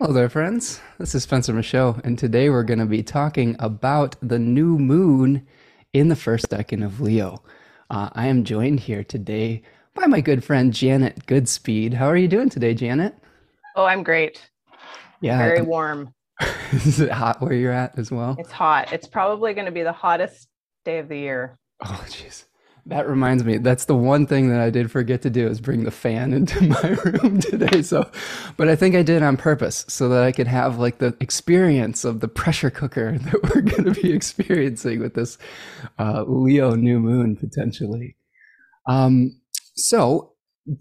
Hello 0.00 0.12
there, 0.12 0.28
friends. 0.28 0.80
This 0.98 1.12
is 1.16 1.24
Spencer 1.24 1.52
Michaud, 1.52 2.00
and 2.04 2.16
today 2.16 2.50
we're 2.50 2.62
going 2.62 2.78
to 2.78 2.86
be 2.86 3.02
talking 3.02 3.56
about 3.58 4.14
the 4.22 4.38
new 4.38 4.78
moon 4.78 5.44
in 5.92 6.06
the 6.06 6.14
first 6.14 6.50
decan 6.50 6.84
of 6.84 7.00
Leo. 7.00 7.42
Uh, 7.90 8.08
I 8.12 8.28
am 8.28 8.44
joined 8.44 8.78
here 8.78 9.02
today 9.02 9.62
by 9.94 10.06
my 10.06 10.20
good 10.20 10.44
friend 10.44 10.72
Janet 10.72 11.26
Goodspeed. 11.26 11.94
How 11.94 12.06
are 12.06 12.16
you 12.16 12.28
doing 12.28 12.48
today, 12.48 12.74
Janet? 12.74 13.12
Oh, 13.74 13.86
I'm 13.86 14.04
great. 14.04 14.48
Yeah. 15.20 15.36
Very 15.36 15.62
warm. 15.62 16.14
is 16.70 17.00
it 17.00 17.10
hot 17.10 17.40
where 17.40 17.54
you're 17.54 17.72
at 17.72 17.98
as 17.98 18.12
well? 18.12 18.36
It's 18.38 18.52
hot. 18.52 18.92
It's 18.92 19.08
probably 19.08 19.52
going 19.52 19.66
to 19.66 19.72
be 19.72 19.82
the 19.82 19.90
hottest 19.90 20.46
day 20.84 21.00
of 21.00 21.08
the 21.08 21.18
year. 21.18 21.58
Oh, 21.84 22.04
jeez. 22.06 22.44
That 22.88 23.06
reminds 23.06 23.44
me. 23.44 23.58
That's 23.58 23.84
the 23.84 23.94
one 23.94 24.26
thing 24.26 24.48
that 24.48 24.60
I 24.60 24.70
did 24.70 24.90
forget 24.90 25.20
to 25.22 25.30
do 25.30 25.46
is 25.46 25.60
bring 25.60 25.84
the 25.84 25.90
fan 25.90 26.32
into 26.38 26.62
my 26.62 26.88
room 27.04 27.38
today. 27.38 27.82
So, 27.82 28.10
but 28.56 28.68
I 28.68 28.76
think 28.76 28.94
I 28.94 29.02
did 29.02 29.22
on 29.22 29.36
purpose 29.36 29.84
so 29.88 30.08
that 30.08 30.24
I 30.24 30.32
could 30.32 30.46
have 30.46 30.78
like 30.78 30.96
the 30.96 31.14
experience 31.20 32.06
of 32.06 32.20
the 32.20 32.28
pressure 32.28 32.70
cooker 32.70 33.18
that 33.18 33.54
we're 33.54 33.60
going 33.60 33.84
to 33.84 34.00
be 34.00 34.10
experiencing 34.12 35.00
with 35.00 35.14
this 35.14 35.36
uh, 35.98 36.24
Leo 36.26 36.74
new 36.74 36.98
moon 36.98 37.36
potentially. 37.36 38.16
Um, 38.86 39.38
so, 39.76 40.32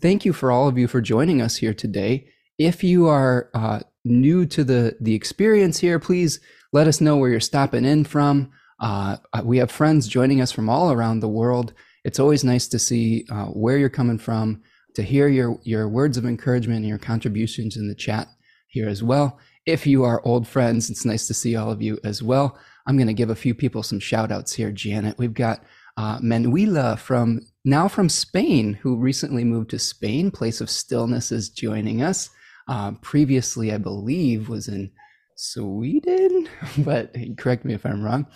thank 0.02 0.24
you 0.24 0.32
for 0.32 0.50
all 0.50 0.70
of 0.70 0.78
you 0.78 0.88
for 0.88 1.02
joining 1.02 1.42
us 1.42 1.58
here 1.58 1.74
today. 1.74 2.30
If 2.58 2.86
you 2.86 3.08
are 3.08 3.50
uh, 3.54 3.82
new 4.06 4.46
to 4.46 4.64
the 4.64 4.96
the 5.02 5.14
experience 5.14 5.80
here, 5.80 6.00
please 6.00 6.40
let 6.72 6.88
us 6.88 7.02
know 7.02 7.18
where 7.18 7.30
you're 7.30 7.42
stopping 7.42 7.84
in 7.84 8.06
from. 8.06 8.52
Uh, 8.80 9.18
we 9.44 9.58
have 9.58 9.72
friends 9.72 10.08
joining 10.08 10.40
us 10.40 10.54
from 10.54 10.70
all 10.70 10.92
around 10.94 11.20
the 11.20 11.28
world 11.28 11.74
it's 12.08 12.20
always 12.20 12.46
nice 12.46 12.70
to 12.70 12.80
see 12.80 13.26
uh, 13.30 13.48
where 13.48 13.78
you're 13.78 13.90
coming 13.90 14.18
from, 14.18 14.64
to 14.96 15.04
hear 15.04 15.28
your, 15.28 15.60
your 15.64 15.90
words 15.90 16.16
of 16.18 16.26
encouragement 16.26 16.80
and 16.80 16.88
your 16.88 16.98
contributions 16.98 17.76
in 17.76 17.90
the 17.90 17.94
chat 17.94 18.30
here 18.70 18.88
as 18.88 19.04
well. 19.04 19.38
If 19.66 19.86
you 19.86 20.06
are 20.06 20.26
old 20.26 20.48
friends, 20.48 20.90
it's 20.90 21.04
nice 21.04 21.28
to 21.28 21.34
see 21.34 21.58
all 21.58 21.70
of 21.70 21.82
you 21.82 22.00
as 22.06 22.24
well. 22.24 22.58
I'm 22.88 22.96
going 22.96 23.08
to 23.08 23.14
give 23.14 23.30
a 23.30 23.36
few 23.36 23.54
people 23.54 23.84
some 23.84 24.00
shout 24.00 24.32
outs 24.32 24.54
here, 24.54 24.72
Janet. 24.72 25.18
We've 25.18 25.34
got 25.34 25.66
uh, 25.98 26.20
Manuela 26.22 26.96
from 26.96 27.42
now 27.66 27.90
from 27.90 28.08
Spain, 28.08 28.76
who 28.76 28.96
recently 28.96 29.44
moved 29.44 29.72
to 29.72 29.80
Spain. 29.80 30.32
Place 30.32 30.62
of 30.62 30.70
Stillness 30.70 31.34
is 31.34 31.50
joining 31.50 32.02
us. 32.02 32.30
Uh, 32.70 32.94
previously, 33.02 33.74
I 33.74 33.80
believe, 33.80 34.48
was 34.48 34.70
in 34.70 34.92
Sweden, 35.36 36.48
but 36.78 37.14
correct 37.38 37.66
me 37.66 37.74
if 37.74 37.86
I'm 37.86 38.02
wrong. 38.02 38.28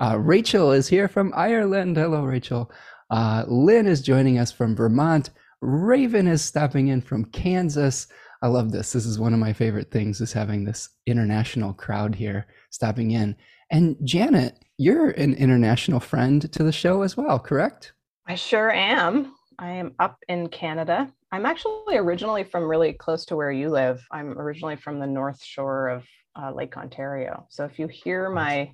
Uh, 0.00 0.18
Rachel 0.18 0.72
is 0.72 0.88
here 0.88 1.06
from 1.06 1.32
Ireland. 1.36 1.96
Hello, 1.96 2.24
Rachel. 2.24 2.72
Uh, 3.10 3.44
Lynn 3.48 3.86
is 3.86 4.02
joining 4.02 4.38
us 4.38 4.52
from 4.52 4.76
Vermont. 4.76 5.30
Raven 5.60 6.26
is 6.26 6.42
stopping 6.42 6.88
in 6.88 7.00
from 7.00 7.24
Kansas. 7.26 8.06
I 8.42 8.48
love 8.48 8.72
this. 8.72 8.92
This 8.92 9.04
is 9.04 9.18
one 9.18 9.34
of 9.34 9.40
my 9.40 9.52
favorite 9.52 9.90
things 9.90 10.20
is 10.20 10.32
having 10.32 10.64
this 10.64 10.88
international 11.06 11.74
crowd 11.74 12.14
here 12.14 12.46
stopping 12.70 13.10
in. 13.10 13.36
And 13.70 13.96
Janet, 14.04 14.58
you're 14.78 15.10
an 15.10 15.34
international 15.34 16.00
friend 16.00 16.50
to 16.52 16.62
the 16.62 16.72
show 16.72 17.02
as 17.02 17.16
well, 17.16 17.38
correct? 17.38 17.92
I 18.26 18.34
sure 18.36 18.70
am. 18.70 19.34
I 19.58 19.72
am 19.72 19.94
up 19.98 20.18
in 20.28 20.48
Canada. 20.48 21.12
I'm 21.32 21.44
actually 21.44 21.96
originally 21.96 22.44
from 22.44 22.68
really 22.68 22.94
close 22.94 23.26
to 23.26 23.36
where 23.36 23.52
you 23.52 23.68
live. 23.68 24.02
I'm 24.10 24.38
originally 24.38 24.76
from 24.76 24.98
the 24.98 25.06
North 25.06 25.42
Shore 25.42 25.88
of 25.88 26.06
uh, 26.40 26.50
Lake 26.52 26.76
Ontario. 26.76 27.46
So 27.50 27.64
if 27.64 27.78
you 27.78 27.86
hear 27.86 28.30
my 28.30 28.72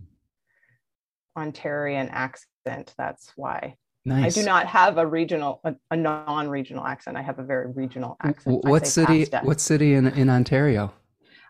Ontarian 1.36 2.08
accent, 2.12 2.94
that's 2.96 3.32
why. 3.34 3.76
Nice. 4.06 4.38
I 4.38 4.40
do 4.40 4.46
not 4.46 4.68
have 4.68 4.98
a 4.98 5.06
regional, 5.06 5.60
a, 5.64 5.74
a, 5.90 5.96
non-regional 5.96 6.86
accent. 6.86 7.16
I 7.16 7.22
have 7.22 7.40
a 7.40 7.42
very 7.42 7.72
regional 7.72 8.16
accent. 8.22 8.64
What 8.64 8.86
city? 8.86 9.26
Pasta. 9.26 9.40
What 9.44 9.60
city 9.60 9.94
in 9.94 10.06
in 10.06 10.30
Ontario? 10.30 10.94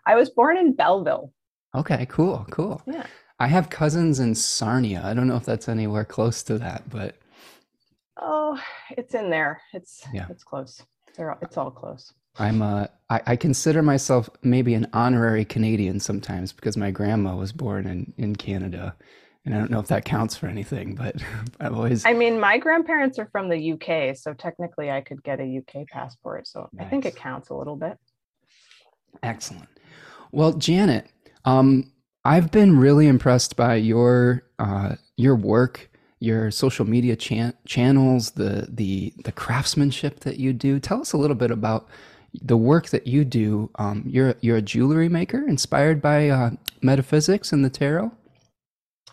I 0.07 0.15
was 0.15 0.31
born 0.31 0.57
in 0.57 0.73
Belleville. 0.73 1.31
Okay, 1.75 2.07
cool, 2.09 2.47
cool. 2.49 2.81
Yeah. 2.87 3.05
I 3.39 3.45
have 3.45 3.69
cousins 3.69 4.19
in 4.19 4.33
Sarnia. 4.33 5.03
I 5.05 5.13
don't 5.13 5.27
know 5.27 5.35
if 5.35 5.45
that's 5.45 5.69
anywhere 5.69 6.03
close 6.03 6.41
to 6.43 6.57
that, 6.57 6.89
but 6.89 7.17
oh, 8.19 8.59
it's 8.89 9.13
in 9.13 9.29
there. 9.29 9.61
It's 9.71 10.03
yeah, 10.11 10.25
it's 10.31 10.43
close. 10.43 10.81
They're 11.15 11.29
all, 11.29 11.37
it's 11.43 11.57
all 11.57 11.69
close. 11.69 12.11
I'm 12.39 12.63
uh, 12.63 12.87
I, 13.11 13.21
I 13.27 13.35
consider 13.35 13.83
myself 13.83 14.31
maybe 14.41 14.73
an 14.73 14.87
honorary 14.93 15.45
Canadian 15.45 15.99
sometimes 15.99 16.53
because 16.53 16.75
my 16.75 16.89
grandma 16.89 17.35
was 17.35 17.51
born 17.51 17.85
in 17.85 18.13
in 18.17 18.35
Canada 18.35 18.95
and 19.47 19.55
I 19.55 19.59
don't 19.59 19.71
know 19.71 19.79
if 19.79 19.87
that 19.87 20.03
counts 20.03 20.35
for 20.35 20.47
anything, 20.47 20.93
but 20.93 21.15
I've 21.61 21.73
always. 21.73 22.05
I 22.05 22.11
mean, 22.11 22.37
my 22.37 22.57
grandparents 22.57 23.17
are 23.17 23.29
from 23.31 23.47
the 23.47 23.71
UK, 23.73 24.15
so 24.17 24.33
technically 24.33 24.91
I 24.91 24.99
could 24.99 25.23
get 25.23 25.39
a 25.39 25.59
UK 25.59 25.87
passport. 25.87 26.47
So 26.47 26.67
nice. 26.73 26.85
I 26.85 26.89
think 26.89 27.05
it 27.05 27.15
counts 27.15 27.49
a 27.49 27.53
little 27.55 27.77
bit. 27.77 27.97
Excellent. 29.23 29.69
Well, 30.33 30.51
Janet, 30.51 31.07
um, 31.45 31.93
I've 32.25 32.51
been 32.51 32.77
really 32.77 33.07
impressed 33.07 33.55
by 33.55 33.75
your 33.75 34.43
uh, 34.59 34.95
your 35.15 35.35
work, 35.35 35.89
your 36.19 36.51
social 36.51 36.85
media 36.85 37.15
chan- 37.15 37.53
channels, 37.65 38.31
the 38.31 38.67
the 38.69 39.13
the 39.23 39.31
craftsmanship 39.31 40.19
that 40.21 40.39
you 40.39 40.51
do. 40.51 40.77
Tell 40.77 40.99
us 40.99 41.13
a 41.13 41.17
little 41.17 41.37
bit 41.37 41.51
about 41.51 41.87
the 42.41 42.57
work 42.57 42.89
that 42.89 43.07
you 43.07 43.23
do. 43.23 43.69
Um, 43.75 44.03
you're 44.05 44.35
you're 44.41 44.57
a 44.57 44.61
jewelry 44.61 45.07
maker 45.07 45.47
inspired 45.47 46.01
by 46.01 46.27
uh, 46.27 46.49
metaphysics 46.81 47.53
and 47.53 47.63
the 47.63 47.69
tarot. 47.69 48.11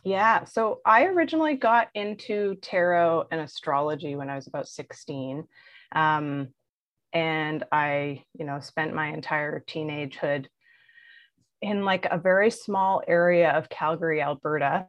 Yeah. 0.05 0.45
So 0.45 0.81
I 0.85 1.05
originally 1.05 1.55
got 1.55 1.89
into 1.95 2.57
tarot 2.57 3.27
and 3.31 3.41
astrology 3.41 4.17
when 4.17 4.29
I 4.29 4.37
was 4.37 4.47
about 4.47 4.69
16. 4.69 5.45
Um, 5.93 6.49
and 7.13 7.65
I, 7.73 8.25
you 8.39 8.45
know, 8.45 8.61
spent 8.61 8.95
my 8.95 9.09
entire 9.09 9.65
teenagehood 9.67 10.47
in 11.63 11.85
like 11.85 12.07
a 12.11 12.19
very 12.19 12.51
small 12.51 13.03
area 13.07 13.51
of 13.53 13.71
Calgary, 13.71 14.21
Alberta, 14.21 14.87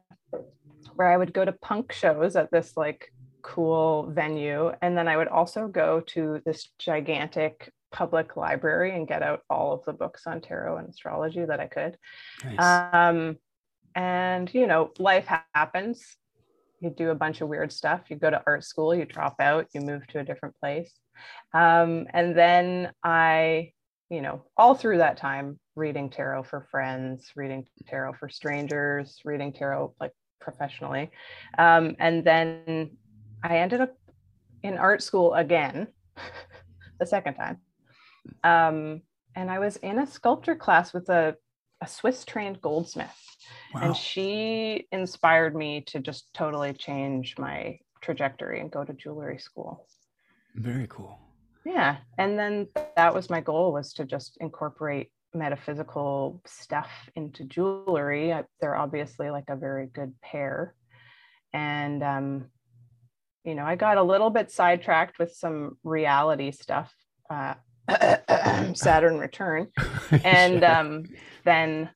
where 0.96 1.08
I 1.08 1.16
would 1.16 1.32
go 1.32 1.44
to 1.44 1.52
punk 1.52 1.92
shows 1.92 2.36
at 2.36 2.50
this 2.50 2.76
like 2.76 3.10
cool 3.42 4.10
venue. 4.10 4.72
And 4.82 4.98
then 4.98 5.08
I 5.08 5.16
would 5.16 5.28
also 5.28 5.68
go 5.68 6.00
to 6.08 6.42
this 6.44 6.68
gigantic 6.78 7.72
public 7.92 8.36
library 8.36 8.94
and 8.94 9.08
get 9.08 9.22
out 9.22 9.40
all 9.48 9.72
of 9.72 9.84
the 9.84 9.92
books 9.92 10.26
on 10.26 10.40
tarot 10.40 10.76
and 10.76 10.88
astrology 10.88 11.44
that 11.44 11.60
I 11.60 11.66
could. 11.66 11.96
Nice. 12.44 12.92
Um, 12.92 13.38
and, 13.96 14.52
you 14.52 14.66
know, 14.66 14.92
life 14.98 15.26
happens. 15.54 16.16
You 16.80 16.90
do 16.90 17.10
a 17.10 17.14
bunch 17.14 17.40
of 17.40 17.48
weird 17.48 17.72
stuff. 17.72 18.02
You 18.10 18.16
go 18.16 18.28
to 18.28 18.42
art 18.46 18.62
school, 18.62 18.94
you 18.94 19.06
drop 19.06 19.36
out, 19.40 19.68
you 19.74 19.80
move 19.80 20.06
to 20.08 20.20
a 20.20 20.24
different 20.24 20.54
place. 20.60 20.92
Um, 21.54 22.06
and 22.12 22.36
then 22.36 22.92
I, 23.02 23.72
you 24.10 24.20
know, 24.20 24.42
all 24.56 24.74
through 24.74 24.98
that 24.98 25.16
time, 25.16 25.58
reading 25.74 26.10
tarot 26.10 26.42
for 26.44 26.68
friends, 26.70 27.32
reading 27.34 27.66
tarot 27.88 28.12
for 28.12 28.28
strangers, 28.28 29.18
reading 29.24 29.54
tarot 29.54 29.94
like 29.98 30.12
professionally. 30.40 31.10
Um, 31.56 31.96
and 31.98 32.22
then 32.22 32.98
I 33.42 33.58
ended 33.58 33.80
up 33.80 33.96
in 34.62 34.76
art 34.76 35.02
school 35.02 35.32
again, 35.32 35.88
the 37.00 37.06
second 37.06 37.34
time. 37.34 37.60
Um, 38.44 39.00
and 39.34 39.50
I 39.50 39.58
was 39.58 39.76
in 39.76 39.98
a 39.98 40.06
sculpture 40.06 40.56
class 40.56 40.92
with 40.92 41.08
a, 41.08 41.36
a 41.82 41.86
Swiss 41.86 42.24
trained 42.24 42.60
goldsmith. 42.60 43.14
Wow. 43.74 43.82
And 43.82 43.96
she 43.96 44.86
inspired 44.92 45.54
me 45.54 45.82
to 45.88 46.00
just 46.00 46.32
totally 46.34 46.72
change 46.72 47.36
my 47.38 47.78
trajectory 48.00 48.60
and 48.60 48.70
go 48.70 48.84
to 48.84 48.92
jewelry 48.92 49.38
school. 49.38 49.86
Very 50.54 50.86
cool. 50.88 51.18
Yeah. 51.64 51.98
And 52.18 52.38
then 52.38 52.68
that 52.96 53.14
was 53.14 53.28
my 53.28 53.40
goal 53.40 53.72
was 53.72 53.92
to 53.94 54.04
just 54.04 54.36
incorporate 54.40 55.10
metaphysical 55.34 56.40
stuff 56.46 56.90
into 57.14 57.44
jewelry. 57.44 58.34
They're 58.60 58.76
obviously 58.76 59.30
like 59.30 59.48
a 59.48 59.56
very 59.56 59.86
good 59.86 60.14
pair. 60.22 60.74
And 61.52 62.02
um, 62.02 62.46
you 63.44 63.54
know, 63.54 63.64
I 63.64 63.76
got 63.76 63.96
a 63.96 64.02
little 64.02 64.30
bit 64.30 64.50
sidetracked 64.50 65.18
with 65.18 65.32
some 65.32 65.78
reality 65.84 66.50
stuff, 66.50 66.92
uh, 67.30 67.54
Saturn 68.74 69.18
return. 69.18 69.68
And 70.24 70.62
um, 70.62 71.04
then 71.44 71.90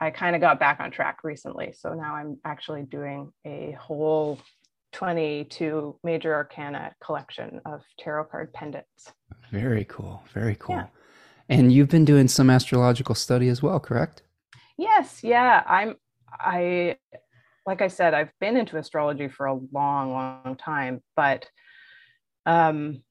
I 0.00 0.10
kind 0.10 0.34
of 0.34 0.40
got 0.40 0.58
back 0.58 0.80
on 0.80 0.90
track 0.90 1.22
recently. 1.22 1.72
So 1.78 1.94
now 1.94 2.16
I'm 2.16 2.38
actually 2.44 2.82
doing 2.82 3.32
a 3.46 3.76
whole 3.80 4.40
22 4.92 5.98
major 6.02 6.34
arcana 6.34 6.92
collection 7.02 7.60
of 7.64 7.82
tarot 8.00 8.24
card 8.24 8.52
pendants. 8.52 9.12
Very 9.52 9.84
cool. 9.84 10.22
Very 10.32 10.56
cool. 10.58 10.76
Yeah. 10.76 10.86
And 11.48 11.72
you've 11.72 11.88
been 11.88 12.04
doing 12.04 12.26
some 12.26 12.50
astrological 12.50 13.14
study 13.14 13.48
as 13.48 13.62
well, 13.62 13.78
correct? 13.78 14.22
Yes. 14.76 15.22
Yeah. 15.22 15.62
I'm, 15.66 15.94
I, 16.32 16.96
like 17.66 17.80
I 17.80 17.88
said, 17.88 18.12
I've 18.12 18.32
been 18.40 18.56
into 18.56 18.78
astrology 18.78 19.28
for 19.28 19.46
a 19.46 19.54
long, 19.54 20.12
long 20.12 20.56
time, 20.56 21.00
but 21.14 21.48
um, 22.44 23.02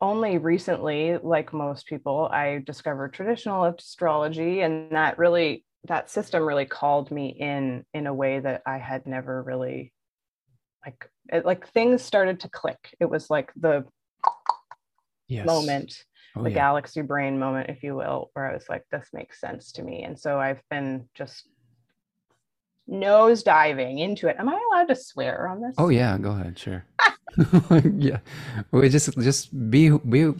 only 0.00 0.38
recently, 0.38 1.18
like 1.22 1.52
most 1.52 1.86
people, 1.86 2.28
I 2.30 2.62
discovered 2.64 3.12
traditional 3.12 3.64
astrology, 3.64 4.60
and 4.60 4.90
that 4.92 5.18
really 5.18 5.64
that 5.88 6.10
system 6.10 6.42
really 6.42 6.66
called 6.66 7.10
me 7.10 7.28
in 7.28 7.84
in 7.94 8.06
a 8.06 8.14
way 8.14 8.40
that 8.40 8.62
I 8.66 8.78
had 8.78 9.06
never 9.06 9.42
really 9.42 9.92
like 10.84 11.10
it, 11.32 11.44
like 11.44 11.68
things 11.68 12.02
started 12.02 12.40
to 12.40 12.48
click. 12.48 12.94
It 13.00 13.06
was 13.06 13.30
like 13.30 13.52
the 13.56 13.84
yes. 15.28 15.46
moment 15.46 16.04
oh, 16.36 16.42
the 16.42 16.50
yeah. 16.50 16.54
galaxy 16.54 17.02
brain 17.02 17.38
moment, 17.38 17.70
if 17.70 17.82
you 17.82 17.94
will, 17.96 18.30
where 18.34 18.50
I 18.50 18.54
was 18.54 18.68
like, 18.68 18.84
this 18.90 19.08
makes 19.12 19.40
sense 19.40 19.72
to 19.72 19.82
me. 19.82 20.02
And 20.02 20.18
so 20.18 20.38
I've 20.38 20.62
been 20.70 21.08
just 21.14 21.48
nose 22.86 23.42
diving 23.42 23.98
into 23.98 24.28
it. 24.28 24.36
Am 24.38 24.48
I 24.48 24.60
allowed 24.70 24.88
to 24.88 24.96
swear 24.96 25.48
on 25.48 25.60
this? 25.60 25.74
Oh 25.78 25.88
yeah, 25.88 26.16
go 26.18 26.30
ahead, 26.30 26.58
sure. 26.58 26.84
yeah, 27.96 28.18
we 28.70 28.88
just 28.88 29.16
just 29.18 29.70
be 29.70 29.90
be. 29.90 30.32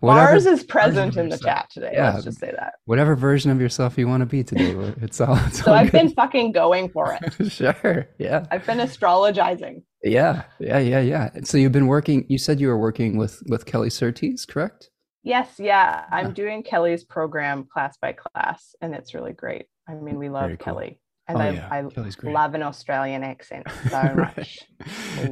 Whatever 0.00 0.30
Mars 0.30 0.46
is 0.46 0.62
present 0.64 1.16
in 1.16 1.28
the 1.28 1.36
chat 1.36 1.68
today. 1.70 1.90
Yeah, 1.92 2.12
let's 2.12 2.24
just 2.24 2.38
say 2.38 2.52
that. 2.56 2.74
Whatever 2.84 3.16
version 3.16 3.50
of 3.50 3.60
yourself 3.60 3.98
you 3.98 4.08
want 4.08 4.22
to 4.22 4.26
be 4.26 4.42
today, 4.42 4.94
it's 5.02 5.20
all. 5.20 5.36
It's 5.46 5.62
so 5.62 5.72
all 5.72 5.78
I've 5.78 5.90
good. 5.90 5.98
been 5.98 6.10
fucking 6.10 6.52
going 6.52 6.88
for 6.88 7.18
it. 7.20 7.50
sure. 7.52 8.08
Yeah. 8.18 8.46
I've 8.50 8.64
been 8.64 8.80
astrologizing. 8.80 9.82
Yeah, 10.02 10.44
yeah, 10.60 10.78
yeah, 10.78 11.00
yeah. 11.00 11.30
So 11.42 11.58
you've 11.58 11.72
been 11.72 11.88
working. 11.88 12.24
You 12.28 12.38
said 12.38 12.60
you 12.60 12.68
were 12.68 12.78
working 12.78 13.18
with 13.18 13.42
with 13.48 13.66
Kelly 13.66 13.90
Surtees, 13.90 14.46
correct? 14.46 14.90
Yes, 15.24 15.56
yeah. 15.58 16.04
I'm 16.10 16.32
doing 16.32 16.62
Kelly's 16.62 17.04
program 17.04 17.66
class 17.70 17.98
by 18.00 18.12
class, 18.12 18.74
and 18.80 18.94
it's 18.94 19.12
really 19.12 19.32
great. 19.32 19.66
I 19.88 19.94
mean, 19.94 20.18
we 20.18 20.28
love 20.28 20.48
cool. 20.50 20.56
Kelly 20.56 21.00
and 21.28 21.36
oh, 21.36 21.40
I, 21.40 21.50
yeah. 21.50 21.68
I 21.70 22.30
love 22.30 22.54
an 22.54 22.62
Australian 22.62 23.22
accent 23.22 23.66
so 23.90 24.14
much. 24.14 24.66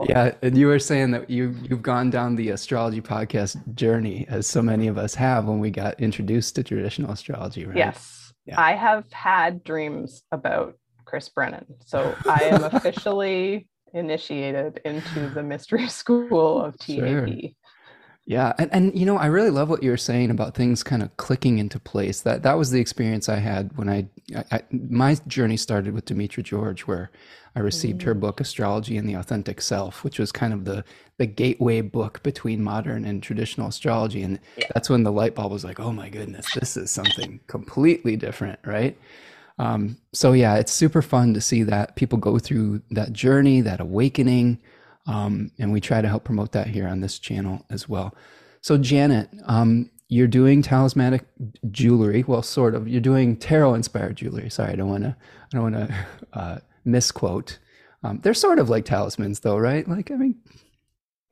yeah, 0.04 0.34
and 0.42 0.56
you 0.56 0.66
were 0.66 0.78
saying 0.78 1.10
that 1.12 1.30
you 1.30 1.54
you've 1.62 1.82
gone 1.82 2.10
down 2.10 2.36
the 2.36 2.50
astrology 2.50 3.00
podcast 3.00 3.74
journey 3.74 4.26
as 4.28 4.46
so 4.46 4.60
many 4.62 4.88
of 4.88 4.98
us 4.98 5.14
have 5.14 5.46
when 5.46 5.58
we 5.58 5.70
got 5.70 5.98
introduced 5.98 6.54
to 6.56 6.62
traditional 6.62 7.10
astrology, 7.10 7.64
right? 7.64 7.76
Yes, 7.76 8.32
yeah. 8.44 8.60
I 8.60 8.74
have 8.74 9.10
had 9.10 9.64
dreams 9.64 10.22
about 10.32 10.78
Chris 11.06 11.28
Brennan, 11.30 11.66
so 11.84 12.14
I 12.26 12.44
am 12.44 12.64
officially 12.74 13.66
initiated 13.94 14.80
into 14.84 15.30
the 15.30 15.42
mystery 15.42 15.88
school 15.88 16.60
of 16.60 16.78
TAP. 16.78 16.98
Sure. 16.98 17.28
Yeah, 18.26 18.54
and, 18.58 18.68
and 18.72 18.98
you 18.98 19.06
know, 19.06 19.16
I 19.16 19.26
really 19.26 19.50
love 19.50 19.70
what 19.70 19.84
you 19.84 19.90
were 19.90 19.96
saying 19.96 20.32
about 20.32 20.56
things 20.56 20.82
kind 20.82 21.00
of 21.00 21.16
clicking 21.16 21.58
into 21.58 21.78
place. 21.78 22.22
That 22.22 22.42
that 22.42 22.58
was 22.58 22.72
the 22.72 22.80
experience 22.80 23.28
I 23.28 23.36
had 23.36 23.76
when 23.76 23.88
I, 23.88 24.08
I 24.50 24.62
my 24.72 25.14
journey 25.28 25.56
started 25.56 25.94
with 25.94 26.06
Demetra 26.06 26.42
George, 26.42 26.82
where 26.88 27.12
I 27.54 27.60
received 27.60 28.00
mm-hmm. 28.00 28.08
her 28.08 28.14
mm. 28.16 28.20
book 28.20 28.40
Astrology 28.40 28.98
and 28.98 29.08
the 29.08 29.14
Authentic 29.14 29.60
Self, 29.60 30.02
which 30.02 30.18
was 30.18 30.32
kind 30.32 30.52
of 30.52 30.64
the 30.64 30.84
the 31.18 31.26
gateway 31.26 31.82
book 31.82 32.20
between 32.24 32.64
modern 32.64 33.04
and 33.04 33.22
traditional 33.22 33.68
astrology, 33.68 34.22
and 34.22 34.40
yeah. 34.56 34.66
that's 34.74 34.90
when 34.90 35.04
the 35.04 35.12
light 35.12 35.36
bulb 35.36 35.52
was 35.52 35.64
like, 35.64 35.78
oh 35.78 35.92
my 35.92 36.08
goodness, 36.08 36.46
this 36.52 36.76
is 36.76 36.90
something 36.90 37.38
completely 37.46 38.16
different, 38.16 38.58
right? 38.64 38.98
Um, 39.58 39.98
so 40.12 40.32
yeah, 40.32 40.56
it's 40.56 40.72
super 40.72 41.00
fun 41.00 41.32
to 41.34 41.40
see 41.40 41.62
that 41.62 41.94
people 41.94 42.18
go 42.18 42.40
through 42.40 42.82
that 42.90 43.12
journey, 43.12 43.60
that 43.60 43.80
awakening. 43.80 44.58
Um, 45.06 45.52
and 45.58 45.72
we 45.72 45.80
try 45.80 46.00
to 46.00 46.08
help 46.08 46.24
promote 46.24 46.52
that 46.52 46.66
here 46.66 46.88
on 46.88 47.00
this 47.00 47.18
channel 47.18 47.64
as 47.70 47.88
well. 47.88 48.14
So, 48.60 48.76
Janet, 48.76 49.30
um, 49.44 49.90
you're 50.08 50.26
doing 50.26 50.62
talismanic 50.62 51.24
jewelry. 51.70 52.24
Well, 52.26 52.42
sort 52.42 52.74
of. 52.74 52.88
You're 52.88 53.00
doing 53.00 53.36
tarot 53.36 53.74
inspired 53.74 54.16
jewelry. 54.16 54.50
Sorry, 54.50 54.72
I 54.72 54.76
don't 54.76 54.88
want 54.88 55.04
to. 55.04 55.16
I 55.20 55.48
don't 55.56 55.72
want 55.72 55.88
to 55.88 56.06
uh, 56.32 56.58
misquote. 56.84 57.58
Um, 58.02 58.20
they're 58.22 58.34
sort 58.34 58.58
of 58.58 58.68
like 58.68 58.84
talismans, 58.84 59.40
though, 59.40 59.56
right? 59.56 59.86
Like, 59.88 60.10
I 60.10 60.14
mean, 60.14 60.36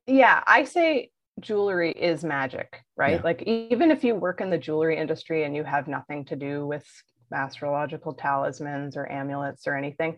yeah, 0.06 0.42
I 0.46 0.64
say 0.64 1.10
jewelry 1.40 1.92
is 1.92 2.24
magic, 2.24 2.80
right? 2.96 3.16
Yeah. 3.16 3.22
Like, 3.22 3.42
even 3.42 3.90
if 3.90 4.02
you 4.04 4.14
work 4.14 4.40
in 4.40 4.50
the 4.50 4.58
jewelry 4.58 4.96
industry 4.96 5.44
and 5.44 5.54
you 5.54 5.64
have 5.64 5.88
nothing 5.88 6.24
to 6.26 6.36
do 6.36 6.66
with 6.66 6.86
astrological 7.32 8.14
talismans 8.14 8.96
or 8.96 9.10
amulets 9.10 9.66
or 9.66 9.76
anything, 9.76 10.16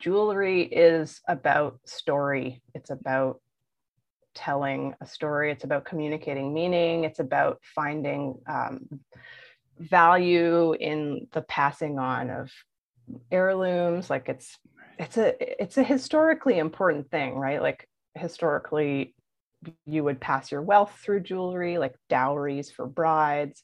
jewelry 0.00 0.62
is 0.62 1.20
about 1.28 1.78
story. 1.84 2.62
It's 2.74 2.90
about 2.90 3.40
telling 4.34 4.94
a 5.00 5.06
story. 5.06 5.52
It's 5.52 5.64
about 5.64 5.84
communicating 5.84 6.52
meaning. 6.52 7.04
It's 7.04 7.20
about 7.20 7.60
finding 7.74 8.38
um, 8.48 8.88
value 9.78 10.72
in 10.72 11.28
the 11.32 11.42
passing 11.42 11.98
on 11.98 12.30
of 12.30 12.50
heirlooms. 13.30 14.10
Like 14.10 14.28
it's 14.28 14.58
it's 14.98 15.16
a 15.16 15.62
it's 15.62 15.78
a 15.78 15.82
historically 15.82 16.58
important 16.58 17.10
thing, 17.10 17.34
right? 17.34 17.60
Like 17.60 17.86
historically, 18.14 19.14
you 19.86 20.04
would 20.04 20.20
pass 20.20 20.50
your 20.50 20.62
wealth 20.62 20.98
through 21.04 21.20
jewelry, 21.20 21.78
like 21.78 21.94
dowries 22.08 22.70
for 22.70 22.86
brides. 22.86 23.62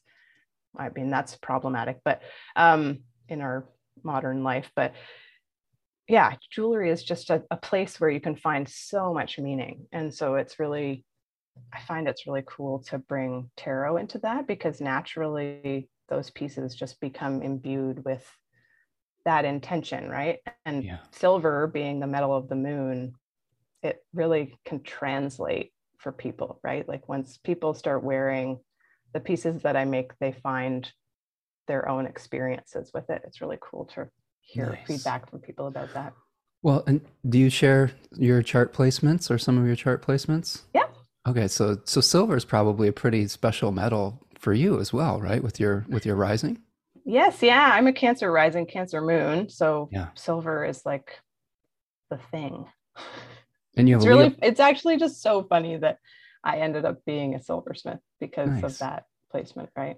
I 0.77 0.89
mean 0.89 1.09
that's 1.09 1.35
problematic, 1.35 1.99
but 2.05 2.21
um, 2.55 2.99
in 3.27 3.41
our 3.41 3.65
modern 4.03 4.43
life, 4.43 4.71
but 4.75 4.93
yeah, 6.07 6.35
jewelry 6.51 6.89
is 6.89 7.03
just 7.03 7.29
a, 7.29 7.43
a 7.51 7.57
place 7.57 7.99
where 7.99 8.09
you 8.09 8.21
can 8.21 8.35
find 8.35 8.67
so 8.67 9.13
much 9.13 9.37
meaning. 9.37 9.87
And 9.91 10.13
so 10.13 10.35
it's 10.35 10.59
really, 10.59 11.03
I 11.73 11.81
find 11.81 12.07
it's 12.07 12.25
really 12.25 12.43
cool 12.45 12.79
to 12.87 12.97
bring 12.97 13.49
tarot 13.57 13.97
into 13.97 14.19
that 14.19 14.47
because 14.47 14.79
naturally 14.79 15.89
those 16.07 16.29
pieces 16.29 16.75
just 16.75 16.99
become 17.01 17.41
imbued 17.41 18.05
with 18.05 18.25
that 19.25 19.43
intention, 19.43 20.09
right? 20.09 20.39
And 20.65 20.83
yeah. 20.83 20.99
silver 21.11 21.67
being 21.67 21.99
the 21.99 22.07
metal 22.07 22.35
of 22.35 22.47
the 22.47 22.55
moon, 22.55 23.13
it 23.83 24.03
really 24.13 24.57
can 24.63 24.81
translate 24.83 25.73
for 25.97 26.13
people, 26.13 26.59
right? 26.63 26.87
Like 26.87 27.09
once 27.09 27.37
people 27.37 27.73
start 27.73 28.03
wearing 28.03 28.59
the 29.13 29.19
pieces 29.19 29.63
that 29.63 29.75
I 29.75 29.83
make, 29.83 30.17
they 30.19 30.31
find 30.31 30.89
their 31.67 31.89
own 31.89 32.05
experiences 32.05 32.91
with 32.93 33.09
it. 33.09 33.23
It's 33.25 33.41
really 33.41 33.57
cool 33.59 33.85
to 33.95 34.07
hear 34.47 34.71
nice. 34.71 34.87
feedback 34.87 35.29
from 35.29 35.39
people 35.39 35.67
about 35.67 35.93
that. 35.93 36.13
Well, 36.63 36.83
and 36.87 37.01
do 37.27 37.37
you 37.37 37.49
share 37.49 37.91
your 38.15 38.41
chart 38.41 38.73
placements 38.73 39.29
or 39.29 39.37
some 39.37 39.57
of 39.57 39.67
your 39.67 39.75
chart 39.75 40.05
placements? 40.05 40.61
Yeah. 40.73 40.87
Okay, 41.27 41.47
so 41.47 41.77
so 41.83 42.01
silver 42.01 42.35
is 42.35 42.45
probably 42.45 42.87
a 42.87 42.93
pretty 42.93 43.27
special 43.27 43.71
metal 43.71 44.25
for 44.39 44.53
you 44.53 44.79
as 44.79 44.93
well, 44.93 45.19
right? 45.19 45.43
With 45.43 45.59
your 45.59 45.85
with 45.89 46.05
your 46.05 46.15
rising. 46.15 46.59
Yes, 47.05 47.41
yeah, 47.41 47.71
I'm 47.73 47.87
a 47.87 47.93
Cancer 47.93 48.31
rising, 48.31 48.65
Cancer 48.65 49.01
moon, 49.01 49.49
so 49.49 49.89
yeah. 49.91 50.07
silver 50.15 50.65
is 50.65 50.85
like 50.85 51.19
the 52.09 52.17
thing. 52.31 52.65
And 53.77 53.87
you 53.87 53.95
have 53.95 54.01
it's 54.01 54.07
really, 54.07 54.29
Leo- 54.29 54.37
it's 54.41 54.59
actually 54.59 54.97
just 54.97 55.21
so 55.21 55.43
funny 55.43 55.77
that 55.77 55.99
I 56.43 56.57
ended 56.59 56.83
up 56.83 57.05
being 57.05 57.35
a 57.35 57.41
silversmith 57.41 57.99
because 58.19 58.49
nice. 58.49 58.63
of 58.63 58.77
that 58.79 59.05
placement, 59.31 59.69
right? 59.77 59.97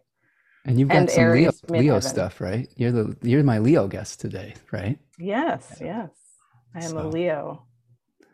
And 0.70 0.80
you've 0.80 0.90
got 0.90 0.98
and 0.98 1.10
some 1.10 1.24
Aries, 1.24 1.64
Leo, 1.68 1.82
Leo 1.82 2.00
stuff, 2.00 2.40
right? 2.40 2.70
You're 2.76 2.92
the 2.92 3.18
you're 3.24 3.42
my 3.42 3.58
Leo 3.58 3.88
guest 3.88 4.20
today, 4.22 4.54
right? 4.72 5.00
Yes, 5.18 5.80
yes. 5.82 6.12
I 6.76 6.86
am 6.86 6.92
so, 6.92 7.00
a 7.00 7.06
Leo, 7.08 7.64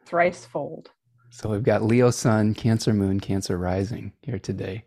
thrice 0.05 0.43
fold. 0.43 0.89
So 1.29 1.47
we've 1.47 1.63
got 1.63 1.81
Leo 1.81 2.11
Sun, 2.11 2.53
Cancer 2.55 2.93
Moon, 2.93 3.21
Cancer 3.21 3.57
Rising 3.57 4.11
here 4.21 4.37
today. 4.37 4.83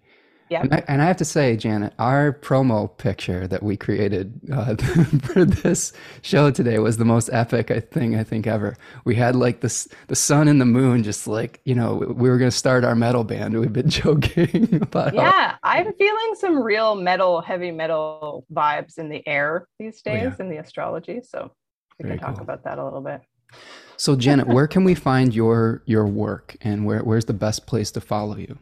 Yeah. 0.50 0.62
And, 0.62 0.84
and, 0.88 1.02
I 1.02 1.06
have 1.06 1.16
to 1.18 1.24
say, 1.24 1.56
Janet, 1.56 1.92
our 1.98 2.32
promo 2.32 2.96
picture 2.96 3.46
that 3.48 3.62
we 3.62 3.76
created 3.76 4.40
uh, 4.52 4.76
for 5.22 5.44
this 5.44 5.92
show 6.22 6.50
today 6.50 6.78
was 6.78 6.96
the 6.96 7.04
most 7.04 7.28
epic 7.32 7.90
thing 7.90 8.16
I 8.16 8.24
think 8.24 8.46
ever. 8.46 8.76
We 9.04 9.14
had 9.14 9.36
like 9.36 9.60
this, 9.60 9.88
the 10.06 10.16
sun 10.16 10.48
and 10.48 10.60
the 10.60 10.66
moon, 10.66 11.02
just 11.02 11.26
like, 11.26 11.60
you 11.64 11.74
know, 11.74 11.96
we 11.96 12.28
were 12.28 12.38
going 12.38 12.50
to 12.50 12.56
start 12.56 12.84
our 12.84 12.94
metal 12.94 13.24
band. 13.24 13.58
We've 13.58 13.72
been 13.72 13.90
joking 13.90 14.80
about 14.80 15.14
Yeah, 15.14 15.30
how- 15.30 15.58
I'm 15.62 15.92
feeling 15.94 16.34
some 16.34 16.58
real 16.62 16.94
metal, 16.94 17.40
heavy 17.40 17.70
metal 17.70 18.46
vibes 18.52 18.98
in 18.98 19.08
the 19.08 19.26
air 19.26 19.66
these 19.78 20.00
days 20.02 20.22
oh, 20.22 20.36
yeah. 20.38 20.44
in 20.44 20.50
the 20.50 20.56
astrology. 20.58 21.20
So 21.22 21.52
we 21.98 22.04
Very 22.04 22.18
can 22.18 22.26
talk 22.26 22.36
cool. 22.36 22.44
about 22.44 22.64
that 22.64 22.78
a 22.78 22.84
little 22.84 23.00
bit. 23.00 23.20
So 23.96 24.14
Janet, 24.14 24.46
where 24.46 24.68
can 24.68 24.84
we 24.84 24.94
find 24.94 25.34
your 25.34 25.82
your 25.86 26.06
work 26.06 26.56
and 26.60 26.84
where, 26.84 27.00
where's 27.00 27.24
the 27.24 27.32
best 27.32 27.66
place 27.66 27.90
to 27.92 28.00
follow 28.00 28.36
you? 28.36 28.58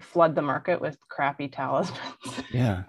flood 0.00 0.34
the 0.34 0.42
market 0.42 0.80
with 0.80 0.98
crappy 1.08 1.48
talismans. 1.48 2.02
Yeah. 2.52 2.82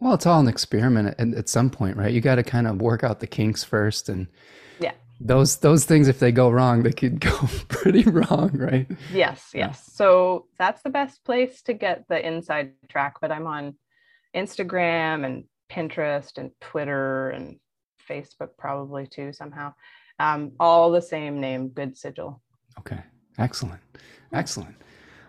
Well 0.00 0.14
it's 0.14 0.26
all 0.26 0.40
an 0.40 0.48
experiment 0.48 1.14
at, 1.18 1.34
at 1.34 1.48
some 1.48 1.70
point 1.70 1.96
right? 1.96 2.12
You 2.12 2.20
got 2.20 2.36
to 2.36 2.42
kind 2.42 2.66
of 2.66 2.80
work 2.80 3.04
out 3.04 3.20
the 3.20 3.26
kinks 3.26 3.62
first 3.64 4.08
and 4.08 4.26
those 5.20 5.56
those 5.58 5.84
things 5.84 6.08
if 6.08 6.20
they 6.20 6.30
go 6.30 6.48
wrong 6.48 6.82
they 6.82 6.92
could 6.92 7.20
go 7.30 7.36
pretty 7.68 8.04
wrong 8.04 8.50
right? 8.54 8.86
Yes 9.12 9.50
yes. 9.54 9.90
So 9.92 10.46
that's 10.58 10.82
the 10.82 10.90
best 10.90 11.24
place 11.24 11.62
to 11.62 11.74
get 11.74 12.04
the 12.08 12.24
inside 12.24 12.72
track 12.88 13.16
but 13.20 13.32
i'm 13.32 13.46
on 13.46 13.74
instagram 14.36 15.24
and 15.24 15.44
pinterest 15.70 16.38
and 16.38 16.50
twitter 16.60 17.30
and 17.30 17.58
facebook 18.08 18.50
probably 18.56 19.06
too 19.06 19.32
somehow. 19.32 19.74
Um, 20.18 20.52
all 20.58 20.90
the 20.90 21.02
same 21.02 21.40
name, 21.40 21.68
Good 21.68 21.96
Sigil. 21.96 22.40
Okay, 22.78 23.00
excellent, 23.38 23.80
excellent. 24.32 24.76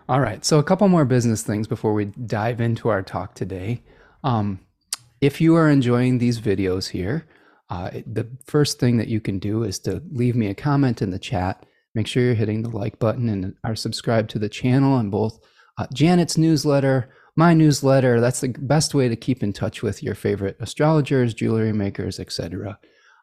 All 0.08 0.20
right, 0.20 0.44
so 0.44 0.58
a 0.58 0.64
couple 0.64 0.88
more 0.88 1.04
business 1.04 1.42
things 1.42 1.68
before 1.68 1.92
we 1.92 2.06
dive 2.06 2.60
into 2.60 2.88
our 2.88 3.02
talk 3.02 3.34
today. 3.34 3.82
Um, 4.24 4.60
if 5.20 5.40
you 5.40 5.54
are 5.54 5.68
enjoying 5.68 6.18
these 6.18 6.40
videos 6.40 6.88
here, 6.90 7.26
uh, 7.70 7.90
the 8.06 8.28
first 8.44 8.80
thing 8.80 8.96
that 8.96 9.08
you 9.08 9.20
can 9.20 9.38
do 9.38 9.62
is 9.62 9.78
to 9.80 10.02
leave 10.10 10.34
me 10.34 10.48
a 10.48 10.54
comment 10.54 11.00
in 11.00 11.10
the 11.10 11.18
chat. 11.18 11.64
Make 11.94 12.06
sure 12.06 12.22
you're 12.22 12.34
hitting 12.34 12.62
the 12.62 12.68
like 12.68 12.98
button 12.98 13.28
and 13.28 13.54
are 13.64 13.76
subscribed 13.76 14.30
to 14.30 14.38
the 14.38 14.48
channel 14.48 14.98
and 14.98 15.10
both 15.10 15.38
uh, 15.78 15.86
Janet's 15.94 16.36
newsletter, 16.36 17.10
my 17.36 17.54
newsletter. 17.54 18.20
That's 18.20 18.40
the 18.40 18.48
best 18.48 18.94
way 18.94 19.08
to 19.08 19.16
keep 19.16 19.42
in 19.42 19.52
touch 19.52 19.82
with 19.82 20.02
your 20.02 20.14
favorite 20.14 20.56
astrologers, 20.60 21.32
jewelry 21.32 21.72
makers, 21.72 22.18
etc. 22.18 22.78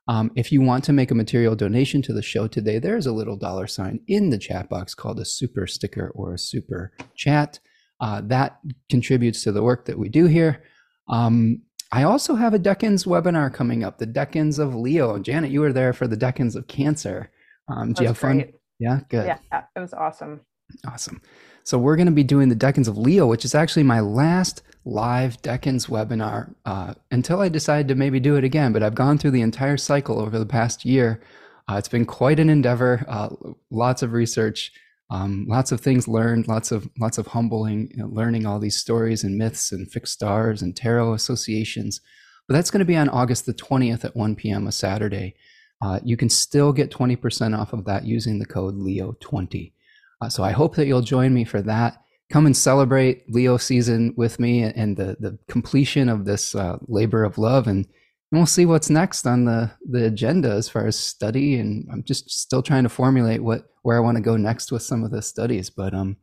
Um, 0.08 0.32
if 0.36 0.51
you 0.51 0.62
want 0.62 0.86
to 0.86 0.94
make 0.94 1.12
a 1.12 1.16
material 1.16 1.56
donation 1.56 2.01
to 2.04 2.13
the 2.13 2.22
show 2.22 2.48
today, 2.48 2.80
there's 2.80 3.06
a 3.06 3.12
little 3.12 3.36
dollar 3.36 3.68
sign 3.68 4.00
in 4.08 4.30
the 4.30 4.38
chat 4.38 4.70
box 4.70 4.96
called 4.96 5.20
a 5.20 5.25
super 5.25 5.68
sticker 5.68 6.12
or 6.16 6.34
a 6.34 6.39
super 6.39 6.94
chat. 7.16 7.60
Uh, 8.00 8.22
that 8.25 8.60
contributes 8.89 9.44
to 9.44 9.51
the 9.51 9.63
work 9.63 9.86
that 9.86 10.00
we 10.00 10.08
do 10.08 10.25
here. 10.25 10.63
Um, 11.10 11.63
I 11.91 12.03
also 12.03 12.36
have 12.36 12.53
a 12.53 12.60
Decans 12.60 13.06
webinar 13.06 13.53
coming 13.53 13.84
up, 13.84 13.98
the 13.98 14.08
Decans 14.08 14.60
of 14.60 14.75
Leo. 14.75 15.20
Janet, 15.20 15.51
you 15.51 15.62
were 15.62 15.74
there 15.74 15.94
for 15.94 16.08
the 16.08 16.17
Decans 16.17 16.56
of 16.56 16.67
Cancer. 16.67 17.32
Um, 17.67 17.94
do 17.94 18.03
you 18.03 18.08
have 18.08 18.17
fun? 18.17 18.38
Great. 18.38 18.56
Yeah, 18.79 19.00
good. 19.10 19.25
Yeah, 19.27 19.63
it 19.75 19.79
was 19.79 19.94
awesome. 19.94 20.41
Awesome. 20.86 21.22
So 21.63 21.77
we're 21.77 21.96
going 21.96 22.08
to 22.08 22.12
be 22.12 22.24
doing 22.24 22.50
the 22.50 22.56
Decans 22.56 22.88
of 22.88 22.98
Leo, 22.98 23.27
which 23.27 23.44
is 23.46 23.56
actually 23.56 23.84
my 23.84 24.00
last 24.00 24.63
live 24.86 25.41
Decans 25.41 25.89
webinar 25.89 26.53
uh, 26.65 26.94
until 27.12 27.41
I 27.41 27.50
decide 27.50 27.88
to 27.89 27.96
maybe 27.96 28.20
do 28.20 28.36
it 28.36 28.44
again. 28.44 28.72
But 28.72 28.84
I've 28.84 28.96
gone 28.96 29.17
through 29.17 29.32
the 29.32 29.41
entire 29.41 29.77
cycle 29.77 30.20
over 30.20 30.39
the 30.39 30.46
past 30.46 30.86
year. 30.86 31.22
Uh, 31.70 31.75
it's 31.75 31.89
been 31.89 32.06
quite 32.06 32.39
an 32.39 32.50
endeavor. 32.50 33.03
Uh, 33.08 33.29
lots 33.70 34.01
of 34.01 34.13
research, 34.13 34.72
um, 35.10 35.46
lots 35.48 35.72
of 35.72 35.82
things 35.82 36.08
learned, 36.08 36.48
lots 36.48 36.72
of 36.72 36.90
lots 37.00 37.18
of 37.18 37.28
humbling, 37.28 37.90
you 37.92 37.98
know, 37.98 38.10
learning 38.12 38.46
all 38.46 38.60
these 38.60 38.78
stories 38.78 39.24
and 39.24 39.38
myths 39.38 39.72
and 39.72 39.92
fixed 39.92 40.14
stars 40.14 40.62
and 40.62 40.76
tarot 40.76 41.14
associations. 41.14 42.02
But 42.48 42.56
that's 42.56 42.72
going 42.72 42.80
to 42.80 42.86
be 42.86 42.98
on 42.98 43.10
August 43.10 43.46
the 43.46 43.54
twentieth 43.54 44.06
at 44.06 44.16
one 44.16 44.36
p.m. 44.36 44.68
a 44.68 44.72
Saturday. 44.72 45.36
Uh, 45.82 46.00
you 46.04 46.18
can 46.18 46.30
still 46.30 46.74
get 46.74 46.92
twenty 46.92 47.16
percent 47.16 47.56
off 47.56 47.74
of 47.74 47.86
that 47.86 48.06
using 48.06 48.40
the 48.40 48.46
code 48.46 48.76
Leo 48.76 49.16
twenty. 49.20 49.74
Uh, 50.22 50.30
so 50.30 50.44
I 50.44 50.52
hope 50.52 50.76
that 50.76 50.88
you'll 50.88 51.02
join 51.02 51.34
me 51.34 51.46
for 51.46 51.62
that. 51.62 52.02
Come 52.30 52.46
and 52.46 52.58
celebrate 52.58 53.32
Leo 53.32 53.58
season 53.58 54.14
with 54.18 54.40
me 54.40 54.64
and 54.64 54.98
the 54.98 55.16
the 55.20 55.38
completion 55.48 56.10
of 56.10 56.26
this 56.26 56.56
uh, 56.56 56.78
labor 56.88 57.24
of 57.24 57.38
love 57.38 57.68
and 57.68 57.88
and 58.31 58.39
we'll 58.39 58.46
see 58.46 58.65
what's 58.65 58.89
next 58.89 59.25
on 59.25 59.46
the 59.46 59.72
the 59.89 60.05
agenda 60.05 60.51
as 60.51 60.67
far 60.67 60.86
as 60.86 60.98
study 60.98 61.60
and 61.60 61.88
i'm 61.91 62.03
just 62.03 62.29
still 62.29 62.62
trying 62.62 62.84
to 62.84 62.89
formulate 62.89 63.41
what 63.41 63.65
where 63.84 63.98
i 63.98 64.00
want 64.00 64.17
to 64.17 64.24
go 64.24 64.38
next 64.38 64.72
with 64.72 64.81
some 64.81 65.03
of 65.03 65.12
the 65.12 65.22
studies 65.22 65.69
but 65.69 65.93
i'm 65.93 66.17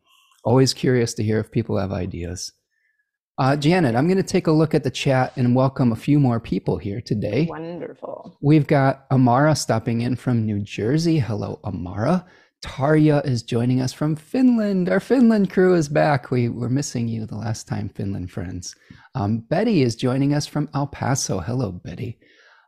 always 0.44 0.74
curious 0.74 1.14
to 1.14 1.22
hear 1.22 1.40
if 1.40 1.50
people 1.50 1.78
have 1.78 1.92
ideas. 1.92 2.52
Uh, 3.38 3.56
janet 3.56 3.96
i'm 3.96 4.06
going 4.06 4.16
to 4.16 4.22
take 4.22 4.46
a 4.46 4.52
look 4.52 4.74
at 4.74 4.84
the 4.84 4.90
chat 4.90 5.32
and 5.36 5.56
welcome 5.56 5.90
a 5.92 5.96
few 5.96 6.20
more 6.20 6.38
people 6.38 6.76
here 6.76 7.00
today. 7.00 7.46
Wonderful. 7.50 8.38
we've 8.40 8.66
got 8.66 9.06
amara 9.10 9.56
stopping 9.56 10.02
in 10.02 10.14
from 10.14 10.46
new 10.46 10.60
jersey. 10.60 11.18
Hello 11.18 11.58
amara 11.64 12.24
Tarja 12.64 13.24
is 13.26 13.42
joining 13.42 13.82
us 13.82 13.92
from 13.92 14.16
Finland. 14.16 14.88
Our 14.88 14.98
Finland 14.98 15.50
crew 15.50 15.74
is 15.74 15.86
back. 15.86 16.30
We 16.30 16.48
were 16.48 16.70
missing 16.70 17.08
you 17.08 17.26
the 17.26 17.36
last 17.36 17.68
time, 17.68 17.90
Finland 17.90 18.30
friends. 18.30 18.74
Um, 19.14 19.38
Betty 19.38 19.82
is 19.82 19.94
joining 19.94 20.32
us 20.32 20.46
from 20.46 20.70
El 20.74 20.86
Paso. 20.86 21.40
Hello, 21.40 21.72
Betty. 21.72 22.18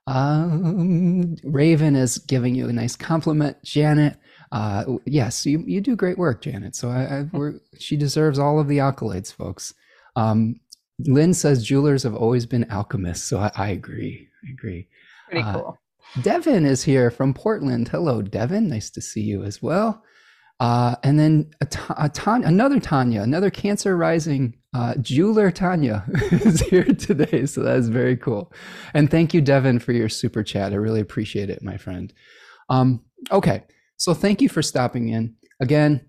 Um, 0.06 1.36
Raven 1.44 1.96
is 1.96 2.18
giving 2.18 2.54
you 2.54 2.68
a 2.68 2.74
nice 2.74 2.94
compliment, 2.94 3.56
Janet. 3.64 4.18
Uh, 4.52 4.84
yes, 5.06 5.46
you, 5.46 5.64
you 5.66 5.80
do 5.80 5.96
great 5.96 6.18
work, 6.18 6.42
Janet. 6.42 6.76
So 6.76 6.90
I, 6.90 7.26
I 7.32 7.50
she 7.78 7.96
deserves 7.96 8.38
all 8.38 8.60
of 8.60 8.68
the 8.68 8.78
accolades, 8.78 9.32
folks. 9.32 9.72
Um, 10.14 10.60
Lynn 10.98 11.32
says 11.32 11.64
jewelers 11.64 12.02
have 12.02 12.14
always 12.14 12.44
been 12.44 12.70
alchemists. 12.70 13.26
So 13.26 13.38
I, 13.38 13.50
I 13.56 13.68
agree. 13.70 14.28
I 14.46 14.52
agree. 14.52 14.88
Pretty 15.30 15.42
uh, 15.42 15.52
cool. 15.54 15.78
Devin 16.22 16.64
is 16.64 16.82
here 16.82 17.10
from 17.10 17.34
Portland. 17.34 17.88
Hello, 17.88 18.22
Devin. 18.22 18.68
Nice 18.68 18.90
to 18.90 19.02
see 19.02 19.20
you 19.20 19.42
as 19.42 19.60
well. 19.60 20.02
Uh, 20.58 20.96
and 21.02 21.18
then 21.18 21.50
a, 21.60 21.68
a 21.90 22.10
another 22.26 22.80
Tanya, 22.80 23.20
another 23.20 23.50
Cancer 23.50 23.96
Rising 23.96 24.56
uh, 24.74 24.94
jeweler 24.96 25.50
Tanya 25.50 26.06
is 26.32 26.60
here 26.60 26.84
today. 26.84 27.44
So 27.44 27.62
that 27.62 27.76
is 27.76 27.90
very 27.90 28.16
cool. 28.16 28.50
And 28.94 29.10
thank 29.10 29.34
you, 29.34 29.42
Devin, 29.42 29.78
for 29.78 29.92
your 29.92 30.08
super 30.08 30.42
chat. 30.42 30.72
I 30.72 30.76
really 30.76 31.00
appreciate 31.00 31.50
it, 31.50 31.62
my 31.62 31.76
friend. 31.76 32.12
Um, 32.70 33.04
okay, 33.30 33.64
so 33.98 34.14
thank 34.14 34.40
you 34.40 34.48
for 34.48 34.62
stopping 34.62 35.10
in. 35.10 35.36
Again, 35.60 36.06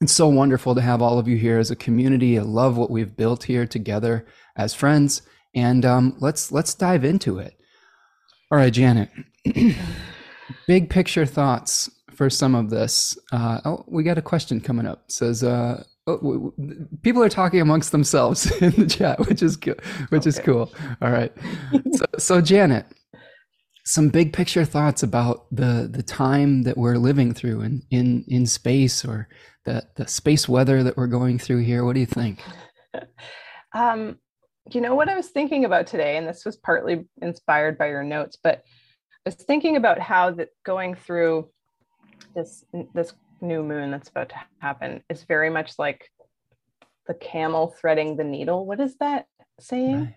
it's 0.00 0.12
so 0.12 0.28
wonderful 0.28 0.76
to 0.76 0.80
have 0.80 1.02
all 1.02 1.18
of 1.18 1.26
you 1.26 1.36
here 1.36 1.58
as 1.58 1.72
a 1.72 1.76
community. 1.76 2.38
I 2.38 2.42
love 2.42 2.76
what 2.76 2.90
we've 2.90 3.16
built 3.16 3.44
here 3.44 3.66
together 3.66 4.26
as 4.56 4.74
friends. 4.74 5.22
And 5.56 5.84
um, 5.84 6.16
let's 6.20 6.52
let's 6.52 6.74
dive 6.74 7.04
into 7.04 7.38
it. 7.38 7.56
All 8.54 8.60
right, 8.60 8.72
Janet. 8.72 9.10
Big 10.68 10.88
picture 10.88 11.26
thoughts 11.26 11.90
for 12.14 12.30
some 12.30 12.54
of 12.54 12.70
this. 12.70 13.18
Uh, 13.32 13.60
oh, 13.64 13.84
we 13.88 14.04
got 14.04 14.16
a 14.16 14.22
question 14.22 14.60
coming 14.60 14.86
up. 14.86 15.02
It 15.06 15.12
says, 15.12 15.42
uh, 15.42 15.82
oh, 16.06 16.54
people 17.02 17.20
are 17.24 17.28
talking 17.28 17.60
amongst 17.60 17.90
themselves 17.90 18.48
in 18.62 18.70
the 18.70 18.86
chat, 18.86 19.18
which 19.26 19.42
is 19.42 19.56
good, 19.56 19.80
which 20.10 20.20
okay. 20.20 20.28
is 20.28 20.38
cool. 20.38 20.72
All 21.02 21.10
right. 21.10 21.32
so, 21.94 22.04
so, 22.18 22.40
Janet, 22.40 22.86
some 23.84 24.08
big 24.08 24.32
picture 24.32 24.64
thoughts 24.64 25.02
about 25.02 25.46
the 25.50 25.90
the 25.92 26.04
time 26.04 26.62
that 26.62 26.78
we're 26.78 26.96
living 26.96 27.34
through 27.34 27.62
in 27.62 27.82
in 27.90 28.24
in 28.28 28.46
space 28.46 29.04
or 29.04 29.26
the 29.64 29.84
the 29.96 30.06
space 30.06 30.48
weather 30.48 30.84
that 30.84 30.96
we're 30.96 31.08
going 31.08 31.40
through 31.40 31.64
here. 31.64 31.84
What 31.84 31.94
do 31.94 32.00
you 32.00 32.06
think? 32.06 32.40
Um, 33.76 34.20
you 34.70 34.80
know 34.80 34.94
what 34.94 35.08
I 35.08 35.16
was 35.16 35.28
thinking 35.28 35.64
about 35.64 35.86
today, 35.86 36.16
and 36.16 36.26
this 36.26 36.44
was 36.44 36.56
partly 36.56 37.06
inspired 37.20 37.76
by 37.76 37.88
your 37.88 38.02
notes, 38.02 38.38
but 38.42 38.62
I 39.26 39.30
was 39.30 39.34
thinking 39.34 39.76
about 39.76 39.98
how 39.98 40.30
that 40.32 40.48
going 40.64 40.94
through 40.94 41.48
this 42.34 42.64
this 42.94 43.12
new 43.40 43.62
moon 43.62 43.90
that's 43.90 44.08
about 44.08 44.30
to 44.30 44.36
happen 44.60 45.02
is 45.10 45.24
very 45.24 45.50
much 45.50 45.78
like 45.78 46.10
the 47.06 47.14
camel 47.14 47.74
threading 47.78 48.16
the 48.16 48.24
needle. 48.24 48.64
What 48.64 48.80
is 48.80 48.96
that 48.98 49.26
saying? 49.60 50.00
Right. 50.00 50.14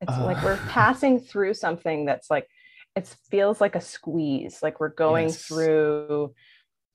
It's 0.00 0.12
uh, 0.12 0.24
like 0.24 0.42
we're 0.42 0.56
passing 0.68 1.20
through 1.20 1.54
something 1.54 2.04
that's 2.04 2.30
like 2.30 2.48
it 2.96 3.14
feels 3.30 3.60
like 3.60 3.76
a 3.76 3.80
squeeze, 3.80 4.60
like 4.62 4.80
we're 4.80 4.88
going 4.88 5.28
yes. 5.28 5.44
through 5.44 6.34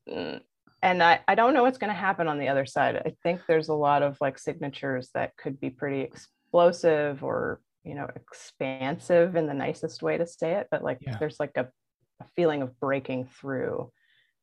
mm, 0.09 0.41
and 0.81 1.03
I, 1.03 1.19
I 1.27 1.35
don't 1.35 1.53
know 1.53 1.63
what's 1.63 1.77
going 1.77 1.93
to 1.93 1.99
happen 1.99 2.27
on 2.27 2.39
the 2.39 2.47
other 2.47 2.65
side. 2.65 3.01
I 3.05 3.13
think 3.23 3.41
there's 3.47 3.67
a 3.67 3.73
lot 3.73 4.01
of 4.01 4.17
like 4.21 4.39
signatures 4.39 5.09
that 5.13 5.35
could 5.35 5.59
be 5.59 5.69
pretty 5.69 6.01
explosive 6.49 7.23
or 7.23 7.61
you 7.83 7.93
know 7.93 8.07
expansive 8.15 9.35
in 9.35 9.45
the 9.45 9.53
nicest 9.53 10.01
way 10.01 10.17
to 10.17 10.25
say 10.25 10.53
it 10.53 10.67
but 10.71 10.83
like 10.83 10.97
yeah. 11.01 11.15
there's 11.19 11.39
like 11.39 11.55
a, 11.55 11.67
a 12.19 12.25
feeling 12.35 12.61
of 12.61 12.79
breaking 12.79 13.25
through. 13.25 13.91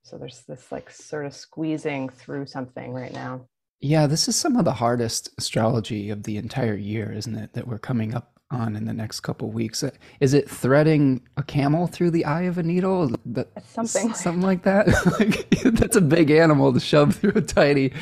So 0.05 0.17
there's 0.19 0.45
this 0.47 0.71
like 0.71 0.89
sort 0.89 1.27
of 1.27 1.35
squeezing 1.35 2.09
through 2.09 2.47
something 2.47 2.93
right 2.93 3.13
now. 3.13 3.49
Yeah 3.81 4.07
this 4.07 4.29
is 4.29 4.37
some 4.37 4.57
of 4.57 4.65
the 4.65 4.73
hardest 4.75 5.31
astrology 5.37 6.11
of 6.11 6.23
the 6.23 6.37
entire 6.37 6.77
year 6.77 7.13
isn't 7.13 7.35
it 7.35 7.55
that 7.55 7.67
we're 7.67 7.79
coming 7.79 8.15
up 8.15 8.37
on 8.51 8.77
in 8.77 8.85
the 8.85 8.93
next 8.93 9.21
couple 9.21 9.51
weeks? 9.51 9.83
Uh, 9.83 9.91
is 10.21 10.33
it 10.33 10.49
threading 10.49 11.21
a 11.37 11.43
camel 11.43 11.87
through 11.87 12.13
the 12.13 12.25
eye 12.25 12.43
of 12.43 12.59
a 12.59 12.63
needle? 12.63 13.11
That 13.27 13.49
something 13.67 14.15
something 14.15 14.43
like 14.43 14.63
that? 14.63 14.87
Like, 15.19 15.51
that's 15.65 15.97
a 15.97 16.01
big 16.01 16.31
animal 16.31 16.73
to 16.73 16.81
shove 16.81 17.17
through 17.17 17.33
a 17.35 17.43
tiny 17.43 17.93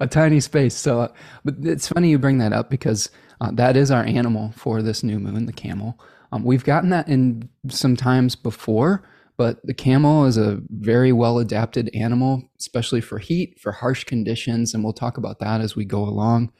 a 0.00 0.06
tiny 0.06 0.40
space. 0.40 0.74
So 0.74 1.00
uh, 1.00 1.08
but 1.44 1.56
it's 1.62 1.88
funny 1.88 2.10
you 2.10 2.18
bring 2.18 2.38
that 2.38 2.52
up 2.52 2.70
because 2.70 3.10
uh, 3.40 3.50
that 3.52 3.76
is 3.76 3.90
our 3.90 4.04
animal 4.04 4.52
for 4.56 4.82
this 4.82 5.02
new 5.02 5.18
moon, 5.18 5.46
the 5.46 5.52
camel. 5.52 5.98
Um, 6.32 6.44
we've 6.44 6.64
gotten 6.64 6.90
that 6.90 7.08
in 7.08 7.48
some 7.68 7.96
times 7.96 8.36
before, 8.36 9.02
but 9.36 9.58
the 9.64 9.74
camel 9.74 10.26
is 10.26 10.36
a 10.36 10.60
very 10.68 11.12
well 11.12 11.38
adapted 11.38 11.90
animal, 11.94 12.42
especially 12.58 13.00
for 13.00 13.18
heat, 13.18 13.58
for 13.58 13.72
harsh 13.72 14.04
conditions, 14.04 14.74
and 14.74 14.84
we'll 14.84 14.92
talk 14.92 15.16
about 15.16 15.38
that 15.40 15.60
as 15.60 15.74
we 15.74 15.84
go 15.84 16.02
along. 16.02 16.52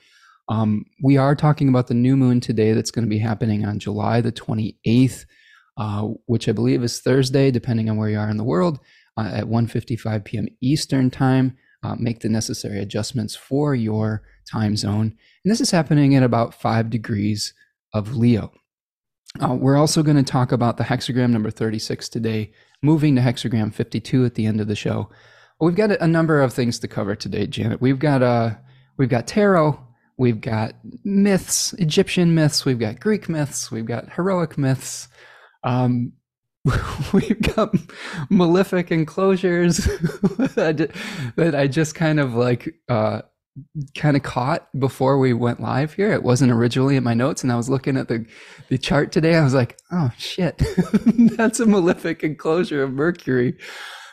Um, 0.49 0.85
we 1.03 1.17
are 1.17 1.37
talking 1.37 1.69
about 1.69 1.87
the 1.87 1.95
new 1.95 2.17
moon 2.17 2.41
today 2.41 2.73
that's 2.73 2.91
going 2.91 3.05
to 3.05 3.11
be 3.11 3.19
happening 3.19 3.65
on 3.65 3.79
July 3.79 4.21
the 4.21 4.33
28th, 4.33 5.25
uh, 5.77 6.09
which 6.27 6.49
I 6.49 6.53
believe 6.53 6.83
is 6.83 7.01
Thursday, 7.01 7.53
depending 7.53 7.89
on 7.89 7.97
where 7.97 8.09
you 8.09 8.19
are 8.19 8.29
in 8.29 8.37
the 8.37 8.45
world, 8.45 8.81
uh, 9.17 9.31
at 9.33 9.45
1.55 9.45 10.25
p.m. 10.25 10.49
Eastern 10.61 11.11
Time. 11.11 11.57
Uh, 11.83 11.95
make 11.99 12.21
the 12.21 12.29
necessary 12.29 12.79
adjustments 12.79 13.35
for 13.35 13.75
your 13.75 14.23
time 14.51 14.77
zone. 14.77 15.17
And 15.45 15.51
this 15.51 15.61
is 15.61 15.71
happening 15.71 16.15
at 16.15 16.23
about 16.23 16.55
five 16.55 16.91
degrees 16.91 17.55
of 17.95 18.17
Leo. 18.17 18.53
Uh, 19.41 19.55
we're 19.55 19.77
also 19.77 20.03
going 20.03 20.17
to 20.17 20.23
talk 20.23 20.51
about 20.51 20.77
the 20.77 20.85
hexagram 20.85 21.31
number 21.31 21.51
36 21.51 22.09
today, 22.09 22.53
moving 22.83 23.15
to 23.15 23.23
hexagram 23.23 23.73
52 23.73 24.25
at 24.25 24.35
the 24.35 24.47
end 24.47 24.61
of 24.61 24.67
the 24.67 24.75
show. 24.75 25.09
We've 25.61 25.77
got 25.77 25.93
a 25.93 26.07
number 26.07 26.41
of 26.41 26.53
things 26.53 26.79
to 26.81 26.89
cover 26.89 27.15
today, 27.15 27.47
Janet. 27.47 27.81
We've 27.81 27.99
got 27.99 28.23
uh, 28.23 28.55
we've 28.97 29.11
got 29.11 29.27
tarot, 29.27 29.79
we've 30.17 30.41
got 30.41 30.75
myths, 31.05 31.75
Egyptian 31.75 32.35
myths, 32.35 32.65
we've 32.65 32.79
got 32.79 32.99
Greek 32.99 33.29
myths, 33.29 33.71
we've 33.71 33.87
got 33.87 34.11
heroic 34.13 34.57
myths. 34.59 35.09
Um, 35.63 36.15
we've 37.13 37.41
got 37.55 37.75
malefic 38.29 38.91
enclosures 38.91 39.77
that 40.57 41.55
I 41.57 41.67
just 41.67 41.95
kind 41.95 42.21
of 42.21 42.35
like 42.35 42.75
uh, 42.89 43.23
kind 43.97 44.17
of 44.17 44.23
caught 44.23 44.69
before 44.79 45.19
we 45.19 45.33
went 45.33 45.61
live 45.61 45.95
here. 45.95 46.13
It 46.13 46.23
wasn't 46.23 46.53
originally 46.53 46.97
in 46.97 47.05
my 47.05 47.15
notes, 47.15 47.43
and 47.43 47.53
I 47.53 47.57
was 47.57 47.69
looking 47.69 47.97
at 47.97 48.09
the 48.09 48.27
the 48.69 48.79
chart 48.79 49.13
today. 49.13 49.37
I 49.37 49.45
was 49.45 49.55
like, 49.55 49.79
oh 49.93 50.11
shit, 50.19 50.59
that's 51.37 51.61
a 51.61 51.67
malefic 51.67 52.23
enclosure 52.23 52.83
of 52.83 52.93
Mercury. 52.93 53.57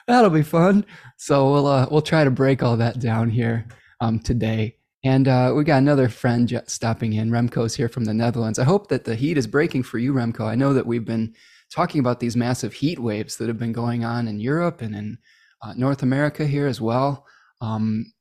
That'll 0.07 0.29
be 0.29 0.43
fun. 0.43 0.85
So 1.17 1.51
we'll 1.51 1.67
uh, 1.67 1.87
we'll 1.91 2.01
try 2.01 2.23
to 2.23 2.31
break 2.31 2.63
all 2.63 2.77
that 2.77 2.99
down 2.99 3.29
here 3.29 3.67
um, 4.01 4.19
today. 4.19 4.77
And 5.03 5.27
uh, 5.27 5.53
we 5.55 5.63
got 5.63 5.77
another 5.77 6.09
friend 6.09 6.61
stopping 6.67 7.13
in. 7.13 7.29
Remco's 7.29 7.75
here 7.75 7.87
from 7.87 8.05
the 8.05 8.13
Netherlands. 8.13 8.59
I 8.59 8.63
hope 8.63 8.89
that 8.89 9.05
the 9.05 9.15
heat 9.15 9.37
is 9.37 9.47
breaking 9.47 9.83
for 9.83 9.99
you, 9.99 10.13
Remco. 10.13 10.45
I 10.45 10.55
know 10.55 10.73
that 10.73 10.87
we've 10.87 11.05
been 11.05 11.33
talking 11.73 11.99
about 11.99 12.19
these 12.19 12.35
massive 12.35 12.73
heat 12.73 12.99
waves 12.99 13.37
that 13.37 13.47
have 13.47 13.59
been 13.59 13.73
going 13.73 14.03
on 14.03 14.27
in 14.27 14.39
Europe 14.39 14.81
and 14.81 14.95
in 14.95 15.17
uh, 15.61 15.73
North 15.75 16.03
America 16.03 16.45
here 16.45 16.67
as 16.67 16.81
well. 16.81 17.25
Um, 17.61 18.11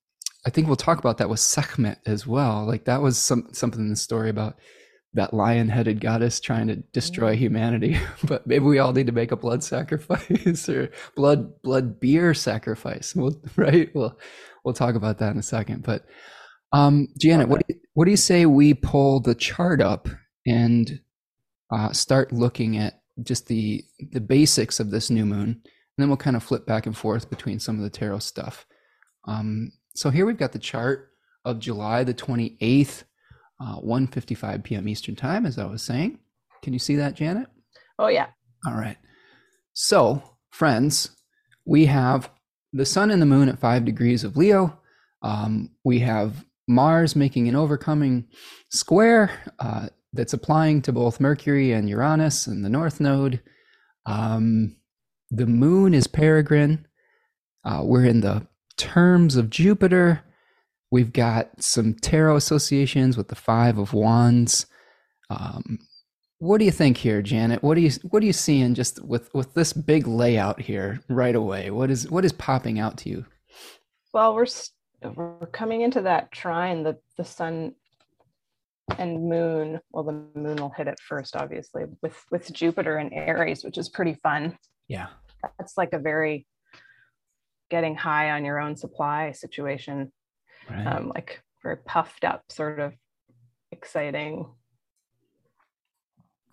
I 0.47 0.50
think 0.50 0.69
we'll 0.69 0.76
talk 0.76 0.99
about 1.00 1.19
that 1.19 1.29
with 1.29 1.41
Sekhmet 1.41 1.99
as 2.07 2.25
well. 2.25 2.65
Like 2.65 2.85
that 2.85 3.03
was 3.03 3.19
some 3.19 3.49
something 3.53 3.81
in 3.81 3.91
the 3.91 3.97
story 3.97 4.31
about 4.31 4.57
that 5.12 5.35
lion-headed 5.35 6.00
goddess 6.00 6.38
trying 6.38 6.69
to 6.69 6.76
destroy 6.93 7.35
mm. 7.35 7.38
humanity. 7.38 7.99
but 8.25 8.47
maybe 8.47 8.65
we 8.65 8.79
all 8.79 8.93
need 8.93 9.07
to 9.07 9.12
make 9.12 9.33
a 9.33 9.37
blood 9.37 9.65
sacrifice 9.65 10.69
or 10.69 10.91
blood 11.17 11.61
blood 11.62 11.99
beer 11.99 12.33
sacrifice. 12.33 13.12
We'll, 13.17 13.43
right? 13.57 13.91
We'll 13.93 14.17
we'll 14.65 14.75
talk 14.75 14.95
about 14.95 15.19
that 15.19 15.33
in 15.33 15.38
a 15.38 15.43
second. 15.43 15.83
But 15.83 16.07
um, 16.73 17.09
Janet, 17.21 17.49
what 17.49 17.67
do 17.67 17.75
you, 17.75 17.81
what 17.95 18.05
do 18.05 18.12
you 18.12 18.17
say 18.17 18.47
we 18.47 18.73
pull 18.73 19.19
the 19.19 19.35
chart 19.35 19.81
up 19.81 20.09
and 20.47 21.00
uh, 21.73 21.93
start 21.93 22.33
looking 22.33 22.76
at 22.76 23.00
just 23.21 23.49
the 23.49 23.83
the 24.12 24.21
basics 24.21 24.79
of 24.79 24.93
this 24.93 25.11
new 25.11 25.26
moon, 25.26 25.49
and 25.49 25.62
then 25.99 26.07
we'll 26.07 26.17
kind 26.17 26.37
of 26.37 26.45
flip 26.45 26.67
back 26.67 26.87
and 26.87 26.97
forth 26.97 27.31
between 27.31 27.59
some 27.59 27.79
of 27.79 27.83
the 27.83 27.91
tarot 27.91 28.21
stuff. 28.21 28.65
Um, 29.26 29.73
so 29.97 30.11
here 30.11 30.26
we've 30.26 30.37
got 30.37 30.53
the 30.53 30.59
chart 30.59 31.11
of 31.45 31.59
July 31.59 32.05
the 32.05 32.15
28th, 32.15 33.05
uh, 33.61 33.81
1.55 33.81 34.62
p.m. 34.62 34.88
Eastern 34.88 35.17
Time, 35.17 35.47
as 35.47 35.59
I 35.59 35.65
was 35.65 35.83
saying. 35.83 36.19
Can 36.62 36.73
you 36.73 36.79
see 36.79 36.97
that, 36.97 37.15
Janet? 37.15 37.47
Oh, 37.99 38.09
yeah. 38.09 38.26
All 38.67 38.75
right. 38.75 38.97
So, 39.73 40.23
friends, 40.50 41.11
we 41.65 41.87
have 41.87 42.31
the 42.73 42.85
sun 42.85 43.11
and 43.11 43.23
the 43.23 43.26
moon 43.26 43.49
at 43.49 43.59
five 43.59 43.85
degrees 43.85 44.25
of 44.25 44.37
Leo. 44.37 44.79
Um, 45.23 45.71
we 45.85 46.00
have 46.00 46.45
Mars 46.69 47.17
making 47.17 47.49
an 47.49 47.57
overcoming 47.57 48.26
square 48.71 49.31
uh, 49.61 49.88
that's 50.12 50.33
applying 50.33 50.83
to 50.83 50.93
both 50.93 51.21
Mercury 51.21 51.73
and 51.73 51.88
Uranus 51.88 52.47
and 52.47 52.65
the 52.65 52.69
North 52.69 53.00
Node. 53.00 53.41
Um, 54.05 54.76
the 55.31 55.47
moon 55.47 55.95
is 55.95 56.07
peregrine. 56.07 56.87
Uh, 57.65 57.83
we're 57.85 58.05
in 58.05 58.21
the 58.21 58.47
terms 58.76 59.37
of 59.37 59.50
Jupiter, 59.50 60.23
we've 60.90 61.12
got 61.12 61.62
some 61.62 61.95
tarot 61.95 62.37
associations 62.37 63.16
with 63.16 63.28
the 63.28 63.35
Five 63.35 63.78
of 63.78 63.92
Wands. 63.92 64.66
Um, 65.30 65.78
what 66.38 66.59
do 66.59 66.64
you 66.64 66.71
think 66.71 66.99
here, 66.99 67.23
Janet? 67.23 67.62
What 67.62 67.76
do 67.76 67.80
you 67.80 67.90
what 68.11 68.23
are 68.23 68.26
you 68.26 68.33
seeing 68.33 68.75
just 68.75 69.02
with 69.02 69.33
with 69.35 69.54
this 69.54 69.73
big 69.73 70.06
layout 70.06 70.61
here 70.61 71.00
right 71.09 71.35
away? 71.35 71.71
What 71.71 71.90
is 71.90 72.11
what 72.11 72.25
is 72.25 72.33
popping 72.33 72.78
out 72.78 72.99
to 72.99 73.09
you? 73.09 73.26
Well, 74.12 74.35
we're 74.35 74.47
we're 75.14 75.47
coming 75.47 75.80
into 75.80 76.02
that 76.02 76.33
trine. 76.33 76.83
The 76.83 76.99
the 77.16 77.25
sun 77.25 77.75
and 78.99 79.28
moon. 79.28 79.80
Well, 79.92 80.04
the 80.04 80.12
moon 80.38 80.56
will 80.56 80.73
hit 80.76 80.88
it 80.88 80.99
first, 81.00 81.37
obviously, 81.37 81.85
with 82.02 82.23
with 82.30 82.52
Jupiter 82.52 82.99
and 82.99 83.12
Aries, 83.12 83.64
which 83.64 83.78
is 83.78 83.88
pretty 83.88 84.14
fun. 84.23 84.59
Yeah, 84.88 85.06
that's 85.59 85.76
like 85.76 85.92
a 85.92 85.99
very 85.99 86.47
getting 87.70 87.94
high 87.94 88.30
on 88.30 88.44
your 88.44 88.61
own 88.61 88.76
supply 88.76 89.32
situation 89.32 90.12
right. 90.70 90.87
um, 90.87 91.08
like 91.08 91.42
very 91.62 91.76
puffed 91.78 92.25
up 92.25 92.44
sort 92.49 92.78
of 92.78 92.92
exciting 93.73 94.47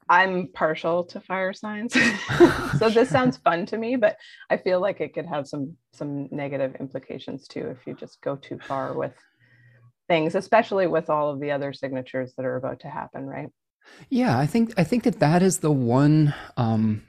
i'm 0.09 0.47
partial 0.53 1.03
to 1.03 1.21
fire 1.21 1.53
signs 1.53 1.93
so 2.79 2.89
this 2.89 3.09
sounds 3.09 3.37
fun 3.45 3.65
to 3.65 3.77
me 3.77 3.95
but 3.95 4.17
i 4.49 4.57
feel 4.57 4.81
like 4.81 4.99
it 4.99 5.13
could 5.13 5.25
have 5.25 5.47
some 5.47 5.75
some 5.93 6.27
negative 6.31 6.75
implications 6.79 7.47
too 7.47 7.67
if 7.67 7.85
you 7.85 7.93
just 7.93 8.19
go 8.21 8.35
too 8.35 8.59
far 8.67 8.97
with 8.97 9.13
things 10.07 10.35
especially 10.35 10.87
with 10.87 11.09
all 11.09 11.29
of 11.29 11.39
the 11.39 11.51
other 11.51 11.71
signatures 11.71 12.33
that 12.35 12.45
are 12.45 12.57
about 12.57 12.79
to 12.79 12.89
happen 12.89 13.25
right 13.25 13.49
yeah 14.09 14.37
i 14.37 14.45
think 14.45 14.73
i 14.77 14.83
think 14.83 15.03
that 15.03 15.19
that 15.19 15.41
is 15.41 15.59
the 15.59 15.71
one 15.71 16.33
um 16.57 17.01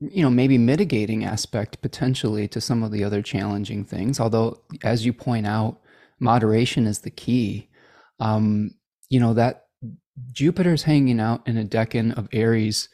you 0.00 0.22
know 0.22 0.30
maybe 0.30 0.58
mitigating 0.58 1.24
aspect 1.24 1.80
potentially 1.82 2.46
to 2.48 2.60
some 2.60 2.82
of 2.82 2.92
the 2.92 3.04
other 3.04 3.22
challenging 3.22 3.84
things. 3.84 4.20
Although 4.20 4.60
as 4.82 5.04
you 5.04 5.12
point 5.12 5.46
out 5.46 5.80
moderation 6.20 6.86
is 6.86 7.00
the 7.00 7.10
key. 7.10 7.68
Um 8.20 8.72
you 9.08 9.20
know 9.20 9.34
that 9.34 9.66
jupiter's 10.32 10.82
hanging 10.82 11.20
out 11.20 11.46
in 11.46 11.56
a 11.56 11.64
decan 11.64 12.16
of 12.16 12.28
aries 12.32 12.88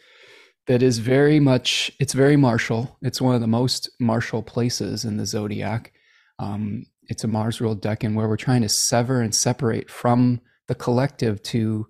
that 0.66 0.82
is 0.82 0.98
very 0.98 1.40
much 1.40 1.90
it's 2.00 2.14
very 2.14 2.36
martial. 2.36 2.96
It's 3.02 3.20
one 3.20 3.34
of 3.34 3.40
the 3.40 3.46
most 3.46 3.90
martial 4.00 4.42
places 4.42 5.04
in 5.04 5.16
the 5.16 5.26
zodiac. 5.26 5.92
Um 6.38 6.86
it's 7.06 7.24
a 7.24 7.28
mars 7.28 7.60
ruled 7.60 7.82
decan 7.82 8.14
where 8.14 8.28
we're 8.28 8.36
trying 8.36 8.62
to 8.62 8.68
sever 8.68 9.20
and 9.20 9.34
separate 9.34 9.90
from 9.90 10.40
the 10.68 10.74
collective 10.74 11.42
to 11.42 11.86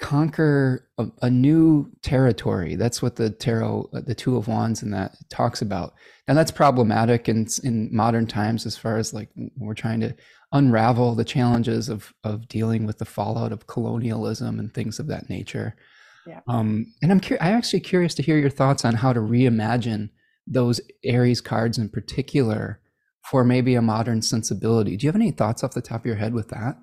conquer 0.00 0.88
a, 0.98 1.06
a, 1.22 1.30
new 1.30 1.90
territory. 2.02 2.74
That's 2.74 3.02
what 3.02 3.16
the 3.16 3.30
tarot, 3.30 3.90
the 3.92 4.14
Two 4.14 4.36
of 4.36 4.48
Wands, 4.48 4.82
and 4.82 4.92
that 4.94 5.16
talks 5.28 5.62
about. 5.62 5.94
And 6.26 6.36
that's 6.36 6.50
problematic 6.50 7.28
in 7.28 7.46
in 7.62 7.94
modern 7.94 8.26
times, 8.26 8.66
as 8.66 8.76
far 8.76 8.96
as 8.96 9.14
like 9.14 9.28
we're 9.56 9.74
trying 9.74 10.00
to 10.00 10.14
unravel 10.52 11.14
the 11.14 11.24
challenges 11.24 11.88
of 11.88 12.12
of 12.24 12.48
dealing 12.48 12.86
with 12.86 12.98
the 12.98 13.04
fallout 13.04 13.52
of 13.52 13.66
colonialism 13.66 14.58
and 14.58 14.72
things 14.72 14.98
of 14.98 15.06
that 15.08 15.28
nature. 15.28 15.76
Yeah. 16.26 16.40
Um, 16.48 16.86
and 17.02 17.12
I'm 17.12 17.20
curious. 17.20 17.44
I'm 17.44 17.54
actually 17.54 17.80
curious 17.80 18.14
to 18.14 18.22
hear 18.22 18.38
your 18.38 18.50
thoughts 18.50 18.84
on 18.84 18.94
how 18.94 19.12
to 19.12 19.20
reimagine 19.20 20.10
those 20.46 20.80
Aries 21.04 21.40
cards 21.40 21.78
in 21.78 21.88
particular 21.88 22.80
for 23.30 23.44
maybe 23.44 23.74
a 23.74 23.82
modern 23.82 24.22
sensibility. 24.22 24.96
Do 24.96 25.06
you 25.06 25.08
have 25.08 25.20
any 25.20 25.30
thoughts 25.30 25.62
off 25.62 25.74
the 25.74 25.82
top 25.82 26.00
of 26.00 26.06
your 26.06 26.16
head 26.16 26.34
with 26.34 26.48
that? 26.48 26.76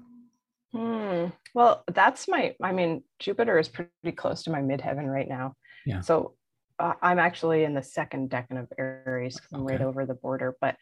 Well, 1.53 1.83
that's 1.91 2.27
my, 2.27 2.55
I 2.61 2.71
mean, 2.71 3.03
Jupiter 3.19 3.57
is 3.57 3.67
pretty 3.67 4.11
close 4.15 4.43
to 4.43 4.51
my 4.51 4.61
midheaven 4.61 5.07
right 5.07 5.27
now. 5.27 5.53
Yeah. 5.85 6.01
So 6.01 6.35
uh, 6.79 6.93
I'm 7.01 7.19
actually 7.19 7.63
in 7.63 7.73
the 7.73 7.83
second 7.83 8.29
decan 8.29 8.59
of 8.59 8.71
Aries 8.77 9.35
because 9.35 9.51
I'm 9.53 9.63
okay. 9.63 9.73
right 9.73 9.81
over 9.81 10.05
the 10.05 10.13
border. 10.13 10.55
But 10.61 10.75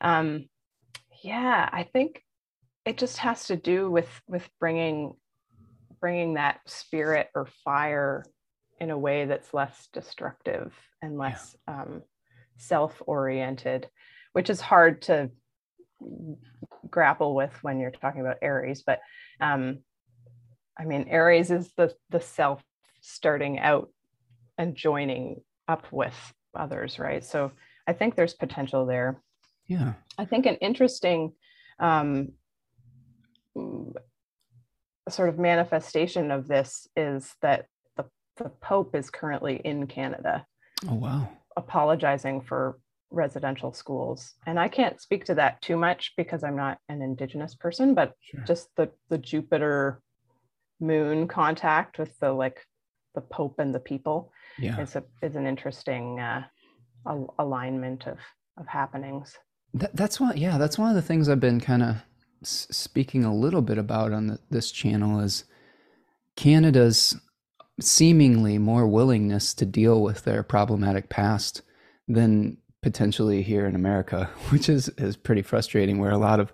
um, 0.00 0.48
yeah, 1.22 1.68
I 1.72 1.82
think 1.82 2.22
it 2.84 2.98
just 2.98 3.18
has 3.18 3.46
to 3.46 3.56
do 3.56 3.90
with 3.90 4.08
with 4.28 4.48
bringing 4.60 5.14
bringing 6.00 6.34
that 6.34 6.60
spirit 6.66 7.28
or 7.34 7.46
fire 7.64 8.24
in 8.80 8.90
a 8.90 8.98
way 8.98 9.24
that's 9.24 9.54
less 9.54 9.88
destructive 9.92 10.74
and 11.00 11.16
less 11.16 11.56
yeah. 11.66 11.82
um, 11.82 12.02
self-oriented, 12.58 13.88
which 14.32 14.50
is 14.50 14.60
hard 14.60 15.02
to 15.02 15.30
grapple 16.90 17.34
with 17.34 17.52
when 17.62 17.80
you're 17.80 17.90
talking 17.90 18.20
about 18.20 18.38
Aries. 18.42 18.82
But 18.82 19.00
um, 19.40 19.78
I 20.78 20.84
mean, 20.84 21.06
Aries 21.08 21.50
is 21.50 21.72
the 21.76 21.94
the 22.10 22.20
self 22.20 22.62
starting 23.00 23.58
out 23.58 23.90
and 24.58 24.74
joining 24.74 25.42
up 25.68 25.86
with 25.90 26.14
others, 26.54 26.98
right? 26.98 27.24
So 27.24 27.52
I 27.86 27.92
think 27.92 28.14
there's 28.14 28.34
potential 28.34 28.86
there. 28.86 29.20
Yeah. 29.66 29.94
I 30.18 30.24
think 30.24 30.46
an 30.46 30.56
interesting 30.56 31.32
um, 31.78 32.32
sort 35.08 35.28
of 35.28 35.38
manifestation 35.38 36.30
of 36.30 36.48
this 36.48 36.86
is 36.96 37.34
that 37.42 37.66
the, 37.96 38.04
the 38.36 38.48
Pope 38.48 38.94
is 38.94 39.10
currently 39.10 39.60
in 39.64 39.86
Canada. 39.86 40.46
Oh, 40.88 40.94
wow. 40.94 41.28
Apologizing 41.56 42.42
for 42.42 42.78
residential 43.10 43.72
schools. 43.72 44.34
And 44.46 44.58
I 44.58 44.68
can't 44.68 45.00
speak 45.00 45.24
to 45.26 45.34
that 45.36 45.62
too 45.62 45.76
much 45.76 46.12
because 46.16 46.42
I'm 46.42 46.56
not 46.56 46.78
an 46.88 47.00
Indigenous 47.00 47.54
person, 47.54 47.94
but 47.94 48.12
sure. 48.20 48.40
just 48.46 48.68
the, 48.76 48.90
the 49.08 49.18
Jupiter 49.18 50.00
moon 50.86 51.28
contact 51.28 51.98
with 51.98 52.18
the 52.18 52.32
like 52.32 52.58
the 53.14 53.20
pope 53.20 53.58
and 53.58 53.74
the 53.74 53.80
people. 53.80 54.32
Yeah. 54.58 54.80
Is 54.80 54.96
a 54.96 55.02
is 55.22 55.36
an 55.36 55.46
interesting 55.46 56.20
uh, 56.20 56.44
alignment 57.38 58.06
of 58.06 58.18
of 58.56 58.66
happenings. 58.66 59.36
That, 59.74 59.94
that's 59.96 60.20
one 60.20 60.36
yeah 60.36 60.56
that's 60.56 60.78
one 60.78 60.88
of 60.88 60.94
the 60.94 61.02
things 61.02 61.28
i've 61.28 61.40
been 61.40 61.60
kind 61.60 61.82
of 61.82 61.96
s- 62.42 62.68
speaking 62.70 63.24
a 63.24 63.34
little 63.34 63.60
bit 63.60 63.76
about 63.76 64.12
on 64.12 64.28
the, 64.28 64.38
this 64.48 64.70
channel 64.70 65.18
is 65.18 65.44
canada's 66.36 67.16
seemingly 67.80 68.56
more 68.56 68.86
willingness 68.86 69.52
to 69.54 69.66
deal 69.66 70.00
with 70.00 70.22
their 70.22 70.44
problematic 70.44 71.08
past 71.08 71.62
than 72.06 72.56
potentially 72.82 73.42
here 73.42 73.66
in 73.66 73.74
america 73.74 74.30
which 74.50 74.68
is 74.68 74.88
is 74.90 75.16
pretty 75.16 75.42
frustrating 75.42 75.98
where 75.98 76.12
a 76.12 76.18
lot 76.18 76.38
of 76.38 76.52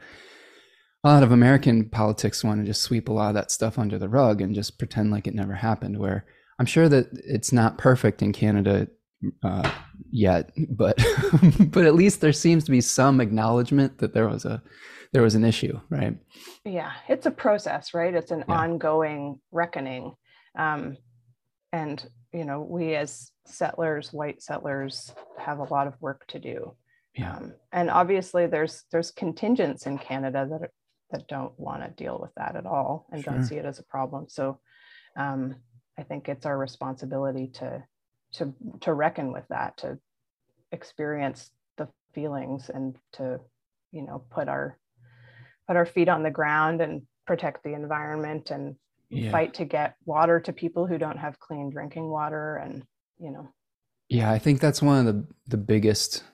a 1.02 1.08
lot 1.08 1.22
of 1.22 1.32
American 1.32 1.88
politics 1.88 2.44
want 2.44 2.60
to 2.60 2.66
just 2.66 2.82
sweep 2.82 3.08
a 3.08 3.12
lot 3.12 3.28
of 3.28 3.34
that 3.34 3.50
stuff 3.50 3.78
under 3.78 3.98
the 3.98 4.08
rug 4.08 4.40
and 4.40 4.54
just 4.54 4.78
pretend 4.78 5.10
like 5.10 5.26
it 5.26 5.34
never 5.34 5.54
happened. 5.54 5.98
Where 5.98 6.26
I'm 6.58 6.66
sure 6.66 6.88
that 6.88 7.08
it's 7.12 7.52
not 7.52 7.78
perfect 7.78 8.22
in 8.22 8.32
Canada 8.32 8.88
uh, 9.42 9.70
yet, 10.10 10.50
but 10.70 11.02
but 11.58 11.86
at 11.86 11.94
least 11.94 12.20
there 12.20 12.32
seems 12.32 12.64
to 12.64 12.70
be 12.70 12.80
some 12.80 13.20
acknowledgement 13.20 13.98
that 13.98 14.14
there 14.14 14.28
was 14.28 14.44
a 14.44 14.62
there 15.12 15.22
was 15.22 15.34
an 15.34 15.44
issue, 15.44 15.80
right? 15.88 16.16
Yeah, 16.64 16.92
it's 17.08 17.26
a 17.26 17.30
process, 17.30 17.94
right? 17.94 18.14
It's 18.14 18.30
an 18.30 18.44
yeah. 18.48 18.54
ongoing 18.54 19.40
reckoning, 19.50 20.14
um, 20.56 20.96
and 21.72 22.04
you 22.32 22.44
know, 22.44 22.60
we 22.60 22.94
as 22.94 23.32
settlers, 23.46 24.12
white 24.12 24.42
settlers, 24.42 25.12
have 25.38 25.58
a 25.58 25.64
lot 25.64 25.86
of 25.86 26.00
work 26.00 26.26
to 26.28 26.38
do. 26.38 26.76
Yeah. 27.16 27.36
Um, 27.36 27.54
and 27.72 27.90
obviously, 27.90 28.46
there's 28.46 28.84
there's 28.92 29.10
contingents 29.10 29.86
in 29.86 29.98
Canada 29.98 30.46
that 30.50 30.70
that 31.12 31.28
don't 31.28 31.58
want 31.58 31.82
to 31.82 32.02
deal 32.02 32.18
with 32.20 32.30
that 32.36 32.56
at 32.56 32.66
all 32.66 33.06
and 33.12 33.22
sure. 33.22 33.32
don't 33.32 33.44
see 33.44 33.56
it 33.56 33.64
as 33.64 33.78
a 33.78 33.84
problem. 33.84 34.26
So, 34.28 34.60
um, 35.16 35.56
I 35.98 36.02
think 36.02 36.28
it's 36.28 36.46
our 36.46 36.56
responsibility 36.56 37.48
to 37.54 37.82
to 38.34 38.54
to 38.82 38.94
reckon 38.94 39.32
with 39.32 39.46
that, 39.48 39.76
to 39.78 39.98
experience 40.72 41.50
the 41.76 41.88
feelings, 42.14 42.70
and 42.72 42.96
to 43.12 43.40
you 43.92 44.02
know 44.02 44.24
put 44.30 44.48
our 44.48 44.78
put 45.66 45.76
our 45.76 45.86
feet 45.86 46.08
on 46.08 46.22
the 46.22 46.30
ground 46.30 46.80
and 46.80 47.02
protect 47.26 47.62
the 47.62 47.74
environment 47.74 48.50
and 48.50 48.76
yeah. 49.08 49.30
fight 49.30 49.54
to 49.54 49.64
get 49.64 49.94
water 50.04 50.40
to 50.40 50.52
people 50.52 50.86
who 50.86 50.98
don't 50.98 51.18
have 51.18 51.38
clean 51.38 51.70
drinking 51.70 52.08
water 52.08 52.56
and 52.56 52.82
you 53.20 53.30
know 53.30 53.48
yeah 54.08 54.30
i 54.30 54.38
think 54.38 54.60
that's 54.60 54.82
one 54.82 55.06
of 55.06 55.14
the 55.14 55.26
the 55.46 55.56
biggest 55.56 56.24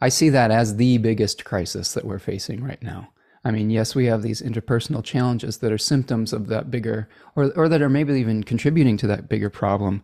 i 0.00 0.08
see 0.08 0.28
that 0.28 0.50
as 0.50 0.76
the 0.76 0.96
biggest 0.98 1.44
crisis 1.44 1.92
that 1.92 2.04
we're 2.04 2.18
facing 2.18 2.62
right 2.62 2.82
now 2.82 3.08
i 3.44 3.50
mean 3.50 3.70
yes 3.70 3.94
we 3.94 4.06
have 4.06 4.22
these 4.22 4.42
interpersonal 4.42 5.02
challenges 5.04 5.58
that 5.58 5.72
are 5.72 5.78
symptoms 5.78 6.32
of 6.32 6.48
that 6.48 6.70
bigger 6.70 7.08
or 7.36 7.52
or 7.56 7.68
that 7.68 7.82
are 7.82 7.88
maybe 7.88 8.14
even 8.14 8.42
contributing 8.42 8.96
to 8.96 9.06
that 9.06 9.28
bigger 9.28 9.50
problem 9.50 10.02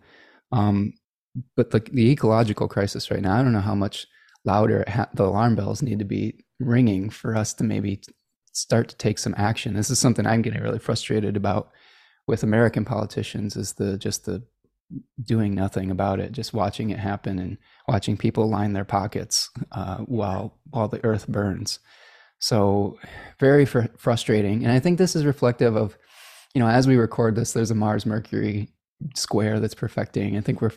um, 0.52 0.92
but 1.56 1.70
the, 1.70 1.80
the 1.92 2.10
ecological 2.10 2.68
crisis 2.68 3.10
right 3.10 3.22
now 3.22 3.36
i 3.36 3.42
don't 3.42 3.52
know 3.52 3.60
how 3.60 3.74
much 3.74 4.06
louder 4.44 4.84
ha- 4.88 5.08
the 5.14 5.24
alarm 5.24 5.54
bells 5.56 5.82
need 5.82 5.98
to 5.98 6.04
be 6.04 6.44
ringing 6.60 7.10
for 7.10 7.36
us 7.36 7.52
to 7.52 7.64
maybe 7.64 8.00
start 8.52 8.88
to 8.88 8.96
take 8.96 9.18
some 9.18 9.34
action 9.36 9.74
this 9.74 9.90
is 9.90 9.98
something 9.98 10.26
i'm 10.26 10.42
getting 10.42 10.62
really 10.62 10.78
frustrated 10.78 11.36
about 11.36 11.70
with 12.26 12.42
American 12.42 12.84
politicians 12.84 13.56
is 13.56 13.74
the 13.74 13.96
just 13.96 14.24
the 14.24 14.42
doing 15.22 15.54
nothing 15.54 15.90
about 15.90 16.20
it, 16.20 16.32
just 16.32 16.54
watching 16.54 16.90
it 16.90 16.98
happen 16.98 17.38
and 17.38 17.58
watching 17.88 18.16
people 18.16 18.48
line 18.48 18.72
their 18.72 18.84
pockets 18.84 19.50
uh, 19.72 19.98
while 19.98 20.58
while 20.70 20.88
the 20.88 21.04
earth 21.04 21.26
burns. 21.28 21.78
So 22.38 22.98
very 23.40 23.64
fr- 23.64 23.92
frustrating, 23.96 24.64
and 24.64 24.72
I 24.72 24.78
think 24.78 24.98
this 24.98 25.16
is 25.16 25.24
reflective 25.24 25.76
of, 25.76 25.96
you 26.54 26.60
know, 26.60 26.68
as 26.68 26.86
we 26.86 26.96
record 26.96 27.34
this, 27.34 27.52
there's 27.52 27.70
a 27.70 27.74
Mars 27.74 28.06
Mercury 28.06 28.68
square 29.14 29.60
that's 29.60 29.74
perfecting. 29.74 30.36
I 30.36 30.40
think 30.40 30.60
we're 30.60 30.72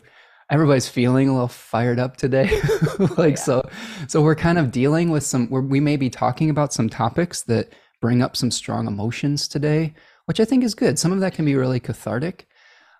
everybody's 0.50 0.88
feeling 0.88 1.28
a 1.28 1.32
little 1.32 1.48
fired 1.48 1.98
up 1.98 2.16
today, 2.16 2.60
like 3.16 3.36
yeah. 3.36 3.42
so. 3.42 3.70
So 4.08 4.20
we're 4.22 4.34
kind 4.34 4.58
of 4.58 4.70
dealing 4.70 5.10
with 5.10 5.24
some. 5.24 5.48
we 5.50 5.80
may 5.80 5.96
be 5.96 6.10
talking 6.10 6.50
about 6.50 6.72
some 6.72 6.88
topics 6.88 7.42
that 7.42 7.72
bring 8.00 8.22
up 8.22 8.36
some 8.36 8.50
strong 8.50 8.86
emotions 8.86 9.46
today 9.46 9.94
which 10.30 10.38
I 10.38 10.44
think 10.44 10.62
is 10.62 10.76
good. 10.76 10.96
Some 10.96 11.10
of 11.10 11.18
that 11.20 11.34
can 11.34 11.44
be 11.44 11.56
really 11.56 11.80
cathartic. 11.80 12.46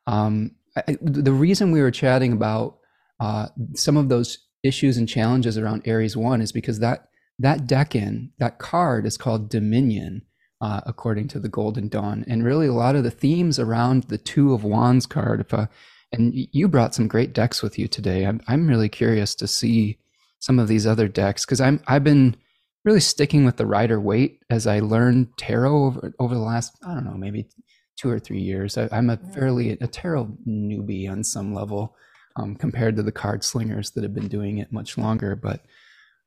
Um, 0.08 0.56
I, 0.76 0.98
the 1.00 1.30
reason 1.30 1.70
we 1.70 1.80
were 1.80 1.92
chatting 1.92 2.32
about 2.32 2.78
uh, 3.20 3.46
some 3.76 3.96
of 3.96 4.08
those 4.08 4.48
issues 4.64 4.96
and 4.96 5.08
challenges 5.08 5.56
around 5.56 5.82
Aries 5.84 6.16
One 6.16 6.40
is 6.40 6.50
because 6.50 6.80
that 6.80 7.06
that 7.40 7.66
decan, 7.66 8.30
that 8.38 8.58
card, 8.58 9.06
is 9.06 9.16
called 9.16 9.48
Dominion, 9.48 10.22
uh, 10.60 10.80
according 10.86 11.28
to 11.28 11.40
the 11.40 11.48
Golden 11.48 11.88
Dawn, 11.88 12.24
and 12.28 12.44
really 12.44 12.66
a 12.66 12.72
lot 12.72 12.96
of 12.96 13.04
the 13.04 13.10
themes 13.10 13.58
around 13.58 14.04
the 14.04 14.18
Two 14.18 14.52
of 14.52 14.62
Wands 14.62 15.06
card. 15.06 15.40
If, 15.40 15.52
uh, 15.52 15.66
and 16.12 16.32
you 16.34 16.68
brought 16.68 16.94
some 16.94 17.08
great 17.08 17.32
decks 17.32 17.62
with 17.62 17.78
you 17.78 17.88
today. 17.88 18.26
I'm 18.26 18.40
I'm 18.46 18.68
really 18.68 18.88
curious 18.88 19.34
to 19.36 19.46
see 19.46 19.98
some 20.38 20.58
of 20.58 20.68
these 20.68 20.86
other 20.86 21.08
decks 21.08 21.44
because 21.44 21.60
I'm 21.60 21.80
I've 21.86 22.04
been 22.04 22.36
really 22.84 23.00
sticking 23.00 23.44
with 23.44 23.56
the 23.56 23.66
Rider 23.66 24.00
Waite 24.00 24.42
as 24.48 24.66
I 24.66 24.80
learned 24.80 25.36
tarot 25.36 25.84
over, 25.84 26.14
over 26.18 26.34
the 26.34 26.40
last, 26.40 26.76
I 26.82 26.94
don't 26.94 27.04
know, 27.04 27.16
maybe 27.16 27.48
two 27.96 28.08
or 28.08 28.18
three 28.18 28.40
years. 28.40 28.78
I, 28.78 28.88
am 28.90 29.10
a 29.10 29.18
fairly 29.34 29.72
a 29.72 29.86
tarot 29.86 30.36
newbie 30.48 31.10
on 31.10 31.22
some 31.22 31.54
level 31.54 31.94
um, 32.36 32.56
compared 32.56 32.96
to 32.96 33.02
the 33.02 33.12
card 33.12 33.44
slingers 33.44 33.90
that 33.90 34.02
have 34.02 34.14
been 34.14 34.28
doing 34.28 34.58
it 34.58 34.72
much 34.72 34.96
longer. 34.96 35.36
But 35.36 35.64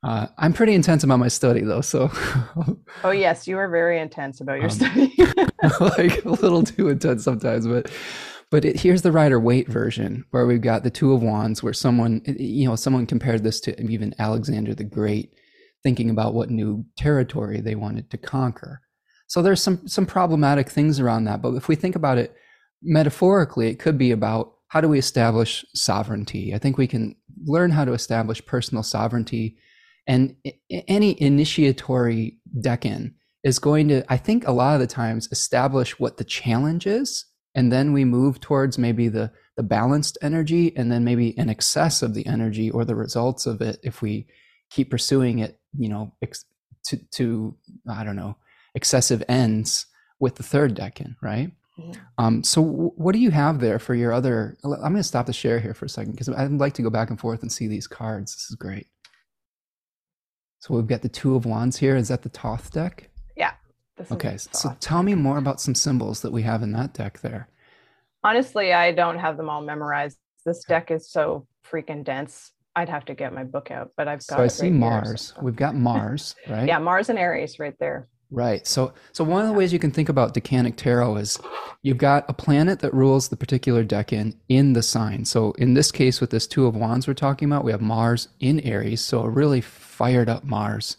uh, 0.03 0.27
I'm 0.37 0.53
pretty 0.53 0.73
intense 0.73 1.03
about 1.03 1.19
my 1.19 1.27
study, 1.27 1.61
though. 1.61 1.81
So, 1.81 2.11
oh 3.03 3.11
yes, 3.11 3.47
you 3.47 3.57
are 3.57 3.69
very 3.69 3.99
intense 3.99 4.41
about 4.41 4.55
your 4.55 4.65
um, 4.65 4.69
study. 4.69 5.13
like 5.79 6.25
a 6.25 6.29
little 6.29 6.63
too 6.63 6.89
intense 6.89 7.23
sometimes, 7.23 7.67
but 7.67 7.91
but 8.51 8.65
it, 8.65 8.79
here's 8.79 9.01
the 9.01 9.11
Rider 9.11 9.39
Waite 9.39 9.67
version, 9.67 10.25
where 10.31 10.45
we've 10.45 10.61
got 10.61 10.83
the 10.83 10.91
Two 10.91 11.13
of 11.13 11.23
Wands, 11.23 11.63
where 11.63 11.73
someone 11.73 12.21
you 12.25 12.67
know 12.67 12.75
someone 12.75 13.05
compared 13.05 13.43
this 13.43 13.59
to 13.61 13.81
even 13.81 14.13
Alexander 14.19 14.75
the 14.75 14.83
Great 14.83 15.33
thinking 15.83 16.09
about 16.09 16.33
what 16.33 16.49
new 16.49 16.85
territory 16.97 17.61
they 17.61 17.75
wanted 17.75 18.09
to 18.09 18.17
conquer. 18.17 18.81
So 19.27 19.41
there's 19.41 19.61
some 19.63 19.87
some 19.87 20.05
problematic 20.05 20.69
things 20.69 20.99
around 20.99 21.23
that. 21.25 21.41
But 21.41 21.55
if 21.55 21.67
we 21.67 21.75
think 21.75 21.95
about 21.95 22.17
it 22.17 22.35
metaphorically, 22.81 23.69
it 23.69 23.79
could 23.79 23.97
be 23.97 24.11
about 24.11 24.53
how 24.67 24.81
do 24.81 24.89
we 24.89 24.99
establish 24.99 25.63
sovereignty? 25.73 26.53
I 26.53 26.57
think 26.57 26.77
we 26.77 26.87
can 26.87 27.15
learn 27.45 27.71
how 27.71 27.85
to 27.85 27.93
establish 27.93 28.45
personal 28.45 28.83
sovereignty. 28.83 29.57
And 30.07 30.35
any 30.69 31.21
initiatory 31.21 32.37
decan 32.59 33.13
is 33.43 33.59
going 33.59 33.87
to, 33.89 34.03
I 34.11 34.17
think, 34.17 34.47
a 34.47 34.51
lot 34.51 34.75
of 34.75 34.81
the 34.81 34.87
times 34.87 35.29
establish 35.31 35.99
what 35.99 36.17
the 36.17 36.23
challenge 36.23 36.87
is. 36.87 37.25
And 37.55 37.71
then 37.71 37.93
we 37.93 38.03
move 38.03 38.39
towards 38.39 38.77
maybe 38.77 39.07
the, 39.07 39.31
the 39.55 39.63
balanced 39.63 40.17
energy 40.21 40.75
and 40.75 40.91
then 40.91 41.03
maybe 41.03 41.37
an 41.37 41.49
excess 41.49 42.01
of 42.01 42.13
the 42.13 42.25
energy 42.25 42.69
or 42.71 42.83
the 42.83 42.95
results 42.95 43.45
of 43.45 43.61
it 43.61 43.79
if 43.83 44.01
we 44.01 44.27
keep 44.71 44.89
pursuing 44.89 45.37
it 45.39 45.59
you 45.77 45.87
know 45.87 46.11
ex- 46.21 46.45
to 46.83 46.97
to 47.11 47.55
I 47.87 48.03
don't 48.03 48.15
know 48.15 48.37
excessive 48.75 49.23
ends 49.29 49.85
with 50.19 50.35
the 50.35 50.43
third 50.43 50.75
decan, 50.75 51.15
right? 51.21 51.51
Yeah. 51.77 51.93
Um, 52.17 52.43
so 52.43 52.63
w- 52.63 52.91
what 52.95 53.13
do 53.13 53.19
you 53.19 53.31
have 53.31 53.59
there 53.59 53.79
for 53.79 53.93
your 53.93 54.13
other? 54.13 54.57
I'm 54.63 54.79
going 54.79 54.95
to 54.95 55.03
stop 55.03 55.25
the 55.25 55.33
share 55.33 55.59
here 55.59 55.73
for 55.73 55.85
a 55.85 55.89
second 55.89 56.13
because 56.13 56.29
I'd 56.29 56.51
like 56.51 56.73
to 56.75 56.81
go 56.81 56.89
back 56.89 57.09
and 57.09 57.19
forth 57.19 57.41
and 57.41 57.51
see 57.51 57.67
these 57.67 57.87
cards. 57.87 58.33
This 58.33 58.49
is 58.49 58.55
great. 58.55 58.87
So 60.63 60.73
we've 60.75 60.87
got 60.87 61.01
the 61.01 61.09
Two 61.09 61.35
of 61.35 61.45
Wands 61.45 61.75
here. 61.75 61.97
Is 61.97 62.07
that 62.07 62.21
the 62.21 62.29
Thoth 62.29 62.71
deck? 62.71 63.09
Yeah. 63.35 63.51
Okay. 64.09 64.37
So 64.37 64.73
tell 64.79 65.03
me 65.03 65.13
more 65.13 65.37
about 65.37 65.59
some 65.59 65.75
symbols 65.75 66.21
that 66.21 66.31
we 66.31 66.41
have 66.43 66.63
in 66.63 66.71
that 66.71 66.93
deck 66.93 67.19
there. 67.19 67.49
Honestly, 68.23 68.71
I 68.71 68.93
don't 68.93 69.19
have 69.19 69.35
them 69.35 69.49
all 69.49 69.61
memorized. 69.61 70.17
This 70.45 70.63
deck 70.63 70.89
is 70.89 71.11
so 71.11 71.45
freaking 71.69 72.05
dense. 72.05 72.53
I'd 72.77 72.87
have 72.87 73.03
to 73.05 73.13
get 73.13 73.33
my 73.33 73.43
book 73.43 73.71
out, 73.71 73.91
but 73.97 74.07
I've 74.07 74.25
got. 74.25 74.37
So 74.37 74.41
I 74.41 74.47
see 74.47 74.67
right 74.67 74.73
Mars. 74.73 75.33
We've 75.41 75.53
got 75.53 75.75
Mars, 75.75 76.33
right? 76.47 76.65
yeah, 76.65 76.79
Mars 76.79 77.09
and 77.09 77.19
Aries 77.19 77.59
right 77.59 77.77
there. 77.77 78.07
Right. 78.31 78.65
So, 78.65 78.93
so 79.11 79.25
one 79.25 79.41
of 79.41 79.49
the 79.49 79.53
ways 79.53 79.73
you 79.73 79.79
can 79.79 79.91
think 79.91 80.07
about 80.07 80.33
Decanic 80.33 80.77
Tarot 80.77 81.17
is 81.17 81.37
you've 81.81 81.97
got 81.97 82.23
a 82.29 82.33
planet 82.33 82.79
that 82.79 82.93
rules 82.93 83.27
the 83.27 83.35
particular 83.35 83.83
decan 83.83 84.37
in 84.47 84.73
the 84.73 84.81
sign. 84.81 85.25
So, 85.25 85.51
in 85.57 85.73
this 85.73 85.91
case, 85.91 86.21
with 86.21 86.29
this 86.29 86.47
Two 86.47 86.65
of 86.65 86.75
Wands 86.75 87.05
we're 87.05 87.15
talking 87.15 87.49
about, 87.49 87.65
we 87.65 87.73
have 87.73 87.81
Mars 87.81 88.29
in 88.39 88.61
Aries. 88.61 89.01
So, 89.01 89.23
a 89.23 89.29
really 89.29 89.61
fired 89.93 90.27
up 90.27 90.43
Mars. 90.43 90.97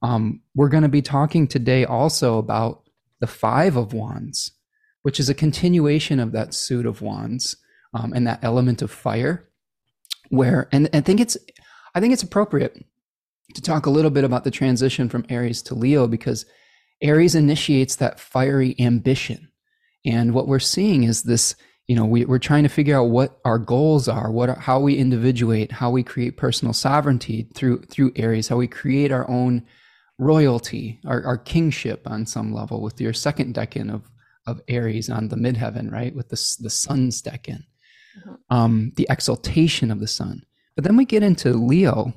Um, 0.00 0.40
we're 0.54 0.68
going 0.68 0.84
to 0.84 0.88
be 0.88 1.02
talking 1.02 1.46
today 1.46 1.84
also 1.84 2.38
about 2.38 2.84
the 3.20 3.26
Five 3.26 3.76
of 3.76 3.92
Wands, 3.92 4.52
which 5.02 5.18
is 5.18 5.28
a 5.28 5.34
continuation 5.34 6.20
of 6.20 6.32
that 6.32 6.54
suit 6.54 6.86
of 6.86 7.02
Wands 7.02 7.56
um, 7.92 8.12
and 8.12 8.26
that 8.26 8.42
element 8.42 8.80
of 8.80 8.90
fire 8.90 9.48
where 10.30 10.68
and 10.72 10.88
I 10.92 11.00
think 11.00 11.20
it's 11.20 11.36
I 11.94 12.00
think 12.00 12.12
it's 12.12 12.22
appropriate 12.22 12.84
to 13.54 13.62
talk 13.62 13.86
a 13.86 13.90
little 13.90 14.10
bit 14.10 14.24
about 14.24 14.44
the 14.44 14.50
transition 14.50 15.08
from 15.08 15.24
Aries 15.28 15.62
to 15.62 15.74
Leo 15.74 16.06
because 16.06 16.44
Aries 17.00 17.34
initiates 17.34 17.96
that 17.96 18.20
fiery 18.20 18.74
ambition. 18.78 19.48
And 20.04 20.34
what 20.34 20.48
we're 20.48 20.58
seeing 20.58 21.04
is 21.04 21.22
this, 21.22 21.54
you 21.88 21.96
know, 21.96 22.04
we, 22.04 22.24
are 22.26 22.38
trying 22.38 22.62
to 22.62 22.68
figure 22.68 22.96
out 22.96 23.04
what 23.04 23.40
our 23.44 23.58
goals 23.58 24.08
are, 24.08 24.30
what 24.30 24.50
are, 24.50 24.58
how 24.58 24.78
we 24.78 24.96
individuate, 24.96 25.72
how 25.72 25.90
we 25.90 26.02
create 26.02 26.36
personal 26.36 26.74
sovereignty 26.74 27.48
through 27.54 27.82
through 27.82 28.12
Aries, 28.14 28.48
how 28.48 28.56
we 28.56 28.68
create 28.68 29.10
our 29.10 29.28
own 29.28 29.64
royalty, 30.18 31.00
our, 31.06 31.24
our 31.24 31.38
kingship 31.38 32.02
on 32.06 32.26
some 32.26 32.52
level 32.52 32.82
with 32.82 33.00
your 33.00 33.12
second 33.12 33.54
decan 33.54 33.92
of 33.92 34.10
of 34.46 34.60
Aries 34.68 35.10
on 35.10 35.28
the 35.28 35.36
midheaven, 35.36 35.90
right? 35.90 36.14
With 36.14 36.28
the 36.28 36.56
the 36.60 36.70
sun's 36.70 37.22
decan 37.22 37.64
mm-hmm. 38.18 38.54
um, 38.54 38.92
the 38.96 39.06
exaltation 39.10 39.90
of 39.90 40.00
the 40.00 40.06
sun. 40.06 40.44
But 40.74 40.84
then 40.84 40.96
we 40.96 41.04
get 41.04 41.22
into 41.22 41.52
Leo, 41.54 42.14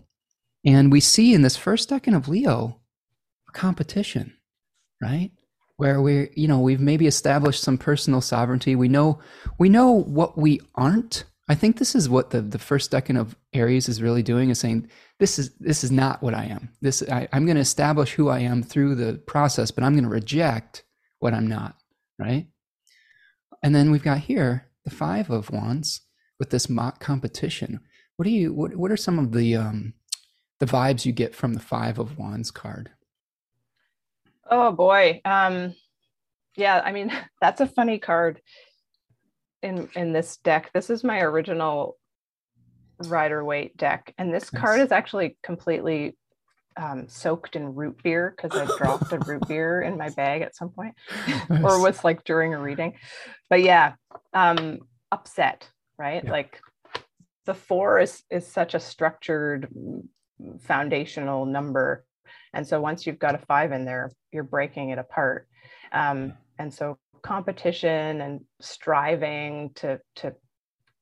and 0.66 0.92
we 0.92 1.00
see 1.00 1.34
in 1.34 1.42
this 1.42 1.58
first 1.58 1.90
decan 1.90 2.16
of 2.16 2.28
Leo 2.28 2.80
a 3.48 3.52
competition, 3.52 4.36
right? 5.02 5.32
Where 5.78 6.02
we, 6.02 6.30
you 6.36 6.48
know, 6.48 6.60
we've 6.60 6.80
maybe 6.80 7.08
established 7.08 7.62
some 7.62 7.78
personal 7.78 8.22
sovereignty. 8.22 8.76
We 8.76 8.88
know, 8.88 9.20
we 9.58 9.70
know 9.70 9.92
what 9.92 10.38
we 10.38 10.62
aren't. 10.76 11.26
I 11.50 11.56
think 11.56 11.78
this 11.78 11.96
is 11.96 12.08
what 12.08 12.30
the 12.30 12.42
the 12.42 12.60
first 12.60 12.92
decan 12.92 13.20
of 13.20 13.36
Aries 13.52 13.90
is 13.90 14.02
really 14.02 14.24
doing 14.24 14.50
is 14.52 14.60
saying 14.60 14.90
this 15.20 15.38
is 15.38 15.54
this 15.58 15.84
is 15.84 15.92
not 15.92 16.22
what 16.22 16.34
I 16.34 16.46
am. 16.46 16.70
This 16.82 17.04
I, 17.10 17.28
I'm 17.34 17.46
going 17.46 17.56
to 17.56 17.62
establish 17.62 18.14
who 18.14 18.30
I 18.30 18.40
am 18.40 18.64
through 18.64 18.96
the 18.96 19.16
process, 19.28 19.72
but 19.72 19.84
I'm 19.84 19.94
going 19.94 20.04
to 20.04 20.10
reject 20.10 20.84
what 21.20 21.34
I'm 21.34 21.48
not. 21.48 21.76
Right. 22.20 22.48
And 23.64 23.76
then 23.76 23.92
we've 23.92 24.04
got 24.04 24.20
here 24.20 24.68
the 24.86 24.92
Five 24.92 25.30
of 25.30 25.52
Wands 25.52 26.02
with 26.40 26.50
this 26.52 26.70
mock 26.70 27.00
competition. 27.00 27.82
what 28.16 28.26
do 28.26 28.32
you 28.32 28.54
what, 28.54 28.76
what 28.76 28.92
are 28.92 28.98
some 28.98 29.20
of 29.20 29.32
the 29.32 29.56
um 29.56 29.94
the 30.60 30.66
vibes 30.66 31.06
you 31.06 31.12
get 31.12 31.36
from 31.36 31.54
the 31.54 31.60
five 31.60 32.00
of 32.00 32.18
wands 32.18 32.52
card 32.52 32.92
oh 34.52 34.72
boy 34.72 35.20
um 35.26 35.74
yeah 36.56 36.82
i 36.86 36.92
mean 36.92 37.12
that's 37.42 37.62
a 37.62 37.68
funny 37.68 37.98
card 37.98 38.42
in 39.64 39.90
in 39.96 40.14
this 40.14 40.38
deck 40.38 40.70
this 40.74 40.90
is 40.90 41.04
my 41.04 41.22
original 41.22 41.98
rider 43.06 43.44
waite 43.44 43.76
deck 43.78 44.14
and 44.18 44.34
this 44.34 44.50
card 44.50 44.80
is 44.80 44.92
actually 44.92 45.38
completely 45.42 46.16
um, 46.78 47.08
soaked 47.08 47.56
in 47.56 47.76
root 47.76 48.02
beer 48.04 48.34
because 48.36 48.58
I 48.58 48.66
dropped 48.78 49.12
a 49.12 49.20
root 49.20 49.48
beer 49.48 49.82
in 49.82 49.98
my 49.98 50.10
bag 50.10 50.42
at 50.42 50.56
some 50.56 50.70
point, 50.70 50.96
nice. 51.28 51.64
or 51.64 51.82
was 51.82 52.04
like 52.04 52.24
during 52.24 52.54
a 52.54 52.60
reading. 52.60 52.94
But 53.50 53.62
yeah, 53.62 53.94
um, 54.34 54.80
upset, 55.12 55.68
right? 55.98 56.24
Yeah. 56.24 56.32
Like 56.32 56.62
the 57.46 57.54
four 57.54 58.00
is 58.00 58.24
is 58.30 58.48
such 58.48 58.74
a 58.74 58.80
structured 58.80 59.68
foundational 60.62 61.46
number, 61.46 62.06
and 62.54 62.66
so 62.66 62.80
once 62.80 63.06
you've 63.06 63.20
got 63.20 63.36
a 63.36 63.40
five 63.40 63.72
in 63.72 63.86
there, 63.86 64.12
you're 64.32 64.44
breaking 64.44 64.90
it 64.90 64.98
apart. 64.98 65.48
Um, 65.92 66.34
and 66.58 66.74
so 66.74 66.98
competition 67.22 68.22
and 68.22 68.42
striving 68.60 69.72
to 69.76 70.00
to 70.16 70.34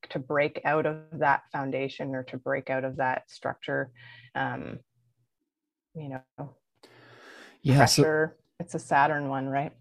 to 0.10 0.20
break 0.20 0.62
out 0.66 0.86
of 0.86 0.98
that 1.14 1.44
foundation 1.52 2.16
or 2.16 2.24
to 2.24 2.38
break 2.38 2.70
out 2.70 2.84
of 2.84 2.98
that 2.98 3.30
structure 3.30 3.92
um, 4.36 4.80
you 5.96 6.10
know 6.10 6.54
yeah 7.62 7.78
pressure. 7.78 8.36
So, 8.36 8.44
it's 8.60 8.76
a 8.76 8.80
saturn 8.80 9.30
one 9.30 9.48
right 9.48 9.72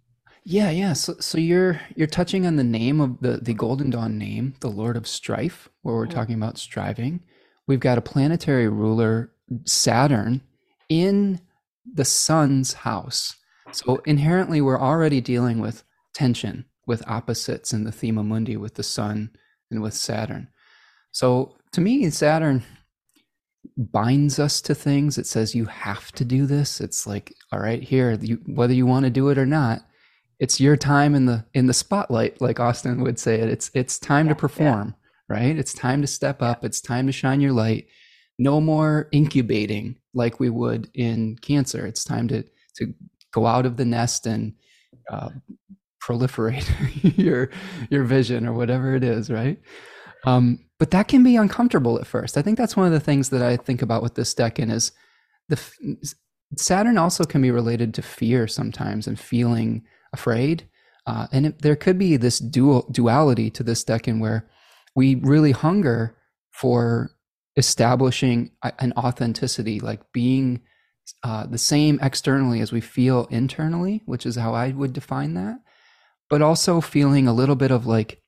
yeah 0.44 0.70
yeah 0.70 0.92
so, 0.92 1.14
so 1.18 1.38
you're 1.38 1.80
you're 1.96 2.06
touching 2.06 2.46
on 2.46 2.56
the 2.56 2.64
name 2.64 3.00
of 3.00 3.20
the 3.20 3.38
the 3.38 3.54
golden 3.54 3.90
dawn 3.90 4.18
name 4.18 4.54
the 4.60 4.70
lord 4.70 4.96
of 4.96 5.06
strife 5.06 5.68
where 5.82 5.94
we're 5.94 6.06
mm-hmm. 6.06 6.14
talking 6.14 6.34
about 6.36 6.58
striving 6.58 7.20
we've 7.66 7.80
got 7.80 7.98
a 7.98 8.02
planetary 8.02 8.68
ruler 8.68 9.32
saturn 9.64 10.40
in 10.88 11.40
the 11.94 12.04
sun's 12.04 12.72
house 12.72 13.36
so 13.72 14.00
inherently 14.06 14.60
we're 14.60 14.80
already 14.80 15.20
dealing 15.20 15.60
with 15.60 15.84
tension 16.14 16.64
with 16.86 17.06
opposites 17.08 17.72
in 17.72 17.84
the 17.84 17.92
thema 17.92 18.22
mundi 18.22 18.56
with 18.56 18.74
the 18.74 18.82
sun 18.82 19.30
and 19.70 19.82
with 19.82 19.94
saturn 19.94 20.48
so 21.12 21.56
to 21.72 21.80
me 21.80 22.08
saturn 22.10 22.64
binds 23.76 24.38
us 24.38 24.60
to 24.62 24.74
things. 24.74 25.18
It 25.18 25.26
says 25.26 25.54
you 25.54 25.66
have 25.66 26.12
to 26.12 26.24
do 26.24 26.46
this. 26.46 26.80
It's 26.80 27.06
like, 27.06 27.34
all 27.52 27.60
right, 27.60 27.82
here, 27.82 28.12
you, 28.20 28.40
whether 28.46 28.74
you 28.74 28.86
want 28.86 29.04
to 29.04 29.10
do 29.10 29.28
it 29.28 29.38
or 29.38 29.46
not, 29.46 29.82
it's 30.40 30.60
your 30.60 30.76
time 30.76 31.14
in 31.14 31.26
the 31.26 31.44
in 31.54 31.66
the 31.66 31.74
spotlight, 31.74 32.40
like 32.40 32.60
Austin 32.60 33.02
would 33.02 33.18
say 33.18 33.40
it. 33.40 33.48
It's 33.48 33.70
it's 33.74 33.98
time 33.98 34.26
yeah, 34.26 34.34
to 34.34 34.38
perform, 34.38 34.94
yeah. 35.28 35.36
right? 35.36 35.58
It's 35.58 35.72
time 35.72 36.00
to 36.00 36.06
step 36.06 36.42
up. 36.42 36.64
It's 36.64 36.80
time 36.80 37.06
to 37.06 37.12
shine 37.12 37.40
your 37.40 37.52
light. 37.52 37.88
No 38.38 38.60
more 38.60 39.08
incubating 39.10 39.96
like 40.14 40.40
we 40.40 40.50
would 40.50 40.90
in 40.94 41.36
cancer. 41.36 41.86
It's 41.86 42.04
time 42.04 42.28
to 42.28 42.44
to 42.76 42.94
go 43.32 43.46
out 43.46 43.66
of 43.66 43.76
the 43.76 43.84
nest 43.84 44.26
and 44.26 44.54
uh, 45.10 45.30
proliferate 46.02 47.16
your 47.18 47.50
your 47.90 48.04
vision 48.04 48.46
or 48.46 48.52
whatever 48.52 48.94
it 48.94 49.04
is, 49.04 49.30
right? 49.30 49.58
Um, 50.24 50.64
but 50.78 50.90
that 50.92 51.08
can 51.08 51.22
be 51.22 51.36
uncomfortable 51.36 51.98
at 51.98 52.06
first. 52.06 52.36
I 52.36 52.42
think 52.42 52.56
that's 52.56 52.76
one 52.76 52.86
of 52.86 52.92
the 52.92 53.00
things 53.00 53.30
that 53.30 53.42
I 53.42 53.56
think 53.56 53.82
about 53.82 54.02
with 54.02 54.14
this 54.14 54.34
deck 54.34 54.58
and 54.58 54.72
is 54.72 54.92
the 55.48 55.60
Saturn 56.56 56.96
also 56.98 57.24
can 57.24 57.42
be 57.42 57.50
related 57.50 57.92
to 57.94 58.02
fear 58.02 58.46
sometimes 58.46 59.06
and 59.06 59.18
feeling 59.18 59.84
afraid. 60.12 60.68
Uh, 61.06 61.26
and 61.32 61.46
it, 61.46 61.62
there 61.62 61.76
could 61.76 61.98
be 61.98 62.16
this 62.16 62.38
dual 62.38 62.88
duality 62.90 63.50
to 63.50 63.62
this 63.62 63.84
deck 63.84 64.08
in 64.08 64.20
where 64.20 64.48
we 64.94 65.16
really 65.16 65.52
hunger 65.52 66.16
for 66.50 67.10
establishing 67.58 68.52
an 68.78 68.92
authenticity, 68.96 69.80
like 69.80 70.00
being 70.12 70.62
uh, 71.24 71.44
the 71.46 71.58
same 71.58 71.98
externally 72.00 72.60
as 72.60 72.70
we 72.70 72.80
feel 72.80 73.26
internally, 73.30 74.02
which 74.06 74.24
is 74.24 74.36
how 74.36 74.54
I 74.54 74.70
would 74.70 74.92
define 74.92 75.34
that, 75.34 75.58
but 76.30 76.40
also 76.40 76.80
feeling 76.80 77.26
a 77.26 77.32
little 77.32 77.56
bit 77.56 77.72
of 77.72 77.84
like 77.84 78.22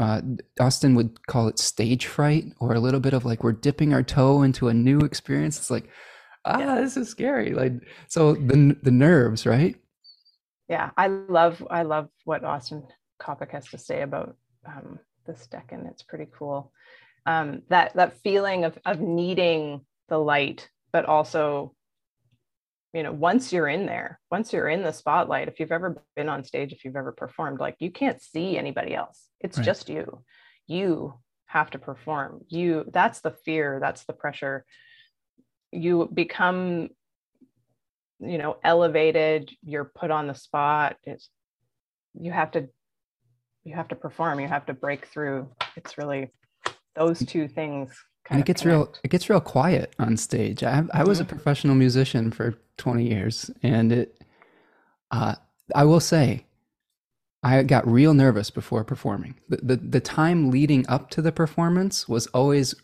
uh, 0.00 0.20
Austin 0.58 0.96
would 0.96 1.24
call 1.26 1.46
it 1.48 1.58
stage 1.58 2.06
fright 2.06 2.46
or 2.58 2.74
a 2.74 2.80
little 2.80 3.00
bit 3.00 3.12
of 3.12 3.24
like 3.24 3.44
we're 3.44 3.52
dipping 3.52 3.94
our 3.94 4.02
toe 4.02 4.42
into 4.42 4.68
a 4.68 4.74
new 4.74 4.98
experience. 5.00 5.58
It's 5.58 5.70
like, 5.70 5.88
ah, 6.44 6.58
yeah. 6.58 6.80
this 6.80 6.96
is 6.96 7.08
scary. 7.08 7.54
Like, 7.54 7.74
so 8.08 8.34
the 8.34 8.76
the 8.82 8.90
nerves, 8.90 9.46
right? 9.46 9.76
Yeah, 10.68 10.90
I 10.96 11.06
love 11.06 11.64
I 11.70 11.82
love 11.82 12.08
what 12.24 12.42
Austin 12.42 12.82
Coppock 13.20 13.52
has 13.52 13.68
to 13.68 13.78
say 13.78 14.02
about 14.02 14.36
um, 14.66 14.98
this 15.26 15.46
deck, 15.46 15.68
and 15.70 15.86
it's 15.86 16.02
pretty 16.02 16.26
cool. 16.36 16.72
Um, 17.24 17.62
that 17.68 17.94
that 17.94 18.18
feeling 18.18 18.64
of 18.64 18.78
of 18.84 19.00
needing 19.00 19.82
the 20.08 20.18
light, 20.18 20.68
but 20.92 21.04
also 21.06 21.74
you 22.92 23.02
know 23.02 23.12
once 23.12 23.52
you're 23.52 23.68
in 23.68 23.86
there 23.86 24.20
once 24.30 24.52
you're 24.52 24.68
in 24.68 24.82
the 24.82 24.92
spotlight 24.92 25.48
if 25.48 25.58
you've 25.58 25.72
ever 25.72 26.02
been 26.14 26.28
on 26.28 26.44
stage 26.44 26.72
if 26.72 26.84
you've 26.84 26.96
ever 26.96 27.12
performed 27.12 27.58
like 27.58 27.76
you 27.78 27.90
can't 27.90 28.20
see 28.20 28.58
anybody 28.58 28.94
else. 28.94 29.28
It's 29.40 29.58
right. 29.58 29.64
just 29.64 29.88
you. 29.88 30.22
You 30.66 31.14
have 31.46 31.70
to 31.70 31.78
perform. 31.78 32.44
You 32.48 32.84
that's 32.92 33.20
the 33.20 33.30
fear 33.30 33.78
that's 33.80 34.04
the 34.04 34.12
pressure. 34.12 34.64
You 35.70 36.08
become 36.12 36.90
you 38.20 38.38
know 38.38 38.56
elevated 38.62 39.50
you're 39.64 39.84
put 39.84 40.10
on 40.10 40.26
the 40.26 40.34
spot. 40.34 40.96
It's 41.04 41.28
you 42.14 42.32
have 42.32 42.50
to 42.52 42.68
you 43.64 43.74
have 43.74 43.88
to 43.88 43.96
perform 43.96 44.40
you 44.40 44.48
have 44.48 44.66
to 44.66 44.74
break 44.74 45.06
through. 45.06 45.50
It's 45.76 45.96
really 45.96 46.30
those 46.94 47.24
two 47.24 47.48
things 47.48 47.92
and 48.30 48.40
it 48.40 48.46
gets 48.46 48.62
connect. 48.62 48.76
real 48.76 48.94
it 49.04 49.08
gets 49.08 49.30
real 49.30 49.40
quiet 49.40 49.94
on 49.98 50.16
stage 50.16 50.62
i, 50.62 50.82
I 50.92 51.04
was 51.04 51.20
a 51.20 51.24
mm-hmm. 51.24 51.36
professional 51.36 51.74
musician 51.74 52.30
for 52.30 52.54
20 52.78 53.04
years 53.04 53.50
and 53.62 53.92
it 53.92 54.22
uh, 55.10 55.34
i 55.74 55.84
will 55.84 56.00
say 56.00 56.46
i 57.42 57.62
got 57.62 57.86
real 57.86 58.14
nervous 58.14 58.50
before 58.50 58.84
performing 58.84 59.34
the, 59.48 59.56
the, 59.56 59.76
the 59.76 60.00
time 60.00 60.50
leading 60.50 60.86
up 60.88 61.10
to 61.10 61.22
the 61.22 61.32
performance 61.32 62.08
was 62.08 62.26
always 62.28 62.74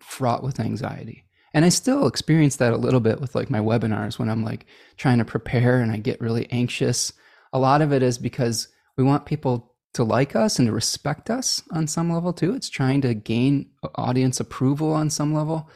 fraught 0.00 0.42
with 0.42 0.60
anxiety 0.60 1.24
and 1.54 1.64
i 1.64 1.68
still 1.68 2.06
experience 2.06 2.56
that 2.56 2.72
a 2.72 2.76
little 2.78 3.00
bit 3.00 3.20
with 3.20 3.34
like 3.34 3.50
my 3.50 3.60
webinars 3.60 4.18
when 4.18 4.28
i'm 4.28 4.44
like 4.44 4.66
trying 4.96 5.18
to 5.18 5.24
prepare 5.24 5.80
and 5.80 5.92
i 5.92 5.96
get 5.96 6.20
really 6.20 6.50
anxious 6.50 7.12
a 7.52 7.58
lot 7.58 7.82
of 7.82 7.92
it 7.92 8.02
is 8.02 8.18
because 8.18 8.68
we 8.96 9.04
want 9.04 9.26
people 9.26 9.69
to 9.94 10.04
like 10.04 10.36
us 10.36 10.58
and 10.58 10.68
to 10.68 10.72
respect 10.72 11.30
us 11.30 11.62
on 11.72 11.86
some 11.86 12.12
level 12.12 12.32
too. 12.32 12.54
It's 12.54 12.68
trying 12.68 13.00
to 13.02 13.14
gain 13.14 13.70
audience 13.96 14.40
approval 14.40 14.92
on 14.92 15.10
some 15.10 15.34
level. 15.34 15.68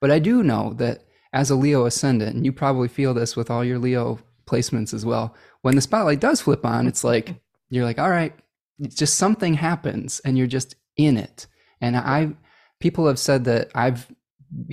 But 0.00 0.10
I 0.10 0.18
do 0.18 0.42
know 0.42 0.74
that 0.74 1.04
as 1.32 1.50
a 1.50 1.54
Leo 1.54 1.86
ascendant, 1.86 2.36
and 2.36 2.44
you 2.44 2.52
probably 2.52 2.88
feel 2.88 3.14
this 3.14 3.36
with 3.36 3.50
all 3.50 3.64
your 3.64 3.78
Leo 3.78 4.18
placements 4.46 4.92
as 4.92 5.06
well, 5.06 5.34
when 5.62 5.76
the 5.76 5.80
spotlight 5.80 6.20
does 6.20 6.42
flip 6.42 6.66
on, 6.66 6.86
it's 6.86 7.04
like 7.04 7.34
you're 7.70 7.84
like, 7.84 7.98
all 7.98 8.10
right, 8.10 8.34
it's 8.78 8.96
just 8.96 9.14
something 9.14 9.54
happens 9.54 10.20
and 10.24 10.36
you're 10.36 10.46
just 10.46 10.74
in 10.96 11.16
it. 11.16 11.46
And 11.80 11.96
I 11.96 12.34
people 12.80 13.06
have 13.06 13.18
said 13.18 13.44
that 13.44 13.70
I've 13.74 14.12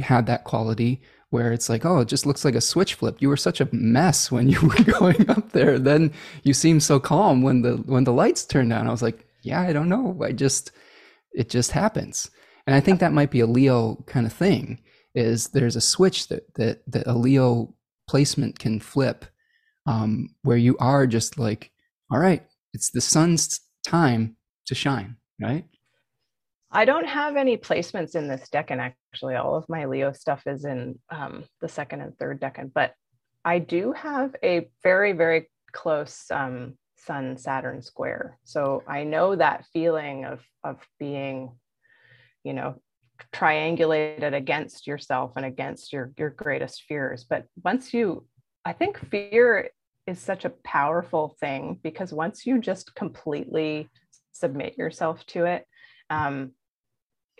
had 0.01 0.25
that 0.25 0.43
quality 0.43 1.01
where 1.29 1.53
it's 1.53 1.69
like, 1.69 1.85
oh, 1.85 1.99
it 1.99 2.07
just 2.07 2.25
looks 2.25 2.43
like 2.43 2.55
a 2.55 2.61
switch 2.61 2.95
flip. 2.95 3.17
You 3.19 3.29
were 3.29 3.37
such 3.37 3.61
a 3.61 3.69
mess 3.71 4.31
when 4.31 4.49
you 4.49 4.59
were 4.63 4.83
going 4.99 5.29
up 5.29 5.51
there. 5.51 5.77
Then 5.77 6.11
you 6.43 6.53
seem 6.53 6.79
so 6.79 6.99
calm 6.99 7.41
when 7.41 7.61
the 7.61 7.77
when 7.77 8.03
the 8.03 8.13
lights 8.13 8.45
turned 8.45 8.73
on. 8.73 8.87
I 8.87 8.91
was 8.91 9.01
like, 9.01 9.27
yeah, 9.41 9.61
I 9.61 9.73
don't 9.73 9.89
know. 9.89 10.19
I 10.23 10.31
just 10.31 10.71
it 11.31 11.49
just 11.49 11.71
happens. 11.71 12.29
And 12.65 12.75
I 12.75 12.79
think 12.79 12.99
that 12.99 13.13
might 13.13 13.31
be 13.31 13.39
a 13.39 13.47
Leo 13.47 13.95
kind 14.07 14.25
of 14.25 14.33
thing. 14.33 14.81
Is 15.15 15.47
there's 15.49 15.75
a 15.75 15.81
switch 15.81 16.27
that 16.27 16.53
that 16.55 16.81
that 16.87 17.07
a 17.07 17.13
Leo 17.13 17.73
placement 18.07 18.57
can 18.59 18.79
flip, 18.79 19.25
um, 19.85 20.35
where 20.43 20.57
you 20.57 20.77
are 20.79 21.05
just 21.05 21.37
like, 21.37 21.71
all 22.11 22.19
right, 22.19 22.43
it's 22.73 22.89
the 22.91 23.01
sun's 23.01 23.59
time 23.85 24.35
to 24.65 24.75
shine, 24.75 25.17
right? 25.41 25.65
I 26.71 26.85
don't 26.85 27.07
have 27.07 27.35
any 27.35 27.57
placements 27.57 28.15
in 28.15 28.27
this 28.27 28.47
decan. 28.53 28.79
Actually, 28.79 29.35
all 29.35 29.55
of 29.55 29.67
my 29.69 29.85
Leo 29.85 30.11
stuff 30.11 30.43
is 30.45 30.65
in 30.65 30.99
um, 31.09 31.45
the 31.61 31.67
second 31.67 32.01
and 32.01 32.17
third 32.17 32.39
decan, 32.39 32.71
but 32.73 32.93
I 33.43 33.59
do 33.59 33.93
have 33.93 34.35
a 34.43 34.69
very, 34.83 35.13
very 35.13 35.49
close 35.71 36.25
um, 36.29 36.77
Sun 36.97 37.37
Saturn 37.37 37.81
square. 37.81 38.37
So 38.43 38.83
I 38.87 39.03
know 39.03 39.35
that 39.35 39.65
feeling 39.73 40.25
of 40.25 40.41
of 40.63 40.77
being, 40.99 41.53
you 42.43 42.53
know, 42.53 42.75
triangulated 43.33 44.33
against 44.35 44.85
yourself 44.85 45.33
and 45.35 45.45
against 45.45 45.91
your 45.91 46.11
your 46.17 46.29
greatest 46.29 46.83
fears. 46.83 47.23
But 47.23 47.45
once 47.63 47.93
you, 47.93 48.25
I 48.63 48.73
think 48.73 48.99
fear 49.09 49.71
is 50.05 50.19
such 50.19 50.45
a 50.45 50.53
powerful 50.63 51.35
thing 51.39 51.79
because 51.81 52.13
once 52.13 52.45
you 52.45 52.59
just 52.59 52.93
completely 52.95 53.89
submit 54.33 54.77
yourself 54.77 55.25
to 55.27 55.45
it, 55.45 55.65
um, 56.09 56.51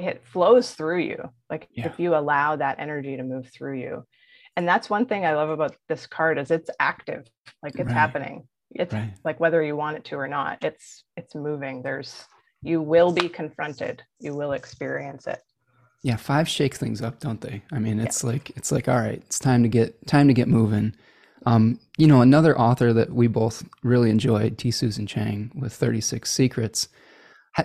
it 0.08 0.24
flows 0.26 0.72
through 0.72 1.00
you 1.00 1.30
like 1.50 1.68
yeah. 1.72 1.88
if 1.88 2.00
you 2.00 2.16
allow 2.16 2.56
that 2.56 2.80
energy 2.80 3.18
to 3.18 3.24
move 3.24 3.48
through 3.50 3.80
you 3.80 4.06
and 4.56 4.68
that's 4.68 4.90
one 4.90 5.06
thing 5.06 5.26
i 5.26 5.34
love 5.34 5.50
about 5.50 5.76
this 5.88 6.08
card 6.08 6.38
is 6.38 6.52
it's 6.52 6.70
active 6.80 7.28
like 7.62 7.76
it's 7.76 7.88
right. 7.88 7.92
happening 7.92 8.48
it's 8.72 8.94
right. 8.94 9.14
like 9.24 9.40
whether 9.40 9.62
you 9.62 9.76
want 9.76 9.98
it 9.98 10.06
to 10.06 10.16
or 10.16 10.28
not 10.28 10.64
it's 10.64 11.04
it's 11.18 11.36
moving 11.36 11.82
there's 11.82 12.26
you 12.62 12.82
will 12.82 13.12
be 13.12 13.30
confronted 13.30 14.02
you 14.20 14.36
will 14.36 14.54
experience 14.54 15.28
it 15.28 15.42
Yeah, 16.02 16.16
five 16.16 16.48
shake 16.48 16.76
things 16.76 17.02
up, 17.02 17.20
don't 17.20 17.42
they? 17.42 17.62
I 17.74 17.80
mean, 17.80 18.00
it's 18.00 18.24
yeah. 18.24 18.30
like 18.32 18.52
it's 18.52 18.72
like 18.72 18.88
all 18.88 19.00
right, 19.00 19.22
it's 19.26 19.40
time 19.40 19.64
to 19.64 19.70
get 19.70 20.08
time 20.08 20.28
to 20.28 20.34
get 20.34 20.48
moving. 20.48 20.96
Um, 21.46 21.80
you 21.98 22.08
know, 22.08 22.22
another 22.22 22.58
author 22.58 22.94
that 22.94 23.12
we 23.12 23.28
both 23.28 23.64
really 23.84 24.10
enjoyed, 24.10 24.58
T. 24.58 24.72
Susan 24.72 25.08
Chang 25.08 25.52
with 25.56 25.74
36 25.74 26.30
Secrets. 26.30 26.90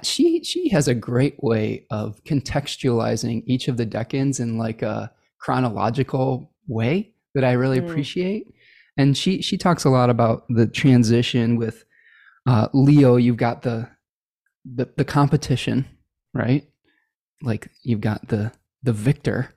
She 0.03 0.43
she 0.43 0.69
has 0.71 0.89
a 0.89 0.95
great 0.95 1.43
way 1.43 1.87
of 1.91 2.23
contextualizing 2.25 3.45
each 3.47 3.69
of 3.69 3.77
the 3.77 3.87
decans 3.87 4.41
in 4.41 4.59
like 4.59 4.83
a 4.83 5.13
chronological 5.39 6.53
way 6.67 7.13
that 7.35 7.45
I 7.45 7.53
really 7.53 7.81
mm. 7.81 7.89
appreciate. 7.89 8.47
And 8.97 9.17
she 9.17 9.43
she 9.43 9.57
talks 9.57 9.85
a 9.85 9.91
lot 9.91 10.11
about 10.11 10.45
the 10.49 10.67
transition 10.67 11.57
with 11.57 11.85
uh, 12.47 12.69
Leo. 12.73 13.17
You've 13.17 13.37
got 13.37 13.63
the 13.63 13.89
the 14.65 14.89
the 14.97 15.05
competition, 15.05 15.87
right? 16.33 16.67
Like 17.43 17.71
you've 17.83 18.01
got 18.01 18.29
the 18.29 18.53
the 18.83 18.93
victor, 18.93 19.55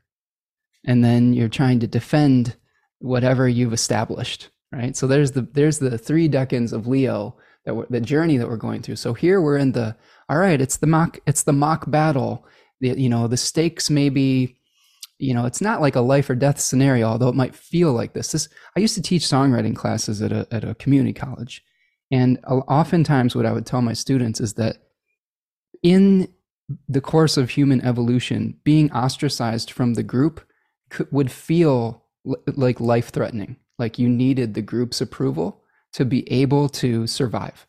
and 0.85 1.03
then 1.03 1.33
you're 1.33 1.49
trying 1.49 1.79
to 1.79 1.87
defend 1.87 2.55
whatever 2.99 3.47
you've 3.47 3.73
established, 3.73 4.49
right? 4.71 4.95
So 4.95 5.07
there's 5.07 5.31
the 5.31 5.41
there's 5.41 5.79
the 5.79 5.97
three 5.97 6.27
decans 6.27 6.73
of 6.73 6.87
Leo 6.87 7.37
that 7.65 7.75
we're, 7.75 7.85
the 7.89 8.01
journey 8.01 8.37
that 8.37 8.47
we're 8.47 8.57
going 8.57 8.81
through. 8.81 8.95
So 8.95 9.13
here 9.13 9.39
we're 9.41 9.57
in 9.57 9.73
the 9.73 9.95
all 10.29 10.37
right. 10.37 10.59
It's 10.59 10.77
the 10.77 10.87
mock 10.87 11.19
it's 11.25 11.43
the 11.43 11.53
mock 11.53 11.89
battle. 11.89 12.45
The, 12.79 12.89
you 12.89 13.09
know 13.09 13.27
the 13.27 13.37
stakes 13.37 13.89
may 13.89 14.09
be 14.09 14.57
you 15.17 15.33
know 15.33 15.45
it's 15.45 15.61
not 15.61 15.81
like 15.81 15.95
a 15.95 16.01
life 16.01 16.29
or 16.29 16.35
death 16.35 16.59
scenario 16.59 17.07
although 17.07 17.29
it 17.29 17.33
might 17.33 17.55
feel 17.55 17.91
like 17.91 18.13
this 18.13 18.33
this 18.33 18.47
i 18.75 18.79
used 18.79 18.93
to 18.93 19.01
teach 19.01 19.23
songwriting 19.23 19.75
classes 19.75 20.21
at 20.21 20.31
a, 20.31 20.47
at 20.51 20.63
a 20.63 20.75
community 20.75 21.11
college 21.11 21.63
and 22.11 22.37
oftentimes 22.45 23.35
what 23.35 23.47
i 23.47 23.51
would 23.51 23.65
tell 23.65 23.81
my 23.81 23.93
students 23.93 24.39
is 24.39 24.53
that 24.53 24.77
in 25.81 26.27
the 26.87 27.01
course 27.01 27.37
of 27.37 27.51
human 27.51 27.81
evolution 27.81 28.57
being 28.63 28.91
ostracized 28.91 29.71
from 29.71 29.93
the 29.93 30.03
group 30.03 30.41
could, 30.89 31.07
would 31.11 31.31
feel 31.31 32.03
like 32.55 32.79
life 32.79 33.09
threatening. 33.09 33.57
Like 33.79 33.99
you 33.99 34.09
needed 34.09 34.53
the 34.53 34.61
group's 34.61 35.01
approval 35.01 35.63
to 35.93 36.03
be 36.03 36.29
able 36.31 36.67
to 36.69 37.07
survive. 37.07 37.66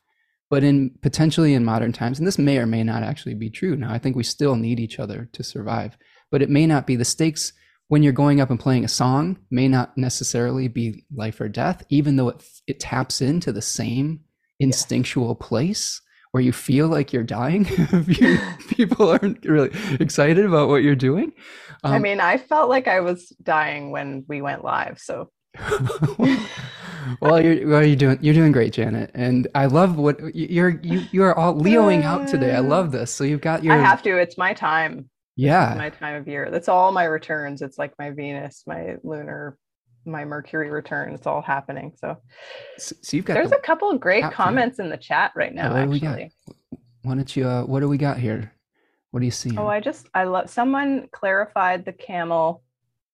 But 0.51 0.65
in 0.65 0.91
potentially 1.03 1.55
in 1.55 1.65
modern 1.65 1.93
times, 1.93 2.19
and 2.19 2.27
this 2.27 2.39
may 2.39 2.59
or 2.59 2.67
may 2.67 2.83
not 2.83 3.03
actually 3.03 3.35
be 3.35 3.51
true 3.51 3.77
now, 3.77 3.93
I 3.93 3.99
think 3.99 4.17
we 4.17 4.25
still 4.25 4.57
need 4.57 4.81
each 4.81 4.99
other 4.99 5.29
to 5.33 5.43
survive. 5.43 5.99
But 6.31 6.43
it 6.43 6.51
may 6.51 6.67
not 6.67 6.87
be 6.87 6.97
the 6.97 7.05
stakes 7.05 7.53
when 7.89 8.03
you're 8.03 8.13
going 8.13 8.41
up 8.41 8.51
and 8.51 8.61
playing 8.61 8.85
a 8.85 8.89
song 8.89 9.39
may 9.51 9.67
not 9.67 9.97
necessarily 9.97 10.69
be 10.69 11.05
life 11.15 11.41
or 11.41 11.49
death, 11.49 11.83
even 11.89 12.17
though 12.17 12.29
it, 12.29 12.43
it 12.67 12.81
taps 12.81 13.21
into 13.21 13.51
the 13.51 13.63
same 13.63 14.21
instinctual 14.61 15.35
place 15.35 16.01
where 16.33 16.43
you 16.43 16.53
feel 16.53 16.89
like 16.89 17.13
you're 17.13 17.23
dying 17.23 17.67
if 17.71 18.69
people 18.69 19.11
aren't 19.11 19.45
really 19.45 19.71
excited 20.01 20.45
about 20.45 20.69
what 20.69 20.83
you're 20.83 20.95
doing. 20.95 21.33
Um, 21.83 21.95
I 21.95 21.99
mean, 21.99 22.21
I 22.21 22.37
felt 22.37 22.69
like 22.69 22.89
I 22.89 23.01
was 23.01 23.29
dying 23.43 23.91
when 23.91 24.25
we 24.29 24.43
went 24.43 24.65
live. 24.65 24.99
So, 24.99 25.31
well, 27.21 27.43
you're 27.43 27.69
well, 27.69 27.85
you're 27.85 27.97
doing 27.97 28.19
you're 28.21 28.35
doing 28.35 28.53
great, 28.53 28.73
Janet, 28.73 29.11
and 29.15 29.49
I 29.55 29.67
love 29.67 29.97
what 29.97 30.35
you're 30.35 30.81
you 30.83 31.05
you 31.13 31.23
are 31.23 31.37
all 31.37 31.55
Leoing 31.55 32.03
out 32.03 32.29
today. 32.29 32.55
I 32.55 32.61
love 32.61 32.93
this. 32.93 33.13
So 33.13 33.25
you've 33.25 33.41
got 33.41 33.65
your. 33.65 33.75
I 33.75 33.79
have 33.79 34.03
to. 34.03 34.19
It's 34.19 34.39
my 34.39 34.55
time. 34.55 35.09
Yeah, 35.37 35.75
my 35.77 35.91
time 35.91 36.17
of 36.17 36.27
year. 36.27 36.51
That's 36.51 36.69
all 36.69 36.93
my 36.93 37.05
returns. 37.05 37.63
It's 37.63 37.79
like 37.79 37.93
my 37.99 38.11
Venus, 38.11 38.65
my 38.67 38.97
lunar, 39.03 39.57
my 40.05 40.25
Mercury 40.25 40.71
return. 40.71 41.15
It's 41.15 41.27
all 41.27 41.43
happening. 41.43 41.93
So, 41.97 42.17
so, 42.77 42.97
so 43.01 43.17
you've 43.17 43.27
got. 43.27 43.35
There's 43.35 43.51
the 43.51 43.59
a 43.59 43.63
couple 43.63 43.91
of 43.91 44.01
great 44.01 44.25
comments 44.33 44.79
in 44.79 44.91
the 44.91 44.97
chat 44.97 45.33
right 45.37 45.55
now. 45.55 45.75
Yeah, 45.75 45.83
actually, 45.83 46.33
why 47.03 47.15
don't 47.15 47.37
you? 47.37 47.47
Uh, 47.47 47.63
what 47.63 47.81
do 47.81 47.89
we 47.89 47.99
got 47.99 48.19
here? 48.19 48.53
What 49.11 49.21
do 49.21 49.27
you 49.27 49.33
see? 49.33 49.57
Oh, 49.57 49.69
I 49.69 49.81
just 49.81 50.09
I 50.15 50.25
love 50.25 50.51
someone 50.51 51.09
clarified 51.13 51.85
the 51.85 51.93
camel 51.93 52.63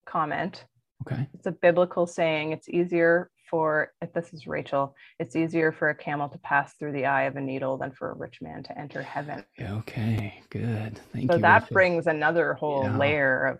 comment. 0.05 0.65
Okay. 1.05 1.27
It's 1.33 1.45
a 1.45 1.51
biblical 1.51 2.07
saying. 2.07 2.51
It's 2.51 2.67
easier 2.69 3.29
for 3.49 3.91
if 4.01 4.13
this 4.13 4.33
is 4.33 4.47
Rachel, 4.47 4.95
it's 5.19 5.35
easier 5.35 5.71
for 5.71 5.89
a 5.89 5.95
camel 5.95 6.29
to 6.29 6.37
pass 6.39 6.73
through 6.73 6.93
the 6.93 7.05
eye 7.05 7.23
of 7.23 7.35
a 7.35 7.41
needle 7.41 7.77
than 7.77 7.91
for 7.91 8.11
a 8.11 8.15
rich 8.15 8.41
man 8.41 8.63
to 8.63 8.77
enter 8.77 9.01
heaven. 9.01 9.43
Okay, 9.59 10.41
good. 10.49 10.99
Thank 11.13 11.13
so 11.13 11.19
you. 11.19 11.27
So 11.31 11.37
that 11.39 11.63
Rachel. 11.63 11.73
brings 11.73 12.07
another 12.07 12.53
whole 12.53 12.83
yeah. 12.83 12.97
layer 12.97 13.45
of 13.45 13.59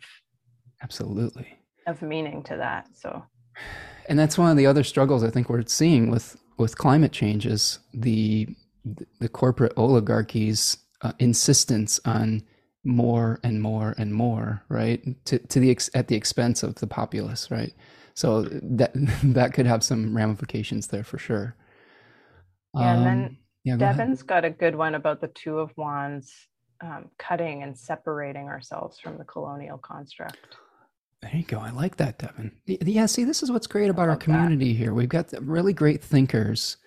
absolutely 0.83 1.57
of 1.87 2.01
meaning 2.01 2.43
to 2.43 2.57
that. 2.57 2.87
So 2.93 3.23
and 4.07 4.17
that's 4.17 4.37
one 4.37 4.51
of 4.51 4.57
the 4.57 4.65
other 4.65 4.83
struggles 4.83 5.23
I 5.23 5.29
think 5.29 5.49
we're 5.49 5.65
seeing 5.65 6.09
with 6.09 6.37
with 6.57 6.77
climate 6.77 7.11
change 7.11 7.45
is 7.45 7.79
the 7.93 8.47
the 9.19 9.29
corporate 9.29 9.73
oligarchies 9.77 10.77
uh, 11.01 11.13
insistence 11.19 11.99
on 12.05 12.43
more 12.83 13.39
and 13.43 13.61
more 13.61 13.95
and 13.97 14.13
more, 14.13 14.63
right? 14.69 15.01
To 15.25 15.39
to 15.39 15.59
the 15.59 15.71
ex- 15.71 15.89
at 15.93 16.07
the 16.07 16.15
expense 16.15 16.63
of 16.63 16.75
the 16.75 16.87
populace, 16.87 17.49
right? 17.49 17.73
So 18.15 18.43
that 18.43 18.91
that 19.23 19.53
could 19.53 19.67
have 19.67 19.83
some 19.83 20.15
ramifications 20.15 20.87
there 20.87 21.03
for 21.03 21.17
sure. 21.17 21.55
Yeah, 22.73 22.91
um, 22.91 22.97
and 22.97 23.05
then 23.05 23.25
um, 23.25 23.37
yeah, 23.63 23.73
go 23.73 23.79
Devin's 23.79 24.19
ahead. 24.19 24.27
got 24.27 24.45
a 24.45 24.49
good 24.49 24.75
one 24.75 24.95
about 24.95 25.21
the 25.21 25.27
two 25.27 25.59
of 25.59 25.71
wands 25.77 26.33
um, 26.81 27.09
cutting 27.17 27.63
and 27.63 27.77
separating 27.77 28.47
ourselves 28.47 28.99
from 28.99 29.17
the 29.17 29.23
colonial 29.23 29.77
construct. 29.77 30.57
There 31.21 31.31
you 31.33 31.43
go. 31.43 31.59
I 31.59 31.71
like 31.71 31.97
that, 31.97 32.19
Devin. 32.19 32.51
Yeah, 32.65 33.05
see, 33.07 33.23
this 33.23 33.41
is 33.41 33.51
what's 33.51 33.67
great 33.67 33.89
about 33.89 34.09
our 34.09 34.17
community 34.17 34.73
that. 34.73 34.77
here. 34.77 34.93
We've 34.93 35.09
got 35.09 35.31
really 35.41 35.73
great 35.73 36.03
thinkers, 36.03 36.77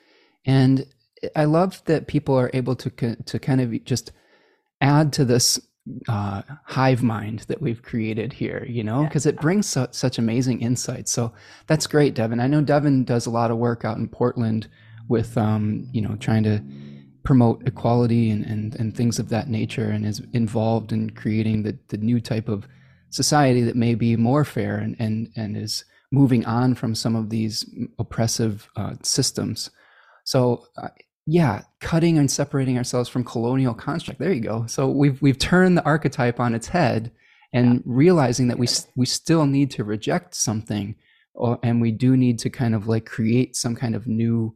and 0.44 0.86
I 1.34 1.44
love 1.44 1.82
that 1.86 2.06
people 2.06 2.36
are 2.36 2.50
able 2.54 2.76
to 2.76 3.16
to 3.16 3.38
kind 3.38 3.60
of 3.60 3.84
just 3.84 4.12
add 4.80 5.12
to 5.14 5.24
this 5.24 5.58
uh, 6.08 6.42
hive 6.64 7.02
mind 7.02 7.40
that 7.48 7.60
we've 7.60 7.82
created 7.82 8.32
here, 8.32 8.64
you 8.68 8.84
know, 8.84 9.04
because 9.04 9.26
yeah. 9.26 9.30
it 9.30 9.40
brings 9.40 9.66
su- 9.66 9.86
such 9.90 10.18
amazing 10.18 10.60
insights. 10.60 11.10
So 11.10 11.32
that's 11.66 11.86
great, 11.86 12.14
Devin. 12.14 12.40
I 12.40 12.46
know 12.46 12.60
Devin 12.60 13.04
does 13.04 13.26
a 13.26 13.30
lot 13.30 13.50
of 13.50 13.58
work 13.58 13.84
out 13.84 13.98
in 13.98 14.08
Portland 14.08 14.68
with, 15.08 15.36
um, 15.36 15.88
you 15.92 16.00
know, 16.00 16.16
trying 16.16 16.44
to 16.44 16.62
promote 17.24 17.66
equality 17.66 18.30
and, 18.30 18.44
and, 18.46 18.74
and 18.76 18.96
things 18.96 19.18
of 19.18 19.28
that 19.28 19.48
nature 19.48 19.90
and 19.90 20.06
is 20.06 20.22
involved 20.32 20.92
in 20.92 21.10
creating 21.10 21.62
the, 21.62 21.78
the 21.88 21.98
new 21.98 22.20
type 22.20 22.48
of 22.48 22.66
society 23.10 23.62
that 23.62 23.76
may 23.76 23.94
be 23.94 24.16
more 24.16 24.44
fair 24.44 24.76
and, 24.76 24.96
and, 24.98 25.30
and 25.36 25.56
is 25.56 25.84
moving 26.10 26.44
on 26.46 26.74
from 26.74 26.94
some 26.94 27.14
of 27.14 27.30
these 27.30 27.68
oppressive 27.98 28.68
uh, 28.76 28.94
systems. 29.02 29.70
So 30.24 30.66
uh, 30.76 30.88
yeah, 31.30 31.60
cutting 31.80 32.16
and 32.16 32.30
separating 32.30 32.78
ourselves 32.78 33.06
from 33.10 33.22
colonial 33.22 33.74
construct. 33.74 34.18
There 34.18 34.32
you 34.32 34.40
go. 34.40 34.64
So 34.66 34.88
we've 34.88 35.20
we've 35.20 35.38
turned 35.38 35.76
the 35.76 35.84
archetype 35.84 36.40
on 36.40 36.54
its 36.54 36.68
head 36.68 37.12
and 37.52 37.74
yeah. 37.74 37.80
realizing 37.84 38.48
that 38.48 38.58
we 38.58 38.66
we 38.96 39.04
still 39.04 39.44
need 39.44 39.70
to 39.72 39.84
reject 39.84 40.34
something 40.34 40.94
or, 41.34 41.58
and 41.62 41.82
we 41.82 41.92
do 41.92 42.16
need 42.16 42.38
to 42.38 42.50
kind 42.50 42.74
of 42.74 42.88
like 42.88 43.04
create 43.04 43.56
some 43.56 43.76
kind 43.76 43.94
of 43.94 44.06
new 44.06 44.54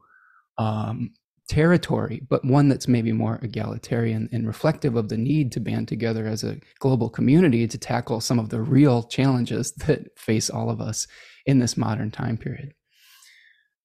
um, 0.56 1.12
territory, 1.46 2.22
but 2.30 2.42
one 2.42 2.70
that's 2.70 2.88
maybe 2.88 3.12
more 3.12 3.38
egalitarian 3.42 4.30
and 4.32 4.46
reflective 4.46 4.96
of 4.96 5.11
the 5.11 5.18
need 5.18 5.52
to 5.52 5.61
band 5.61 5.88
together 5.88 6.26
as 6.26 6.42
a 6.42 6.58
global 6.78 7.11
community 7.11 7.68
to 7.68 7.76
tackle 7.76 8.22
some 8.22 8.38
of 8.38 8.48
the 8.48 8.62
real 8.62 9.02
challenges 9.02 9.72
that 9.87 10.18
face 10.18 10.48
all 10.48 10.70
of 10.70 10.80
us 10.80 11.06
in 11.44 11.58
this 11.58 11.76
modern 11.76 12.11
time 12.11 12.38
period. 12.38 12.72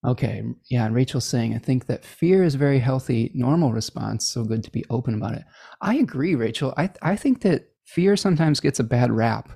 Okay. 0.06 0.44
Yeah. 0.70 0.86
And 0.86 0.94
Rachel's 0.94 1.24
saying, 1.24 1.54
I 1.54 1.58
think 1.58 1.86
that 1.86 2.04
fear 2.04 2.44
is 2.44 2.54
a 2.54 2.58
very 2.58 2.78
healthy, 2.78 3.32
normal 3.34 3.72
response. 3.72 4.28
So 4.28 4.44
good 4.44 4.62
to 4.64 4.70
be 4.70 4.84
open 4.90 5.14
about 5.14 5.34
it. 5.34 5.44
I 5.80 5.96
agree, 5.96 6.34
Rachel. 6.34 6.72
I, 6.76 6.90
I 7.02 7.16
think 7.16 7.42
that 7.42 7.72
fear 7.84 8.16
sometimes 8.16 8.60
gets 8.60 8.78
a 8.78 8.84
bad 8.84 9.10
rap. 9.10 9.50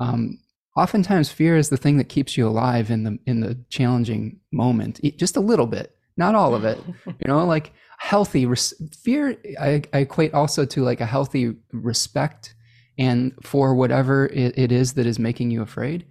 Um, 0.00 0.38
oftentimes 0.76 1.30
fear 1.30 1.56
is 1.56 1.68
the 1.68 1.76
thing 1.76 1.98
that 1.98 2.08
keeps 2.08 2.36
you 2.36 2.48
alive 2.48 2.90
in 2.90 3.04
the 3.04 3.18
in 3.26 3.40
the 3.40 3.58
challenging 3.68 4.40
moment 4.52 5.00
just 5.18 5.36
a 5.36 5.40
little 5.40 5.66
bit 5.66 5.94
not 6.16 6.34
all 6.34 6.54
of 6.54 6.64
it 6.64 6.78
you 7.06 7.26
know 7.26 7.44
like 7.44 7.72
healthy 7.98 8.46
res- 8.46 8.74
fear 9.02 9.36
I, 9.60 9.82
I, 9.92 9.98
equate 9.98 10.34
also 10.34 10.64
to 10.64 10.82
like 10.82 11.00
a 11.00 11.06
healthy 11.06 11.54
respect 11.72 12.54
and 12.98 13.32
for 13.42 13.74
whatever 13.74 14.26
it, 14.26 14.58
it 14.58 14.72
is 14.72 14.94
that 14.94 15.06
is 15.06 15.18
making 15.18 15.50
you 15.50 15.62
afraid 15.62 16.06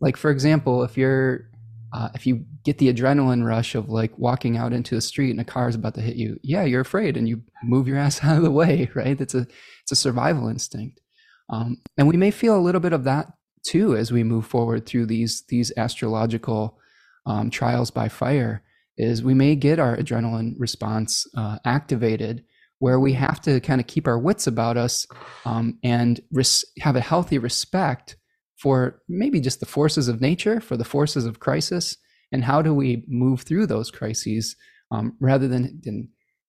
like 0.00 0.16
for 0.16 0.30
example 0.30 0.82
if 0.82 0.96
you're 0.96 1.48
uh, 1.92 2.08
if 2.14 2.26
you 2.26 2.44
get 2.64 2.78
the 2.78 2.92
adrenaline 2.92 3.44
rush 3.44 3.74
of 3.74 3.88
like 3.88 4.16
walking 4.18 4.56
out 4.56 4.72
into 4.72 4.94
the 4.94 5.00
street 5.00 5.30
and 5.30 5.40
a 5.40 5.44
car 5.44 5.68
is 5.68 5.74
about 5.74 5.94
to 5.94 6.00
hit 6.00 6.16
you, 6.16 6.38
yeah, 6.42 6.64
you're 6.64 6.80
afraid 6.80 7.16
and 7.16 7.28
you 7.28 7.42
move 7.62 7.88
your 7.88 7.98
ass 8.04 8.22
out 8.24 8.36
of 8.36 8.42
the 8.42 8.50
way, 8.50 8.90
right? 8.94 9.20
It's 9.20 9.34
a 9.34 9.46
it's 9.82 9.92
a 9.92 9.96
survival 9.96 10.48
instinct, 10.48 11.00
um, 11.48 11.78
and 11.96 12.08
we 12.08 12.16
may 12.16 12.30
feel 12.30 12.56
a 12.56 12.60
little 12.60 12.80
bit 12.80 12.92
of 12.92 13.04
that 13.04 13.32
too 13.62 13.96
as 13.96 14.12
we 14.12 14.22
move 14.22 14.46
forward 14.46 14.86
through 14.86 15.06
these 15.06 15.44
these 15.48 15.72
astrological 15.76 16.78
um, 17.24 17.50
trials 17.50 17.90
by 17.90 18.08
fire. 18.08 18.62
Is 18.98 19.22
we 19.22 19.34
may 19.34 19.56
get 19.56 19.78
our 19.78 19.96
adrenaline 19.96 20.54
response 20.58 21.26
uh, 21.36 21.58
activated 21.66 22.44
where 22.78 23.00
we 23.00 23.12
have 23.14 23.40
to 23.42 23.60
kind 23.60 23.80
of 23.80 23.86
keep 23.86 24.06
our 24.06 24.18
wits 24.18 24.46
about 24.46 24.76
us 24.76 25.06
um, 25.44 25.78
and 25.82 26.20
res- 26.30 26.64
have 26.80 26.96
a 26.96 27.00
healthy 27.00 27.38
respect 27.38 28.16
for 28.56 29.02
maybe 29.08 29.40
just 29.40 29.60
the 29.60 29.66
forces 29.66 30.08
of 30.08 30.20
nature, 30.20 30.60
for 30.60 30.76
the 30.76 30.84
forces 30.84 31.26
of 31.26 31.40
crisis, 31.40 31.96
and 32.32 32.44
how 32.44 32.62
do 32.62 32.74
we 32.74 33.04
move 33.06 33.42
through 33.42 33.66
those 33.66 33.90
crises 33.90 34.56
um, 34.90 35.16
rather 35.20 35.46
than, 35.46 35.80
than, 35.84 36.08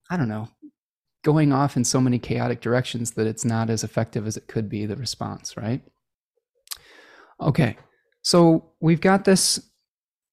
I 0.10 0.18
don't 0.18 0.30
know, 0.30 0.47
going 1.24 1.51
off 1.51 1.76
in 1.76 1.84
so 1.84 1.99
many 1.99 2.20
chaotic 2.20 2.62
directions 2.62 3.12
that 3.12 3.28
it's 3.28 3.43
not 3.43 3.70
as 3.70 3.84
effective 3.84 4.26
as 4.26 4.38
it 4.38 4.47
could 4.47 4.70
be, 4.70 4.86
the 4.86 4.95
response, 4.95 5.58
right? 5.58 5.82
Okay, 7.41 7.78
so 8.22 8.72
we've 8.80 9.01
got 9.01 9.26
this 9.26 9.70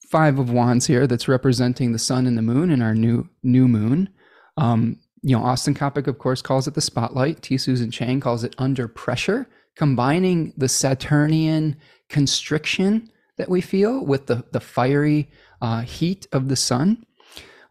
five 0.09 0.39
of 0.39 0.51
wands 0.51 0.87
here 0.87 1.07
that's 1.07 1.29
representing 1.29 1.93
the 1.93 1.99
sun 1.99 2.27
and 2.27 2.39
the 2.39 2.43
moon 2.43 2.71
in 2.71 2.81
our 2.81 2.95
new 2.95 3.29
new 3.43 3.67
moon. 3.67 4.09
Um, 4.57 5.01
you 5.23 5.37
know, 5.37 5.43
Austin 5.43 5.75
Coppock, 5.75 6.07
of 6.07 6.19
course, 6.19 6.41
calls 6.41 6.69
it 6.69 6.75
the 6.75 6.81
spotlight. 6.81 7.43
T. 7.43 7.59
Susan 7.59 7.91
Chang 7.91 8.21
calls 8.21 8.45
it 8.45 8.55
under 8.59 8.87
pressure, 8.87 9.49
combining 9.77 10.53
the 10.57 10.69
Saturnian 10.69 11.77
constriction 12.09 13.11
that 13.37 13.49
we 13.49 13.61
feel 13.61 14.05
with 14.05 14.27
the, 14.27 14.45
the 14.53 14.61
fiery 14.61 15.31
uh, 15.61 15.81
heat 15.81 16.27
of 16.33 16.49
the 16.49 16.57
sun. 16.57 17.05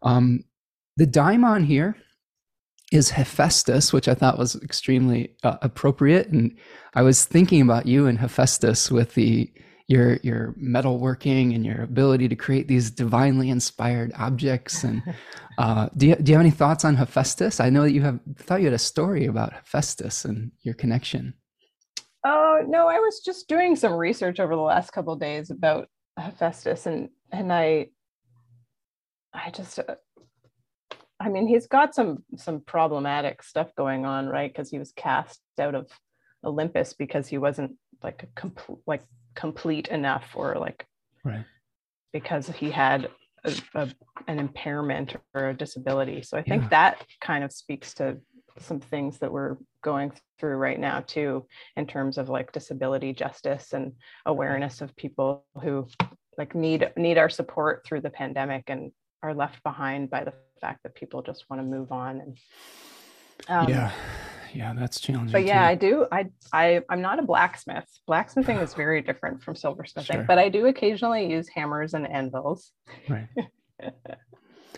Um, 0.01 0.43
the 0.97 1.08
daimon 1.08 1.66
here 1.66 1.95
is 2.91 3.12
Hephaestus, 3.12 3.91
which 3.91 4.08
I 4.08 4.14
thought 4.14 4.38
was 4.38 4.56
extremely 4.62 5.36
uh, 5.43 5.58
appropriate. 5.62 6.28
And 6.28 6.56
I 6.93 7.01
was 7.01 7.26
thinking 7.26 7.62
about 7.62 7.88
you 7.88 8.06
and 8.06 8.20
Hephaestus 8.20 8.91
with 8.91 9.16
the 9.16 9.51
your 9.88 10.18
your 10.24 10.54
metalworking 10.54 11.54
and 11.54 11.66
your 11.66 11.82
ability 11.82 12.30
to 12.30 12.36
create 12.36 12.68
these 12.68 12.89
divinely 12.89 13.49
inspired 13.49 14.12
objects. 14.18 14.84
And 14.84 15.04
uh, 15.58 15.89
do 15.97 16.08
you 16.08 16.16
do 16.16 16.32
you 16.32 16.38
have 16.38 16.45
any 16.45 16.51
thoughts 16.51 16.86
on 16.86 16.95
Hephaestus? 16.95 17.60
I 17.60 17.70
know 17.70 17.82
that 17.82 17.91
you 17.91 18.01
have 18.01 18.20
thought 18.38 18.60
you 18.60 18.68
had 18.68 18.74
a 18.74 18.80
story 18.80 19.26
about 19.26 19.54
Hephaestus 19.54 20.26
and 20.26 20.51
your 20.62 20.76
connection. 20.76 21.34
Oh 22.26 22.63
no, 22.67 22.88
I 22.88 22.99
was 22.99 23.19
just 23.19 23.47
doing 23.47 23.76
some 23.76 23.93
research 23.93 24.39
over 24.39 24.55
the 24.55 24.61
last 24.61 24.91
couple 24.91 25.15
days 25.15 25.49
about 25.49 25.89
Hephaestus, 26.17 26.86
and 26.86 27.09
and 27.32 27.51
I, 27.51 27.88
I 29.34 29.49
just, 29.49 29.80
uh, 29.80 29.95
I 31.19 31.30
mean, 31.30 31.47
he's 31.47 31.67
got 31.67 31.93
some 31.93 32.24
some 32.38 32.61
problematic 32.61 33.43
stuff 33.43 33.76
going 33.76 34.05
on, 34.05 34.28
right? 34.28 34.51
Because 34.51 34.69
he 34.69 34.80
was 34.80 34.93
cast 34.95 35.41
out 35.59 35.76
of 35.76 35.89
Olympus 36.45 36.93
because 36.93 37.28
he 37.28 37.38
wasn't 37.38 37.76
like 38.01 38.24
a 38.24 38.28
complete 38.39 38.80
like 38.88 39.03
complete 39.36 39.88
enough, 39.89 40.32
or 40.36 40.55
like, 40.55 40.86
right, 41.26 41.45
because 42.13 42.47
he 42.47 42.71
had 42.71 43.09
a, 43.43 43.53
a, 43.76 43.89
an 44.28 44.39
impairment 44.39 45.15
or 45.34 45.49
a 45.49 45.53
disability. 45.53 46.21
So 46.21 46.38
I 46.38 46.43
think 46.43 46.63
Yeah. 46.63 46.69
that 46.69 47.05
kind 47.19 47.43
of 47.43 47.51
speaks 47.51 47.93
to 47.95 48.19
some 48.59 48.80
things 48.80 49.19
that 49.19 49.32
we're 49.32 49.57
going 49.84 50.11
through 50.39 50.55
right 50.55 50.79
now 50.79 51.01
too 51.01 51.45
in 51.77 51.86
terms 51.86 52.17
of 52.17 52.29
like 52.29 52.51
disability 52.51 53.13
justice 53.13 53.73
and 53.73 53.93
awareness 54.25 54.81
of 54.81 54.95
people 54.95 55.45
who 55.61 55.88
like 56.38 56.55
need 56.55 56.91
need 56.97 57.17
our 57.17 57.29
support 57.29 57.86
through 57.86 58.01
the 58.01 58.09
pandemic 58.09 58.63
and 58.67 58.91
are 59.21 59.34
left 59.34 59.61
behind 59.63 60.09
by 60.09 60.23
the 60.23 60.34
fact 60.59 60.81
that 60.84 60.95
people 60.95 61.21
just 61.21 61.45
want 61.49 61.61
to 61.61 61.65
move 61.65 61.91
on 61.91 62.19
and 62.21 62.38
um, 63.49 63.67
yeah, 63.69 63.91
yeah, 64.53 64.73
that's 64.73 64.99
challenging. 65.01 65.31
but 65.31 65.43
yeah 65.45 65.61
too. 65.61 65.65
i 65.67 65.75
do 65.75 66.07
i 66.11 66.25
i 66.53 66.81
i'm 66.89 67.01
not 67.01 67.19
a 67.19 67.23
blacksmith 67.23 67.88
blacksmithing 68.07 68.57
is 68.57 68.73
very 68.73 69.01
different 69.01 69.43
from 69.43 69.53
silversmithing 69.53 70.05
Sure. 70.05 70.25
but 70.27 70.38
i 70.38 70.49
do 70.49 70.65
occasionally 70.67 71.29
use 71.29 71.47
hammers 71.49 71.93
and 71.93 72.09
anvils 72.09 72.71
right. 73.09 73.27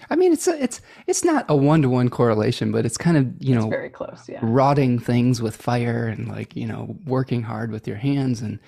I 0.10 0.16
mean, 0.16 0.34
it's 0.34 0.48
a, 0.48 0.62
it's 0.62 0.82
it's 1.08 1.24
not 1.24 1.46
a 1.50 1.56
one 1.56 1.82
to 1.82 1.90
one 1.90 2.10
correlation, 2.10 2.72
but 2.72 2.86
it's 2.86 2.98
kind 2.98 3.18
of 3.18 3.26
you 3.40 3.56
it's 3.56 3.64
know 3.64 3.70
very 3.70 3.90
close 3.90 4.28
yeah 4.30 4.40
rotting 4.42 5.00
things 5.00 5.42
with 5.42 5.56
fire 5.56 6.08
and 6.08 6.28
like 6.28 6.56
you 6.56 6.68
know 6.68 6.98
working 7.06 7.44
hard 7.44 7.72
with 7.72 7.88
your 7.88 7.98
hands 7.98 8.42
and 8.42 8.60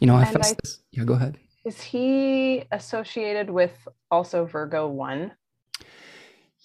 you 0.00 0.06
know 0.06 0.16
I- 0.16 0.24
Hephaestus. 0.24 0.80
yeah, 0.92 1.04
go 1.04 1.14
ahead. 1.14 1.36
is 1.64 1.80
he 1.82 2.64
associated 2.72 3.50
with 3.50 3.86
also 4.10 4.44
virgo 4.46 4.86
1 4.88 5.32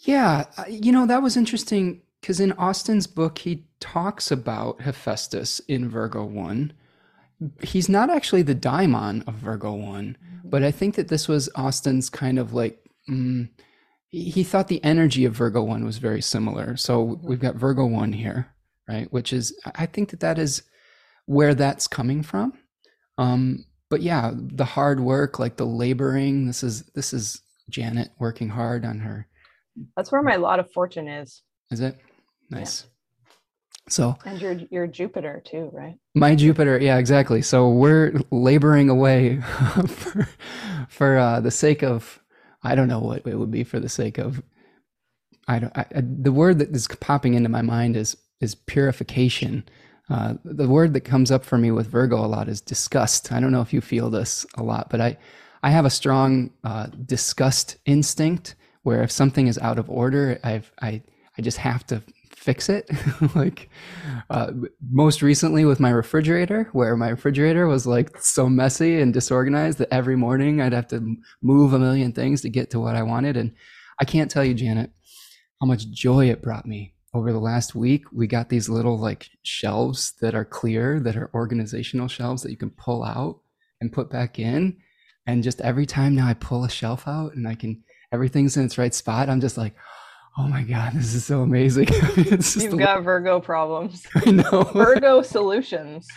Yeah, 0.05 0.45
uh, 0.57 0.65
you 0.69 0.91
know, 0.91 1.05
that 1.05 1.21
was 1.21 1.37
interesting 1.37 2.01
because 2.21 2.39
in 2.39 2.51
Austin's 2.53 3.07
book, 3.07 3.39
he 3.39 3.65
talks 3.79 4.31
about 4.31 4.81
Hephaestus 4.81 5.59
in 5.67 5.89
Virgo 5.89 6.23
1. 6.25 6.73
He's 7.61 7.89
not 7.89 8.09
actually 8.09 8.43
the 8.43 8.55
daimon 8.55 9.23
of 9.27 9.35
Virgo 9.35 9.73
1, 9.73 10.17
but 10.45 10.63
I 10.63 10.71
think 10.71 10.95
that 10.95 11.09
this 11.09 11.27
was 11.27 11.49
Austin's 11.55 12.09
kind 12.09 12.39
of 12.39 12.53
like, 12.53 12.79
mm, 13.09 13.49
he 14.13 14.43
thought 14.43 14.67
the 14.67 14.83
energy 14.83 15.25
of 15.25 15.33
Virgo 15.33 15.63
1 15.63 15.83
was 15.83 15.97
very 15.97 16.21
similar. 16.21 16.77
So 16.77 17.19
we've 17.23 17.39
got 17.39 17.55
Virgo 17.55 17.85
1 17.85 18.13
here, 18.13 18.53
right? 18.87 19.11
Which 19.11 19.33
is, 19.33 19.57
I 19.75 19.85
think 19.85 20.09
that 20.09 20.19
that 20.21 20.37
is 20.37 20.63
where 21.25 21.55
that's 21.55 21.87
coming 21.87 22.23
from. 22.23 22.53
Um, 23.17 23.65
but 23.89 24.01
yeah, 24.01 24.31
the 24.33 24.65
hard 24.65 24.99
work, 24.99 25.39
like 25.39 25.57
the 25.57 25.65
laboring, 25.65 26.47
this 26.47 26.63
is, 26.63 26.83
this 26.95 27.13
is 27.13 27.41
Janet 27.69 28.09
working 28.19 28.49
hard 28.49 28.85
on 28.85 28.99
her 28.99 29.27
that's 29.95 30.11
where 30.11 30.21
my 30.21 30.35
lot 30.35 30.59
of 30.59 30.71
fortune 30.71 31.07
is 31.07 31.41
is 31.71 31.79
it? 31.79 31.97
Nice. 32.49 32.85
So 33.89 34.15
and 34.25 34.39
your 34.39 34.53
your 34.69 34.87
jupiter 34.87 35.41
too 35.45 35.69
right 35.73 35.95
my 36.15 36.35
Jupiter, 36.35 36.77
yeah, 36.79 36.97
exactly. 36.97 37.41
So 37.41 37.69
we're 37.69 38.13
laboring 38.31 38.89
away 38.89 39.41
for 39.87 40.27
for 40.87 41.17
uh, 41.17 41.39
the 41.39 41.51
sake 41.51 41.83
of 41.83 42.19
I 42.63 42.75
don't 42.75 42.87
know 42.87 42.99
what 42.99 43.27
it 43.27 43.37
would 43.37 43.51
be 43.51 43.63
for 43.63 43.79
the 43.79 43.89
sake 43.89 44.17
of 44.17 44.41
I 45.47 45.59
don't 45.59 45.77
I, 45.77 45.85
the 45.93 46.31
word 46.31 46.59
that 46.59 46.69
is 46.75 46.87
popping 46.99 47.33
into 47.33 47.49
my 47.49 47.61
mind 47.61 47.97
is 47.97 48.17
is 48.39 48.55
purification. 48.55 49.63
Uh, 50.09 50.35
the 50.43 50.67
word 50.67 50.93
that 50.93 51.01
comes 51.01 51.31
up 51.31 51.45
for 51.45 51.57
me 51.57 51.71
with 51.71 51.87
Virgo 51.87 52.17
a 52.17 52.27
lot 52.27 52.49
is 52.49 52.61
disgust. 52.61 53.31
I 53.31 53.39
don't 53.39 53.51
know 53.51 53.61
if 53.61 53.73
you 53.73 53.81
feel 53.81 54.09
this 54.09 54.45
a 54.55 54.63
lot, 54.63 54.89
but 54.89 55.01
I 55.01 55.17
I 55.61 55.69
have 55.71 55.85
a 55.85 55.89
strong 55.89 56.51
uh, 56.63 56.87
disgust 57.05 57.77
instinct 57.85 58.55
where 58.83 59.01
if 59.01 59.11
something 59.11 59.47
is 59.47 59.57
out 59.59 59.79
of 59.79 59.89
order, 59.89 60.39
I've 60.43 60.71
I 60.81 61.01
I 61.37 61.41
just 61.41 61.57
have 61.57 61.85
to 61.87 62.01
fix 62.43 62.69
it. 62.69 62.89
like 63.35 63.69
uh, 64.29 64.51
most 64.91 65.21
recently 65.21 65.65
with 65.65 65.79
my 65.79 65.89
refrigerator, 65.89 66.69
where 66.73 66.95
my 66.97 67.09
refrigerator 67.09 67.67
was 67.67 67.87
like 67.87 68.17
so 68.19 68.49
messy 68.49 68.99
and 68.99 69.13
disorganized 69.13 69.77
that 69.77 69.93
every 69.93 70.15
morning 70.15 70.61
I'd 70.61 70.73
have 70.73 70.87
to 70.89 71.15
move 71.41 71.73
a 71.73 71.79
million 71.79 72.11
things 72.11 72.41
to 72.41 72.49
get 72.49 72.69
to 72.71 72.79
what 72.79 72.95
I 72.95 73.03
wanted. 73.03 73.37
And 73.37 73.53
I 73.99 74.05
can't 74.05 74.29
tell 74.29 74.43
you, 74.43 74.53
Janet, 74.53 74.91
how 75.61 75.67
much 75.67 75.89
joy 75.89 76.29
it 76.29 76.41
brought 76.41 76.65
me 76.65 76.93
over 77.13 77.31
the 77.31 77.39
last 77.39 77.75
week. 77.75 78.05
We 78.11 78.27
got 78.27 78.49
these 78.49 78.69
little 78.69 78.97
like 78.97 79.29
shelves 79.43 80.13
that 80.21 80.35
are 80.35 80.45
clear, 80.45 80.99
that 80.99 81.15
are 81.15 81.31
organizational 81.33 82.07
shelves 82.07 82.43
that 82.43 82.51
you 82.51 82.57
can 82.57 82.71
pull 82.71 83.03
out 83.03 83.39
and 83.79 83.93
put 83.93 84.09
back 84.09 84.39
in. 84.39 84.77
And 85.25 85.43
just 85.43 85.61
every 85.61 85.85
time 85.85 86.15
now 86.15 86.27
I 86.27 86.33
pull 86.33 86.65
a 86.65 86.69
shelf 86.69 87.07
out 87.07 87.35
and 87.35 87.47
I 87.47 87.55
can, 87.55 87.83
everything's 88.11 88.57
in 88.57 88.65
its 88.65 88.77
right 88.77 88.93
spot, 88.93 89.29
I'm 89.29 89.39
just 89.39 89.57
like, 89.57 89.75
oh 90.37 90.47
my 90.47 90.63
God, 90.63 90.93
this 90.93 91.13
is 91.13 91.25
so 91.25 91.41
amazing. 91.41 91.87
you've 92.17 92.77
got 92.77 93.03
virgo 93.03 93.39
problems 93.39 94.05
I 94.15 94.31
know. 94.31 94.63
virgo 94.73 95.21
solutions 95.21 96.07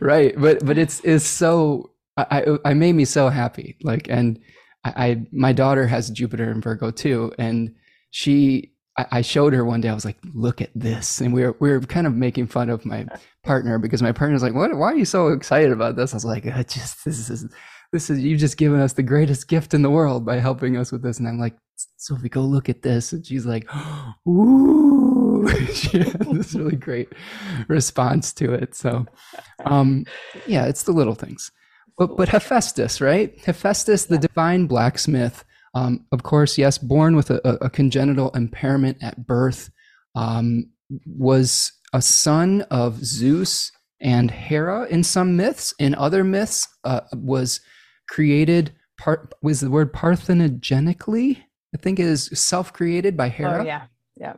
right 0.00 0.34
but 0.36 0.64
but 0.64 0.78
it's 0.78 1.00
it's 1.04 1.26
so 1.26 1.90
I, 2.16 2.58
I 2.64 2.74
made 2.74 2.94
me 2.94 3.04
so 3.04 3.28
happy 3.28 3.76
like 3.82 4.08
and 4.10 4.38
I, 4.84 4.92
I 4.96 5.26
my 5.32 5.52
daughter 5.52 5.86
has 5.86 6.10
jupiter 6.10 6.50
and 6.50 6.62
virgo 6.62 6.90
too 6.90 7.32
and 7.38 7.74
she 8.10 8.72
I, 8.98 9.06
I 9.12 9.20
showed 9.22 9.52
her 9.52 9.64
one 9.64 9.80
day 9.80 9.88
i 9.88 9.94
was 9.94 10.04
like 10.04 10.18
look 10.34 10.60
at 10.60 10.70
this 10.74 11.20
and 11.20 11.32
we 11.32 11.44
were 11.44 11.56
we 11.60 11.70
were 11.70 11.80
kind 11.80 12.06
of 12.06 12.14
making 12.14 12.48
fun 12.48 12.68
of 12.68 12.84
my 12.84 13.06
partner 13.42 13.78
because 13.78 14.02
my 14.02 14.12
partner 14.12 14.34
was 14.34 14.42
like 14.42 14.54
what 14.54 14.74
why 14.76 14.92
are 14.92 14.96
you 14.96 15.04
so 15.04 15.28
excited 15.28 15.72
about 15.72 15.96
this 15.96 16.12
i 16.12 16.16
was 16.16 16.24
like 16.24 16.44
just 16.68 17.04
this 17.04 17.30
is 17.30 17.48
this 17.92 18.10
is 18.10 18.20
you've 18.20 18.40
just 18.40 18.56
given 18.56 18.80
us 18.80 18.92
the 18.92 19.02
greatest 19.02 19.48
gift 19.48 19.74
in 19.74 19.82
the 19.82 19.90
world 19.90 20.24
by 20.24 20.36
helping 20.38 20.76
us 20.76 20.92
with 20.92 21.02
this. 21.02 21.18
And 21.18 21.28
i'm 21.28 21.38
like 21.38 21.56
sophie 21.96 22.28
go 22.28 22.42
look 22.42 22.68
at 22.68 22.82
this. 22.82 23.12
And 23.12 23.24
she's 23.26 23.46
like 23.46 23.66
ooh. 24.28 25.48
She 25.72 25.98
had 25.98 26.20
this 26.32 26.54
really 26.54 26.76
great 26.76 27.08
response 27.68 28.32
to 28.34 28.52
it. 28.52 28.74
So 28.74 29.06
um 29.64 30.04
yeah 30.46 30.66
it's 30.66 30.82
the 30.84 30.92
little 30.92 31.14
things. 31.14 31.50
But 31.98 32.16
but 32.16 32.28
hephaestus 32.28 33.00
right? 33.00 33.38
Hephaestus 33.44 34.06
the 34.06 34.18
divine 34.18 34.66
blacksmith 34.66 35.44
um 35.74 36.06
of 36.12 36.22
course 36.22 36.58
yes 36.58 36.78
born 36.78 37.16
with 37.16 37.30
a, 37.30 37.40
a- 37.48 37.66
a 37.66 37.70
congenital 37.70 38.30
impairment 38.30 38.98
at 39.02 39.26
birth 39.26 39.70
um 40.14 40.70
was 41.06 41.72
a 41.92 42.02
son 42.02 42.62
of 42.70 43.04
zeus 43.04 43.72
and 44.00 44.30
hera 44.30 44.86
in 44.86 45.02
some 45.04 45.36
myths. 45.36 45.74
In 45.78 45.94
other 45.94 46.24
myths 46.24 46.66
uh, 46.84 47.00
was 47.14 47.60
created 48.10 48.72
part 48.98 49.32
was 49.40 49.60
the 49.60 49.70
word 49.70 49.92
parthenogenically 49.92 51.38
i 51.74 51.78
think 51.78 51.98
is 51.98 52.30
self-created 52.34 53.16
by 53.16 53.28
hera 53.28 53.62
oh 53.62 53.64
yeah 53.64 53.84
yeah 54.16 54.34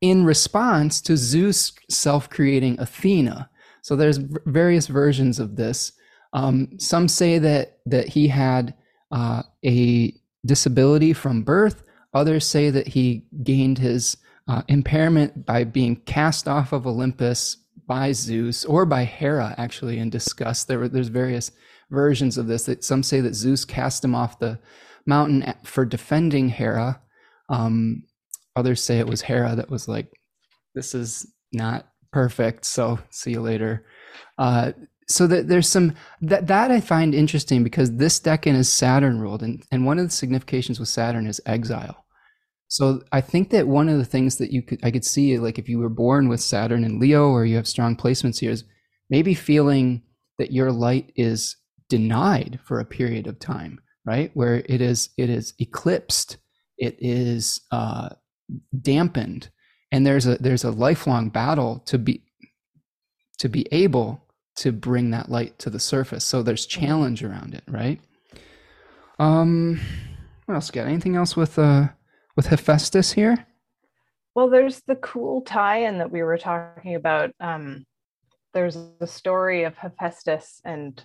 in 0.00 0.24
response 0.24 1.00
to 1.02 1.16
Zeus 1.16 1.72
self-creating 1.88 2.80
Athena. 2.80 3.50
So 3.82 3.96
there's 3.96 4.18
various 4.46 4.86
versions 4.86 5.38
of 5.38 5.56
this. 5.56 5.92
Um, 6.32 6.78
some 6.78 7.08
say 7.08 7.38
that 7.38 7.78
that 7.86 8.08
he 8.08 8.28
had 8.28 8.74
uh, 9.10 9.42
a 9.64 10.14
disability 10.46 11.12
from 11.12 11.42
birth. 11.42 11.82
Others 12.14 12.46
say 12.46 12.70
that 12.70 12.88
he 12.88 13.24
gained 13.42 13.78
his 13.78 14.16
uh, 14.48 14.62
impairment 14.68 15.44
by 15.44 15.64
being 15.64 15.96
cast 15.96 16.46
off 16.46 16.72
of 16.72 16.86
Olympus 16.86 17.56
by 17.86 18.12
Zeus 18.12 18.64
or 18.64 18.86
by 18.86 19.04
Hera, 19.04 19.54
actually, 19.58 19.98
in 19.98 20.10
disgust. 20.10 20.68
There 20.68 20.78
were 20.78 20.88
there's 20.88 21.08
various 21.08 21.50
versions 21.90 22.38
of 22.38 22.46
this. 22.46 22.64
That 22.64 22.84
some 22.84 23.02
say 23.02 23.20
that 23.20 23.34
Zeus 23.34 23.64
cast 23.64 24.04
him 24.04 24.14
off 24.14 24.38
the 24.38 24.58
mountain 25.06 25.54
for 25.64 25.84
defending 25.84 26.48
Hera. 26.48 27.00
Um, 27.48 28.04
others 28.56 28.82
say 28.82 28.98
it 28.98 29.06
was 29.06 29.22
Hera 29.22 29.54
that 29.56 29.70
was 29.70 29.88
like 29.88 30.08
this 30.74 30.94
is 30.94 31.26
not 31.52 31.88
perfect. 32.12 32.64
So 32.64 32.98
see 33.10 33.32
you 33.32 33.40
later. 33.40 33.86
Uh, 34.38 34.72
so 35.08 35.26
that 35.26 35.48
there's 35.48 35.68
some 35.68 35.94
that 36.22 36.46
that 36.46 36.70
I 36.70 36.80
find 36.80 37.14
interesting 37.14 37.64
because 37.64 37.96
this 37.96 38.20
decan 38.20 38.54
is 38.54 38.72
Saturn 38.72 39.20
ruled, 39.20 39.42
and 39.42 39.62
and 39.70 39.84
one 39.84 39.98
of 39.98 40.04
the 40.04 40.10
significations 40.10 40.78
with 40.78 40.88
Saturn 40.88 41.26
is 41.26 41.40
exile. 41.46 42.04
So 42.68 43.02
I 43.10 43.20
think 43.20 43.50
that 43.50 43.66
one 43.66 43.88
of 43.88 43.98
the 43.98 44.04
things 44.04 44.36
that 44.36 44.52
you 44.52 44.62
could 44.62 44.78
I 44.84 44.92
could 44.92 45.04
see 45.04 45.38
like 45.38 45.58
if 45.58 45.68
you 45.68 45.78
were 45.78 45.88
born 45.88 46.28
with 46.28 46.40
Saturn 46.40 46.84
and 46.84 47.00
Leo 47.00 47.30
or 47.30 47.44
you 47.44 47.56
have 47.56 47.66
strong 47.66 47.96
placements 47.96 48.38
here 48.38 48.52
is 48.52 48.64
maybe 49.10 49.34
feeling 49.34 50.02
that 50.38 50.52
your 50.52 50.70
light 50.70 51.12
is 51.16 51.56
denied 51.90 52.58
for 52.64 52.80
a 52.80 52.84
period 52.86 53.26
of 53.26 53.38
time, 53.38 53.78
right? 54.06 54.30
Where 54.32 54.62
it 54.64 54.80
is 54.80 55.10
it 55.18 55.28
is 55.28 55.52
eclipsed, 55.58 56.38
it 56.78 56.96
is 56.98 57.60
uh, 57.70 58.08
dampened, 58.80 59.50
and 59.92 60.06
there's 60.06 60.26
a 60.26 60.36
there's 60.36 60.64
a 60.64 60.70
lifelong 60.70 61.28
battle 61.28 61.80
to 61.86 61.98
be 61.98 62.22
to 63.38 63.50
be 63.50 63.66
able 63.72 64.24
to 64.56 64.72
bring 64.72 65.10
that 65.10 65.30
light 65.30 65.58
to 65.58 65.68
the 65.68 65.80
surface. 65.80 66.24
So 66.24 66.42
there's 66.42 66.64
challenge 66.64 67.22
around 67.22 67.54
it, 67.54 67.64
right? 67.68 68.00
Um, 69.18 69.80
what 70.46 70.54
else? 70.54 70.70
Got 70.70 70.86
anything 70.86 71.16
else 71.16 71.36
with 71.36 71.58
uh 71.58 71.88
with 72.36 72.46
Hephaestus 72.46 73.12
here? 73.12 73.46
Well, 74.34 74.48
there's 74.48 74.80
the 74.86 74.96
cool 74.96 75.42
tie-in 75.42 75.98
that 75.98 76.12
we 76.12 76.22
were 76.22 76.38
talking 76.38 76.94
about. 76.94 77.32
Um, 77.40 77.84
there's 78.54 78.78
a 79.00 79.06
story 79.06 79.64
of 79.64 79.76
Hephaestus 79.76 80.60
and 80.64 81.02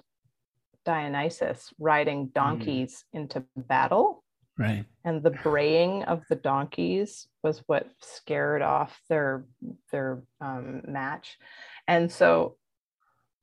Dionysus 0.85 1.73
riding 1.79 2.27
mm. 2.27 2.33
donkeys 2.33 3.03
mm. 3.13 3.21
into 3.21 3.43
battle. 3.55 4.23
Right. 4.57 4.85
And 5.03 5.21
the 5.21 5.31
braying 5.31 6.03
of 6.03 6.23
the 6.29 6.35
donkeys 6.35 7.27
was 7.43 7.61
what 7.67 7.89
scared 8.01 8.61
off 8.61 9.01
their 9.09 9.45
their 9.91 10.23
um, 10.39 10.81
match. 10.87 11.37
And 11.87 12.09
so 12.09 12.55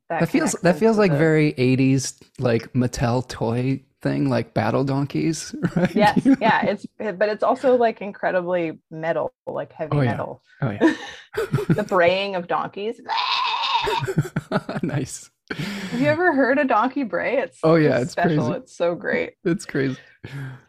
that, 0.08 0.20
that 0.20 0.28
feels 0.28 0.52
that 0.62 0.78
feels 0.78 0.98
like 0.98 1.12
the, 1.12 1.18
very 1.18 1.52
80s 1.54 2.22
like 2.38 2.72
Mattel 2.72 3.26
toy 3.26 3.82
thing 4.02 4.28
like 4.28 4.52
battle 4.52 4.84
donkeys 4.84 5.54
right 5.76 5.94
yes 5.94 6.20
yeah 6.40 6.66
it's 6.66 6.86
but 6.98 7.28
it's 7.28 7.44
also 7.44 7.76
like 7.76 8.02
incredibly 8.02 8.78
metal 8.90 9.32
like 9.46 9.72
heavy 9.72 9.96
oh, 9.96 10.00
yeah. 10.00 10.10
metal 10.10 10.42
oh 10.60 10.70
yeah 10.70 10.94
the 11.68 11.84
braying 11.88 12.34
of 12.34 12.48
donkeys 12.48 13.00
nice 14.82 15.30
have 15.52 16.00
you 16.00 16.06
ever 16.06 16.32
heard 16.34 16.58
a 16.58 16.64
donkey 16.64 17.02
bray 17.02 17.38
it's 17.38 17.58
oh 17.62 17.74
yeah 17.74 17.98
it's 17.98 18.12
special 18.12 18.46
crazy. 18.46 18.58
it's 18.58 18.76
so 18.76 18.94
great 18.94 19.34
it's 19.44 19.64
crazy 19.64 19.98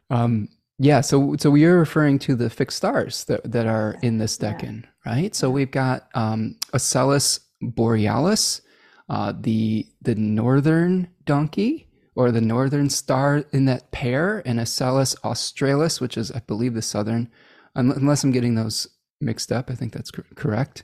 um 0.10 0.48
yeah 0.80 1.02
so 1.02 1.36
so 1.38 1.50
we 1.50 1.66
are 1.66 1.78
referring 1.78 2.20
to 2.20 2.36
the 2.36 2.50
fixed 2.50 2.78
stars 2.78 3.24
that 3.26 3.42
that 3.50 3.66
are 3.66 3.98
in 4.02 4.18
this 4.18 4.38
decan 4.38 4.84
yeah. 4.84 5.14
right 5.14 5.36
so 5.36 5.50
we've 5.50 5.72
got 5.72 6.08
um 6.14 6.56
Asellus 6.74 7.40
borealis 7.62 8.62
uh 9.10 9.34
the 9.40 9.86
the 10.02 10.16
northern 10.16 11.08
donkey 11.26 11.88
or 12.16 12.32
the 12.32 12.42
northern 12.42 12.90
star 12.90 13.44
in 13.52 13.66
that 13.66 13.92
pair, 13.92 14.44
and 14.46 14.60
Asellus 14.60 15.16
australis, 15.24 16.00
which 16.00 16.18
is, 16.18 16.32
I 16.32 16.40
believe, 16.40 16.74
the 16.74 16.82
southern, 16.82 17.30
unless 17.76 18.24
I'm 18.24 18.32
getting 18.32 18.56
those 18.56 18.88
mixed 19.20 19.52
up. 19.52 19.70
I 19.70 19.76
think 19.76 19.94
that's 19.94 20.12
correct. 20.12 20.84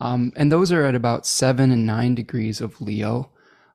Um, 0.00 0.32
and 0.36 0.50
those 0.50 0.72
are 0.72 0.84
at 0.84 0.94
about 0.94 1.26
seven 1.26 1.70
and 1.70 1.84
nine 1.84 2.14
degrees 2.14 2.60
of 2.60 2.80
Leo. 2.80 3.30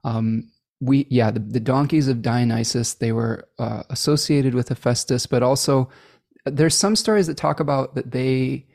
Um, 0.06 0.52
we, 0.80 1.08
yeah, 1.10 1.32
the, 1.32 1.40
the, 1.40 1.60
donkeys 1.60 2.08
of 2.08 2.22
Dionysus, 2.22 2.94
they 2.94 3.12
were 3.12 3.48
uh, 3.58 3.84
associated 3.90 4.54
with 4.54 4.70
Hephaestus, 4.70 5.26
but 5.26 5.42
also 5.42 5.90
there's 6.46 6.76
some 6.76 6.96
stories 6.96 7.26
that 7.26 7.38
talk 7.38 7.60
about 7.60 7.96
that 7.96 8.12
they 8.12 8.68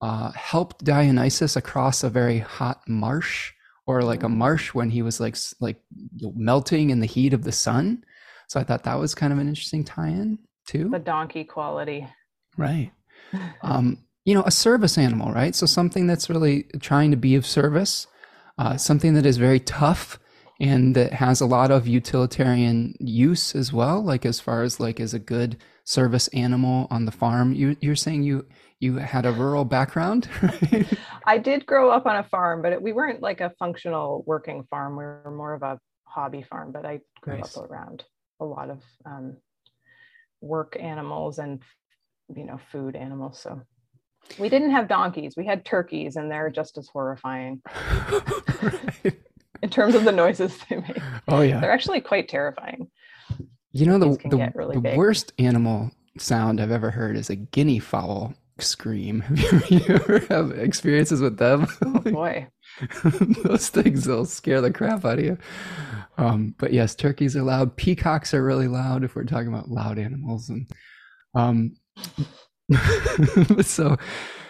uh, 0.00 0.32
helped 0.32 0.84
Dionysus 0.84 1.54
across 1.54 2.02
a 2.02 2.10
very 2.10 2.40
hot 2.40 2.80
marsh 2.88 3.52
or 3.86 4.02
like 4.02 4.24
a 4.24 4.28
marsh 4.28 4.74
when 4.74 4.90
he 4.90 5.02
was 5.02 5.20
like 5.20 5.36
like 5.60 5.76
melting 6.20 6.90
in 6.90 6.98
the 6.98 7.06
heat 7.06 7.32
of 7.32 7.44
the 7.44 7.52
sun. 7.52 8.04
So 8.48 8.58
I 8.58 8.64
thought 8.64 8.82
that 8.82 8.98
was 8.98 9.14
kind 9.14 9.32
of 9.32 9.38
an 9.38 9.48
interesting 9.48 9.84
tie-in 9.84 10.38
too. 10.66 10.88
The 10.90 10.98
donkey 10.98 11.44
quality. 11.44 12.08
Right. 12.56 12.90
um, 13.62 13.98
you 14.24 14.34
know, 14.34 14.42
a 14.44 14.50
service 14.50 14.98
animal, 14.98 15.32
right? 15.32 15.54
So 15.54 15.66
something 15.66 16.06
that's 16.06 16.28
really 16.28 16.64
trying 16.80 17.12
to 17.12 17.16
be 17.16 17.34
of 17.34 17.46
service, 17.46 18.06
uh, 18.58 18.76
something 18.76 19.14
that 19.14 19.26
is 19.26 19.36
very 19.36 19.60
tough 19.60 20.18
and 20.60 20.94
that 20.94 21.14
has 21.14 21.40
a 21.40 21.46
lot 21.46 21.70
of 21.70 21.86
utilitarian 21.86 22.94
use 23.00 23.54
as 23.54 23.72
well. 23.72 24.02
Like 24.02 24.24
as 24.24 24.40
far 24.40 24.62
as 24.62 24.78
like 24.78 25.00
as 25.00 25.14
a 25.14 25.18
good 25.18 25.56
service 25.84 26.28
animal 26.28 26.86
on 26.90 27.04
the 27.04 27.12
farm. 27.12 27.52
You, 27.52 27.76
you're 27.80 27.96
saying 27.96 28.22
you 28.22 28.46
you 28.82 28.96
had 28.96 29.24
a 29.24 29.32
rural 29.32 29.64
background 29.64 30.28
right? 30.42 30.86
i 31.26 31.38
did 31.38 31.64
grow 31.64 31.88
up 31.88 32.04
on 32.04 32.16
a 32.16 32.24
farm 32.24 32.60
but 32.60 32.72
it, 32.72 32.82
we 32.82 32.92
weren't 32.92 33.22
like 33.22 33.40
a 33.40 33.50
functional 33.58 34.24
working 34.26 34.64
farm 34.68 34.96
we 34.96 35.04
were 35.04 35.32
more 35.34 35.54
of 35.54 35.62
a 35.62 35.78
hobby 36.04 36.42
farm 36.42 36.72
but 36.72 36.84
i 36.84 37.00
grew 37.20 37.38
nice. 37.38 37.56
up 37.56 37.70
around 37.70 38.04
a 38.40 38.44
lot 38.44 38.68
of 38.68 38.82
um, 39.06 39.36
work 40.40 40.76
animals 40.78 41.38
and 41.38 41.62
you 42.34 42.44
know 42.44 42.58
food 42.72 42.96
animals 42.96 43.38
so 43.38 43.62
we 44.38 44.48
didn't 44.48 44.72
have 44.72 44.88
donkeys 44.88 45.34
we 45.36 45.46
had 45.46 45.64
turkeys 45.64 46.16
and 46.16 46.30
they're 46.30 46.50
just 46.50 46.76
as 46.76 46.88
horrifying 46.88 47.62
right. 48.62 49.14
In 49.62 49.70
terms 49.70 49.94
of 49.94 50.04
the 50.04 50.12
noises 50.12 50.58
they 50.68 50.76
make 50.76 50.98
oh 51.28 51.40
yeah 51.40 51.60
they're 51.60 51.72
actually 51.72 52.00
quite 52.00 52.28
terrifying 52.28 52.88
you 53.72 53.86
know 53.86 53.98
the, 53.98 54.28
the, 54.28 54.52
really 54.54 54.78
the 54.78 54.96
worst 54.96 55.32
animal 55.38 55.90
sound 56.18 56.60
i've 56.60 56.70
ever 56.70 56.90
heard 56.90 57.16
is 57.16 57.30
a 57.30 57.36
guinea 57.36 57.78
fowl 57.78 58.34
scream. 58.58 59.20
Have 59.20 59.70
you, 59.70 59.80
ever 59.88 60.18
have 60.30 60.50
experiences 60.52 61.20
with 61.20 61.38
them? 61.38 61.66
Oh 61.84 61.98
boy, 62.12 62.48
those 63.44 63.68
things 63.68 64.06
will 64.06 64.24
scare 64.24 64.60
the 64.60 64.70
crap 64.70 65.04
out 65.04 65.18
of 65.18 65.24
you. 65.24 65.38
Um, 66.18 66.54
but 66.58 66.72
yes, 66.72 66.94
turkeys 66.94 67.36
are 67.36 67.42
loud. 67.42 67.76
Peacocks 67.76 68.34
are 68.34 68.44
really 68.44 68.68
loud 68.68 69.04
if 69.04 69.14
we're 69.14 69.24
talking 69.24 69.48
about 69.48 69.70
loud 69.70 69.98
animals. 69.98 70.48
And 70.48 70.70
um, 71.34 71.74
so 73.62 73.96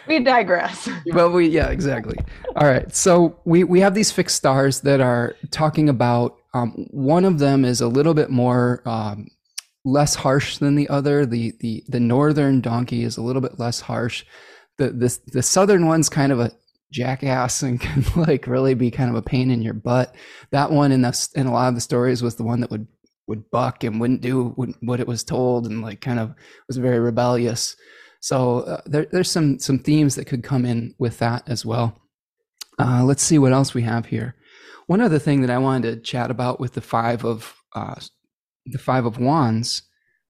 we 0.06 0.20
digress. 0.20 0.88
Well, 1.06 1.30
we 1.30 1.48
yeah, 1.48 1.68
exactly. 1.68 2.16
All 2.56 2.66
right, 2.66 2.94
so 2.94 3.40
we 3.44 3.64
we 3.64 3.80
have 3.80 3.94
these 3.94 4.10
fixed 4.10 4.36
stars 4.36 4.80
that 4.80 5.00
are 5.00 5.36
talking 5.50 5.88
about. 5.88 6.36
Um, 6.54 6.86
one 6.90 7.24
of 7.24 7.38
them 7.38 7.64
is 7.64 7.80
a 7.80 7.88
little 7.88 8.14
bit 8.14 8.30
more 8.30 8.82
um, 8.84 9.28
less 9.84 10.14
harsh 10.14 10.58
than 10.58 10.74
the 10.74 10.88
other. 10.88 11.26
The 11.26 11.54
the 11.60 11.84
the 11.88 12.00
northern 12.00 12.60
donkey 12.60 13.04
is 13.04 13.16
a 13.16 13.22
little 13.22 13.42
bit 13.42 13.58
less 13.58 13.80
harsh. 13.80 14.24
The 14.78 14.90
the 14.90 15.18
the 15.32 15.42
southern 15.42 15.86
one's 15.86 16.08
kind 16.08 16.32
of 16.32 16.40
a 16.40 16.52
jackass 16.92 17.62
and 17.62 17.80
can 17.80 18.04
like 18.16 18.46
really 18.46 18.74
be 18.74 18.90
kind 18.90 19.10
of 19.10 19.16
a 19.16 19.22
pain 19.22 19.50
in 19.50 19.62
your 19.62 19.74
butt. 19.74 20.14
That 20.50 20.70
one 20.70 20.92
in 20.92 21.02
the 21.02 21.28
in 21.34 21.46
a 21.46 21.52
lot 21.52 21.68
of 21.68 21.74
the 21.74 21.80
stories 21.80 22.22
was 22.22 22.36
the 22.36 22.44
one 22.44 22.60
that 22.60 22.70
would 22.70 22.86
would 23.28 23.50
buck 23.50 23.84
and 23.84 24.00
wouldn't 24.00 24.20
do 24.20 24.48
what 24.80 25.00
it 25.00 25.06
was 25.06 25.24
told 25.24 25.66
and 25.66 25.80
like 25.80 26.00
kind 26.00 26.18
of 26.18 26.34
was 26.68 26.76
very 26.76 26.98
rebellious. 26.98 27.76
So 28.22 28.60
uh, 28.60 28.80
there, 28.86 29.06
there's 29.10 29.30
some 29.30 29.58
some 29.58 29.80
themes 29.80 30.14
that 30.14 30.26
could 30.26 30.44
come 30.44 30.64
in 30.64 30.94
with 30.98 31.18
that 31.18 31.42
as 31.48 31.66
well. 31.66 32.00
Uh, 32.78 33.04
let's 33.04 33.22
see 33.22 33.38
what 33.38 33.52
else 33.52 33.74
we 33.74 33.82
have 33.82 34.06
here. 34.06 34.36
One 34.86 35.00
other 35.00 35.18
thing 35.18 35.40
that 35.42 35.50
I 35.50 35.58
wanted 35.58 35.90
to 35.90 36.00
chat 36.00 36.30
about 36.30 36.60
with 36.60 36.74
the 36.74 36.80
five 36.80 37.24
of 37.24 37.54
uh, 37.74 37.96
the 38.66 38.78
Five 38.78 39.04
of 39.04 39.18
Wands 39.18 39.82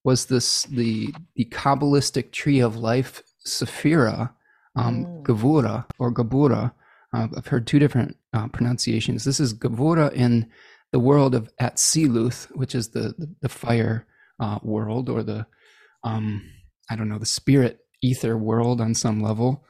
was 0.05 0.27
this 0.27 0.65
the 0.65 1.13
the 1.37 1.45
Kabbalistic 1.47 2.33
tree 2.33 2.61
of 2.61 2.77
life 2.77 3.23
Sephira, 3.47 4.31
um, 4.75 5.05
mm. 5.05 5.23
Gavura 5.23 5.85
or 5.99 6.13
Gabura. 6.13 6.73
Uh, 7.13 7.29
I've 7.37 7.47
heard 7.47 7.67
two 7.67 7.79
different 7.79 8.17
uh, 8.33 8.49
pronunciations. 8.49 9.25
This 9.25 9.39
is 9.39 9.53
Gavura 9.53 10.11
in 10.13 10.51
the 10.93 10.99
world 10.99 11.35
of 11.35 11.55
Atziluth, 11.61 12.47
which 12.57 12.75
is 12.75 12.89
the 12.89 13.15
the, 13.19 13.35
the 13.43 13.49
fire 13.51 14.07
uh, 14.41 14.59
world 14.63 15.11
or 15.11 15.23
the 15.23 15.47
um, 16.05 16.43
I 16.89 16.97
don't 16.97 17.09
know 17.09 17.19
the 17.19 17.27
spirit 17.27 17.82
ether 18.03 18.37
world 18.37 18.81
on 18.81 18.95
some 18.95 19.23
level. 19.23 19.65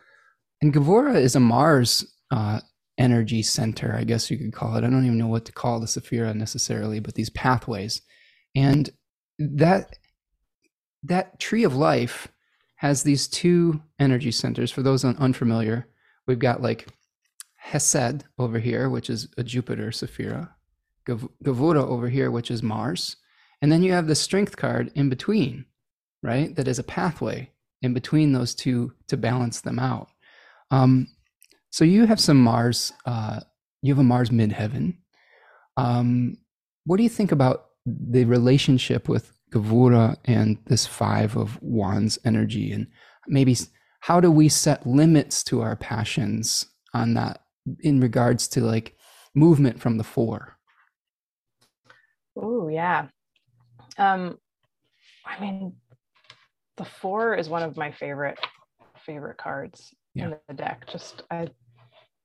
And 0.61 0.73
Gavura 0.73 1.17
is 1.17 1.37
a 1.37 1.41
Mars 1.41 2.05
uh, 2.31 2.61
energy 2.99 3.43
center, 3.43 3.95
I 3.97 4.05
guess 4.05 4.31
you 4.31 4.39
could 4.39 4.53
call 4.53 4.77
it. 4.77 4.85
I 4.85 4.91
don't 4.91 5.05
even 5.05 5.19
know 5.19 5.29
what 5.29 5.45
to 5.47 5.53
call 5.53 5.81
the 5.81 5.87
Sephira 5.87 6.35
necessarily, 6.35 7.01
but 7.01 7.15
these 7.15 7.31
pathways. 7.31 8.03
And 8.55 8.91
that 9.39 9.97
that 11.05 11.41
tree 11.41 11.65
of 11.65 11.75
life 11.75 12.29
has 12.77 13.03
these 13.03 13.29
two 13.29 13.83
energy 13.99 14.31
centers. 14.31 14.71
For 14.71 14.83
those 14.83 15.05
unfamiliar, 15.05 15.89
we've 16.27 16.39
got 16.39 16.63
like 16.63 16.89
Hesed 17.57 18.25
over 18.39 18.59
here, 18.59 18.89
which 18.89 19.11
is 19.11 19.29
a 19.37 19.43
Jupiter 19.43 19.91
Sephira, 19.91 20.51
Gavura 21.07 21.83
over 21.83 22.09
here, 22.09 22.31
which 22.31 22.51
is 22.51 22.63
Mars. 22.63 23.17
And 23.61 23.71
then 23.71 23.83
you 23.83 23.93
have 23.93 24.07
the 24.09 24.15
strength 24.15 24.57
card 24.57 24.91
in 24.95 25.09
between, 25.09 25.65
right? 26.23 26.55
That 26.55 26.69
is 26.69 26.79
a 26.79 26.85
pathway 26.85 27.52
in 27.83 27.93
between 27.95 28.33
those 28.33 28.55
two 28.55 28.93
to 29.09 29.17
balance 29.17 29.61
them 29.61 29.79
out. 29.79 30.09
Um, 30.71 31.09
so 31.71 31.85
you 31.85 32.07
have 32.07 32.21
some 32.21 32.39
Mars, 32.39 32.93
uh, 33.07 33.41
you 33.83 33.93
have 33.93 34.01
a 34.01 34.05
Mars 34.05 34.31
midheaven. 34.31 34.97
Um, 35.77 36.39
what 36.85 36.97
do 36.97 37.03
you 37.03 37.09
think 37.09 37.33
about 37.33 37.67
the 37.87 38.25
relationship 38.25 39.09
with 39.09 39.33
Gavura 39.53 40.17
and 40.25 40.59
this 40.67 40.87
five 40.87 41.37
of 41.37 41.61
wands 41.63 42.19
energy 42.25 42.73
and 42.73 42.87
maybe 43.29 43.57
how 44.01 44.21
do 44.21 44.31
we 44.31 44.49
set 44.49 44.87
limits 44.87 45.45
to 45.45 45.61
our 45.63 45.77
passions 45.77 46.67
on 46.95 47.15
that 47.15 47.43
in 47.81 48.01
regards 48.01 48.49
to 48.49 48.61
like 48.61 48.97
movement 49.35 49.81
from 49.81 49.99
the 49.99 50.05
four? 50.05 50.57
Oh 52.37 52.69
yeah. 52.69 53.09
Um, 53.99 54.39
I 55.25 55.41
mean, 55.41 55.75
the 56.77 56.85
four 56.85 57.35
is 57.35 57.49
one 57.49 57.63
of 57.63 57.77
my 57.77 57.91
favorite 57.91 58.39
favorite 59.05 59.37
cards 59.37 59.95
yeah. 60.15 60.27
in 60.27 60.35
the 60.49 60.55
deck. 60.55 60.87
Just 60.91 61.23
I 61.31 61.49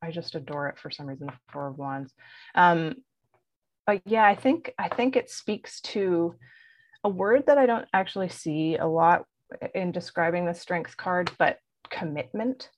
I 0.01 0.11
just 0.11 0.35
adore 0.35 0.67
it 0.69 0.77
for 0.79 0.91
some 0.91 1.07
reason. 1.07 1.27
The 1.27 1.33
four 1.51 1.67
of 1.67 1.77
wands. 1.77 2.13
Um, 2.55 2.95
but 3.85 4.01
yeah, 4.05 4.25
I 4.25 4.35
think 4.35 4.73
I 4.77 4.89
think 4.89 5.15
it 5.15 5.29
speaks 5.29 5.81
to 5.81 6.35
a 7.03 7.09
word 7.09 7.45
that 7.47 7.57
I 7.57 7.65
don't 7.65 7.87
actually 7.93 8.29
see 8.29 8.75
a 8.77 8.87
lot 8.87 9.23
in 9.73 9.91
describing 9.91 10.45
the 10.45 10.53
strength 10.53 10.97
card, 10.97 11.31
but 11.39 11.57
commitment, 11.89 12.69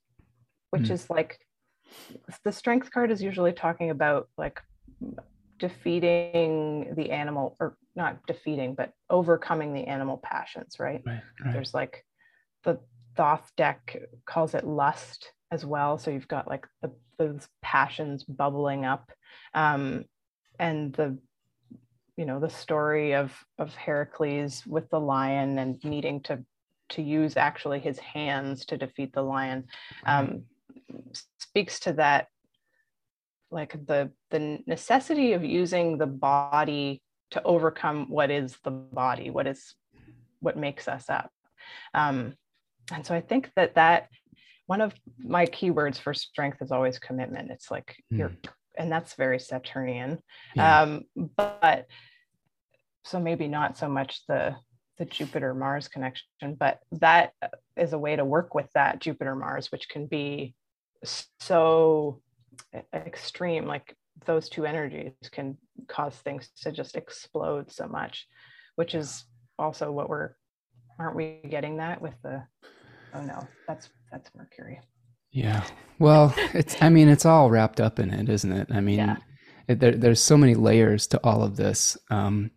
which 0.70 0.84
mm. 0.84 0.91
is 0.91 1.09
like 1.09 1.39
the 2.43 2.51
strength 2.51 2.91
card 2.91 3.11
is 3.11 3.24
usually 3.24 3.53
talking 3.53 3.89
about 3.89 4.30
like 4.38 4.61
defeating 5.60 6.93
the 6.95 7.12
animal 7.12 7.55
or 7.60 7.78
not 7.95 8.26
defeating 8.26 8.74
but 8.74 8.93
overcoming 9.10 9.74
the 9.74 9.86
animal 9.86 10.18
passions 10.18 10.80
right, 10.80 11.03
right, 11.05 11.22
right. 11.43 11.53
there's 11.53 11.74
like 11.74 12.05
the 12.64 12.80
thoth 13.16 13.51
deck 13.57 13.97
calls 14.26 14.55
it 14.55 14.66
lust 14.66 15.34
as 15.51 15.66
well. 15.66 15.97
So 15.97 16.12
you've 16.12 16.28
got 16.28 16.47
like 16.47 16.68
the, 16.82 16.91
those 17.18 17.47
passions 17.62 18.24
bubbling 18.24 18.86
up 18.86 19.12
um, 19.53 20.05
and 20.57 20.93
the 20.93 21.18
you 22.16 22.26
know 22.26 22.39
the 22.39 22.49
story 22.49 23.16
of 23.16 23.34
of 23.57 23.74
heracles 23.76 24.64
with 24.68 24.89
the 24.89 24.99
lion 24.99 25.57
and 25.57 25.82
needing 25.84 26.22
to 26.22 26.43
to 26.89 27.01
use 27.01 27.38
actually 27.38 27.80
his 27.80 27.99
hands 27.99 28.66
to 28.66 28.78
defeat 28.78 29.14
the 29.14 29.22
lion 29.22 29.66
um, 30.05 30.43
speaks 31.38 31.80
to 31.80 31.93
that 31.93 32.28
like 33.52 33.74
the 33.88 34.12
the 34.30 34.60
necessity 34.68 35.34
of 35.34 35.43
using 35.43 35.97
the 35.97 36.08
body 36.08 37.02
to 37.32 37.41
overcome 37.43 38.08
what 38.10 38.32
is 38.32 38.58
the 38.64 38.72
body 38.72 39.30
what 39.30 39.47
is 39.47 39.76
what 40.39 40.58
makes 40.58 40.88
us 40.88 41.10
up 41.10 41.32
um, 41.93 42.34
and 42.91 43.06
so 43.06 43.14
i 43.14 43.22
think 43.22 43.52
that 43.56 43.76
that 43.76 44.10
one 44.68 44.82
of 44.82 44.93
my 45.18 45.45
keywords 45.45 46.00
for 46.00 46.14
strength 46.14 46.62
is 46.62 46.72
always 46.72 47.00
commitment 47.00 47.52
it's 47.52 47.72
like 47.72 47.95
mm. 48.14 48.20
you're 48.20 48.32
and 48.78 48.91
that's 48.91 49.16
very 49.16 49.39
saturnian 49.39 50.20
yeah. 50.56 50.82
um, 50.82 51.04
but 51.36 51.88
so 53.04 53.20
maybe 53.20 53.47
not 53.47 53.78
so 53.78 53.89
much 53.89 54.22
the 54.28 54.56
the 54.97 55.06
jupiter 55.06 55.54
mars 55.54 55.88
connection 55.88 56.56
but 56.58 56.80
that 56.91 57.34
is 57.78 57.93
a 57.93 58.00
way 58.00 58.16
to 58.16 58.26
work 58.26 58.54
with 58.54 58.68
that 58.74 59.00
jupiter 59.00 59.36
mars 59.36 59.72
which 59.72 59.89
can 59.89 60.06
be 60.06 60.54
so 61.39 62.22
extreme 62.93 63.66
like 63.66 63.95
those 64.26 64.49
two 64.49 64.66
energies 64.66 65.14
can 65.32 65.57
cause 65.88 66.16
things 66.16 66.49
to 66.62 66.72
just 66.72 66.95
explode 66.95 67.72
so 67.72 67.88
much 67.88 68.28
which 68.76 68.95
is 68.95 69.26
also 69.57 69.91
what 69.91 70.10
we're 70.10 70.32
aren't 70.97 71.16
we 71.16 71.39
getting 71.49 71.78
that 71.78 72.01
with 72.01 72.14
the 72.24 72.41
oh 73.14 73.22
no 73.22 73.47
that's 73.68 73.89
that's 74.12 74.30
mercury. 74.36 74.80
Yeah. 75.32 75.64
Well 75.99 76.34
it's 76.53 76.82
i 76.82 76.89
mean 76.89 77.10
it's 77.10 77.26
all 77.26 77.49
wrapped 77.49 77.80
up 77.80 77.99
in 77.99 78.12
it 78.12 78.30
isn't 78.30 78.51
it? 78.51 78.68
I 78.72 78.82
mean 78.82 78.99
yeah. 78.99 79.18
it, 79.68 79.80
there, 79.80 79.91
there's 79.91 80.22
so 80.22 80.38
many 80.38 80.55
layers 80.55 81.07
to 81.07 81.20
all 81.24 81.43
of 81.43 81.57
this. 81.57 81.97
Um 82.10 82.51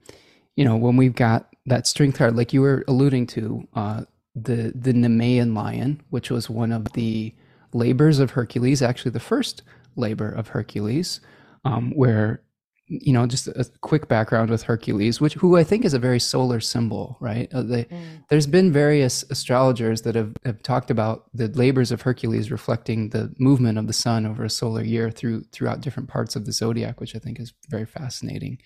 you 0.57 0.64
know 0.64 0.76
when 0.76 0.96
we've 0.96 1.14
got 1.14 1.48
that 1.66 1.86
strength 1.86 2.18
card 2.18 2.36
like 2.36 2.53
you 2.53 2.61
were 2.61 2.84
alluding 2.88 3.26
to 3.28 3.66
uh 3.74 4.03
the 4.34 4.72
the 4.74 4.92
Nemean 4.92 5.55
lion 5.55 6.03
which 6.11 6.30
was 6.30 6.48
one 6.48 6.72
of 6.72 6.92
the 6.92 7.34
labors 7.74 8.18
of 8.18 8.30
hercules 8.30 8.82
actually 8.82 9.11
the 9.11 9.20
first 9.20 9.62
labor 9.97 10.30
of 10.30 10.49
Hercules, 10.49 11.20
um, 11.64 11.93
where 11.95 12.43
you 12.86 13.12
know 13.12 13.26
just 13.26 13.49
a 13.49 13.64
quick 13.80 14.09
background 14.09 14.51
with 14.51 14.62
Hercules, 14.62 15.20
which 15.20 15.34
who 15.34 15.57
I 15.57 15.64
think 15.64 15.84
is 15.84 15.95
a 15.95 15.99
very 15.99 16.20
solar 16.20 16.61
symbol, 16.61 17.16
right? 17.20 17.49
Uh, 17.53 17.62
they, 17.62 17.84
mm. 17.84 18.24
There's 18.28 18.47
been 18.47 18.72
various 18.72 19.24
astrologers 19.30 20.03
that 20.03 20.14
have, 20.14 20.34
have 20.45 20.62
talked 20.62 20.90
about 20.90 21.26
the 21.32 21.49
labors 21.49 21.90
of 21.93 22.03
Hercules 22.03 22.51
reflecting 22.51 23.11
the 23.11 23.32
movement 23.38 23.78
of 23.78 23.86
the 23.86 23.93
sun 23.93 24.26
over 24.26 24.45
a 24.45 24.51
solar 24.51 24.82
year 24.82 25.11
through 25.11 25.45
throughout 25.53 25.80
different 25.80 26.09
parts 26.09 26.36
of 26.36 26.45
the 26.45 26.53
zodiac, 26.53 27.01
which 27.01 27.16
I 27.16 27.18
think 27.18 27.40
is 27.40 27.53
very 27.68 27.86
fascinating. 27.86 28.59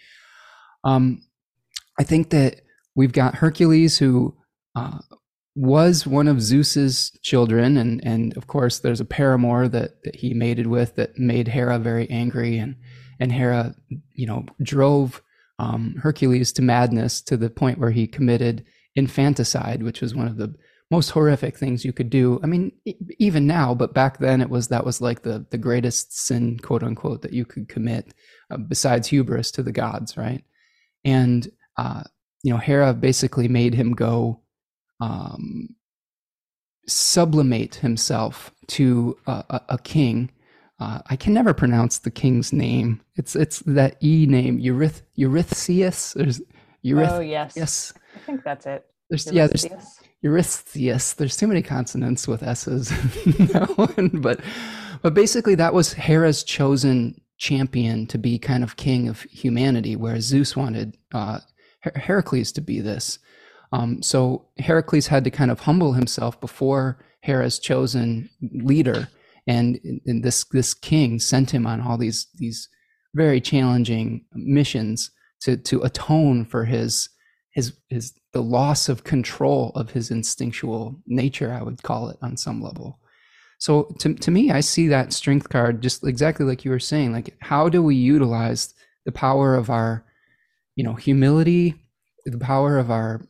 Um, 0.84 1.22
I 1.98 2.02
think 2.02 2.30
that 2.30 2.62
we've 2.94 3.12
got 3.12 3.36
Hercules 3.36 3.98
who 3.98 4.36
uh, 4.74 4.98
was 5.56 6.06
one 6.06 6.28
of 6.28 6.42
Zeus's 6.42 7.10
children, 7.22 7.78
and 7.78 8.04
and 8.04 8.36
of 8.36 8.46
course 8.46 8.78
there's 8.78 9.00
a 9.00 9.06
paramour 9.06 9.68
that, 9.68 10.02
that 10.04 10.16
he 10.16 10.34
mated 10.34 10.66
with 10.66 10.96
that 10.96 11.18
made 11.18 11.48
Hera 11.48 11.78
very 11.78 12.08
angry, 12.10 12.58
and 12.58 12.76
and 13.18 13.32
Hera, 13.32 13.74
you 14.12 14.26
know, 14.26 14.44
drove 14.62 15.22
um, 15.58 15.96
Hercules 16.02 16.52
to 16.52 16.62
madness 16.62 17.22
to 17.22 17.38
the 17.38 17.48
point 17.48 17.78
where 17.78 17.90
he 17.90 18.06
committed 18.06 18.66
infanticide, 18.94 19.82
which 19.82 20.02
was 20.02 20.14
one 20.14 20.28
of 20.28 20.36
the 20.36 20.54
most 20.90 21.10
horrific 21.10 21.56
things 21.56 21.84
you 21.84 21.92
could 21.92 22.10
do. 22.10 22.38
I 22.44 22.46
mean, 22.46 22.72
even 23.18 23.46
now, 23.46 23.74
but 23.74 23.94
back 23.94 24.18
then 24.18 24.42
it 24.42 24.50
was 24.50 24.68
that 24.68 24.84
was 24.84 25.00
like 25.00 25.22
the 25.22 25.46
the 25.50 25.58
greatest 25.58 26.18
sin, 26.18 26.58
quote 26.58 26.82
unquote, 26.82 27.22
that 27.22 27.32
you 27.32 27.46
could 27.46 27.70
commit, 27.70 28.12
uh, 28.50 28.58
besides 28.58 29.08
hubris 29.08 29.50
to 29.52 29.62
the 29.62 29.72
gods, 29.72 30.18
right? 30.18 30.44
And 31.02 31.50
uh, 31.78 32.02
you 32.42 32.52
know, 32.52 32.58
Hera 32.58 32.92
basically 32.92 33.48
made 33.48 33.74
him 33.74 33.94
go 33.94 34.42
um, 35.00 35.68
sublimate 36.86 37.76
himself 37.76 38.52
to 38.68 39.16
a, 39.26 39.44
a, 39.50 39.60
a 39.70 39.78
king. 39.78 40.30
Uh, 40.78 41.00
I 41.08 41.16
can 41.16 41.32
never 41.32 41.54
pronounce 41.54 41.98
the 41.98 42.10
king's 42.10 42.52
name. 42.52 43.00
It's 43.16 43.34
it's 43.34 43.60
that 43.60 43.96
E 44.02 44.26
name, 44.26 44.60
Euryth 44.60 45.02
Eurystheus. 45.14 46.12
There's 46.12 46.40
Euryth- 46.84 47.12
oh 47.12 47.20
yes, 47.20 47.54
yes. 47.56 47.92
I 48.14 48.18
think 48.20 48.44
that's 48.44 48.66
it. 48.66 48.84
There's 49.08 49.30
yeah, 49.32 49.46
there's 49.46 49.66
Eurystheus. 50.22 51.14
There's 51.14 51.36
too 51.36 51.46
many 51.46 51.62
consonants 51.62 52.28
with 52.28 52.42
S's 52.42 52.88
that 53.52 53.72
one, 53.76 54.20
but 54.20 54.40
but 55.02 55.14
basically 55.14 55.54
that 55.54 55.72
was 55.72 55.94
Hera's 55.94 56.44
chosen 56.44 57.20
champion 57.38 58.06
to 58.08 58.18
be 58.18 58.38
kind 58.38 58.62
of 58.62 58.76
king 58.76 59.08
of 59.08 59.22
humanity, 59.22 59.96
whereas 59.96 60.24
Zeus 60.24 60.56
wanted 60.56 60.96
uh, 61.12 61.40
Her- 61.80 61.92
Heracles 61.96 62.52
to 62.52 62.60
be 62.60 62.80
this. 62.80 63.18
Um, 63.76 64.02
so 64.02 64.46
Heracles 64.56 65.06
had 65.06 65.24
to 65.24 65.30
kind 65.30 65.50
of 65.50 65.60
humble 65.60 65.92
himself 65.92 66.40
before 66.40 66.98
Hera's 67.20 67.58
chosen 67.58 68.30
leader, 68.40 69.08
and, 69.46 69.78
and 70.06 70.24
this 70.24 70.44
this 70.44 70.72
king 70.72 71.18
sent 71.18 71.50
him 71.50 71.66
on 71.66 71.80
all 71.82 71.98
these 71.98 72.26
these 72.36 72.68
very 73.14 73.40
challenging 73.40 74.24
missions 74.32 75.10
to 75.42 75.58
to 75.58 75.82
atone 75.82 76.46
for 76.46 76.64
his 76.64 77.10
his 77.50 77.74
his 77.90 78.14
the 78.32 78.42
loss 78.42 78.88
of 78.88 79.04
control 79.04 79.72
of 79.74 79.90
his 79.90 80.10
instinctual 80.10 81.02
nature. 81.06 81.52
I 81.52 81.62
would 81.62 81.82
call 81.82 82.08
it 82.08 82.16
on 82.22 82.38
some 82.38 82.62
level. 82.62 82.98
So 83.58 83.94
to 83.98 84.14
to 84.14 84.30
me, 84.30 84.50
I 84.50 84.60
see 84.60 84.88
that 84.88 85.12
strength 85.12 85.50
card 85.50 85.82
just 85.82 86.02
exactly 86.06 86.46
like 86.46 86.64
you 86.64 86.70
were 86.70 86.78
saying. 86.78 87.12
Like, 87.12 87.36
how 87.40 87.68
do 87.68 87.82
we 87.82 87.96
utilize 87.96 88.72
the 89.04 89.12
power 89.12 89.54
of 89.54 89.68
our, 89.68 90.06
you 90.76 90.84
know, 90.84 90.94
humility, 90.94 91.74
the 92.24 92.38
power 92.38 92.78
of 92.78 92.90
our 92.90 93.20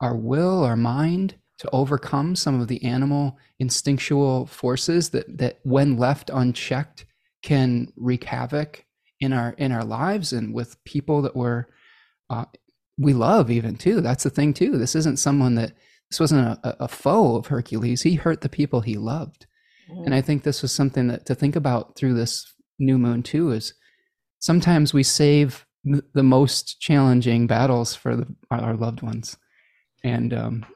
our 0.00 0.16
will, 0.16 0.64
our 0.64 0.76
mind 0.76 1.34
to 1.58 1.68
overcome 1.72 2.36
some 2.36 2.60
of 2.60 2.68
the 2.68 2.82
animal 2.84 3.36
instinctual 3.58 4.46
forces 4.46 5.10
that 5.10 5.38
that 5.38 5.58
when 5.64 5.96
left 5.96 6.30
unchecked 6.32 7.04
can 7.42 7.92
wreak 7.96 8.24
havoc 8.24 8.84
in 9.20 9.32
our 9.32 9.54
in 9.58 9.72
our 9.72 9.84
lives 9.84 10.32
and 10.32 10.54
with 10.54 10.82
people 10.84 11.22
that 11.22 11.34
we're 11.34 11.66
uh, 12.30 12.44
we 12.96 13.12
love 13.12 13.50
even 13.50 13.76
too. 13.76 14.00
That's 14.00 14.24
the 14.24 14.30
thing 14.30 14.54
too. 14.54 14.76
This 14.76 14.94
isn't 14.94 15.18
someone 15.18 15.54
that 15.56 15.72
this 16.10 16.20
wasn't 16.20 16.58
a, 16.62 16.84
a 16.84 16.88
foe 16.88 17.36
of 17.36 17.46
hercules. 17.46 18.02
He 18.02 18.14
hurt 18.14 18.40
the 18.40 18.48
people 18.48 18.80
he 18.80 18.96
loved. 18.96 19.46
Mm-hmm. 19.90 20.04
and 20.04 20.14
i 20.14 20.20
think 20.20 20.42
this 20.42 20.60
was 20.60 20.72
something 20.72 21.08
that 21.08 21.24
to 21.26 21.34
think 21.34 21.56
about 21.56 21.96
through 21.96 22.14
this 22.14 22.52
new 22.78 22.98
moon 22.98 23.22
too 23.22 23.52
is 23.52 23.74
sometimes 24.38 24.92
we 24.92 25.02
save 25.02 25.66
the 26.12 26.22
most 26.22 26.80
challenging 26.80 27.46
battles 27.46 27.94
for 27.94 28.16
the, 28.16 28.26
our 28.50 28.76
loved 28.76 29.00
ones 29.00 29.36
and 30.04 30.32
um, 30.32 30.66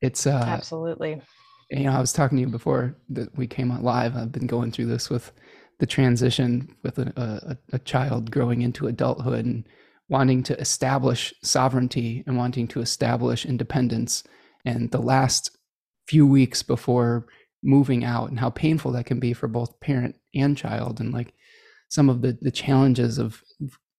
it's 0.00 0.26
uh, 0.26 0.44
absolutely. 0.46 1.20
You 1.70 1.84
know, 1.84 1.92
I 1.92 2.00
was 2.00 2.12
talking 2.12 2.36
to 2.36 2.42
you 2.42 2.48
before 2.48 2.96
that 3.10 3.36
we 3.36 3.46
came 3.46 3.70
on 3.70 3.82
live. 3.82 4.16
I've 4.16 4.32
been 4.32 4.46
going 4.46 4.70
through 4.70 4.86
this 4.86 5.10
with 5.10 5.32
the 5.80 5.86
transition 5.86 6.74
with 6.82 6.98
a, 6.98 7.12
a, 7.16 7.76
a 7.76 7.78
child 7.80 8.30
growing 8.30 8.62
into 8.62 8.86
adulthood 8.86 9.44
and 9.44 9.66
wanting 10.08 10.42
to 10.44 10.58
establish 10.60 11.32
sovereignty 11.42 12.22
and 12.26 12.36
wanting 12.36 12.68
to 12.68 12.80
establish 12.80 13.46
independence. 13.46 14.22
And 14.64 14.90
the 14.90 15.00
last 15.00 15.56
few 16.06 16.26
weeks 16.26 16.62
before 16.62 17.26
moving 17.62 18.04
out 18.04 18.28
and 18.28 18.38
how 18.38 18.50
painful 18.50 18.92
that 18.92 19.06
can 19.06 19.18
be 19.18 19.32
for 19.32 19.48
both 19.48 19.80
parent 19.80 20.16
and 20.34 20.56
child 20.56 21.00
and 21.00 21.12
like 21.12 21.32
some 21.88 22.10
of 22.10 22.20
the 22.20 22.36
the 22.42 22.50
challenges 22.50 23.18
of 23.18 23.42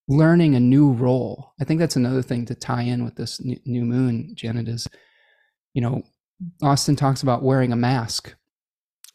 learning 0.07 0.55
a 0.55 0.59
new 0.59 0.91
role. 0.91 1.53
I 1.59 1.63
think 1.63 1.79
that's 1.79 1.95
another 1.95 2.21
thing 2.21 2.45
to 2.45 2.55
tie 2.55 2.83
in 2.83 3.03
with 3.03 3.15
this 3.15 3.41
new 3.43 3.85
moon, 3.85 4.33
Janet, 4.35 4.67
is, 4.67 4.87
you 5.73 5.81
know, 5.81 6.03
Austin 6.61 6.95
talks 6.95 7.23
about 7.23 7.43
wearing 7.43 7.71
a 7.71 7.77
mask 7.77 8.35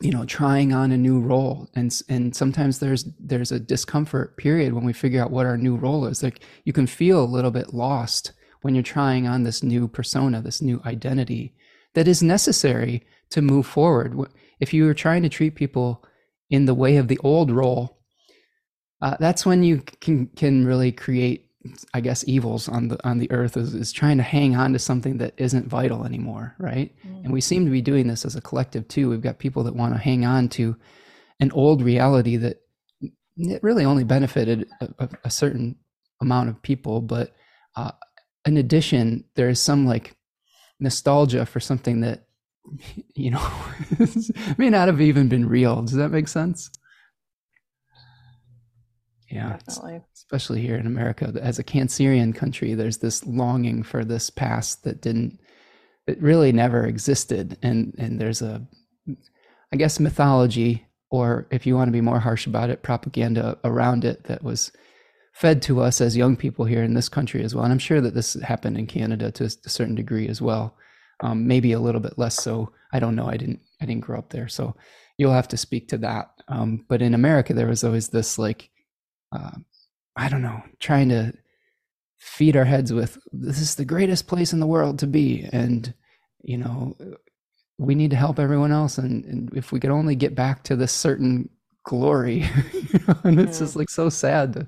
you 0.00 0.10
know 0.10 0.24
trying 0.24 0.72
on 0.72 0.92
a 0.92 0.96
new 0.96 1.20
role. 1.20 1.68
And 1.74 1.94
and 2.08 2.34
sometimes 2.34 2.78
there's 2.78 3.04
there's 3.18 3.52
a 3.52 3.60
discomfort 3.60 4.36
period 4.36 4.72
when 4.72 4.84
we 4.84 4.92
figure 4.92 5.22
out 5.22 5.30
what 5.30 5.46
our 5.46 5.58
new 5.58 5.76
role 5.76 6.06
is. 6.06 6.22
Like 6.22 6.40
you 6.64 6.72
can 6.72 6.86
feel 6.86 7.22
a 7.22 7.24
little 7.24 7.50
bit 7.50 7.74
lost 7.74 8.32
when 8.62 8.74
you're 8.74 8.82
trying 8.82 9.26
on 9.26 9.42
this 9.42 9.62
new 9.62 9.88
persona 9.88 10.40
this 10.40 10.62
new 10.62 10.80
identity 10.84 11.54
that 11.94 12.08
is 12.08 12.22
necessary 12.22 13.04
to 13.30 13.42
move 13.42 13.66
forward. 13.66 14.18
If 14.58 14.72
you 14.72 14.88
are 14.88 14.94
trying 14.94 15.22
to 15.22 15.28
treat 15.28 15.54
people 15.54 16.04
in 16.48 16.64
the 16.64 16.74
way 16.74 16.96
of 16.96 17.08
the 17.08 17.18
old 17.18 17.50
role 17.50 17.99
uh, 19.02 19.16
that's 19.18 19.46
when 19.46 19.62
you 19.62 19.82
can 20.00 20.26
can 20.28 20.66
really 20.66 20.92
create 20.92 21.46
I 21.92 22.00
guess 22.00 22.24
evils 22.26 22.68
on 22.68 22.88
the 22.88 23.06
on 23.06 23.18
the 23.18 23.30
earth 23.30 23.56
is, 23.56 23.74
is 23.74 23.92
trying 23.92 24.16
to 24.16 24.22
hang 24.22 24.56
on 24.56 24.72
to 24.72 24.78
something 24.78 25.18
that 25.18 25.34
isn't 25.36 25.68
vital 25.68 26.06
anymore, 26.06 26.54
right? 26.58 26.94
Mm. 27.06 27.24
And 27.24 27.32
we 27.32 27.42
seem 27.42 27.66
to 27.66 27.70
be 27.70 27.82
doing 27.82 28.06
this 28.06 28.24
as 28.24 28.34
a 28.34 28.40
collective 28.40 28.88
too. 28.88 29.10
We've 29.10 29.20
got 29.20 29.38
people 29.38 29.64
that 29.64 29.76
want 29.76 29.94
to 29.94 30.00
hang 30.00 30.24
on 30.24 30.48
to 30.50 30.76
an 31.38 31.52
old 31.52 31.82
reality 31.82 32.36
that 32.36 32.62
it 33.36 33.62
really 33.62 33.84
only 33.84 34.04
benefited 34.04 34.68
a, 34.80 35.08
a 35.24 35.30
certain 35.30 35.76
amount 36.20 36.48
of 36.48 36.62
people, 36.62 37.00
but 37.00 37.34
uh, 37.76 37.92
in 38.46 38.56
addition, 38.56 39.24
there 39.34 39.48
is 39.48 39.60
some 39.60 39.86
like 39.86 40.16
nostalgia 40.78 41.44
for 41.44 41.60
something 41.60 42.00
that 42.00 42.26
you 43.14 43.30
know 43.30 43.50
may 44.58 44.70
not 44.70 44.88
have 44.88 45.00
even 45.00 45.28
been 45.28 45.46
real. 45.46 45.82
Does 45.82 45.96
that 45.96 46.10
make 46.10 46.28
sense? 46.28 46.70
Yeah, 49.30 49.58
Definitely. 49.64 50.02
especially 50.14 50.60
here 50.60 50.76
in 50.76 50.86
America, 50.86 51.32
as 51.40 51.58
a 51.60 51.64
Cancerian 51.64 52.34
country, 52.34 52.74
there's 52.74 52.98
this 52.98 53.24
longing 53.24 53.84
for 53.84 54.04
this 54.04 54.28
past 54.28 54.82
that 54.84 55.00
didn't, 55.00 55.38
it 56.08 56.20
really 56.20 56.50
never 56.50 56.84
existed, 56.84 57.56
and 57.62 57.94
and 57.96 58.20
there's 58.20 58.42
a, 58.42 58.66
I 59.72 59.76
guess, 59.76 60.00
mythology, 60.00 60.84
or 61.10 61.46
if 61.52 61.64
you 61.64 61.76
want 61.76 61.88
to 61.88 61.92
be 61.92 62.00
more 62.00 62.18
harsh 62.18 62.46
about 62.46 62.70
it, 62.70 62.82
propaganda 62.82 63.56
around 63.62 64.04
it 64.04 64.24
that 64.24 64.42
was 64.42 64.72
fed 65.32 65.62
to 65.62 65.80
us 65.80 66.00
as 66.00 66.16
young 66.16 66.36
people 66.36 66.64
here 66.64 66.82
in 66.82 66.94
this 66.94 67.08
country 67.08 67.44
as 67.44 67.54
well. 67.54 67.62
And 67.64 67.72
I'm 67.72 67.78
sure 67.78 68.00
that 68.00 68.14
this 68.14 68.34
happened 68.42 68.76
in 68.76 68.86
Canada 68.88 69.30
to 69.30 69.44
a 69.44 69.68
certain 69.68 69.94
degree 69.94 70.26
as 70.26 70.42
well, 70.42 70.76
um, 71.20 71.46
maybe 71.46 71.70
a 71.72 71.80
little 71.80 72.00
bit 72.00 72.18
less 72.18 72.34
so. 72.34 72.72
I 72.92 72.98
don't 72.98 73.14
know. 73.14 73.28
I 73.28 73.36
didn't 73.36 73.60
I 73.80 73.86
didn't 73.86 74.04
grow 74.04 74.18
up 74.18 74.30
there, 74.30 74.48
so 74.48 74.74
you'll 75.18 75.32
have 75.32 75.48
to 75.48 75.56
speak 75.56 75.86
to 75.88 75.98
that. 75.98 76.30
Um, 76.48 76.84
but 76.88 77.00
in 77.00 77.14
America, 77.14 77.54
there 77.54 77.68
was 77.68 77.84
always 77.84 78.08
this 78.08 78.36
like 78.38 78.70
uh, 79.32 79.52
I 80.16 80.28
don't 80.28 80.42
know, 80.42 80.62
trying 80.78 81.08
to 81.10 81.32
feed 82.18 82.56
our 82.56 82.64
heads 82.64 82.92
with 82.92 83.18
this 83.32 83.58
is 83.58 83.74
the 83.74 83.84
greatest 83.84 84.26
place 84.26 84.52
in 84.52 84.60
the 84.60 84.66
world 84.66 84.98
to 85.00 85.06
be, 85.06 85.48
and 85.52 85.92
you 86.42 86.58
know, 86.58 86.96
we 87.78 87.94
need 87.94 88.10
to 88.10 88.16
help 88.16 88.38
everyone 88.38 88.72
else, 88.72 88.98
and, 88.98 89.24
and 89.24 89.56
if 89.56 89.72
we 89.72 89.80
could 89.80 89.90
only 89.90 90.14
get 90.14 90.34
back 90.34 90.62
to 90.64 90.76
this 90.76 90.92
certain 90.92 91.48
glory, 91.84 92.44
you 92.72 93.00
know, 93.06 93.16
and 93.24 93.40
it's 93.40 93.58
yeah. 93.58 93.66
just 93.66 93.76
like 93.76 93.90
so 93.90 94.08
sad 94.08 94.52
to, 94.52 94.66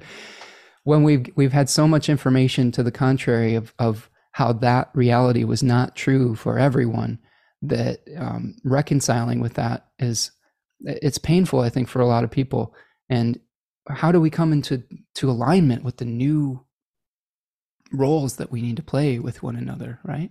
when 0.84 1.02
we've 1.02 1.26
we've 1.36 1.52
had 1.52 1.68
so 1.68 1.86
much 1.86 2.08
information 2.08 2.72
to 2.72 2.82
the 2.82 2.92
contrary 2.92 3.54
of 3.54 3.74
of 3.78 4.08
how 4.32 4.52
that 4.52 4.90
reality 4.94 5.44
was 5.44 5.62
not 5.62 5.94
true 5.94 6.34
for 6.34 6.58
everyone 6.58 7.18
that 7.60 8.00
um, 8.16 8.56
reconciling 8.64 9.40
with 9.40 9.54
that 9.54 9.86
is 9.98 10.32
it's 10.80 11.18
painful 11.18 11.60
i 11.60 11.68
think 11.68 11.88
for 11.88 12.00
a 12.00 12.06
lot 12.06 12.24
of 12.24 12.30
people 12.30 12.74
and 13.08 13.38
how 13.88 14.12
do 14.12 14.20
we 14.20 14.30
come 14.30 14.52
into 14.52 14.82
to 15.14 15.30
alignment 15.30 15.82
with 15.84 15.96
the 15.96 16.04
new 16.04 16.64
roles 17.92 18.36
that 18.36 18.50
we 18.50 18.62
need 18.62 18.76
to 18.76 18.82
play 18.82 19.18
with 19.18 19.42
one 19.42 19.56
another 19.56 19.98
right? 20.04 20.30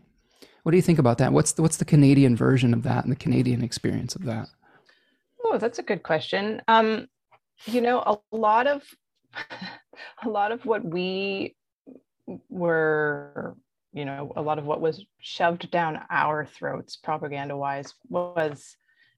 What 0.63 0.71
do 0.71 0.77
you 0.77 0.83
think 0.83 0.99
about 0.99 1.17
that? 1.17 1.33
What's 1.33 1.53
the, 1.53 1.63
what's 1.63 1.77
the 1.77 1.85
canadian 1.85 2.35
version 2.35 2.73
of 2.73 2.83
that 2.83 3.03
and 3.03 3.11
the 3.11 3.17
canadian 3.17 3.63
experience 3.63 4.15
of 4.15 4.23
that? 4.25 4.47
Oh 5.43 5.57
that's 5.57 5.79
a 5.79 5.83
good 5.83 6.03
question. 6.03 6.61
Um 6.67 7.07
you 7.65 7.81
know 7.81 7.99
a 7.99 8.35
lot 8.35 8.67
of 8.67 8.83
a 10.23 10.29
lot 10.29 10.51
of 10.51 10.65
what 10.65 10.83
we 10.83 11.55
were 12.49 13.55
you 13.93 14.05
know 14.05 14.31
a 14.35 14.41
lot 14.41 14.57
of 14.57 14.65
what 14.65 14.81
was 14.81 15.05
shoved 15.19 15.69
down 15.71 15.99
our 16.09 16.45
throats 16.45 16.95
propaganda 16.95 17.55
wise 17.55 17.93
was 18.09 18.75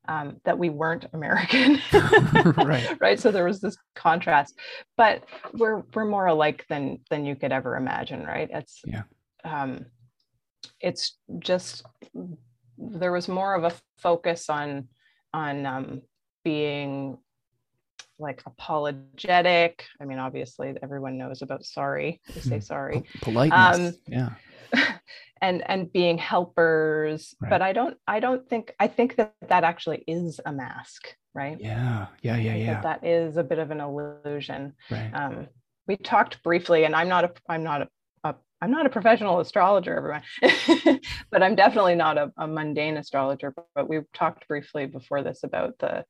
um, 0.08 0.38
that 0.46 0.58
we 0.58 0.70
weren't 0.70 1.06
American, 1.14 1.80
right? 2.58 2.98
right. 3.00 3.20
So 3.20 3.32
there 3.32 3.46
was 3.46 3.62
this 3.62 3.78
contrast, 3.96 4.58
but 4.98 5.24
we're 5.54 5.84
we're 5.94 6.06
more 6.06 6.28
alike 6.28 6.66
than 6.70 7.00
than 7.10 7.26
you 7.26 7.36
could 7.36 7.52
ever 7.52 7.76
imagine, 7.76 8.24
right? 8.24 8.50
It's 8.52 8.82
yeah. 8.86 9.04
Um, 9.44 9.86
it's 10.80 11.18
just 11.40 11.86
there 12.78 13.12
was 13.12 13.28
more 13.28 13.56
of 13.56 13.64
a 13.64 13.74
focus 13.98 14.50
on 14.50 14.88
on 15.34 15.66
um, 15.66 16.02
being 16.44 17.18
like 18.20 18.42
apologetic. 18.46 19.86
I 20.02 20.06
mean, 20.06 20.20
obviously, 20.20 20.76
everyone 20.82 21.18
knows 21.18 21.42
about 21.42 21.66
sorry. 21.66 22.22
You 22.36 22.42
say 22.42 22.56
hmm. 22.56 22.62
sorry. 22.62 23.04
Politeness. 23.22 23.78
Um, 23.78 23.94
yeah. 24.08 24.30
and 25.44 25.62
and 25.70 25.92
being 25.92 26.18
helpers 26.18 27.36
right. 27.42 27.50
but 27.50 27.62
i 27.62 27.74
don't 27.74 27.98
i 28.08 28.20
don't 28.20 28.50
think 28.50 28.74
i 28.80 28.88
think 28.88 29.18
that 29.18 29.34
that 29.50 29.64
actually 29.64 30.04
is 30.08 30.40
a 30.46 30.52
mask 30.52 31.16
right 31.36 31.58
yeah 31.60 32.08
yeah 32.22 32.38
yeah 32.38 32.56
yeah 32.56 32.82
that, 32.82 33.02
that 33.02 33.08
is 33.08 33.38
a 33.38 33.44
bit 33.44 33.60
of 33.60 33.70
an 33.70 33.82
illusion 33.82 34.74
right. 34.90 35.12
um, 35.14 35.48
we 35.88 35.98
talked 35.98 36.42
briefly 36.44 36.86
and 36.86 36.96
i'm 36.96 37.10
not 37.10 37.26
a 37.26 37.32
i'm 37.50 37.64
not 37.64 37.82
a, 37.82 37.88
i'm 38.62 38.72
not 38.72 38.86
a 38.86 38.90
professional 38.90 39.42
astrologer 39.42 39.98
everyone 39.98 40.22
but 41.32 41.44
i'm 41.44 41.56
definitely 41.56 41.96
not 41.96 42.18
a, 42.18 42.32
a 42.38 42.48
mundane 42.48 42.96
astrologer 42.96 43.54
but 43.76 43.90
we 43.90 44.00
talked 44.14 44.48
briefly 44.48 44.86
before 44.86 45.22
this 45.22 45.44
about 45.44 45.78
the 45.80 46.06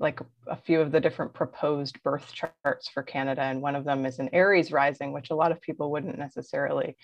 like 0.00 0.20
a 0.48 0.56
few 0.56 0.80
of 0.80 0.90
the 0.90 1.00
different 1.00 1.32
proposed 1.32 2.02
birth 2.02 2.32
charts 2.32 2.88
for 2.88 3.02
Canada, 3.02 3.42
and 3.42 3.62
one 3.62 3.76
of 3.76 3.84
them 3.84 4.04
is 4.04 4.18
an 4.18 4.28
Aries 4.32 4.72
rising, 4.72 5.12
which 5.12 5.30
a 5.30 5.34
lot 5.34 5.52
of 5.52 5.60
people 5.60 5.90
wouldn't 5.90 6.18
necessarily 6.18 6.96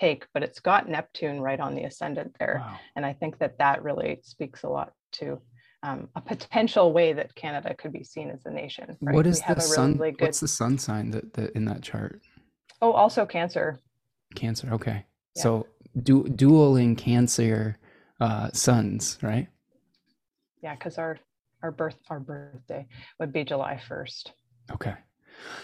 take, 0.00 0.26
but 0.34 0.42
it's 0.42 0.58
got 0.58 0.88
Neptune 0.88 1.40
right 1.40 1.60
on 1.60 1.74
the 1.74 1.84
ascendant 1.84 2.34
there. 2.40 2.62
Wow. 2.64 2.78
And 2.96 3.06
I 3.06 3.12
think 3.12 3.38
that 3.38 3.58
that 3.58 3.84
really 3.84 4.20
speaks 4.24 4.64
a 4.64 4.68
lot 4.68 4.92
to 5.12 5.40
um, 5.84 6.08
a 6.16 6.20
potential 6.20 6.92
way 6.92 7.12
that 7.12 7.34
Canada 7.34 7.74
could 7.74 7.92
be 7.92 8.04
seen 8.04 8.30
as 8.30 8.44
a 8.44 8.50
nation. 8.50 8.96
Right? 9.00 9.14
What 9.14 9.26
is 9.26 9.40
the 9.40 9.60
sun? 9.60 9.98
Really 9.98 10.12
good... 10.12 10.22
What's 10.22 10.40
the 10.40 10.48
sun 10.48 10.78
sign 10.78 11.10
that, 11.10 11.34
that 11.34 11.52
in 11.52 11.64
that 11.66 11.82
chart? 11.82 12.22
Oh, 12.80 12.92
also 12.92 13.24
Cancer. 13.24 13.78
Cancer. 14.34 14.68
Okay. 14.72 15.04
Yeah. 15.36 15.42
So 15.42 15.66
du- 16.02 16.28
dueling 16.28 16.96
Cancer 16.96 17.78
uh, 18.20 18.50
suns, 18.52 19.18
right? 19.22 19.48
Yeah, 20.62 20.74
because 20.74 20.98
our 20.98 21.18
our 21.62 21.70
birth 21.70 21.96
our 22.08 22.20
birthday 22.20 22.86
would 23.18 23.32
be 23.32 23.44
July 23.44 23.80
first. 23.88 24.32
Okay, 24.70 24.94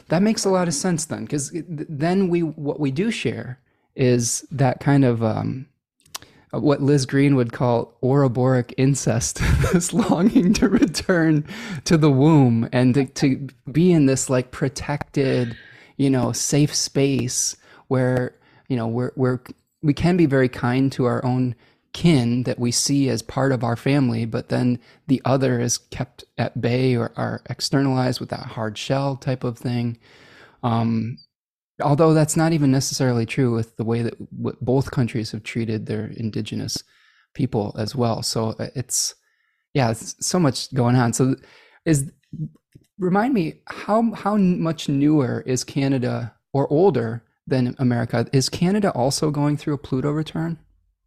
that 0.09 0.23
makes 0.23 0.45
a 0.45 0.51
lot 0.51 0.69
of 0.69 0.75
sense 0.75 1.05
then, 1.05 1.25
because 1.25 1.53
then 1.55 2.29
we 2.29 2.43
what 2.43 2.81
we 2.81 2.91
do 2.91 3.11
share 3.11 3.61
is 3.95 4.47
that 4.51 4.81
kind 4.81 5.05
of 5.05 5.23
um, 5.23 5.67
what 6.51 6.81
Liz 6.81 7.05
Greene 7.05 7.37
would 7.37 7.53
call 7.53 7.97
uroboric 8.03 8.73
incest, 8.77 9.41
this 9.73 9.93
longing 9.93 10.53
to 10.55 10.69
return 10.69 11.47
to 11.85 11.97
the 11.97 12.11
womb 12.11 12.69
and 12.73 12.95
to, 12.95 13.07
to, 13.07 13.49
be 13.71 13.93
in 13.93 14.07
this 14.07 14.31
like 14.31 14.51
protected, 14.51 15.57
you 15.97 16.09
know, 16.09 16.33
safe 16.33 16.75
space 16.75 17.57
where, 17.89 18.35
you 18.69 18.77
know, 18.77 18.87
we're, 18.87 19.13
we're, 19.17 19.41
we 19.83 19.93
can 19.93 20.17
be 20.17 20.27
very 20.27 20.49
kind 20.49 20.91
to 20.93 21.05
our 21.05 21.25
own 21.25 21.55
kin 21.93 22.43
that 22.45 22.59
we 22.59 22.71
see 22.71 23.09
as 23.09 23.23
part 23.23 23.53
of 23.53 23.65
our 23.65 23.77
family, 23.77 24.25
but 24.25 24.49
then 24.49 24.79
the 25.07 25.23
other 25.25 25.61
is 25.61 25.79
kept 25.79 26.25
at 26.37 26.61
bay 26.61 26.97
or 26.97 27.13
are 27.17 27.43
externalized 27.49 28.21
with 28.21 28.29
that 28.31 28.41
hard 28.41 28.77
shell 28.77 29.17
type 29.17 29.45
of 29.45 29.59
thing. 29.59 29.99
Um, 30.63 31.19
although 31.83 32.15
that's 32.15 32.37
not 32.37 32.53
even 32.53 32.71
necessarily 32.71 33.27
true 33.27 33.55
with 33.55 33.77
the 33.77 33.85
way 33.85 34.03
that 34.03 34.17
both 34.61 34.91
countries 34.91 35.31
have 35.33 35.43
treated 35.43 35.87
their 35.87 36.07
indigenous 36.07 36.83
people 37.35 37.75
as 37.79 37.95
well. 37.95 38.23
So 38.23 38.51
uh, 38.59 38.69
it's 38.75 39.15
yeah 39.75 39.91
it's 39.91 40.15
so 40.27 40.39
much 40.39 40.73
going 40.75 40.97
on. 40.97 41.13
So 41.13 41.37
is 41.85 42.11
remind 42.99 43.35
me 43.35 43.61
how 43.67 44.13
how 44.13 44.37
much 44.37 44.89
newer 44.89 45.43
is 45.47 45.65
canada 45.65 46.35
or 46.53 46.71
older 46.73 47.23
than 47.47 47.75
america? 47.79 48.27
Is 48.33 48.49
canada 48.49 48.91
also 48.93 49.31
going 49.31 49.57
through 49.57 49.75
a 49.75 49.79
pluto 49.79 50.11
return 50.11 50.59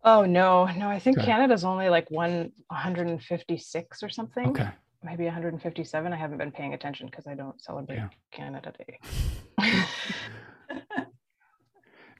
oh 0.04 0.26
no 0.26 0.66
no 0.78 0.88
i 0.89 0.99
think 0.99 1.20
canada's 1.20 1.64
only 1.64 1.89
like 1.89 2.10
one 2.12 2.52
156 2.68 4.04
or 4.04 4.10
something 4.10 4.47
okay 4.47 4.70
maybe 5.04 5.26
157 5.26 6.14
i 6.14 6.16
haven't 6.16 6.38
been 6.38 6.52
paying 6.52 6.74
attention 6.74 7.08
because 7.08 7.28
i 7.28 7.34
don't 7.34 7.62
celebrate 7.62 7.95
yeah. 7.95 8.10
canada 8.32 8.74
day 8.78 8.99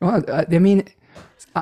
well, 0.02 0.24
I 0.30 0.46
mean, 0.60 0.88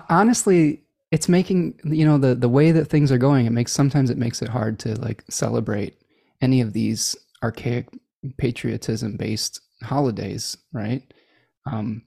honestly, 0.09 0.84
it's 1.11 1.28
making 1.28 1.80
you 1.84 2.05
know 2.05 2.17
the 2.17 2.36
the 2.36 2.49
way 2.49 2.72
that 2.72 2.86
things 2.86 3.11
are 3.11 3.17
going. 3.17 3.45
It 3.45 3.51
makes 3.51 3.72
sometimes 3.72 4.09
it 4.09 4.17
makes 4.17 4.41
it 4.41 4.49
hard 4.49 4.80
to 4.80 4.95
like 4.99 5.24
celebrate 5.30 5.97
any 6.41 6.61
of 6.61 6.74
these 6.74 7.15
archaic 7.43 7.88
patriotism 8.38 9.17
based 9.17 9.61
holidays, 9.84 10.57
right? 10.74 11.03
Um, 11.65 12.03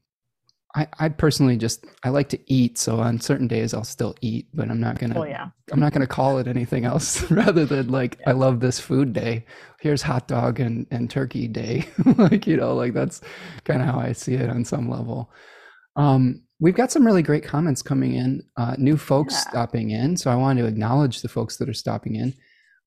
I, 0.74 0.86
I 0.98 1.08
personally 1.10 1.56
just 1.58 1.84
I 2.02 2.08
like 2.08 2.30
to 2.30 2.40
eat, 2.52 2.78
so 2.78 2.98
on 2.98 3.20
certain 3.20 3.46
days 3.46 3.74
I'll 3.74 3.84
still 3.84 4.14
eat, 4.22 4.48
but 4.54 4.70
I'm 4.70 4.80
not 4.80 4.98
gonna 4.98 5.18
Oh 5.20 5.24
yeah. 5.24 5.48
I'm 5.70 5.80
not 5.80 5.92
gonna 5.92 6.06
call 6.06 6.38
it 6.38 6.46
anything 6.46 6.84
else 6.86 7.30
rather 7.30 7.66
than 7.66 7.88
like 7.88 8.18
I 8.26 8.32
love 8.32 8.60
this 8.60 8.80
food 8.80 9.12
day. 9.12 9.44
Here's 9.80 10.00
hot 10.02 10.28
dog 10.28 10.60
and, 10.60 10.86
and 10.90 11.10
turkey 11.10 11.46
day. 11.48 11.86
like, 12.16 12.46
you 12.46 12.56
know, 12.56 12.74
like 12.74 12.94
that's 12.94 13.20
kind 13.64 13.82
of 13.82 13.88
how 13.88 13.98
I 13.98 14.12
see 14.12 14.34
it 14.34 14.48
on 14.48 14.64
some 14.64 14.88
level. 14.88 15.30
Um, 15.96 16.42
we've 16.60 16.74
got 16.74 16.90
some 16.90 17.04
really 17.04 17.22
great 17.22 17.44
comments 17.44 17.82
coming 17.82 18.14
in, 18.14 18.42
uh, 18.56 18.74
new 18.78 18.96
folks 18.96 19.34
Yeah. 19.34 19.40
stopping 19.50 19.90
in. 19.90 20.16
So 20.16 20.30
I 20.30 20.36
want 20.36 20.58
to 20.58 20.64
acknowledge 20.66 21.20
the 21.20 21.28
folks 21.28 21.56
that 21.58 21.68
are 21.68 21.74
stopping 21.74 22.14
in. 22.14 22.32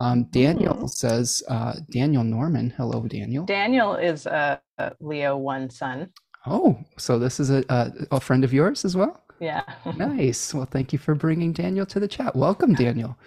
Um, 0.01 0.25
Daniel 0.31 0.73
Mhm. 0.75 0.89
says, 0.89 1.43
uh, 1.49 1.75
Daniel 1.91 2.23
Norman. 2.23 2.71
Hello, 2.75 3.05
Daniel. 3.07 3.45
Daniel 3.45 3.95
is 3.95 4.25
a, 4.25 4.59
a 4.77 4.91
Leo 4.99 5.37
one 5.37 5.69
son. 5.69 6.09
Oh, 6.47 6.79
so 6.97 7.19
this 7.19 7.39
is 7.39 7.49
a, 7.49 7.63
a, 7.69 7.91
a 8.13 8.19
friend 8.19 8.43
of 8.43 8.53
yours 8.53 8.85
as 8.85 8.95
well? 8.95 9.21
Yeah. 9.39 9.63
Nice. 9.97 10.53
Well, 10.55 10.65
thank 10.65 10.93
you 10.93 10.99
for 10.99 11.15
bringing 11.15 11.53
Daniel 11.53 11.85
to 11.87 11.99
the 11.99 12.07
chat. 12.07 12.35
Welcome, 12.35 12.73
Daniel. 12.73 13.17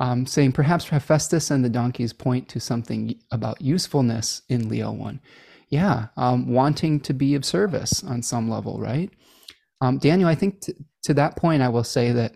Um, 0.00 0.26
saying 0.26 0.52
perhaps 0.52 0.88
Hephaestus 0.88 1.50
and 1.50 1.64
the 1.64 1.68
donkeys 1.68 2.12
point 2.12 2.48
to 2.48 2.60
something 2.60 3.16
about 3.30 3.60
usefulness 3.62 4.42
in 4.48 4.68
Leo 4.68 4.92
1. 4.92 5.20
Yeah, 5.70 6.08
um, 6.16 6.52
wanting 6.52 7.00
to 7.00 7.14
be 7.14 7.34
of 7.34 7.44
service 7.44 8.02
on 8.04 8.22
some 8.22 8.50
level, 8.50 8.80
right? 8.80 9.10
Um, 9.80 9.98
Daniel, 9.98 10.28
I 10.28 10.34
think 10.34 10.60
t- 10.62 10.74
to 11.04 11.14
that 11.14 11.36
point, 11.36 11.62
I 11.62 11.68
will 11.68 11.84
say 11.84 12.12
that 12.12 12.34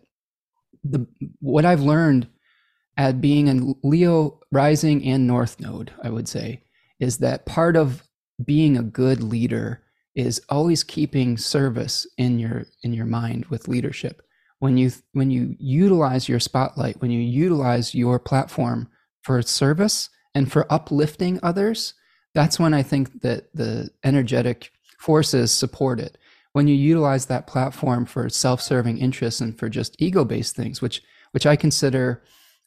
the 0.85 1.07
what 1.41 1.65
I've 1.65 1.83
learned 1.83 2.29
at 2.97 3.21
being 3.21 3.49
in 3.49 3.75
Leo 3.83 4.41
rising 4.53 5.05
and 5.07 5.27
North 5.27 5.61
Node, 5.61 5.93
I 6.03 6.11
would 6.11 6.29
say, 6.29 6.63
is 7.01 7.19
that 7.19 7.47
part 7.47 7.77
of 7.77 8.03
being 8.45 8.77
a 8.77 8.83
good 8.83 9.23
leader 9.23 9.83
is 10.17 10.41
always 10.49 10.83
keeping 10.83 11.37
service 11.37 12.07
in 12.17 12.39
your 12.39 12.65
in 12.83 12.93
your 12.93 13.07
mind 13.07 13.45
with 13.47 13.69
leadership. 13.69 14.23
When 14.59 14.79
you 14.79 14.91
when 15.13 15.31
you 15.31 15.55
utilize 15.59 16.29
your 16.29 16.41
spotlight 16.41 17.01
when 17.01 17.11
you 17.11 17.21
utilize 17.21 17.95
your 17.95 18.19
platform 18.19 18.89
for 19.23 19.41
service 19.43 20.09
and 20.35 20.51
for 20.51 20.71
uplifting 20.73 21.39
others 21.43 21.95
that's 22.35 22.59
when 22.59 22.75
i 22.75 22.83
think 22.83 23.23
that 23.23 23.55
the 23.55 23.91
energetic 24.03 24.73
forces 24.99 25.53
support 25.53 26.01
it. 26.01 26.17
When 26.53 26.67
you 26.67 26.75
utilize 26.75 27.27
that 27.27 27.47
platform 27.47 28.07
for 28.07 28.31
self-serving 28.31 28.97
interests 28.97 29.43
and 29.43 29.59
for 29.59 29.69
just 29.69 30.01
ego-based 30.01 30.57
things 30.57 30.81
which 30.81 31.03
which 31.33 31.45
i 31.45 31.55
consider 31.55 32.23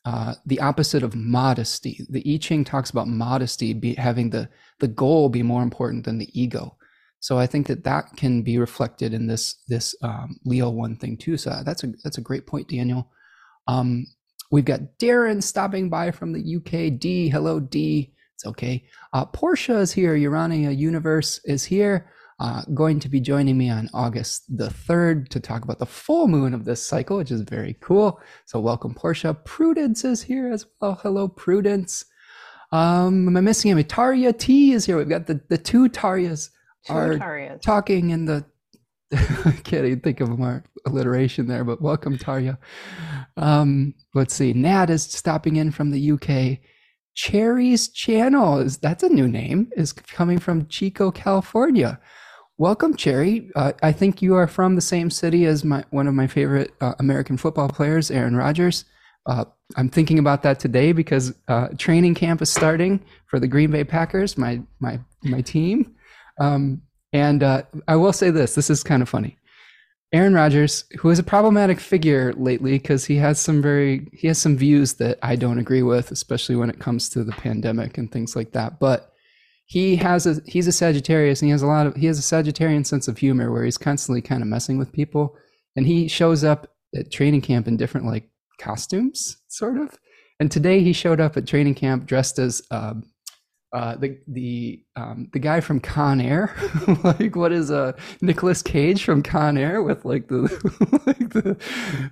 uh, 0.06 0.34
the 0.46 0.62
opposite 0.62 1.04
of 1.04 1.16
modesty. 1.16 2.06
The 2.10 2.24
i 2.36 2.38
ching 2.38 2.64
talks 2.64 2.92
about 2.92 3.08
modesty 3.08 3.74
be 3.74 3.96
having 3.96 4.30
the 4.30 4.48
the 4.80 4.88
goal 4.88 5.30
be 5.30 5.42
more 5.42 5.64
important 5.64 6.06
than 6.06 6.20
the 6.20 6.30
ego 6.40 6.78
so 7.20 7.38
I 7.38 7.48
think 7.48 7.68
that 7.68 7.84
that 7.84 8.16
can 8.16 8.42
be 8.42 8.58
reflected 8.58 9.14
in 9.14 9.28
this 9.28 9.56
this 9.68 9.96
um, 10.02 10.40
Leo 10.46 10.70
one 10.70 10.96
thing 10.96 11.18
too. 11.18 11.38
So 11.38 11.62
that's 11.66 11.84
a 11.84 11.88
that's 12.04 12.18
a 12.18 12.22
great 12.22 12.48
point, 12.48 12.70
Daniel. 12.70 13.10
Um, 13.68 14.08
we've 14.52 14.66
got 14.66 14.98
Darren 15.00 15.44
stopping 15.44 15.90
by 15.90 16.12
from 16.12 16.32
the 16.32 16.56
UK. 16.56 16.98
D, 17.00 17.30
hello 17.30 17.60
D. 17.60 18.14
It's 18.36 18.46
okay. 18.46 18.86
Uh, 19.12 19.26
Portia 19.26 19.80
is 19.80 19.92
here. 19.92 20.16
Urania 20.16 20.72
Universe 20.72 21.42
is 21.44 21.66
here. 21.66 22.10
Uh, 22.40 22.64
going 22.74 23.02
to 23.02 23.10
be 23.10 23.20
joining 23.20 23.58
me 23.58 23.70
on 23.70 23.90
August 23.94 24.46
the 24.58 24.70
3rd 24.70 25.28
to 25.28 25.42
talk 25.42 25.66
about 25.66 25.78
the 25.78 25.86
full 25.86 26.26
moon 26.26 26.54
of 26.54 26.64
this 26.64 26.82
cycle, 26.82 27.18
which 27.18 27.32
is 27.32 27.42
very 27.42 27.76
cool. 27.82 28.22
So, 28.46 28.62
welcome, 28.62 28.96
Portia. 28.96 29.34
Prudence 29.34 30.06
is 30.06 30.22
here 30.22 30.50
as 30.50 30.66
well. 30.80 30.98
Hello, 31.04 31.28
Prudence. 31.28 32.06
Um, 32.72 33.28
am 33.28 33.36
I 33.36 33.42
missing 33.42 33.72
him? 33.72 33.84
Tarya 33.84 34.40
T 34.40 34.72
is 34.72 34.86
here. 34.86 34.96
We've 34.96 35.10
got 35.10 35.28
the, 35.28 35.42
the 35.50 35.58
two 35.58 35.90
Taryas 35.90 36.50
Two 36.50 36.59
Are 36.88 37.18
Tarias. 37.18 37.62
talking 37.62 38.12
in 38.12 38.26
the 38.26 38.46
I 39.12 39.52
can't 39.64 39.86
even 39.86 40.02
think 40.02 40.22
of 40.22 40.30
more 40.30 40.64
alliteration 40.86 41.48
there, 41.48 41.64
but 41.64 41.82
welcome 41.82 42.18
Tarya. 42.18 42.58
Um, 43.38 43.96
let's 44.14 44.36
see. 44.36 44.54
Nat 44.54 44.90
is 44.92 45.04
stopping 45.04 45.56
in 45.56 45.72
from 45.72 45.90
the 45.90 46.12
UK. 46.12 46.60
Cherry's 47.16 47.90
channel 47.90 48.60
is 48.60 48.78
that's 48.78 49.04
a 49.04 49.10
new 49.10 49.28
name 49.28 49.70
is 49.76 49.92
coming 49.92 50.38
from 50.40 50.68
Chico, 50.68 51.12
California. 51.12 52.00
Welcome, 52.58 52.96
Cherry. 52.96 53.50
Uh, 53.56 53.74
I 53.82 53.92
think 53.92 54.22
you 54.22 54.36
are 54.36 54.48
from 54.48 54.76
the 54.76 54.82
same 54.82 55.10
city 55.10 55.46
as 55.46 55.64
my 55.66 55.84
one 55.90 56.08
of 56.08 56.14
my 56.14 56.28
favorite 56.28 56.72
uh, 56.80 56.94
American 57.00 57.36
football 57.36 57.70
players, 57.70 58.12
Aaron 58.12 58.36
Rodgers. 58.36 58.86
Uh, 59.26 59.46
I'm 59.76 59.90
thinking 59.90 60.20
about 60.20 60.44
that 60.44 60.60
today 60.60 60.92
because 60.92 61.34
uh, 61.48 61.70
training 61.78 62.16
camp 62.16 62.42
is 62.42 62.50
starting 62.50 63.04
for 63.26 63.40
the 63.40 63.48
Green 63.48 63.72
Bay 63.72 63.84
Packers, 63.84 64.38
my 64.38 64.62
my 64.80 65.00
my 65.24 65.42
team. 65.42 65.96
Um, 66.40 66.82
and 67.14 67.44
uh, 67.44 67.64
I 67.88 67.96
will 67.96 68.14
say 68.14 68.30
this: 68.30 68.56
this 68.56 68.70
is 68.70 68.84
kind 68.84 69.02
of 69.02 69.10
funny. 69.10 69.38
Aaron 70.12 70.34
Rodgers, 70.34 70.86
who 71.00 71.12
is 71.12 71.20
a 71.20 71.24
problematic 71.24 71.80
figure 71.80 72.34
lately, 72.34 72.72
because 72.72 73.06
he 73.06 73.18
has 73.18 73.40
some 73.40 73.62
very 73.62 74.08
he 74.12 74.28
has 74.28 74.40
some 74.40 74.58
views 74.58 74.94
that 74.96 75.20
I 75.22 75.36
don't 75.36 75.60
agree 75.60 75.84
with, 75.84 76.12
especially 76.12 76.56
when 76.56 76.70
it 76.70 76.80
comes 76.80 77.10
to 77.10 77.24
the 77.24 77.32
pandemic 77.32 77.98
and 77.98 78.12
things 78.12 78.36
like 78.36 78.54
that. 78.54 78.80
But 78.80 79.12
he 79.66 79.98
has 79.98 80.26
a 80.26 80.42
he's 80.48 80.68
a 80.68 80.72
Sagittarius, 80.72 81.42
and 81.42 81.48
he 81.48 81.52
has 81.52 81.62
a 81.62 81.68
lot 81.68 81.86
of 81.86 81.96
he 81.96 82.08
has 82.08 82.18
a 82.18 82.22
Sagittarian 82.24 82.86
sense 82.86 83.08
of 83.08 83.20
humor 83.20 83.52
where 83.52 83.64
he's 83.64 83.78
constantly 83.78 84.22
kind 84.22 84.42
of 84.42 84.48
messing 84.48 84.80
with 84.80 84.92
people, 84.92 85.36
and 85.76 85.86
he 85.86 86.08
shows 86.08 86.44
up 86.44 86.74
at 86.96 87.12
training 87.12 87.42
camp 87.42 87.68
in 87.68 87.78
different 87.78 88.08
like 88.08 88.28
costumes, 88.60 89.38
sort 89.48 89.78
of. 89.78 89.96
And 90.40 90.52
today 90.52 90.82
he 90.82 90.94
showed 90.94 91.20
up 91.20 91.38
at 91.38 91.46
training 91.46 91.76
camp 91.76 92.08
dressed 92.08 92.40
as 92.40 92.64
um, 92.72 93.04
uh, 93.72 93.96
the 93.98 94.18
the 94.28 94.84
um, 94.96 95.30
the 95.32 95.40
guy 95.40 95.60
from 95.60 95.80
Con 95.80 96.20
Air, 96.20 96.56
like 97.04 97.36
what 97.36 97.52
is 97.52 97.70
uh 97.70 97.92
Nicolas 98.22 98.62
Cage 98.64 99.04
from 99.04 99.22
Con 99.22 99.58
Air 99.58 99.84
with 99.84 100.06
like 100.06 100.28
the 100.28 100.42
like 101.06 101.30
the 101.34 101.58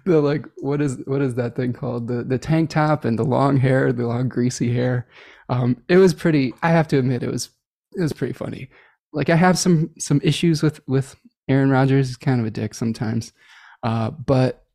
the 0.06 0.22
like 0.22 0.46
what 0.58 0.82
is 0.82 0.98
what 1.06 1.22
is 1.22 1.36
that 1.36 1.56
thing 1.56 1.74
called 1.74 2.08
the 2.08 2.24
the 2.24 2.38
tank 2.38 2.70
top 2.70 3.06
and 3.06 3.18
the 3.18 3.24
long 3.24 3.58
hair, 3.58 3.92
the 3.92 4.06
long 4.06 4.30
greasy 4.30 4.72
hair. 4.72 5.08
Um, 5.50 5.84
it 5.90 5.98
was 5.98 6.14
pretty. 6.14 6.54
I 6.62 6.70
have 6.70 6.88
to 6.90 7.00
admit, 7.00 7.24
it 7.24 7.32
was 7.32 7.50
it 7.96 8.02
was 8.02 8.14
pretty 8.14 8.34
funny. 8.34 8.70
Like 9.12 9.30
I 9.30 9.36
have 9.36 9.58
some 9.58 9.92
some 9.98 10.22
issues 10.24 10.62
with 10.62 10.80
with 10.88 11.16
Aaron 11.48 11.72
Rodgers. 11.72 12.08
He's 12.08 12.18
kind 12.18 12.40
of 12.40 12.46
a 12.46 12.52
dick 12.52 12.76
sometimes, 12.76 13.34
uh, 13.82 14.12
but 14.12 14.66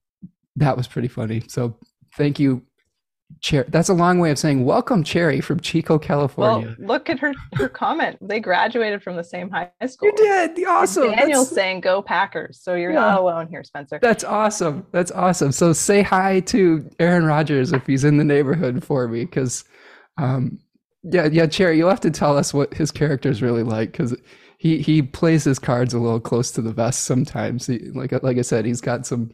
that 0.57 0.77
was 0.77 0.89
pretty 0.89 1.09
funny. 1.09 1.45
So 1.49 1.77
thank 2.17 2.41
you. 2.41 2.63
Cher- 3.41 3.67
that's 3.69 3.89
a 3.89 3.95
long 3.95 4.19
way 4.19 4.31
of 4.31 4.39
saying 4.39 4.65
welcome, 4.65 5.03
Cherry 5.03 5.41
from 5.41 5.61
Chico, 5.61 5.99
California. 5.99 6.77
Well, 6.79 6.87
look 6.89 7.11
at 7.11 7.19
her 7.21 7.33
her 7.55 7.69
comment. 7.69 8.19
They 8.21 8.41
graduated 8.41 9.03
from 9.03 9.17
the 9.17 9.25
same 9.25 9.51
high 9.51 9.71
school. 9.87 10.11
You 10.11 10.17
did. 10.17 10.67
Awesome. 10.67 11.11
Daniel's 11.11 11.49
That's, 11.49 11.55
saying 11.57 11.81
go 11.81 12.03
Packers. 12.03 12.61
So 12.63 12.75
you're 12.75 12.93
Yeah. 12.93 13.01
not 13.01 13.21
alone 13.21 13.49
here, 13.49 13.65
Spencer. 13.65 13.99
that's 14.03 14.25
awesome. 14.25 14.87
That's 14.93 15.11
awesome. 15.13 15.53
So 15.53 15.73
say 15.73 16.03
hi 16.03 16.41
to 16.41 16.89
Aaron 17.01 17.25
Rodgers 17.25 17.73
if 17.73 17.87
he's 17.87 18.05
in 18.05 18.17
the 18.17 18.25
neighborhood 18.25 18.85
for 18.85 19.09
me, 19.09 19.25
because, 19.25 19.65
um, 20.19 20.59
yeah, 21.03 21.27
yeah, 21.33 21.47
Cherry, 21.47 21.79
you'll 21.79 21.91
have 21.91 22.01
to 22.01 22.11
tell 22.11 22.37
us 22.37 22.55
what 22.55 22.75
his 22.75 22.91
character 22.91 23.29
is 23.29 23.43
really 23.43 23.63
like, 23.65 23.93
because 23.93 24.15
he 24.59 24.79
he 24.79 25.03
plays 25.03 25.43
his 25.43 25.59
cards 25.59 25.93
a 25.95 25.99
little 25.99 26.21
close 26.21 26.53
to 26.53 26.63
the 26.63 26.73
vest 26.73 27.03
sometimes. 27.05 27.67
He, 27.67 27.79
like 27.95 28.13
like 28.23 28.39
I 28.39 28.43
said, 28.43 28.65
he's 28.65 28.81
got 28.81 29.05
some 29.07 29.33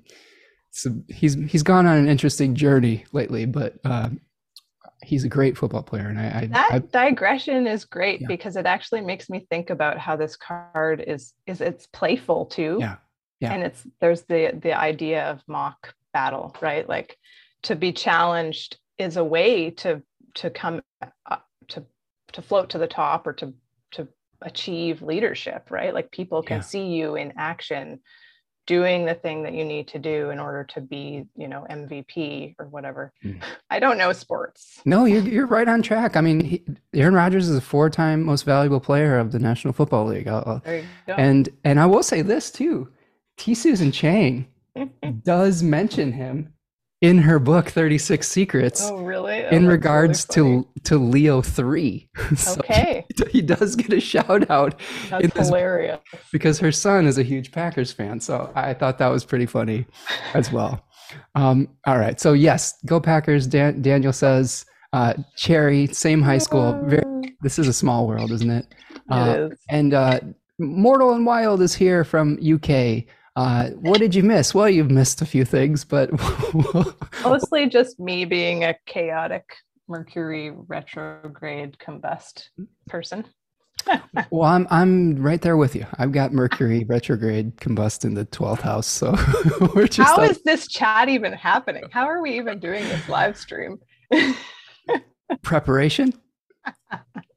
some 0.70 1.04
he's 1.08 1.34
he's 1.34 1.62
gone 1.62 1.86
on 1.86 1.96
an 1.98 2.08
interesting 2.08 2.54
journey 2.54 3.04
lately, 3.12 3.46
but 3.46 3.74
um, 3.84 4.20
he's 5.02 5.24
a 5.24 5.28
great 5.28 5.56
football 5.56 5.82
player, 5.82 6.08
and 6.08 6.18
I, 6.18 6.40
I, 6.42 6.46
that 6.46 6.70
I 6.92 7.08
digression 7.08 7.66
is 7.66 7.84
great 7.84 8.20
Yeah. 8.20 8.26
because 8.28 8.56
it 8.56 8.66
actually 8.66 9.00
makes 9.00 9.28
me 9.30 9.46
think 9.50 9.70
about 9.70 9.98
how 9.98 10.16
this 10.16 10.36
card 10.36 11.02
is 11.06 11.34
is 11.46 11.60
it's 11.60 11.86
playful 11.86 12.46
too 12.46 12.78
Yeah. 12.80 12.96
Yeah. 13.40 13.52
and 13.54 13.62
it's 13.62 13.86
there's 14.00 14.22
the 14.22 14.58
the 14.60 14.72
idea 14.78 15.24
of 15.30 15.42
mock 15.46 15.94
battle 16.12 16.54
right 16.60 16.88
like 16.88 17.16
to 17.62 17.76
be 17.76 17.92
challenged 17.92 18.78
is 18.98 19.16
a 19.16 19.24
way 19.24 19.70
to 19.70 20.02
to 20.34 20.50
come 20.50 20.82
up, 21.26 21.46
to 21.68 21.84
to 22.32 22.42
float 22.42 22.70
to 22.70 22.78
the 22.78 22.86
top 22.86 23.26
or 23.26 23.32
to 23.34 23.54
to 23.92 24.08
achieve 24.42 25.02
leadership 25.02 25.70
right 25.70 25.94
like 25.94 26.10
people 26.10 26.42
can 26.42 26.58
Yeah. 26.58 26.62
see 26.62 26.86
you 26.86 27.14
in 27.16 27.32
action 27.36 28.00
doing 28.68 29.04
the 29.06 29.14
thing 29.14 29.42
that 29.42 29.54
you 29.54 29.64
need 29.64 29.88
to 29.88 29.98
do 29.98 30.28
in 30.30 30.38
order 30.38 30.62
to 30.62 30.80
be 30.80 31.24
you 31.36 31.48
know 31.48 31.66
mvp 31.70 32.54
or 32.60 32.66
whatever 32.66 33.12
Mm. 33.24 33.42
i 33.70 33.80
don't 33.80 33.98
know 33.98 34.12
sports 34.12 34.80
No, 34.84 35.06
you're 35.06 35.22
you're 35.22 35.46
right 35.56 35.66
on 35.66 35.82
track. 35.82 36.16
I 36.16 36.20
mean, 36.20 36.38
he, 36.40 36.62
Aaron 36.94 37.14
Rodgers 37.14 37.48
is 37.48 37.56
a 37.56 37.60
four-time 37.60 38.22
most 38.22 38.42
valuable 38.44 38.78
player 38.80 39.18
of 39.18 39.32
the 39.32 39.38
National 39.38 39.72
Football 39.72 40.04
League. 40.06 40.28
I'll- 40.28 40.62
there 40.64 40.78
you 40.80 40.84
go 41.06 41.14
and 41.14 41.48
and 41.64 41.80
I 41.80 41.86
will 41.86 42.02
say 42.02 42.20
this 42.22 42.50
too: 42.52 42.88
T. 43.38 43.54
Susan 43.54 43.90
Chang 43.90 44.46
does 45.24 45.62
mention 45.62 46.12
him 46.12 46.52
in 47.00 47.18
her 47.18 47.38
book 47.38 47.68
Thirty 47.68 47.98
Six 47.98 48.28
Secrets 48.28 48.82
oh 48.84 48.98
really 49.02 49.44
Oh, 49.44 49.48
in 49.50 49.66
regards 49.66 50.26
really 50.36 50.62
to 50.62 50.80
to 50.84 50.98
Leo 50.98 51.42
three. 51.42 52.08
so 52.36 52.58
okay 52.60 53.06
he 53.30 53.40
does 53.40 53.76
get 53.76 53.92
a 53.92 54.00
shout 54.00 54.50
out 54.50 54.80
that's 55.10 55.34
hilarious 55.34 56.00
because 56.32 56.58
her 56.58 56.72
son 56.72 57.06
is 57.06 57.18
a 57.18 57.22
huge 57.22 57.52
Packers 57.52 57.92
fan. 57.92 58.20
So 58.20 58.50
I 58.54 58.74
thought 58.74 58.98
that 58.98 59.08
was 59.08 59.24
pretty 59.24 59.46
funny 59.46 59.86
as 60.34 60.52
well. 60.52 60.84
Um, 61.34 61.68
all 61.86 61.98
right. 61.98 62.20
So, 62.20 62.32
yes, 62.32 62.74
go 62.86 63.00
Packers. 63.00 63.46
Dan- 63.46 63.82
Daniel 63.82 64.12
says, 64.12 64.66
uh, 64.92 65.14
Cherry, 65.36 65.86
same 65.88 66.22
high 66.22 66.38
school. 66.38 66.78
Very, 66.84 67.36
this 67.40 67.58
is 67.58 67.68
a 67.68 67.72
small 67.72 68.06
world, 68.06 68.30
isn't 68.32 68.50
it? 68.50 68.74
Uh, 69.10 69.34
it 69.36 69.52
is 69.52 69.58
and 69.68 69.94
uh, 69.94 70.20
Mortal 70.58 71.14
and 71.14 71.24
Wild 71.24 71.62
is 71.62 71.74
here 71.74 72.04
from 72.04 72.38
UK. 72.42 73.04
Uh, 73.38 73.68
what 73.74 74.00
did 74.00 74.16
you 74.16 74.24
miss? 74.24 74.52
Well, 74.52 74.68
you've 74.68 74.90
missed 74.90 75.22
a 75.22 75.24
few 75.24 75.44
things, 75.44 75.84
but 75.84 76.10
mostly 77.22 77.68
just 77.68 78.00
me 78.00 78.24
being 78.24 78.64
a 78.64 78.74
chaotic 78.84 79.44
Mercury 79.86 80.50
retrograde 80.50 81.78
combust 81.78 82.48
person. 82.88 83.24
well, 84.32 84.42
I'm 84.42 84.66
I'm 84.70 85.22
right 85.22 85.40
there 85.40 85.56
with 85.56 85.76
you. 85.76 85.86
I've 86.00 86.10
got 86.10 86.32
Mercury 86.32 86.84
retrograde 86.88 87.56
combust 87.58 88.04
in 88.04 88.14
the 88.14 88.24
twelfth 88.24 88.62
house, 88.62 88.88
so 88.88 89.14
we're 89.72 89.86
just. 89.86 90.16
How 90.16 90.20
is 90.22 90.42
this 90.42 90.66
chat 90.66 91.08
even 91.08 91.32
happening? 91.32 91.84
How 91.92 92.06
are 92.06 92.20
we 92.20 92.36
even 92.36 92.58
doing 92.58 92.82
this 92.82 93.08
live 93.08 93.36
stream? 93.36 93.78
Preparation 95.42 96.12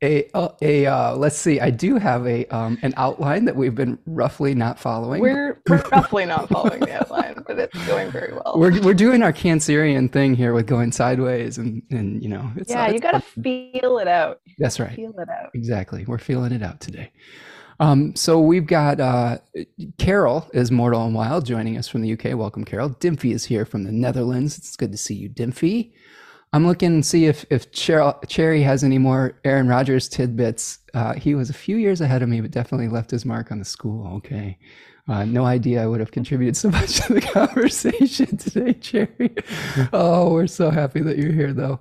a 0.02 0.30
uh, 0.34 0.50
a 0.62 0.86
uh, 0.86 1.16
let's 1.16 1.38
see. 1.38 1.60
I 1.60 1.70
do 1.70 1.98
have 1.98 2.26
a 2.26 2.46
um, 2.48 2.78
an 2.82 2.94
outline 2.98 3.46
that 3.46 3.56
we've 3.56 3.76
been 3.76 4.00
roughly 4.06 4.56
not 4.56 4.80
following. 4.80 5.22
We're, 5.22 5.62
we're 5.70 5.84
roughly 5.92 6.26
not 6.26 6.50
following 6.50 6.80
the 6.80 7.00
outline, 7.00 7.44
but 7.46 7.60
it's 7.60 7.88
going 7.88 8.12
very 8.12 8.34
well. 8.34 8.56
We're 8.58 8.82
we're 8.82 8.94
doing 8.94 9.22
our 9.22 9.34
Cancerian 9.34 10.12
thing 10.12 10.34
here 10.34 10.54
with 10.54 10.66
going 10.66 10.92
sideways, 10.92 11.58
and 11.58 11.84
and 11.92 12.22
you 12.22 12.30
know, 12.30 12.52
it's, 12.56 12.72
yeah, 12.72 12.90
you 12.90 13.00
got 13.00 13.12
to 13.12 13.22
feel 13.22 14.00
it 14.00 14.08
out. 14.08 14.42
That's 14.58 14.80
right. 14.80 14.96
Feel 14.96 15.18
it 15.20 15.30
out. 15.30 15.52
Exactly. 15.54 16.06
We're 16.06 16.18
feeling 16.18 16.52
it 16.52 16.64
out 16.64 16.80
today. 16.82 17.12
Um, 17.80 18.16
so 18.16 18.40
we've 18.40 18.68
got 18.68 19.00
uh, 19.00 19.40
Carol 19.98 20.48
is 20.54 20.72
Mortal 20.72 21.06
and 21.06 21.16
Wild 21.16 21.46
joining 21.46 21.78
us 21.78 21.88
from 21.88 22.02
the 22.02 22.14
UK. 22.14 22.38
Welcome, 22.38 22.64
Carol. 22.64 22.92
Dimphy 22.92 23.34
is 23.34 23.46
here 23.46 23.66
from 23.66 23.84
the 23.84 23.92
Netherlands. 23.92 24.58
It's 24.58 24.76
good 24.76 24.92
to 24.92 24.98
see 25.00 25.16
you, 25.16 25.30
Dimphy. 25.30 25.92
I'm 26.54 26.68
looking 26.68 27.02
to 27.02 27.08
see 27.08 27.26
if 27.26 27.46
if 27.50 27.72
Cheryl, 27.72 28.28
Cherry 28.28 28.62
has 28.62 28.84
any 28.84 28.98
more 28.98 29.40
Aaron 29.46 29.68
Rodgers 29.68 30.10
tidbits. 30.10 30.80
Uh, 30.94 31.14
he 31.14 31.34
was 31.34 31.50
a 31.50 31.54
few 31.54 31.78
years 31.78 32.02
ahead 32.02 32.22
of 32.22 32.30
me, 32.30 32.42
but 32.42 32.52
definitely 32.52 32.90
left 32.90 33.12
his 33.12 33.26
mark 33.26 33.52
on 33.52 33.60
the 33.60 33.66
school. 33.66 34.16
Okay. 34.18 34.58
Uh, 35.08 35.26
no 35.26 35.46
idea 35.46 35.82
I 35.82 35.88
would 35.88 36.00
have 36.00 36.12
contributed 36.12 36.56
so 36.56 36.70
much 36.72 37.02
to 37.02 37.14
the 37.14 37.22
conversation 37.22 38.38
today, 38.38 38.74
Cherry. 38.74 39.36
Oh, 39.94 40.32
we're 40.34 40.48
so 40.48 40.70
happy 40.70 41.02
that 41.02 41.18
you're 41.18 41.32
here, 41.32 41.54
though. 41.54 41.80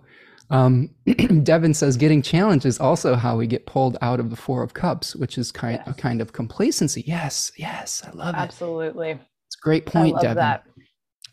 Um, 0.50 0.90
Devin 1.42 1.74
says 1.74 1.96
getting 1.96 2.22
challenged 2.22 2.66
is 2.66 2.80
also 2.80 3.14
how 3.14 3.36
we 3.36 3.46
get 3.46 3.66
pulled 3.66 3.96
out 4.02 4.20
of 4.20 4.30
the 4.30 4.36
Four 4.36 4.62
of 4.62 4.74
Cups, 4.74 5.14
which 5.14 5.36
is 5.36 5.52
kind 5.52 5.80
yes. 5.84 5.96
a 5.96 6.00
kind 6.00 6.20
of 6.20 6.32
complacency. 6.32 7.04
Yes, 7.06 7.52
yes, 7.56 8.02
I 8.04 8.10
love 8.12 8.34
Absolutely. 8.34 8.86
it. 8.86 9.10
Absolutely, 9.10 9.10
it's 9.46 9.56
a 9.56 9.62
great 9.62 9.86
point, 9.86 10.20
Devin. 10.20 10.36
That. 10.36 10.64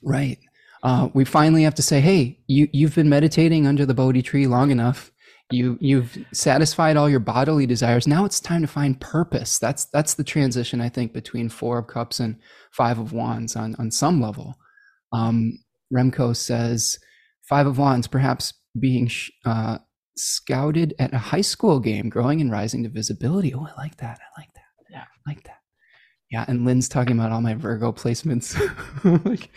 Right 0.04 0.38
uh, 0.88 1.10
we 1.14 1.26
finally 1.26 1.64
have 1.64 1.76
to 1.76 1.82
say, 1.82 2.00
hey, 2.00 2.40
you, 2.48 2.70
you've 2.72 2.96
been 2.96 3.10
meditating 3.10 3.68
under 3.68 3.86
the 3.86 3.94
Bodhi 3.94 4.22
tree 4.22 4.48
long 4.48 4.72
enough. 4.72 5.12
You, 5.52 5.78
you've 5.82 6.18
satisfied 6.32 6.96
all 6.96 7.10
your 7.10 7.20
bodily 7.20 7.66
desires. 7.66 8.08
Now 8.08 8.24
it's 8.24 8.40
time 8.40 8.62
to 8.62 8.68
find 8.68 8.98
purpose. 9.02 9.60
That's, 9.60 9.84
that's 9.86 10.14
the 10.14 10.24
transition, 10.24 10.80
I 10.80 10.88
think, 10.88 11.12
between 11.12 11.50
Four 11.50 11.80
of 11.80 11.88
Cups 11.88 12.22
and 12.22 12.38
Five 12.72 13.00
of 13.00 13.12
Wands 13.12 13.58
on, 13.58 13.76
on 13.78 13.92
some 13.92 14.22
level. 14.22 14.56
Um, 15.12 15.60
Remco 15.94 16.34
says, 16.34 17.00
Five 17.50 17.68
of 17.68 17.78
Wands, 17.78 18.08
perhaps 18.08 18.54
being 18.80 19.12
uh, 19.44 19.80
scouted 20.16 20.94
at 21.00 21.14
a 21.14 21.18
high 21.18 21.42
school 21.42 21.82
game, 21.82 22.08
growing 22.08 22.40
and 22.40 22.50
rising 22.50 22.84
to 22.84 22.90
visibility. 22.90 23.54
Oh, 23.54 23.68
I 23.70 23.82
like 23.82 23.98
that. 23.98 24.20
I 24.22 24.40
like 24.40 24.54
that. 24.54 24.62
Yeah, 24.90 25.04
I 25.04 25.30
like 25.30 25.44
that. 25.44 25.57
Yeah, 26.30 26.44
and 26.48 26.66
Lynn's 26.66 26.90
talking 26.90 27.18
about 27.18 27.32
all 27.32 27.42
my 27.42 27.54
Virgo 27.54 27.92
placements. 27.94 28.58
like, 29.26 29.50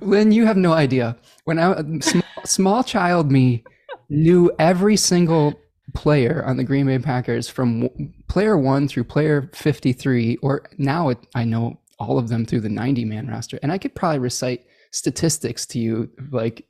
Lynn, 0.00 0.32
you 0.32 0.46
have 0.46 0.56
no 0.56 0.72
idea. 0.72 1.16
When 1.44 1.58
I 1.58 1.72
um, 1.72 2.00
small, 2.00 2.24
small 2.44 2.84
child 2.84 3.30
me 3.30 3.62
knew 4.08 4.50
every 4.58 4.96
single 4.96 5.60
player 5.92 6.42
on 6.46 6.56
the 6.56 6.64
Green 6.64 6.86
Bay 6.86 6.98
Packers 6.98 7.48
from 7.48 7.88
player 8.28 8.56
one 8.56 8.88
through 8.88 9.04
player 9.04 9.50
53, 9.54 10.38
or 10.42 10.64
now 10.78 11.10
it, 11.10 11.18
I 11.34 11.44
know 11.44 11.78
all 11.98 12.18
of 12.18 12.28
them 12.28 12.46
through 12.46 12.60
the 12.60 12.68
90 12.68 13.04
man 13.04 13.28
roster. 13.28 13.58
And 13.62 13.70
I 13.70 13.78
could 13.78 13.94
probably 13.94 14.18
recite 14.18 14.64
statistics 14.92 15.66
to 15.66 15.78
you, 15.78 16.10
like 16.30 16.66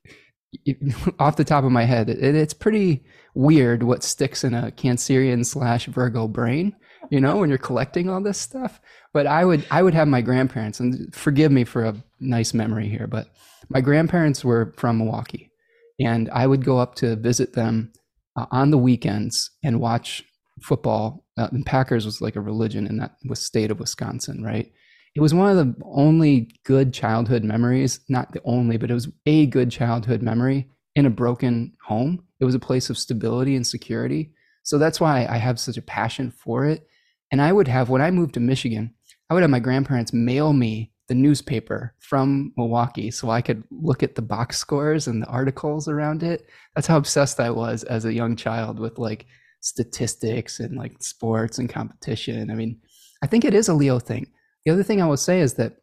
off 1.18 1.36
the 1.36 1.44
top 1.44 1.64
of 1.64 1.72
my 1.72 1.84
head. 1.84 2.08
It, 2.08 2.34
it's 2.34 2.54
pretty 2.54 3.04
weird 3.34 3.82
what 3.82 4.02
sticks 4.02 4.44
in 4.44 4.54
a 4.54 4.70
Cancerian 4.72 5.44
slash 5.44 5.86
Virgo 5.86 6.28
brain, 6.28 6.74
you 7.10 7.20
know, 7.20 7.36
when 7.36 7.48
you're 7.48 7.58
collecting 7.58 8.08
all 8.08 8.22
this 8.22 8.38
stuff 8.38 8.80
but 9.14 9.26
I 9.26 9.44
would 9.44 9.64
I 9.70 9.82
would 9.82 9.94
have 9.94 10.08
my 10.08 10.20
grandparents 10.20 10.80
and 10.80 11.14
forgive 11.14 11.50
me 11.50 11.64
for 11.64 11.84
a 11.84 11.96
nice 12.20 12.52
memory 12.52 12.88
here, 12.88 13.06
but 13.06 13.28
my 13.70 13.80
grandparents 13.80 14.44
were 14.44 14.74
from 14.76 14.98
Milwaukee, 14.98 15.50
and 15.98 16.28
I 16.30 16.46
would 16.46 16.64
go 16.64 16.78
up 16.78 16.96
to 16.96 17.16
visit 17.16 17.54
them 17.54 17.92
uh, 18.36 18.46
on 18.50 18.70
the 18.70 18.76
weekends 18.76 19.50
and 19.62 19.80
watch 19.80 20.22
football. 20.60 21.24
Uh, 21.38 21.48
and 21.52 21.64
Packers 21.64 22.04
was 22.04 22.20
like 22.20 22.36
a 22.36 22.40
religion 22.40 22.86
in 22.86 22.98
that 22.98 23.14
state 23.34 23.70
of 23.70 23.80
Wisconsin, 23.80 24.42
right? 24.42 24.70
It 25.14 25.20
was 25.20 25.32
one 25.32 25.56
of 25.56 25.56
the 25.56 25.74
only 25.84 26.50
good 26.64 26.92
childhood 26.92 27.44
memories, 27.44 28.00
not 28.08 28.32
the 28.32 28.42
only, 28.44 28.76
but 28.76 28.90
it 28.90 28.94
was 28.94 29.08
a 29.26 29.46
good 29.46 29.70
childhood 29.70 30.22
memory 30.22 30.68
in 30.96 31.06
a 31.06 31.10
broken 31.10 31.72
home. 31.86 32.24
It 32.40 32.44
was 32.44 32.56
a 32.56 32.60
place 32.60 32.90
of 32.90 32.98
stability 32.98 33.54
and 33.54 33.66
security. 33.66 34.32
So 34.64 34.76
that's 34.78 35.00
why 35.00 35.26
I 35.28 35.36
have 35.36 35.60
such 35.60 35.76
a 35.76 35.82
passion 35.82 36.32
for 36.32 36.64
it. 36.64 36.88
And 37.34 37.42
I 37.42 37.50
would 37.50 37.66
have, 37.66 37.88
when 37.88 38.00
I 38.00 38.12
moved 38.12 38.34
to 38.34 38.40
Michigan, 38.40 38.94
I 39.28 39.34
would 39.34 39.42
have 39.42 39.50
my 39.50 39.58
grandparents 39.58 40.12
mail 40.12 40.52
me 40.52 40.92
the 41.08 41.16
newspaper 41.16 41.92
from 41.98 42.52
Milwaukee 42.56 43.10
so 43.10 43.28
I 43.28 43.42
could 43.42 43.64
look 43.72 44.04
at 44.04 44.14
the 44.14 44.22
box 44.22 44.56
scores 44.56 45.08
and 45.08 45.20
the 45.20 45.26
articles 45.26 45.88
around 45.88 46.22
it. 46.22 46.48
That's 46.76 46.86
how 46.86 46.96
obsessed 46.96 47.40
I 47.40 47.50
was 47.50 47.82
as 47.82 48.04
a 48.04 48.14
young 48.14 48.36
child 48.36 48.78
with 48.78 49.00
like 49.00 49.26
statistics 49.58 50.60
and 50.60 50.76
like 50.76 51.02
sports 51.02 51.58
and 51.58 51.68
competition. 51.68 52.52
I 52.52 52.54
mean, 52.54 52.80
I 53.20 53.26
think 53.26 53.44
it 53.44 53.52
is 53.52 53.66
a 53.66 53.74
Leo 53.74 53.98
thing. 53.98 54.28
The 54.64 54.70
other 54.70 54.84
thing 54.84 55.02
I 55.02 55.06
will 55.06 55.16
say 55.16 55.40
is 55.40 55.54
that 55.54 55.78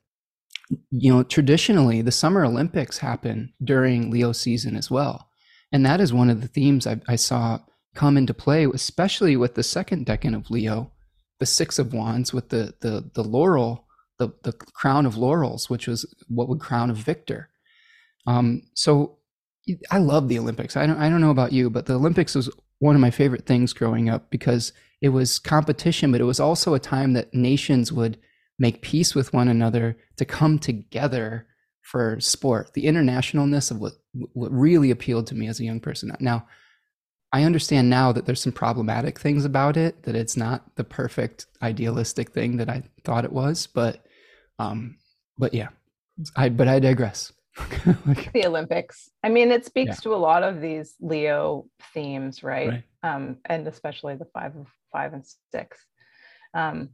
you 0.89 1.13
know, 1.13 1.23
traditionally 1.23 2.01
the 2.01 2.13
Summer 2.13 2.45
Olympics 2.45 2.99
happen 2.99 3.51
during 3.61 4.09
Leo 4.09 4.31
season 4.31 4.77
as 4.77 4.89
well. 4.89 5.27
And 5.73 5.85
that 5.85 5.99
is 5.99 6.13
one 6.13 6.29
of 6.29 6.39
the 6.39 6.47
themes 6.47 6.87
I, 6.87 7.01
I 7.09 7.17
saw 7.17 7.59
come 7.93 8.15
into 8.15 8.33
play, 8.33 8.65
especially 8.73 9.35
with 9.35 9.55
the 9.55 9.63
second 9.63 10.05
decan 10.05 10.33
of 10.33 10.49
Leo, 10.49 10.93
the 11.41 11.45
six 11.45 11.77
of 11.79 11.93
wands 11.93 12.31
with 12.33 12.49
the 12.49 12.73
the 12.79 13.09
the 13.15 13.23
laurel 13.23 13.85
the 14.19 14.29
the 14.43 14.53
crown 14.53 15.05
of 15.05 15.17
laurels 15.17 15.69
which 15.69 15.87
was 15.87 16.05
what 16.27 16.47
would 16.47 16.59
crown 16.59 16.89
a 16.89 16.93
victor. 16.93 17.49
Um 18.27 18.61
so 18.73 19.17
i 19.89 19.97
love 19.97 20.29
the 20.29 20.39
olympics. 20.39 20.77
I 20.77 20.85
don't 20.85 20.99
i 20.99 21.09
don't 21.09 21.21
know 21.21 21.31
about 21.31 21.51
you 21.51 21.69
but 21.69 21.87
the 21.87 21.95
olympics 21.95 22.35
was 22.35 22.49
one 22.79 22.95
of 22.95 23.01
my 23.01 23.11
favorite 23.11 23.45
things 23.45 23.73
growing 23.73 24.07
up 24.07 24.29
because 24.29 24.71
it 25.01 25.09
was 25.09 25.39
competition 25.39 26.11
but 26.11 26.21
it 26.21 26.25
was 26.25 26.39
also 26.39 26.73
a 26.75 26.79
time 26.79 27.13
that 27.13 27.33
nations 27.33 27.91
would 27.91 28.17
make 28.59 28.83
peace 28.83 29.15
with 29.15 29.33
one 29.33 29.47
another 29.47 29.97
to 30.17 30.25
come 30.25 30.59
together 30.59 31.47
for 31.81 32.19
sport. 32.19 32.73
The 32.73 32.85
internationalness 32.85 33.71
of 33.71 33.79
what 33.79 33.93
what 34.33 34.51
really 34.51 34.91
appealed 34.91 35.27
to 35.27 35.35
me 35.35 35.47
as 35.47 35.59
a 35.59 35.63
young 35.63 35.79
person. 35.79 36.15
Now 36.19 36.47
I 37.33 37.43
understand 37.43 37.89
now 37.89 38.11
that 38.11 38.25
there's 38.25 38.41
some 38.41 38.51
problematic 38.51 39.19
things 39.19 39.45
about 39.45 39.77
it, 39.77 40.03
that 40.03 40.15
it's 40.15 40.35
not 40.35 40.75
the 40.75 40.83
perfect 40.83 41.45
idealistic 41.61 42.31
thing 42.31 42.57
that 42.57 42.69
I 42.69 42.83
thought 43.03 43.25
it 43.25 43.31
was, 43.31 43.67
but 43.67 44.03
um 44.59 44.97
but 45.37 45.53
yeah. 45.53 45.69
I 46.35 46.49
but 46.49 46.67
I 46.67 46.79
digress. 46.79 47.31
like, 48.05 48.31
the 48.33 48.45
Olympics. 48.45 49.09
I 49.23 49.29
mean, 49.29 49.51
it 49.51 49.65
speaks 49.65 49.97
yeah. 49.97 50.01
to 50.03 50.15
a 50.15 50.17
lot 50.17 50.43
of 50.43 50.61
these 50.61 50.95
Leo 50.99 51.65
themes, 51.93 52.43
right? 52.43 52.69
right? 52.69 52.83
Um, 53.03 53.37
and 53.45 53.67
especially 53.67 54.15
the 54.15 54.27
five 54.33 54.55
of 54.55 54.67
five 54.91 55.13
and 55.13 55.25
six. 55.51 55.85
Um, 56.53 56.89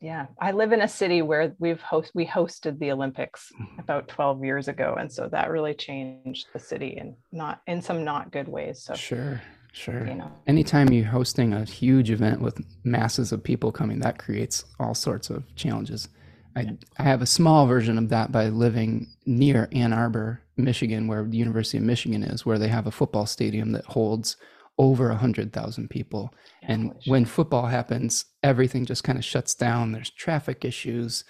yeah, 0.00 0.26
I 0.38 0.52
live 0.52 0.72
in 0.72 0.82
a 0.82 0.88
city 0.88 1.22
where 1.22 1.54
we've 1.58 1.80
host 1.80 2.10
we 2.14 2.26
hosted 2.26 2.78
the 2.78 2.92
Olympics 2.92 3.50
mm-hmm. 3.58 3.80
about 3.80 4.08
12 4.08 4.44
years 4.44 4.68
ago, 4.68 4.96
and 4.98 5.10
so 5.10 5.28
that 5.28 5.50
really 5.50 5.74
changed 5.74 6.48
the 6.52 6.58
city 6.58 6.96
and 6.98 7.14
not 7.32 7.62
in 7.66 7.80
some 7.80 8.04
not 8.04 8.30
good 8.30 8.48
ways. 8.48 8.82
So 8.82 8.94
sure, 8.94 9.40
Sure. 9.74 10.06
You 10.06 10.14
know. 10.14 10.30
Anytime 10.46 10.92
you're 10.92 11.04
hosting 11.04 11.52
a 11.52 11.64
huge 11.64 12.08
event 12.10 12.40
with 12.40 12.64
masses 12.84 13.32
of 13.32 13.42
people 13.42 13.72
coming, 13.72 13.98
that 14.00 14.18
creates 14.18 14.64
all 14.78 14.94
sorts 14.94 15.30
of 15.30 15.42
challenges. 15.56 16.08
I, 16.56 16.78
I 16.96 17.02
have 17.02 17.22
a 17.22 17.26
small 17.26 17.66
version 17.66 17.98
of 17.98 18.08
that 18.10 18.30
by 18.30 18.48
living 18.50 19.08
near 19.26 19.68
Ann 19.72 19.92
Arbor, 19.92 20.40
Michigan, 20.56 21.08
where 21.08 21.24
the 21.24 21.36
University 21.36 21.78
of 21.78 21.84
Michigan 21.84 22.22
is, 22.22 22.46
where 22.46 22.58
they 22.58 22.68
have 22.68 22.86
a 22.86 22.92
football 22.92 23.26
stadium 23.26 23.72
that 23.72 23.84
holds 23.84 24.36
over 24.78 25.08
100,000 25.08 25.90
people. 25.90 26.32
Yeah, 26.62 26.72
and 26.72 26.94
when 27.06 27.24
football 27.24 27.66
happens, 27.66 28.26
everything 28.44 28.86
just 28.86 29.02
kind 29.02 29.18
of 29.18 29.24
shuts 29.24 29.56
down. 29.56 29.90
There's 29.90 30.10
traffic 30.10 30.64
issues, 30.64 31.24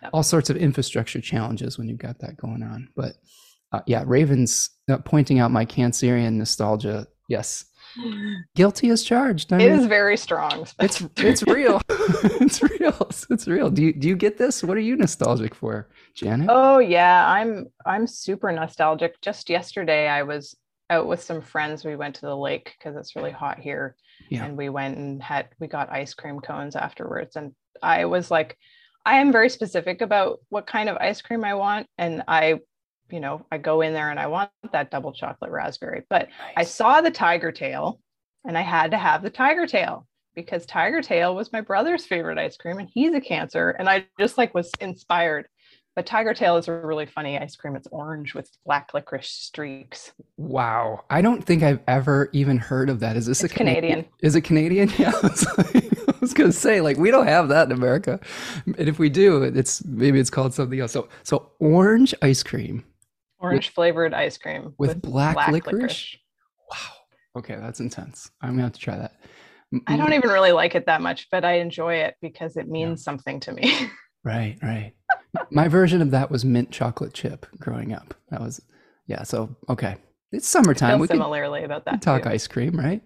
yep. 0.00 0.10
all 0.14 0.22
sorts 0.22 0.48
of 0.48 0.56
infrastructure 0.56 1.20
challenges 1.20 1.76
when 1.76 1.86
you've 1.86 1.98
got 1.98 2.20
that 2.20 2.38
going 2.38 2.62
on. 2.62 2.88
But 2.96 3.16
uh, 3.72 3.80
yeah, 3.86 4.04
Ravens 4.06 4.70
uh, 4.88 4.96
pointing 4.98 5.38
out 5.38 5.50
my 5.50 5.66
Cancerian 5.66 6.34
nostalgia. 6.34 7.06
Yes, 7.28 7.66
guilty 8.54 8.90
as 8.90 9.02
charged. 9.02 9.52
I 9.52 9.58
mean, 9.58 9.72
it 9.72 9.78
is 9.78 9.86
very 9.86 10.16
strong. 10.16 10.66
It's 10.80 11.02
it's 11.16 11.42
real. 11.44 11.80
it's 11.88 12.62
real. 12.62 13.10
It's 13.30 13.46
real. 13.46 13.70
Do 13.70 13.82
you 13.82 13.92
do 13.92 14.08
you 14.08 14.16
get 14.16 14.38
this? 14.38 14.62
What 14.62 14.76
are 14.76 14.80
you 14.80 14.96
nostalgic 14.96 15.54
for, 15.54 15.88
Janet? 16.14 16.48
Oh 16.50 16.78
yeah, 16.78 17.28
I'm 17.28 17.66
I'm 17.86 18.06
super 18.06 18.50
nostalgic. 18.52 19.20
Just 19.20 19.50
yesterday, 19.50 20.08
I 20.08 20.22
was 20.22 20.56
out 20.88 21.06
with 21.06 21.22
some 21.22 21.40
friends. 21.40 21.84
We 21.84 21.96
went 21.96 22.16
to 22.16 22.22
the 22.22 22.36
lake 22.36 22.74
because 22.78 22.96
it's 22.96 23.14
really 23.16 23.30
hot 23.30 23.58
here, 23.58 23.96
yeah. 24.28 24.44
and 24.44 24.56
we 24.56 24.68
went 24.68 24.96
and 24.96 25.22
had 25.22 25.48
we 25.58 25.66
got 25.66 25.92
ice 25.92 26.14
cream 26.14 26.40
cones 26.40 26.76
afterwards. 26.76 27.36
And 27.36 27.52
I 27.82 28.06
was 28.06 28.30
like, 28.30 28.56
I 29.04 29.16
am 29.16 29.32
very 29.32 29.48
specific 29.48 30.02
about 30.02 30.40
what 30.48 30.66
kind 30.66 30.88
of 30.88 30.96
ice 30.98 31.22
cream 31.22 31.44
I 31.44 31.54
want. 31.54 31.86
And 31.96 32.22
I, 32.28 32.60
you 33.12 33.20
know, 33.20 33.44
I 33.50 33.58
go 33.58 33.80
in 33.80 33.92
there 33.92 34.10
and 34.10 34.18
I 34.18 34.26
want 34.26 34.50
that 34.72 34.90
double 34.90 35.12
chocolate 35.12 35.50
raspberry. 35.50 36.04
But 36.08 36.28
nice. 36.28 36.54
I 36.56 36.64
saw 36.64 37.00
the 37.00 37.10
tiger 37.10 37.52
tail 37.52 38.00
and 38.46 38.56
I 38.56 38.62
had 38.62 38.90
to 38.92 38.96
have 38.96 39.22
the 39.22 39.30
tiger 39.30 39.66
tail 39.66 40.06
because 40.34 40.64
tiger 40.66 41.02
tail 41.02 41.34
was 41.34 41.52
my 41.52 41.60
brother's 41.60 42.06
favorite 42.06 42.38
ice 42.38 42.56
cream 42.56 42.78
and 42.78 42.88
he's 42.92 43.14
a 43.14 43.20
cancer. 43.20 43.70
And 43.70 43.88
I 43.88 44.06
just 44.18 44.38
like 44.38 44.54
was 44.54 44.70
inspired. 44.80 45.46
But 45.96 46.06
tiger 46.06 46.32
tail 46.34 46.56
is 46.56 46.68
a 46.68 46.72
really 46.72 47.04
funny 47.04 47.36
ice 47.36 47.56
cream. 47.56 47.74
It's 47.74 47.88
orange 47.90 48.32
with 48.32 48.48
black 48.64 48.94
licorice 48.94 49.28
streaks. 49.28 50.12
Wow. 50.36 51.04
I 51.10 51.20
don't 51.20 51.44
think 51.44 51.64
I've 51.64 51.80
ever 51.88 52.30
even 52.32 52.58
heard 52.58 52.88
of 52.88 53.00
that. 53.00 53.16
Is 53.16 53.26
this 53.26 53.42
it's 53.42 53.52
a 53.52 53.56
Canadian? 53.56 53.82
Canadian? 53.82 54.12
Is 54.20 54.36
it 54.36 54.42
Canadian? 54.42 54.88
Yeah. 54.98 55.12
I 55.14 56.16
was 56.20 56.34
gonna 56.34 56.52
say, 56.52 56.82
like, 56.82 56.98
we 56.98 57.10
don't 57.10 57.26
have 57.26 57.48
that 57.48 57.66
in 57.66 57.72
America. 57.72 58.20
And 58.66 58.88
if 58.88 58.98
we 58.98 59.08
do, 59.08 59.42
it's 59.42 59.82
maybe 59.84 60.20
it's 60.20 60.28
called 60.28 60.52
something 60.52 60.78
else. 60.78 60.92
So 60.92 61.08
so 61.22 61.50
orange 61.58 62.14
ice 62.20 62.42
cream. 62.42 62.84
Orange 63.40 63.66
with, 63.66 63.74
flavored 63.74 64.14
ice 64.14 64.38
cream. 64.38 64.74
With, 64.78 64.90
with 64.90 65.02
black, 65.02 65.34
black 65.34 65.52
licorice? 65.52 65.72
licorice. 65.72 66.16
Wow. 66.70 67.38
Okay, 67.38 67.56
that's 67.56 67.80
intense. 67.80 68.30
I'm 68.40 68.50
gonna 68.50 68.62
have 68.62 68.72
to 68.72 68.80
try 68.80 68.96
that. 68.96 69.14
I 69.86 69.96
don't 69.96 70.12
even 70.12 70.30
really 70.30 70.52
like 70.52 70.74
it 70.74 70.86
that 70.86 71.00
much, 71.00 71.28
but 71.30 71.44
I 71.44 71.54
enjoy 71.54 71.94
it 71.94 72.16
because 72.20 72.56
it 72.56 72.68
means 72.68 73.00
yeah. 73.00 73.04
something 73.04 73.38
to 73.40 73.52
me. 73.52 73.72
right, 74.24 74.58
right. 74.62 74.92
My 75.52 75.68
version 75.68 76.02
of 76.02 76.10
that 76.10 76.30
was 76.30 76.44
mint 76.44 76.72
chocolate 76.72 77.14
chip 77.14 77.46
growing 77.58 77.92
up. 77.92 78.14
That 78.30 78.40
was, 78.40 78.60
yeah. 79.06 79.22
So 79.22 79.54
okay, 79.68 79.96
it's 80.32 80.48
summertime. 80.48 80.98
we 80.98 81.06
similarly 81.06 81.64
about 81.64 81.84
that. 81.86 82.02
Talk 82.02 82.24
too. 82.24 82.30
ice 82.30 82.46
cream, 82.46 82.78
right? 82.78 83.02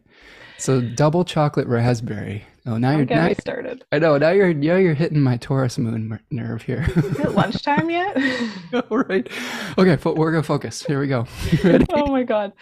So 0.59 0.81
double 0.81 1.25
chocolate 1.25 1.67
raspberry. 1.67 2.45
Oh, 2.67 2.79
now 2.79 2.97
you're 2.97 3.05
now 3.05 3.31
started. 3.35 3.85
I 3.93 3.99
know. 3.99 4.17
Now 4.17 4.31
you're 4.31 4.55
now 4.55 4.77
you're 4.77 4.95
hitting 4.95 5.21
my 5.21 5.37
Taurus 5.37 5.77
moon 5.77 6.19
nerve 6.31 6.63
here. 6.63 6.87
Is 6.97 7.21
it 7.21 7.33
lunchtime 7.33 7.91
yet? 7.91 8.17
All 8.91 8.99
right. 8.99 9.29
Okay, 9.77 9.99
we're 10.11 10.31
gonna 10.31 10.43
focus. 10.43 10.83
Here 10.83 10.99
we 10.99 11.07
go. 11.07 11.27
oh 11.91 12.07
my 12.07 12.23
god. 12.23 12.53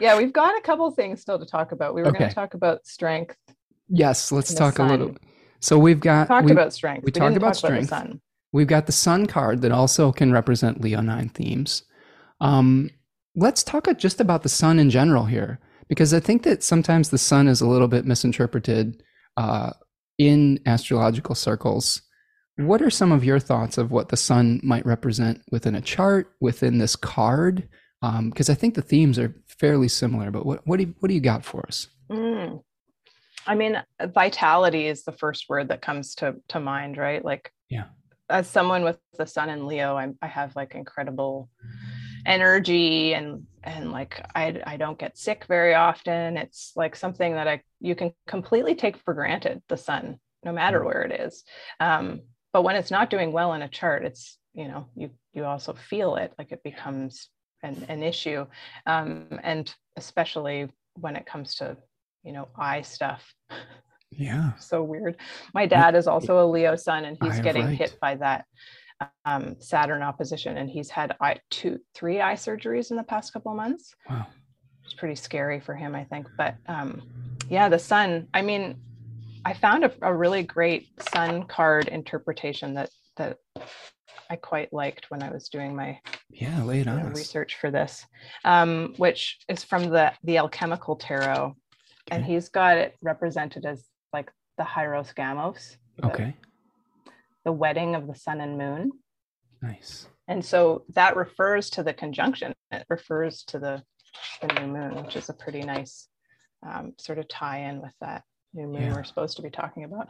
Yeah, 0.00 0.16
we've 0.18 0.32
got 0.32 0.58
a 0.58 0.60
couple 0.62 0.90
things 0.90 1.20
still 1.20 1.38
to 1.38 1.46
talk 1.46 1.70
about. 1.70 1.94
We 1.94 2.02
were 2.02 2.08
okay. 2.08 2.18
going 2.18 2.28
to 2.30 2.34
talk 2.34 2.54
about 2.54 2.86
strength. 2.86 3.36
Yes, 3.88 4.32
let's 4.32 4.52
talk 4.52 4.76
sun. 4.76 4.88
a 4.88 4.90
little. 4.90 5.16
So 5.60 5.78
we've 5.78 6.00
got 6.00 6.22
we 6.22 6.34
talked 6.34 6.46
we, 6.46 6.52
about 6.52 6.72
strength. 6.72 7.04
We, 7.04 7.08
we 7.08 7.12
talked 7.12 7.36
about 7.36 7.56
strength. 7.56 7.88
About 7.88 8.18
We've 8.52 8.66
got 8.66 8.86
the 8.86 8.92
sun 8.92 9.26
card 9.26 9.62
that 9.62 9.70
also 9.70 10.10
can 10.10 10.32
represent 10.32 10.80
Leonine 10.80 11.28
themes. 11.28 11.84
Um, 12.40 12.90
let's 13.36 13.62
talk 13.62 13.86
just 13.98 14.20
about 14.20 14.42
the 14.42 14.48
sun 14.48 14.78
in 14.78 14.90
general 14.90 15.26
here, 15.26 15.60
because 15.88 16.12
I 16.12 16.20
think 16.20 16.42
that 16.42 16.62
sometimes 16.62 17.10
the 17.10 17.18
sun 17.18 17.46
is 17.46 17.60
a 17.60 17.68
little 17.68 17.86
bit 17.86 18.06
misinterpreted 18.06 19.02
uh, 19.36 19.72
in 20.18 20.58
astrological 20.66 21.34
circles. 21.34 22.02
What 22.56 22.80
are 22.80 22.90
some 22.90 23.12
of 23.12 23.24
your 23.24 23.38
thoughts 23.38 23.76
of 23.76 23.90
what 23.90 24.08
the 24.08 24.16
sun 24.16 24.60
might 24.64 24.86
represent 24.86 25.42
within 25.52 25.74
a 25.74 25.82
chart, 25.82 26.32
within 26.40 26.78
this 26.78 26.96
card? 26.96 27.68
Because 28.00 28.48
um, 28.48 28.52
I 28.52 28.54
think 28.54 28.74
the 28.74 28.82
themes 28.82 29.18
are 29.18 29.34
fairly 29.46 29.88
similar, 29.88 30.30
but 30.30 30.46
what, 30.46 30.66
what, 30.66 30.78
do, 30.78 30.84
you, 30.84 30.94
what 31.00 31.08
do 31.08 31.14
you 31.14 31.20
got 31.20 31.44
for 31.44 31.66
us? 31.66 31.88
Mm. 32.10 32.62
I 33.46 33.54
mean, 33.54 33.80
vitality 34.02 34.86
is 34.86 35.04
the 35.04 35.12
first 35.12 35.46
word 35.48 35.68
that 35.68 35.82
comes 35.82 36.14
to, 36.16 36.36
to 36.48 36.58
mind, 36.58 36.96
right? 36.96 37.24
Like, 37.24 37.52
yeah 37.68 37.84
as 38.28 38.48
someone 38.48 38.82
with 38.82 38.98
the 39.16 39.26
sun 39.26 39.50
in 39.50 39.66
Leo, 39.66 39.96
I'm, 39.96 40.18
I 40.20 40.26
have 40.26 40.56
like 40.56 40.74
incredible 40.74 41.48
energy 42.26 43.14
and 43.14 43.46
and 43.62 43.90
like 43.92 44.24
I 44.34 44.62
I 44.66 44.76
don't 44.76 44.98
get 44.98 45.18
sick 45.18 45.46
very 45.46 45.74
often. 45.74 46.36
It's 46.36 46.72
like 46.76 46.96
something 46.96 47.34
that 47.34 47.48
I 47.48 47.62
you 47.80 47.94
can 47.94 48.12
completely 48.26 48.74
take 48.74 48.96
for 48.98 49.14
granted 49.14 49.62
the 49.68 49.76
sun, 49.76 50.18
no 50.44 50.52
matter 50.52 50.84
where 50.84 51.02
it 51.02 51.20
is. 51.20 51.44
Um, 51.80 52.22
but 52.52 52.62
when 52.62 52.76
it's 52.76 52.90
not 52.90 53.10
doing 53.10 53.32
well 53.32 53.52
in 53.54 53.62
a 53.62 53.68
chart, 53.68 54.04
it's 54.04 54.38
you 54.54 54.68
know 54.68 54.86
you 54.94 55.10
you 55.32 55.44
also 55.44 55.72
feel 55.72 56.16
it 56.16 56.32
like 56.38 56.52
it 56.52 56.62
becomes 56.62 57.28
an, 57.62 57.84
an 57.88 58.02
issue, 58.02 58.46
um, 58.86 59.26
and 59.42 59.74
especially 59.96 60.68
when 60.94 61.16
it 61.16 61.26
comes 61.26 61.56
to 61.56 61.76
you 62.22 62.32
know 62.32 62.48
eye 62.56 62.82
stuff. 62.82 63.34
Yeah. 64.10 64.52
So 64.60 64.82
weird. 64.82 65.16
My 65.52 65.66
dad 65.66 65.94
is 65.94 66.06
also 66.06 66.38
a 66.44 66.46
Leo 66.46 66.76
sun 66.76 67.04
and 67.04 67.18
he's 67.20 67.40
getting 67.40 67.66
right. 67.66 67.76
hit 67.76 67.98
by 68.00 68.14
that 68.14 68.46
um, 69.24 69.56
Saturn 69.58 70.02
opposition 70.02 70.56
and 70.56 70.70
he's 70.70 70.90
had 70.90 71.16
eye, 71.20 71.36
two, 71.50 71.78
three 71.94 72.20
eye 72.20 72.34
surgeries 72.34 72.90
in 72.90 72.96
the 72.96 73.02
past 73.02 73.32
couple 73.32 73.52
of 73.52 73.56
months. 73.56 73.94
Wow. 74.08 74.26
It's 74.84 74.94
pretty 74.94 75.16
scary 75.16 75.60
for 75.60 75.74
him, 75.74 75.94
I 75.94 76.04
think. 76.04 76.28
But 76.36 76.56
um, 76.66 77.02
yeah, 77.48 77.68
the 77.68 77.78
sun, 77.78 78.28
I 78.32 78.42
mean, 78.42 78.76
I 79.44 79.52
found 79.52 79.84
a, 79.84 79.92
a 80.02 80.14
really 80.14 80.42
great 80.42 80.88
sun 81.12 81.44
card 81.44 81.88
interpretation 81.88 82.74
that, 82.74 82.90
that 83.16 83.38
I 84.30 84.36
quite 84.36 84.72
liked 84.72 85.10
when 85.10 85.22
I 85.22 85.30
was 85.30 85.48
doing 85.48 85.74
my 85.74 86.00
yeah 86.30 86.62
lay 86.64 86.80
it 86.80 86.88
on 86.88 87.12
research 87.12 87.56
for 87.60 87.70
this, 87.70 88.04
um, 88.44 88.94
which 88.96 89.38
is 89.48 89.62
from 89.62 89.84
the 89.84 90.12
the 90.24 90.38
alchemical 90.38 90.96
tarot, 90.96 91.44
okay. 91.44 91.54
and 92.10 92.24
he's 92.24 92.48
got 92.48 92.76
it 92.76 92.96
represented 93.02 93.64
as 93.66 93.84
like 94.12 94.30
the 94.58 94.64
Hieros 94.64 95.14
Gamos. 95.14 95.76
Okay. 96.02 96.34
The 97.46 97.52
wedding 97.52 97.94
of 97.94 98.06
the 98.06 98.14
sun 98.14 98.42
and 98.42 98.58
moon. 98.58 98.90
Nice. 99.62 100.08
And 100.28 100.44
so 100.44 100.84
that 100.94 101.16
refers 101.16 101.70
to 101.70 101.82
the 101.82 101.94
conjunction. 101.94 102.52
It 102.70 102.84
refers 102.90 103.42
to 103.44 103.58
the, 103.58 103.82
the 104.42 104.48
new 104.60 104.66
moon, 104.66 105.02
which 105.02 105.16
is 105.16 105.30
a 105.30 105.32
pretty 105.32 105.62
nice 105.62 106.08
um, 106.68 106.92
sort 106.98 107.18
of 107.18 107.28
tie-in 107.28 107.80
with 107.80 107.94
that 108.00 108.22
new 108.52 108.66
moon 108.66 108.82
yeah. 108.82 108.94
we're 108.94 109.04
supposed 109.04 109.36
to 109.36 109.42
be 109.42 109.50
talking 109.50 109.84
about. 109.84 110.08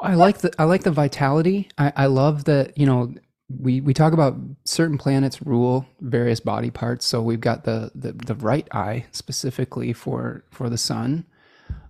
I 0.00 0.14
like 0.14 0.38
the 0.38 0.50
I 0.58 0.64
like 0.64 0.82
the 0.82 0.90
vitality. 0.90 1.68
I, 1.78 1.92
I 1.96 2.06
love 2.06 2.44
that 2.44 2.76
you 2.76 2.86
know 2.86 3.14
we 3.48 3.80
we 3.80 3.94
talk 3.94 4.12
about 4.12 4.36
certain 4.64 4.98
planets 4.98 5.42
rule 5.42 5.86
various 6.00 6.40
body 6.40 6.70
parts. 6.70 7.06
So 7.06 7.22
we've 7.22 7.40
got 7.40 7.64
the 7.64 7.90
the, 7.94 8.12
the 8.12 8.34
right 8.34 8.66
eye 8.72 9.06
specifically 9.12 9.92
for 9.92 10.44
for 10.50 10.68
the 10.68 10.78
sun. 10.78 11.26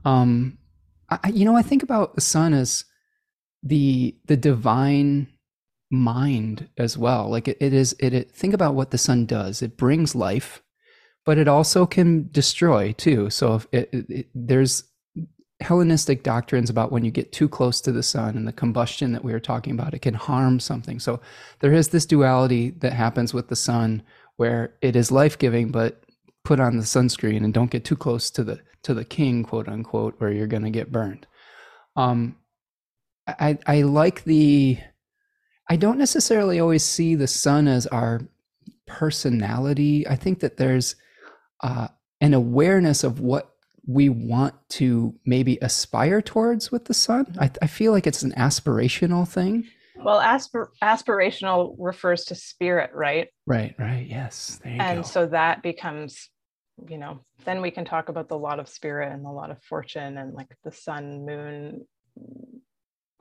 Um, 0.04 0.58
I, 1.10 1.28
you 1.28 1.44
know, 1.44 1.56
I 1.56 1.62
think 1.62 1.82
about 1.82 2.14
the 2.14 2.20
sun 2.20 2.54
as 2.54 2.84
the 3.62 4.16
the 4.26 4.36
divine 4.36 5.28
mind 5.90 6.68
as 6.78 6.96
well. 6.96 7.28
Like 7.28 7.48
it, 7.48 7.58
it 7.60 7.72
is 7.72 7.94
it, 8.00 8.14
it 8.14 8.32
think 8.32 8.54
about 8.54 8.74
what 8.74 8.90
the 8.90 8.98
sun 8.98 9.26
does. 9.26 9.62
It 9.62 9.76
brings 9.76 10.14
life, 10.14 10.62
but 11.24 11.38
it 11.38 11.48
also 11.48 11.86
can 11.86 12.28
destroy 12.30 12.92
too. 12.92 13.30
So 13.30 13.56
if 13.56 13.66
it, 13.72 13.90
it, 13.92 14.26
there's 14.34 14.84
Hellenistic 15.60 16.24
doctrines 16.24 16.70
about 16.70 16.90
when 16.90 17.04
you 17.04 17.12
get 17.12 17.30
too 17.30 17.48
close 17.48 17.80
to 17.82 17.92
the 17.92 18.02
sun 18.02 18.36
and 18.36 18.48
the 18.48 18.52
combustion 18.52 19.12
that 19.12 19.22
we 19.22 19.32
were 19.32 19.38
talking 19.38 19.72
about, 19.72 19.94
it 19.94 20.02
can 20.02 20.14
harm 20.14 20.58
something. 20.58 20.98
So 20.98 21.20
there 21.60 21.72
is 21.72 21.88
this 21.88 22.04
duality 22.04 22.70
that 22.80 22.92
happens 22.92 23.32
with 23.32 23.48
the 23.48 23.54
sun 23.54 24.02
where 24.38 24.74
it 24.82 24.96
is 24.96 25.12
life 25.12 25.38
giving, 25.38 25.70
but 25.70 26.02
put 26.44 26.58
on 26.58 26.78
the 26.78 26.82
sunscreen 26.82 27.44
and 27.44 27.54
don't 27.54 27.70
get 27.70 27.84
too 27.84 27.96
close 27.96 28.28
to 28.30 28.42
the 28.42 28.60
to 28.82 28.92
the 28.92 29.04
king, 29.04 29.44
quote 29.44 29.68
unquote, 29.68 30.14
where 30.18 30.32
you're 30.32 30.48
going 30.48 30.64
to 30.64 30.70
get 30.70 30.90
burned. 30.90 31.28
Um, 31.94 32.36
I 33.26 33.58
I 33.66 33.82
like 33.82 34.24
the. 34.24 34.78
I 35.68 35.76
don't 35.76 35.98
necessarily 35.98 36.60
always 36.60 36.84
see 36.84 37.14
the 37.14 37.26
sun 37.26 37.68
as 37.68 37.86
our 37.86 38.22
personality. 38.86 40.06
I 40.06 40.16
think 40.16 40.40
that 40.40 40.56
there's 40.56 40.96
uh, 41.62 41.88
an 42.20 42.34
awareness 42.34 43.04
of 43.04 43.20
what 43.20 43.54
we 43.86 44.08
want 44.08 44.54
to 44.70 45.14
maybe 45.24 45.58
aspire 45.62 46.20
towards 46.20 46.70
with 46.70 46.86
the 46.86 46.94
sun. 46.94 47.36
I, 47.40 47.50
I 47.62 47.66
feel 47.68 47.92
like 47.92 48.06
it's 48.06 48.22
an 48.22 48.32
aspirational 48.32 49.26
thing. 49.26 49.66
Well, 49.96 50.20
aspir- 50.20 50.70
aspirational 50.82 51.76
refers 51.78 52.24
to 52.26 52.34
spirit, 52.34 52.90
right? 52.92 53.28
Right, 53.46 53.74
right. 53.78 54.06
Yes. 54.06 54.60
and 54.64 54.98
go. 54.98 55.02
so 55.02 55.26
that 55.26 55.62
becomes 55.62 56.28
you 56.88 56.98
know, 56.98 57.20
then 57.44 57.60
we 57.60 57.70
can 57.70 57.84
talk 57.84 58.08
about 58.08 58.28
the 58.28 58.38
lot 58.38 58.58
of 58.58 58.68
spirit 58.68 59.12
and 59.12 59.24
the 59.24 59.30
lot 59.30 59.50
of 59.50 59.62
fortune 59.62 60.18
and 60.18 60.34
like 60.34 60.48
the 60.64 60.72
sun 60.72 61.24
moon 61.26 61.86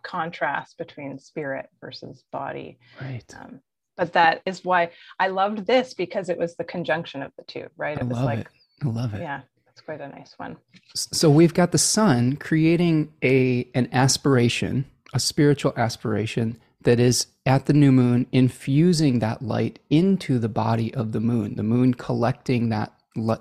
contrast 0.03 0.77
between 0.77 1.19
spirit 1.19 1.69
versus 1.79 2.23
body. 2.31 2.77
Right. 2.99 3.23
Um, 3.39 3.61
but 3.97 4.13
that 4.13 4.41
is 4.45 4.65
why 4.65 4.91
I 5.19 5.27
loved 5.27 5.67
this 5.67 5.93
because 5.93 6.29
it 6.29 6.37
was 6.37 6.55
the 6.55 6.63
conjunction 6.63 7.21
of 7.21 7.31
the 7.37 7.43
two, 7.43 7.67
right? 7.77 7.97
It 7.97 8.03
I 8.03 8.05
was 8.05 8.17
love 8.17 8.25
like, 8.25 8.39
it. 8.39 8.47
I 8.83 8.87
love 8.87 9.13
it. 9.13 9.21
Yeah, 9.21 9.41
it's 9.69 9.81
quite 9.81 10.01
a 10.01 10.07
nice 10.07 10.33
one. 10.37 10.57
So 10.95 11.29
we've 11.29 11.53
got 11.53 11.71
the 11.71 11.77
sun 11.77 12.37
creating 12.37 13.13
a 13.23 13.69
an 13.75 13.89
aspiration, 13.91 14.85
a 15.13 15.19
spiritual 15.19 15.73
aspiration 15.77 16.57
that 16.83 16.99
is 16.99 17.27
at 17.45 17.65
the 17.65 17.73
new 17.73 17.91
moon 17.91 18.25
infusing 18.31 19.19
that 19.19 19.41
light 19.41 19.79
into 19.89 20.39
the 20.39 20.49
body 20.49 20.93
of 20.93 21.11
the 21.11 21.19
moon 21.19 21.55
the 21.55 21.63
moon 21.63 21.93
collecting 21.93 22.69
that 22.69 22.93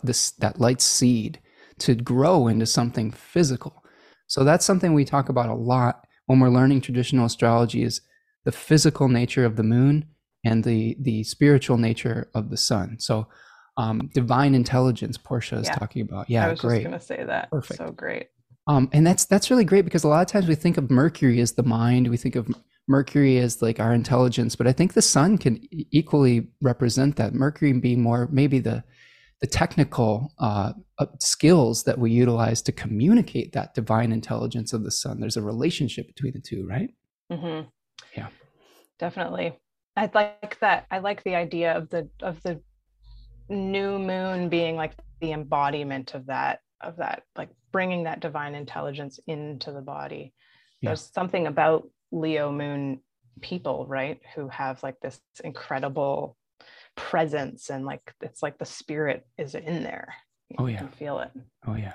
this 0.03 0.33
that 0.33 0.61
light 0.61 0.81
seed 0.81 1.39
to 1.79 1.95
grow 1.95 2.47
into 2.49 2.67
something 2.67 3.11
physical. 3.11 3.83
So 4.27 4.45
that's 4.45 4.65
something 4.65 4.93
we 4.93 5.05
talk 5.05 5.29
about 5.29 5.49
a 5.49 5.55
lot 5.55 6.07
when 6.31 6.39
we're 6.39 6.49
learning 6.49 6.81
traditional 6.81 7.27
astrology 7.27 7.83
is 7.83 8.03
the 8.45 8.53
physical 8.53 9.09
nature 9.09 9.45
of 9.45 9.57
the 9.57 9.65
moon 9.65 10.07
and 10.45 10.63
the 10.63 10.97
the 11.01 11.25
spiritual 11.25 11.77
nature 11.77 12.31
of 12.37 12.51
the 12.51 12.57
sun. 12.57 13.01
So 13.01 13.27
um, 13.77 14.11
divine 14.15 14.55
intelligence, 14.55 15.19
Portia 15.19 15.57
is 15.57 15.67
yeah. 15.67 15.75
talking 15.75 16.03
about. 16.03 16.31
Yeah, 16.31 16.47
I 16.47 16.51
was 16.51 16.61
great. 16.61 16.85
just 16.85 16.87
going 16.87 17.01
to 17.01 17.05
say 17.05 17.25
that. 17.25 17.51
Perfect. 17.51 17.79
So 17.79 17.91
great. 17.91 18.29
Um, 18.69 18.89
and 18.93 19.05
that's 19.05 19.25
that's 19.25 19.51
really 19.51 19.65
great 19.65 19.85
because 19.85 20.05
a 20.05 20.09
lot 20.09 20.21
of 20.21 20.29
times 20.29 20.47
we 20.47 20.55
think 20.55 20.77
of 20.77 20.89
Mercury 20.89 21.41
as 21.41 21.55
the 21.55 21.65
mind, 21.65 22.07
we 22.07 22.17
think 22.17 22.37
of 22.37 22.49
Mercury 22.87 23.39
as 23.39 23.61
like 23.61 23.81
our 23.81 23.93
intelligence, 23.93 24.55
but 24.55 24.69
I 24.69 24.73
think 24.73 24.93
the 24.93 25.03
sun 25.03 25.37
can 25.37 25.59
equally 25.91 26.47
represent 26.63 27.17
that. 27.17 27.35
Mercury 27.35 27.73
being 27.73 28.03
more 28.03 28.29
maybe 28.31 28.61
the 28.61 28.85
the 29.41 29.47
technical 29.47 30.33
uh, 30.39 30.73
uh, 30.99 31.07
skills 31.19 31.85
that 31.85 31.99
we 31.99 32.11
utilize 32.11 32.61
to 32.63 32.73
communicate 32.73 33.53
that 33.53 33.75
divine 33.75 34.13
intelligence 34.13 34.73
of 34.73 34.85
the 34.85 34.91
sun. 34.91 35.21
There's 35.21 35.39
a 35.39 35.43
relationship 35.43 36.07
between 36.07 36.35
the 36.35 36.41
two, 36.41 36.67
right? 36.67 36.91
Mm-hmm. 37.33 37.69
Yeah, 38.17 38.29
definitely. 38.99 39.59
I 39.97 40.11
like 40.15 40.59
that. 40.61 40.87
I 40.91 40.99
like 40.99 41.25
the 41.25 41.35
idea 41.35 41.77
of 41.77 41.89
the 41.89 42.09
of 42.23 42.43
the 42.43 42.61
new 43.49 43.99
moon 43.99 44.49
being 44.49 44.77
like 44.77 44.93
the 45.21 45.33
embodiment 45.33 46.15
of 46.15 46.27
that 46.27 46.61
of 46.81 46.97
that 46.97 47.25
like 47.37 47.51
bringing 47.73 48.05
that 48.05 48.21
divine 48.21 48.55
intelligence 48.55 49.19
into 49.27 49.73
the 49.73 49.81
body. 49.81 50.33
Yeah. 50.81 50.91
There's 50.91 51.11
something 51.13 51.47
about 51.47 51.89
Leo 52.13 52.53
moon 52.53 53.01
people, 53.41 53.87
right, 53.89 54.21
who 54.35 54.49
have 54.49 54.83
like 54.83 55.01
this 55.01 55.21
incredible 55.45 56.37
presence 56.97 57.71
and 57.71 57.85
like 57.85 58.15
it's 58.21 58.43
like 58.43 58.59
the 58.59 58.65
spirit 58.65 59.27
is 59.39 59.55
in 59.55 59.83
there. 59.83 60.15
You 60.49 60.57
oh 60.59 60.67
yeah. 60.67 60.87
feel 60.89 61.21
it. 61.21 61.31
Oh 61.67 61.75
yeah. 61.75 61.95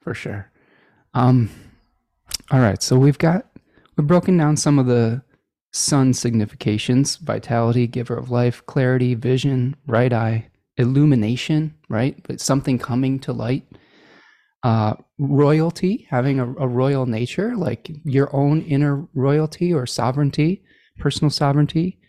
For 0.00 0.14
sure. 0.14 0.50
Um 1.14 1.50
all 2.50 2.60
right, 2.60 2.82
so 2.82 2.98
we've 2.98 3.18
got 3.18 3.46
we've 3.96 4.06
broken 4.06 4.36
down 4.36 4.56
some 4.56 4.78
of 4.78 4.86
the 4.86 5.22
sun 5.72 6.12
significations, 6.12 7.16
vitality, 7.16 7.86
giver 7.86 8.16
of 8.16 8.30
life, 8.30 8.64
clarity, 8.66 9.14
vision, 9.14 9.76
right 9.86 10.12
eye, 10.12 10.50
illumination, 10.76 11.74
right? 11.88 12.20
But 12.26 12.40
something 12.40 12.78
coming 12.78 13.20
to 13.20 13.32
light. 13.32 13.66
Uh, 14.62 14.94
royalty, 15.18 16.06
having 16.10 16.38
a, 16.38 16.44
a 16.44 16.68
royal 16.68 17.06
nature, 17.06 17.56
like 17.56 17.90
your 18.04 18.34
own 18.34 18.60
inner 18.62 19.06
royalty 19.14 19.72
or 19.72 19.86
sovereignty, 19.86 20.62
personal 20.98 21.30
sovereignty, 21.30 21.99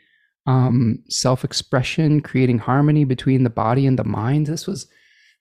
um, 0.47 1.03
self-expression, 1.09 2.21
creating 2.21 2.59
harmony 2.59 3.03
between 3.03 3.43
the 3.43 3.49
body 3.49 3.85
and 3.85 3.97
the 3.97 4.03
mind. 4.03 4.47
This 4.47 4.67
was 4.67 4.87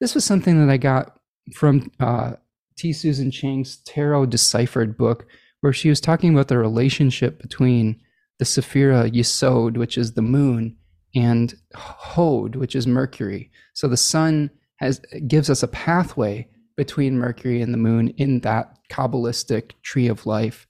this 0.00 0.14
was 0.14 0.24
something 0.24 0.58
that 0.58 0.72
I 0.72 0.76
got 0.76 1.18
from 1.54 1.90
uh, 2.00 2.32
T. 2.76 2.92
Susan 2.92 3.30
Chang's 3.30 3.78
Tarot 3.84 4.26
Deciphered 4.26 4.96
book, 4.96 5.26
where 5.60 5.72
she 5.72 5.88
was 5.88 6.00
talking 6.00 6.32
about 6.32 6.48
the 6.48 6.58
relationship 6.58 7.40
between 7.40 8.00
the 8.38 8.44
Sephira 8.44 9.10
Yesod, 9.10 9.76
which 9.76 9.98
is 9.98 10.14
the 10.14 10.22
moon, 10.22 10.76
and 11.14 11.54
Hod, 11.74 12.56
which 12.56 12.74
is 12.74 12.86
Mercury. 12.86 13.50
So 13.74 13.88
the 13.88 13.96
sun 13.96 14.50
has 14.76 15.00
gives 15.26 15.50
us 15.50 15.62
a 15.62 15.68
pathway 15.68 16.48
between 16.76 17.18
Mercury 17.18 17.60
and 17.60 17.74
the 17.74 17.78
moon 17.78 18.08
in 18.16 18.40
that 18.40 18.78
Kabbalistic 18.88 19.72
tree 19.82 20.08
of 20.08 20.24
life. 20.24 20.66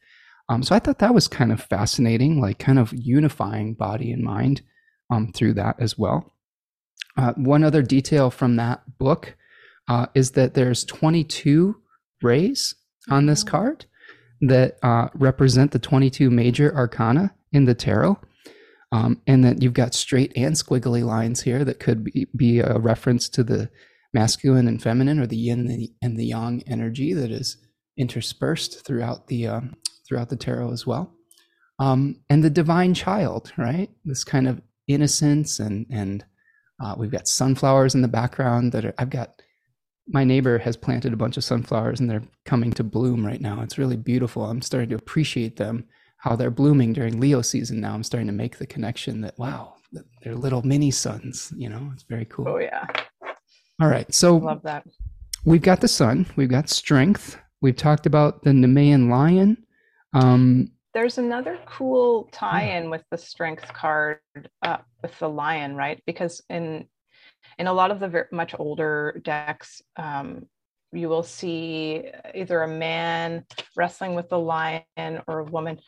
Um, 0.50 0.64
so 0.64 0.74
I 0.74 0.80
thought 0.80 0.98
that 0.98 1.14
was 1.14 1.28
kind 1.28 1.52
of 1.52 1.62
fascinating, 1.62 2.40
like 2.40 2.58
kind 2.58 2.80
of 2.80 2.92
unifying 2.92 3.74
body 3.74 4.10
and 4.10 4.24
mind 4.24 4.62
um, 5.08 5.32
through 5.32 5.54
that 5.54 5.76
as 5.78 5.96
well. 5.96 6.34
Uh, 7.16 7.32
one 7.34 7.62
other 7.62 7.82
detail 7.82 8.30
from 8.30 8.56
that 8.56 8.82
book 8.98 9.36
uh, 9.88 10.06
is 10.14 10.32
that 10.32 10.54
there's 10.54 10.84
22 10.84 11.76
rays 12.20 12.74
on 13.08 13.26
this 13.26 13.44
mm-hmm. 13.44 13.56
card 13.56 13.84
that 14.40 14.76
uh, 14.82 15.08
represent 15.14 15.70
the 15.70 15.78
22 15.78 16.30
major 16.30 16.74
arcana 16.74 17.32
in 17.52 17.64
the 17.64 17.74
tarot. 17.74 18.18
Um, 18.92 19.22
and 19.28 19.44
that 19.44 19.62
you've 19.62 19.72
got 19.72 19.94
straight 19.94 20.32
and 20.34 20.56
squiggly 20.56 21.04
lines 21.04 21.42
here 21.42 21.64
that 21.64 21.78
could 21.78 22.02
be, 22.02 22.26
be 22.34 22.58
a 22.58 22.76
reference 22.76 23.28
to 23.28 23.44
the 23.44 23.70
masculine 24.12 24.66
and 24.66 24.82
feminine 24.82 25.20
or 25.20 25.28
the 25.28 25.36
yin 25.36 25.60
and 25.60 25.70
the, 25.70 25.92
and 26.02 26.18
the 26.18 26.26
yang 26.26 26.64
energy 26.66 27.12
that 27.12 27.30
is 27.30 27.56
interspersed 27.96 28.84
throughout 28.84 29.28
the 29.28 29.46
um, 29.46 29.76
throughout 30.10 30.28
the 30.28 30.36
tarot 30.36 30.72
as 30.72 30.84
well. 30.86 31.14
Um, 31.78 32.16
and 32.28 32.42
the 32.42 32.50
divine 32.50 32.94
child, 32.94 33.52
right? 33.56 33.88
This 34.04 34.24
kind 34.24 34.48
of 34.48 34.60
innocence 34.88 35.60
and 35.60 35.86
and 35.88 36.24
uh, 36.82 36.94
we've 36.98 37.12
got 37.12 37.28
sunflowers 37.28 37.94
in 37.94 38.02
the 38.02 38.08
background 38.08 38.72
that 38.72 38.84
are, 38.84 38.94
I've 38.98 39.10
got. 39.10 39.40
My 40.12 40.24
neighbor 40.24 40.58
has 40.58 40.76
planted 40.76 41.12
a 41.12 41.16
bunch 41.16 41.36
of 41.36 41.44
sunflowers 41.44 42.00
and 42.00 42.10
they're 42.10 42.24
coming 42.44 42.72
to 42.72 42.82
bloom 42.82 43.24
right 43.24 43.40
now. 43.40 43.60
It's 43.60 43.78
really 43.78 43.96
beautiful. 43.96 44.44
I'm 44.44 44.60
starting 44.60 44.88
to 44.88 44.96
appreciate 44.96 45.56
them, 45.56 45.84
how 46.16 46.34
they're 46.34 46.50
blooming 46.50 46.92
during 46.92 47.20
Leo 47.20 47.42
season 47.42 47.80
now. 47.80 47.94
I'm 47.94 48.02
starting 48.02 48.26
to 48.26 48.32
make 48.32 48.58
the 48.58 48.66
connection 48.66 49.20
that 49.20 49.38
wow, 49.38 49.74
they're 50.22 50.34
little 50.34 50.62
mini 50.62 50.90
suns. 50.90 51.52
You 51.56 51.68
know, 51.68 51.90
it's 51.94 52.02
very 52.02 52.24
cool. 52.24 52.48
Oh 52.48 52.58
yeah. 52.58 52.86
All 53.80 53.88
right, 53.88 54.12
so 54.12 54.36
love 54.38 54.62
that. 54.64 54.84
We've 55.44 55.62
got 55.62 55.80
the 55.80 55.88
sun. 55.88 56.26
We've 56.34 56.50
got 56.50 56.68
strength. 56.68 57.38
We've 57.62 57.76
talked 57.76 58.06
about 58.06 58.42
the 58.42 58.50
Nemean 58.50 59.08
lion. 59.08 59.64
Um, 60.12 60.72
There's 60.94 61.18
another 61.18 61.58
cool 61.66 62.28
tie-in 62.32 62.90
with 62.90 63.04
the 63.10 63.18
strength 63.18 63.72
card 63.72 64.18
uh, 64.62 64.78
with 65.02 65.18
the 65.18 65.28
lion, 65.28 65.76
right? 65.76 66.02
Because 66.06 66.42
in 66.48 66.86
in 67.58 67.66
a 67.66 67.72
lot 67.72 67.90
of 67.90 68.00
the 68.00 68.08
very, 68.08 68.26
much 68.32 68.54
older 68.58 69.20
decks, 69.24 69.82
um, 69.96 70.46
you 70.92 71.08
will 71.08 71.22
see 71.22 72.04
either 72.34 72.62
a 72.62 72.68
man 72.68 73.44
wrestling 73.76 74.14
with 74.14 74.28
the 74.28 74.38
lion 74.38 74.84
or 75.26 75.40
a 75.40 75.44
woman 75.44 75.78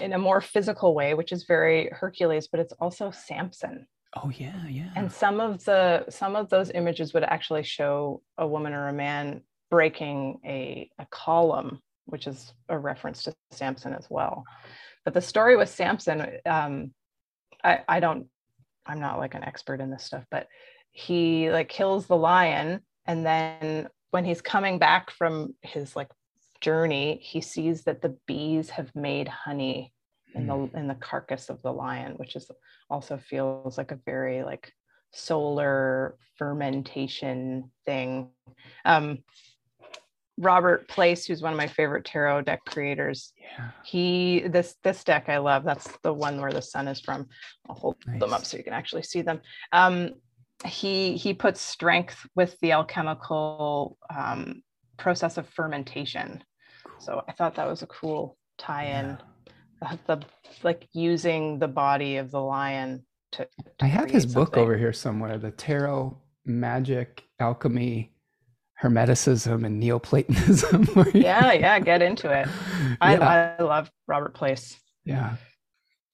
in 0.00 0.12
a 0.12 0.18
more 0.18 0.40
physical 0.40 0.94
way, 0.94 1.14
which 1.14 1.32
is 1.32 1.44
very 1.44 1.88
Hercules, 1.92 2.48
but 2.48 2.60
it's 2.60 2.72
also 2.74 3.10
Samson. 3.10 3.86
Oh 4.16 4.30
yeah, 4.30 4.66
yeah. 4.68 4.90
And 4.94 5.10
some 5.10 5.40
of 5.40 5.64
the 5.64 6.04
some 6.08 6.36
of 6.36 6.48
those 6.48 6.70
images 6.70 7.14
would 7.14 7.24
actually 7.24 7.64
show 7.64 8.22
a 8.38 8.46
woman 8.46 8.72
or 8.72 8.88
a 8.88 8.92
man 8.92 9.42
breaking 9.70 10.40
a, 10.44 10.88
a 10.98 11.06
column 11.10 11.80
which 12.06 12.26
is 12.26 12.52
a 12.68 12.78
reference 12.78 13.22
to 13.24 13.34
Samson 13.50 13.94
as 13.94 14.06
well. 14.10 14.44
But 15.04 15.14
the 15.14 15.20
story 15.20 15.56
with 15.56 15.68
Samson, 15.68 16.38
um, 16.46 16.92
I, 17.62 17.80
I 17.88 18.00
don't, 18.00 18.26
I'm 18.86 19.00
not 19.00 19.18
like 19.18 19.34
an 19.34 19.44
expert 19.44 19.80
in 19.80 19.90
this 19.90 20.04
stuff, 20.04 20.24
but 20.30 20.46
he 20.92 21.50
like 21.50 21.68
kills 21.68 22.06
the 22.06 22.16
lion. 22.16 22.80
And 23.06 23.24
then 23.24 23.88
when 24.10 24.24
he's 24.24 24.40
coming 24.40 24.78
back 24.78 25.10
from 25.10 25.54
his 25.62 25.96
like 25.96 26.08
journey, 26.60 27.18
he 27.22 27.40
sees 27.40 27.84
that 27.84 28.00
the 28.00 28.16
bees 28.26 28.70
have 28.70 28.94
made 28.94 29.28
honey 29.28 29.92
in 30.34 30.46
the 30.46 30.54
hmm. 30.54 30.76
in 30.76 30.88
the 30.88 30.94
carcass 30.94 31.48
of 31.48 31.62
the 31.62 31.72
lion, 31.72 32.14
which 32.16 32.36
is 32.36 32.50
also 32.90 33.16
feels 33.16 33.78
like 33.78 33.92
a 33.92 34.00
very 34.04 34.42
like 34.42 34.72
solar 35.12 36.16
fermentation 36.36 37.70
thing. 37.86 38.30
Um, 38.84 39.18
Robert 40.36 40.88
Place, 40.88 41.26
who's 41.26 41.42
one 41.42 41.52
of 41.52 41.56
my 41.56 41.66
favorite 41.66 42.04
tarot 42.04 42.42
deck 42.42 42.60
creators. 42.66 43.32
Yeah. 43.40 43.70
He 43.84 44.44
this 44.48 44.76
this 44.82 45.04
deck 45.04 45.28
I 45.28 45.38
love. 45.38 45.64
That's 45.64 45.88
the 46.02 46.12
one 46.12 46.40
where 46.40 46.52
the 46.52 46.62
sun 46.62 46.88
is 46.88 47.00
from. 47.00 47.28
I'll 47.68 47.76
hold 47.76 47.96
nice. 48.06 48.20
them 48.20 48.32
up 48.32 48.44
so 48.44 48.56
you 48.56 48.64
can 48.64 48.72
actually 48.72 49.04
see 49.04 49.22
them. 49.22 49.40
Um, 49.72 50.14
he 50.64 51.16
he 51.16 51.34
puts 51.34 51.60
strength 51.60 52.26
with 52.34 52.58
the 52.60 52.72
alchemical 52.72 53.96
um, 54.14 54.62
process 54.96 55.36
of 55.36 55.48
fermentation. 55.50 56.42
Cool. 56.84 57.00
So 57.00 57.22
I 57.28 57.32
thought 57.32 57.54
that 57.56 57.68
was 57.68 57.82
a 57.82 57.86
cool 57.86 58.36
tie-in. 58.58 59.18
Yeah. 59.82 59.96
The, 60.06 60.16
the 60.16 60.26
like 60.62 60.88
using 60.92 61.58
the 61.58 61.68
body 61.68 62.16
of 62.16 62.30
the 62.30 62.40
lion 62.40 63.04
to. 63.32 63.44
to 63.44 63.84
I 63.84 63.86
have 63.86 64.10
his 64.10 64.24
something. 64.24 64.42
book 64.42 64.56
over 64.56 64.76
here 64.76 64.92
somewhere. 64.92 65.38
The 65.38 65.50
tarot 65.52 66.16
magic 66.44 67.24
alchemy 67.38 68.13
Hermeticism 68.84 69.64
and 69.64 69.80
Neoplatonism. 69.80 70.88
yeah, 71.14 71.52
yeah, 71.54 71.78
get 71.80 72.02
into 72.02 72.30
it. 72.30 72.46
I, 73.00 73.16
yeah. 73.16 73.56
I 73.58 73.62
love 73.62 73.90
Robert 74.06 74.34
Place. 74.34 74.78
Yeah. 75.06 75.36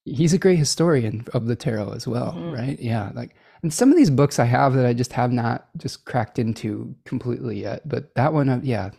He's 0.04 0.32
a 0.32 0.38
great 0.38 0.58
historian 0.58 1.26
of 1.34 1.46
the 1.46 1.56
tarot 1.56 1.92
as 1.92 2.06
well, 2.06 2.32
mm-hmm. 2.32 2.52
right? 2.52 2.78
Yeah. 2.80 3.10
Like, 3.12 3.34
and 3.64 3.74
some 3.74 3.90
of 3.90 3.96
these 3.96 4.08
books 4.08 4.38
I 4.38 4.44
have 4.44 4.74
that 4.74 4.86
I 4.86 4.92
just 4.92 5.12
have 5.12 5.32
not 5.32 5.68
just 5.76 6.04
cracked 6.04 6.38
into 6.38 6.94
completely 7.04 7.60
yet, 7.60 7.86
but 7.88 8.14
that 8.14 8.32
one, 8.32 8.48
uh, 8.48 8.60
yeah, 8.62 8.90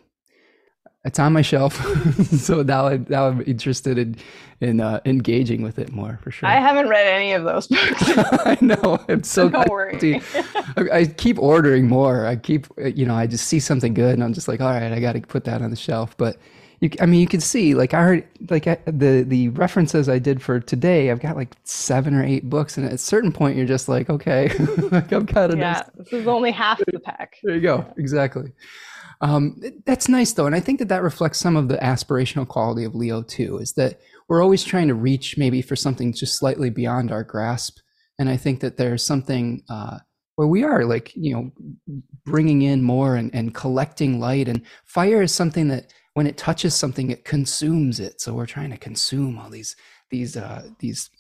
it's 1.04 1.20
on 1.20 1.34
my 1.34 1.42
shelf. 1.42 1.76
so 2.26 2.62
now, 2.62 2.88
I, 2.88 2.98
now 3.10 3.28
I'm 3.28 3.42
interested 3.42 3.98
in 3.98 4.16
in 4.62 4.80
uh, 4.80 5.00
engaging 5.06 5.64
with 5.64 5.80
it 5.80 5.92
more 5.92 6.20
for 6.22 6.30
sure. 6.30 6.48
I 6.48 6.60
haven't 6.60 6.88
read 6.88 7.08
any 7.08 7.34
of 7.34 7.44
those 7.44 7.66
books. 7.66 8.04
I 8.46 8.58
know. 8.62 9.04
I'm 9.10 9.24
so 9.24 9.50
don't 9.50 9.68
worry. 9.68 10.22
I 10.92 11.06
keep 11.06 11.40
ordering 11.40 11.88
more. 11.88 12.28
I 12.28 12.36
keep, 12.36 12.68
you 12.78 13.08
know, 13.08 13.16
I 13.16 13.26
just 13.26 13.48
see 13.48 13.60
something 13.60 13.96
good, 13.96 14.14
and 14.14 14.24
I'm 14.24 14.34
just 14.34 14.48
like, 14.48 14.62
all 14.62 14.70
right, 14.70 14.92
I 14.92 15.00
got 15.00 15.14
to 15.14 15.22
put 15.22 15.46
that 15.46 15.64
on 15.64 15.72
the 15.72 15.76
shelf. 15.76 16.16
But 16.16 16.38
you, 16.80 16.92
I 17.00 17.08
mean, 17.08 17.20
you 17.20 17.28
can 17.28 17.42
see, 17.42 17.74
like 17.74 17.96
I 17.96 18.04
heard, 18.04 18.28
like 18.50 18.68
I, 18.68 18.78
the 18.86 19.24
the 19.24 19.50
references 19.50 20.08
I 20.08 20.20
did 20.20 20.44
for 20.44 20.60
today. 20.60 21.10
I've 21.10 21.22
got 21.22 21.36
like 21.36 21.56
seven 21.64 22.14
or 22.14 22.24
eight 22.24 22.48
books, 22.48 22.78
and 22.78 22.86
at 22.86 22.94
a 22.94 22.98
certain 23.00 23.32
point, 23.32 23.58
you're 23.58 23.66
just 23.66 23.90
like, 23.90 24.12
okay, 24.12 24.50
like 24.92 25.12
I'm 25.12 25.26
kind 25.26 25.54
of 25.54 25.58
yeah. 25.58 25.82
This 25.96 26.14
is 26.14 26.28
only 26.28 26.52
half 26.52 26.80
the 26.86 27.00
pack. 27.00 27.38
There 27.42 27.56
you 27.56 27.62
go. 27.62 27.86
Exactly. 27.98 28.52
Um, 29.22 29.62
that's 29.86 30.10
nice 30.10 30.34
though, 30.34 30.48
and 30.48 30.56
I 30.56 30.60
think 30.60 30.80
that 30.80 30.90
that 30.90 31.04
reflects 31.04 31.40
some 31.40 31.56
of 31.56 31.68
the 31.68 31.78
aspirational 31.78 32.48
quality 32.48 32.84
of 32.84 32.96
Leo 32.96 33.22
too. 33.22 33.60
Is 33.60 33.74
that 33.74 34.00
we're 34.28 34.42
always 34.42 34.64
trying 34.64 34.88
to 34.88 34.96
reach 34.96 35.38
maybe 35.38 35.62
for 35.62 35.76
something 35.76 36.12
just 36.12 36.38
slightly 36.38 36.72
beyond 36.72 37.12
our 37.12 37.24
grasp, 37.24 37.78
and 38.18 38.30
I 38.30 38.38
think 38.38 38.62
that 38.62 38.78
there's 38.78 39.06
something 39.06 39.64
uh, 39.70 40.00
where 40.36 40.48
we 40.48 40.64
are 40.64 40.86
like 40.86 41.16
you 41.16 41.36
know 41.36 41.52
bringing 42.26 42.64
in 42.64 42.82
more 42.82 43.16
and, 43.16 43.34
and 43.34 43.54
collecting 43.54 44.20
light. 44.20 44.48
And 44.48 44.64
fire 44.86 45.22
is 45.22 45.32
something 45.32 45.68
that 45.68 45.94
when 46.16 46.26
it 46.26 46.38
touches 46.38 46.74
something, 46.74 47.12
it 47.12 47.24
consumes 47.24 48.00
it. 48.00 48.22
So 48.22 48.34
we're 48.34 48.48
trying 48.48 48.72
to 48.72 48.78
consume 48.78 49.38
all 49.38 49.52
these 49.52 49.76
these 50.10 50.36
uh, 50.36 50.64
these 50.80 51.12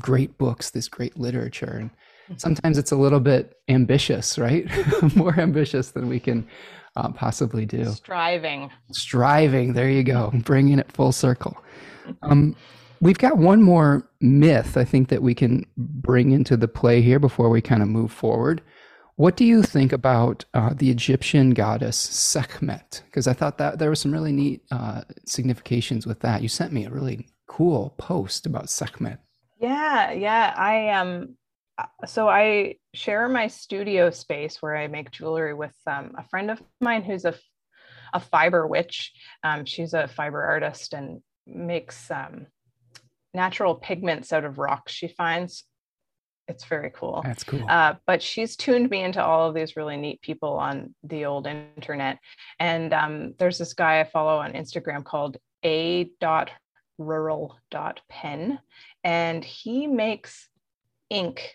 great 0.00 0.38
books, 0.38 0.70
this 0.70 0.88
great 0.88 1.18
literature, 1.18 1.76
and 1.78 1.90
mm-hmm. 1.90 2.34
sometimes 2.38 2.78
it's 2.78 2.92
a 2.92 2.96
little 2.96 3.20
bit 3.20 3.54
ambitious, 3.68 4.38
right? 4.38 4.66
More 5.14 5.38
ambitious 5.38 5.90
than 5.90 6.08
we 6.08 6.20
can 6.20 6.48
uh, 6.96 7.10
possibly 7.10 7.66
do. 7.66 7.84
Striving. 7.86 8.70
Striving. 8.92 9.72
There 9.72 9.90
you 9.90 10.02
go. 10.02 10.30
Bringing 10.34 10.78
it 10.78 10.90
full 10.92 11.12
circle. 11.12 11.56
Um, 12.20 12.54
we've 13.00 13.16
got 13.16 13.38
one 13.38 13.62
more 13.62 14.06
myth 14.20 14.76
I 14.76 14.84
think 14.84 15.08
that 15.08 15.22
we 15.22 15.34
can 15.34 15.64
bring 15.78 16.32
into 16.32 16.54
the 16.54 16.68
play 16.68 17.00
here 17.00 17.18
before 17.18 17.48
we 17.48 17.62
kind 17.62 17.80
of 17.80 17.88
move 17.88 18.12
forward. 18.12 18.60
What 19.16 19.36
do 19.36 19.46
you 19.46 19.62
think 19.62 19.90
about 19.90 20.44
uh, 20.52 20.74
the 20.74 20.90
Egyptian 20.90 21.50
goddess 21.54 21.96
Sekhmet? 21.96 23.02
Because 23.06 23.26
I 23.26 23.32
thought 23.32 23.56
that 23.56 23.78
there 23.78 23.88
were 23.88 23.94
some 23.94 24.12
really 24.12 24.32
neat 24.32 24.64
uh, 24.70 25.02
significations 25.24 26.06
with 26.06 26.20
that. 26.20 26.42
You 26.42 26.48
sent 26.48 26.74
me 26.74 26.84
a 26.84 26.90
really 26.90 27.26
cool 27.46 27.94
post 27.96 28.44
about 28.44 28.68
Sekhmet. 28.68 29.18
Yeah, 29.60 30.10
yeah. 30.10 30.52
I 30.56 30.90
um, 30.90 31.36
so 32.06 32.28
I 32.28 32.76
share 32.94 33.28
my 33.28 33.48
studio 33.48 34.10
space 34.10 34.58
where 34.60 34.76
I 34.76 34.86
make 34.86 35.10
jewelry 35.10 35.54
with 35.54 35.74
um, 35.86 36.12
a 36.16 36.24
friend 36.28 36.50
of 36.50 36.62
mine 36.80 37.02
who's 37.02 37.24
a 37.24 37.34
a 38.12 38.20
fiber 38.20 38.64
witch. 38.64 39.12
Um, 39.42 39.64
she's 39.64 39.92
a 39.92 40.06
fiber 40.06 40.40
artist 40.40 40.92
and 40.92 41.20
makes 41.48 42.10
um, 42.12 42.46
natural 43.34 43.74
pigments 43.74 44.32
out 44.32 44.44
of 44.44 44.58
rocks 44.58 44.92
she 44.92 45.08
finds 45.08 45.64
it's 46.46 46.64
very 46.64 46.90
cool. 46.94 47.22
That's 47.24 47.44
cool. 47.44 47.64
Uh, 47.68 47.94
but 48.06 48.22
she's 48.22 48.56
tuned 48.56 48.90
me 48.90 49.02
into 49.02 49.24
all 49.24 49.48
of 49.48 49.54
these 49.54 49.76
really 49.76 49.96
neat 49.96 50.20
people 50.20 50.54
on 50.54 50.94
the 51.02 51.24
old 51.24 51.46
internet. 51.46 52.18
And 52.58 52.92
um, 52.92 53.34
there's 53.38 53.58
this 53.58 53.72
guy 53.72 54.00
I 54.00 54.04
follow 54.04 54.38
on 54.38 54.52
Instagram 54.52 55.04
called 55.04 55.38
a 55.64 56.10
dot 56.20 56.50
rural 56.98 57.58
dot 57.70 58.00
pen, 58.08 58.58
and 59.02 59.44
he 59.44 59.86
makes 59.86 60.48
ink, 61.10 61.54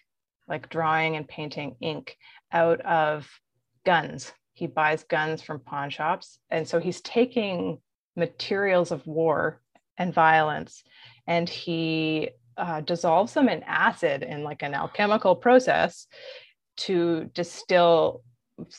like 0.50 0.70
drawing 0.70 1.16
and 1.16 1.28
painting 1.28 1.76
ink, 1.80 2.18
out 2.52 2.82
of 2.82 3.30
guns. 3.86 4.34
He 4.54 4.68
buys 4.68 5.04
guns 5.04 5.42
from 5.42 5.60
pawn 5.60 5.90
shops, 5.90 6.40
and 6.50 6.68
so 6.68 6.80
he's 6.80 7.02
taking 7.02 7.80
materials 8.16 8.92
of 8.92 9.06
war 9.08 9.62
and 9.98 10.14
violence, 10.14 10.84
and 11.28 11.48
he 11.48 12.32
uh, 12.58 12.82
dissolves 12.82 13.34
them 13.34 13.48
in 13.48 13.64
acid 13.64 14.24
in 14.24 14.44
like 14.44 14.64
an 14.64 14.74
alchemical 14.74 15.36
process 15.36 16.08
to 16.78 17.30
distill 17.34 18.22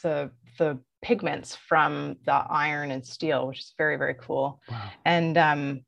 the 0.02 0.30
the 0.58 0.78
pigments 1.02 1.56
from 1.56 2.16
the 2.26 2.32
iron 2.32 2.90
and 2.90 3.06
steel, 3.06 3.46
which 3.46 3.60
is 3.60 3.74
very 3.78 3.96
very 3.96 4.14
cool. 4.14 4.60
Wow. 4.70 4.90
And 5.06 5.38
um, 5.38 5.80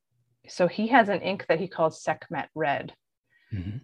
so 0.49 0.69
he 0.69 0.87
has 0.89 1.09
an 1.09 1.21
ink 1.21 1.47
that 1.49 1.61
he 1.61 1.69
calls 1.69 2.03
Sekhmet 2.03 2.49
Red. 2.55 2.95
Mm-hmm. 3.53 3.79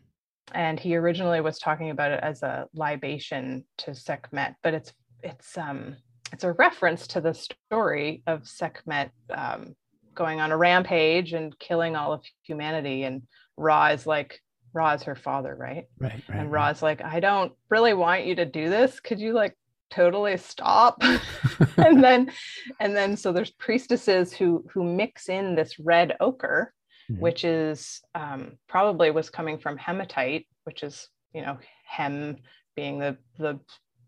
And 0.52 0.80
he 0.80 0.96
originally 0.96 1.40
was 1.40 1.58
talking 1.58 1.90
about 1.90 2.10
it 2.10 2.20
as 2.22 2.42
a 2.42 2.66
libation 2.74 3.64
to 3.78 3.94
Sekhmet, 3.94 4.54
but 4.62 4.74
it's 4.74 4.92
it's 5.22 5.58
um 5.58 5.96
it's 6.32 6.44
a 6.44 6.52
reference 6.52 7.06
to 7.08 7.20
the 7.20 7.34
story 7.34 8.22
of 8.26 8.46
Sekhmet 8.46 9.10
um, 9.30 9.74
going 10.14 10.40
on 10.40 10.52
a 10.52 10.56
rampage 10.56 11.32
and 11.32 11.58
killing 11.58 11.96
all 11.96 12.12
of 12.12 12.22
humanity 12.42 13.04
and 13.04 13.22
Ra 13.56 13.88
is 13.88 14.06
like, 14.06 14.40
Ra 14.72 14.92
is 14.92 15.02
her 15.04 15.14
father, 15.14 15.54
right? 15.58 15.86
Right. 15.98 16.22
right 16.28 16.38
and 16.38 16.52
Ra's 16.52 16.82
right. 16.82 16.98
like, 17.00 17.04
I 17.04 17.20
don't 17.20 17.52
really 17.70 17.94
want 17.94 18.26
you 18.26 18.34
to 18.36 18.44
do 18.44 18.68
this. 18.68 19.00
Could 19.00 19.20
you 19.20 19.32
like 19.32 19.56
totally 19.90 20.36
stop? 20.36 21.02
and 21.76 22.02
then, 22.02 22.30
and 22.78 22.96
then, 22.96 23.16
so 23.16 23.32
there's 23.32 23.50
priestesses 23.50 24.32
who 24.32 24.64
who 24.72 24.84
mix 24.84 25.28
in 25.28 25.54
this 25.54 25.78
red 25.78 26.16
ochre, 26.20 26.72
mm-hmm. 27.10 27.20
which 27.20 27.44
is 27.44 28.00
um, 28.14 28.58
probably 28.68 29.10
was 29.10 29.30
coming 29.30 29.58
from 29.58 29.76
hematite, 29.76 30.46
which 30.64 30.82
is 30.82 31.08
you 31.34 31.42
know 31.42 31.58
hem 31.84 32.36
being 32.76 32.98
the 32.98 33.16
the 33.38 33.58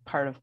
part 0.04 0.28
of 0.28 0.36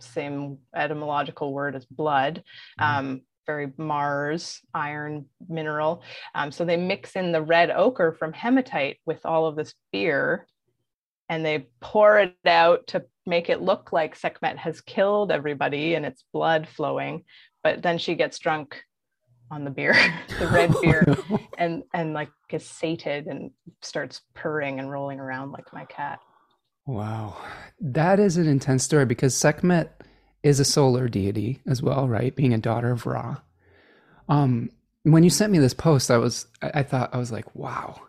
same 0.00 0.58
etymological 0.74 1.52
word 1.52 1.76
as 1.76 1.86
blood. 1.86 2.42
Mm-hmm. 2.80 2.98
Um, 2.98 3.20
very 3.46 3.72
Mars 3.76 4.60
iron 4.72 5.26
mineral. 5.48 6.02
Um, 6.34 6.50
so 6.50 6.64
they 6.64 6.78
mix 6.78 7.14
in 7.14 7.30
the 7.30 7.42
red 7.42 7.70
ochre 7.70 8.12
from 8.12 8.32
hematite 8.32 8.98
with 9.04 9.26
all 9.26 9.46
of 9.46 9.54
this 9.54 9.74
beer 9.92 10.46
and 11.28 11.44
they 11.44 11.66
pour 11.80 12.18
it 12.18 12.36
out 12.46 12.86
to 12.88 13.04
make 13.26 13.48
it 13.48 13.62
look 13.62 13.92
like 13.92 14.16
Sekhmet 14.16 14.58
has 14.58 14.80
killed 14.80 15.32
everybody 15.32 15.94
and 15.94 16.04
it's 16.04 16.24
blood 16.32 16.68
flowing. 16.68 17.24
But 17.62 17.82
then 17.82 17.98
she 17.98 18.14
gets 18.14 18.38
drunk 18.38 18.82
on 19.50 19.64
the 19.64 19.70
beer, 19.70 19.94
the 20.38 20.48
red 20.48 20.74
beer, 20.82 21.16
and 21.58 21.82
and 21.92 22.12
like 22.12 22.30
is 22.50 22.64
sated 22.64 23.26
and 23.26 23.50
starts 23.82 24.20
purring 24.34 24.78
and 24.78 24.90
rolling 24.90 25.18
around 25.18 25.50
like 25.52 25.72
my 25.72 25.84
cat. 25.86 26.20
Wow. 26.86 27.36
That 27.80 28.20
is 28.20 28.36
an 28.36 28.46
intense 28.46 28.84
story 28.84 29.06
because 29.06 29.34
Sekhmet 29.34 30.02
is 30.42 30.60
a 30.60 30.64
solar 30.64 31.08
deity 31.08 31.60
as 31.66 31.82
well, 31.82 32.08
right? 32.08 32.36
Being 32.36 32.52
a 32.52 32.58
daughter 32.58 32.92
of 32.92 33.06
Ra. 33.06 33.38
Um, 34.28 34.70
when 35.02 35.24
you 35.24 35.30
sent 35.30 35.52
me 35.52 35.58
this 35.58 35.74
post, 35.74 36.10
I 36.10 36.18
was, 36.18 36.46
I, 36.62 36.70
I 36.74 36.82
thought, 36.82 37.14
I 37.14 37.18
was 37.18 37.32
like, 37.32 37.54
wow, 37.54 38.00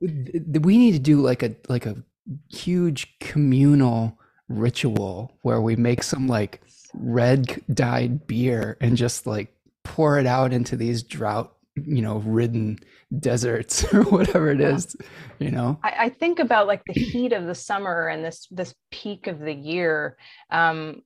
we 0.00 0.78
need 0.78 0.92
to 0.92 0.98
do 0.98 1.20
like 1.20 1.42
a, 1.42 1.54
like 1.68 1.86
a 1.86 2.02
huge 2.48 3.18
communal 3.18 4.18
ritual 4.48 5.36
where 5.42 5.60
we 5.60 5.76
make 5.76 6.02
some 6.02 6.28
like 6.28 6.62
red 6.94 7.60
dyed 7.72 8.26
beer 8.26 8.76
and 8.80 8.96
just 8.96 9.26
like 9.26 9.52
pour 9.84 10.18
it 10.18 10.26
out 10.26 10.52
into 10.52 10.76
these 10.76 11.02
drought 11.02 11.54
you 11.74 12.02
know 12.02 12.18
ridden 12.18 12.78
deserts 13.18 13.84
or 13.94 14.02
whatever 14.02 14.50
it 14.50 14.60
is 14.60 14.94
you 15.38 15.50
know? 15.50 15.78
I, 15.82 15.94
I, 15.98 16.08
think 16.08 16.38
about 16.38 16.66
like 16.66 16.82
the 16.84 16.92
heat 16.92 17.32
of 17.32 17.46
the 17.46 17.54
summer 17.54 18.08
and 18.08 18.24
this 18.24 18.46
this 18.50 18.74
peak 18.90 19.26
of 19.26 19.40
the 19.40 19.52
year. 19.52 20.16
Um 20.50 21.02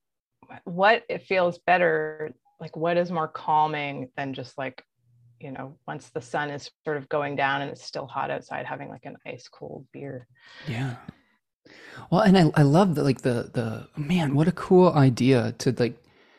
what 0.65 1.03
it 1.09 1.23
feels 1.23 1.59
better 1.59 2.35
like 2.61 2.77
what 2.77 2.97
is 2.97 3.11
more 3.11 3.29
calming 3.29 4.11
than 4.17 4.35
just 4.35 4.57
like 4.57 4.85
you 5.41 5.51
know 5.51 5.77
once 5.89 6.11
the 6.11 6.21
sun 6.21 6.51
is 6.51 6.71
sort 6.85 6.97
of 6.97 7.09
going 7.09 7.35
down 7.35 7.63
and 7.63 7.71
it's 7.71 7.83
still 7.83 8.07
hot 8.07 8.31
outside 8.31 8.67
having 8.67 8.89
like 8.89 9.05
an 9.05 9.17
ice 9.27 9.49
cold 9.49 9.87
beer? 9.93 10.29
Yeah. 10.69 10.97
Well 12.11 12.21
and 12.21 12.39
i, 12.39 12.53
I 12.55 12.63
love 12.63 12.95
that 12.95 13.05
like 13.05 13.23
the 13.23 13.51
the 13.53 13.89
man 14.01 14.35
what 14.35 14.49
a 14.49 14.53
cool 14.53 14.93
idea 14.93 15.53
to 15.59 15.75
like 15.77 15.97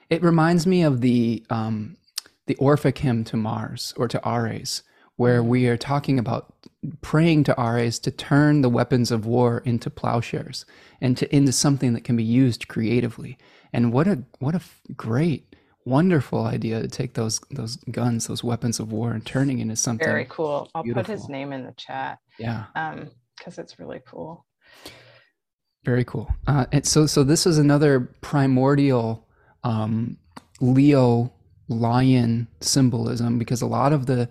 it 0.09 0.23
reminds 0.23 0.65
me 0.65 0.83
of 0.83 1.01
the 1.01 1.43
um 1.49 1.97
the 2.47 2.55
orphic 2.55 2.97
hymn 2.97 3.23
to 3.25 3.37
mars 3.37 3.93
or 3.97 4.07
to 4.07 4.21
ares 4.23 4.83
where 5.15 5.41
we 5.41 5.67
are 5.67 5.77
talking 5.77 6.19
about 6.19 6.53
praying 7.01 7.43
to 7.43 7.55
ares 7.55 7.97
to 7.99 8.11
turn 8.11 8.61
the 8.61 8.69
weapons 8.69 9.09
of 9.11 9.25
war 9.25 9.61
into 9.65 9.89
plowshares 9.89 10.65
and 11.01 11.17
to 11.17 11.35
into 11.35 11.51
something 11.51 11.93
that 11.93 12.03
can 12.03 12.15
be 12.15 12.23
used 12.23 12.67
creatively 12.67 13.37
and 13.73 13.91
what 13.93 14.07
a 14.07 14.23
what 14.39 14.55
a 14.55 14.61
great 14.95 15.55
wonderful 15.87 16.45
idea 16.45 16.81
to 16.81 16.87
take 16.87 17.13
those 17.13 17.39
those 17.51 17.77
guns, 17.91 18.27
those 18.27 18.43
weapons 18.43 18.79
of 18.79 18.91
war, 18.91 19.11
and 19.11 19.25
turning 19.25 19.59
into 19.59 19.75
something 19.75 20.05
very 20.05 20.25
cool. 20.29 20.69
I'll 20.75 20.83
beautiful. 20.83 21.03
put 21.03 21.11
his 21.11 21.29
name 21.29 21.53
in 21.53 21.63
the 21.63 21.73
chat. 21.77 22.19
Yeah, 22.37 22.65
um, 22.75 23.09
because 23.37 23.57
it's 23.57 23.79
really 23.79 24.01
cool. 24.05 24.45
Very 25.85 26.03
cool. 26.03 26.29
Uh, 26.47 26.65
and 26.73 26.85
so, 26.85 27.05
so 27.05 27.23
this 27.23 27.45
is 27.45 27.57
another 27.57 28.01
primordial 28.19 29.25
um, 29.63 30.17
Leo 30.59 31.31
lion 31.67 32.47
symbolism 32.61 33.37
because 33.37 33.61
a 33.61 33.67
lot 33.67 33.93
of 33.93 34.05
the 34.05 34.29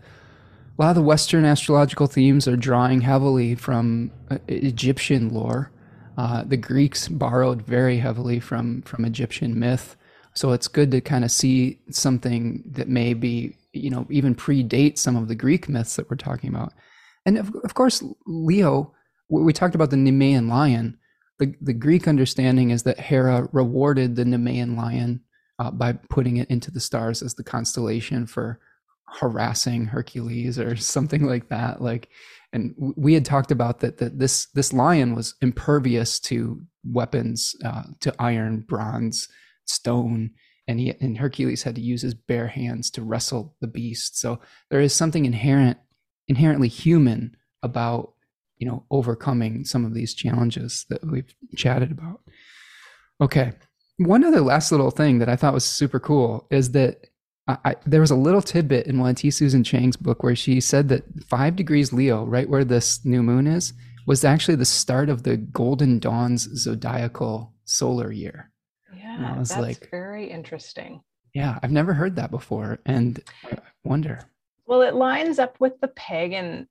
a 0.78 0.82
lot 0.82 0.90
of 0.90 0.96
the 0.96 1.02
Western 1.02 1.46
astrological 1.46 2.06
themes 2.06 2.46
are 2.46 2.56
drawing 2.56 3.00
heavily 3.00 3.54
from 3.54 4.10
uh, 4.30 4.38
Egyptian 4.46 5.32
lore. 5.32 5.70
Uh, 6.18 6.44
the 6.44 6.56
Greeks 6.56 7.08
borrowed 7.08 7.62
very 7.62 7.98
heavily 7.98 8.40
from 8.40 8.82
from 8.82 9.04
Egyptian 9.04 9.58
myth. 9.58 9.96
So 10.34 10.52
it's 10.52 10.68
good 10.68 10.90
to 10.90 11.00
kind 11.00 11.24
of 11.24 11.30
see 11.30 11.80
something 11.90 12.62
that 12.72 12.88
may 12.88 13.14
be, 13.14 13.56
you 13.72 13.88
know, 13.88 14.06
even 14.10 14.34
predate 14.34 14.98
some 14.98 15.16
of 15.16 15.28
the 15.28 15.34
Greek 15.34 15.66
myths 15.66 15.96
that 15.96 16.10
we're 16.10 16.16
talking 16.16 16.50
about. 16.50 16.74
And 17.24 17.38
of, 17.38 17.54
of 17.64 17.72
course, 17.72 18.04
Leo, 18.26 18.92
we 19.30 19.54
talked 19.54 19.74
about 19.74 19.90
the 19.90 19.96
Nemean 19.96 20.48
lion. 20.48 20.98
The, 21.38 21.54
the 21.62 21.72
Greek 21.72 22.06
understanding 22.06 22.70
is 22.70 22.82
that 22.82 23.00
Hera 23.00 23.48
rewarded 23.52 24.16
the 24.16 24.24
Nemean 24.24 24.76
lion 24.76 25.22
uh, 25.58 25.70
by 25.70 25.92
putting 26.10 26.36
it 26.36 26.50
into 26.50 26.70
the 26.70 26.80
stars 26.80 27.22
as 27.22 27.34
the 27.34 27.44
constellation 27.44 28.26
for 28.26 28.60
harassing 29.08 29.86
Hercules 29.86 30.58
or 30.58 30.76
something 30.76 31.24
like 31.24 31.48
that. 31.48 31.80
Like, 31.80 32.08
and 32.52 32.74
we 32.78 33.14
had 33.14 33.24
talked 33.24 33.50
about 33.50 33.80
that 33.80 33.98
that 33.98 34.18
this 34.18 34.46
this 34.54 34.72
lion 34.72 35.14
was 35.14 35.34
impervious 35.40 36.20
to 36.20 36.62
weapons, 36.84 37.54
uh, 37.64 37.82
to 38.00 38.14
iron, 38.18 38.60
bronze, 38.60 39.28
stone 39.66 40.30
and 40.68 40.80
he 40.80 40.94
and 41.00 41.18
Hercules 41.18 41.62
had 41.62 41.74
to 41.76 41.80
use 41.80 42.02
his 42.02 42.14
bare 42.14 42.48
hands 42.48 42.90
to 42.92 43.02
wrestle 43.02 43.54
the 43.60 43.66
beast. 43.66 44.18
So 44.18 44.40
there 44.70 44.80
is 44.80 44.94
something 44.94 45.24
inherent 45.24 45.78
inherently 46.28 46.68
human 46.68 47.36
about 47.62 48.12
you 48.58 48.66
know 48.66 48.84
overcoming 48.90 49.64
some 49.64 49.84
of 49.84 49.94
these 49.94 50.14
challenges 50.14 50.86
that 50.88 51.04
we've 51.04 51.34
chatted 51.56 51.92
about. 51.92 52.20
Okay. 53.20 53.52
One 53.98 54.24
other 54.24 54.40
last 54.40 54.70
little 54.70 54.90
thing 54.90 55.18
that 55.18 55.28
I 55.28 55.36
thought 55.36 55.54
was 55.54 55.64
super 55.64 55.98
cool 55.98 56.46
is 56.50 56.72
that 56.72 57.06
I, 57.48 57.58
I, 57.64 57.76
there 57.86 58.00
was 58.00 58.10
a 58.10 58.16
little 58.16 58.42
tidbit 58.42 58.86
in 58.86 58.98
one 58.98 59.10
of 59.10 59.16
T. 59.16 59.30
Susan 59.30 59.64
Chang's 59.64 59.96
book 59.96 60.22
where 60.22 60.36
she 60.36 60.60
said 60.60 60.88
that 60.88 61.04
five 61.26 61.56
degrees 61.56 61.92
Leo, 61.92 62.24
right 62.24 62.48
where 62.48 62.64
this 62.64 63.04
new 63.04 63.22
moon 63.22 63.46
is, 63.46 63.72
was 64.06 64.24
actually 64.24 64.56
the 64.56 64.64
start 64.64 65.08
of 65.08 65.22
the 65.22 65.36
Golden 65.36 65.98
Dawn's 65.98 66.42
zodiacal 66.42 67.52
solar 67.64 68.12
year. 68.12 68.50
Yeah, 68.94 69.34
that's 69.36 69.56
like, 69.56 69.90
very 69.90 70.30
interesting. 70.30 71.02
Yeah, 71.34 71.58
I've 71.62 71.72
never 71.72 71.92
heard 71.92 72.16
that 72.16 72.30
before, 72.30 72.78
and 72.86 73.20
I 73.44 73.58
wonder. 73.84 74.20
Well, 74.66 74.82
it 74.82 74.94
lines 74.94 75.38
up 75.38 75.56
with 75.60 75.80
the 75.80 75.88
pagan 75.88 76.68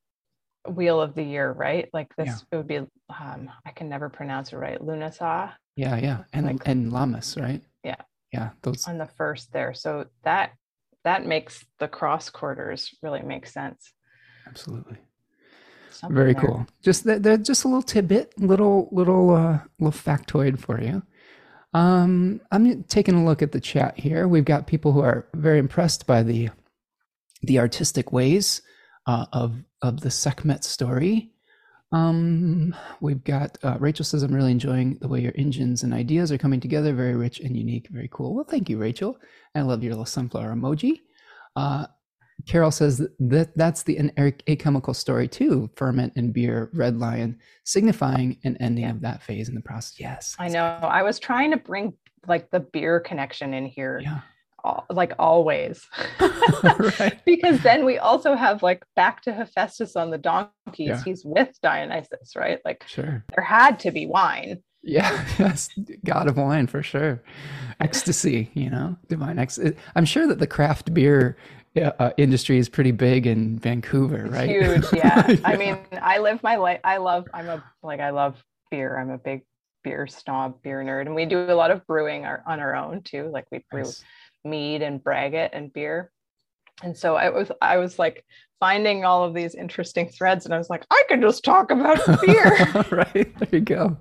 wheel 0.67 1.01
of 1.01 1.15
the 1.15 1.23
year, 1.23 1.51
right? 1.51 1.89
Like 1.93 2.15
this, 2.15 2.27
yeah. 2.27 2.37
it 2.51 2.55
would 2.55 2.67
be. 2.67 2.77
Um, 2.77 3.51
I 3.65 3.71
can 3.75 3.89
never 3.89 4.09
pronounce 4.09 4.53
it 4.53 4.57
right. 4.57 4.79
Lughnasadh. 4.79 5.51
Yeah, 5.75 5.97
yeah, 5.97 6.23
and 6.31 6.45
like, 6.45 6.61
and 6.65 6.91
Lammas, 6.91 7.39
right? 7.41 7.61
Yeah, 7.83 8.01
yeah, 8.31 8.51
those 8.61 8.87
on 8.87 8.97
the 8.97 9.09
first 9.17 9.51
there. 9.51 9.73
So 9.73 10.05
that 10.23 10.53
that 11.03 11.25
makes 11.25 11.65
the 11.79 11.87
cross 11.87 12.29
quarters 12.29 12.93
really 13.01 13.21
make 13.21 13.47
sense. 13.47 13.93
Absolutely. 14.47 14.97
Something 15.91 16.15
Very 16.15 16.33
there. 16.33 16.43
cool. 16.43 16.67
Just 16.81 17.05
that, 17.05 17.23
that, 17.23 17.43
just 17.43 17.63
a 17.63 17.67
little 17.67 17.81
tidbit, 17.81 18.33
little 18.39 18.89
little 18.91 19.31
uh, 19.31 19.59
little 19.79 19.97
factoid 19.97 20.59
for 20.59 20.81
you. 20.81 21.03
Um, 21.73 22.41
I'm 22.51 22.83
taking 22.83 23.15
a 23.15 23.25
look 23.25 23.41
at 23.41 23.51
the 23.51 23.61
chat 23.61 23.99
here. 23.99 24.27
We've 24.27 24.45
got 24.45 24.67
people 24.67 24.93
who 24.93 25.01
are 25.01 25.27
very 25.33 25.59
impressed 25.59 26.07
by 26.07 26.23
the 26.23 26.49
the 27.43 27.59
artistic 27.59 28.11
ways 28.11 28.61
uh, 29.07 29.25
of 29.31 29.63
of 29.81 30.01
the 30.01 30.11
Sekhmet 30.11 30.63
story. 30.63 31.31
Um, 31.91 32.75
we've 32.99 33.23
got 33.23 33.57
uh, 33.63 33.77
Rachel 33.79 34.05
says, 34.05 34.23
"I'm 34.23 34.33
really 34.33 34.51
enjoying 34.51 34.97
the 35.01 35.07
way 35.07 35.21
your 35.21 35.33
engines 35.35 35.83
and 35.83 35.93
ideas 35.93 36.31
are 36.31 36.37
coming 36.37 36.59
together. 36.59 36.93
Very 36.93 37.15
rich 37.15 37.39
and 37.39 37.55
unique. 37.55 37.87
Very 37.89 38.09
cool." 38.11 38.33
Well, 38.33 38.45
thank 38.45 38.69
you, 38.69 38.77
Rachel. 38.77 39.17
I 39.53 39.61
love 39.61 39.83
your 39.83 39.93
little 39.93 40.05
sunflower 40.05 40.53
emoji. 40.53 41.01
Uh, 41.55 41.87
Carol 42.47 42.71
says 42.71 43.01
that 43.19 43.55
that's 43.55 43.83
the 43.83 43.97
an 43.97 44.11
alchemical 44.47 44.93
story 44.93 45.27
too. 45.27 45.69
Ferment 45.75 46.13
and 46.15 46.33
beer, 46.33 46.69
red 46.73 46.97
lion, 46.97 47.39
signifying 47.63 48.39
an 48.43 48.57
ending 48.57 48.85
of 48.85 49.01
that 49.01 49.23
phase 49.23 49.47
in 49.49 49.55
the 49.55 49.61
process. 49.61 49.99
Yes, 49.99 50.35
I 50.37 50.49
know. 50.49 50.65
I 50.65 51.01
was 51.03 51.17
trying 51.17 51.51
to 51.51 51.57
bring 51.57 51.93
like 52.27 52.51
the 52.51 52.59
beer 52.59 52.99
connection 52.99 53.53
in 53.53 53.65
here. 53.65 54.01
Yeah. 54.03 54.21
All, 54.65 54.83
like 54.89 55.13
always 55.19 55.87
because 57.25 57.61
then 57.61 57.85
we 57.85 57.99
also 57.99 58.33
have 58.33 58.63
like 58.63 58.83
back 58.95 59.21
to 59.21 59.31
hephaestus 59.31 59.95
on 59.95 60.09
the 60.09 60.17
donkeys 60.17 60.49
yeah. 60.75 61.03
he's 61.03 61.23
with 61.23 61.49
dionysus 61.61 62.35
right 62.35 62.59
like 62.65 62.83
sure 62.87 63.23
there 63.35 63.43
had 63.43 63.77
to 63.81 63.91
be 63.91 64.07
wine 64.07 64.63
yeah 64.81 65.23
yes 65.39 65.69
god 66.03 66.27
of 66.27 66.37
wine 66.37 66.65
for 66.65 66.81
sure 66.81 67.21
ecstasy 67.79 68.49
you 68.55 68.71
know 68.71 68.97
divine 69.07 69.37
ecstasy 69.37 69.75
i'm 69.95 70.05
sure 70.05 70.25
that 70.25 70.39
the 70.39 70.47
craft 70.47 70.91
beer 70.95 71.37
uh, 71.75 72.09
industry 72.17 72.57
is 72.57 72.69
pretty 72.69 72.91
big 72.91 73.27
in 73.27 73.59
Vancouver, 73.59 74.27
right? 74.29 74.49
Huge, 74.49 74.85
yeah. 74.93 75.29
yeah. 75.29 75.37
I 75.43 75.57
mean, 75.57 75.77
I 75.91 76.19
live 76.19 76.41
my 76.41 76.55
life. 76.55 76.79
I 76.85 76.97
love. 76.97 77.27
I'm 77.33 77.49
a 77.49 77.61
like. 77.83 77.99
I 77.99 78.11
love 78.11 78.41
beer. 78.71 78.97
I'm 78.97 79.09
a 79.09 79.17
big 79.17 79.41
beer 79.85 80.07
snob, 80.07 80.61
beer 80.63 80.83
nerd, 80.83 81.01
and 81.01 81.15
we 81.15 81.25
do 81.25 81.39
a 81.39 81.53
lot 81.53 81.71
of 81.71 81.85
brewing 81.87 82.25
our, 82.25 82.43
on 82.45 82.59
our 82.59 82.75
own 82.75 83.01
too. 83.03 83.29
Like 83.31 83.45
we 83.51 83.63
brew 83.69 83.83
nice. 83.83 84.03
Mead 84.45 84.81
and 84.81 85.03
braggot 85.03 85.49
and 85.53 85.73
beer. 85.73 86.11
And 86.83 86.95
so 86.95 87.15
I 87.15 87.29
was, 87.29 87.51
I 87.61 87.77
was 87.77 87.97
like 87.97 88.25
finding 88.59 89.05
all 89.05 89.23
of 89.23 89.33
these 89.33 89.55
interesting 89.55 90.09
threads, 90.09 90.45
and 90.45 90.53
I 90.53 90.57
was 90.57 90.69
like, 90.69 90.85
I 90.89 91.03
can 91.07 91.21
just 91.21 91.43
talk 91.43 91.71
about 91.71 91.99
beer. 92.25 92.45
right 92.91 93.39
there, 93.39 93.49
you 93.51 93.59
go. 93.61 93.97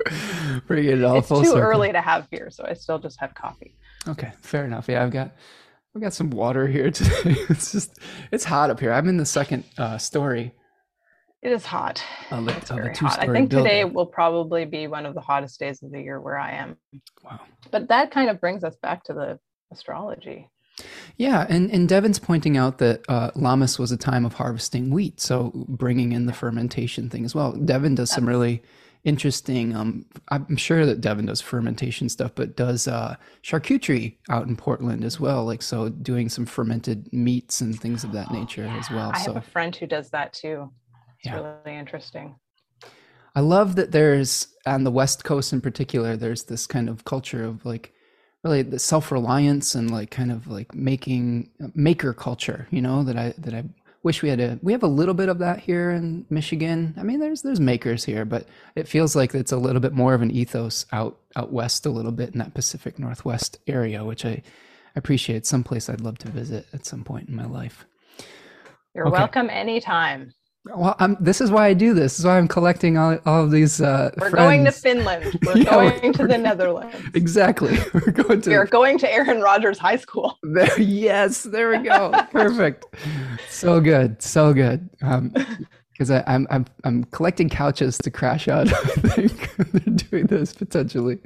Bring 0.66 0.84
it 0.84 1.04
all 1.04 1.18
it's 1.18 1.28
full 1.28 1.42
too 1.42 1.48
circle. 1.48 1.62
early 1.62 1.92
to 1.92 2.00
have 2.00 2.30
beer, 2.30 2.50
so 2.50 2.64
I 2.66 2.74
still 2.74 2.98
just 2.98 3.20
have 3.20 3.34
coffee. 3.34 3.76
Okay, 4.08 4.32
fair 4.42 4.64
enough. 4.64 4.88
Yeah, 4.88 5.02
I've 5.02 5.10
got 5.10 5.32
we 5.94 6.00
got 6.00 6.12
some 6.12 6.30
water 6.30 6.66
here 6.66 6.90
today. 6.90 7.36
It's 7.48 7.72
just 7.72 7.98
it's 8.30 8.44
hot 8.44 8.70
up 8.70 8.80
here. 8.80 8.92
I'm 8.92 9.08
in 9.08 9.16
the 9.16 9.26
second 9.26 9.64
uh, 9.78 9.98
story. 9.98 10.52
It 11.42 11.52
is 11.52 11.66
hot. 11.66 12.02
The, 12.30 12.56
it's 12.56 12.70
very 12.70 12.94
hot. 12.94 13.18
I 13.18 13.26
think 13.26 13.50
building. 13.50 13.64
today 13.64 13.84
will 13.84 14.06
probably 14.06 14.64
be 14.64 14.86
one 14.86 15.04
of 15.04 15.14
the 15.14 15.20
hottest 15.20 15.60
days 15.60 15.82
of 15.82 15.92
the 15.92 16.00
year 16.00 16.18
where 16.18 16.38
I 16.38 16.52
am. 16.52 16.78
Wow. 17.22 17.40
But 17.70 17.88
that 17.88 18.10
kind 18.10 18.30
of 18.30 18.40
brings 18.40 18.64
us 18.64 18.76
back 18.76 19.04
to 19.04 19.12
the 19.12 19.38
astrology. 19.74 20.48
Yeah, 21.16 21.46
and, 21.48 21.70
and 21.70 21.88
Devin's 21.88 22.18
pointing 22.18 22.56
out 22.56 22.78
that 22.78 23.04
uh, 23.08 23.30
Lammas 23.36 23.78
was 23.78 23.92
a 23.92 23.96
time 23.96 24.24
of 24.24 24.34
harvesting 24.34 24.90
wheat, 24.90 25.20
so 25.20 25.52
bringing 25.68 26.12
in 26.12 26.26
the 26.26 26.32
fermentation 26.32 27.08
thing 27.08 27.24
as 27.24 27.34
well. 27.34 27.52
Devin 27.52 27.94
does 27.94 28.10
some 28.10 28.26
really 28.26 28.62
interesting. 29.04 29.76
Um, 29.76 30.06
I'm 30.28 30.56
sure 30.56 30.84
that 30.86 31.00
Devin 31.00 31.26
does 31.26 31.40
fermentation 31.40 32.08
stuff, 32.08 32.32
but 32.34 32.56
does 32.56 32.88
uh, 32.88 33.16
charcuterie 33.42 34.16
out 34.30 34.48
in 34.48 34.56
Portland 34.56 35.04
as 35.04 35.20
well. 35.20 35.44
Like 35.44 35.62
so, 35.62 35.90
doing 35.90 36.28
some 36.28 36.46
fermented 36.46 37.12
meats 37.12 37.60
and 37.60 37.78
things 37.78 38.02
of 38.02 38.12
that 38.12 38.32
nature 38.32 38.68
oh, 38.68 38.78
as 38.78 38.90
well. 38.90 39.12
I 39.14 39.22
so, 39.22 39.34
have 39.34 39.44
a 39.44 39.50
friend 39.50 39.76
who 39.76 39.86
does 39.86 40.10
that 40.10 40.32
too. 40.32 40.70
It's 41.18 41.26
yeah. 41.26 41.36
really 41.36 41.78
interesting. 41.78 42.34
I 43.36 43.40
love 43.40 43.76
that 43.76 43.92
there's 43.92 44.48
on 44.66 44.84
the 44.84 44.90
West 44.90 45.24
Coast 45.24 45.52
in 45.52 45.60
particular. 45.60 46.16
There's 46.16 46.44
this 46.44 46.66
kind 46.66 46.88
of 46.88 47.04
culture 47.04 47.44
of 47.44 47.64
like 47.64 47.92
really 48.44 48.62
the 48.62 48.78
self-reliance 48.78 49.74
and 49.74 49.90
like 49.90 50.10
kind 50.10 50.30
of 50.30 50.46
like 50.46 50.74
making 50.74 51.50
uh, 51.62 51.68
maker 51.74 52.12
culture 52.12 52.68
you 52.70 52.80
know 52.80 53.02
that 53.02 53.16
i 53.16 53.34
that 53.38 53.54
i 53.54 53.64
wish 54.04 54.22
we 54.22 54.28
had 54.28 54.38
a 54.38 54.58
we 54.62 54.70
have 54.70 54.84
a 54.84 54.88
little 54.88 55.14
bit 55.14 55.28
of 55.28 55.38
that 55.38 55.58
here 55.58 55.90
in 55.90 56.24
Michigan. 56.30 56.94
I 56.96 57.02
mean, 57.02 57.18
there's 57.18 57.42
there's 57.42 57.58
makers 57.58 58.04
here, 58.04 58.24
but 58.24 58.46
it 58.76 58.86
feels 58.86 59.16
like 59.16 59.34
it's 59.34 59.50
a 59.50 59.56
little 59.56 59.80
bit 59.80 59.94
more 59.94 60.14
of 60.14 60.22
an 60.22 60.30
ethos 60.30 60.86
out 60.92 61.18
out 61.34 61.52
west 61.52 61.86
a 61.86 61.90
little 61.90 62.12
bit 62.12 62.32
in 62.32 62.38
that 62.38 62.54
Pacific 62.54 62.98
Northwest 62.98 63.58
area, 63.66 64.04
which 64.04 64.24
I 64.24 64.42
appreciate. 64.94 65.46
Someplace 65.46 65.88
I'd 65.88 66.02
love 66.02 66.18
to 66.18 66.28
visit 66.28 66.66
at 66.72 66.86
some 66.86 67.02
point 67.02 67.28
in 67.28 67.34
my 67.34 67.46
life. 67.46 67.86
You're 68.94 69.08
okay. 69.08 69.18
welcome 69.18 69.50
anytime. 69.50 70.32
Well, 70.66 70.96
I'm, 70.98 71.16
this 71.20 71.42
is 71.42 71.50
why 71.50 71.66
I 71.66 71.74
do 71.74 71.92
this. 71.92 72.12
This 72.12 72.20
is 72.20 72.24
why 72.24 72.38
I'm 72.38 72.48
collecting 72.48 72.96
all, 72.96 73.18
all 73.26 73.44
of 73.44 73.50
these. 73.50 73.82
Uh, 73.82 74.10
we're 74.16 74.30
friends. 74.30 74.44
going 74.46 74.64
to 74.64 74.72
Finland. 74.72 75.38
We're 75.46 75.58
yeah, 75.58 75.64
going 75.64 76.00
we're, 76.02 76.12
to 76.12 76.26
the 76.26 76.38
Netherlands. 76.38 76.96
Exactly. 77.12 77.76
We're 77.92 78.12
going 78.12 78.40
to. 78.42 78.50
We're 78.50 78.66
going 78.66 78.98
to 78.98 79.12
Aaron 79.12 79.42
Rodgers 79.42 79.78
High 79.78 79.96
School. 79.96 80.38
There, 80.54 80.80
yes, 80.80 81.42
there 81.42 81.70
we 81.70 81.78
go. 81.78 82.12
Perfect. 82.30 82.86
so 83.48 83.80
good, 83.80 84.22
so 84.22 84.52
good. 84.52 84.88
Because 85.00 86.10
um, 86.10 86.22
I'm 86.26 86.46
I'm 86.48 86.66
I'm 86.84 87.04
collecting 87.04 87.48
couches 87.48 87.98
to 87.98 88.10
crash 88.10 88.46
out. 88.46 88.72
I 88.72 88.76
think 88.76 89.56
they're 89.56 89.94
doing 89.94 90.26
this 90.26 90.52
potentially. 90.52 91.18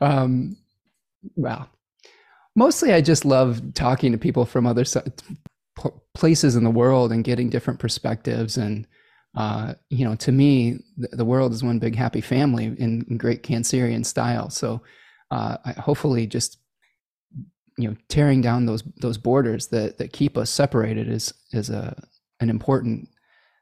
Um, 0.00 0.56
wow. 1.34 1.68
Mostly, 2.54 2.92
I 2.92 3.00
just 3.00 3.24
love 3.24 3.60
talking 3.74 4.12
to 4.12 4.18
people 4.18 4.44
from 4.44 4.64
other 4.64 4.84
places 6.14 6.56
in 6.56 6.64
the 6.64 6.70
world 6.70 7.12
and 7.12 7.24
getting 7.24 7.50
different 7.50 7.80
perspectives. 7.80 8.56
And 8.56 8.86
uh, 9.36 9.74
you 9.90 10.04
know 10.04 10.14
to 10.14 10.32
me 10.32 10.78
the, 10.96 11.08
the, 11.08 11.24
world 11.24 11.52
is 11.52 11.62
one 11.62 11.78
big 11.78 11.94
happy 11.94 12.22
family 12.22 12.64
in, 12.64 13.04
in 13.08 13.18
great 13.18 13.42
cancerian 13.42 14.04
style. 14.04 14.48
So 14.48 14.80
uh, 15.30 15.58
I, 15.64 15.72
hopefully 15.72 16.26
just 16.26 16.58
you 17.76 17.88
know 17.88 17.96
tearing 18.08 18.40
down 18.40 18.66
those 18.66 18.82
those 19.00 19.18
borders 19.18 19.68
that 19.68 19.98
that 19.98 20.12
keep 20.12 20.38
us 20.38 20.50
separated 20.50 21.08
is 21.08 21.34
is 21.52 21.68
a 21.70 21.94
an 22.40 22.50
important 22.50 23.08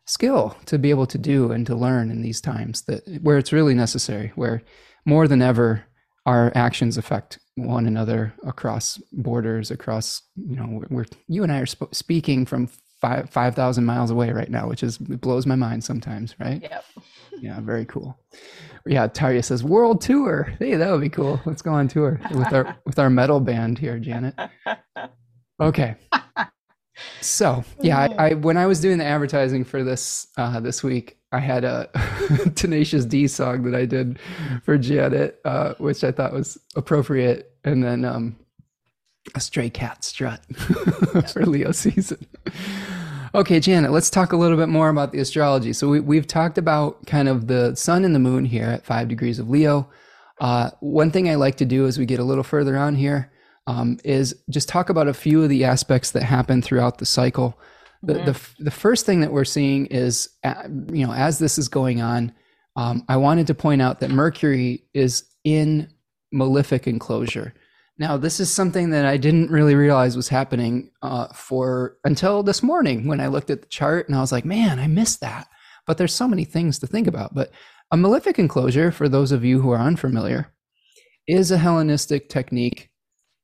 skill 0.06 0.56
to 0.66 0.78
be 0.78 0.90
able 0.90 1.06
to 1.06 1.18
do 1.18 1.50
and 1.50 1.66
to 1.66 1.74
learn 1.74 2.10
in 2.10 2.22
these 2.22 2.40
times 2.40 2.82
that 2.82 3.02
where 3.22 3.38
it's 3.38 3.52
really 3.52 3.74
necessary 3.74 4.32
where 4.34 4.62
more 5.06 5.26
than 5.26 5.42
ever 5.42 5.84
our 6.26 6.52
actions 6.54 6.96
affect 6.96 7.38
one 7.56 7.86
another 7.86 8.34
across 8.44 8.98
borders 9.12 9.70
across 9.70 10.22
you 10.36 10.56
know 10.56 10.82
we're 10.90 11.04
you 11.28 11.42
and 11.44 11.52
i 11.52 11.58
are 11.60 11.66
sp- 11.70 11.92
speaking 11.92 12.44
from 12.44 12.68
five 13.00 13.28
five 13.30 13.54
thousand 13.54 13.84
miles 13.84 14.10
away 14.10 14.30
right 14.32 14.50
now 14.50 14.66
which 14.68 14.82
is 14.82 14.98
it 15.00 15.20
blows 15.20 15.46
my 15.46 15.54
mind 15.54 15.84
sometimes 15.84 16.34
right? 16.40 16.62
Yep. 16.62 16.84
Yeah 17.40 17.60
very 17.60 17.84
cool. 17.84 18.18
Yeah 18.86 19.08
Tarya 19.08 19.44
says 19.44 19.62
world 19.62 20.00
tour. 20.00 20.54
Hey 20.58 20.76
that 20.76 20.90
would 20.90 21.00
be 21.02 21.08
cool. 21.10 21.40
Let's 21.44 21.60
go 21.62 21.72
on 21.72 21.88
tour 21.88 22.18
with 22.32 22.52
our 22.52 22.76
with 22.86 22.98
our 22.98 23.10
metal 23.10 23.40
band 23.40 23.78
here 23.78 23.98
janet. 23.98 24.34
Okay 25.60 25.94
so 27.20 27.64
yeah 27.80 27.98
I, 27.98 28.28
I 28.28 28.34
when 28.34 28.56
i 28.56 28.66
was 28.66 28.80
doing 28.80 28.98
the 28.98 29.04
advertising 29.04 29.64
for 29.64 29.82
this 29.82 30.28
uh 30.36 30.60
this 30.60 30.82
week 30.82 31.18
I 31.34 31.40
had 31.40 31.64
a 31.64 31.88
Tenacious 32.54 33.04
D 33.04 33.26
song 33.26 33.64
that 33.64 33.74
I 33.74 33.86
did 33.86 34.20
for 34.62 34.78
Janet, 34.78 35.40
uh, 35.44 35.74
which 35.78 36.04
I 36.04 36.12
thought 36.12 36.32
was 36.32 36.56
appropriate, 36.76 37.50
and 37.64 37.82
then 37.82 38.04
um, 38.04 38.36
a 39.34 39.40
Stray 39.40 39.68
Cat 39.68 40.04
Strut 40.04 40.44
for 41.32 41.44
Leo 41.44 41.72
season. 41.72 42.24
Okay, 43.34 43.58
Janet, 43.58 43.90
let's 43.90 44.10
talk 44.10 44.32
a 44.32 44.36
little 44.36 44.56
bit 44.56 44.68
more 44.68 44.88
about 44.88 45.10
the 45.10 45.18
astrology. 45.18 45.72
So 45.72 45.88
we, 45.88 45.98
we've 45.98 46.26
talked 46.26 46.56
about 46.56 47.04
kind 47.06 47.28
of 47.28 47.48
the 47.48 47.74
sun 47.74 48.04
and 48.04 48.14
the 48.14 48.20
moon 48.20 48.44
here 48.44 48.66
at 48.66 48.86
five 48.86 49.08
degrees 49.08 49.40
of 49.40 49.50
Leo. 49.50 49.90
Uh, 50.40 50.70
one 50.78 51.10
thing 51.10 51.28
I 51.28 51.34
like 51.34 51.56
to 51.56 51.64
do 51.64 51.86
as 51.86 51.98
we 51.98 52.06
get 52.06 52.20
a 52.20 52.24
little 52.24 52.44
further 52.44 52.76
on 52.76 52.94
here 52.94 53.32
um, 53.66 53.98
is 54.04 54.34
just 54.50 54.68
talk 54.68 54.90
about 54.90 55.08
a 55.08 55.14
few 55.14 55.42
of 55.42 55.48
the 55.48 55.64
aspects 55.64 56.10
that 56.12 56.22
happen 56.22 56.62
throughout 56.62 56.98
the 56.98 57.06
cycle. 57.06 57.58
The, 58.02 58.14
mm-hmm. 58.14 58.24
the, 58.26 58.64
the 58.64 58.70
first 58.70 59.06
thing 59.06 59.20
that 59.20 59.32
we're 59.32 59.44
seeing 59.44 59.86
is, 59.86 60.28
you 60.92 61.06
know, 61.06 61.12
as 61.12 61.38
this 61.38 61.58
is 61.58 61.68
going 61.68 62.02
on, 62.02 62.32
um, 62.76 63.04
I 63.08 63.16
wanted 63.16 63.46
to 63.46 63.54
point 63.54 63.80
out 63.80 64.00
that 64.00 64.10
Mercury 64.10 64.84
is 64.92 65.24
in 65.44 65.88
malefic 66.32 66.86
enclosure. 66.86 67.54
Now, 67.96 68.16
this 68.16 68.40
is 68.40 68.50
something 68.50 68.90
that 68.90 69.06
I 69.06 69.16
didn't 69.16 69.52
really 69.52 69.76
realize 69.76 70.16
was 70.16 70.28
happening 70.28 70.90
uh, 71.00 71.28
for 71.28 71.96
until 72.04 72.42
this 72.42 72.62
morning 72.62 73.06
when 73.06 73.20
I 73.20 73.28
looked 73.28 73.50
at 73.50 73.62
the 73.62 73.68
chart 73.68 74.08
and 74.08 74.16
I 74.16 74.20
was 74.20 74.32
like, 74.32 74.44
man, 74.44 74.80
I 74.80 74.88
missed 74.88 75.20
that. 75.20 75.48
But 75.86 75.98
there's 75.98 76.14
so 76.14 76.26
many 76.26 76.44
things 76.44 76.78
to 76.80 76.88
think 76.88 77.06
about. 77.06 77.34
But 77.34 77.52
a 77.92 77.96
malefic 77.96 78.38
enclosure, 78.38 78.90
for 78.90 79.08
those 79.08 79.30
of 79.30 79.44
you 79.44 79.60
who 79.60 79.70
are 79.70 79.78
unfamiliar, 79.78 80.52
is 81.28 81.50
a 81.50 81.58
Hellenistic 81.58 82.28
technique 82.28 82.90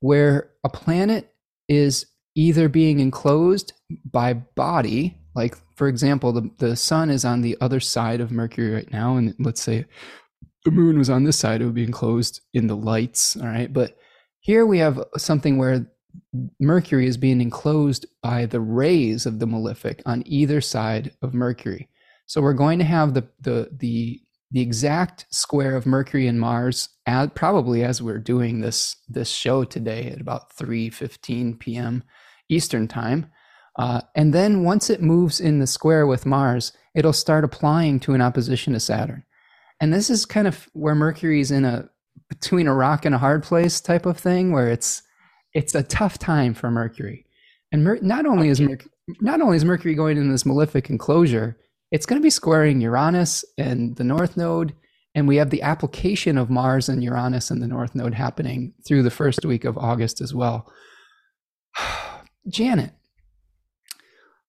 where 0.01 0.51
a 0.65 0.69
planet 0.69 1.33
is 1.69 2.07
either 2.35 2.69
being 2.69 3.01
enclosed 3.01 3.73
by 4.05 4.35
body, 4.35 5.17
like 5.35 5.57
for 5.77 5.89
example, 5.89 6.33
the, 6.33 6.51
the 6.59 6.77
sun 6.77 7.11
is 7.11 7.25
on 7.25 7.41
the 7.41 7.57
other 7.61 7.81
side 7.81 8.21
of 8.21 8.31
Mercury 8.31 8.71
right 8.71 8.93
now, 8.93 9.17
and 9.17 9.35
let's 9.39 9.63
say 9.63 9.87
the 10.65 10.71
moon 10.71 10.99
was 10.99 11.11
on 11.11 11.25
this 11.25 11.39
side, 11.39 11.63
it 11.63 11.65
would 11.65 11.75
be 11.75 11.85
enclosed 11.85 12.41
in 12.53 12.67
the 12.67 12.77
lights. 12.77 13.37
All 13.37 13.47
right. 13.47 13.73
But 13.73 13.97
here 14.41 14.67
we 14.67 14.79
have 14.79 15.03
something 15.17 15.57
where 15.59 15.87
Mercury 16.59 17.07
is 17.07 17.17
being 17.17 17.41
enclosed 17.41 18.07
by 18.23 18.47
the 18.47 18.61
rays 18.61 19.27
of 19.27 19.39
the 19.39 19.47
malefic 19.47 20.03
on 20.07 20.23
either 20.27 20.61
side 20.61 21.13
of 21.23 21.35
Mercury. 21.35 21.89
So 22.27 22.41
we're 22.41 22.53
going 22.53 22.79
to 22.79 22.85
have 22.85 23.15
the 23.15 23.29
the 23.41 23.71
the 23.73 24.21
the 24.51 24.61
exact 24.61 25.27
square 25.31 25.77
of 25.77 25.87
Mercury 25.87 26.27
and 26.27 26.41
Mars 26.41 26.89
at, 27.07 27.35
probably 27.35 27.85
as 27.85 28.03
we're 28.03 28.19
doing 28.19 28.61
this 28.61 28.97
this 29.09 29.31
show 29.31 29.65
today 29.65 30.09
at 30.09 30.21
about 30.21 30.55
3:15 30.57 31.59
p.m. 31.59 32.03
Eastern 32.49 32.89
time. 32.89 33.31
Uh, 33.79 34.01
and 34.17 34.35
then 34.35 34.65
once 34.65 34.91
it 34.91 35.01
moves 35.01 35.41
in 35.41 35.61
the 35.61 35.67
square 35.67 36.07
with 36.07 36.27
Mars, 36.27 36.73
it'll 36.95 37.13
start 37.13 37.45
applying 37.45 38.01
to 38.01 38.15
an 38.15 38.21
opposition 38.21 38.73
to 38.73 38.81
Saturn. 38.81 39.25
And 39.81 39.95
this 39.95 40.11
is 40.11 40.27
kind 40.27 40.47
of 40.47 40.69
where 40.73 40.95
Mercury's 40.95 41.51
in 41.51 41.65
a 41.65 41.89
between 42.29 42.67
a 42.67 42.75
rock 42.75 43.05
and 43.05 43.15
a 43.15 43.19
hard 43.19 43.43
place 43.43 43.81
type 43.81 44.07
of 44.07 44.19
thing 44.19 44.53
where 44.53 44.69
it's 44.69 45.03
it's 45.55 45.75
a 45.75 45.83
tough 45.83 46.19
time 46.19 46.55
for 46.55 46.71
Mercury. 46.71 47.27
And 47.73 47.85
Mer- 47.85 47.99
not 48.03 48.27
only 48.27 48.49
is 48.49 48.61
Mer- 48.61 48.79
not 49.21 49.41
only 49.41 49.57
is 49.57 49.65
Mercury 49.65 49.95
going 49.95 50.17
in 50.17 50.31
this 50.31 50.47
malefic 50.47 50.91
enclosure, 50.91 51.57
it's 51.91 52.07
going 52.07 52.21
to 52.21 52.25
be 52.25 52.31
squaring 52.31 52.81
Uranus 52.81 53.45
and 53.59 53.97
the 53.97 54.05
North 54.05 54.37
Node, 54.37 54.75
and 55.15 55.27
we 55.27 55.37
have 55.37 55.51
the 55.51 55.63
application 55.63 56.39
of 56.39 56.51
Mars 56.51 56.89
and 56.89 57.03
Uranus 57.03 57.51
and 57.51 57.63
the 57.63 57.67
North 57.67 57.95
Node 57.95 58.15
happening 58.15 58.75
through 58.87 59.03
the 59.03 59.11
first 59.11 59.45
week 59.45 59.65
of 59.65 59.77
August 59.77 60.21
as 60.21 60.35
well. 60.35 60.73
Janet, 62.49 62.93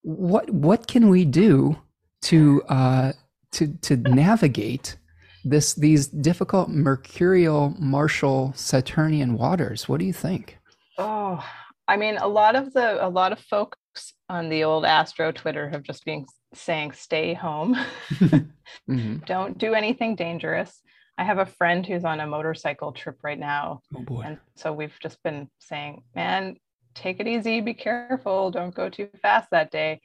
what 0.04 0.50
what 0.50 0.88
can 0.88 1.10
we 1.10 1.26
do 1.26 1.78
to 2.24 2.62
uh, 2.70 3.14
to 3.54 3.68
to 3.82 3.98
navigate 3.98 4.98
this 5.44 5.74
these 5.74 6.08
difficult 6.08 6.70
mercurial 6.70 7.76
martial 7.80 8.54
saturnian 8.56 9.34
waters 9.34 9.90
what 9.90 10.00
do 10.00 10.06
you 10.06 10.14
think 10.14 10.60
oh 11.00 11.44
i 11.88 11.98
mean 11.98 12.18
a 12.18 12.28
lot 12.28 12.56
of 12.56 12.72
the 12.74 13.04
a 13.04 13.10
lot 13.10 13.32
of 13.32 13.40
folks 13.40 14.14
on 14.30 14.50
the 14.50 14.64
old 14.64 14.86
astro 14.86 15.32
twitter 15.32 15.68
have 15.68 15.82
just 15.82 16.06
been 16.06 16.26
saying 16.53 16.91
stay 16.91 17.34
home 17.34 17.76
mm-hmm. 18.14 19.18
don't 19.26 19.57
do 19.57 19.73
anything 19.73 20.15
dangerous 20.15 20.82
i 21.18 21.23
have 21.23 21.38
a 21.38 21.45
friend 21.45 21.86
who's 21.86 22.03
on 22.03 22.19
a 22.19 22.28
motorcycle 22.28 22.91
trip 22.91 23.18
right 23.23 23.40
now 23.40 23.82
oh 23.95 24.02
boy. 24.02 24.22
and 24.22 24.38
so 24.56 24.73
we've 24.73 24.98
just 25.02 25.22
been 25.23 25.49
saying 25.60 26.03
man 26.15 26.56
take 26.94 27.19
it 27.19 27.28
easy 27.28 27.61
be 27.61 27.73
careful 27.73 28.52
don't 28.52 28.76
go 28.76 28.90
too 28.90 29.07
fast 29.22 29.49
that 29.52 29.72
day 29.72 30.02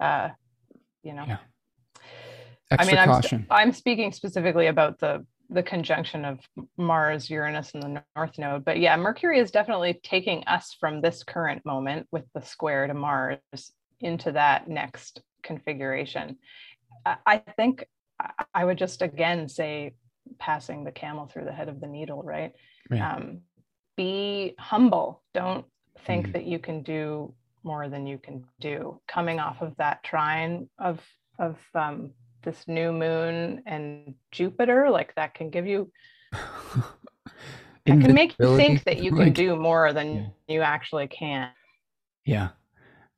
uh 0.00 0.28
you 1.02 1.12
know 1.12 1.24
yeah 1.26 1.38
Extra 2.70 2.98
I 2.98 3.06
mean, 3.06 3.14
caution. 3.14 3.46
I'm, 3.50 3.68
I'm 3.68 3.72
speaking 3.72 4.12
specifically 4.12 4.66
about 4.66 4.98
the 4.98 5.24
the 5.50 5.62
conjunction 5.62 6.26
of 6.26 6.40
Mars, 6.76 7.30
Uranus, 7.30 7.72
and 7.72 7.82
the 7.82 8.02
North 8.14 8.38
Node. 8.38 8.66
But 8.66 8.80
yeah, 8.80 8.94
Mercury 8.98 9.38
is 9.38 9.50
definitely 9.50 9.98
taking 10.02 10.44
us 10.44 10.76
from 10.78 11.00
this 11.00 11.22
current 11.24 11.64
moment 11.64 12.06
with 12.12 12.24
the 12.34 12.42
square 12.42 12.86
to 12.86 12.92
Mars 12.92 13.38
into 14.00 14.32
that 14.32 14.68
next 14.68 15.22
configuration. 15.48 16.36
I 17.04 17.38
think 17.56 17.84
I 18.54 18.64
would 18.64 18.78
just 18.78 19.02
again 19.02 19.48
say 19.48 19.94
passing 20.38 20.84
the 20.84 20.92
camel 20.92 21.26
through 21.26 21.46
the 21.46 21.52
head 21.52 21.68
of 21.68 21.80
the 21.80 21.86
needle, 21.86 22.22
right? 22.22 22.52
Yeah. 22.90 23.14
Um, 23.14 23.40
be 23.96 24.54
humble. 24.58 25.22
Don't 25.34 25.64
think 26.06 26.26
mm-hmm. 26.26 26.32
that 26.32 26.44
you 26.44 26.58
can 26.58 26.82
do 26.82 27.34
more 27.64 27.88
than 27.88 28.06
you 28.06 28.18
can 28.18 28.44
do. 28.60 29.00
Coming 29.08 29.40
off 29.40 29.62
of 29.62 29.76
that 29.78 30.02
trine 30.02 30.68
of 30.78 31.00
of 31.38 31.56
um, 31.74 32.12
this 32.42 32.66
new 32.66 32.92
moon 32.92 33.62
and 33.66 34.14
Jupiter, 34.32 34.90
like 34.90 35.14
that 35.16 35.34
can 35.34 35.50
give 35.50 35.66
you 35.66 35.90
it 37.86 38.00
can 38.00 38.14
make 38.14 38.34
you 38.38 38.56
think 38.56 38.84
that 38.84 39.02
you 39.02 39.10
can 39.10 39.26
like, 39.26 39.34
do 39.34 39.56
more 39.56 39.92
than 39.92 40.14
yeah. 40.14 40.54
you 40.54 40.60
actually 40.60 41.06
can. 41.08 41.50
Yeah. 42.24 42.50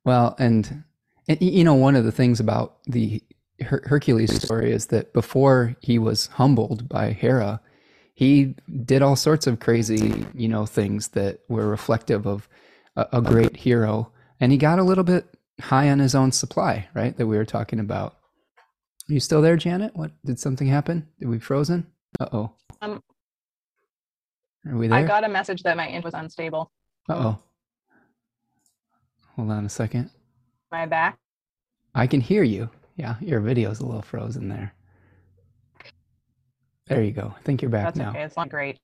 Well, 0.05 0.35
and, 0.39 0.83
and, 1.27 1.41
you 1.41 1.63
know, 1.63 1.75
one 1.75 1.95
of 1.95 2.03
the 2.03 2.11
things 2.11 2.39
about 2.39 2.77
the 2.85 3.21
Her- 3.61 3.83
Hercules 3.85 4.41
story 4.41 4.71
is 4.71 4.87
that 4.87 5.13
before 5.13 5.75
he 5.81 5.99
was 5.99 6.27
humbled 6.27 6.89
by 6.89 7.11
Hera, 7.11 7.61
he 8.13 8.55
did 8.85 9.01
all 9.01 9.15
sorts 9.15 9.47
of 9.47 9.59
crazy, 9.59 10.25
you 10.33 10.47
know, 10.47 10.65
things 10.65 11.09
that 11.09 11.39
were 11.47 11.67
reflective 11.67 12.25
of 12.25 12.47
a, 12.95 13.07
a 13.13 13.21
great 13.21 13.55
hero, 13.57 14.11
and 14.39 14.51
he 14.51 14.57
got 14.57 14.79
a 14.79 14.83
little 14.83 15.03
bit 15.03 15.25
high 15.59 15.89
on 15.89 15.99
his 15.99 16.15
own 16.15 16.31
supply, 16.31 16.87
right? 16.93 17.15
That 17.17 17.27
we 17.27 17.37
were 17.37 17.45
talking 17.45 17.79
about. 17.79 18.17
Are 19.09 19.13
you 19.13 19.19
still 19.19 19.41
there, 19.41 19.57
Janet? 19.57 19.95
What 19.95 20.11
did 20.25 20.39
something 20.39 20.67
happen? 20.67 21.07
Did 21.19 21.29
we 21.29 21.39
frozen? 21.39 21.87
Uh 22.19 22.27
oh. 22.31 22.51
Um, 22.81 23.01
Are 24.67 24.77
we 24.77 24.87
there? 24.87 24.99
I 24.99 25.03
got 25.03 25.23
a 25.23 25.29
message 25.29 25.63
that 25.63 25.77
my 25.77 25.87
int 25.87 26.03
was 26.03 26.13
unstable. 26.13 26.71
Uh 27.09 27.13
oh. 27.13 27.39
Hold 29.35 29.51
on 29.51 29.65
a 29.65 29.69
second. 29.69 30.11
I 30.71 30.85
back? 30.85 31.17
I 31.93 32.07
can 32.07 32.21
hear 32.21 32.43
you. 32.43 32.69
Yeah, 32.95 33.15
your 33.19 33.39
video's 33.39 33.79
a 33.79 33.85
little 33.85 34.01
frozen 34.01 34.49
there. 34.49 34.73
There 36.87 37.03
you 37.03 37.11
go. 37.11 37.33
I 37.37 37.41
think 37.41 37.61
you're 37.61 37.71
back 37.71 37.85
That's 37.85 37.97
now. 37.97 38.09
Okay, 38.09 38.23
it's 38.23 38.37
not 38.37 38.49
great. 38.49 38.77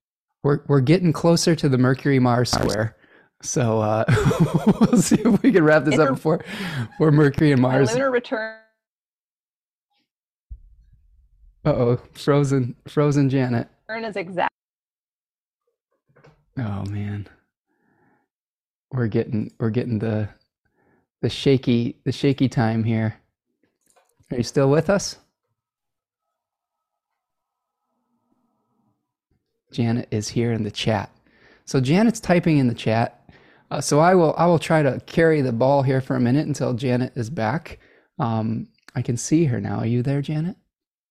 We're 0.44 0.62
we're 0.68 0.82
getting 0.82 1.14
closer 1.14 1.56
to 1.56 1.70
the 1.70 1.78
Mercury 1.78 2.20
Mars 2.20 2.52
square. 2.52 2.96
So 3.42 3.82
uh, 3.82 4.06
we'll 4.82 5.02
see 5.02 5.20
if 5.20 5.44
we 5.44 5.52
can 5.52 5.64
wrap 5.64 5.84
this 5.84 6.00
up 6.00 6.10
before, 6.10 6.44
before 6.90 7.12
Mercury 7.12 7.52
and 7.52 7.62
Mars. 7.62 7.92
lunar 7.92 8.10
return 8.10 8.58
Uh 11.66 11.70
oh, 11.74 12.02
frozen, 12.14 12.76
frozen 12.88 13.30
Janet. 13.30 13.68
Turn 13.90 14.06
is 14.06 14.16
exact. 14.16 14.54
Oh 16.58 16.86
man, 16.86 17.28
we're 18.92 19.08
getting 19.08 19.52
we're 19.60 19.70
getting 19.70 20.00
the 20.00 20.30
the 21.22 21.30
shaky 21.30 21.98
the 22.03 22.11
shaky 22.11 22.49
time 22.49 22.84
here. 22.84 23.19
Are 24.31 24.38
you 24.38 24.44
still 24.44 24.69
with 24.69 24.89
us? 24.89 25.18
Janet 29.72 30.07
is 30.11 30.30
here 30.30 30.53
in 30.53 30.64
the 30.64 30.72
chat. 30.72 31.11
So 31.65 31.81
Janet's 31.81 32.19
typing 32.19 32.57
in 32.57 32.68
the 32.68 32.73
chat. 32.73 33.30
Uh, 33.69 33.81
so 33.81 33.99
I 33.99 34.15
will 34.15 34.34
I 34.38 34.45
will 34.45 34.60
try 34.60 34.81
to 34.81 35.02
carry 35.06 35.41
the 35.41 35.52
ball 35.52 35.84
here 35.84 36.02
for 36.02 36.15
a 36.15 36.19
minute 36.19 36.48
until 36.48 36.73
Janet 36.73 37.14
is 37.15 37.30
back. 37.30 37.80
Um, 38.19 38.69
I 38.95 39.02
can 39.02 39.18
see 39.18 39.45
her 39.45 39.60
now. 39.60 39.80
Are 39.80 39.85
you 39.85 40.02
there, 40.02 40.22
Janet? 40.22 40.56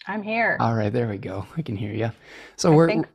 I'm 0.06 0.22
here. 0.22 0.56
All 0.60 0.74
right, 0.74 0.92
there 0.92 1.08
we 1.08 1.18
go. 1.18 1.46
I 1.56 1.62
can 1.62 1.76
hear 1.76 1.92
you. 1.92 2.10
So 2.56 2.72
I 2.72 2.76
we're 2.76 2.86
Think 2.86 3.08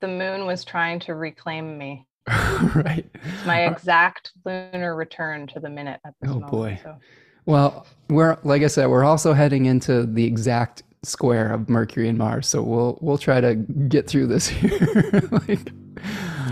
the 0.00 0.08
moon 0.08 0.46
was 0.46 0.64
trying 0.64 1.00
to 1.00 1.14
reclaim 1.14 1.76
me. 1.76 2.06
right. 2.74 3.04
It's 3.14 3.46
my 3.46 3.66
exact 3.66 4.32
lunar 4.44 4.96
return 4.96 5.46
to 5.48 5.60
the 5.60 5.68
minute 5.68 6.00
at 6.04 6.14
this 6.20 6.30
oh, 6.30 6.34
moment. 6.34 6.50
boy. 6.50 6.80
So. 6.82 6.96
Well, 7.46 7.86
we're 8.08 8.38
like 8.44 8.62
I 8.62 8.68
said, 8.68 8.86
we're 8.86 9.04
also 9.04 9.32
heading 9.32 9.66
into 9.66 10.06
the 10.06 10.24
exact 10.24 10.82
square 11.02 11.52
of 11.52 11.68
Mercury 11.68 12.08
and 12.08 12.16
Mars, 12.16 12.48
so 12.48 12.62
we'll 12.62 12.98
we'll 13.02 13.18
try 13.18 13.40
to 13.40 13.54
get 13.54 14.06
through 14.06 14.28
this 14.28 14.46
here. 14.48 15.22
like, 15.46 15.70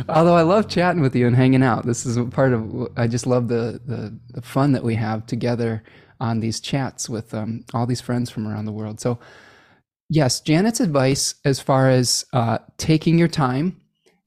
although 0.09 0.37
I 0.37 0.43
love 0.43 0.69
chatting 0.69 1.01
with 1.01 1.17
you 1.17 1.27
and 1.27 1.35
hanging 1.35 1.63
out. 1.63 1.87
This 1.87 2.05
is 2.05 2.19
part 2.31 2.53
of 2.53 2.89
I 2.97 3.07
just 3.07 3.27
love 3.27 3.49
the 3.49 3.81
the, 3.87 4.19
the 4.35 4.43
fun 4.43 4.73
that 4.73 4.85
we 4.85 4.95
have 4.97 5.27
together 5.27 5.83
on 6.21 6.41
these 6.41 6.61
chats 6.61 7.09
with 7.09 7.35
um, 7.35 7.65
all 7.75 7.87
these 7.87 8.01
friends 8.01 8.31
from 8.31 8.47
around 8.47 8.67
the 8.67 8.73
world. 8.73 9.01
So 9.01 9.19
yes, 10.09 10.41
Janet's 10.41 10.81
advice 10.81 11.35
as 11.45 11.61
far 11.61 11.89
as 11.89 12.25
uh, 12.33 12.59
taking 12.77 13.19
your 13.19 13.29
time, 13.29 13.81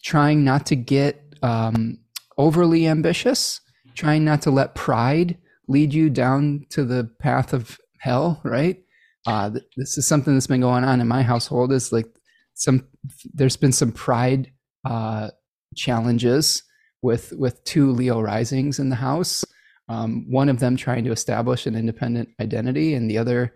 trying 0.03 0.43
not 0.43 0.65
to 0.67 0.75
get 0.75 1.24
um, 1.41 1.99
overly 2.37 2.87
ambitious, 2.87 3.61
trying 3.93 4.25
not 4.25 4.41
to 4.43 4.51
let 4.51 4.75
pride 4.75 5.37
lead 5.67 5.93
you 5.93 6.09
down 6.09 6.65
to 6.69 6.83
the 6.83 7.09
path 7.19 7.53
of 7.53 7.79
hell, 7.99 8.41
right? 8.43 8.83
Uh, 9.25 9.49
this 9.75 9.97
is 9.97 10.07
something 10.07 10.33
that's 10.33 10.47
been 10.47 10.61
going 10.61 10.83
on 10.83 11.01
in 11.01 11.07
my 11.07 11.23
household. 11.23 11.71
Is 11.71 11.91
like 11.91 12.07
some 12.53 12.87
there's 13.33 13.57
been 13.57 13.71
some 13.71 13.91
pride 13.91 14.51
uh, 14.85 15.31
challenges 15.75 16.63
with 17.01 17.33
with 17.33 17.63
two 17.63 17.91
Leo 17.91 18.21
risings 18.21 18.79
in 18.79 18.89
the 18.89 18.95
house. 18.95 19.43
Um, 19.87 20.25
one 20.29 20.49
of 20.49 20.59
them 20.59 20.75
trying 20.75 21.03
to 21.05 21.11
establish 21.11 21.65
an 21.65 21.75
independent 21.75 22.29
identity, 22.39 22.93
and 22.93 23.09
the 23.09 23.17
other 23.17 23.53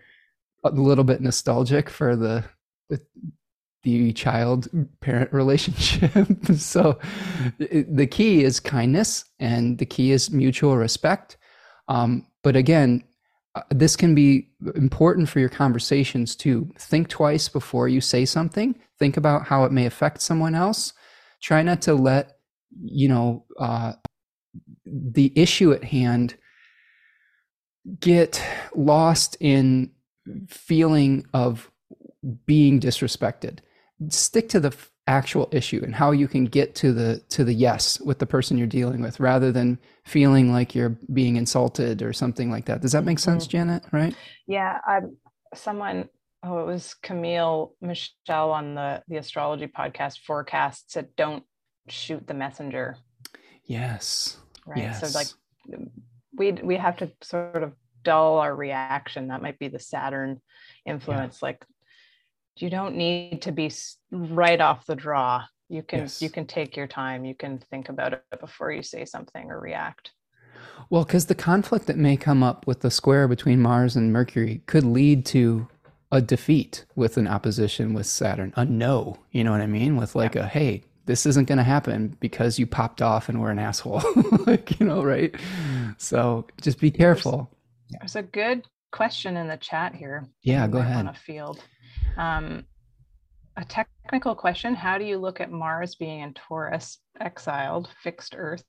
a 0.63 0.71
little 0.71 1.03
bit 1.03 1.21
nostalgic 1.21 1.89
for 1.89 2.15
the, 2.15 2.43
the 2.89 2.99
the 3.83 4.13
child 4.13 4.67
parent 5.01 5.31
relationship. 5.33 6.27
so 6.55 6.99
the 7.57 8.07
key 8.09 8.43
is 8.43 8.59
kindness 8.59 9.25
and 9.39 9.77
the 9.77 9.85
key 9.85 10.11
is 10.11 10.31
mutual 10.31 10.77
respect. 10.77 11.37
Um, 11.87 12.27
but 12.43 12.55
again, 12.55 13.03
uh, 13.55 13.61
this 13.71 13.95
can 13.95 14.13
be 14.13 14.49
important 14.75 15.27
for 15.27 15.39
your 15.39 15.49
conversations 15.49 16.35
too. 16.35 16.71
Think 16.77 17.09
twice 17.09 17.49
before 17.49 17.87
you 17.87 17.99
say 18.01 18.25
something. 18.25 18.79
Think 18.99 19.17
about 19.17 19.47
how 19.47 19.63
it 19.63 19.71
may 19.71 19.85
affect 19.85 20.21
someone 20.21 20.55
else. 20.55 20.93
Try 21.41 21.63
not 21.63 21.81
to 21.83 21.95
let, 21.95 22.37
you 22.83 23.07
know, 23.07 23.45
uh, 23.59 23.93
the 24.85 25.31
issue 25.35 25.71
at 25.71 25.83
hand 25.83 26.35
get 27.99 28.43
lost 28.75 29.37
in 29.39 29.91
feeling 30.47 31.25
of 31.33 31.71
being 32.45 32.79
disrespected 32.79 33.59
stick 34.07 34.49
to 34.49 34.59
the 34.59 34.75
actual 35.09 35.49
issue 35.51 35.81
and 35.83 35.95
how 35.95 36.11
you 36.11 36.27
can 36.27 36.45
get 36.45 36.75
to 36.75 36.93
the 36.93 37.19
to 37.29 37.43
the 37.43 37.53
yes 37.53 37.99
with 38.01 38.19
the 38.19 38.25
person 38.27 38.57
you're 38.57 38.67
dealing 38.67 39.01
with 39.01 39.19
rather 39.19 39.51
than 39.51 39.77
feeling 40.05 40.51
like 40.51 40.75
you're 40.75 40.95
being 41.11 41.35
insulted 41.35 42.03
or 42.03 42.13
something 42.13 42.51
like 42.51 42.65
that 42.65 42.79
does 42.79 42.91
that 42.91 43.03
make 43.03 43.17
sense 43.17 43.45
mm-hmm. 43.45 43.51
janet 43.51 43.83
right 43.91 44.15
yeah 44.45 44.77
i 44.85 44.99
someone 45.55 46.07
oh 46.43 46.59
it 46.59 46.65
was 46.67 46.93
camille 47.01 47.73
michelle 47.81 48.51
on 48.51 48.75
the 48.75 49.01
the 49.07 49.17
astrology 49.17 49.65
podcast 49.65 50.19
forecast 50.19 50.91
said 50.91 51.07
don't 51.17 51.43
shoot 51.87 52.25
the 52.27 52.33
messenger 52.35 52.95
yes 53.65 54.37
right 54.67 54.77
yes. 54.77 55.11
so 55.11 55.17
like 55.17 55.27
we 56.37 56.51
we 56.51 56.77
have 56.77 56.97
to 56.97 57.11
sort 57.23 57.63
of 57.63 57.73
dull 58.03 58.37
our 58.37 58.55
reaction 58.55 59.29
that 59.29 59.41
might 59.41 59.57
be 59.57 59.67
the 59.67 59.79
saturn 59.79 60.39
influence 60.85 61.39
yeah. 61.41 61.47
like 61.47 61.65
you 62.61 62.69
don't 62.69 62.95
need 62.95 63.41
to 63.43 63.51
be 63.51 63.71
right 64.11 64.59
off 64.59 64.85
the 64.85 64.95
draw. 64.95 65.43
You 65.69 65.83
can 65.83 65.99
yes. 65.99 66.21
you 66.21 66.29
can 66.29 66.45
take 66.45 66.75
your 66.75 66.87
time. 66.87 67.25
You 67.25 67.35
can 67.35 67.59
think 67.59 67.89
about 67.89 68.13
it 68.13 68.23
before 68.39 68.71
you 68.71 68.81
say 68.81 69.05
something 69.05 69.49
or 69.49 69.59
react. 69.59 70.11
Well 70.89 71.03
because 71.03 71.27
the 71.27 71.35
conflict 71.35 71.85
that 71.87 71.97
may 71.97 72.17
come 72.17 72.43
up 72.43 72.65
with 72.65 72.81
the 72.81 72.91
square 72.91 73.27
between 73.27 73.61
mars 73.61 73.95
and 73.95 74.11
mercury 74.11 74.61
could 74.65 74.83
lead 74.83 75.25
to 75.27 75.67
a 76.11 76.21
defeat 76.21 76.85
with 76.95 77.17
an 77.17 77.27
opposition 77.27 77.93
with 77.93 78.07
saturn 78.07 78.51
a 78.55 78.65
no 78.65 79.15
you 79.31 79.43
know 79.43 79.51
what 79.51 79.61
i 79.61 79.67
mean? 79.67 79.95
With 79.95 80.15
like 80.15 80.35
yeah. 80.35 80.45
a 80.45 80.47
hey 80.47 80.83
this 81.05 81.25
isn't 81.25 81.47
going 81.47 81.57
to 81.57 81.63
happen 81.63 82.15
because 82.19 82.59
you 82.59 82.67
popped 82.67 83.01
off 83.01 83.29
and 83.29 83.41
were 83.41 83.49
an 83.49 83.59
asshole 83.59 84.01
like 84.47 84.79
you 84.79 84.85
know 84.85 85.03
right? 85.03 85.35
So 85.97 86.47
just 86.61 86.79
be 86.79 86.91
careful. 86.91 87.51
there's, 87.89 88.13
there's 88.13 88.25
a 88.25 88.27
good 88.27 88.65
question 88.91 89.37
in 89.37 89.47
the 89.47 89.57
chat 89.57 89.93
here. 89.93 90.25
Yeah 90.41 90.67
go 90.67 90.79
ahead 90.79 90.97
on 90.97 91.07
a 91.09 91.13
field 91.13 91.63
um, 92.17 92.65
a 93.57 93.65
technical 93.65 94.35
question 94.35 94.75
How 94.75 94.97
do 94.97 95.03
you 95.03 95.17
look 95.17 95.41
at 95.41 95.51
Mars 95.51 95.95
being 95.95 96.21
in 96.21 96.33
Taurus, 96.33 96.99
exiled, 97.19 97.89
fixed 98.03 98.35
Earth? 98.37 98.63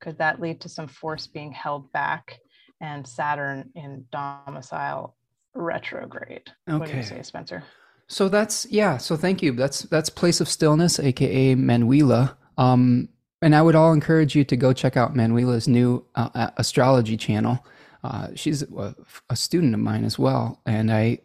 Could 0.00 0.18
that 0.18 0.40
lead 0.40 0.60
to 0.62 0.68
some 0.68 0.88
force 0.88 1.26
being 1.26 1.52
held 1.52 1.92
back 1.92 2.38
and 2.80 3.06
Saturn 3.06 3.70
in 3.74 4.04
domicile 4.10 5.16
retrograde? 5.54 6.50
Okay. 6.68 6.78
What 6.78 6.88
do 6.88 6.96
you 6.96 7.02
say, 7.02 7.22
Spencer? 7.22 7.62
So 8.08 8.28
that's 8.28 8.66
yeah. 8.70 8.96
So 8.96 9.16
thank 9.16 9.42
you. 9.42 9.52
That's 9.52 9.82
that's 9.82 10.10
place 10.10 10.40
of 10.40 10.48
stillness, 10.48 10.98
aka 10.98 11.54
Manuela. 11.54 12.36
Um, 12.58 13.08
and 13.42 13.54
I 13.54 13.62
would 13.62 13.74
all 13.74 13.92
encourage 13.92 14.34
you 14.34 14.44
to 14.44 14.56
go 14.56 14.72
check 14.72 14.96
out 14.96 15.16
Manuela's 15.16 15.68
new 15.68 16.04
uh, 16.14 16.50
astrology 16.56 17.16
channel. 17.16 17.64
Uh, 18.02 18.28
she's 18.34 18.62
a, 18.62 18.94
a, 19.28 19.36
student 19.36 19.74
of 19.74 19.80
mine 19.80 20.04
as 20.04 20.18
well, 20.18 20.60
and 20.66 20.90
I 20.90 21.18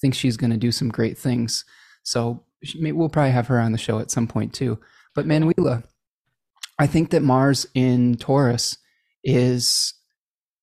think 0.00 0.14
she's 0.14 0.36
going 0.36 0.50
to 0.50 0.56
do 0.56 0.72
some 0.72 0.88
great 0.88 1.18
things. 1.18 1.64
So 2.02 2.44
we'll 2.80 3.08
probably 3.08 3.32
have 3.32 3.48
her 3.48 3.60
on 3.60 3.72
the 3.72 3.78
show 3.78 3.98
at 3.98 4.10
some 4.10 4.26
point 4.26 4.52
too. 4.52 4.78
But 5.14 5.26
Manuela, 5.26 5.84
I 6.78 6.86
think 6.86 7.10
that 7.10 7.22
Mars 7.22 7.66
in 7.74 8.16
Taurus 8.16 8.76
is 9.24 9.94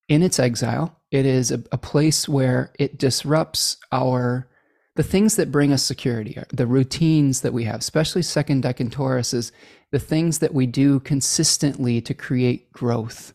in 0.08 0.22
its 0.22 0.40
exile. 0.40 1.00
It 1.12 1.26
is 1.26 1.52
a, 1.52 1.64
a 1.72 1.78
place 1.78 2.28
where 2.30 2.72
it 2.80 2.98
disrupts 2.98 3.78
our 3.92 4.48
the 4.96 5.04
things 5.04 5.38
that 5.38 5.52
bring 5.52 5.74
us 5.74 5.82
security, 5.82 6.38
the 6.50 6.68
routines 6.68 7.42
that 7.42 7.52
we 7.54 7.64
have, 7.64 7.80
especially 7.80 8.22
second 8.22 8.64
decan 8.64 8.92
Taurus, 8.92 9.34
is 9.34 9.52
the 9.92 9.98
things 9.98 10.38
that 10.40 10.54
we 10.54 10.68
do 10.68 11.00
consistently 11.00 12.00
to 12.02 12.14
create 12.14 12.72
growth, 12.72 13.34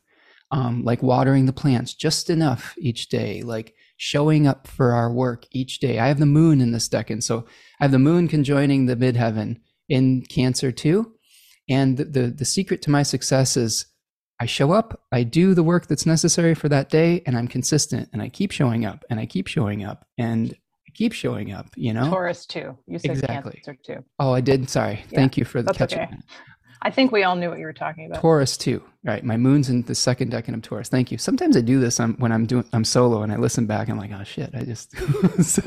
um, 0.52 0.84
like 0.84 1.02
watering 1.02 1.46
the 1.46 1.52
plants 1.52 1.94
just 1.94 2.30
enough 2.30 2.74
each 2.78 3.08
day, 3.08 3.42
like 3.42 3.74
showing 3.98 4.46
up 4.46 4.66
for 4.66 4.92
our 4.92 5.12
work 5.12 5.44
each 5.50 5.80
day. 5.80 5.98
I 5.98 6.06
have 6.06 6.20
the 6.20 6.26
moon 6.26 6.60
in 6.60 6.72
this 6.72 6.88
decan. 6.88 7.22
So 7.22 7.44
I 7.80 7.84
have 7.84 7.90
the 7.90 7.98
moon 7.98 8.28
conjoining 8.28 8.86
the 8.86 8.96
midheaven 8.96 9.60
in 9.88 10.22
Cancer 10.22 10.72
too. 10.72 11.12
And 11.68 11.98
the, 11.98 12.04
the, 12.04 12.26
the 12.28 12.44
secret 12.44 12.80
to 12.82 12.90
my 12.90 13.02
success 13.02 13.56
is 13.56 13.86
I 14.40 14.46
show 14.46 14.70
up, 14.70 15.02
I 15.12 15.24
do 15.24 15.52
the 15.52 15.64
work 15.64 15.88
that's 15.88 16.06
necessary 16.06 16.54
for 16.54 16.68
that 16.68 16.90
day, 16.90 17.22
and 17.26 17.36
I'm 17.36 17.48
consistent 17.48 18.08
and 18.12 18.22
I 18.22 18.28
keep 18.28 18.52
showing 18.52 18.86
up 18.86 19.04
and 19.10 19.18
I 19.18 19.26
keep 19.26 19.48
showing 19.48 19.84
up 19.84 20.06
and 20.16 20.52
I 20.52 20.90
keep 20.94 21.12
showing 21.12 21.52
up, 21.52 21.66
you 21.76 21.92
know? 21.92 22.08
Taurus 22.08 22.46
too. 22.46 22.78
You 22.86 23.00
said 23.00 23.10
exactly. 23.10 23.60
Cancer 23.64 23.76
too. 23.84 24.04
Oh, 24.20 24.32
I 24.32 24.40
did. 24.40 24.70
Sorry. 24.70 25.04
Yeah, 25.10 25.16
Thank 25.16 25.36
you 25.36 25.44
for 25.44 25.60
the 25.60 25.74
catch. 25.74 25.92
Okay. 25.92 26.08
I 26.82 26.90
think 26.90 27.10
we 27.10 27.24
all 27.24 27.34
knew 27.34 27.50
what 27.50 27.58
you 27.58 27.64
were 27.64 27.72
talking 27.72 28.06
about. 28.06 28.20
Taurus 28.20 28.56
too, 28.56 28.80
right? 29.08 29.24
My 29.24 29.38
moon's 29.38 29.70
in 29.70 29.82
the 29.82 29.94
second 29.94 30.30
decan 30.30 30.52
of 30.52 30.60
Taurus. 30.60 30.90
Thank 30.90 31.10
you. 31.10 31.16
Sometimes 31.16 31.56
I 31.56 31.62
do 31.62 31.80
this 31.80 31.98
when 31.98 32.30
I'm 32.30 32.44
doing 32.44 32.64
I'm 32.74 32.84
solo 32.84 33.22
and 33.22 33.32
I 33.32 33.36
listen 33.36 33.64
back. 33.64 33.88
and 33.88 33.92
I'm 33.92 33.98
like, 33.98 34.20
oh 34.20 34.22
shit, 34.22 34.50
I 34.54 34.64
just. 34.64 34.94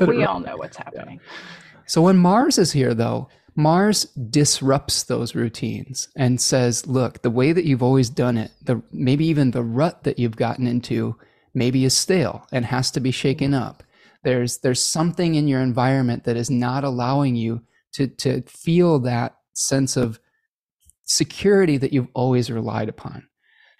we 0.00 0.22
all 0.24 0.38
know 0.38 0.56
what's 0.56 0.76
happening. 0.76 1.18
Yeah. 1.20 1.82
So 1.86 2.02
when 2.02 2.16
Mars 2.16 2.56
is 2.56 2.70
here, 2.70 2.94
though, 2.94 3.28
Mars 3.56 4.04
disrupts 4.30 5.02
those 5.02 5.34
routines 5.34 6.08
and 6.14 6.40
says, 6.40 6.86
look, 6.86 7.22
the 7.22 7.30
way 7.30 7.50
that 7.52 7.64
you've 7.64 7.82
always 7.82 8.08
done 8.08 8.38
it, 8.38 8.52
the 8.62 8.80
maybe 8.92 9.26
even 9.26 9.50
the 9.50 9.64
rut 9.64 10.04
that 10.04 10.20
you've 10.20 10.36
gotten 10.36 10.68
into, 10.68 11.16
maybe 11.52 11.84
is 11.84 11.96
stale 11.96 12.46
and 12.52 12.64
has 12.64 12.92
to 12.92 13.00
be 13.00 13.10
shaken 13.10 13.54
up. 13.54 13.82
There's 14.22 14.58
there's 14.58 14.80
something 14.80 15.34
in 15.34 15.48
your 15.48 15.60
environment 15.60 16.22
that 16.24 16.36
is 16.36 16.48
not 16.48 16.84
allowing 16.84 17.34
you 17.34 17.62
to 17.94 18.06
to 18.06 18.42
feel 18.42 19.00
that 19.00 19.36
sense 19.52 19.96
of 19.96 20.20
security 21.04 21.76
that 21.76 21.92
you've 21.92 22.14
always 22.14 22.48
relied 22.48 22.88
upon. 22.88 23.26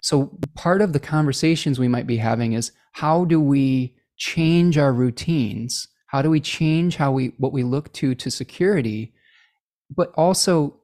So, 0.03 0.37
part 0.53 0.81
of 0.81 0.91
the 0.91 0.99
conversations 0.99 1.79
we 1.79 1.87
might 1.87 2.05
be 2.05 2.17
having 2.17 2.53
is 2.53 2.73
how 2.91 3.23
do 3.23 3.39
we 3.39 3.95
change 4.17 4.77
our 4.77 4.91
routines? 4.91 5.87
How 6.07 6.21
do 6.21 6.29
we 6.29 6.41
change 6.41 6.97
how 6.97 7.13
we 7.13 7.27
what 7.37 7.53
we 7.53 7.63
look 7.63 7.91
to 7.93 8.13
to 8.13 8.29
security, 8.29 9.13
but 9.89 10.11
also 10.15 10.81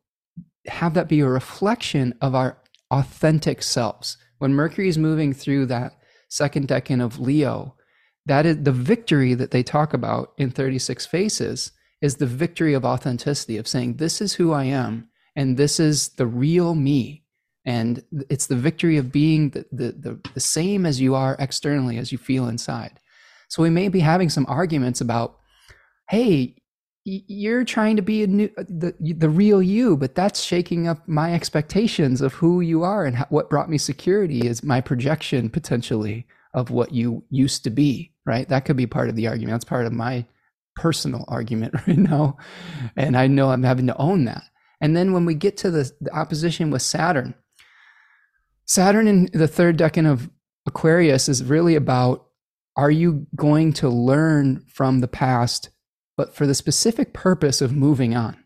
have 0.68 0.94
that 0.94 1.10
be 1.10 1.20
a 1.20 1.28
reflection 1.28 2.16
of 2.22 2.34
our 2.34 2.58
authentic 2.91 3.62
selves? 3.62 4.18
When 4.38 4.54
Mercury 4.54 4.88
is 4.88 4.98
moving 4.98 5.34
through 5.34 5.66
that 5.66 6.00
second 6.30 6.70
decan 6.70 7.04
of 7.04 7.20
Leo, 7.20 7.76
that 8.26 8.46
is 8.46 8.64
the 8.64 8.72
victory 8.72 9.34
that 9.34 9.52
they 9.52 9.64
talk 9.64 9.94
about 9.94 10.32
in 10.38 10.50
36 10.50 11.06
Faces 11.06 11.74
is 12.02 12.16
the 12.16 12.26
victory 12.26 12.74
of 12.74 12.86
authenticity 12.86 13.58
of 13.58 13.68
saying 13.68 13.96
this 13.96 14.22
is 14.22 14.36
who 14.36 14.54
I 14.54 14.64
am 14.64 15.10
and 15.36 15.58
this 15.58 15.78
is 15.78 16.10
the 16.10 16.26
real 16.26 16.74
me 16.74 17.19
and 17.70 18.04
it's 18.30 18.48
the 18.48 18.56
victory 18.56 18.98
of 18.98 19.12
being 19.12 19.52
the, 19.52 19.66
the, 19.72 19.91
the, 19.91 20.30
the, 20.34 20.40
same 20.40 20.86
as 20.86 21.00
you 21.00 21.14
are 21.14 21.36
externally 21.38 21.98
as 21.98 22.12
you 22.12 22.18
feel 22.18 22.48
inside. 22.48 23.00
So 23.48 23.62
we 23.62 23.70
may 23.70 23.90
be 23.90 24.00
having 24.00 24.30
some 24.30 24.46
arguments 24.48 25.02
about 25.02 25.38
hey 26.10 26.56
you're 27.06 27.64
trying 27.64 27.96
to 27.96 28.02
be 28.02 28.24
a 28.24 28.28
new 28.28 28.50
the, 28.58 28.94
the 29.00 29.30
real 29.30 29.62
you 29.62 29.96
but 29.96 30.16
that's 30.16 30.41
shaking 30.41 30.88
up 30.88 31.08
my 31.08 31.34
expectations 31.34 32.22
of 32.22 32.34
who 32.34 32.62
you 32.62 32.84
are 32.84 33.06
and 33.06 33.16
how, 33.16 33.26
what 33.30 33.50
brought 33.50 33.70
me 33.70 33.78
security 33.78 34.48
is 34.48 34.64
my 34.64 34.82
projection 34.82 35.50
potentially 35.50 36.28
of 36.54 36.72
what 36.72 36.91
you 36.91 37.24
used 37.30 37.64
to 37.64 37.70
be 37.70 38.12
right? 38.30 38.48
That 38.48 38.66
could 38.66 38.78
be 38.78 38.86
part 38.86 39.10
of 39.10 39.16
the 39.16 39.28
argument. 39.28 39.56
That's 39.56 39.66
part 39.66 39.88
of 39.88 39.91
my 39.91 40.24
personal 40.76 41.26
argument 41.28 41.74
right 41.88 41.98
now. 41.98 42.38
And 42.96 43.18
i 43.18 43.28
know 43.28 43.50
i'm 43.50 43.64
having 43.64 43.88
to 43.88 43.98
own 43.98 44.26
that. 44.26 44.44
And 44.80 44.96
then 44.96 45.12
when 45.12 45.26
we 45.26 45.34
get 45.34 45.58
to 45.58 45.72
the, 45.72 45.91
the 46.00 46.16
opposition 46.16 46.70
with 46.70 46.84
Saturn, 46.84 47.34
Saturn 48.70 49.08
in 49.08 49.30
the 49.34 49.48
third 49.48 49.80
decan 49.80 50.06
of 50.10 50.30
Aquarius 50.68 51.28
is 51.28 51.44
really 51.44 51.76
about 51.76 52.28
are 52.78 52.91
you 52.91 53.26
going 53.36 53.74
to 53.74 53.90
learn 53.90 54.64
from 54.72 55.00
the 55.00 55.08
past, 55.08 55.70
but 56.16 56.36
for 56.36 56.46
the 56.46 56.54
specific 56.54 57.12
purpose 57.12 57.62
of 57.62 57.76
moving 57.76 58.16
on? 58.16 58.38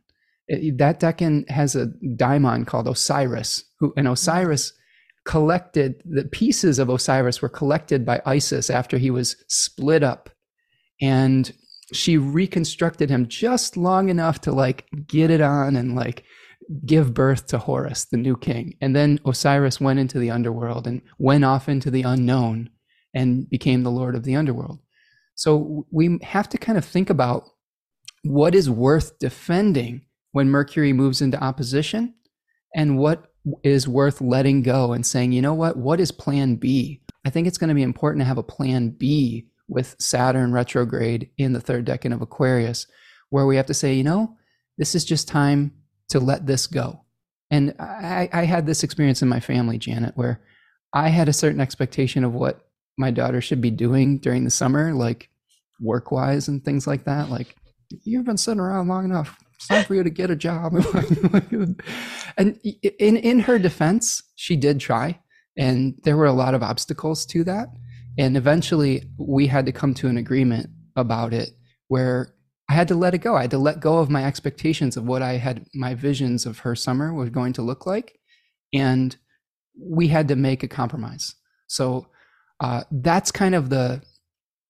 It, 0.47 0.77
that 0.77 1.01
decan 1.01 1.47
has 1.49 1.75
a 1.75 1.87
daimon 2.15 2.63
called 2.65 2.87
Osiris, 2.87 3.65
who 3.79 3.93
and 3.97 4.07
Osiris 4.07 4.71
collected 5.25 6.01
the 6.05 6.23
pieces 6.23 6.79
of 6.79 6.89
Osiris 6.89 7.41
were 7.41 7.49
collected 7.49 8.05
by 8.05 8.21
Isis 8.25 8.69
after 8.69 8.97
he 8.97 9.11
was 9.11 9.35
split 9.49 10.03
up, 10.03 10.29
and 11.01 11.53
she 11.91 12.17
reconstructed 12.17 13.09
him 13.09 13.27
just 13.27 13.75
long 13.75 14.07
enough 14.07 14.39
to 14.41 14.53
like 14.53 14.85
get 15.05 15.29
it 15.29 15.41
on 15.41 15.75
and 15.75 15.95
like 15.95 16.23
give 16.85 17.13
birth 17.13 17.47
to 17.47 17.57
Horus, 17.57 18.05
the 18.05 18.17
new 18.17 18.35
king. 18.37 18.75
And 18.81 18.95
then 18.95 19.19
Osiris 19.25 19.81
went 19.81 19.99
into 19.99 20.19
the 20.19 20.31
underworld 20.31 20.87
and 20.87 21.01
went 21.17 21.45
off 21.45 21.69
into 21.69 21.91
the 21.91 22.03
unknown 22.03 22.69
and 23.13 23.49
became 23.49 23.83
the 23.83 23.91
lord 23.91 24.15
of 24.15 24.23
the 24.23 24.35
underworld. 24.35 24.79
So 25.35 25.85
we 25.91 26.19
have 26.23 26.49
to 26.49 26.57
kind 26.57 26.77
of 26.77 26.85
think 26.85 27.09
about 27.09 27.49
what 28.23 28.55
is 28.55 28.69
worth 28.69 29.17
defending 29.19 30.05
when 30.31 30.49
Mercury 30.49 30.93
moves 30.93 31.21
into 31.21 31.41
opposition 31.41 32.13
and 32.75 32.97
what 32.97 33.31
is 33.63 33.87
worth 33.87 34.21
letting 34.21 34.61
go 34.61 34.93
and 34.93 35.05
saying, 35.05 35.31
you 35.31 35.41
know 35.41 35.53
what, 35.53 35.77
what 35.77 35.99
is 35.99 36.11
plan 36.11 36.55
B? 36.55 37.01
I 37.25 37.29
think 37.29 37.47
it's 37.47 37.57
going 37.57 37.69
to 37.69 37.75
be 37.75 37.83
important 37.83 38.21
to 38.21 38.27
have 38.27 38.37
a 38.37 38.43
plan 38.43 38.89
B 38.89 39.47
with 39.67 39.95
Saturn 39.99 40.51
retrograde 40.51 41.29
in 41.37 41.53
the 41.53 41.61
third 41.61 41.85
decan 41.85 42.13
of 42.13 42.21
Aquarius, 42.21 42.87
where 43.29 43.45
we 43.45 43.55
have 43.55 43.65
to 43.67 43.73
say, 43.73 43.93
you 43.93 44.03
know, 44.03 44.37
this 44.77 44.95
is 44.95 45.05
just 45.05 45.27
time 45.27 45.71
to 46.09 46.19
let 46.19 46.45
this 46.45 46.67
go. 46.67 47.01
And 47.51 47.75
I, 47.79 48.29
I 48.33 48.45
had 48.45 48.65
this 48.65 48.83
experience 48.83 49.21
in 49.21 49.27
my 49.27 49.39
family, 49.39 49.77
Janet, 49.77 50.17
where 50.17 50.41
I 50.93 51.09
had 51.09 51.29
a 51.29 51.33
certain 51.33 51.61
expectation 51.61 52.23
of 52.23 52.33
what 52.33 52.67
my 52.97 53.11
daughter 53.11 53.41
should 53.41 53.61
be 53.61 53.71
doing 53.71 54.19
during 54.19 54.43
the 54.43 54.51
summer, 54.51 54.93
like 54.93 55.29
work 55.79 56.11
wise 56.11 56.47
and 56.47 56.63
things 56.63 56.87
like 56.87 57.05
that. 57.05 57.29
Like, 57.29 57.55
you've 58.03 58.25
been 58.25 58.37
sitting 58.37 58.59
around 58.59 58.87
long 58.87 59.05
enough. 59.05 59.37
It's 59.55 59.67
time 59.67 59.85
for 59.85 59.95
you 59.95 60.03
to 60.03 60.09
get 60.09 60.31
a 60.31 60.35
job. 60.35 60.73
and 62.37 62.59
in, 62.99 63.17
in 63.17 63.39
her 63.41 63.59
defense, 63.59 64.23
she 64.35 64.55
did 64.55 64.79
try. 64.79 65.19
And 65.57 65.95
there 66.03 66.17
were 66.17 66.25
a 66.25 66.33
lot 66.33 66.55
of 66.55 66.63
obstacles 66.63 67.25
to 67.27 67.43
that. 67.45 67.69
And 68.17 68.35
eventually 68.35 69.03
we 69.17 69.47
had 69.47 69.65
to 69.65 69.71
come 69.71 69.93
to 69.95 70.07
an 70.07 70.17
agreement 70.17 70.69
about 70.95 71.33
it 71.33 71.51
where 71.87 72.32
I 72.69 72.73
had 72.73 72.87
to 72.87 72.95
let 72.95 73.13
it 73.13 73.19
go. 73.19 73.35
I 73.35 73.41
had 73.41 73.51
to 73.51 73.57
let 73.57 73.79
go 73.79 73.99
of 73.99 74.09
my 74.09 74.23
expectations 74.23 74.95
of 74.95 75.05
what 75.05 75.21
I 75.21 75.33
had, 75.33 75.65
my 75.73 75.95
visions 75.95 76.45
of 76.45 76.59
her 76.59 76.75
summer 76.75 77.13
was 77.13 77.29
going 77.29 77.53
to 77.53 77.61
look 77.61 77.85
like. 77.85 78.19
And 78.73 79.15
we 79.79 80.07
had 80.07 80.27
to 80.29 80.35
make 80.35 80.63
a 80.63 80.67
compromise. 80.67 81.35
So 81.67 82.07
uh, 82.59 82.83
that's 82.91 83.31
kind 83.31 83.55
of 83.55 83.69
the, 83.69 84.01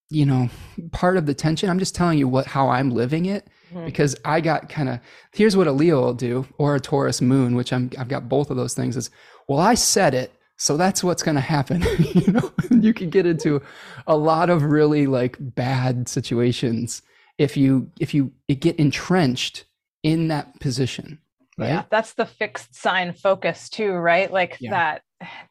you 0.10 0.26
know, 0.26 0.50
part 0.92 1.18
of 1.18 1.26
the 1.26 1.34
tension. 1.34 1.70
I'm 1.70 1.80
just 1.80 1.96
telling 1.96 2.18
you 2.18 2.28
what, 2.28 2.48
how 2.48 2.70
I'm 2.70 2.90
living 2.92 3.26
it 3.26 3.48
mm-hmm. 3.72 3.86
because 3.86 4.16
I 4.26 4.42
got 4.42 4.70
kind 4.70 4.90
of, 4.90 5.00
here's 5.34 5.56
what 5.56 5.68
a 5.68 5.72
Leo 5.72 6.02
will 6.02 6.14
do 6.14 6.48
or 6.58 6.76
a 6.76 6.80
Taurus 6.80 7.22
moon, 7.22 7.56
which 7.56 7.72
I'm, 7.72 7.92
I've 7.98 8.10
got 8.10 8.28
both 8.28 8.50
of 8.50 8.58
those 8.58 8.74
things 8.74 8.98
is, 8.98 9.12
well, 9.48 9.60
I 9.60 9.76
said 9.76 10.14
it. 10.14 10.34
So 10.58 10.78
that's 10.78 11.04
what's 11.04 11.24
going 11.24 11.36
to 11.36 11.42
happen. 11.42 11.84
you 12.00 12.32
know, 12.32 12.52
you 12.72 12.94
can 12.94 13.10
get 13.10 13.26
into 13.26 13.62
a 14.08 14.16
lot 14.16 14.50
of 14.50 14.64
really 14.64 15.06
like 15.08 15.36
bad 15.40 16.08
situations 16.08 17.02
if 17.38 17.58
you 17.58 17.92
if 18.00 18.14
you 18.14 18.32
get 18.48 18.78
entrenched 18.78 19.66
in 20.04 20.28
that 20.30 20.60
position. 20.60 21.20
Right? 21.58 21.68
Yeah, 21.68 21.84
that's 21.90 22.14
the 22.14 22.26
fixed 22.26 22.76
sign 22.76 23.14
focus 23.14 23.70
too, 23.70 23.92
right? 23.92 24.32
Like 24.32 24.58
yeah. 24.60 24.72
that. 24.72 25.02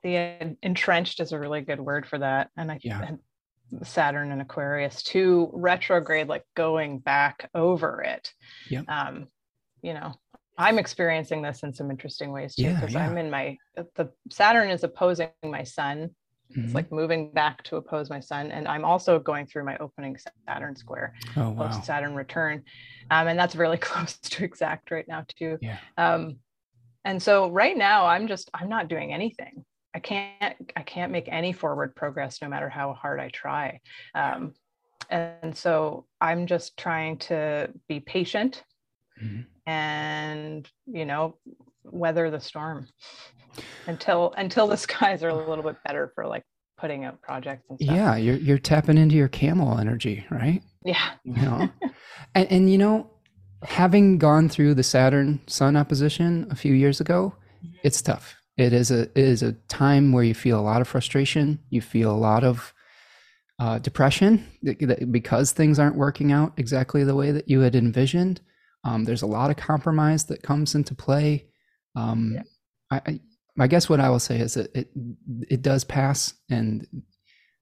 The 0.03 0.57
entrenched 0.63 1.19
is 1.21 1.33
a 1.33 1.39
really 1.39 1.63
good 1.63 1.81
word 1.81 2.07
for 2.07 2.19
that, 2.19 2.51
and 2.59 2.71
I 2.71 2.79
yeah. 2.83 3.01
And 3.01 3.19
Saturn 3.85 4.31
and 4.33 4.43
Aquarius 4.43 5.03
to 5.05 5.49
retrograde, 5.55 6.29
like 6.29 6.45
going 6.55 6.99
back 6.99 7.49
over 7.55 8.03
it. 8.03 8.31
Yeah. 8.69 8.83
Um, 8.87 9.29
you 9.81 9.95
know, 9.95 10.13
I'm 10.59 10.79
experiencing 10.79 11.41
this 11.41 11.63
in 11.63 11.73
some 11.73 11.91
interesting 11.91 12.33
ways 12.33 12.55
too, 12.55 12.75
because 12.75 12.93
yeah, 12.93 13.01
yeah. 13.01 13.11
I'm 13.11 13.17
in 13.17 13.31
my 13.31 13.57
the 13.97 14.11
Saturn 14.31 14.71
is 14.71 14.85
opposing 14.85 15.31
my 15.43 15.63
sun. 15.63 16.11
Mm-hmm. 16.53 16.65
It's 16.65 16.75
like 16.75 16.93
moving 16.93 17.33
back 17.33 17.63
to 17.65 17.77
oppose 17.77 18.11
my 18.11 18.21
sun. 18.21 18.51
And 18.51 18.69
I'm 18.69 18.85
also 18.85 19.19
going 19.19 19.47
through 19.47 19.65
my 19.65 19.77
opening 19.79 20.17
Saturn 20.47 20.77
square, 20.77 21.15
oh, 21.37 21.51
wow. 21.51 21.69
post 21.69 21.85
Saturn 21.85 22.15
return. 22.15 22.63
Um, 23.11 23.29
and 23.29 23.39
that's 23.39 23.57
really 23.57 23.79
close 23.79 24.19
to 24.19 24.45
exact 24.45 24.91
right 24.91 25.09
now 25.09 25.25
too. 25.37 25.59
Yeah. 25.61 25.79
Um, 25.97 26.37
and 27.05 27.23
so 27.23 27.51
right 27.51 27.77
now 27.77 28.07
I'm 28.07 28.29
just 28.29 28.51
I'm 28.55 28.69
not 28.69 28.89
doing 28.89 29.13
anything. 29.13 29.65
I 29.95 29.99
can't 29.99 30.73
I 30.77 30.83
can't 30.83 31.13
make 31.13 31.29
any 31.29 31.53
forward 31.53 31.95
progress 31.97 32.41
no 32.41 32.49
matter 32.49 32.69
how 32.69 32.93
hard 32.93 33.21
I 33.21 33.29
try. 33.29 33.81
Um, 34.15 34.55
and 35.11 35.57
so 35.57 36.07
I'm 36.21 36.47
just 36.47 36.77
trying 36.77 37.19
to 37.19 37.71
be 37.89 38.01
patient 38.01 38.63
mm-hmm. 39.23 39.43
and 39.71 40.69
you 40.87 41.05
know 41.05 41.37
weather 41.85 42.31
the 42.31 42.41
storm 42.41 42.89
until 43.87 44.35
until 44.37 44.67
the 44.67 44.77
skies 44.87 45.23
are 45.23 45.29
a 45.29 45.49
little 45.49 45.65
bit 45.65 45.77
better 45.85 46.13
for 46.15 46.27
like 46.27 46.45
putting 46.79 47.05
out 47.05 47.21
projects 47.23 47.65
and 47.71 47.79
stuff. 47.81 47.95
Yeah, 47.95 48.17
you're 48.17 48.37
you're 48.37 48.59
tapping 48.59 48.99
into 48.99 49.15
your 49.15 49.29
camel 49.29 49.79
energy, 49.79 50.27
right? 50.31 50.63
Yeah. 50.85 51.11
You 51.25 51.43
know. 51.43 51.69
and 52.35 52.51
and 52.51 52.71
you 52.71 52.79
know, 52.79 53.11
having 53.63 54.19
gone 54.19 54.49
through 54.49 54.75
the 54.75 54.83
Saturn 54.83 55.41
Sun 55.47 55.77
opposition 55.77 56.47
a 56.51 56.57
few 56.57 56.75
years 56.75 57.01
ago, 57.01 57.35
it's 57.83 58.03
tough. 58.03 58.37
It 58.57 58.73
is 58.73 58.91
a 58.91 59.03
it 59.03 59.17
is 59.17 59.43
a 59.43 59.53
time 59.69 60.13
where 60.13 60.25
you 60.25 60.35
feel 60.35 60.59
a 60.59 60.63
lot 60.63 60.81
of 60.81 60.89
frustration, 60.89 61.59
you 61.71 61.81
feel 61.81 62.11
a 62.11 62.17
lot 62.17 62.45
of 62.45 62.75
uh, 63.59 63.79
depression 63.79 64.45
because 65.11 65.53
things 65.53 65.79
aren't 65.79 65.97
working 65.97 66.33
out 66.33 66.53
exactly 66.57 67.05
the 67.05 67.15
way 67.15 67.31
that 67.31 67.49
you 67.49 67.61
had 67.61 67.77
envisioned. 67.77 68.41
Um, 68.85 69.05
there's 69.05 69.23
a 69.23 69.27
lot 69.27 69.51
of 69.51 69.57
compromise 69.57 70.25
that 70.25 70.43
comes 70.43 70.75
into 70.75 70.97
play. 70.97 71.47
Um, 71.95 72.33
yeah. 72.35 72.43
I, 72.91 73.21
I, 73.59 73.67
guess 73.67 73.89
what 73.89 74.01
I 74.01 74.11
will 74.11 74.19
say 74.19 74.39
is 74.39 74.55
that 74.55 74.75
it 74.75 74.91
it 75.49 75.63
does 75.63 75.85
pass, 75.85 76.35
and 76.51 76.87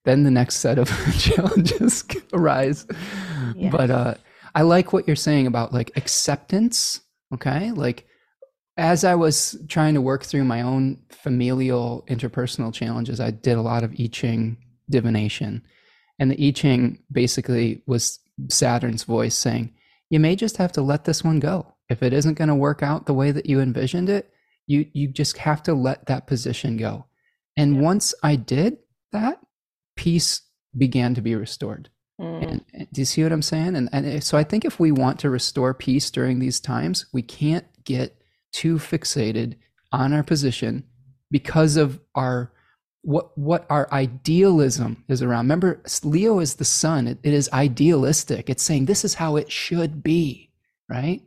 then 0.04 0.24
the 0.24 0.30
next 0.30 0.56
set 0.56 0.78
of 0.78 0.88
challenges 1.18 2.04
arise. 2.32 2.86
Yes. 3.56 3.72
But 3.72 3.90
uh, 3.90 4.14
I 4.54 4.62
like 4.62 4.92
what 4.92 5.06
you're 5.06 5.16
saying 5.16 5.46
about 5.46 5.72
like 5.72 5.92
acceptance. 5.96 7.00
Okay, 7.32 7.70
like 7.72 8.06
as 8.76 9.04
I 9.04 9.14
was 9.14 9.58
trying 9.68 9.94
to 9.94 10.00
work 10.00 10.24
through 10.24 10.44
my 10.44 10.62
own 10.62 11.02
familial 11.10 12.04
interpersonal 12.08 12.72
challenges, 12.72 13.20
I 13.20 13.30
did 13.30 13.56
a 13.56 13.62
lot 13.62 13.84
of 13.84 13.94
I 13.98 14.08
Ching 14.10 14.56
divination, 14.88 15.62
and 16.18 16.30
the 16.30 16.48
I 16.48 16.50
Ching 16.52 17.02
basically 17.10 17.82
was 17.86 18.18
Saturn's 18.48 19.04
voice 19.04 19.34
saying 19.34 19.74
you 20.10 20.18
may 20.18 20.36
just 20.36 20.56
have 20.58 20.72
to 20.72 20.82
let 20.82 21.04
this 21.04 21.24
one 21.24 21.40
go. 21.40 21.74
If 21.88 22.02
it 22.02 22.12
isn't 22.12 22.34
going 22.34 22.48
to 22.48 22.54
work 22.54 22.82
out 22.82 23.06
the 23.06 23.14
way 23.14 23.30
that 23.30 23.46
you 23.46 23.60
envisioned 23.60 24.08
it, 24.08 24.30
you 24.70 24.86
you 24.92 25.08
just 25.08 25.36
have 25.38 25.62
to 25.64 25.74
let 25.74 26.06
that 26.06 26.28
position 26.28 26.76
go. 26.76 27.06
And 27.56 27.74
yeah. 27.74 27.80
once 27.82 28.14
I 28.22 28.36
did 28.36 28.78
that, 29.10 29.40
peace 29.96 30.42
began 30.78 31.14
to 31.14 31.20
be 31.20 31.34
restored. 31.34 31.90
Mm. 32.20 32.42
And, 32.42 32.64
and, 32.72 32.88
do 32.92 33.00
you 33.00 33.04
see 33.04 33.24
what 33.24 33.32
I'm 33.32 33.42
saying? 33.42 33.74
And, 33.74 33.88
and 33.92 34.22
so 34.22 34.38
I 34.38 34.44
think 34.44 34.64
if 34.64 34.78
we 34.78 34.92
want 34.92 35.18
to 35.20 35.30
restore 35.30 35.74
peace 35.74 36.10
during 36.10 36.38
these 36.38 36.60
times, 36.60 37.06
we 37.12 37.22
can't 37.22 37.66
get 37.84 38.16
too 38.52 38.76
fixated 38.76 39.56
on 39.90 40.12
our 40.12 40.22
position 40.22 40.84
because 41.32 41.76
of 41.76 41.98
our 42.14 42.52
what 43.02 43.36
what 43.36 43.66
our 43.70 43.88
idealism 43.92 45.04
is 45.08 45.20
around. 45.20 45.46
Remember, 45.46 45.82
Leo 46.04 46.38
is 46.38 46.54
the 46.54 46.64
sun. 46.64 47.08
It, 47.08 47.18
it 47.24 47.34
is 47.34 47.50
idealistic. 47.52 48.48
It's 48.48 48.62
saying 48.62 48.84
this 48.84 49.04
is 49.04 49.14
how 49.14 49.34
it 49.34 49.50
should 49.50 50.04
be, 50.04 50.52
right? 50.88 51.22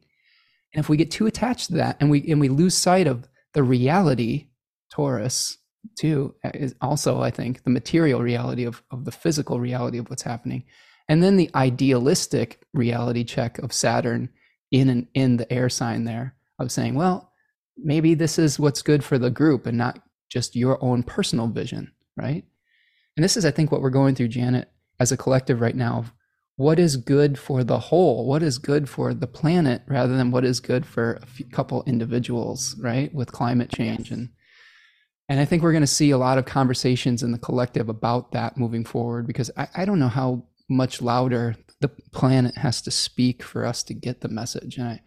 And 0.74 0.80
if 0.80 0.88
we 0.88 0.96
get 0.96 1.12
too 1.12 1.28
attached 1.28 1.68
to 1.68 1.74
that, 1.74 1.98
and 2.00 2.10
we 2.10 2.24
and 2.32 2.40
we 2.40 2.48
lose 2.48 2.78
sight 2.78 3.08
of 3.08 3.28
the 3.54 3.64
reality, 3.64 4.48
Taurus 4.92 5.58
too 5.98 6.36
uh, 6.44 6.52
is 6.54 6.76
also, 6.82 7.22
I 7.22 7.32
think, 7.32 7.64
the 7.64 7.70
material 7.70 8.22
reality 8.22 8.64
of 8.66 8.84
of 8.92 9.06
the 9.06 9.12
physical 9.12 9.60
reality 9.60 9.98
of 9.98 10.10
what's 10.10 10.24
happening, 10.24 10.64
and 11.08 11.24
then 11.24 11.38
the 11.38 11.50
idealistic 11.56 12.62
reality 12.74 13.24
check 13.24 13.60
of 13.60 13.74
Saturn 13.74 14.30
in 14.72 15.08
in 15.14 15.38
the 15.38 15.52
air 15.52 15.70
sign 15.70 16.04
there 16.04 16.36
of 16.60 16.72
saying, 16.72 16.96
well, 16.96 17.32
maybe 17.78 18.14
this 18.14 18.38
is 18.40 18.60
what's 18.60 18.82
good 18.82 19.04
for 19.04 19.18
the 19.18 19.30
group 19.30 19.66
and 19.66 19.78
not 19.78 20.00
just 20.30 20.56
your 20.56 20.84
own 20.84 21.04
personal 21.04 21.48
vision, 21.48 21.92
right? 22.18 22.44
And 23.16 23.24
this 23.24 23.38
is, 23.38 23.46
I 23.46 23.52
think, 23.52 23.72
what 23.72 23.82
we're 23.82 23.90
going 23.90 24.16
through, 24.16 24.30
Janet, 24.30 24.70
as 25.00 25.12
a 25.12 25.18
collective 25.18 25.62
right 25.62 25.76
now. 25.76 26.06
What 26.56 26.80
is 26.80 26.98
good 26.98 27.40
for 27.40 27.64
the 27.64 27.80
whole? 27.80 28.28
What 28.28 28.44
is 28.44 28.58
good 28.58 28.88
for 28.88 29.14
the 29.14 29.28
planet 29.28 29.82
rather 29.88 30.16
than 30.16 30.30
what 30.32 30.46
is 30.46 30.60
good 30.60 30.86
for 30.86 31.20
a 31.22 31.26
few, 31.26 31.46
couple 31.48 31.84
individuals, 31.86 32.76
right? 32.80 33.14
With 33.14 33.32
climate 33.32 33.72
change. 33.72 34.12
Yes. 34.12 34.18
And 34.18 34.30
and 35.30 35.40
I 35.40 35.46
think 35.46 35.64
we're 35.64 35.72
going 35.72 35.82
to 35.82 35.88
see 35.88 36.12
a 36.12 36.18
lot 36.18 36.38
of 36.38 36.46
conversations 36.46 37.24
in 37.24 37.32
the 37.32 37.38
collective 37.38 37.90
about 37.90 38.34
that 38.34 38.58
moving 38.58 38.84
forward 38.84 39.26
because 39.26 39.50
I, 39.56 39.68
I 39.76 39.86
don't 39.86 40.00
know 40.00 40.10
how 40.10 40.44
much 40.70 41.02
louder 41.02 41.56
the 41.80 41.90
planet 42.12 42.58
has 42.58 42.82
to 42.82 42.92
speak 42.92 43.42
for 43.42 43.66
us 43.66 43.84
to 43.84 43.94
get 43.94 44.22
the 44.22 44.28
message. 44.28 44.78
And 44.78 44.88
I, 44.88 45.02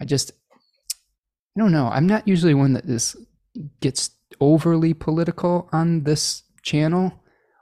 I 0.00 0.04
just, 0.04 0.32
I 0.52 1.60
don't 1.60 1.72
know. 1.72 1.88
I'm 1.88 2.06
not 2.06 2.28
usually 2.28 2.54
one 2.54 2.74
that 2.74 2.84
is 2.84 3.16
gets 3.80 4.10
overly 4.40 4.94
political 4.94 5.68
on 5.72 6.04
this 6.04 6.44
channel 6.62 7.19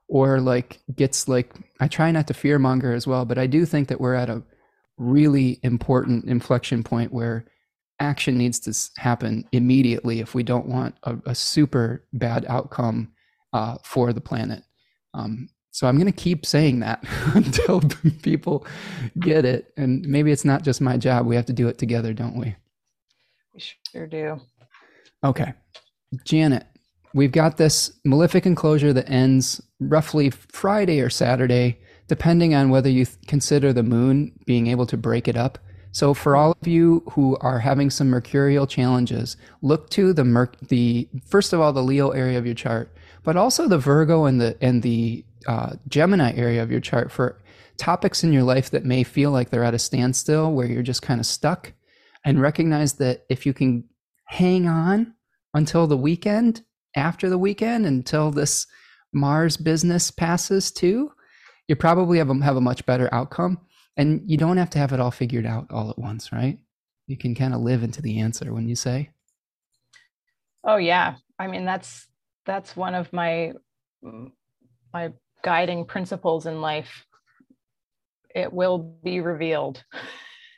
or 0.08 0.40
like 0.40 0.80
gets 0.96 1.28
like 1.28 1.54
I 1.80 1.88
try 1.88 2.10
not 2.10 2.26
to 2.28 2.34
fearmonger 2.34 2.94
as 2.94 3.06
well, 3.06 3.24
but 3.24 3.38
I 3.38 3.46
do 3.46 3.64
think 3.66 3.88
that 3.88 4.00
we're 4.00 4.14
at 4.14 4.30
a 4.30 4.42
really 4.96 5.60
important 5.62 6.24
inflection 6.24 6.82
point 6.82 7.12
where 7.12 7.44
action 8.00 8.38
needs 8.38 8.60
to 8.60 9.00
happen 9.00 9.44
immediately 9.52 10.20
if 10.20 10.34
we 10.34 10.42
don't 10.42 10.66
want 10.66 10.94
a, 11.04 11.16
a 11.26 11.34
super 11.34 12.04
bad 12.12 12.44
outcome 12.48 13.12
uh, 13.52 13.76
for 13.82 14.12
the 14.12 14.20
planet. 14.20 14.62
Um, 15.14 15.48
so 15.70 15.86
I'm 15.86 15.96
going 15.96 16.06
to 16.06 16.12
keep 16.12 16.46
saying 16.46 16.80
that 16.80 17.04
until 17.34 17.80
people 18.22 18.66
get 19.18 19.44
it. 19.44 19.72
And 19.76 20.06
maybe 20.06 20.32
it's 20.32 20.44
not 20.44 20.62
just 20.62 20.80
my 20.80 20.96
job. 20.96 21.26
We 21.26 21.36
have 21.36 21.46
to 21.46 21.52
do 21.52 21.68
it 21.68 21.78
together, 21.78 22.12
don't 22.12 22.36
we? 22.36 22.56
We 23.54 23.60
sure 23.92 24.06
do. 24.06 24.40
Okay. 25.24 25.52
Janet, 26.24 26.66
we've 27.14 27.32
got 27.32 27.56
this 27.56 27.92
malefic 28.04 28.46
enclosure 28.46 28.92
that 28.92 29.08
ends 29.08 29.60
roughly 29.80 30.30
Friday 30.30 31.00
or 31.00 31.10
Saturday, 31.10 31.78
depending 32.06 32.54
on 32.54 32.70
whether 32.70 32.88
you 32.88 33.06
consider 33.26 33.72
the 33.72 33.82
moon 33.82 34.32
being 34.46 34.66
able 34.66 34.86
to 34.86 34.96
break 34.96 35.28
it 35.28 35.36
up. 35.36 35.58
So 35.90 36.14
for 36.14 36.36
all 36.36 36.54
of 36.60 36.68
you 36.68 37.02
who 37.12 37.36
are 37.40 37.58
having 37.58 37.90
some 37.90 38.08
mercurial 38.08 38.66
challenges, 38.66 39.36
look 39.62 39.90
to 39.90 40.12
the 40.12 40.24
merc 40.24 40.58
the 40.60 41.08
first 41.26 41.52
of 41.52 41.60
all 41.60 41.72
the 41.72 41.82
Leo 41.82 42.10
area 42.10 42.38
of 42.38 42.46
your 42.46 42.54
chart, 42.54 42.94
but 43.24 43.36
also 43.36 43.66
the 43.66 43.78
Virgo 43.78 44.26
and 44.26 44.40
the 44.40 44.56
and 44.60 44.82
the 44.82 45.24
uh, 45.46 45.76
Gemini 45.88 46.32
area 46.34 46.62
of 46.62 46.70
your 46.70 46.80
chart 46.80 47.10
for 47.10 47.40
topics 47.78 48.22
in 48.22 48.32
your 48.32 48.42
life 48.42 48.70
that 48.70 48.84
may 48.84 49.02
feel 49.02 49.30
like 49.30 49.50
they're 49.50 49.64
at 49.64 49.74
a 49.74 49.78
standstill, 49.78 50.52
where 50.52 50.66
you're 50.66 50.82
just 50.82 51.02
kind 51.02 51.20
of 51.20 51.26
stuck, 51.26 51.72
and 52.24 52.40
recognize 52.40 52.94
that 52.94 53.24
if 53.28 53.46
you 53.46 53.54
can 53.54 53.84
hang 54.26 54.68
on 54.68 55.14
until 55.54 55.86
the 55.86 55.96
weekend, 55.96 56.62
after 56.96 57.28
the 57.28 57.38
weekend, 57.38 57.86
until 57.86 58.30
this 58.30 58.66
Mars 59.12 59.56
business 59.56 60.10
passes 60.10 60.70
too, 60.70 61.12
you 61.66 61.76
probably 61.76 62.18
have 62.18 62.30
a, 62.30 62.34
have 62.42 62.56
a 62.56 62.60
much 62.60 62.84
better 62.86 63.08
outcome. 63.12 63.58
And 63.96 64.22
you 64.26 64.36
don't 64.36 64.58
have 64.58 64.70
to 64.70 64.78
have 64.78 64.92
it 64.92 65.00
all 65.00 65.10
figured 65.10 65.44
out 65.44 65.66
all 65.70 65.90
at 65.90 65.98
once, 65.98 66.32
right? 66.32 66.58
You 67.08 67.16
can 67.16 67.34
kind 67.34 67.54
of 67.54 67.60
live 67.60 67.82
into 67.82 68.00
the 68.00 68.20
answer 68.20 68.52
when 68.54 68.68
you 68.68 68.76
say. 68.76 69.10
Oh 70.62 70.76
yeah, 70.76 71.16
I 71.38 71.46
mean 71.46 71.64
that's 71.64 72.06
that's 72.44 72.76
one 72.76 72.94
of 72.94 73.12
my 73.12 73.52
my 74.92 75.12
guiding 75.42 75.84
principles 75.84 76.46
in 76.46 76.60
life. 76.60 77.06
It 78.34 78.52
will 78.52 78.78
be 78.78 79.20
revealed. 79.20 79.82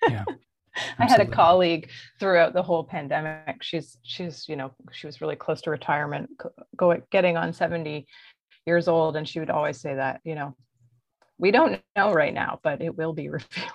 Yeah. 0.09 0.25
I 0.99 1.07
had 1.07 1.21
a 1.21 1.27
colleague 1.27 1.91
throughout 2.19 2.53
the 2.53 2.63
whole 2.63 2.85
pandemic. 2.85 3.63
She's 3.63 3.99
she's 4.03 4.49
you 4.49 4.57
know 4.57 4.73
she 4.93 5.07
was 5.07 5.21
really 5.21 5.37
close 5.37 5.61
to 5.63 5.71
retirement, 5.71 6.31
go 6.77 7.01
getting 7.11 7.37
on 7.37 7.53
70 7.53 8.07
years 8.67 8.89
old 8.89 9.17
and 9.17 9.29
she 9.29 9.41
would 9.41 9.51
always 9.51 9.81
say 9.81 9.95
that, 9.95 10.21
you 10.25 10.35
know, 10.35 10.55
we 11.39 11.51
don't 11.51 11.81
know 11.97 12.13
right 12.13 12.35
now, 12.35 12.61
but 12.63 12.81
it 12.83 12.97
will 12.97 13.13
be 13.13 13.29
revealed. 13.39 13.71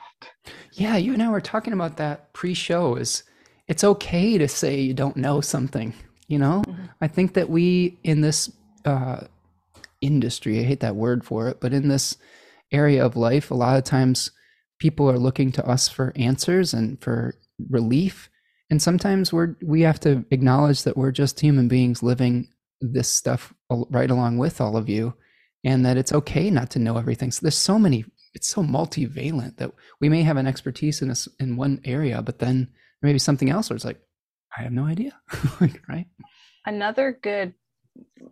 Yeah, 0.73 0.97
you 0.97 1.13
and 1.13 1.23
I 1.23 1.29
were 1.29 1.41
talking 1.41 1.73
about 1.73 1.97
that 1.97 2.33
pre-show 2.33 2.95
is 2.95 3.23
it's 3.67 3.83
okay 3.83 4.37
to 4.37 4.47
say 4.47 4.79
you 4.79 4.93
don't 4.93 5.17
know 5.17 5.41
something, 5.41 5.93
you 6.27 6.37
know? 6.37 6.63
Mm-hmm. 6.67 6.85
I 7.01 7.07
think 7.07 7.33
that 7.33 7.49
we 7.49 7.97
in 8.03 8.21
this 8.21 8.51
uh, 8.85 9.21
industry, 10.01 10.59
I 10.59 10.63
hate 10.63 10.81
that 10.81 10.95
word 10.95 11.23
for 11.23 11.47
it, 11.49 11.59
but 11.59 11.73
in 11.73 11.87
this 11.87 12.17
area 12.71 13.03
of 13.03 13.15
life, 13.15 13.51
a 13.51 13.55
lot 13.55 13.77
of 13.77 13.83
times 13.83 14.31
people 14.79 15.09
are 15.09 15.19
looking 15.19 15.51
to 15.53 15.67
us 15.67 15.87
for 15.87 16.13
answers 16.15 16.73
and 16.73 17.01
for 17.01 17.35
relief. 17.69 18.29
And 18.69 18.81
sometimes 18.81 19.31
we're 19.31 19.55
we 19.63 19.81
have 19.81 19.99
to 20.01 20.25
acknowledge 20.31 20.83
that 20.83 20.97
we're 20.97 21.11
just 21.11 21.39
human 21.39 21.67
beings 21.67 22.01
living 22.01 22.47
this 22.81 23.09
stuff 23.09 23.53
right 23.69 24.11
along 24.11 24.37
with 24.37 24.59
all 24.59 24.75
of 24.77 24.89
you 24.89 25.13
and 25.63 25.85
that 25.85 25.97
it's 25.97 26.13
okay 26.13 26.49
not 26.49 26.69
to 26.71 26.79
know 26.79 26.97
everything. 26.97 27.31
So 27.31 27.39
there's 27.41 27.57
so 27.57 27.79
many, 27.79 28.05
it's 28.33 28.47
so 28.47 28.61
multivalent 28.61 29.57
that 29.57 29.71
we 29.99 30.09
may 30.09 30.21
have 30.23 30.37
an 30.37 30.47
expertise 30.47 31.01
in 31.01 31.09
this 31.09 31.27
in 31.39 31.57
one 31.57 31.81
area, 31.85 32.21
but 32.21 32.39
then 32.39 32.69
maybe 33.01 33.19
something 33.19 33.49
else 33.49 33.69
where 33.69 33.75
it's 33.75 33.85
like, 33.85 33.99
I 34.57 34.61
have 34.61 34.71
no 34.71 34.85
idea. 34.85 35.13
like, 35.61 35.81
right. 35.89 36.07
Another 36.65 37.17
good 37.21 37.53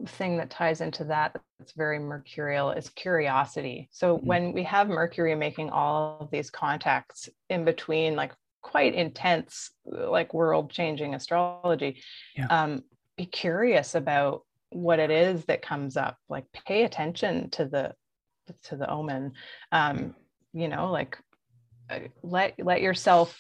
thing 0.07 0.37
that 0.37 0.49
ties 0.49 0.81
into 0.81 1.05
that 1.05 1.39
that's 1.59 1.71
very 1.73 1.99
mercurial 1.99 2.71
is 2.71 2.89
curiosity. 2.89 3.89
So 3.91 4.17
mm-hmm. 4.17 4.25
when 4.25 4.53
we 4.53 4.63
have 4.63 4.89
Mercury 4.89 5.35
making 5.35 5.69
all 5.69 6.17
of 6.19 6.31
these 6.31 6.49
contacts 6.49 7.29
in 7.49 7.63
between, 7.63 8.15
like 8.15 8.33
quite 8.61 8.93
intense, 8.93 9.71
like 9.85 10.33
world 10.33 10.71
changing 10.71 11.15
astrology, 11.15 12.01
yeah. 12.35 12.47
um, 12.47 12.83
be 13.17 13.25
curious 13.25 13.95
about 13.95 14.43
what 14.73 14.99
it 14.99 15.11
is 15.11 15.45
that 15.45 15.61
comes 15.61 15.95
up 15.95 16.17
like 16.29 16.45
pay 16.65 16.83
attention 16.83 17.49
to 17.51 17.65
the 17.65 17.93
to 18.63 18.75
the 18.75 18.89
omen 18.89 19.31
um 19.71 20.15
you 20.51 20.67
know 20.67 20.91
like 20.91 21.17
uh, 21.89 21.99
let 22.23 22.53
let 22.59 22.81
yourself 22.81 23.37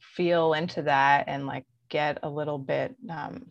feel 0.00 0.52
into 0.52 0.82
that 0.82 1.24
and 1.28 1.46
like 1.46 1.64
get 1.88 2.18
a 2.22 2.28
little 2.28 2.58
bit 2.58 2.94
um 3.08 3.46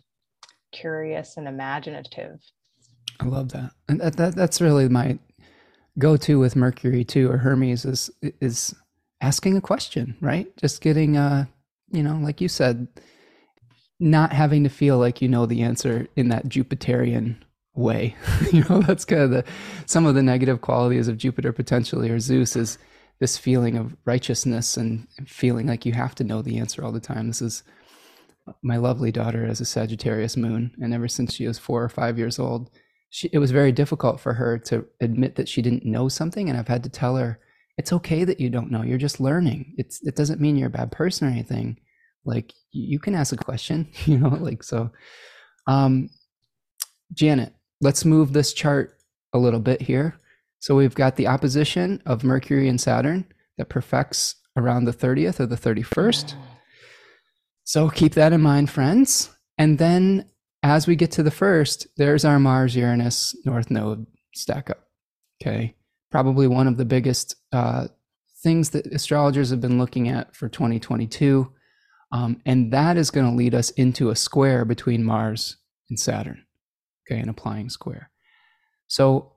curious 0.73 1.37
and 1.37 1.47
imaginative 1.47 2.39
i 3.19 3.25
love 3.25 3.51
that 3.51 3.71
and 3.87 4.01
that, 4.01 4.17
that 4.17 4.35
that's 4.35 4.59
really 4.59 4.89
my 4.89 5.17
go-to 5.99 6.39
with 6.39 6.55
mercury 6.55 7.03
too 7.03 7.29
or 7.29 7.37
hermes 7.37 7.85
is 7.85 8.09
is 8.41 8.75
asking 9.21 9.55
a 9.55 9.61
question 9.61 10.17
right 10.19 10.55
just 10.57 10.81
getting 10.81 11.15
uh 11.15 11.45
you 11.91 12.03
know 12.03 12.15
like 12.15 12.41
you 12.41 12.49
said 12.49 12.87
not 14.03 14.33
having 14.33 14.63
to 14.63 14.69
feel 14.69 14.97
like 14.97 15.21
you 15.21 15.29
know 15.29 15.45
the 15.45 15.61
answer 15.61 16.07
in 16.15 16.27
that 16.29 16.45
Jupiterian 16.45 17.37
way. 17.73 18.15
you 18.51 18.63
know, 18.69 18.81
that's 18.81 19.05
kind 19.05 19.21
of 19.21 19.31
the 19.31 19.45
some 19.85 20.05
of 20.05 20.15
the 20.15 20.23
negative 20.23 20.61
qualities 20.61 21.07
of 21.07 21.17
Jupiter 21.17 21.53
potentially 21.53 22.09
or 22.09 22.19
Zeus 22.19 22.55
is 22.55 22.77
this 23.19 23.37
feeling 23.37 23.77
of 23.77 23.95
righteousness 24.05 24.75
and 24.75 25.07
feeling 25.25 25.67
like 25.67 25.85
you 25.85 25.93
have 25.93 26.15
to 26.15 26.23
know 26.23 26.41
the 26.41 26.57
answer 26.57 26.83
all 26.83 26.91
the 26.91 26.99
time. 26.99 27.27
This 27.27 27.41
is 27.41 27.63
my 28.61 28.77
lovely 28.77 29.11
daughter 29.11 29.45
as 29.45 29.61
a 29.61 29.65
Sagittarius 29.65 30.35
moon, 30.37 30.71
and 30.81 30.93
ever 30.93 31.07
since 31.07 31.33
she 31.33 31.47
was 31.47 31.57
four 31.57 31.83
or 31.83 31.89
five 31.89 32.17
years 32.17 32.39
old, 32.39 32.69
she, 33.09 33.29
it 33.31 33.39
was 33.39 33.51
very 33.51 33.71
difficult 33.71 34.19
for 34.19 34.33
her 34.33 34.57
to 34.59 34.85
admit 35.01 35.35
that 35.35 35.47
she 35.47 35.61
didn't 35.61 35.85
know 35.85 36.09
something, 36.09 36.49
and 36.49 36.57
I've 36.57 36.67
had 36.67 36.83
to 36.83 36.89
tell 36.89 37.15
her 37.17 37.39
it's 37.77 37.93
okay 37.93 38.23
that 38.23 38.39
you 38.39 38.49
don't 38.49 38.71
know. 38.71 38.83
You're 38.83 38.97
just 38.97 39.19
learning. 39.19 39.73
It's 39.77 40.01
it 40.03 40.15
doesn't 40.15 40.41
mean 40.41 40.55
you're 40.55 40.67
a 40.67 40.71
bad 40.71 40.91
person 40.91 41.27
or 41.27 41.31
anything 41.31 41.77
like 42.25 42.53
you 42.71 42.99
can 42.99 43.15
ask 43.15 43.33
a 43.33 43.37
question 43.37 43.87
you 44.05 44.17
know 44.17 44.29
like 44.29 44.63
so 44.63 44.89
um 45.67 46.09
janet 47.13 47.53
let's 47.81 48.05
move 48.05 48.33
this 48.33 48.53
chart 48.53 48.97
a 49.33 49.37
little 49.37 49.59
bit 49.59 49.81
here 49.81 50.19
so 50.59 50.75
we've 50.75 50.95
got 50.95 51.15
the 51.15 51.27
opposition 51.27 52.01
of 52.05 52.23
mercury 52.23 52.67
and 52.69 52.79
saturn 52.79 53.25
that 53.57 53.69
perfects 53.69 54.35
around 54.55 54.85
the 54.85 54.93
30th 54.93 55.39
or 55.39 55.45
the 55.45 55.55
31st 55.55 56.35
so 57.63 57.89
keep 57.89 58.13
that 58.13 58.33
in 58.33 58.41
mind 58.41 58.69
friends 58.69 59.29
and 59.57 59.77
then 59.77 60.29
as 60.63 60.87
we 60.87 60.95
get 60.95 61.11
to 61.11 61.23
the 61.23 61.31
first 61.31 61.87
there's 61.97 62.25
our 62.25 62.39
mars 62.39 62.75
uranus 62.75 63.35
north 63.45 63.69
node 63.71 64.05
stack 64.33 64.69
up 64.69 64.87
okay 65.41 65.75
probably 66.11 66.47
one 66.47 66.67
of 66.67 66.77
the 66.77 66.85
biggest 66.85 67.35
uh, 67.51 67.87
things 68.43 68.69
that 68.71 68.85
astrologers 68.87 69.49
have 69.49 69.61
been 69.61 69.79
looking 69.79 70.07
at 70.07 70.35
for 70.35 70.47
2022 70.47 71.51
um, 72.13 72.39
and 72.45 72.71
that 72.71 72.95
is 72.95 73.09
going 73.09 73.25
to 73.25 73.35
lead 73.35 73.55
us 73.55 73.71
into 73.71 74.11
a 74.11 74.15
square 74.15 74.65
between 74.65 75.03
Mars 75.03 75.57
and 75.89 75.99
Saturn, 75.99 76.45
okay, 77.05 77.19
an 77.19 77.27
applying 77.27 77.69
square. 77.69 78.11
So, 78.87 79.31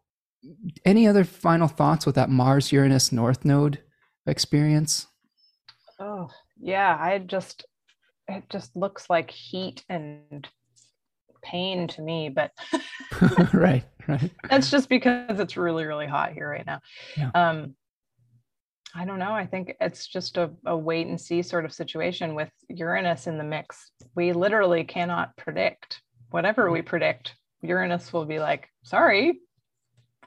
any 0.84 1.08
other 1.08 1.24
final 1.24 1.68
thoughts 1.68 2.04
with 2.04 2.16
that 2.16 2.28
Mars 2.28 2.70
Uranus 2.70 3.10
North 3.10 3.46
Node 3.46 3.82
experience? 4.26 5.06
Oh, 5.98 6.28
yeah, 6.60 6.98
I 7.00 7.18
just, 7.18 7.64
it 8.28 8.44
just 8.50 8.74
looks 8.76 9.08
like 9.08 9.30
heat 9.30 9.84
and 9.88 10.48
pain 11.42 11.86
to 11.88 12.02
me, 12.02 12.28
but 12.28 12.52
right, 13.52 13.84
right. 14.08 14.30
That's 14.50 14.70
just 14.70 14.88
because 14.88 15.38
it's 15.38 15.56
really, 15.56 15.84
really 15.84 16.06
hot 16.06 16.32
here 16.32 16.48
right 16.50 16.66
now. 16.66 16.80
Yeah. 17.16 17.30
Um, 17.34 17.74
I 18.94 19.04
don't 19.04 19.18
know. 19.18 19.32
I 19.32 19.46
think 19.46 19.74
it's 19.80 20.06
just 20.06 20.38
a, 20.38 20.50
a 20.64 20.76
wait 20.76 21.06
and 21.06 21.20
see 21.20 21.42
sort 21.42 21.64
of 21.64 21.72
situation 21.72 22.34
with 22.34 22.50
Uranus 22.68 23.26
in 23.26 23.36
the 23.36 23.44
mix. 23.44 23.90
We 24.14 24.32
literally 24.32 24.84
cannot 24.84 25.36
predict. 25.36 26.00
Whatever 26.30 26.70
we 26.70 26.82
predict, 26.82 27.34
Uranus 27.62 28.12
will 28.12 28.24
be 28.24 28.38
like, 28.38 28.68
sorry, 28.84 29.40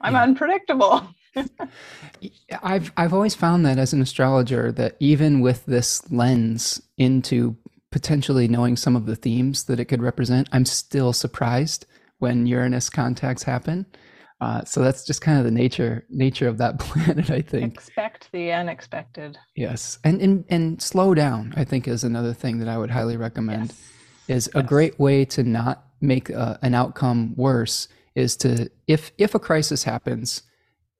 I'm 0.00 0.14
yeah. 0.14 0.22
unpredictable. 0.22 1.06
I've 2.62 2.92
I've 2.96 3.12
always 3.12 3.34
found 3.34 3.66
that 3.66 3.78
as 3.78 3.92
an 3.92 4.00
astrologer 4.02 4.72
that 4.72 4.96
even 5.00 5.40
with 5.40 5.66
this 5.66 6.10
lens 6.10 6.80
into 6.96 7.56
potentially 7.90 8.48
knowing 8.48 8.76
some 8.76 8.96
of 8.96 9.06
the 9.06 9.16
themes 9.16 9.64
that 9.64 9.80
it 9.80 9.86
could 9.86 10.02
represent, 10.02 10.48
I'm 10.52 10.64
still 10.64 11.12
surprised 11.12 11.86
when 12.18 12.46
Uranus 12.46 12.88
contacts 12.90 13.42
happen. 13.42 13.86
Uh, 14.40 14.64
so 14.64 14.80
that's 14.80 15.04
just 15.04 15.20
kind 15.20 15.38
of 15.38 15.44
the 15.44 15.50
nature 15.50 16.06
nature 16.08 16.48
of 16.48 16.58
that 16.58 16.78
planet, 16.78 17.30
I 17.30 17.42
think. 17.42 17.74
Expect 17.74 18.30
the 18.32 18.52
unexpected. 18.52 19.36
Yes, 19.54 19.98
and 20.02 20.20
and 20.22 20.44
and 20.48 20.80
slow 20.80 21.14
down. 21.14 21.52
I 21.56 21.64
think 21.64 21.86
is 21.86 22.04
another 22.04 22.32
thing 22.32 22.58
that 22.58 22.68
I 22.68 22.78
would 22.78 22.90
highly 22.90 23.16
recommend. 23.16 23.74
Yes. 24.26 24.46
Is 24.46 24.50
yes. 24.54 24.64
a 24.64 24.66
great 24.66 24.98
way 24.98 25.24
to 25.26 25.42
not 25.42 25.84
make 26.00 26.30
uh, 26.30 26.56
an 26.62 26.74
outcome 26.74 27.34
worse. 27.36 27.88
Is 28.14 28.36
to 28.38 28.70
if 28.86 29.12
if 29.18 29.34
a 29.34 29.38
crisis 29.38 29.84
happens, 29.84 30.42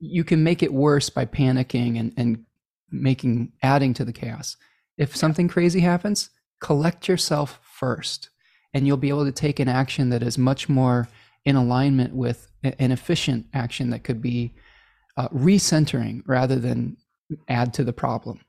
you 0.01 0.23
can 0.23 0.45
make 0.45 0.62
it 0.62 0.73
worse 0.73 1.09
by 1.09 1.25
panicking 1.25 1.99
and 1.99 2.12
and 2.19 2.45
making 2.91 3.53
adding 3.62 3.95
to 3.95 4.05
the 4.05 4.12
chaos. 4.12 4.57
If 4.99 5.17
something 5.17 5.49
crazy 5.49 5.81
happens, 5.81 6.29
collect 6.61 7.09
yourself 7.09 7.61
first, 7.62 8.31
and 8.73 8.87
you'll 8.87 8.97
be 8.97 9.09
able 9.09 9.24
to 9.24 9.32
take 9.32 9.59
an 9.59 9.69
action 9.69 10.11
that 10.11 10.23
is 10.23 10.39
much 10.39 10.69
more 10.69 11.09
in 11.45 11.57
alignment 11.57 12.15
with 12.15 12.49
an 12.62 12.93
efficient 12.93 13.47
action 13.55 13.91
that 13.91 14.05
could 14.05 14.20
be 14.20 14.55
uh, 15.16 15.28
recentering 15.28 16.23
rather 16.27 16.57
than 16.57 16.97
add 17.49 17.73
to 17.74 17.85
the 17.85 17.93
problem. 17.93 18.41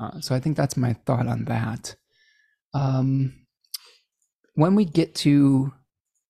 Uh, 0.00 0.20
so 0.20 0.34
I 0.34 0.40
think 0.40 0.56
that's 0.56 0.76
my 0.76 0.92
thought 0.92 1.26
on 1.26 1.44
that. 1.46 1.96
Um, 2.74 3.34
when 4.54 4.74
we 4.74 4.84
get 4.84 5.14
to 5.16 5.72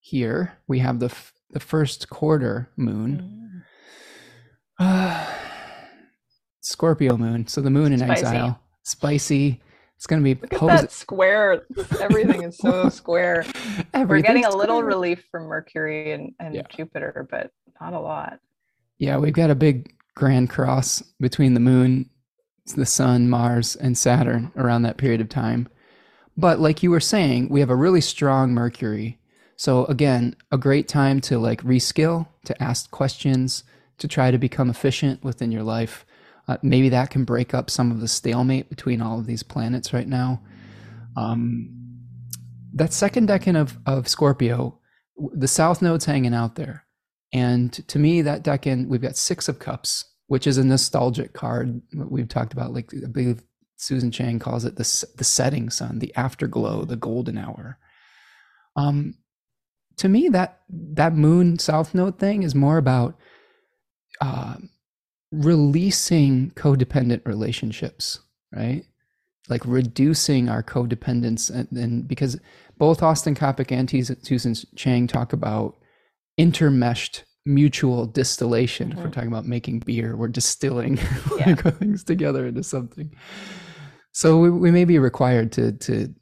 here, 0.00 0.54
we 0.66 0.78
have 0.78 1.00
the 1.00 1.06
f- 1.06 1.32
the 1.50 1.60
first 1.60 2.08
quarter 2.08 2.70
moon, 2.76 3.64
uh, 4.78 5.26
Scorpio 6.62 7.16
moon. 7.16 7.46
So 7.46 7.60
the 7.60 7.70
moon 7.70 7.92
in 7.92 8.00
Spicy. 8.00 8.26
exile, 8.26 8.60
spicy. 8.84 9.60
It's 9.98 10.06
going 10.06 10.22
to 10.22 10.34
be 10.34 10.40
Look 10.40 10.62
at 10.62 10.82
that 10.82 10.92
square. 10.92 11.64
Everything 12.00 12.44
is 12.44 12.56
so 12.56 12.88
square. 12.88 13.44
We're 13.92 14.20
getting 14.20 14.44
a 14.44 14.54
little 14.54 14.76
square. 14.76 14.84
relief 14.84 15.24
from 15.28 15.46
Mercury 15.46 16.12
and, 16.12 16.32
and 16.38 16.54
yeah. 16.54 16.62
Jupiter, 16.70 17.26
but 17.28 17.50
not 17.80 17.94
a 17.94 17.98
lot. 17.98 18.38
Yeah, 18.98 19.16
we've 19.16 19.32
got 19.32 19.50
a 19.50 19.56
big 19.56 19.92
grand 20.14 20.50
cross 20.50 21.02
between 21.18 21.54
the 21.54 21.60
moon, 21.60 22.10
the 22.76 22.86
sun, 22.86 23.28
Mars, 23.28 23.74
and 23.74 23.98
Saturn 23.98 24.52
around 24.54 24.82
that 24.82 24.98
period 24.98 25.20
of 25.20 25.28
time. 25.28 25.68
But 26.36 26.60
like 26.60 26.84
you 26.84 26.92
were 26.92 27.00
saying, 27.00 27.48
we 27.48 27.58
have 27.58 27.70
a 27.70 27.74
really 27.74 28.00
strong 28.00 28.54
Mercury. 28.54 29.18
So 29.56 29.84
again, 29.86 30.36
a 30.52 30.58
great 30.58 30.86
time 30.86 31.20
to 31.22 31.40
like 31.40 31.60
reskill, 31.64 32.28
to 32.44 32.62
ask 32.62 32.88
questions, 32.92 33.64
to 33.98 34.06
try 34.06 34.30
to 34.30 34.38
become 34.38 34.70
efficient 34.70 35.24
within 35.24 35.50
your 35.50 35.64
life. 35.64 36.06
Uh, 36.48 36.56
maybe 36.62 36.88
that 36.88 37.10
can 37.10 37.24
break 37.24 37.52
up 37.52 37.68
some 37.68 37.90
of 37.90 38.00
the 38.00 38.08
stalemate 38.08 38.70
between 38.70 39.02
all 39.02 39.18
of 39.18 39.26
these 39.26 39.42
planets 39.42 39.92
right 39.92 40.08
now. 40.08 40.42
Um, 41.16 41.74
that 42.72 42.92
second 42.92 43.28
decan 43.28 43.56
of, 43.56 43.78
of 43.86 44.08
Scorpio, 44.08 44.78
the 45.32 45.48
South 45.48 45.82
Node's 45.82 46.06
hanging 46.06 46.34
out 46.34 46.54
there. 46.54 46.86
And 47.32 47.72
to 47.88 47.98
me, 47.98 48.22
that 48.22 48.42
decan, 48.42 48.88
we've 48.88 49.02
got 49.02 49.16
Six 49.16 49.48
of 49.48 49.58
Cups, 49.58 50.04
which 50.28 50.46
is 50.46 50.56
a 50.56 50.64
nostalgic 50.64 51.34
card. 51.34 51.82
We've 51.92 52.28
talked 52.28 52.54
about, 52.54 52.72
like, 52.72 52.90
I 52.94 53.08
believe 53.08 53.42
Susan 53.76 54.10
Chang 54.10 54.38
calls 54.38 54.64
it 54.64 54.76
the, 54.76 55.06
the 55.16 55.24
setting 55.24 55.70
sun, 55.70 55.98
the 55.98 56.14
afterglow, 56.16 56.84
the 56.84 56.96
golden 56.96 57.36
hour. 57.36 57.78
Um, 58.76 59.14
to 59.96 60.08
me, 60.08 60.28
that 60.28 60.60
that 60.68 61.14
moon 61.14 61.58
South 61.58 61.94
Node 61.94 62.18
thing 62.18 62.44
is 62.44 62.54
more 62.54 62.78
about 62.78 63.18
uh, 64.20 64.56
releasing 65.32 66.50
codependent 66.52 67.26
relationships, 67.26 68.20
right? 68.54 68.84
Like 69.48 69.62
reducing 69.64 70.48
our 70.48 70.62
codependence, 70.62 71.50
and, 71.50 71.70
and 71.72 72.06
because 72.06 72.38
both 72.76 73.02
Austin 73.02 73.34
Coppock 73.34 73.72
and 73.72 73.90
Susan 74.24 74.54
Chang 74.76 75.06
talk 75.06 75.32
about 75.32 75.76
intermeshed 76.38 77.22
mutual 77.44 78.06
distillation. 78.06 78.90
Mm-hmm. 78.90 78.98
If 78.98 78.98
we're 78.98 79.10
mm-hmm. 79.10 79.14
talking 79.14 79.32
about 79.32 79.46
making 79.46 79.80
beer, 79.80 80.16
we're 80.16 80.28
distilling 80.28 80.96
yeah. 81.38 81.54
things 81.54 82.04
together 82.04 82.46
into 82.46 82.62
something. 82.62 83.10
So 84.12 84.38
we, 84.38 84.50
we 84.50 84.70
may 84.70 84.84
be 84.84 84.98
required 84.98 85.52
to 85.52 85.72
to 85.72 86.14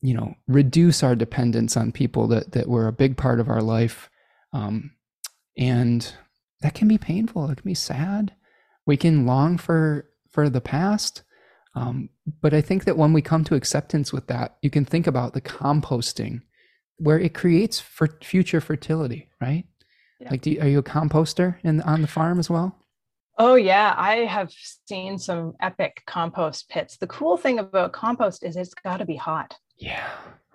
you 0.00 0.14
know 0.14 0.34
reduce 0.46 1.02
our 1.02 1.14
dependence 1.14 1.76
on 1.76 1.92
people 1.92 2.28
that 2.28 2.52
that 2.52 2.68
were 2.68 2.86
a 2.86 2.92
big 2.92 3.16
part 3.16 3.40
of 3.40 3.48
our 3.48 3.62
life, 3.62 4.10
um, 4.52 4.92
and 5.58 6.14
that 6.64 6.72
can 6.72 6.88
be 6.88 6.96
painful. 6.96 7.50
It 7.50 7.58
can 7.58 7.68
be 7.68 7.74
sad. 7.74 8.32
We 8.86 8.96
can 8.96 9.26
long 9.26 9.58
for 9.58 10.08
for 10.30 10.48
the 10.48 10.62
past. 10.62 11.22
Um, 11.74 12.08
but 12.40 12.54
I 12.54 12.62
think 12.62 12.84
that 12.84 12.96
when 12.96 13.12
we 13.12 13.20
come 13.20 13.44
to 13.44 13.54
acceptance 13.54 14.14
with 14.14 14.28
that, 14.28 14.56
you 14.62 14.70
can 14.70 14.86
think 14.86 15.06
about 15.06 15.34
the 15.34 15.42
composting 15.42 16.40
where 16.96 17.18
it 17.18 17.34
creates 17.34 17.80
for 17.80 18.18
future 18.22 18.62
fertility, 18.62 19.28
right? 19.42 19.66
Yeah. 20.20 20.30
Like, 20.30 20.46
you, 20.46 20.60
are 20.60 20.68
you 20.68 20.78
a 20.78 20.82
composter 20.82 21.56
in 21.64 21.82
on 21.82 22.00
the 22.00 22.08
farm 22.08 22.38
as 22.38 22.48
well? 22.48 22.78
Oh 23.36 23.56
yeah, 23.56 23.94
I 23.98 24.18
have 24.24 24.50
seen 24.86 25.18
some 25.18 25.54
epic 25.60 26.02
compost 26.06 26.70
pits. 26.70 26.96
The 26.96 27.08
cool 27.08 27.36
thing 27.36 27.58
about 27.58 27.92
compost 27.92 28.42
is 28.42 28.56
it's 28.56 28.72
got 28.72 28.98
to 28.98 29.04
be 29.04 29.16
hot. 29.16 29.54
Yeah, 29.76 30.08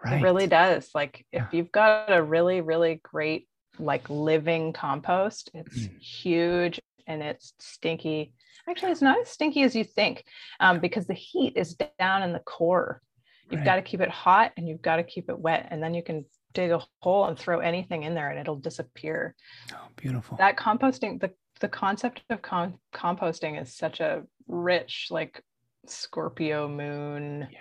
right. 0.04 0.20
It 0.20 0.24
really 0.24 0.48
does. 0.48 0.90
Like 0.96 1.24
if 1.32 1.44
you've 1.52 1.72
got 1.72 2.12
a 2.12 2.24
really 2.24 2.62
really 2.62 3.00
great 3.04 3.49
like 3.80 4.10
living 4.10 4.74
compost. 4.74 5.50
It's 5.54 5.80
mm. 5.80 6.00
huge 6.00 6.80
and 7.08 7.22
it's 7.22 7.54
stinky. 7.60 8.34
Actually, 8.70 8.92
it's 8.92 9.02
not 9.02 9.20
as 9.20 9.30
stinky 9.30 9.64
as 9.64 9.76
you 9.76 9.84
think 9.84 10.24
um, 10.60 10.80
because 10.80 11.08
the 11.08 11.14
heat 11.14 11.54
is 11.56 11.76
down 12.00 12.24
in 12.24 12.34
the 12.34 12.40
core. 12.40 13.02
You've 13.50 13.62
right. 13.62 13.66
got 13.66 13.76
to 13.78 13.82
keep 13.82 14.02
it 14.02 14.10
hot 14.10 14.52
and 14.58 14.68
you've 14.68 14.82
got 14.82 14.98
to 14.98 15.04
keep 15.04 15.30
it 15.30 15.40
wet, 15.40 15.68
and 15.72 15.82
then 15.82 15.96
you 15.96 16.04
can 16.04 16.26
dig 16.54 16.72
a 16.72 16.82
hole 17.02 17.26
and 17.26 17.38
throw 17.38 17.60
anything 17.60 18.04
in 18.04 18.14
there 18.14 18.30
and 18.30 18.40
it'll 18.40 18.56
disappear. 18.56 19.36
Oh, 19.74 19.88
beautiful. 19.96 20.38
That 20.38 20.58
composting, 20.58 21.20
the 21.20 21.32
the 21.60 21.68
concept 21.68 22.22
of 22.30 22.42
com- 22.42 22.80
composting 22.94 23.62
is 23.62 23.76
such 23.76 24.00
a 24.00 24.24
rich, 24.48 25.08
like 25.10 25.44
Scorpio 25.88 26.68
moon, 26.68 27.48
yeah. 27.52 27.60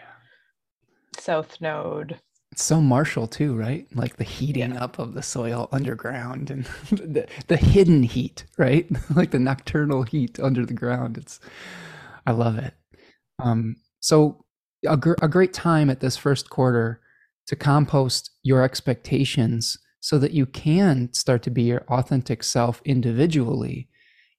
South 1.19 1.61
Node 1.61 2.20
it's 2.53 2.62
so 2.62 2.81
martial 2.81 3.27
too, 3.27 3.55
right? 3.55 3.87
Like 3.95 4.16
the 4.16 4.25
heating 4.25 4.75
yeah. 4.75 4.85
up 4.85 4.99
of 4.99 5.15
the 5.15 5.23
soil 5.23 5.69
underground 5.70 6.51
and 6.51 6.65
the, 6.91 7.27
the 7.47 7.57
hidden 7.57 8.03
heat, 8.03 8.45
right? 8.57 8.89
like 9.15 9.31
the 9.31 9.39
nocturnal 9.39 10.03
heat 10.03 10.41
under 10.41 10.65
the 10.65 10.75
ground. 10.75 11.19
It's, 11.19 11.41
I 12.27 12.33
love 12.33 12.59
it. 12.59 12.75
Um, 13.39 13.77
so 14.01 14.45
a, 14.87 14.97
gr- 14.97 15.15
a 15.20 15.29
great 15.29 15.53
time 15.53 15.91
at 15.91 16.01
this 16.01 16.16
first 16.16 16.51
quarter 16.51 17.01
to 17.47 17.57
compost 17.57 18.31
your 18.43 18.62
expectations 18.62 19.79
so 20.01 20.19
that 20.19 20.33
you 20.33 20.47
can 20.47 21.12
start 21.12 21.43
to 21.43 21.51
be 21.51 21.62
your 21.62 21.85
authentic 21.89 22.43
self 22.43 22.81
individually. 22.85 23.89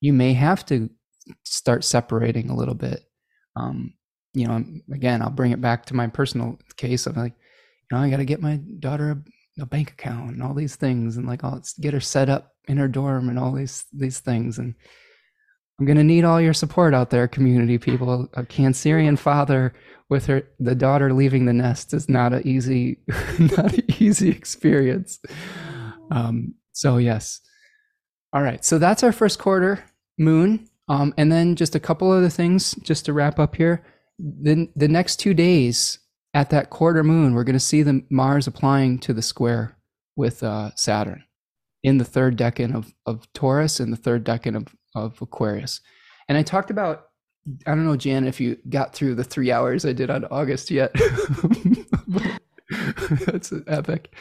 You 0.01 0.13
may 0.13 0.33
have 0.33 0.65
to 0.67 0.89
start 1.43 1.83
separating 1.83 2.49
a 2.49 2.55
little 2.55 2.75
bit. 2.75 3.03
Um, 3.55 3.93
you 4.33 4.47
know, 4.47 4.63
again, 4.93 5.21
I'll 5.21 5.29
bring 5.29 5.51
it 5.51 5.61
back 5.61 5.85
to 5.87 5.95
my 5.95 6.07
personal 6.07 6.59
case 6.77 7.05
of 7.05 7.17
like, 7.17 7.33
I 7.97 8.09
got 8.09 8.17
to 8.17 8.25
get 8.25 8.41
my 8.41 8.57
daughter 8.79 9.11
a, 9.11 9.61
a, 9.63 9.65
bank 9.65 9.91
account 9.91 10.31
and 10.31 10.43
all 10.43 10.53
these 10.53 10.75
things, 10.75 11.17
and 11.17 11.27
like, 11.27 11.41
get 11.79 11.93
her 11.93 11.99
set 11.99 12.29
up 12.29 12.53
in 12.67 12.77
her 12.77 12.87
dorm 12.87 13.29
and 13.29 13.39
all 13.39 13.51
these 13.51 13.85
these 13.91 14.19
things. 14.19 14.59
And 14.59 14.75
I'm 15.79 15.85
gonna 15.85 16.03
need 16.03 16.23
all 16.23 16.39
your 16.39 16.53
support 16.53 16.93
out 16.93 17.09
there, 17.09 17.27
community 17.27 17.77
people. 17.77 18.29
A 18.33 18.43
Cancerian 18.43 19.17
father 19.17 19.73
with 20.09 20.25
her 20.27 20.43
the 20.59 20.75
daughter 20.75 21.13
leaving 21.13 21.45
the 21.45 21.53
nest 21.53 21.93
is 21.93 22.09
not 22.09 22.33
an 22.33 22.45
easy, 22.45 22.99
not 23.39 23.73
an 23.73 23.85
easy 23.99 24.29
experience. 24.29 25.19
Um, 26.11 26.55
so 26.73 26.97
yes. 26.97 27.41
All 28.33 28.43
right. 28.43 28.63
So 28.63 28.77
that's 28.77 29.03
our 29.03 29.11
first 29.11 29.39
quarter 29.39 29.83
moon. 30.17 30.67
Um, 30.87 31.13
and 31.17 31.31
then 31.31 31.55
just 31.55 31.75
a 31.75 31.79
couple 31.79 32.11
other 32.11 32.29
things 32.29 32.73
just 32.81 33.05
to 33.05 33.13
wrap 33.13 33.39
up 33.39 33.55
here. 33.55 33.85
Then 34.17 34.69
the 34.75 34.87
next 34.87 35.17
two 35.17 35.33
days 35.33 35.99
at 36.33 36.49
that 36.51 36.69
quarter 36.69 37.03
moon, 37.03 37.33
we're 37.33 37.43
going 37.43 37.53
to 37.53 37.59
see 37.59 37.83
the 37.83 38.03
Mars 38.09 38.47
applying 38.47 38.99
to 38.99 39.13
the 39.13 39.21
square 39.21 39.77
with 40.15 40.43
uh, 40.43 40.71
Saturn 40.75 41.23
in 41.83 41.97
the 41.97 42.05
third 42.05 42.37
decan 42.37 42.75
of, 42.75 42.93
of 43.05 43.31
Taurus 43.33 43.79
and 43.79 43.91
the 43.91 43.97
third 43.97 44.25
decan 44.25 44.55
of, 44.55 44.67
of 44.95 45.21
Aquarius. 45.21 45.81
And 46.27 46.37
I 46.37 46.43
talked 46.43 46.69
about, 46.69 47.07
I 47.65 47.71
don't 47.71 47.85
know, 47.85 47.95
Jan, 47.95 48.27
if 48.27 48.39
you 48.39 48.57
got 48.69 48.93
through 48.93 49.15
the 49.15 49.23
three 49.23 49.51
hours 49.51 49.85
I 49.85 49.93
did 49.93 50.09
on 50.09 50.25
August 50.25 50.69
yet. 50.69 50.93
That's 53.25 53.51
epic. 53.65 54.13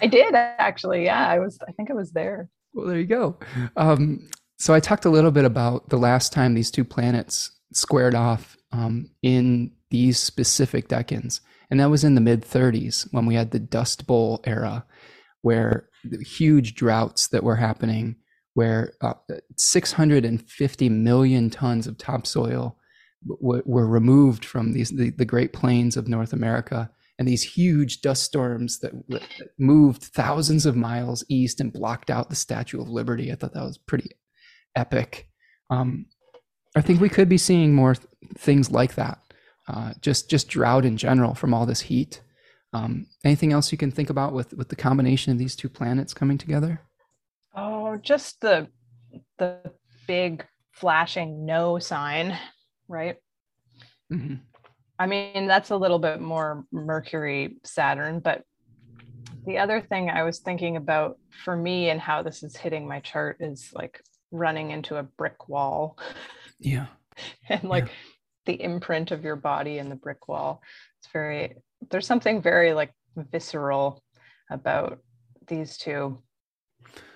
I 0.00 0.06
did 0.06 0.34
actually. 0.34 1.04
Yeah, 1.04 1.28
I 1.28 1.38
was, 1.38 1.58
I 1.68 1.72
think 1.72 1.90
I 1.90 1.94
was 1.94 2.12
there. 2.12 2.48
Well, 2.72 2.86
there 2.86 2.98
you 2.98 3.06
go. 3.06 3.36
Um, 3.76 4.30
so 4.58 4.72
I 4.72 4.80
talked 4.80 5.04
a 5.04 5.10
little 5.10 5.30
bit 5.32 5.44
about 5.44 5.90
the 5.90 5.98
last 5.98 6.32
time 6.32 6.54
these 6.54 6.70
two 6.70 6.84
planets 6.84 7.50
squared 7.72 8.14
off 8.14 8.56
um, 8.72 9.10
in 9.22 9.72
these 9.90 10.18
specific 10.18 10.88
decans. 10.88 11.40
And 11.70 11.78
that 11.80 11.90
was 11.90 12.04
in 12.04 12.14
the 12.14 12.20
mid 12.20 12.42
30s 12.42 13.06
when 13.12 13.26
we 13.26 13.34
had 13.34 13.50
the 13.50 13.60
Dust 13.60 14.06
Bowl 14.06 14.40
era, 14.44 14.84
where 15.42 15.88
the 16.04 16.22
huge 16.22 16.74
droughts 16.74 17.28
that 17.28 17.44
were 17.44 17.56
happening, 17.56 18.16
where 18.54 18.94
uh, 19.00 19.14
650 19.56 20.88
million 20.88 21.50
tons 21.50 21.86
of 21.86 21.96
topsoil 21.96 22.76
w- 23.40 23.62
were 23.64 23.86
removed 23.86 24.44
from 24.44 24.72
these 24.72 24.90
the, 24.90 25.10
the 25.10 25.24
Great 25.24 25.52
Plains 25.52 25.96
of 25.96 26.08
North 26.08 26.32
America, 26.32 26.90
and 27.18 27.28
these 27.28 27.42
huge 27.42 28.00
dust 28.00 28.24
storms 28.24 28.80
that 28.80 28.92
moved 29.58 30.02
thousands 30.02 30.66
of 30.66 30.74
miles 30.74 31.24
east 31.28 31.60
and 31.60 31.72
blocked 31.72 32.10
out 32.10 32.30
the 32.30 32.36
Statue 32.36 32.80
of 32.80 32.88
Liberty. 32.88 33.30
I 33.30 33.36
thought 33.36 33.54
that 33.54 33.62
was 33.62 33.78
pretty 33.78 34.10
epic. 34.74 35.28
Um, 35.68 36.06
I 36.76 36.80
think 36.80 37.00
we 37.00 37.08
could 37.08 37.28
be 37.28 37.38
seeing 37.38 37.74
more 37.74 37.94
th- 37.94 38.06
things 38.36 38.70
like 38.70 38.94
that 38.94 39.20
uh, 39.70 39.92
just 40.00 40.28
just 40.28 40.48
drought 40.48 40.84
in 40.84 40.96
general 40.96 41.34
from 41.34 41.54
all 41.54 41.64
this 41.64 41.80
heat. 41.80 42.20
Um, 42.72 43.06
anything 43.24 43.52
else 43.52 43.70
you 43.70 43.78
can 43.78 43.90
think 43.90 44.10
about 44.10 44.32
with 44.32 44.52
with 44.54 44.68
the 44.68 44.76
combination 44.76 45.32
of 45.32 45.38
these 45.38 45.54
two 45.54 45.68
planets 45.68 46.12
coming 46.12 46.38
together? 46.38 46.80
Oh, 47.54 47.96
just 47.96 48.40
the 48.40 48.68
the 49.38 49.60
big 50.06 50.44
flashing 50.72 51.46
no 51.46 51.78
sign, 51.78 52.36
right? 52.88 53.16
Mm-hmm. 54.12 54.36
I 54.98 55.06
mean, 55.06 55.46
that's 55.46 55.70
a 55.70 55.76
little 55.76 55.98
bit 55.98 56.20
more 56.20 56.64
Mercury 56.72 57.56
Saturn, 57.64 58.20
but 58.20 58.42
the 59.46 59.58
other 59.58 59.80
thing 59.80 60.10
I 60.10 60.24
was 60.24 60.40
thinking 60.40 60.76
about 60.76 61.18
for 61.44 61.56
me 61.56 61.90
and 61.90 62.00
how 62.00 62.22
this 62.22 62.42
is 62.42 62.56
hitting 62.56 62.86
my 62.86 63.00
chart 63.00 63.38
is 63.40 63.70
like 63.72 64.02
running 64.32 64.72
into 64.72 64.96
a 64.96 65.02
brick 65.02 65.48
wall. 65.48 65.96
Yeah. 66.58 66.86
and 67.48 67.64
like 67.64 67.86
yeah 67.86 67.92
the 68.46 68.60
imprint 68.62 69.10
of 69.10 69.24
your 69.24 69.36
body 69.36 69.78
in 69.78 69.88
the 69.88 69.94
brick 69.94 70.28
wall. 70.28 70.62
It's 70.98 71.12
very, 71.12 71.56
there's 71.90 72.06
something 72.06 72.42
very 72.42 72.72
like 72.72 72.92
visceral 73.16 74.02
about 74.50 74.98
these 75.46 75.76
two 75.76 76.18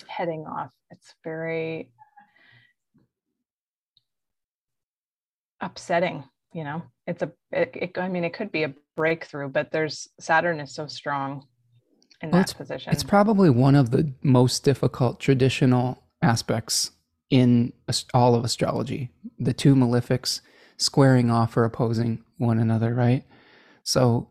heading 0.07 0.47
off. 0.47 0.71
It's 0.91 1.15
very 1.25 1.91
upsetting. 5.61 6.25
you 6.55 6.65
know, 6.65 6.83
it's 7.07 7.23
a, 7.23 7.33
it, 7.51 7.71
it, 7.75 7.99
I 7.99 8.09
mean, 8.09 8.25
it 8.25 8.33
could 8.33 8.53
be 8.53 8.63
a 8.63 8.73
breakthrough, 8.97 9.49
but 9.49 9.73
there's 9.73 10.09
Saturn 10.21 10.61
is 10.61 10.73
so 10.73 10.87
strong 10.87 11.47
in 12.23 12.31
well, 12.31 12.41
that 12.41 12.51
it's, 12.51 12.53
position. 12.53 12.93
It's 12.93 13.03
probably 13.03 13.51
one 13.51 13.75
of 13.75 13.91
the 13.91 14.13
most 14.23 14.65
difficult 14.65 15.21
traditional 15.21 16.05
aspects 16.23 16.93
in 17.29 17.73
all 18.15 18.35
of 18.37 18.45
astrology. 18.45 19.11
The 19.39 19.53
two 19.53 19.75
malefics 19.75 20.41
squaring 20.77 21.31
off 21.31 21.57
or 21.57 21.65
opposing 21.65 22.25
one 22.39 22.59
another, 22.59 22.95
right? 22.95 23.25
So, 23.83 24.31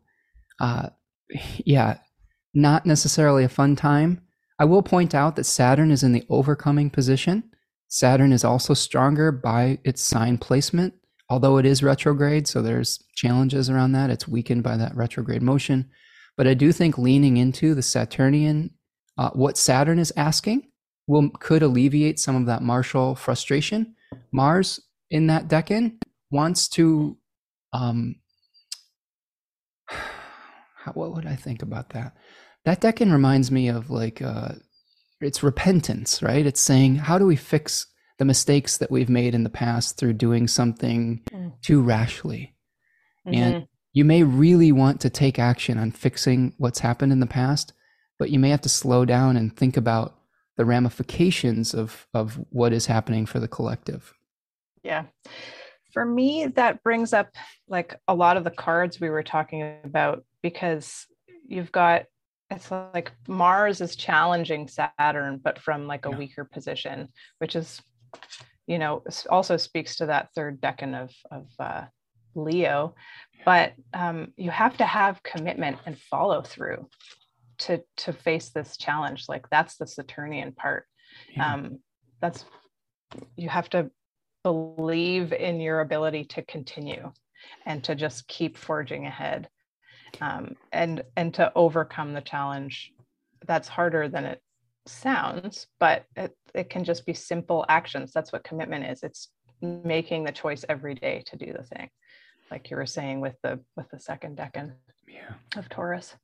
uh, 0.59 0.89
yeah, 1.65 1.97
not 2.53 2.85
necessarily 2.85 3.43
a 3.43 3.49
fun 3.49 3.75
time. 3.75 4.21
I 4.59 4.65
will 4.65 4.83
point 4.83 5.15
out 5.15 5.35
that 5.35 5.45
Saturn 5.45 5.91
is 5.91 6.03
in 6.03 6.11
the 6.11 6.25
overcoming 6.29 6.89
position. 6.89 7.43
Saturn 7.87 8.31
is 8.31 8.43
also 8.43 8.73
stronger 8.73 9.31
by 9.31 9.79
its 9.83 10.01
sign 10.01 10.37
placement, 10.37 10.93
although 11.29 11.57
it 11.57 11.65
is 11.65 11.83
retrograde. 11.83 12.47
So 12.47 12.61
there's 12.61 13.03
challenges 13.15 13.69
around 13.69 13.91
that. 13.93 14.09
It's 14.09 14.27
weakened 14.27 14.63
by 14.63 14.77
that 14.77 14.95
retrograde 14.95 15.41
motion. 15.41 15.89
But 16.37 16.47
I 16.47 16.53
do 16.53 16.71
think 16.71 16.97
leaning 16.97 17.37
into 17.37 17.75
the 17.75 17.81
Saturnian, 17.81 18.71
uh, 19.17 19.31
what 19.31 19.57
Saturn 19.57 19.99
is 19.99 20.13
asking, 20.15 20.67
will 21.07 21.29
could 21.29 21.61
alleviate 21.61 22.19
some 22.19 22.35
of 22.35 22.45
that 22.45 22.61
martial 22.61 23.15
frustration. 23.15 23.95
Mars 24.31 24.79
in 25.09 25.27
that 25.27 25.47
decan 25.47 25.99
wants 26.33 26.67
to 26.67 27.17
um, 27.71 28.15
what 30.93 31.13
would 31.13 31.25
I 31.25 31.35
think 31.35 31.61
about 31.61 31.89
that? 31.89 32.13
That 32.65 32.81
decan 32.81 33.11
reminds 33.11 33.51
me 33.51 33.67
of 33.69 33.89
like 33.89 34.21
uh, 34.21 34.53
it's 35.21 35.43
repentance, 35.43 36.21
right? 36.21 36.45
It's 36.45 36.61
saying 36.61 36.95
how 36.95 37.17
do 37.17 37.25
we 37.25 37.35
fix 37.35 37.87
the 38.19 38.25
mistakes 38.25 38.77
that 38.77 38.91
we've 38.91 39.09
made 39.09 39.33
in 39.33 39.43
the 39.43 39.49
past 39.49 39.97
through 39.97 40.13
doing 40.13 40.47
something 40.47 41.21
mm. 41.31 41.53
too 41.61 41.81
rashly, 41.81 42.55
mm-hmm. 43.27 43.35
and 43.35 43.67
you 43.91 44.05
may 44.05 44.23
really 44.23 44.71
want 44.71 45.01
to 45.01 45.09
take 45.09 45.37
action 45.39 45.77
on 45.77 45.91
fixing 45.91 46.53
what's 46.57 46.79
happened 46.79 47.11
in 47.11 47.19
the 47.19 47.27
past, 47.27 47.73
but 48.17 48.29
you 48.29 48.39
may 48.39 48.49
have 48.49 48.61
to 48.61 48.69
slow 48.69 49.05
down 49.05 49.37
and 49.37 49.55
think 49.55 49.77
about 49.77 50.15
the 50.57 50.65
ramifications 50.65 51.73
of 51.73 52.07
of 52.13 52.39
what 52.49 52.71
is 52.71 52.85
happening 52.85 53.25
for 53.25 53.39
the 53.39 53.47
collective. 53.47 54.13
Yeah 54.83 55.05
for 55.93 56.03
me 56.03 56.47
that 56.47 56.83
brings 56.83 57.13
up 57.13 57.29
like 57.67 57.95
a 58.07 58.15
lot 58.15 58.35
of 58.35 58.43
the 58.43 58.51
cards 58.51 58.99
we 58.99 59.09
were 59.09 59.23
talking 59.23 59.77
about 59.83 60.25
because 60.41 61.05
you've 61.47 61.71
got 61.71 62.03
it's 62.49 62.71
like 62.71 63.11
mars 63.27 63.79
is 63.79 63.95
challenging 63.95 64.67
saturn 64.67 65.39
but 65.43 65.59
from 65.59 65.87
like 65.87 66.05
a 66.05 66.09
yeah. 66.09 66.17
weaker 66.17 66.43
position 66.43 67.07
which 67.37 67.55
is 67.55 67.81
you 68.67 68.79
know 68.79 69.03
also 69.29 69.57
speaks 69.57 69.95
to 69.95 70.05
that 70.07 70.29
third 70.35 70.59
decan 70.61 70.95
of 70.95 71.11
of 71.31 71.47
uh, 71.59 71.83
leo 72.35 72.95
but 73.45 73.73
um, 73.93 74.31
you 74.37 74.49
have 74.49 74.77
to 74.77 74.85
have 74.85 75.21
commitment 75.23 75.77
and 75.85 75.97
follow 75.97 76.41
through 76.41 76.87
to 77.57 77.81
to 77.97 78.11
face 78.11 78.49
this 78.49 78.77
challenge 78.77 79.25
like 79.27 79.47
that's 79.49 79.77
the 79.77 79.87
saturnian 79.87 80.51
part 80.51 80.85
yeah. 81.35 81.53
um, 81.53 81.79
that's 82.21 82.45
you 83.35 83.49
have 83.49 83.69
to 83.69 83.91
believe 84.43 85.33
in 85.33 85.59
your 85.59 85.81
ability 85.81 86.25
to 86.25 86.41
continue 86.43 87.11
and 87.65 87.83
to 87.83 87.95
just 87.95 88.27
keep 88.27 88.57
forging 88.57 89.05
ahead 89.05 89.49
um, 90.21 90.55
and 90.71 91.03
and 91.15 91.33
to 91.33 91.51
overcome 91.55 92.13
the 92.13 92.21
challenge 92.21 92.91
that's 93.47 93.67
harder 93.67 94.07
than 94.07 94.25
it 94.25 94.41
sounds 94.85 95.67
but 95.79 96.05
it, 96.15 96.35
it 96.53 96.69
can 96.69 96.83
just 96.83 97.05
be 97.05 97.13
simple 97.13 97.65
actions. 97.69 98.11
That's 98.13 98.31
what 98.31 98.43
commitment 98.43 98.85
is. 98.85 99.03
It's 99.03 99.29
making 99.61 100.23
the 100.23 100.31
choice 100.31 100.65
every 100.67 100.93
day 100.93 101.23
to 101.27 101.37
do 101.37 101.53
the 101.53 101.63
thing 101.63 101.89
like 102.51 102.69
you 102.69 102.77
were 102.77 102.85
saying 102.85 103.21
with 103.21 103.35
the 103.41 103.59
with 103.77 103.89
the 103.89 103.99
second 103.99 104.37
decan 104.37 104.73
yeah. 105.07 105.33
of 105.57 105.69
taurus. 105.69 106.15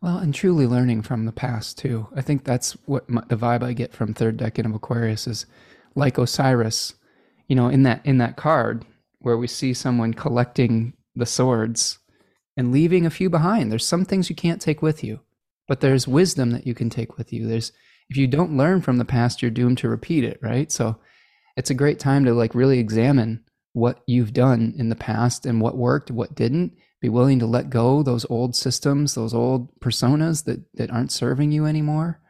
Well 0.00 0.18
and 0.18 0.34
truly 0.34 0.66
learning 0.66 1.02
from 1.02 1.26
the 1.26 1.32
past 1.32 1.78
too. 1.78 2.08
I 2.16 2.22
think 2.22 2.44
that's 2.44 2.72
what 2.86 3.08
my, 3.08 3.22
the 3.28 3.36
vibe 3.36 3.62
i 3.62 3.72
get 3.72 3.92
from 3.92 4.14
third 4.14 4.38
decan 4.38 4.66
of 4.66 4.74
aquarius 4.74 5.26
is 5.26 5.46
like 5.94 6.18
osiris 6.18 6.94
you 7.48 7.56
know, 7.56 7.68
in 7.68 7.82
that 7.84 8.04
in 8.04 8.18
that 8.18 8.36
card 8.36 8.84
where 9.18 9.36
we 9.36 9.46
see 9.46 9.72
someone 9.72 10.12
collecting 10.14 10.92
the 11.16 11.26
swords 11.26 11.98
and 12.56 12.72
leaving 12.72 13.06
a 13.06 13.10
few 13.10 13.30
behind. 13.30 13.70
There's 13.70 13.86
some 13.86 14.04
things 14.04 14.28
you 14.28 14.36
can't 14.36 14.60
take 14.60 14.82
with 14.82 15.02
you, 15.02 15.20
but 15.66 15.80
there's 15.80 16.06
wisdom 16.06 16.50
that 16.50 16.66
you 16.66 16.74
can 16.74 16.90
take 16.90 17.16
with 17.16 17.32
you. 17.32 17.46
There's 17.46 17.72
if 18.10 18.16
you 18.16 18.26
don't 18.26 18.56
learn 18.56 18.82
from 18.82 18.98
the 18.98 19.04
past, 19.04 19.40
you're 19.40 19.50
doomed 19.50 19.78
to 19.78 19.88
repeat 19.88 20.24
it, 20.24 20.38
right? 20.42 20.70
So 20.70 20.98
it's 21.56 21.70
a 21.70 21.74
great 21.74 21.98
time 21.98 22.24
to 22.26 22.34
like 22.34 22.54
really 22.54 22.78
examine 22.78 23.42
what 23.72 24.02
you've 24.06 24.32
done 24.32 24.74
in 24.76 24.88
the 24.88 24.96
past 24.96 25.46
and 25.46 25.60
what 25.60 25.76
worked, 25.76 26.10
what 26.10 26.34
didn't. 26.34 26.76
Be 27.00 27.08
willing 27.10 27.38
to 27.40 27.46
let 27.46 27.68
go 27.68 28.02
those 28.02 28.24
old 28.30 28.56
systems, 28.56 29.14
those 29.14 29.34
old 29.34 29.68
personas 29.80 30.44
that 30.44 30.60
that 30.74 30.90
aren't 30.90 31.12
serving 31.12 31.52
you 31.52 31.66
anymore. 31.66 32.20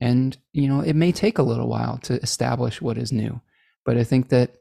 And 0.00 0.36
you 0.52 0.68
know, 0.68 0.80
it 0.80 0.94
may 0.94 1.12
take 1.12 1.38
a 1.38 1.42
little 1.42 1.68
while 1.68 1.98
to 2.02 2.20
establish 2.20 2.82
what 2.82 2.98
is 2.98 3.10
new. 3.10 3.40
But 3.86 3.96
I 3.96 4.04
think 4.04 4.28
that 4.28 4.56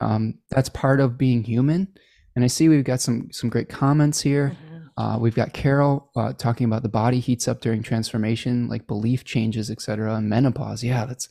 um, 0.00 0.38
that's 0.50 0.68
part 0.68 1.00
of 1.00 1.18
being 1.18 1.44
human. 1.44 1.88
And 2.34 2.44
I 2.44 2.48
see 2.48 2.68
we've 2.68 2.84
got 2.84 3.00
some 3.00 3.28
some 3.32 3.50
great 3.50 3.68
comments 3.68 4.20
here. 4.20 4.56
Mm-hmm. 4.56 5.02
Uh, 5.02 5.18
we've 5.18 5.34
got 5.34 5.52
Carol 5.52 6.10
uh, 6.16 6.32
talking 6.32 6.66
about 6.66 6.82
the 6.82 6.88
body 6.88 7.20
heats 7.20 7.48
up 7.48 7.60
during 7.60 7.82
transformation, 7.82 8.68
like 8.68 8.86
belief 8.86 9.24
changes, 9.24 9.70
etc. 9.70 10.14
And 10.14 10.28
menopause. 10.28 10.84
Yeah, 10.84 11.06
that's 11.06 11.28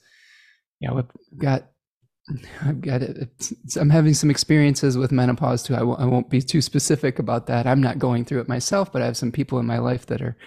yeah. 0.79 0.91
We've 0.91 1.05
got 1.37 1.69
I've 2.61 2.81
got 2.81 3.01
it. 3.01 3.29
I'm 3.75 3.89
having 3.89 4.13
some 4.13 4.29
experiences 4.29 4.97
with 4.97 5.11
menopause 5.11 5.63
too. 5.63 5.75
I 5.75 5.79
w- 5.79 5.97
I 5.97 6.05
won't 6.05 6.29
be 6.29 6.41
too 6.41 6.61
specific 6.61 7.19
about 7.19 7.47
that. 7.47 7.65
I'm 7.65 7.81
not 7.81 7.99
going 7.99 8.25
through 8.25 8.41
it 8.41 8.47
myself, 8.47 8.91
but 8.91 9.01
I 9.01 9.05
have 9.05 9.17
some 9.17 9.31
people 9.31 9.59
in 9.59 9.65
my 9.65 9.79
life 9.79 10.05
that 10.07 10.21
are 10.21 10.37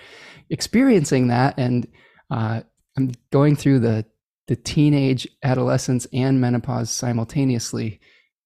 experiencing 0.51 1.29
that, 1.29 1.55
and 1.59 1.87
uh, 2.31 2.61
I'm 2.97 3.13
going 3.31 3.57
through 3.57 3.81
the 3.81 4.05
the 4.49 4.57
teenage, 4.57 5.27
adolescence, 5.43 6.07
and 6.13 6.41
menopause 6.41 6.91
simultaneously 6.91 8.01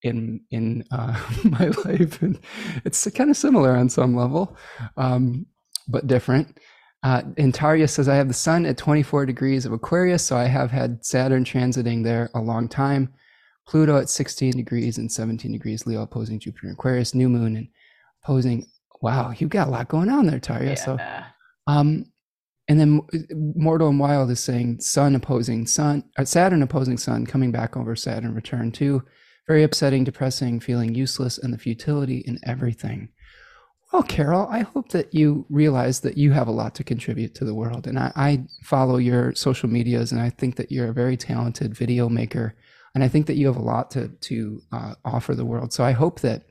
in 0.06 0.40
in 0.50 0.84
uh, 0.90 1.20
my 1.44 1.68
life, 1.84 2.22
and 2.22 2.38
it's 2.84 3.08
kind 3.10 3.30
of 3.30 3.36
similar 3.36 3.76
on 3.76 3.88
some 3.88 4.16
level, 4.16 4.56
um, 4.96 5.46
but 5.88 6.06
different. 6.06 6.58
Uh, 7.02 7.22
and 7.36 7.54
Tarya 7.54 7.88
says, 7.88 8.08
I 8.08 8.16
have 8.16 8.26
the 8.26 8.34
sun 8.34 8.66
at 8.66 8.76
24 8.76 9.26
degrees 9.26 9.64
of 9.64 9.72
Aquarius, 9.72 10.24
so 10.24 10.36
I 10.36 10.46
have 10.46 10.72
had 10.72 11.04
Saturn 11.04 11.44
transiting 11.44 12.02
there 12.02 12.30
a 12.34 12.40
long 12.40 12.68
time. 12.68 13.14
Pluto 13.68 13.96
at 13.96 14.08
16 14.08 14.52
degrees 14.52 14.98
and 14.98 15.10
17 15.10 15.52
degrees, 15.52 15.86
Leo 15.86 16.02
opposing 16.02 16.40
Jupiter 16.40 16.66
and 16.68 16.74
Aquarius, 16.74 17.14
new 17.14 17.28
moon 17.28 17.56
and 17.56 17.68
opposing. 18.22 18.66
Wow, 19.02 19.32
you've 19.36 19.50
got 19.50 19.68
a 19.68 19.70
lot 19.70 19.88
going 19.88 20.08
on 20.08 20.26
there, 20.26 20.40
Tarya. 20.40 20.70
Yeah. 20.70 20.74
So, 20.74 20.98
um, 21.66 22.06
and 22.68 22.80
then 22.80 23.02
Mortal 23.54 23.88
and 23.88 24.00
Wild 24.00 24.30
is 24.30 24.40
saying 24.40 24.80
Sun 24.80 25.14
opposing 25.14 25.66
Sun, 25.66 26.04
uh, 26.18 26.24
Saturn 26.24 26.62
opposing 26.62 26.96
Sun, 26.96 27.26
coming 27.26 27.52
back 27.52 27.76
over 27.76 27.94
Saturn 27.94 28.34
return 28.34 28.72
too. 28.72 29.02
Very 29.46 29.62
upsetting, 29.62 30.04
depressing, 30.04 30.60
feeling 30.60 30.94
useless, 30.94 31.38
and 31.38 31.52
the 31.52 31.58
futility 31.58 32.18
in 32.18 32.38
everything. 32.42 33.10
Well, 33.92 34.02
Carol, 34.02 34.48
I 34.50 34.60
hope 34.60 34.88
that 34.90 35.14
you 35.14 35.46
realize 35.48 36.00
that 36.00 36.18
you 36.18 36.32
have 36.32 36.48
a 36.48 36.52
lot 36.52 36.74
to 36.74 36.84
contribute 36.84 37.34
to 37.36 37.44
the 37.44 37.54
world. 37.54 37.86
And 37.86 37.98
I, 37.98 38.12
I 38.16 38.44
follow 38.62 38.96
your 38.96 39.34
social 39.34 39.68
medias, 39.68 40.10
and 40.10 40.20
I 40.20 40.30
think 40.30 40.56
that 40.56 40.72
you're 40.72 40.88
a 40.88 40.92
very 40.92 41.16
talented 41.16 41.76
video 41.76 42.08
maker. 42.08 42.54
And 42.94 43.04
I 43.04 43.08
think 43.08 43.26
that 43.26 43.36
you 43.36 43.46
have 43.46 43.56
a 43.56 43.62
lot 43.62 43.90
to, 43.92 44.08
to 44.08 44.62
uh, 44.72 44.94
offer 45.04 45.34
the 45.34 45.44
world. 45.44 45.72
So 45.72 45.84
I 45.84 45.92
hope 45.92 46.20
that, 46.20 46.46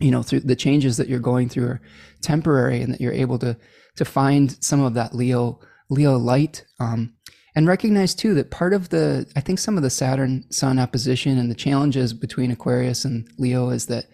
you 0.00 0.10
know, 0.10 0.22
through 0.22 0.40
the 0.40 0.56
changes 0.56 0.96
that 0.96 1.08
you're 1.08 1.20
going 1.20 1.48
through 1.48 1.66
are 1.66 1.80
temporary 2.20 2.82
and 2.82 2.92
that 2.92 3.00
you're 3.00 3.12
able 3.12 3.38
to 3.38 3.56
to 3.96 4.04
find 4.04 4.62
some 4.62 4.80
of 4.80 4.94
that 4.94 5.14
Leo 5.14 5.60
Leo 5.88 6.16
light. 6.18 6.64
Um, 6.80 7.14
and 7.54 7.68
recognize 7.68 8.14
too 8.14 8.34
that 8.34 8.50
part 8.50 8.72
of 8.72 8.88
the 8.88 9.30
I 9.36 9.40
think 9.40 9.58
some 9.58 9.76
of 9.76 9.82
the 9.82 9.90
Saturn 9.90 10.44
Sun 10.50 10.78
opposition 10.78 11.38
and 11.38 11.50
the 11.50 11.54
challenges 11.54 12.12
between 12.12 12.50
Aquarius 12.50 13.04
and 13.04 13.28
Leo 13.38 13.70
is 13.70 13.86
that 13.86 14.06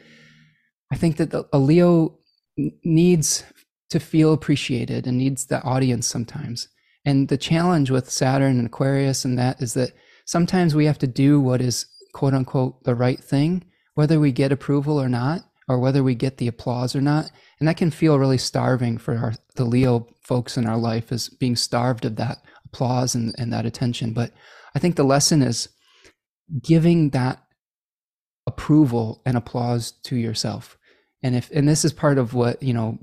I 0.92 0.96
think 0.96 1.16
that 1.16 1.30
the, 1.30 1.46
a 1.52 1.58
Leo 1.58 2.18
needs 2.84 3.44
to 3.90 4.00
feel 4.00 4.32
appreciated 4.32 5.06
and 5.06 5.18
needs 5.18 5.46
the 5.46 5.62
audience 5.62 6.06
sometimes. 6.06 6.68
And 7.04 7.28
the 7.28 7.38
challenge 7.38 7.90
with 7.90 8.10
Saturn 8.10 8.58
and 8.58 8.66
Aquarius 8.66 9.24
and 9.24 9.38
that 9.38 9.62
is 9.62 9.74
that 9.74 9.92
sometimes 10.26 10.74
we 10.74 10.86
have 10.86 10.98
to 10.98 11.06
do 11.06 11.40
what 11.40 11.60
is 11.60 11.86
quote 12.12 12.34
unquote 12.34 12.84
the 12.84 12.94
right 12.94 13.20
thing, 13.20 13.64
whether 13.94 14.20
we 14.20 14.32
get 14.32 14.52
approval 14.52 15.00
or 15.00 15.08
not, 15.08 15.42
or 15.68 15.78
whether 15.78 16.02
we 16.02 16.14
get 16.14 16.36
the 16.36 16.48
applause 16.48 16.94
or 16.94 17.00
not 17.00 17.30
and 17.60 17.68
that 17.68 17.76
can 17.76 17.90
feel 17.90 18.18
really 18.18 18.38
starving 18.38 18.98
for 18.98 19.16
our, 19.16 19.34
the 19.54 19.64
leo 19.64 20.06
folks 20.22 20.56
in 20.56 20.66
our 20.66 20.78
life 20.78 21.12
as 21.12 21.28
being 21.28 21.54
starved 21.54 22.04
of 22.04 22.16
that 22.16 22.38
applause 22.72 23.14
and, 23.14 23.34
and 23.38 23.52
that 23.52 23.66
attention. 23.66 24.12
But 24.12 24.32
i 24.74 24.78
think 24.78 24.96
the 24.96 25.04
lesson 25.04 25.42
is 25.42 25.68
giving 26.62 27.10
that 27.10 27.42
approval 28.46 29.22
and 29.24 29.36
applause 29.36 29.92
to 30.02 30.16
yourself. 30.16 30.76
And 31.22 31.36
if 31.36 31.50
and 31.50 31.68
this 31.68 31.84
is 31.84 31.92
part 31.92 32.18
of 32.18 32.34
what 32.34 32.62
you 32.62 32.72
know 32.72 32.98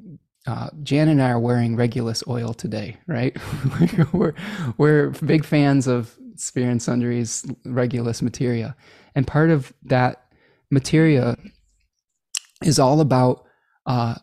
uh, 0.48 0.69
Jan 0.81 1.10
and 1.10 1.22
I 1.22 1.31
are 1.31 1.39
wearing 1.39 1.76
Regulus 1.76 2.23
oil 2.27 2.53
today, 2.53 2.98
right? 3.06 3.38
we're 4.14 4.34
we're 4.77 5.10
big 5.10 5.45
fans 5.45 5.88
of 5.88 6.18
Spear 6.35 6.69
and 6.69 6.81
Sundry's 6.81 7.45
Regulus 7.65 8.22
materia, 8.22 8.76
and 9.14 9.27
part 9.27 9.49
of 9.49 9.73
that 9.84 10.23
materia 10.72 11.38
is 12.64 12.80
all 12.80 13.02
about 13.02 13.45
uh, 13.85 14.15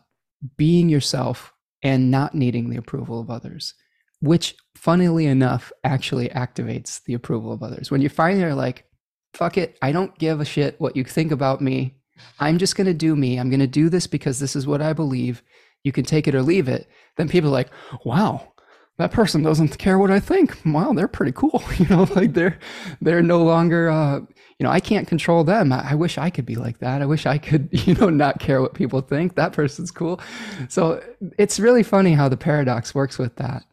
being 0.57 0.89
yourself 0.89 1.53
and 1.83 2.09
not 2.09 2.33
needing 2.33 2.69
the 2.69 2.77
approval 2.77 3.19
of 3.19 3.29
others, 3.29 3.73
which, 4.19 4.55
funnily 4.85 5.25
enough, 5.25 5.71
actually 5.83 6.29
activates 6.29 7.03
the 7.05 7.15
approval 7.15 7.51
of 7.51 7.63
others. 7.63 7.89
When 7.89 8.01
you 8.01 8.09
finally 8.09 8.43
are 8.43 8.53
like, 8.53 8.85
fuck 9.33 9.57
it, 9.57 9.79
I 9.81 9.91
don't 9.91 10.15
give 10.19 10.39
a 10.39 10.45
shit 10.45 10.79
what 10.79 10.95
you 10.95 11.03
think 11.03 11.31
about 11.31 11.59
me. 11.59 11.95
I'm 12.39 12.59
just 12.59 12.75
going 12.75 12.85
to 12.85 12.93
do 12.93 13.15
me. 13.15 13.39
I'm 13.39 13.49
going 13.49 13.61
to 13.61 13.67
do 13.67 13.89
this 13.89 14.05
because 14.05 14.37
this 14.37 14.55
is 14.55 14.67
what 14.67 14.83
I 14.83 14.93
believe. 14.93 15.41
You 15.83 15.91
can 15.91 16.05
take 16.05 16.27
it 16.27 16.35
or 16.35 16.43
leave 16.43 16.67
it. 16.67 16.87
Then 17.17 17.27
people 17.27 17.49
are 17.49 17.53
like, 17.53 17.71
wow, 18.05 18.53
that 18.99 19.09
person 19.09 19.41
doesn't 19.41 19.79
care 19.79 19.97
what 19.97 20.11
I 20.11 20.19
think. 20.19 20.55
Wow, 20.63 20.93
they're 20.93 21.07
pretty 21.07 21.31
cool. 21.31 21.63
You 21.79 21.87
know, 21.87 22.03
like 22.15 22.33
they're 22.33 22.59
they're 23.01 23.23
no 23.23 23.43
longer 23.43 23.89
uh, 23.89 24.19
you 24.59 24.63
know, 24.63 24.69
I 24.69 24.79
can't 24.79 25.07
control 25.07 25.43
them. 25.43 25.73
I, 25.73 25.91
I, 25.91 25.95
wish 25.95 26.19
I 26.19 26.29
could 26.29 26.45
be 26.45 26.55
like 26.55 26.77
that. 26.79 27.01
I 27.01 27.05
wish 27.05 27.25
I 27.25 27.39
could, 27.39 27.69
you 27.87 27.95
know, 27.95 28.09
not 28.09 28.39
care 28.39 28.61
what 28.61 28.75
people 28.75 29.01
think. 29.01 29.35
That 29.35 29.51
person's 29.51 29.89
cool. 29.89 30.21
So 30.69 31.03
it's 31.39 31.59
really 31.59 31.83
funny 31.83 32.13
how 32.13 32.29
the 32.29 32.37
paradox 32.37 32.93
works 32.93 33.17
with 33.17 33.35
that. 33.37 33.65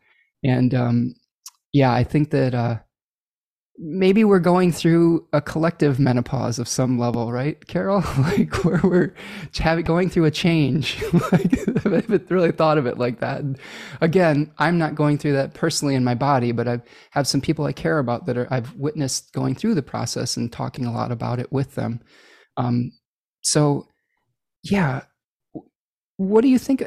And 0.45 0.75
um, 0.75 1.15
yeah, 1.73 1.93
I 1.93 2.05
think 2.05 2.31
that 2.31 2.55
uh, 2.55 2.79
maybe 3.79 4.23
we're 4.25 4.39
going 4.39 4.71
through 4.71 5.27
a 5.33 5.41
collective 5.41 5.99
menopause 5.99 6.59
of 6.59 6.69
some 6.69 6.99
level, 6.99 7.33
right, 7.33 7.67
Carol? 7.67 8.03
like 8.19 8.65
where 8.65 8.81
we're 8.83 9.15
having, 9.59 9.85
going 9.85 10.11
through 10.11 10.27
a 10.27 10.31
change. 10.31 11.03
like 11.33 11.59
I 11.87 11.91
haven't 11.91 12.31
really 12.31 12.53
thought 12.53 12.79
of 12.79 12.87
it 12.87 12.99
like 12.99 13.21
that. 13.21 13.41
And 13.41 13.59
again, 14.01 14.53
I'm 14.59 14.79
not 14.79 14.95
going 14.95 15.19
through 15.19 15.33
that 15.33 15.55
personally 15.55 15.95
in 15.95 16.05
my 16.05 16.15
body, 16.15 16.53
but 16.53 16.69
I 16.69 16.81
have 17.11 17.27
some 17.27 17.41
people 17.41 17.65
I 17.65 17.73
care 17.73 17.99
about 17.99 18.27
that 18.27 18.37
are 18.37 18.49
I've 18.51 18.75
witnessed 18.77 19.33
going 19.33 19.55
through 19.55 19.75
the 19.75 19.83
process 19.83 20.37
and 20.37 20.53
talking 20.53 20.87
a 20.87 20.93
lot 20.93 21.13
about 21.13 21.39
it 21.39 21.51
with 21.53 21.75
them. 21.75 22.01
Um, 22.57 22.93
so, 23.43 23.89
yeah. 24.63 25.03
What 26.17 26.43
do 26.43 26.49
you 26.49 26.59
think? 26.59 26.83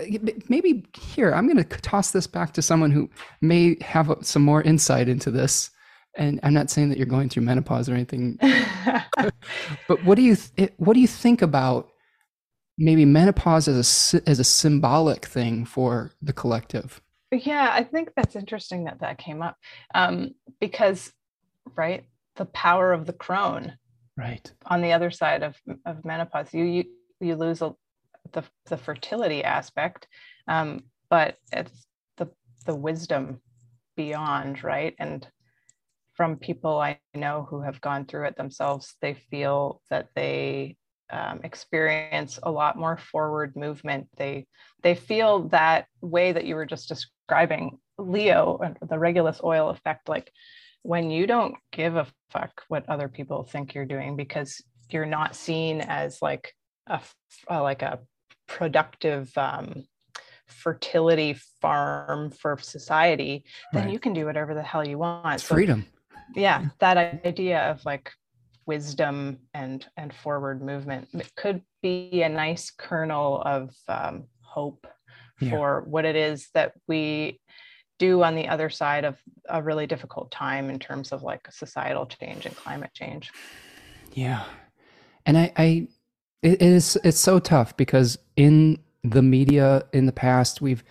Maybe 0.50 0.86
here, 0.94 1.34
I'm 1.34 1.48
going 1.48 1.64
to 1.64 1.78
toss 1.82 2.12
this 2.12 2.28
back 2.28 2.54
to 2.54 2.62
someone 2.62 2.92
who 2.92 3.10
may 3.42 3.78
have 3.82 4.16
some 4.22 4.44
more 4.44 4.62
insight 4.62 5.10
into 5.10 5.32
this 5.32 5.72
and 6.18 6.40
I'm 6.44 6.54
not 6.54 6.70
saying 6.70 6.90
that 6.90 6.98
you're 6.98 7.08
going 7.08 7.30
through 7.30 7.44
menopause 7.44 7.90
or 7.90 7.94
anything, 7.94 8.38
but 9.88 10.04
what 10.04 10.16
do 10.16 10.22
you 10.22 10.36
th- 10.36 10.74
what 10.78 10.94
do 10.94 11.00
you 11.00 11.08
think 11.08 11.42
about 11.42 11.90
maybe 12.78 13.06
menopause 13.06 13.68
as 13.68 14.14
a 14.14 14.30
as 14.30 14.40
a 14.40 14.44
symbolic 14.44 15.26
thing 15.26 15.66
for 15.66 16.12
the 16.22 16.34
collective? 16.34 17.02
Yeah, 17.32 17.70
I 17.72 17.84
think 17.84 18.12
that's 18.16 18.36
interesting 18.36 18.86
that 18.86 19.02
that 19.02 19.18
came 19.18 19.42
up 19.42 19.58
um, 19.94 20.36
because, 20.60 21.12
right, 21.76 22.06
the 22.36 22.46
power 22.46 22.94
of 22.94 23.06
the 23.06 23.14
crone, 23.14 23.78
right, 24.18 24.52
on 24.66 24.82
the 24.82 24.94
other 24.94 25.12
side 25.12 25.44
of 25.44 25.56
of 25.86 26.06
menopause, 26.06 26.54
you 26.54 26.64
you 26.64 26.84
you 27.20 27.36
lose 27.36 27.62
a, 27.62 27.74
the 28.34 28.44
the 28.66 28.78
fertility 28.78 29.44
aspect, 29.44 30.08
um, 30.48 30.84
but 31.10 31.38
it's 31.52 31.86
the 32.18 32.30
the 32.66 32.76
wisdom 32.76 33.42
beyond, 33.96 34.64
right, 34.64 34.96
and 35.00 35.28
from 36.14 36.38
people 36.38 36.80
I 36.80 37.00
know 37.14 37.46
who 37.50 37.62
have 37.62 37.82
gone 37.82 38.06
through 38.06 38.26
it 38.26 38.38
themselves, 38.38 38.96
they 39.02 39.14
feel 39.14 39.82
that 39.90 40.08
they 40.16 40.78
um, 41.12 41.42
experience 41.44 42.40
a 42.42 42.52
lot 42.52 42.78
more 42.78 42.98
forward 42.98 43.56
movement. 43.56 44.08
They 44.18 44.48
they 44.82 44.96
feel 44.96 45.50
that 45.50 45.88
way 46.02 46.32
that 46.32 46.46
you 46.46 46.56
were 46.56 46.66
just 46.66 46.88
describing, 46.88 47.80
Leo, 47.98 48.60
the 48.88 49.00
Regulus 49.00 49.42
oil 49.44 49.70
effect. 49.70 50.10
Like 50.10 50.32
when 50.84 51.10
you 51.12 51.28
don't 51.28 51.56
give 51.72 51.96
a 51.96 52.08
fuck 52.30 52.64
what 52.68 52.88
other 52.90 53.08
people 53.08 53.44
think 53.44 53.74
you're 53.74 53.86
doing 53.86 54.16
because 54.16 54.62
you're 54.90 55.06
not 55.06 55.36
seen 55.36 55.82
as 55.82 56.22
like 56.22 56.54
a, 56.88 57.00
a 57.48 57.62
like 57.62 57.82
a 57.82 58.00
productive 58.48 59.36
um, 59.38 59.84
fertility 60.48 61.36
farm 61.62 62.32
for 62.32 62.58
society, 62.60 63.44
then 63.74 63.86
right. 63.86 63.94
you 63.94 64.00
can 64.00 64.14
do 64.14 64.26
whatever 64.26 64.54
the 64.54 64.64
hell 64.64 64.88
you 64.88 64.98
want. 64.98 65.42
So 65.42 65.56
freedom 65.56 65.86
yeah 66.34 66.66
that 66.80 66.98
idea 67.26 67.70
of 67.70 67.84
like 67.86 68.12
wisdom 68.66 69.38
and 69.54 69.86
and 69.98 70.14
forward 70.14 70.62
movement 70.62 71.08
it 71.14 71.32
could 71.36 71.62
be 71.82 72.24
a 72.24 72.30
nice 72.30 72.72
kernel 72.72 73.42
of 73.42 73.74
um, 73.88 74.24
hope 74.42 74.88
yeah. 75.40 75.50
for 75.50 75.82
what 75.88 76.06
it 76.06 76.16
is 76.16 76.50
that 76.54 76.74
we 76.88 77.40
do 78.00 78.24
on 78.24 78.36
the 78.36 78.48
other 78.48 78.70
side 78.70 79.06
of 79.06 79.18
a 79.50 79.62
really 79.62 79.86
difficult 79.86 80.32
time 80.32 80.70
in 80.70 80.80
terms 80.80 81.12
of 81.12 81.22
like 81.22 81.48
societal 81.52 82.06
change 82.06 82.46
and 82.46 82.56
climate 82.56 82.92
change 82.94 83.32
yeah 84.14 84.44
and 85.26 85.38
i 85.38 85.52
i 85.58 85.88
it 86.42 86.62
is 86.62 86.98
it's 87.04 87.20
so 87.20 87.40
tough 87.40 87.76
because 87.78 88.18
in 88.36 88.80
the 89.04 89.22
media 89.22 89.84
in 89.94 90.06
the 90.06 90.12
past 90.12 90.62
we've 90.62 90.84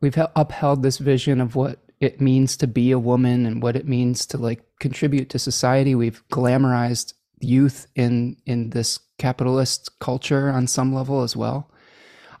we've 0.00 0.18
upheld 0.36 0.82
this 0.82 0.98
vision 0.98 1.40
of 1.40 1.56
what 1.56 1.78
it 2.00 2.20
means 2.20 2.56
to 2.58 2.66
be 2.66 2.90
a 2.90 2.98
woman 2.98 3.46
and 3.46 3.62
what 3.62 3.76
it 3.76 3.88
means 3.88 4.26
to 4.26 4.38
like 4.38 4.62
contribute 4.78 5.30
to 5.30 5.38
society. 5.38 5.94
We've 5.94 6.26
glamorized 6.28 7.14
youth 7.40 7.86
in 7.94 8.36
in 8.46 8.70
this 8.70 8.98
capitalist 9.18 9.98
culture 10.00 10.50
on 10.50 10.66
some 10.66 10.94
level 10.94 11.22
as 11.22 11.36
well. 11.36 11.70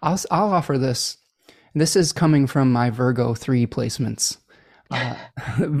I'll 0.02 0.20
I'll 0.30 0.52
offer 0.52 0.78
this. 0.78 1.16
This 1.74 1.96
is 1.96 2.12
coming 2.12 2.46
from 2.46 2.72
my 2.72 2.90
Virgo 2.90 3.34
three 3.34 3.66
placements. 3.66 4.36
Uh, 4.90 5.16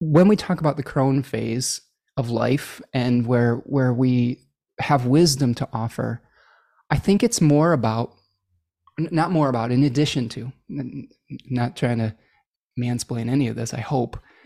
when 0.00 0.28
we 0.28 0.36
talk 0.36 0.60
about 0.60 0.76
the 0.76 0.82
crone 0.82 1.22
phase 1.22 1.80
of 2.16 2.30
life 2.30 2.80
and 2.94 3.26
where 3.26 3.56
where 3.66 3.92
we 3.92 4.40
have 4.80 5.06
wisdom 5.06 5.54
to 5.54 5.68
offer, 5.72 6.22
I 6.90 6.96
think 6.96 7.22
it's 7.22 7.40
more 7.40 7.72
about 7.72 8.12
not 8.98 9.30
more 9.30 9.48
about 9.48 9.72
in 9.72 9.84
addition 9.84 10.28
to 10.30 10.52
not 11.50 11.76
trying 11.76 11.98
to 11.98 12.14
mansplain 12.78 13.28
any 13.28 13.48
of 13.48 13.56
this. 13.56 13.74
I 13.74 13.80
hope, 13.80 14.18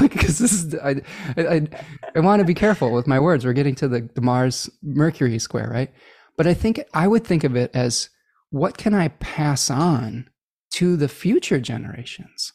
because 0.00 0.40
uh, 0.40 0.42
this 0.42 0.52
is 0.52 0.74
I 0.74 1.02
I, 1.36 1.68
I 2.16 2.20
want 2.20 2.40
to 2.40 2.44
be 2.44 2.54
careful 2.54 2.92
with 2.92 3.06
my 3.06 3.20
words. 3.20 3.44
We're 3.44 3.52
getting 3.52 3.74
to 3.76 3.88
the, 3.88 4.08
the 4.14 4.20
Mars 4.20 4.70
Mercury 4.82 5.38
square, 5.38 5.68
right? 5.70 5.92
But 6.36 6.46
I 6.46 6.54
think 6.54 6.82
I 6.94 7.06
would 7.06 7.24
think 7.24 7.44
of 7.44 7.56
it 7.56 7.70
as 7.74 8.10
what 8.50 8.78
can 8.78 8.94
I 8.94 9.08
pass 9.08 9.70
on 9.70 10.28
to 10.74 10.96
the 10.96 11.08
future 11.08 11.60
generations, 11.60 12.52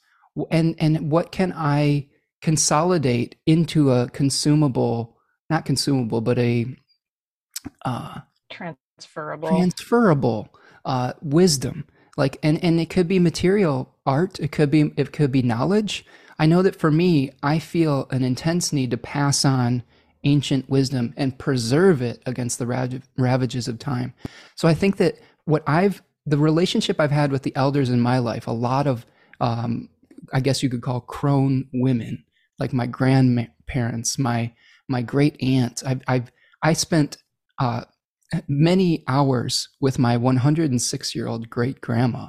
and 0.51 0.75
and 0.79 1.11
what 1.11 1.31
can 1.31 1.53
I 1.55 2.07
consolidate 2.41 3.37
into 3.45 3.91
a 3.91 4.09
consumable, 4.09 5.17
not 5.49 5.65
consumable, 5.65 6.19
but 6.19 6.37
a 6.37 6.75
uh, 7.85 8.19
transferable. 8.51 9.49
transferable 9.49 10.49
uh, 10.85 11.13
wisdom. 11.21 11.85
Like 12.15 12.37
and 12.43 12.63
and 12.63 12.79
it 12.79 12.89
could 12.89 13.07
be 13.07 13.17
material 13.17 13.95
art 14.05 14.39
it 14.39 14.51
could 14.51 14.69
be 14.69 14.91
it 14.95 15.11
could 15.11 15.31
be 15.31 15.41
knowledge. 15.41 16.05
I 16.37 16.45
know 16.45 16.61
that 16.61 16.75
for 16.75 16.91
me 16.91 17.31
i 17.41 17.57
feel 17.57 18.07
an 18.11 18.23
intense 18.23 18.71
need 18.71 18.91
to 18.91 18.97
pass 18.97 19.45
on 19.45 19.83
ancient 20.23 20.69
wisdom 20.69 21.13
and 21.17 21.37
preserve 21.37 22.01
it 22.01 22.21
against 22.25 22.59
the 22.59 23.01
ravages 23.17 23.67
of 23.67 23.79
time. 23.79 24.13
So 24.55 24.67
i 24.67 24.75
think 24.75 24.97
that 24.97 25.15
what 25.45 25.63
i've 25.65 26.03
the 26.25 26.37
relationship 26.37 26.99
i've 26.99 27.11
had 27.11 27.31
with 27.31 27.41
the 27.41 27.55
elders 27.55 27.89
in 27.89 27.99
my 27.99 28.19
life 28.19 28.45
a 28.45 28.51
lot 28.51 28.85
of 28.85 29.05
um, 29.39 29.89
i 30.33 30.39
guess 30.39 30.61
you 30.61 30.69
could 30.69 30.83
call 30.83 31.01
crone 31.01 31.67
women 31.73 32.23
like 32.59 32.73
my 32.73 32.85
grandparents 32.85 34.19
my 34.19 34.53
my 34.87 35.01
great 35.01 35.41
aunt. 35.41 35.83
I've, 35.85 36.01
I've 36.07 36.31
i 36.61 36.73
spent 36.73 37.17
uh, 37.63 37.85
many 38.47 39.03
hours 39.07 39.69
with 39.79 39.97
my 39.97 40.17
106 40.17 41.15
year 41.15 41.27
old 41.27 41.49
great 41.49 41.79
grandma 41.81 42.27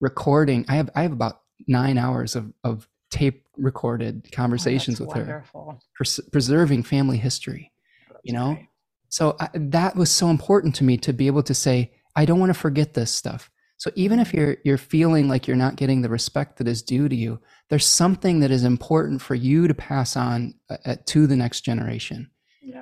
recording. 0.00 0.64
I 0.68 0.76
have 0.76 0.90
I 0.94 1.02
have 1.02 1.12
about 1.12 1.40
nine 1.66 1.98
hours 1.98 2.36
of, 2.36 2.52
of 2.62 2.86
tape 3.10 3.44
recorded 3.56 4.22
oh, 4.26 4.28
conversations 4.32 5.00
oh, 5.00 5.04
with 5.04 5.16
wonderful. 5.16 5.72
her, 5.72 5.78
pres- 5.94 6.20
preserving 6.30 6.84
family 6.84 7.18
history. 7.18 7.72
That's 8.08 8.20
you 8.22 8.32
know, 8.32 8.54
great. 8.54 8.68
so 9.08 9.36
I, 9.40 9.48
that 9.54 9.96
was 9.96 10.10
so 10.10 10.28
important 10.28 10.74
to 10.76 10.84
me 10.84 10.96
to 10.98 11.12
be 11.12 11.26
able 11.26 11.42
to 11.44 11.54
say, 11.54 11.92
I 12.14 12.24
don't 12.24 12.38
want 12.38 12.50
to 12.50 12.58
forget 12.58 12.94
this 12.94 13.10
stuff. 13.10 13.50
So 13.78 13.90
even 13.94 14.20
if 14.20 14.32
you're 14.32 14.56
you're 14.64 14.78
feeling 14.78 15.28
like 15.28 15.46
you're 15.46 15.56
not 15.56 15.76
getting 15.76 16.00
the 16.02 16.08
respect 16.08 16.58
that 16.58 16.68
is 16.68 16.80
due 16.80 17.08
to 17.08 17.16
you, 17.16 17.40
there's 17.70 17.86
something 17.86 18.40
that 18.40 18.50
is 18.50 18.62
important 18.62 19.20
for 19.20 19.34
you 19.34 19.66
to 19.66 19.74
pass 19.74 20.16
on 20.16 20.54
uh, 20.70 20.96
to 21.06 21.26
the 21.26 21.36
next 21.36 21.62
generation, 21.62 22.30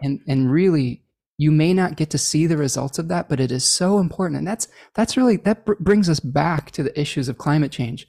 and 0.03 0.21
and 0.29 0.53
really 0.53 1.04
you 1.37 1.51
may 1.51 1.75
not 1.75 1.97
get 1.97 2.11
to 2.11 2.19
see 2.19 2.47
the 2.47 2.57
results 2.57 2.99
of 2.99 3.09
that 3.09 3.29
but 3.29 3.41
it 3.41 3.51
is 3.51 3.65
so 3.65 3.99
important. 3.99 4.39
And 4.39 4.47
that's 4.47 4.69
that's 4.95 5.17
really 5.17 5.37
that 5.39 5.65
br- 5.65 5.75
brings 5.81 6.09
us 6.09 6.21
back 6.21 6.71
to 6.73 6.83
the 6.83 6.99
issues 6.99 7.29
of 7.29 7.39
climate 7.39 7.73
change. 7.73 8.07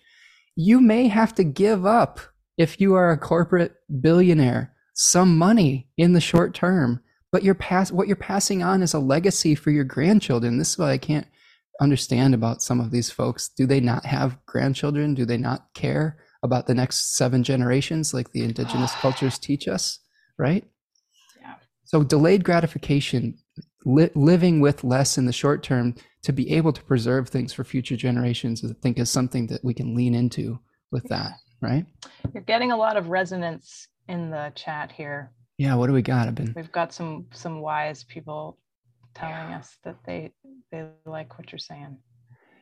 You 0.56 0.80
may 0.80 1.08
have 1.08 1.36
to 1.36 1.44
give 1.44 1.86
up 1.86 2.20
if 2.58 2.80
you 2.80 2.94
are 2.94 3.12
a 3.12 3.18
corporate 3.18 3.76
billionaire 4.02 4.74
some 4.94 5.38
money 5.38 5.90
in 5.98 6.14
the 6.14 6.22
short 6.22 6.54
term 6.54 7.02
but 7.32 7.44
you're 7.44 7.54
pass 7.54 7.92
what 7.92 8.08
you're 8.08 8.16
passing 8.16 8.64
on 8.64 8.82
is 8.82 8.94
a 8.94 9.00
legacy 9.00 9.56
for 9.56 9.72
your 9.72 9.84
grandchildren. 9.84 10.58
This 10.58 10.72
is 10.72 10.78
what 10.78 10.90
i 10.90 10.98
can't 10.98 11.28
understand 11.82 12.34
about 12.34 12.62
some 12.62 12.80
of 12.80 12.92
these 12.92 13.12
folks. 13.12 13.50
Do 13.50 13.66
they 13.66 13.82
not 13.82 14.06
have 14.06 14.38
grandchildren? 14.46 15.14
Do 15.14 15.26
they 15.26 15.38
not 15.38 15.74
care 15.74 16.18
about 16.44 16.68
the 16.68 16.74
next 16.74 17.18
seven 17.18 17.44
generations 17.44 18.14
like 18.14 18.32
the 18.32 18.44
indigenous 18.44 18.92
cultures 19.02 19.38
teach 19.38 19.68
us 19.68 20.00
right 20.38 20.64
so 21.86 22.04
delayed 22.04 22.44
gratification, 22.44 23.38
li- 23.86 24.10
living 24.16 24.60
with 24.60 24.84
less 24.84 25.18
in 25.18 25.26
the 25.26 25.34
short 25.34 25.64
term 25.64 25.96
to 26.24 26.34
be 26.34 26.52
able 26.52 26.74
to 26.74 26.84
preserve 26.84 27.30
things 27.30 27.54
for 27.54 27.64
future 27.64 27.96
generations 27.96 28.66
i 28.66 28.74
think 28.82 28.98
is 28.98 29.12
something 29.12 29.46
that 29.46 29.64
we 29.64 29.76
can 29.76 29.96
lean 29.96 30.16
into 30.16 30.60
with 30.92 31.04
that 31.04 31.34
right? 31.62 31.86
You're 32.34 32.44
getting 32.44 32.72
a 32.72 32.78
lot 32.78 32.98
of 32.98 33.10
resonance 33.10 33.88
in 34.08 34.30
the 34.30 34.52
chat 34.56 34.92
here. 34.92 35.32
Yeah 35.58 35.76
what 35.76 35.88
do 35.88 35.94
we 35.94 36.02
got 36.02 36.28
i've 36.28 36.36
been 36.36 36.52
we've 36.54 36.72
got 36.72 36.94
some 36.94 37.28
some 37.32 37.62
wise 37.62 38.04
people 38.04 38.58
telling 39.14 39.52
yeah. 39.52 39.60
us 39.60 39.78
that 39.86 39.96
they 40.06 40.34
they 40.70 40.86
like 41.06 41.38
what 41.38 41.50
you're 41.50 41.60
saying 41.60 41.98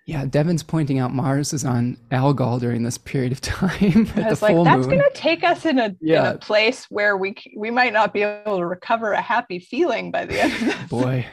yeah, 0.06 0.26
Devin's 0.26 0.64
pointing 0.64 1.00
out 1.00 1.14
Mars 1.14 1.54
is 1.54 1.64
on 1.64 1.98
Algol 2.12 2.60
during 2.60 2.84
this 2.84 2.98
period 2.98 3.32
of 3.32 3.40
time. 3.42 4.10
I 4.16 4.30
was 4.30 4.42
like, 4.42 4.62
that's 4.64 4.86
going 4.86 5.00
to 5.00 5.12
take 5.14 5.44
us 5.44 5.66
in 5.66 5.80
a, 5.80 5.96
yeah. 6.02 6.32
in 6.32 6.36
a 6.36 6.38
place 6.38 6.86
where 6.90 7.16
we 7.16 7.36
we 7.56 7.72
might 7.72 7.94
not 7.94 8.14
be 8.14 8.22
able 8.22 8.58
to 8.58 8.66
recover 8.66 9.14
a 9.14 9.22
happy 9.22 9.60
feeling 9.60 10.12
by 10.12 10.26
the 10.26 10.42
end 10.42 10.54
of 10.54 10.60
this. 10.60 10.90
Boy, 10.90 11.26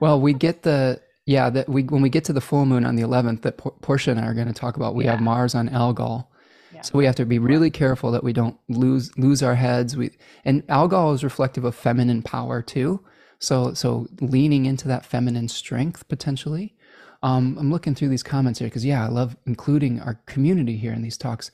well, 0.00 0.20
we 0.20 0.34
get 0.34 0.62
the 0.62 1.00
yeah 1.24 1.48
that 1.48 1.68
we 1.68 1.82
when 1.84 2.02
we 2.02 2.10
get 2.10 2.24
to 2.24 2.32
the 2.32 2.40
full 2.40 2.66
moon 2.66 2.84
on 2.84 2.96
the 2.96 3.02
11th 3.02 3.42
that 3.42 3.56
Portia 3.56 4.10
and 4.10 4.20
I 4.20 4.26
are 4.26 4.34
going 4.34 4.48
to 4.48 4.52
talk 4.52 4.76
about. 4.76 4.94
We 4.94 5.04
yeah. 5.04 5.12
have 5.12 5.20
Mars 5.20 5.54
on 5.54 5.70
Algol. 5.70 6.30
Yeah. 6.74 6.82
So 6.82 6.98
we 6.98 7.06
have 7.06 7.16
to 7.16 7.24
be 7.24 7.38
really 7.38 7.70
careful 7.70 8.10
that 8.12 8.22
we 8.22 8.32
don't 8.32 8.58
lose 8.68 9.16
lose 9.16 9.42
our 9.42 9.54
heads. 9.54 9.96
We 9.96 10.10
and 10.44 10.62
Algol 10.68 11.14
is 11.14 11.24
reflective 11.24 11.64
of 11.64 11.74
feminine 11.74 12.22
power 12.22 12.60
too. 12.60 13.00
So 13.38 13.72
so 13.72 14.08
leaning 14.20 14.66
into 14.66 14.88
that 14.88 15.06
feminine 15.06 15.48
strength 15.48 16.06
potentially 16.08 16.74
um, 17.22 17.56
I'm 17.58 17.70
looking 17.70 17.94
through 17.94 18.08
these 18.08 18.22
comments 18.22 18.58
here 18.58 18.68
because, 18.68 18.84
yeah, 18.84 19.04
I 19.04 19.08
love 19.08 19.36
including 19.46 20.00
our 20.00 20.20
community 20.26 20.76
here 20.76 20.92
in 20.92 21.02
these 21.02 21.18
talks. 21.18 21.50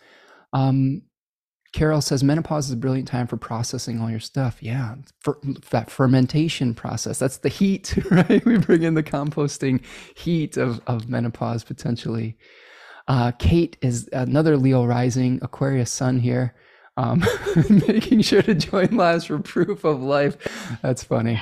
Um, 0.53 1.03
Carol 1.73 2.01
says 2.01 2.25
menopause 2.25 2.67
is 2.67 2.73
a 2.73 2.77
brilliant 2.77 3.09
time 3.09 3.27
for 3.27 3.37
processing 3.37 4.01
all 4.01 4.11
your 4.11 4.21
stuff. 4.21 4.63
Yeah, 4.63 4.95
for, 5.21 5.39
that 5.71 5.91
fermentation 5.91 6.75
process. 6.75 7.19
That's 7.19 7.39
the 7.39 7.49
heat, 7.49 7.99
right? 8.11 8.45
We 8.45 8.59
bring 8.59 8.83
in 8.83 8.95
the 8.95 9.03
composting 9.03 9.83
heat 10.17 10.57
of, 10.57 10.81
of 10.87 11.09
menopause 11.09 11.65
potentially. 11.65 12.39
Uh, 13.09 13.33
Kate 13.33 13.77
is 13.83 14.09
another 14.13 14.57
Leo 14.57 14.85
rising 14.85 15.39
Aquarius 15.43 15.93
sun 15.93 16.19
here 16.19 16.55
um, 16.97 17.25
making 17.87 18.23
sure 18.23 18.43
to 18.43 18.55
join 18.55 18.97
lives 18.97 19.27
for 19.27 19.39
proof 19.39 19.85
of 19.85 20.01
life. 20.01 20.37
That's 20.83 21.05
funny. 21.05 21.41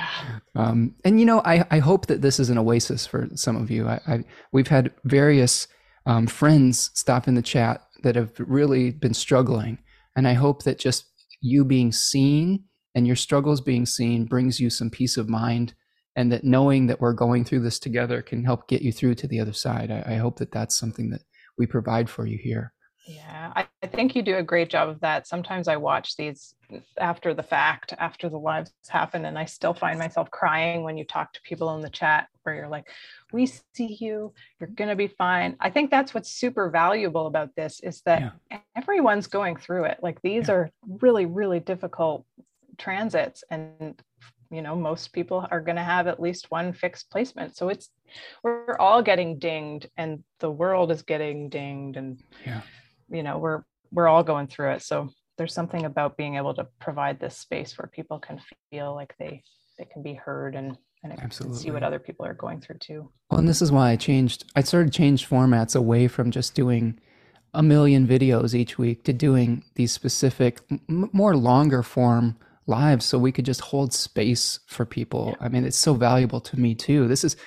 Um, 0.55 0.95
and 1.03 1.19
you 1.19 1.25
know, 1.25 1.41
I, 1.45 1.65
I 1.71 1.79
hope 1.79 2.07
that 2.07 2.21
this 2.21 2.39
is 2.39 2.49
an 2.49 2.57
oasis 2.57 3.05
for 3.05 3.27
some 3.35 3.55
of 3.55 3.71
you. 3.71 3.87
I, 3.87 3.99
I 4.07 4.23
we've 4.51 4.67
had 4.67 4.93
various 5.03 5.67
um, 6.05 6.27
friends 6.27 6.91
stop 6.93 7.27
in 7.27 7.35
the 7.35 7.41
chat 7.41 7.81
that 8.03 8.15
have 8.15 8.31
really 8.37 8.91
been 8.91 9.13
struggling, 9.13 9.77
and 10.15 10.27
I 10.27 10.33
hope 10.33 10.63
that 10.63 10.79
just 10.79 11.05
you 11.41 11.63
being 11.65 11.91
seen 11.91 12.65
and 12.93 13.05
your 13.05 13.15
struggles 13.15 13.61
being 13.61 13.85
seen 13.85 14.25
brings 14.25 14.59
you 14.59 14.69
some 14.69 14.89
peace 14.89 15.17
of 15.17 15.29
mind, 15.29 15.73
and 16.15 16.31
that 16.31 16.43
knowing 16.43 16.87
that 16.87 17.01
we're 17.01 17.13
going 17.13 17.43
through 17.43 17.61
this 17.61 17.79
together 17.79 18.21
can 18.21 18.43
help 18.43 18.67
get 18.67 18.81
you 18.81 18.91
through 18.91 19.15
to 19.15 19.27
the 19.27 19.39
other 19.39 19.53
side. 19.53 19.91
I, 19.91 20.13
I 20.13 20.15
hope 20.15 20.39
that 20.39 20.51
that's 20.51 20.77
something 20.77 21.09
that 21.11 21.21
we 21.57 21.65
provide 21.65 22.09
for 22.09 22.25
you 22.25 22.37
here. 22.37 22.73
Yeah, 23.07 23.53
I, 23.55 23.67
I, 23.83 23.87
think 23.87 24.15
you 24.15 24.23
do 24.23 24.37
a 24.37 24.43
great 24.43 24.69
job 24.69 24.89
of 24.89 24.99
that. 25.01 25.27
Sometimes 25.27 25.67
I 25.67 25.75
watch 25.75 26.15
these 26.17 26.55
after 26.97 27.35
the 27.35 27.43
fact, 27.43 27.93
after 27.99 28.29
the 28.29 28.39
lives 28.39 28.71
happen, 28.89 29.25
and 29.25 29.37
I 29.37 29.45
still 29.45 29.75
find 29.75 29.99
myself 29.99 30.31
crying 30.31 30.81
when 30.81 30.97
you 30.97 31.03
talk 31.03 31.31
to 31.33 31.41
people 31.43 31.75
in 31.75 31.81
the 31.81 31.89
chat 31.89 32.27
where 32.41 32.55
you're 32.55 32.67
like, 32.67 32.87
we 33.31 33.45
see 33.45 33.97
you, 33.99 34.33
you're 34.59 34.69
going 34.69 34.89
to 34.89 34.95
be 34.95 35.07
fine. 35.07 35.55
I 35.59 35.69
think 35.69 35.91
that's 35.91 36.15
what's 36.15 36.31
super 36.31 36.71
valuable 36.71 37.27
about 37.27 37.55
this 37.55 37.79
is 37.81 38.01
that 38.01 38.33
yeah. 38.49 38.59
everyone's 38.75 39.27
going 39.27 39.57
through 39.57 39.83
it. 39.83 39.99
Like 40.01 40.19
these 40.23 40.47
yeah. 40.47 40.55
are 40.55 40.71
really, 40.87 41.27
really 41.27 41.59
difficult 41.59 42.25
transits. 42.79 43.43
And 43.51 44.01
you 44.51 44.61
know 44.61 44.75
most 44.75 45.11
people 45.11 45.45
are 45.51 45.59
going 45.59 45.75
to 45.75 45.83
have 45.83 46.07
at 46.07 46.19
least 46.19 46.51
one 46.51 46.71
fixed 46.71 47.09
placement 47.09 47.57
so 47.57 47.69
it's 47.69 47.89
we're 48.43 48.77
all 48.77 49.01
getting 49.01 49.39
dinged 49.39 49.89
and 49.97 50.23
the 50.39 50.51
world 50.51 50.91
is 50.91 51.01
getting 51.01 51.49
dinged 51.49 51.97
and 51.97 52.21
yeah 52.45 52.61
you 53.09 53.23
know 53.23 53.37
we're 53.37 53.63
we're 53.91 54.07
all 54.07 54.23
going 54.23 54.47
through 54.47 54.71
it 54.71 54.81
so 54.81 55.09
there's 55.37 55.53
something 55.53 55.85
about 55.85 56.17
being 56.17 56.35
able 56.35 56.53
to 56.53 56.67
provide 56.79 57.19
this 57.19 57.37
space 57.37 57.77
where 57.77 57.87
people 57.87 58.19
can 58.19 58.39
feel 58.71 58.93
like 58.95 59.13
they 59.19 59.43
they 59.77 59.85
can 59.85 60.01
be 60.01 60.13
heard 60.13 60.55
and 60.55 60.77
and 61.11 61.21
Absolutely. 61.21 61.59
see 61.59 61.71
what 61.71 61.83
other 61.83 61.99
people 61.99 62.25
are 62.25 62.33
going 62.33 62.59
through 62.59 62.79
too. 62.79 63.09
Well, 63.29 63.39
and 63.39 63.47
this 63.47 63.61
is 63.61 63.71
why 63.71 63.91
I 63.91 63.95
changed. 63.95 64.45
I 64.55 64.61
started 64.61 64.91
change 64.91 65.27
formats 65.27 65.75
away 65.75 66.07
from 66.07 66.31
just 66.31 66.55
doing 66.55 66.99
a 67.53 67.63
million 67.63 68.07
videos 68.07 68.53
each 68.53 68.77
week 68.77 69.03
to 69.05 69.13
doing 69.13 69.63
these 69.75 69.91
specific, 69.91 70.61
m- 70.71 71.09
more 71.13 71.35
longer 71.35 71.83
form 71.83 72.37
lives, 72.67 73.05
so 73.05 73.17
we 73.17 73.31
could 73.31 73.45
just 73.45 73.61
hold 73.61 73.93
space 73.93 74.59
for 74.67 74.85
people. 74.85 75.35
Yeah. 75.39 75.45
I 75.45 75.49
mean, 75.49 75.63
it's 75.63 75.77
so 75.77 75.93
valuable 75.93 76.41
to 76.41 76.59
me 76.59 76.75
too. 76.75 77.07
This 77.07 77.23
is, 77.23 77.37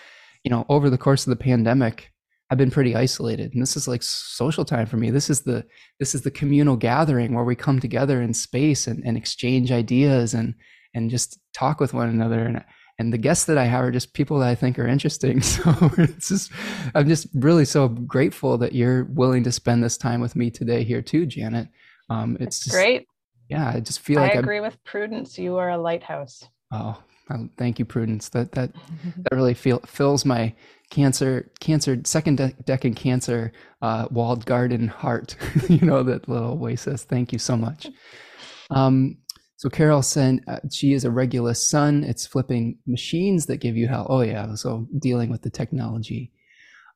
you 0.45 0.51
know, 0.51 0.65
over 0.69 0.89
the 0.89 0.99
course 0.99 1.27
of 1.27 1.31
the 1.31 1.45
pandemic, 1.45 2.13
I've 2.51 2.59
been 2.59 2.71
pretty 2.71 2.97
isolated 2.97 3.53
and 3.53 3.61
this 3.63 3.77
is 3.77 3.87
like 3.87 4.03
social 4.03 4.65
time 4.65 4.87
for 4.87 4.97
me. 4.97 5.11
This 5.11 5.29
is 5.29 5.43
the 5.43 5.65
this 5.99 6.15
is 6.15 6.23
the 6.23 6.31
communal 6.31 6.77
gathering 6.77 7.35
where 7.35 7.45
we 7.45 7.55
come 7.55 7.81
together 7.81 8.23
in 8.23 8.33
space 8.35 8.87
and, 8.87 9.03
and 9.05 9.17
exchange 9.17 9.71
ideas 9.71 10.35
and 10.35 10.55
and 10.95 11.11
just 11.11 11.39
talk 11.53 11.81
with 11.81 11.93
one 11.93 12.09
another 12.09 12.45
and 12.45 12.65
and 13.01 13.13
the 13.13 13.19
guests 13.19 13.45
that 13.45 13.59
I 13.59 13.65
have 13.65 13.85
are 13.85 13.93
just 13.93 14.13
people 14.13 14.41
that 14.41 14.49
I 14.49 14.55
think 14.57 14.79
are 14.79 14.89
interesting. 14.89 15.41
So 15.49 15.91
it's 15.99 16.29
just 16.29 16.53
I'm 16.95 17.09
just 17.09 17.29
really 17.35 17.65
so 17.65 17.89
grateful 17.89 18.59
that 18.59 18.73
you're 18.73 19.05
willing 19.05 19.45
to 19.45 19.53
spend 19.53 19.85
this 19.85 19.97
time 19.97 20.21
with 20.21 20.35
me 20.35 20.51
today 20.51 20.85
here 20.85 21.03
too, 21.03 21.27
Janet. 21.27 21.69
Um, 22.11 22.37
it's 22.41 22.61
just, 22.65 22.75
great. 22.75 23.07
Yeah, 23.49 23.73
I 23.75 23.81
just 23.81 24.01
feel 24.01 24.19
I 24.19 24.23
like 24.23 24.37
I 24.37 24.39
agree 24.41 24.59
I'm, 24.59 24.63
with 24.63 24.83
Prudence. 24.85 25.39
You 25.39 25.57
are 25.57 25.71
a 25.71 25.79
lighthouse. 25.79 26.45
Oh, 26.73 27.01
thank 27.57 27.79
you, 27.79 27.85
Prudence. 27.85 28.29
That 28.31 28.53
that 28.53 28.73
that 29.17 29.33
really 29.33 29.55
feel, 29.55 29.81
fills 29.81 30.25
my 30.25 30.55
cancer 30.91 31.51
cancer 31.61 32.01
second 32.05 32.37
de- 32.37 32.55
decade 32.65 32.97
cancer 32.97 33.53
uh, 33.83 34.07
walled 34.11 34.47
garden 34.47 34.89
heart 34.89 35.37
you 35.69 35.85
know 35.85 36.03
that 36.03 36.29
little 36.29 36.77
says 36.77 37.05
thank 37.05 37.33
you 37.33 37.39
so 37.39 37.57
much 37.57 37.89
um, 38.71 39.17
so 39.57 39.69
carol 39.69 40.03
said 40.03 40.41
uh, 40.49 40.59
she 40.71 40.93
is 40.93 41.05
a 41.05 41.11
Regulus 41.11 41.67
sun 41.67 42.05
it's 42.05 42.27
flipping 42.27 42.79
machines 42.87 43.47
that 43.47 43.59
give 43.59 43.77
you 43.77 43.89
hell 43.89 44.07
oh 44.09 44.23
yeah 44.23 44.55
so 44.55 44.87
dealing 44.99 45.31
with 45.31 45.43
the 45.43 45.51
technology 45.51 46.33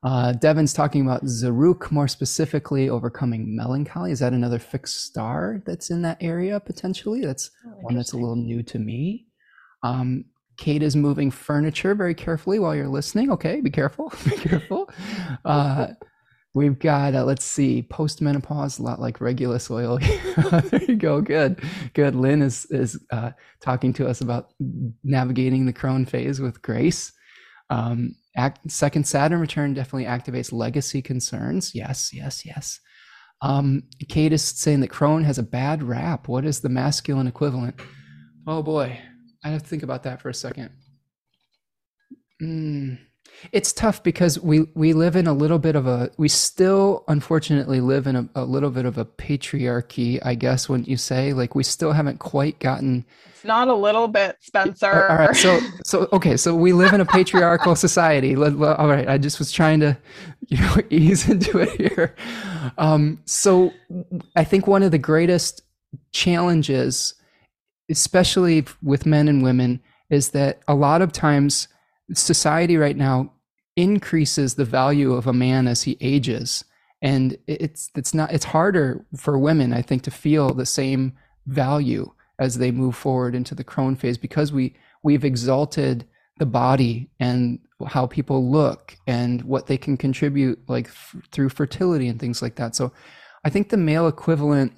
uh, 0.03 0.33
Devin's 0.33 0.73
talking 0.73 1.01
about 1.01 1.23
Zaruk 1.23 1.89
more 1.89 2.09
specifically 2.09 2.89
overcoming 2.89 3.55
melancholy. 3.55 4.11
Is 4.11 4.19
that 4.19 4.33
another 4.33 4.59
fixed 4.59 5.05
star 5.05 5.63
that's 5.65 5.89
in 5.89 6.01
that 6.01 6.17
area 6.19 6.59
potentially? 6.59 7.21
That's 7.21 7.49
oh, 7.65 7.69
one 7.79 7.95
that's 7.95 8.11
a 8.11 8.17
little 8.17 8.35
new 8.35 8.63
to 8.63 8.79
me. 8.79 9.27
Um, 9.81 10.25
Kate 10.57 10.83
is 10.83 10.95
moving 10.95 11.31
furniture 11.31 11.95
very 11.95 12.13
carefully 12.13 12.59
while 12.59 12.75
you're 12.75 12.87
listening. 12.87 13.31
Okay, 13.31 13.61
be 13.61 13.69
careful. 13.69 14.11
be 14.25 14.37
careful. 14.37 14.89
Uh, 15.45 15.87
we've 16.53 16.77
got, 16.79 17.15
uh, 17.15 17.23
let's 17.23 17.45
see, 17.45 17.87
postmenopause, 17.89 18.79
a 18.79 18.83
lot 18.83 18.99
like 18.99 19.21
Regulus 19.21 19.69
oil. 19.71 19.97
there 20.37 20.83
you 20.83 20.95
go. 20.95 21.21
Good. 21.21 21.61
Good. 21.93 22.15
Lynn 22.15 22.41
is, 22.41 22.65
is 22.69 23.03
uh, 23.11 23.31
talking 23.61 23.93
to 23.93 24.07
us 24.07 24.21
about 24.21 24.53
navigating 25.03 25.65
the 25.65 25.73
crone 25.73 26.05
phase 26.05 26.39
with 26.39 26.61
grace. 26.61 27.11
Um, 27.69 28.15
act, 28.35 28.69
second 28.69 29.07
Saturn 29.07 29.39
return 29.39 29.73
definitely 29.73 30.05
activates 30.05 30.51
legacy 30.51 31.01
concerns. 31.01 31.73
Yes, 31.73 32.13
yes, 32.13 32.45
yes. 32.45 32.79
Um, 33.41 33.83
Kate 34.07 34.31
is 34.31 34.43
saying 34.43 34.79
that 34.81 34.89
crone 34.89 35.23
has 35.25 35.37
a 35.37 35.43
bad 35.43 35.83
rap. 35.83 36.27
What 36.27 36.45
is 36.45 36.61
the 36.61 36.69
masculine 36.69 37.27
equivalent? 37.27 37.79
Oh 38.47 38.63
boy. 38.63 38.99
I 39.43 39.49
have 39.49 39.63
to 39.63 39.69
think 39.69 39.83
about 39.83 40.03
that 40.03 40.21
for 40.21 40.29
a 40.29 40.33
second. 40.33 40.71
Mm. 42.41 42.99
It's 43.51 43.73
tough 43.73 44.03
because 44.03 44.39
we 44.39 44.61
we 44.73 44.93
live 44.93 45.15
in 45.15 45.27
a 45.27 45.33
little 45.33 45.59
bit 45.59 45.75
of 45.75 45.85
a 45.85 46.11
we 46.17 46.29
still 46.29 47.03
unfortunately 47.07 47.81
live 47.81 48.07
in 48.07 48.15
a, 48.15 48.29
a 48.35 48.45
little 48.45 48.69
bit 48.69 48.85
of 48.85 48.97
a 48.97 49.05
patriarchy, 49.05 50.19
I 50.23 50.35
guess, 50.35 50.69
wouldn't 50.69 50.87
you 50.87 50.97
say 50.97 51.33
like 51.33 51.55
we 51.55 51.63
still 51.63 51.91
haven't 51.91 52.19
quite 52.19 52.59
gotten 52.59 53.05
It's 53.31 53.43
not 53.43 53.67
a 53.67 53.73
little 53.73 54.07
bit, 54.07 54.37
Spencer. 54.39 55.09
All 55.09 55.17
right. 55.17 55.35
So 55.35 55.59
so 55.83 56.07
okay, 56.13 56.37
so 56.37 56.55
we 56.55 56.73
live 56.73 56.93
in 56.93 57.01
a 57.01 57.05
patriarchal 57.05 57.75
society. 57.75 58.35
All 58.37 58.87
right, 58.87 59.09
I 59.09 59.17
just 59.17 59.39
was 59.39 59.51
trying 59.51 59.79
to 59.81 59.97
you 60.47 60.57
know 60.57 60.77
ease 60.89 61.27
into 61.27 61.59
it 61.59 61.69
here. 61.71 62.15
Um 62.77 63.21
so 63.25 63.73
I 64.35 64.43
think 64.43 64.67
one 64.67 64.83
of 64.83 64.91
the 64.91 64.99
greatest 64.99 65.63
challenges 66.11 67.15
especially 67.93 68.65
with 68.81 69.05
men 69.05 69.27
and 69.27 69.43
women, 69.43 69.79
is 70.09 70.29
that 70.29 70.61
a 70.67 70.75
lot 70.75 71.01
of 71.01 71.11
times 71.11 71.67
society 72.13 72.75
right 72.75 72.97
now 72.97 73.31
increases 73.75 74.55
the 74.55 74.65
value 74.65 75.13
of 75.13 75.27
a 75.27 75.33
man 75.33 75.67
as 75.67 75.83
he 75.83 75.97
ages. 76.01 76.63
And 77.01 77.37
it's 77.47 77.89
it's 77.95 78.13
not 78.13 78.31
it's 78.31 78.45
harder 78.45 79.05
for 79.17 79.37
women 79.37 79.73
i 79.73 79.81
think 79.81 80.03
to 80.03 80.11
feel 80.11 80.53
the 80.53 80.65
same 80.65 81.11
value 81.47 82.09
as 82.39 82.57
they 82.57 82.71
move 82.71 82.95
forward 82.95 83.35
into 83.35 83.53
the 83.53 83.63
crone 83.63 83.97
phase 83.97 84.17
because 84.17 84.53
we 84.53 84.73
we've 85.03 85.25
exalted 85.25 86.07
the 86.39 86.45
body 86.45 87.09
and 87.19 87.59
how 87.87 88.07
people 88.07 88.49
look 88.49 88.95
and 89.05 89.41
what 89.43 89.67
they 89.67 89.77
can 89.77 89.97
contribute 89.97 90.57
like 90.69 90.87
f- 90.87 91.17
through 91.31 91.49
fertility 91.49 92.07
and 92.07 92.21
things 92.21 92.41
like 92.41 92.55
that. 92.55 92.73
So 92.73 92.93
i 93.43 93.49
think 93.49 93.67
the 93.67 93.77
male 93.77 94.07
equivalent 94.07 94.71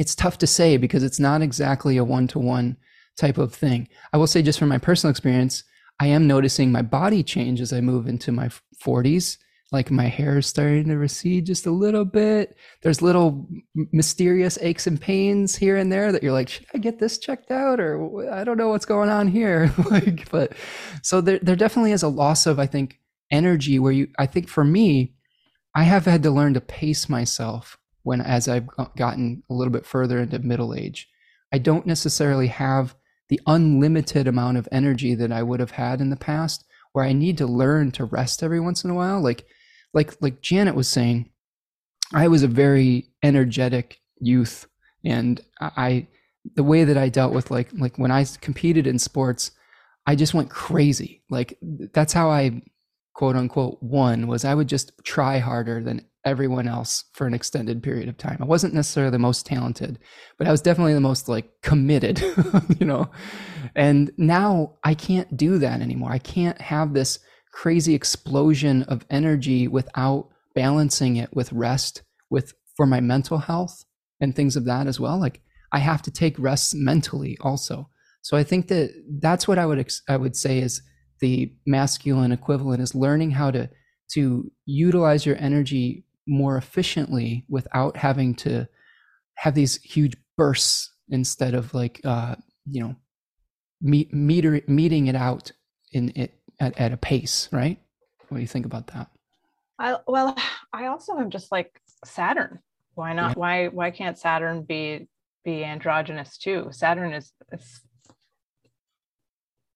it's 0.00 0.14
tough 0.14 0.38
to 0.38 0.46
say 0.46 0.78
because 0.78 1.02
it's 1.02 1.20
not 1.20 1.42
exactly 1.42 1.98
a 1.98 2.04
one 2.04 2.26
to 2.26 2.38
one 2.38 2.78
type 3.18 3.36
of 3.36 3.52
thing. 3.52 3.86
I 4.14 4.16
will 4.16 4.26
say, 4.26 4.40
just 4.40 4.58
from 4.58 4.70
my 4.70 4.78
personal 4.78 5.10
experience, 5.10 5.62
I 6.00 6.06
am 6.06 6.26
noticing 6.26 6.72
my 6.72 6.80
body 6.80 7.22
change 7.22 7.60
as 7.60 7.70
I 7.70 7.82
move 7.82 8.08
into 8.08 8.32
my 8.32 8.48
40s. 8.82 9.36
Like 9.72 9.90
my 9.90 10.06
hair 10.06 10.38
is 10.38 10.46
starting 10.46 10.88
to 10.88 10.96
recede 10.96 11.44
just 11.44 11.66
a 11.66 11.70
little 11.70 12.06
bit. 12.06 12.56
There's 12.82 13.02
little 13.02 13.46
mysterious 13.92 14.56
aches 14.62 14.86
and 14.86 14.98
pains 14.98 15.54
here 15.54 15.76
and 15.76 15.92
there 15.92 16.12
that 16.12 16.22
you're 16.22 16.32
like, 16.32 16.48
should 16.48 16.64
I 16.74 16.78
get 16.78 16.98
this 16.98 17.18
checked 17.18 17.50
out? 17.50 17.78
Or 17.78 18.32
I 18.32 18.42
don't 18.42 18.56
know 18.56 18.70
what's 18.70 18.86
going 18.86 19.10
on 19.10 19.28
here. 19.28 19.70
like, 19.90 20.30
but 20.30 20.54
so 21.02 21.20
there, 21.20 21.40
there 21.42 21.56
definitely 21.56 21.92
is 21.92 22.02
a 22.02 22.08
loss 22.08 22.46
of, 22.46 22.58
I 22.58 22.64
think, 22.64 22.98
energy 23.30 23.78
where 23.78 23.92
you, 23.92 24.08
I 24.18 24.24
think 24.24 24.48
for 24.48 24.64
me, 24.64 25.12
I 25.74 25.82
have 25.82 26.06
had 26.06 26.22
to 26.22 26.30
learn 26.30 26.54
to 26.54 26.60
pace 26.62 27.06
myself 27.10 27.76
when, 28.02 28.20
as 28.20 28.48
I've 28.48 28.68
gotten 28.96 29.42
a 29.50 29.54
little 29.54 29.72
bit 29.72 29.86
further 29.86 30.18
into 30.18 30.38
middle 30.38 30.74
age. 30.74 31.08
I 31.52 31.58
don't 31.58 31.86
necessarily 31.86 32.48
have 32.48 32.94
the 33.28 33.40
unlimited 33.46 34.26
amount 34.26 34.58
of 34.58 34.68
energy 34.72 35.14
that 35.14 35.32
I 35.32 35.42
would 35.42 35.60
have 35.60 35.72
had 35.72 36.00
in 36.00 36.10
the 36.10 36.16
past 36.16 36.64
where 36.92 37.04
I 37.04 37.12
need 37.12 37.38
to 37.38 37.46
learn 37.46 37.92
to 37.92 38.04
rest 38.04 38.42
every 38.42 38.60
once 38.60 38.84
in 38.84 38.90
a 38.90 38.94
while. 38.94 39.20
Like, 39.20 39.46
like, 39.94 40.20
like 40.20 40.40
Janet 40.40 40.74
was 40.74 40.88
saying, 40.88 41.30
I 42.12 42.28
was 42.28 42.42
a 42.42 42.48
very 42.48 43.10
energetic 43.22 44.00
youth 44.20 44.66
and 45.04 45.40
I, 45.60 46.08
the 46.56 46.64
way 46.64 46.84
that 46.84 46.96
I 46.96 47.08
dealt 47.08 47.32
with 47.32 47.50
like, 47.50 47.68
like 47.72 47.98
when 47.98 48.10
I 48.10 48.24
competed 48.40 48.86
in 48.86 48.98
sports, 48.98 49.52
I 50.06 50.16
just 50.16 50.34
went 50.34 50.50
crazy. 50.50 51.22
Like 51.30 51.58
that's 51.62 52.12
how 52.12 52.30
I 52.30 52.62
quote 53.14 53.36
unquote 53.36 53.82
won 53.82 54.26
was 54.26 54.44
I 54.44 54.54
would 54.54 54.68
just 54.68 54.92
try 55.04 55.38
harder 55.38 55.82
than 55.82 56.04
everyone 56.24 56.68
else 56.68 57.04
for 57.14 57.26
an 57.26 57.34
extended 57.34 57.82
period 57.82 58.08
of 58.08 58.18
time. 58.18 58.38
I 58.40 58.44
wasn't 58.44 58.74
necessarily 58.74 59.10
the 59.10 59.18
most 59.18 59.46
talented, 59.46 59.98
but 60.38 60.46
I 60.46 60.50
was 60.50 60.60
definitely 60.60 60.94
the 60.94 61.00
most 61.00 61.28
like 61.28 61.50
committed, 61.62 62.20
you 62.78 62.86
know. 62.86 63.10
And 63.74 64.10
now 64.16 64.76
I 64.84 64.94
can't 64.94 65.36
do 65.36 65.58
that 65.58 65.80
anymore. 65.80 66.12
I 66.12 66.18
can't 66.18 66.60
have 66.60 66.92
this 66.92 67.18
crazy 67.52 67.94
explosion 67.94 68.82
of 68.84 69.04
energy 69.10 69.66
without 69.66 70.28
balancing 70.54 71.16
it 71.16 71.34
with 71.34 71.52
rest 71.52 72.02
with 72.28 72.54
for 72.76 72.86
my 72.86 73.00
mental 73.00 73.38
health 73.38 73.84
and 74.20 74.34
things 74.34 74.56
of 74.56 74.64
that 74.66 74.86
as 74.86 75.00
well. 75.00 75.18
Like 75.18 75.40
I 75.72 75.78
have 75.78 76.02
to 76.02 76.10
take 76.10 76.38
rest 76.38 76.74
mentally 76.74 77.36
also. 77.40 77.88
So 78.22 78.36
I 78.36 78.44
think 78.44 78.68
that 78.68 78.90
that's 79.20 79.48
what 79.48 79.58
I 79.58 79.66
would 79.66 79.78
ex- 79.78 80.02
I 80.08 80.16
would 80.16 80.36
say 80.36 80.58
is 80.58 80.82
the 81.20 81.52
masculine 81.66 82.32
equivalent 82.32 82.82
is 82.82 82.94
learning 82.94 83.32
how 83.32 83.50
to 83.50 83.70
to 84.12 84.50
utilize 84.66 85.24
your 85.24 85.36
energy 85.36 86.04
more 86.30 86.56
efficiently 86.56 87.44
without 87.48 87.96
having 87.96 88.34
to 88.36 88.66
have 89.34 89.54
these 89.54 89.76
huge 89.82 90.16
bursts 90.36 90.94
instead 91.08 91.54
of 91.54 91.74
like 91.74 92.00
uh, 92.04 92.36
you 92.70 92.80
know 92.80 92.94
meet, 93.82 94.14
meter 94.14 94.62
meeting 94.68 95.08
it 95.08 95.16
out 95.16 95.50
in 95.92 96.12
it 96.14 96.40
at, 96.60 96.78
at 96.78 96.92
a 96.92 96.96
pace 96.96 97.48
right? 97.52 97.78
What 98.28 98.38
do 98.38 98.40
you 98.42 98.46
think 98.46 98.64
about 98.64 98.86
that? 98.88 99.08
I, 99.78 99.96
well 100.06 100.36
i 100.72 100.86
also 100.86 101.18
am 101.18 101.30
just 101.30 101.50
like 101.50 101.80
saturn. 102.04 102.60
Why 102.94 103.12
not? 103.12 103.30
Yeah. 103.30 103.34
why 103.34 103.66
why 103.68 103.90
can't 103.90 104.16
saturn 104.16 104.62
be 104.62 105.08
be 105.44 105.64
androgynous 105.64 106.38
too? 106.38 106.68
Saturn 106.70 107.12
is, 107.12 107.32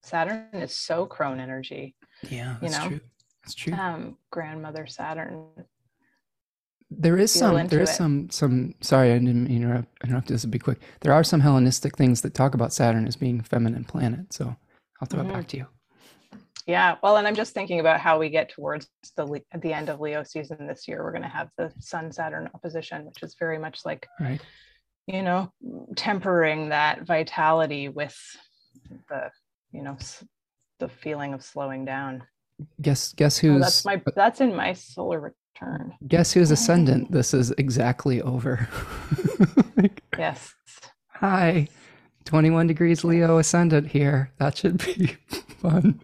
saturn 0.03 0.49
is 0.53 0.77
so 0.77 1.07
crone 1.07 1.41
energy 1.41 1.97
yeah 2.31 2.57
that's 2.61 2.75
you 2.75 2.81
know? 2.81 2.89
true. 2.89 3.01
That's 3.43 3.55
true. 3.55 3.73
Um 3.75 4.19
grandmother 4.31 4.87
saturn 4.87 5.47
there 6.99 7.19
is 7.19 7.33
some 7.33 7.67
there 7.69 7.81
is 7.81 7.91
it. 7.91 7.95
some 7.95 8.31
some 8.31 8.75
sorry 8.81 9.13
i 9.13 9.19
didn't 9.19 9.47
interrupt 9.49 9.89
interrupt 10.05 10.29
this 10.29 10.43
would 10.43 10.51
be 10.51 10.59
quick. 10.59 10.81
There 11.01 11.13
are 11.13 11.25
some 11.25 11.41
hellenistic 11.41 11.97
things 11.97 12.21
that 12.23 12.35
talk 12.35 12.55
about 12.55 12.73
saturn 12.73 13.07
as 13.07 13.17
being 13.17 13.41
a 13.41 13.43
feminine 13.43 13.85
planet 13.85 14.33
so 14.33 14.57
i'll 15.01 15.09
throw 15.09 15.21
mm-hmm. 15.21 15.31
it 15.31 15.33
back 15.33 15.49
to 15.49 15.57
you. 15.59 15.67
Yeah 16.67 16.97
well 17.03 17.17
and 17.17 17.27
i'm 17.27 17.35
just 17.35 17.55
thinking 17.55 17.81
about 17.81 18.01
how 18.01 18.19
we 18.19 18.31
get 18.31 18.49
towards 18.51 18.89
the 19.17 19.41
the 19.61 19.73
end 19.73 19.89
of 19.89 20.01
leo 20.01 20.23
season 20.23 20.67
this 20.67 20.89
year. 20.89 21.03
We're 21.03 21.13
going 21.13 21.23
to 21.23 21.29
have 21.29 21.51
the 21.59 21.73
sun 21.81 22.13
saturn 22.13 22.51
opposition 22.55 23.05
which 23.07 23.23
is 23.23 23.37
very 23.39 23.59
much 23.59 23.81
like 23.85 24.07
right. 24.21 24.41
you 25.07 25.23
know 25.23 25.53
tempering 25.97 26.71
that 26.71 27.03
vitality 27.03 27.89
with 27.89 28.17
the 29.09 29.31
you 29.73 29.83
know 29.83 29.97
the 30.79 30.89
feeling 30.89 31.35
of 31.35 31.43
slowing 31.43 31.85
down. 31.85 32.23
Guess 32.81 33.13
guess 33.15 33.39
who's 33.39 33.57
oh, 33.57 33.59
that's 33.59 33.85
my 33.85 34.01
that's 34.15 34.41
in 34.41 34.55
my 34.55 34.73
solar 34.75 35.35
turn. 35.59 35.95
Guess 36.07 36.33
who's 36.33 36.51
ascendant? 36.51 37.11
This 37.13 37.35
is 37.35 37.51
exactly 37.53 38.21
over. 38.23 38.69
like, 39.77 40.03
yes. 40.19 40.55
Hi. 41.15 41.69
21 42.25 42.67
degrees 42.67 43.05
Leo 43.05 43.39
ascendant 43.39 43.89
here. 43.89 44.33
That 44.39 44.57
should 44.57 44.79
be 44.79 45.17
fun. 45.61 46.01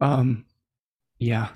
Um 0.00 0.44
yeah. 1.18 1.48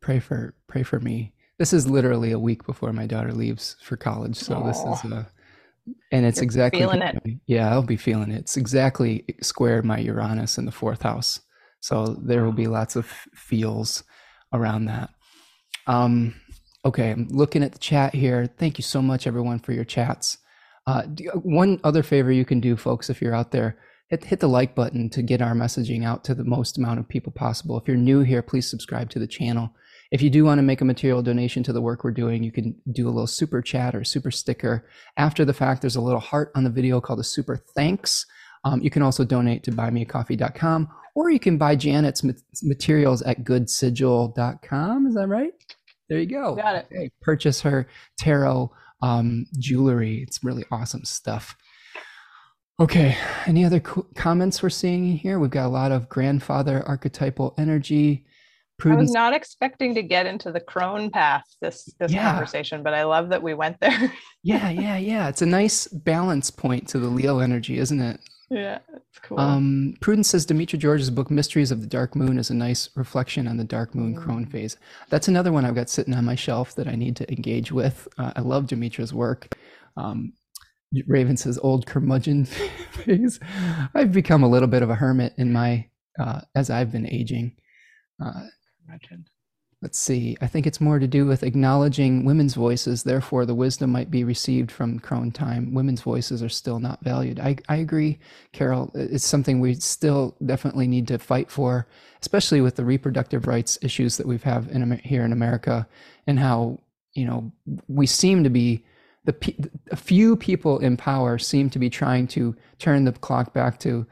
Pray 0.00 0.18
for 0.18 0.54
pray 0.66 0.82
for 0.82 0.98
me. 1.00 1.32
This 1.58 1.72
is 1.72 1.88
literally 1.88 2.32
a 2.32 2.38
week 2.38 2.64
before 2.64 2.92
my 2.92 3.06
daughter 3.06 3.32
leaves 3.32 3.76
for 3.82 3.96
college, 3.96 4.36
so 4.36 4.56
Aww. 4.56 4.66
this 4.66 4.78
is 4.78 5.12
a 5.12 5.28
and 6.10 6.24
it's 6.26 6.38
You're 6.38 6.44
exactly 6.44 6.80
feeling 6.80 7.02
it. 7.02 7.22
Yeah, 7.46 7.70
I'll 7.70 7.82
be 7.82 7.96
feeling 7.96 8.30
it. 8.30 8.38
It's 8.40 8.56
exactly 8.56 9.24
square 9.42 9.82
my 9.82 9.98
Uranus 9.98 10.58
in 10.58 10.64
the 10.64 10.72
fourth 10.72 11.02
house. 11.02 11.40
So 11.80 12.16
there 12.22 12.44
will 12.44 12.52
be 12.52 12.68
lots 12.68 12.96
of 12.96 13.06
feels 13.34 14.04
around 14.52 14.84
that. 14.86 15.10
Um, 15.86 16.34
okay, 16.84 17.10
I'm 17.10 17.28
looking 17.28 17.62
at 17.62 17.72
the 17.72 17.78
chat 17.78 18.14
here. 18.14 18.46
Thank 18.58 18.78
you 18.78 18.82
so 18.82 19.02
much, 19.02 19.26
everyone, 19.26 19.58
for 19.58 19.72
your 19.72 19.84
chats. 19.84 20.38
Uh, 20.86 21.02
one 21.42 21.80
other 21.84 22.02
favor 22.02 22.32
you 22.32 22.44
can 22.44 22.60
do, 22.60 22.76
folks, 22.76 23.08
if 23.08 23.22
you're 23.22 23.34
out 23.34 23.52
there, 23.52 23.78
hit, 24.08 24.24
hit 24.24 24.40
the 24.40 24.48
like 24.48 24.74
button 24.74 25.08
to 25.10 25.22
get 25.22 25.40
our 25.40 25.54
messaging 25.54 26.04
out 26.04 26.24
to 26.24 26.34
the 26.34 26.44
most 26.44 26.76
amount 26.76 26.98
of 26.98 27.08
people 27.08 27.32
possible. 27.32 27.78
If 27.78 27.86
you're 27.86 27.96
new 27.96 28.20
here, 28.20 28.42
please 28.42 28.68
subscribe 28.68 29.10
to 29.10 29.18
the 29.18 29.26
channel. 29.26 29.70
If 30.10 30.20
you 30.20 30.28
do 30.28 30.44
want 30.44 30.58
to 30.58 30.62
make 30.62 30.80
a 30.80 30.84
material 30.84 31.22
donation 31.22 31.62
to 31.62 31.72
the 31.72 31.80
work 31.80 32.04
we're 32.04 32.10
doing, 32.10 32.42
you 32.42 32.52
can 32.52 32.74
do 32.92 33.06
a 33.06 33.10
little 33.10 33.26
super 33.26 33.62
chat 33.62 33.94
or 33.94 34.04
super 34.04 34.30
sticker. 34.30 34.86
After 35.16 35.44
the 35.44 35.54
fact, 35.54 35.80
there's 35.80 35.96
a 35.96 36.02
little 36.02 36.20
heart 36.20 36.52
on 36.54 36.64
the 36.64 36.70
video 36.70 37.00
called 37.00 37.20
a 37.20 37.24
super 37.24 37.56
thanks. 37.74 38.26
Um, 38.64 38.82
you 38.82 38.90
can 38.90 39.02
also 39.02 39.24
donate 39.24 39.62
to 39.64 39.72
buymeacoffee.com 39.72 40.88
or 41.14 41.30
you 41.30 41.38
can 41.38 41.58
buy 41.58 41.76
Janet's 41.76 42.24
materials 42.62 43.22
at 43.22 43.44
goodsigil.com. 43.44 45.06
Is 45.06 45.14
that 45.14 45.28
right? 45.28 45.52
There 46.08 46.18
you 46.18 46.26
go. 46.26 46.56
Got 46.56 46.76
it. 46.76 46.86
Okay. 46.86 47.10
Purchase 47.20 47.60
her 47.62 47.86
tarot 48.18 48.70
um, 49.02 49.46
jewelry. 49.58 50.22
It's 50.22 50.42
really 50.42 50.64
awesome 50.70 51.04
stuff. 51.04 51.56
Okay. 52.80 53.16
Any 53.46 53.64
other 53.64 53.80
co- 53.80 54.06
comments 54.14 54.62
we're 54.62 54.70
seeing 54.70 55.16
here? 55.16 55.38
We've 55.38 55.50
got 55.50 55.66
a 55.66 55.68
lot 55.68 55.92
of 55.92 56.08
grandfather 56.08 56.82
archetypal 56.86 57.54
energy. 57.58 58.26
Prudence. 58.78 58.98
I 58.98 59.02
was 59.02 59.12
not 59.12 59.34
expecting 59.34 59.94
to 59.94 60.02
get 60.02 60.26
into 60.26 60.50
the 60.50 60.58
crone 60.58 61.10
path 61.10 61.44
this 61.60 61.92
this 62.00 62.10
yeah. 62.12 62.30
conversation, 62.30 62.82
but 62.82 62.94
I 62.94 63.04
love 63.04 63.28
that 63.28 63.42
we 63.42 63.54
went 63.54 63.78
there. 63.80 64.12
yeah, 64.42 64.70
yeah, 64.70 64.96
yeah. 64.96 65.28
It's 65.28 65.42
a 65.42 65.46
nice 65.46 65.86
balance 65.86 66.50
point 66.50 66.88
to 66.88 66.98
the 66.98 67.08
Leo 67.08 67.38
energy, 67.38 67.78
isn't 67.78 68.00
it? 68.00 68.18
Yeah, 68.52 68.80
it's 68.94 69.18
cool. 69.20 69.40
Um, 69.40 69.94
Prudence 70.02 70.28
says 70.28 70.44
Demetra 70.44 70.78
George's 70.78 71.08
book 71.08 71.30
Mysteries 71.30 71.70
of 71.70 71.80
the 71.80 71.86
Dark 71.86 72.14
Moon 72.14 72.38
is 72.38 72.50
a 72.50 72.54
nice 72.54 72.90
reflection 72.94 73.48
on 73.48 73.56
the 73.56 73.64
dark 73.64 73.94
moon 73.94 74.14
mm. 74.14 74.22
crone 74.22 74.44
phase. 74.44 74.76
That's 75.08 75.26
another 75.26 75.52
one 75.52 75.64
I've 75.64 75.74
got 75.74 75.88
sitting 75.88 76.12
on 76.12 76.26
my 76.26 76.34
shelf 76.34 76.74
that 76.74 76.86
I 76.86 76.94
need 76.94 77.16
to 77.16 77.32
engage 77.32 77.72
with. 77.72 78.06
Uh, 78.18 78.32
I 78.36 78.42
love 78.42 78.66
Demetra's 78.66 79.14
work. 79.14 79.56
Um, 79.96 80.34
Raven 81.06 81.38
says 81.38 81.58
old 81.62 81.86
curmudgeon 81.86 82.44
phase. 82.90 83.40
I've 83.94 84.12
become 84.12 84.42
a 84.42 84.50
little 84.50 84.68
bit 84.68 84.82
of 84.82 84.90
a 84.90 84.96
hermit 84.96 85.32
in 85.38 85.50
my 85.50 85.88
uh, 86.18 86.42
as 86.54 86.68
I've 86.68 86.92
been 86.92 87.08
aging. 87.08 87.56
Uh, 88.22 88.48
curmudgeon 88.86 89.24
let's 89.82 89.98
see, 89.98 90.36
I 90.40 90.46
think 90.46 90.66
it's 90.66 90.80
more 90.80 91.00
to 91.00 91.08
do 91.08 91.26
with 91.26 91.42
acknowledging 91.42 92.24
women's 92.24 92.54
voices. 92.54 93.02
Therefore, 93.02 93.44
the 93.44 93.54
wisdom 93.54 93.90
might 93.90 94.12
be 94.12 94.22
received 94.22 94.70
from 94.70 95.00
crone 95.00 95.32
time. 95.32 95.74
Women's 95.74 96.02
voices 96.02 96.40
are 96.40 96.48
still 96.48 96.78
not 96.78 97.02
valued. 97.02 97.40
I, 97.40 97.56
I 97.68 97.76
agree, 97.76 98.20
Carol. 98.52 98.92
It's 98.94 99.26
something 99.26 99.58
we 99.58 99.74
still 99.74 100.36
definitely 100.46 100.86
need 100.86 101.08
to 101.08 101.18
fight 101.18 101.50
for, 101.50 101.88
especially 102.20 102.60
with 102.60 102.76
the 102.76 102.84
reproductive 102.84 103.48
rights 103.48 103.76
issues 103.82 104.16
that 104.18 104.26
we've 104.26 104.44
have 104.44 104.68
in 104.70 104.98
here 104.98 105.24
in 105.24 105.32
America 105.32 105.88
and 106.28 106.38
how, 106.38 106.78
you 107.14 107.26
know, 107.26 107.50
we 107.88 108.06
seem 108.06 108.44
to 108.44 108.50
be 108.50 108.84
the 109.24 109.34
a 109.90 109.96
few 109.96 110.36
people 110.36 110.78
in 110.78 110.96
power 110.96 111.38
seem 111.38 111.70
to 111.70 111.78
be 111.78 111.88
trying 111.88 112.26
to 112.26 112.56
turn 112.78 113.04
the 113.04 113.12
clock 113.12 113.52
back 113.52 113.78
to 113.78 114.06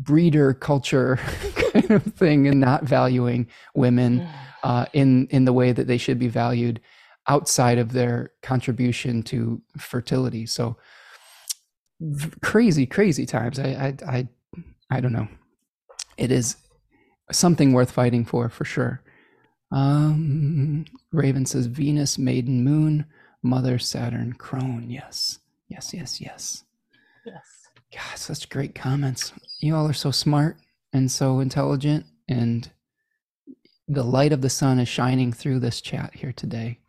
breeder 0.00 0.54
culture 0.54 1.16
kind 1.72 1.90
of 1.90 2.02
thing 2.02 2.48
and 2.48 2.60
not 2.60 2.84
valuing 2.84 3.46
women. 3.74 4.20
Mm 4.20 4.28
uh, 4.62 4.86
in 4.92 5.26
in 5.28 5.44
the 5.44 5.52
way 5.52 5.72
that 5.72 5.86
they 5.86 5.98
should 5.98 6.18
be 6.18 6.28
valued 6.28 6.80
outside 7.28 7.78
of 7.78 7.92
their 7.92 8.32
contribution 8.42 9.22
to 9.22 9.60
fertility. 9.78 10.46
So 10.46 10.76
crazy, 12.40 12.84
crazy 12.84 13.26
times. 13.26 13.60
I, 13.60 13.68
I, 13.68 13.96
I, 14.08 14.28
I 14.90 15.00
don't 15.00 15.12
know. 15.12 15.28
It 16.16 16.32
is 16.32 16.56
something 17.30 17.72
worth 17.72 17.92
fighting 17.92 18.24
for, 18.24 18.48
for 18.48 18.64
sure. 18.64 19.02
Um, 19.70 20.84
Raven 21.12 21.46
says 21.46 21.66
Venus, 21.66 22.18
Maiden 22.18 22.64
Moon, 22.64 23.06
Mother, 23.40 23.78
Saturn, 23.78 24.32
Crone. 24.32 24.90
Yes, 24.90 25.38
yes, 25.68 25.94
yes, 25.94 26.20
yes. 26.20 26.64
Yes. 27.24 27.68
God, 27.94 28.18
such 28.18 28.48
great 28.48 28.74
comments. 28.74 29.32
You 29.62 29.76
all 29.76 29.88
are 29.88 29.92
so 29.92 30.10
smart 30.10 30.56
and 30.92 31.10
so 31.10 31.38
intelligent 31.38 32.04
and 32.28 32.68
the 33.86 34.02
light 34.02 34.32
of 34.32 34.42
the 34.42 34.50
sun 34.50 34.80
is 34.80 34.88
shining 34.88 35.32
through 35.32 35.60
this 35.60 35.80
chat 35.80 36.14
here 36.14 36.32
today. 36.32 36.80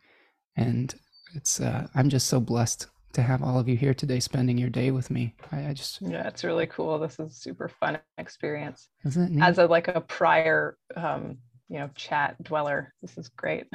And 0.56 0.92
it's 1.34 1.60
uh, 1.60 1.86
I'm 1.94 2.08
just 2.08 2.26
so 2.26 2.40
blessed 2.40 2.88
to 3.12 3.22
have 3.22 3.44
all 3.44 3.60
of 3.60 3.68
you 3.68 3.76
here 3.76 3.94
today 3.94 4.18
spending 4.18 4.58
your 4.58 4.70
day 4.70 4.90
with 4.90 5.08
me. 5.08 5.36
I, 5.52 5.68
I 5.68 5.72
just 5.72 6.02
yeah, 6.02 6.26
it's 6.26 6.42
really 6.42 6.66
cool. 6.66 6.98
This 6.98 7.12
is 7.20 7.30
a 7.30 7.34
super 7.34 7.68
fun 7.68 7.98
experience. 8.18 8.88
Isn't 9.04 9.22
it 9.22 9.30
neat? 9.30 9.44
As 9.44 9.58
a 9.58 9.66
like 9.66 9.86
a 9.86 10.00
prior 10.00 10.76
um, 10.96 11.38
you 11.68 11.78
know, 11.78 11.90
chat 11.94 12.42
dweller. 12.42 12.92
This 13.02 13.16
is 13.16 13.28
great. 13.28 13.66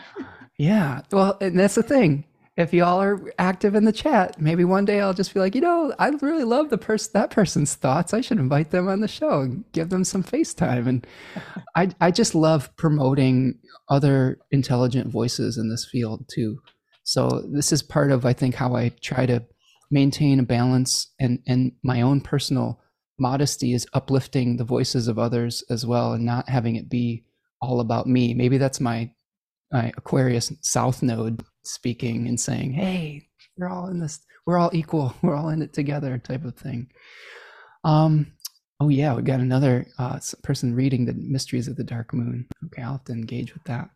yeah. 0.57 1.01
Well, 1.11 1.37
and 1.39 1.57
that's 1.57 1.75
the 1.75 1.83
thing. 1.83 2.25
If 2.59 2.73
y'all 2.73 3.01
are 3.01 3.31
active 3.39 3.73
in 3.73 3.85
the 3.85 3.93
chat, 3.93 4.39
maybe 4.39 4.65
one 4.65 4.83
day 4.83 4.99
I'll 4.99 5.13
just 5.13 5.33
be 5.33 5.39
like, 5.39 5.55
you 5.55 5.61
know, 5.61 5.93
I 5.97 6.09
really 6.09 6.43
love 6.43 6.69
the 6.69 6.77
person 6.77 7.11
that 7.13 7.31
person's 7.31 7.73
thoughts. 7.73 8.13
I 8.13 8.19
should 8.19 8.37
invite 8.37 8.71
them 8.71 8.89
on 8.89 8.99
the 8.99 9.07
show 9.07 9.39
and 9.39 9.63
give 9.71 9.89
them 9.89 10.03
some 10.03 10.23
FaceTime. 10.23 10.87
And 10.87 11.07
I 11.75 11.89
I 12.01 12.11
just 12.11 12.35
love 12.35 12.75
promoting 12.75 13.57
other 13.87 14.39
intelligent 14.51 15.09
voices 15.09 15.57
in 15.57 15.69
this 15.69 15.87
field 15.89 16.25
too. 16.29 16.59
So 17.03 17.43
this 17.49 17.71
is 17.71 17.81
part 17.81 18.11
of 18.11 18.25
I 18.25 18.33
think 18.33 18.55
how 18.55 18.75
I 18.75 18.89
try 19.01 19.25
to 19.25 19.45
maintain 19.89 20.39
a 20.39 20.43
balance 20.43 21.13
and 21.19 21.39
and 21.47 21.71
my 21.81 22.01
own 22.01 22.19
personal 22.19 22.81
modesty 23.17 23.73
is 23.73 23.87
uplifting 23.93 24.57
the 24.57 24.65
voices 24.65 25.07
of 25.07 25.17
others 25.17 25.63
as 25.69 25.85
well 25.85 26.13
and 26.13 26.25
not 26.25 26.49
having 26.49 26.75
it 26.75 26.89
be 26.89 27.23
all 27.61 27.79
about 27.79 28.07
me. 28.07 28.33
Maybe 28.33 28.57
that's 28.57 28.79
my, 28.79 29.11
my 29.71 29.91
Aquarius 29.97 30.51
South 30.61 31.01
node 31.03 31.43
speaking 31.63 32.27
and 32.27 32.39
saying, 32.39 32.73
"Hey, 32.73 33.27
we're 33.57 33.69
all 33.69 33.87
in 33.87 33.99
this. 33.99 34.19
We're 34.45 34.57
all 34.57 34.71
equal. 34.73 35.13
We're 35.21 35.35
all 35.35 35.49
in 35.49 35.61
it 35.61 35.73
together," 35.73 36.17
type 36.17 36.45
of 36.45 36.55
thing. 36.55 36.91
Um. 37.83 38.33
Oh 38.81 38.87
yeah, 38.87 39.13
we 39.13 39.23
got 39.23 39.41
another 39.41 39.87
uh, 39.97 40.19
person 40.41 40.73
reading 40.73 41.05
the 41.05 41.13
mysteries 41.13 41.67
of 41.67 41.75
the 41.75 41.83
dark 41.83 42.13
moon. 42.13 42.47
Okay, 42.67 42.81
I'll 42.81 42.93
have 42.93 43.03
to 43.05 43.13
engage 43.13 43.53
with 43.53 43.63
that. 43.65 43.89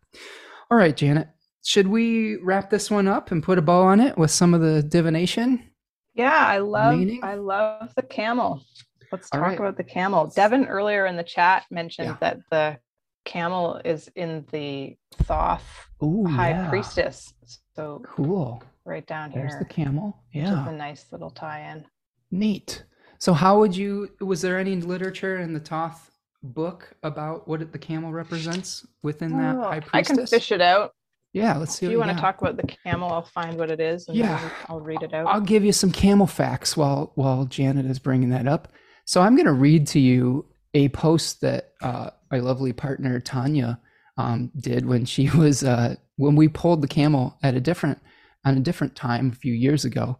All 0.70 0.76
right, 0.76 0.94
Janet, 0.94 1.28
should 1.64 1.86
we 1.86 2.36
wrap 2.36 2.68
this 2.68 2.90
one 2.90 3.08
up 3.08 3.30
and 3.30 3.42
put 3.42 3.56
a 3.56 3.62
bow 3.62 3.82
on 3.82 4.00
it 4.00 4.18
with 4.18 4.30
some 4.30 4.52
of 4.52 4.60
the 4.60 4.82
divination? 4.82 5.70
Yeah, 6.14 6.46
I 6.46 6.58
love 6.58 6.98
meaning? 6.98 7.20
I 7.22 7.34
love 7.34 7.92
the 7.96 8.02
camel. 8.02 8.62
Let's 9.10 9.30
talk 9.30 9.40
right. 9.40 9.58
about 9.58 9.76
the 9.76 9.84
camel. 9.84 10.26
Devin 10.34 10.66
earlier 10.66 11.06
in 11.06 11.16
the 11.16 11.24
chat 11.24 11.64
mentioned 11.70 12.08
yeah. 12.08 12.16
that 12.20 12.38
the 12.50 12.78
camel 13.24 13.80
is 13.84 14.10
in 14.16 14.44
the 14.52 14.96
Thoth 15.22 15.88
Ooh, 16.02 16.26
High 16.26 16.50
yeah. 16.50 16.68
Priestess. 16.68 17.34
So 17.74 18.02
cool. 18.04 18.62
Right 18.84 19.06
down 19.06 19.30
here. 19.30 19.46
There's 19.48 19.58
the 19.58 19.64
camel. 19.64 20.22
Yeah. 20.32 20.60
It's 20.60 20.68
a 20.68 20.72
nice 20.72 21.06
little 21.10 21.30
tie-in. 21.30 21.84
Neat. 22.30 22.84
So 23.18 23.32
how 23.32 23.58
would 23.58 23.76
you 23.76 24.10
was 24.20 24.42
there 24.42 24.58
any 24.58 24.76
literature 24.76 25.38
in 25.38 25.54
the 25.54 25.60
Thoth 25.60 26.10
book 26.42 26.94
about 27.02 27.48
what 27.48 27.72
the 27.72 27.78
camel 27.78 28.12
represents 28.12 28.86
within 29.02 29.38
that 29.38 29.56
oh, 29.56 29.62
high 29.62 29.80
priestess? 29.80 30.12
I 30.12 30.14
can 30.14 30.26
fish 30.26 30.52
it 30.52 30.60
out. 30.60 30.92
Yeah, 31.32 31.56
let's 31.56 31.74
see. 31.74 31.86
If 31.86 31.92
you 31.92 31.98
want 31.98 32.12
to 32.12 32.20
talk 32.20 32.40
about 32.40 32.56
the 32.56 32.76
camel, 32.84 33.10
I'll 33.10 33.22
find 33.22 33.58
what 33.58 33.70
it 33.70 33.80
is 33.80 34.06
and 34.06 34.16
yeah. 34.16 34.50
I'll 34.68 34.80
read 34.80 35.02
it 35.02 35.12
out. 35.14 35.26
I'll 35.26 35.40
give 35.40 35.64
you 35.64 35.72
some 35.72 35.90
camel 35.90 36.26
facts 36.26 36.76
while 36.76 37.12
while 37.14 37.44
Janet 37.44 37.86
is 37.86 37.98
bringing 37.98 38.30
that 38.30 38.46
up. 38.46 38.68
So 39.06 39.20
I'm 39.20 39.34
going 39.34 39.46
to 39.46 39.52
read 39.52 39.86
to 39.88 40.00
you 40.00 40.46
a 40.74 40.88
post 40.90 41.40
that 41.40 41.72
uh, 41.82 42.10
my 42.30 42.40
lovely 42.40 42.72
partner 42.72 43.20
Tanya 43.20 43.80
um, 44.16 44.50
did 44.60 44.86
when 44.86 45.04
she 45.04 45.30
was 45.36 45.64
uh, 45.64 45.96
when 46.16 46.36
we 46.36 46.48
pulled 46.48 46.82
the 46.82 46.88
camel 46.88 47.38
at 47.42 47.54
a 47.54 47.60
different 47.60 47.98
on 48.44 48.56
a 48.56 48.60
different 48.60 48.94
time 48.94 49.30
a 49.30 49.36
few 49.36 49.54
years 49.54 49.84
ago. 49.84 50.18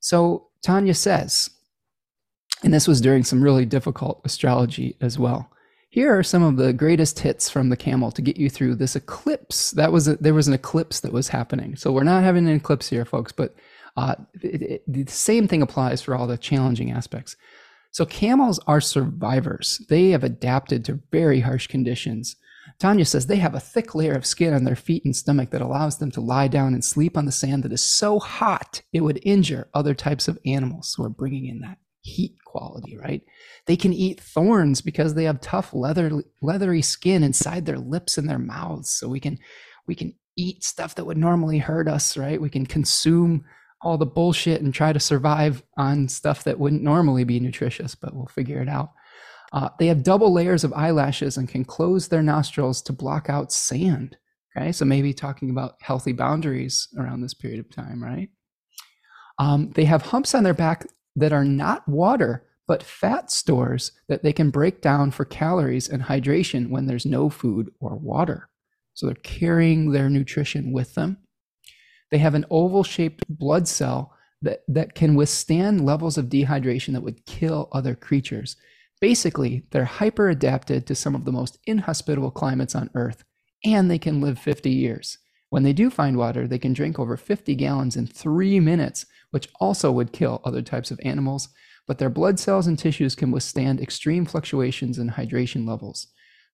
So 0.00 0.48
Tanya 0.62 0.94
says, 0.94 1.50
and 2.62 2.72
this 2.72 2.86
was 2.86 3.00
during 3.00 3.24
some 3.24 3.42
really 3.42 3.66
difficult 3.66 4.20
astrology 4.24 4.96
as 5.00 5.18
well. 5.18 5.50
Here 5.90 6.16
are 6.16 6.22
some 6.22 6.42
of 6.42 6.56
the 6.56 6.72
greatest 6.72 7.18
hits 7.18 7.48
from 7.48 7.70
the 7.70 7.76
camel 7.76 8.12
to 8.12 8.22
get 8.22 8.36
you 8.36 8.50
through 8.50 8.76
this 8.76 8.94
eclipse. 8.94 9.70
That 9.72 9.90
was 9.90 10.06
a, 10.06 10.16
there 10.16 10.34
was 10.34 10.46
an 10.46 10.54
eclipse 10.54 11.00
that 11.00 11.12
was 11.12 11.28
happening. 11.28 11.76
So 11.76 11.92
we're 11.92 12.04
not 12.04 12.24
having 12.24 12.46
an 12.46 12.54
eclipse 12.54 12.88
here, 12.88 13.04
folks, 13.04 13.32
but 13.32 13.54
uh, 13.96 14.16
it, 14.42 14.62
it, 14.62 14.82
the 14.86 15.06
same 15.06 15.48
thing 15.48 15.62
applies 15.62 16.02
for 16.02 16.14
all 16.14 16.26
the 16.26 16.36
challenging 16.36 16.92
aspects. 16.92 17.36
So 17.90 18.04
camels 18.04 18.60
are 18.66 18.80
survivors. 18.80 19.84
They 19.88 20.10
have 20.10 20.24
adapted 20.24 20.84
to 20.84 21.00
very 21.10 21.40
harsh 21.40 21.66
conditions. 21.66 22.36
Tanya 22.78 23.04
says 23.04 23.26
they 23.26 23.36
have 23.36 23.54
a 23.54 23.60
thick 23.60 23.94
layer 23.94 24.12
of 24.12 24.26
skin 24.26 24.54
on 24.54 24.64
their 24.64 24.76
feet 24.76 25.04
and 25.04 25.16
stomach 25.16 25.50
that 25.50 25.62
allows 25.62 25.98
them 25.98 26.10
to 26.12 26.20
lie 26.20 26.48
down 26.48 26.74
and 26.74 26.84
sleep 26.84 27.16
on 27.16 27.24
the 27.24 27.32
sand 27.32 27.62
that 27.62 27.72
is 27.72 27.82
so 27.82 28.18
hot 28.18 28.82
it 28.92 29.00
would 29.00 29.20
injure 29.24 29.68
other 29.74 29.94
types 29.94 30.28
of 30.28 30.38
animals. 30.44 30.92
So 30.92 31.02
we're 31.02 31.08
bringing 31.08 31.46
in 31.46 31.60
that 31.60 31.78
heat 32.02 32.36
quality, 32.44 32.96
right? 32.96 33.22
They 33.66 33.76
can 33.76 33.92
eat 33.92 34.20
thorns 34.20 34.80
because 34.80 35.14
they 35.14 35.24
have 35.24 35.40
tough 35.40 35.74
leather 35.74 36.22
leathery 36.40 36.82
skin 36.82 37.22
inside 37.22 37.66
their 37.66 37.78
lips 37.78 38.18
and 38.18 38.28
their 38.28 38.38
mouths. 38.38 38.90
So 38.90 39.08
we 39.08 39.20
can 39.20 39.38
we 39.86 39.94
can 39.94 40.14
eat 40.36 40.62
stuff 40.62 40.94
that 40.94 41.04
would 41.04 41.16
normally 41.16 41.58
hurt 41.58 41.88
us, 41.88 42.16
right? 42.16 42.40
We 42.40 42.50
can 42.50 42.66
consume 42.66 43.44
all 43.80 43.96
the 43.96 44.06
bullshit 44.06 44.60
and 44.60 44.74
try 44.74 44.92
to 44.92 45.00
survive 45.00 45.62
on 45.76 46.08
stuff 46.08 46.44
that 46.44 46.58
wouldn't 46.58 46.82
normally 46.82 47.24
be 47.24 47.40
nutritious, 47.40 47.94
but 47.94 48.14
we'll 48.14 48.26
figure 48.26 48.60
it 48.60 48.68
out. 48.68 48.90
Uh, 49.52 49.68
they 49.78 49.86
have 49.86 50.02
double 50.02 50.32
layers 50.32 50.64
of 50.64 50.72
eyelashes 50.72 51.36
and 51.36 51.48
can 51.48 51.64
close 51.64 52.08
their 52.08 52.22
nostrils 52.22 52.82
to 52.82 52.92
block 52.92 53.30
out 53.30 53.52
sand. 53.52 54.16
Okay, 54.56 54.72
so 54.72 54.84
maybe 54.84 55.12
talking 55.12 55.50
about 55.50 55.76
healthy 55.80 56.12
boundaries 56.12 56.88
around 56.98 57.20
this 57.20 57.34
period 57.34 57.60
of 57.60 57.70
time, 57.70 58.02
right? 58.02 58.28
Um, 59.38 59.70
they 59.74 59.84
have 59.84 60.02
humps 60.02 60.34
on 60.34 60.42
their 60.42 60.54
back 60.54 60.86
that 61.16 61.32
are 61.32 61.44
not 61.44 61.86
water, 61.88 62.46
but 62.66 62.82
fat 62.82 63.30
stores 63.30 63.92
that 64.08 64.22
they 64.22 64.32
can 64.32 64.50
break 64.50 64.80
down 64.80 65.10
for 65.10 65.24
calories 65.24 65.88
and 65.88 66.02
hydration 66.02 66.70
when 66.70 66.86
there's 66.86 67.06
no 67.06 67.30
food 67.30 67.70
or 67.80 67.96
water. 67.96 68.48
So 68.94 69.06
they're 69.06 69.14
carrying 69.16 69.92
their 69.92 70.10
nutrition 70.10 70.72
with 70.72 70.94
them. 70.94 71.18
They 72.10 72.18
have 72.18 72.34
an 72.34 72.46
oval 72.50 72.84
shaped 72.84 73.24
blood 73.28 73.68
cell 73.68 74.14
that, 74.42 74.62
that 74.68 74.94
can 74.94 75.14
withstand 75.14 75.84
levels 75.84 76.16
of 76.16 76.26
dehydration 76.26 76.92
that 76.92 77.02
would 77.02 77.26
kill 77.26 77.68
other 77.72 77.94
creatures. 77.94 78.56
Basically, 79.00 79.64
they're 79.70 79.84
hyper 79.84 80.28
adapted 80.28 80.86
to 80.86 80.94
some 80.94 81.14
of 81.14 81.24
the 81.24 81.32
most 81.32 81.58
inhospitable 81.66 82.30
climates 82.30 82.74
on 82.74 82.90
Earth, 82.94 83.24
and 83.64 83.90
they 83.90 83.98
can 83.98 84.20
live 84.20 84.38
50 84.38 84.70
years. 84.70 85.18
When 85.50 85.62
they 85.62 85.72
do 85.72 85.88
find 85.90 86.16
water, 86.16 86.46
they 86.46 86.58
can 86.58 86.72
drink 86.72 86.98
over 86.98 87.16
50 87.16 87.54
gallons 87.54 87.96
in 87.96 88.06
three 88.06 88.60
minutes, 88.60 89.06
which 89.30 89.48
also 89.60 89.90
would 89.92 90.12
kill 90.12 90.42
other 90.44 90.62
types 90.62 90.90
of 90.90 91.00
animals, 91.02 91.48
but 91.86 91.98
their 91.98 92.10
blood 92.10 92.38
cells 92.38 92.66
and 92.66 92.78
tissues 92.78 93.14
can 93.14 93.30
withstand 93.30 93.80
extreme 93.80 94.26
fluctuations 94.26 94.98
in 94.98 95.10
hydration 95.10 95.66
levels. 95.66 96.08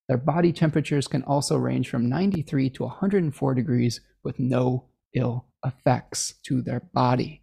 Their 0.09 0.19
body 0.19 0.53
temperatures 0.53 1.09
can 1.09 1.23
also 1.23 1.57
range 1.57 1.89
from 1.89 2.09
93 2.09 2.71
to 2.71 2.85
104 2.85 3.55
degrees 3.55 4.01
with 4.23 4.39
no 4.39 4.91
ill 5.15 5.47
effects 5.65 6.35
to 6.45 6.63
their 6.63 6.81
body. 6.93 7.43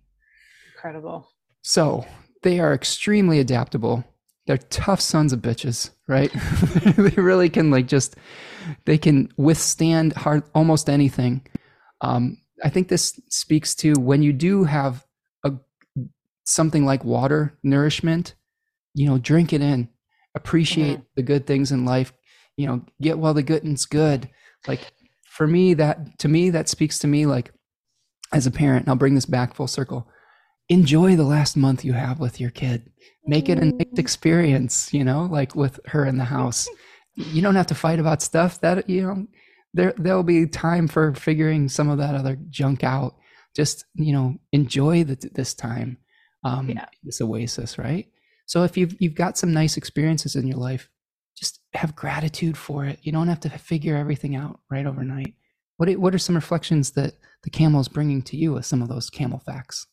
Incredible. 0.75 1.29
So 1.61 2.05
they 2.43 2.59
are 2.59 2.73
extremely 2.73 3.39
adaptable. 3.39 4.03
They're 4.47 4.57
tough 4.57 5.01
sons 5.01 5.33
of 5.33 5.41
bitches, 5.41 5.91
right? 6.07 6.31
they 6.97 7.21
really 7.21 7.49
can 7.49 7.69
like 7.69 7.87
just 7.87 8.15
they 8.85 8.97
can 8.97 9.31
withstand 9.37 10.13
hard 10.13 10.43
almost 10.53 10.89
anything. 10.89 11.45
Um, 12.01 12.37
I 12.63 12.69
think 12.69 12.87
this 12.87 13.19
speaks 13.29 13.75
to 13.75 13.93
when 13.93 14.23
you 14.23 14.33
do 14.33 14.63
have 14.63 15.05
a 15.43 15.53
something 16.43 16.85
like 16.85 17.03
water 17.03 17.57
nourishment, 17.63 18.35
you 18.93 19.07
know, 19.07 19.17
drink 19.17 19.53
it 19.53 19.61
in, 19.61 19.89
appreciate 20.35 20.97
mm-hmm. 20.97 21.15
the 21.15 21.23
good 21.23 21.45
things 21.45 21.71
in 21.71 21.85
life, 21.85 22.13
you 22.57 22.67
know, 22.67 22.83
get 23.01 23.19
while 23.19 23.33
the 23.33 23.43
good 23.43 23.63
and's 23.63 23.85
good. 23.85 24.29
Like 24.67 24.81
for 25.23 25.47
me, 25.47 25.75
that 25.75 26.19
to 26.19 26.27
me, 26.27 26.49
that 26.49 26.69
speaks 26.69 26.99
to 26.99 27.07
me 27.07 27.25
like 27.25 27.51
as 28.31 28.47
a 28.47 28.51
parent, 28.51 28.87
I'll 28.87 28.95
bring 28.95 29.15
this 29.15 29.25
back 29.25 29.53
full 29.53 29.67
circle. 29.67 30.07
Enjoy 30.69 31.15
the 31.15 31.23
last 31.23 31.57
month 31.57 31.83
you 31.83 31.93
have 31.93 32.19
with 32.19 32.39
your 32.39 32.49
kid. 32.49 32.89
Make 33.25 33.49
it 33.49 33.57
a 33.57 33.65
nice 33.65 33.85
mm. 33.93 33.99
experience, 33.99 34.93
you 34.93 35.03
know, 35.03 35.23
like 35.23 35.55
with 35.55 35.79
her 35.87 36.05
in 36.05 36.17
the 36.17 36.25
house. 36.25 36.67
You 37.13 37.41
don't 37.41 37.55
have 37.55 37.67
to 37.67 37.75
fight 37.75 37.99
about 37.99 38.21
stuff 38.21 38.61
that, 38.61 38.89
you 38.89 39.01
know, 39.01 39.27
there 39.73 39.93
there'll 39.97 40.23
be 40.23 40.47
time 40.47 40.87
for 40.87 41.13
figuring 41.13 41.67
some 41.67 41.89
of 41.89 41.97
that 41.97 42.15
other 42.15 42.37
junk 42.49 42.85
out. 42.85 43.17
Just, 43.53 43.83
you 43.95 44.13
know, 44.13 44.37
enjoy 44.53 45.03
the, 45.03 45.15
this 45.33 45.53
time. 45.53 45.97
Um 46.45 46.69
yeah. 46.69 46.85
this 47.03 47.19
oasis, 47.19 47.77
right? 47.77 48.07
So 48.45 48.63
if 48.63 48.77
you've 48.77 48.95
you've 49.01 49.13
got 49.13 49.37
some 49.37 49.51
nice 49.51 49.75
experiences 49.75 50.37
in 50.37 50.47
your 50.47 50.57
life, 50.57 50.89
just 51.35 51.59
have 51.73 51.97
gratitude 51.97 52.57
for 52.57 52.85
it. 52.85 52.99
You 53.03 53.11
don't 53.11 53.27
have 53.27 53.41
to 53.41 53.49
figure 53.49 53.97
everything 53.97 54.37
out 54.37 54.61
right 54.71 54.85
overnight. 54.85 55.33
What 55.81 55.89
are, 55.89 55.99
what 55.99 56.13
are 56.13 56.19
some 56.19 56.35
reflections 56.35 56.91
that 56.91 57.15
the 57.41 57.49
camel 57.49 57.81
is 57.81 57.87
bringing 57.87 58.21
to 58.21 58.37
you 58.37 58.53
with 58.53 58.67
some 58.67 58.83
of 58.83 58.87
those 58.87 59.09
camel 59.09 59.39
facts? 59.39 59.87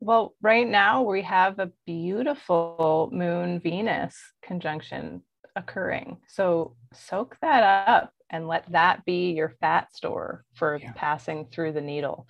Well, 0.00 0.34
right 0.42 0.68
now 0.68 1.00
we 1.00 1.22
have 1.22 1.58
a 1.58 1.72
beautiful 1.86 3.08
moon 3.10 3.58
Venus 3.60 4.14
conjunction 4.42 5.22
occurring. 5.56 6.18
So 6.28 6.76
soak 6.92 7.38
that 7.40 7.88
up 7.88 8.12
and 8.28 8.48
let 8.48 8.70
that 8.70 9.02
be 9.06 9.30
your 9.30 9.54
fat 9.62 9.96
store 9.96 10.44
for 10.52 10.76
yeah. 10.76 10.92
passing 10.94 11.46
through 11.46 11.72
the 11.72 11.80
needle. 11.80 12.26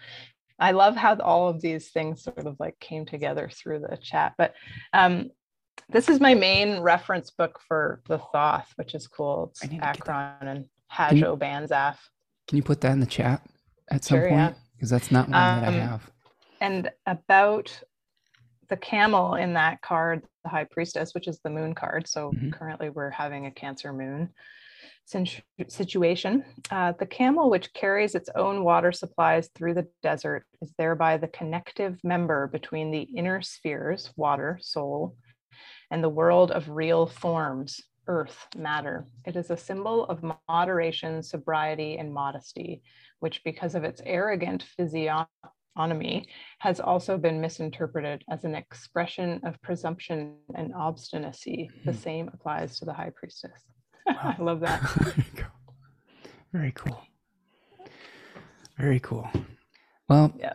I 0.61 0.71
love 0.71 0.95
how 0.95 1.17
all 1.17 1.49
of 1.49 1.61
these 1.61 1.89
things 1.89 2.23
sort 2.23 2.47
of 2.47 2.55
like 2.61 2.79
came 2.79 3.07
together 3.07 3.51
through 3.53 3.81
the 3.81 3.97
chat. 3.97 4.35
But 4.39 4.55
um, 4.93 5.31
this 5.89 6.09
is 6.09 6.21
my 6.21 6.35
main 6.35 6.79
reference 6.79 7.33
book 7.33 7.59
for 7.67 8.03
the 8.07 8.19
Thoth, 8.19 8.73
which 8.77 8.95
is 8.95 9.09
cool. 9.09 9.53
It's 9.61 9.75
Akron 9.83 10.47
and 10.47 10.67
Hajo 10.87 11.37
Banzhaf. 11.37 11.97
Can 12.49 12.57
you 12.57 12.63
put 12.63 12.81
that 12.83 12.93
in 12.93 13.01
the 13.01 13.07
chat 13.07 13.43
at 13.91 14.05
some 14.05 14.19
sure, 14.19 14.29
point? 14.29 14.57
Because 14.77 14.91
yeah. 14.91 14.99
that's 14.99 15.11
not 15.11 15.29
one 15.29 15.35
um, 15.35 15.61
that 15.61 15.65
I 15.65 15.81
um, 15.81 15.89
have. 15.89 16.11
And 16.61 16.91
about 17.07 17.81
the 18.69 18.77
camel 18.77 19.35
in 19.35 19.55
that 19.55 19.81
card, 19.83 20.23
the 20.43 20.51
High 20.51 20.65
Priestess, 20.65 21.15
which 21.15 21.29
is 21.29 21.41
the 21.41 21.51
moon 21.51 21.75
card. 21.75 22.09
So 22.09 22.31
mm-hmm. 22.31 22.51
currently 22.51 22.91
we're 22.91 23.11
having 23.11 23.47
a 23.47 23.51
Cancer 23.51 23.93
moon 23.93 24.31
situation. 25.69 26.45
Uh, 26.71 26.93
the 26.99 27.07
camel, 27.07 27.49
which 27.49 27.73
carries 27.75 28.15
its 28.15 28.29
own 28.35 28.65
water 28.65 28.91
supplies 28.91 29.49
through 29.55 29.75
the 29.75 29.87
desert, 30.03 30.45
is 30.61 30.73
thereby 30.79 31.17
the 31.17 31.29
connective 31.29 31.99
member 32.03 32.49
between 32.49 32.91
the 32.91 33.03
inner 33.03 33.41
spheres, 33.41 34.11
water, 34.17 34.59
soul, 34.61 35.17
and 35.91 36.03
the 36.03 36.09
world 36.09 36.51
of 36.51 36.69
real 36.69 37.07
forms, 37.07 37.81
earth, 38.07 38.47
matter. 38.57 39.07
It 39.25 39.37
is 39.37 39.51
a 39.51 39.57
symbol 39.57 40.05
of 40.07 40.25
moderation, 40.49 41.23
sobriety, 41.23 41.99
and 41.99 42.13
modesty, 42.13 42.83
which, 43.21 43.43
because 43.45 43.75
of 43.75 43.85
its 43.85 44.01
arrogant 44.05 44.63
physiognomy, 44.63 46.29
has 46.61 46.81
also 46.81 47.19
been 47.19 47.41
misinterpreted 47.41 48.25
as 48.31 48.45
an 48.45 48.55
expression 48.55 49.41
of 49.45 49.61
presumption 49.63 50.37
and 50.55 50.75
obstinacy. 50.75 51.71
The 51.85 51.93
hmm. 51.93 51.99
same 51.99 52.31
applies 52.33 52.79
to 52.79 52.85
the 52.85 52.93
high 52.93 53.13
priestess. 53.15 53.61
Wow. 54.09 54.37
I 54.39 54.41
love 54.41 54.61
that. 54.61 54.81
Very 56.53 56.71
cool. 56.71 57.03
Very 58.79 59.01
cool. 59.01 59.29
Well, 60.09 60.33
yeah. 60.39 60.53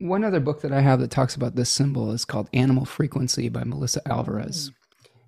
One 0.00 0.24
other 0.24 0.40
book 0.40 0.60
that 0.62 0.72
I 0.72 0.80
have 0.80 1.00
that 1.00 1.10
talks 1.10 1.34
about 1.34 1.56
this 1.56 1.70
symbol 1.70 2.12
is 2.12 2.24
called 2.24 2.50
Animal 2.52 2.84
Frequency 2.84 3.48
by 3.48 3.64
Melissa 3.64 4.00
Alvarez. 4.06 4.70
Mm. 4.70 4.74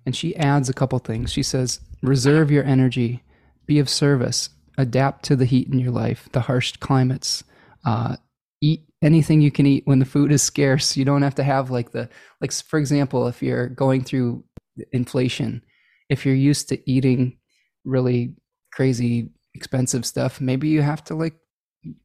And 0.05 0.15
she 0.15 0.35
adds 0.35 0.69
a 0.69 0.73
couple 0.73 0.99
things. 0.99 1.31
She 1.31 1.43
says, 1.43 1.79
reserve 2.01 2.51
your 2.51 2.63
energy, 2.63 3.23
be 3.65 3.79
of 3.79 3.89
service, 3.89 4.49
adapt 4.77 5.23
to 5.25 5.35
the 5.35 5.45
heat 5.45 5.67
in 5.67 5.79
your 5.79 5.91
life, 5.91 6.27
the 6.33 6.41
harsh 6.41 6.73
climates, 6.77 7.43
uh, 7.85 8.17
eat 8.61 8.83
anything 9.01 9.41
you 9.41 9.51
can 9.51 9.65
eat 9.65 9.83
when 9.85 9.99
the 9.99 10.05
food 10.05 10.31
is 10.31 10.41
scarce. 10.41 10.97
You 10.97 11.05
don't 11.05 11.21
have 11.21 11.35
to 11.35 11.43
have 11.43 11.69
like 11.69 11.91
the, 11.91 12.09
like, 12.41 12.51
for 12.51 12.79
example, 12.79 13.27
if 13.27 13.41
you're 13.41 13.67
going 13.67 14.03
through 14.03 14.43
inflation, 14.91 15.61
if 16.09 16.25
you're 16.25 16.35
used 16.35 16.69
to 16.69 16.91
eating 16.91 17.37
really 17.85 18.35
crazy 18.73 19.29
expensive 19.53 20.05
stuff, 20.05 20.41
maybe 20.41 20.67
you 20.67 20.81
have 20.81 21.03
to 21.05 21.15
like, 21.15 21.35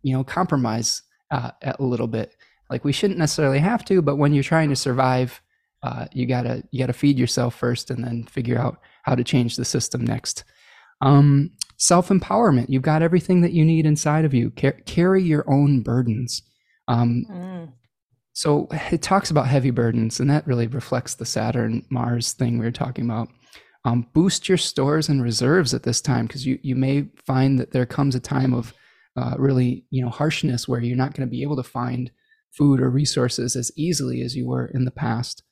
you 0.02 0.12
know, 0.12 0.24
compromise 0.24 1.02
uh, 1.30 1.50
a 1.62 1.82
little 1.82 2.06
bit 2.06 2.34
like 2.70 2.84
we 2.84 2.92
shouldn't 2.92 3.18
necessarily 3.18 3.58
have 3.58 3.84
to 3.84 4.02
but 4.02 4.16
when 4.16 4.32
you're 4.32 4.44
trying 4.44 4.68
to 4.68 4.76
survive 4.76 5.40
uh, 5.82 6.06
you 6.12 6.26
gotta 6.26 6.62
you 6.70 6.80
gotta 6.80 6.92
feed 6.92 7.18
yourself 7.18 7.55
first 7.55 7.90
and 7.90 8.05
then 8.05 8.24
figure 8.24 8.59
out 8.59 8.80
how 9.05 9.14
to 9.14 9.24
change 9.24 9.56
the 9.56 9.64
system 9.64 10.05
next. 10.05 10.44
Um, 11.00 11.52
self-empowerment. 11.76 12.66
You've 12.68 12.82
got 12.82 13.02
everything 13.02 13.40
that 13.42 13.52
you 13.52 13.64
need 13.64 13.86
inside 13.86 14.24
of 14.24 14.34
you. 14.34 14.50
Car- 14.50 14.80
carry 14.84 15.22
your 15.22 15.48
own 15.48 15.82
burdens. 15.82 16.42
Um, 16.88 17.24
mm. 17.30 17.72
so 18.32 18.66
it 18.90 19.02
talks 19.02 19.30
about 19.30 19.46
heavy 19.46 19.70
burdens 19.70 20.20
and 20.20 20.30
that 20.30 20.46
really 20.46 20.66
reflects 20.66 21.14
the 21.14 21.26
saturn 21.26 21.84
mars 21.90 22.32
thing 22.32 22.59
we 22.59 22.64
were 22.64 22.72
talking 22.72 23.05
about. 23.05 23.28
Um, 23.84 24.09
boost 24.12 24.48
your 24.48 24.59
stores 24.59 25.09
and 25.09 25.22
reserves 25.22 25.72
at 25.72 25.84
this 25.84 26.00
time 26.00 26.26
because 26.26 26.46
you, 26.46 26.59
you 26.62 26.74
may 26.74 27.09
find 27.26 27.60
that 27.60 27.72
there 27.72 27.86
comes 27.86 28.14
a 28.14 28.20
time 28.20 28.55
of 28.55 28.74
uh, 29.16 29.34
really 29.38 29.84
you 29.90 30.02
know 30.02 30.10
harshness 30.10 30.68
where 30.68 30.80
you're 30.80 30.96
not 30.96 31.14
going 31.14 31.26
to 31.26 31.30
be 31.30 31.42
able 31.42 31.56
to 31.56 31.62
find 31.62 32.10
food 32.50 32.80
or 32.80 32.90
resources 32.90 33.56
as 33.56 33.70
easily 33.76 34.22
as 34.22 34.34
you 34.34 34.46
were 34.46 34.66
in 34.66 34.84
the 34.84 34.90
past. 34.90 35.42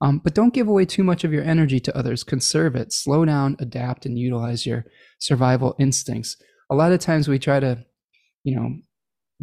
Um, 0.00 0.18
but 0.18 0.34
don't 0.34 0.52
give 0.52 0.68
away 0.68 0.84
too 0.84 1.02
much 1.02 1.24
of 1.24 1.32
your 1.32 1.44
energy 1.44 1.80
to 1.80 1.96
others. 1.96 2.22
Conserve 2.22 2.76
it. 2.76 2.92
Slow 2.92 3.24
down, 3.24 3.56
adapt, 3.60 4.04
and 4.04 4.18
utilize 4.18 4.66
your 4.66 4.84
survival 5.18 5.74
instincts. 5.78 6.36
A 6.68 6.74
lot 6.74 6.92
of 6.92 7.00
times 7.00 7.28
we 7.28 7.38
try 7.38 7.60
to, 7.60 7.84
you 8.44 8.56
know, 8.56 8.76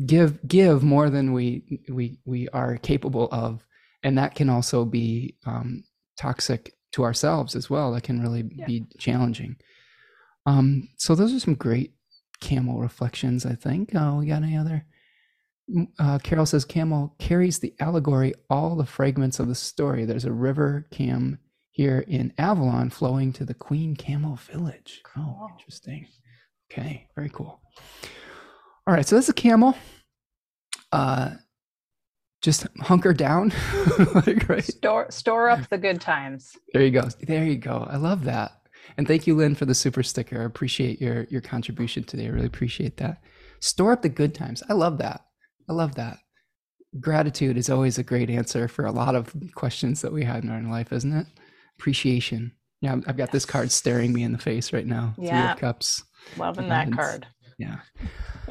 give 0.06 0.46
give 0.48 0.84
more 0.84 1.10
than 1.10 1.34
we 1.34 1.82
we 1.90 2.20
we 2.26 2.48
are 2.50 2.78
capable 2.78 3.30
of, 3.32 3.66
and 4.04 4.18
that 4.18 4.36
can 4.36 4.50
also 4.50 4.86
be 4.86 5.38
um, 5.46 5.84
toxic 6.18 6.74
to 6.92 7.04
ourselves 7.04 7.56
as 7.56 7.70
well. 7.70 7.92
That 7.92 8.04
can 8.04 8.22
really 8.22 8.44
yeah. 8.56 8.66
be 8.66 8.86
challenging. 9.00 9.56
Um, 10.46 10.90
so 10.98 11.16
those 11.16 11.34
are 11.34 11.40
some 11.40 11.56
great 11.56 11.94
camel 12.42 12.80
reflections. 12.80 13.46
I 13.46 13.56
think. 13.56 13.92
Oh, 13.96 14.18
we 14.18 14.28
got 14.28 14.44
any 14.44 14.56
other? 14.56 14.86
Uh, 16.00 16.20
Carol 16.20 16.46
says 16.46 16.66
Camel 16.66 17.16
carries 17.20 17.60
the 17.60 17.74
allegory 17.80 18.34
all 18.50 18.76
the 18.76 18.86
fragments 18.86 19.40
of 19.40 19.48
the 19.48 19.56
story. 19.56 20.06
There's 20.06 20.26
a 20.26 20.32
river 20.32 20.88
cam 20.92 21.40
here 21.72 22.06
in 22.08 22.34
Avalon 22.38 22.90
flowing 22.90 23.34
to 23.34 23.46
the 23.46 23.54
Queen 23.54 23.96
Camel 23.96 24.36
Village. 24.36 25.02
Oh, 25.18 25.48
interesting. 25.58 26.08
Okay, 26.72 27.08
very 27.16 27.30
cool. 27.30 27.62
All 28.86 28.94
right, 28.94 29.06
so 29.06 29.16
that's 29.16 29.30
a 29.30 29.34
camel. 29.34 29.76
Uh, 30.92 31.32
just 32.42 32.68
hunker 32.82 33.14
down, 33.14 33.54
like, 34.16 34.48
right? 34.50 34.64
Store 34.64 35.10
store 35.10 35.50
up 35.50 35.70
the 35.70 35.78
good 35.78 36.02
times. 36.02 36.58
There 36.74 36.84
you 36.84 36.92
go. 36.92 37.08
There 37.22 37.46
you 37.46 37.58
go. 37.58 37.88
I 37.90 37.96
love 37.98 38.26
that. 38.26 38.52
And 38.98 39.08
thank 39.08 39.26
you, 39.26 39.36
Lynn, 39.36 39.56
for 39.56 39.66
the 39.66 39.74
super 39.74 40.04
sticker. 40.04 40.42
I 40.42 40.46
appreciate 40.46 41.02
your 41.02 41.24
your 41.30 41.42
contribution 41.42 42.04
today. 42.04 42.26
I 42.26 42.30
really 42.30 42.48
appreciate 42.48 42.98
that. 42.98 43.24
Store 43.62 43.94
up 43.94 44.02
the 44.02 44.10
good 44.10 44.36
times. 44.36 44.62
I 44.70 44.74
love 44.74 44.98
that. 44.98 45.26
I 45.70 45.74
love 45.74 45.96
that. 45.96 46.18
Gratitude 47.00 47.58
is 47.58 47.70
always 47.70 47.98
a 47.98 48.04
great 48.04 48.30
answer 48.30 48.68
for 48.68 48.86
a 48.86 48.92
lot 48.92 49.16
of 49.16 49.34
questions 49.56 50.02
that 50.02 50.14
we 50.14 50.24
had 50.24 50.44
in 50.44 50.50
our 50.50 50.62
life, 50.62 50.94
isn't 50.94 51.14
it? 51.14 51.28
Appreciation. 51.80 52.52
Yeah, 52.82 52.98
I've 53.08 53.18
got 53.18 53.32
this 53.32 53.46
card 53.46 53.72
staring 53.72 54.14
me 54.14 54.24
in 54.24 54.34
the 54.34 54.38
face 54.38 54.74
right 54.74 54.86
now. 54.86 55.16
Yeah. 55.18 55.42
Three 55.46 55.52
of 55.54 55.60
Cups. 55.60 56.04
Loving 56.38 56.70
that 56.70 56.92
card. 56.92 57.26
Yeah. 57.58 57.78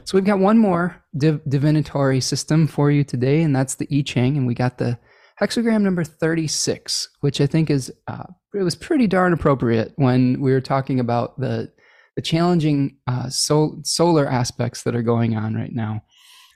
So 0.05 0.17
we've 0.17 0.25
got 0.25 0.39
one 0.39 0.59
more 0.59 1.03
div- 1.17 1.43
divinatory 1.49 2.21
system 2.21 2.67
for 2.67 2.91
you 2.91 3.05
today, 3.05 3.43
and 3.43 3.55
that's 3.55 3.77
the 3.77 3.87
I 3.93 4.03
Ching. 4.03 4.37
And 4.37 4.47
we 4.47 4.55
got 4.55 4.79
the 4.79 4.99
hexagram 5.41 5.83
number 5.83 6.05
36, 6.05 7.09
which 7.21 7.41
I 7.41 7.47
think 7.47 7.71
is, 7.71 7.93
uh, 8.09 8.25
it 8.55 8.63
was 8.63 8.75
pretty 8.75 9.07
darn 9.07 9.33
appropriate 9.33 9.93
when 9.97 10.41
we 10.41 10.53
were 10.53 10.61
talking 10.61 10.99
about 10.99 11.39
the, 11.39 11.71
the 12.17 12.23
challenging 12.23 12.97
uh, 13.07 13.29
sol- 13.29 13.81
solar 13.85 14.27
aspects 14.27 14.83
that 14.83 14.97
are 14.97 15.03
going 15.03 15.37
on 15.37 15.55
right 15.55 15.73
now. 15.73 16.03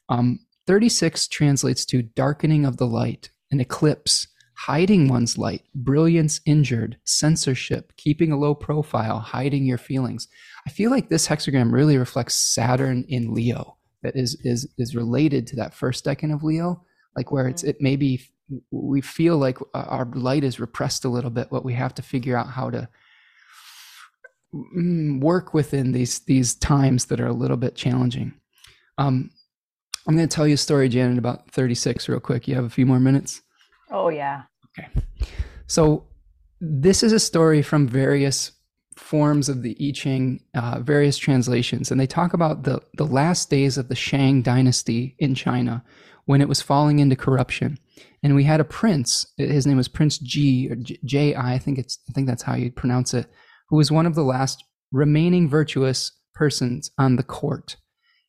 Um, 0.09 0.41
36 0.67 1.29
translates 1.29 1.85
to 1.87 2.03
darkening 2.03 2.65
of 2.65 2.77
the 2.77 2.87
light, 2.87 3.31
an 3.51 3.61
eclipse, 3.61 4.29
hiding 4.57 5.09
one's 5.09 5.39
light, 5.39 5.63
brilliance 5.75 6.41
injured, 6.47 6.99
censorship, 7.05 7.93
keeping 7.97 8.33
a 8.33 8.39
low 8.39 8.55
profile, 8.55 9.19
hiding 9.21 9.65
your 9.65 9.79
feelings. 9.79 10.29
I 10.67 10.71
feel 10.71 10.91
like 10.91 11.09
this 11.09 11.29
hexagram 11.29 11.73
really 11.73 11.97
reflects 11.99 12.35
Saturn 12.35 13.05
in 13.09 13.35
Leo 13.35 13.77
that 14.03 14.17
is 14.17 14.37
is 14.45 14.69
is 14.79 14.95
related 14.95 15.47
to 15.49 15.57
that 15.57 15.75
first 15.75 16.05
decan 16.05 16.33
of 16.33 16.43
Leo, 16.43 16.85
like 17.17 17.31
where 17.31 17.49
it's 17.49 17.63
mm-hmm. 17.63 17.71
it 17.71 17.77
maybe 17.81 18.23
we 18.71 19.01
feel 19.01 19.37
like 19.37 19.59
our 19.75 20.09
light 20.15 20.45
is 20.45 20.61
repressed 20.61 21.05
a 21.05 21.09
little 21.09 21.31
bit, 21.31 21.49
but 21.51 21.65
we 21.65 21.75
have 21.75 21.95
to 21.95 22.03
figure 22.03 22.37
out 22.37 22.49
how 22.49 22.71
to 22.71 22.89
mm, 24.55 25.21
work 25.21 25.53
within 25.53 25.93
these 25.93 26.21
these 26.21 26.55
times 26.55 27.07
that 27.07 27.21
are 27.21 27.27
a 27.27 27.33
little 27.33 27.57
bit 27.57 27.75
challenging. 27.75 28.35
Um, 28.99 29.31
I'm 30.07 30.17
going 30.17 30.29
to 30.29 30.35
tell 30.35 30.47
you 30.47 30.55
a 30.55 30.59
story, 30.59 30.89
Janet, 30.89 31.19
about 31.19 31.51
36 31.51 32.09
real 32.09 32.21
quick. 32.21 32.47
You 32.47 32.55
have 32.55 32.65
a 32.65 32.71
few 32.71 32.87
more 32.87 33.01
minutes? 33.01 33.43
Oh, 33.91 34.09
yeah. 34.09 34.43
Okay. 34.79 34.89
So, 35.67 36.07
this 36.61 37.03
is 37.03 37.13
a 37.13 37.21
story 37.21 37.61
from 37.61 37.87
various 37.87 38.53
forms 38.97 39.49
of 39.49 39.63
the 39.63 39.77
I 39.81 39.93
Ching, 39.93 40.41
uh, 40.55 40.81
various 40.81 41.19
translations, 41.19 41.91
and 41.91 42.01
they 42.01 42.07
talk 42.07 42.33
about 42.33 42.63
the, 42.63 42.81
the 42.95 43.05
last 43.05 43.51
days 43.51 43.77
of 43.77 43.89
the 43.89 43.95
Shang 43.95 44.43
dynasty 44.43 45.17
in 45.19 45.35
China 45.35 45.85
when 46.25 46.41
it 46.41 46.49
was 46.49 46.63
falling 46.63 46.99
into 46.99 47.15
corruption. 47.15 47.79
And 48.23 48.35
we 48.35 48.45
had 48.45 48.61
a 48.61 48.65
prince, 48.65 49.27
his 49.37 49.67
name 49.67 49.77
was 49.77 49.89
Prince 49.89 50.19
Ji, 50.19 50.69
or 50.71 50.77
J 50.77 51.35
I, 51.35 51.55
I 51.55 51.59
think, 51.59 51.79
it's, 51.79 51.99
I 52.09 52.13
think 52.13 52.27
that's 52.27 52.43
how 52.43 52.55
you 52.55 52.73
pronounce 52.73 53.13
it, 53.13 53.27
who 53.69 53.77
was 53.77 53.93
one 53.93 54.07
of 54.07 54.15
the 54.15 54.25
last 54.25 54.65
remaining 54.93 55.49
virtuous 55.49 56.13
persons 56.35 56.91
on 56.99 57.17
the 57.17 57.23
court 57.23 57.77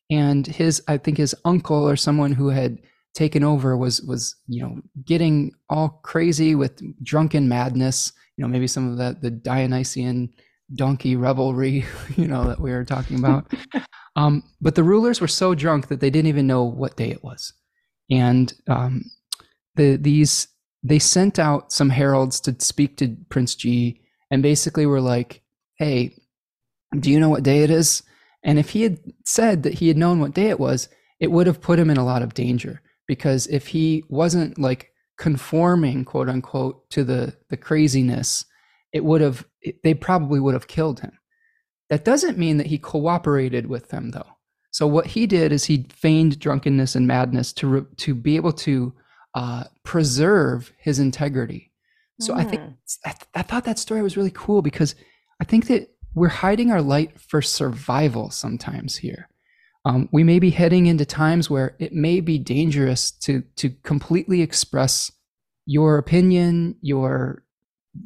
and 0.10 0.48
his 0.48 0.82
i 0.88 0.98
think 0.98 1.18
his 1.18 1.36
uncle 1.46 1.88
or 1.88 1.96
someone 1.96 2.32
who 2.32 2.50
had 2.50 2.80
taken 3.14 3.44
over 3.44 3.76
was 3.76 4.02
was 4.04 4.36
you 4.48 4.62
know 4.62 4.80
getting 5.06 5.52
all 5.70 6.00
crazy 6.04 6.56
with 6.56 6.82
drunken 7.04 7.48
madness 7.48 8.14
you 8.38 8.42
know 8.42 8.48
maybe 8.48 8.68
some 8.68 8.90
of 8.90 8.98
that 8.98 9.22
the 9.22 9.32
dionysian 9.32 10.30
donkey 10.76 11.16
revelry 11.16 11.86
you 12.16 12.28
know 12.28 12.46
that 12.46 12.60
we 12.60 12.72
were 12.72 12.86
talking 12.86 13.18
about. 13.18 13.52
Um, 14.16 14.42
but 14.60 14.74
the 14.74 14.84
rulers 14.84 15.22
were 15.22 15.28
so 15.28 15.54
drunk 15.54 15.90
that 15.90 16.00
they 16.00 16.10
didn't 16.10 16.30
even 16.30 16.48
know 16.48 16.64
what 16.64 16.98
day 16.98 17.12
it 17.12 17.24
was. 17.24 17.54
And 18.10 18.52
um, 18.68 19.04
the 19.76 19.96
these 19.96 20.48
they 20.82 20.98
sent 20.98 21.38
out 21.38 21.72
some 21.72 21.92
heralds 21.92 22.40
to 22.42 22.56
speak 22.58 22.98
to 22.98 23.16
prince 23.30 23.54
Ji 23.54 24.02
and 24.32 24.42
basically 24.42 24.88
were 24.88 25.02
like 25.02 25.44
hey 25.78 26.16
do 27.00 27.12
you 27.12 27.20
know 27.20 27.30
what 27.30 27.44
day 27.44 27.62
it 27.62 27.70
is 27.70 28.02
and 28.48 28.58
if 28.58 28.72
he 28.72 28.82
had 28.82 29.00
said 29.26 29.62
that 29.64 29.76
he 29.76 29.90
had 29.90 29.98
known 29.98 30.20
what 30.20 30.34
day 30.34 30.50
it 30.50 30.60
was, 30.60 30.88
it 31.20 31.32
would 31.32 31.46
have 31.48 31.62
put 31.62 31.78
him 31.78 31.90
in 31.90 31.98
a 31.98 32.06
lot 32.06 32.22
of 32.22 32.34
danger 32.34 32.82
because 33.08 33.46
if 33.48 33.68
he 33.68 34.04
wasn't 34.10 34.58
like 34.58 34.92
conforming, 35.18 36.06
quote 36.06 36.30
unquote, 36.30 36.90
to 36.92 37.04
the 37.04 37.36
the 37.50 37.58
craziness 37.58 38.46
it 38.94 39.04
would 39.04 39.22
have 39.22 39.46
they 39.84 39.94
probably 39.94 40.40
would 40.40 40.54
have 40.54 40.68
killed 40.68 41.02
him. 41.02 41.12
That 41.90 42.06
doesn't 42.06 42.38
mean 42.38 42.58
that 42.58 42.68
he 42.68 42.78
cooperated 42.78 43.68
with 43.68 43.90
them 43.90 44.12
though. 44.12 44.38
So 44.72 44.88
what 44.88 45.08
he 45.08 45.28
did 45.28 45.52
is 45.52 45.66
he 45.66 45.88
feigned 45.90 46.40
drunkenness 46.40 46.96
and 46.96 47.06
madness 47.06 47.52
to 47.54 47.68
re, 47.68 47.82
to 47.98 48.16
be 48.16 48.38
able 48.38 48.54
to 48.54 48.94
uh, 49.34 49.66
preserve 49.84 50.72
his 50.78 51.00
integrity. 51.00 51.72
So 52.20 52.34
mm. 52.34 52.38
I 52.38 52.44
think. 52.46 52.62
I, 53.06 53.14
I 53.36 53.42
thought 53.42 53.66
that 53.66 53.80
story 53.80 54.02
was 54.02 54.18
really 54.18 54.32
cool 54.34 54.62
because 54.62 54.96
I 55.42 55.44
think 55.44 55.68
that 55.68 55.90
we're 56.18 56.30
hiding 56.30 56.72
our 56.72 56.82
light 56.82 57.22
for 57.22 57.44
survival 57.44 58.32
sometimes 58.32 58.98
here. 58.98 59.30
Um, 59.86 60.10
we 60.12 60.24
may 60.24 60.40
be 60.40 60.50
heading 60.50 60.88
into 60.88 61.06
times 61.06 61.48
where 61.48 61.76
it 61.78 61.94
may 61.94 62.22
be 62.22 62.40
dangerous 62.40 63.12
to 63.12 63.44
to 63.58 63.70
completely 63.84 64.42
express 64.42 65.12
your 65.68 66.00
opinion, 66.00 66.76
your 66.82 67.44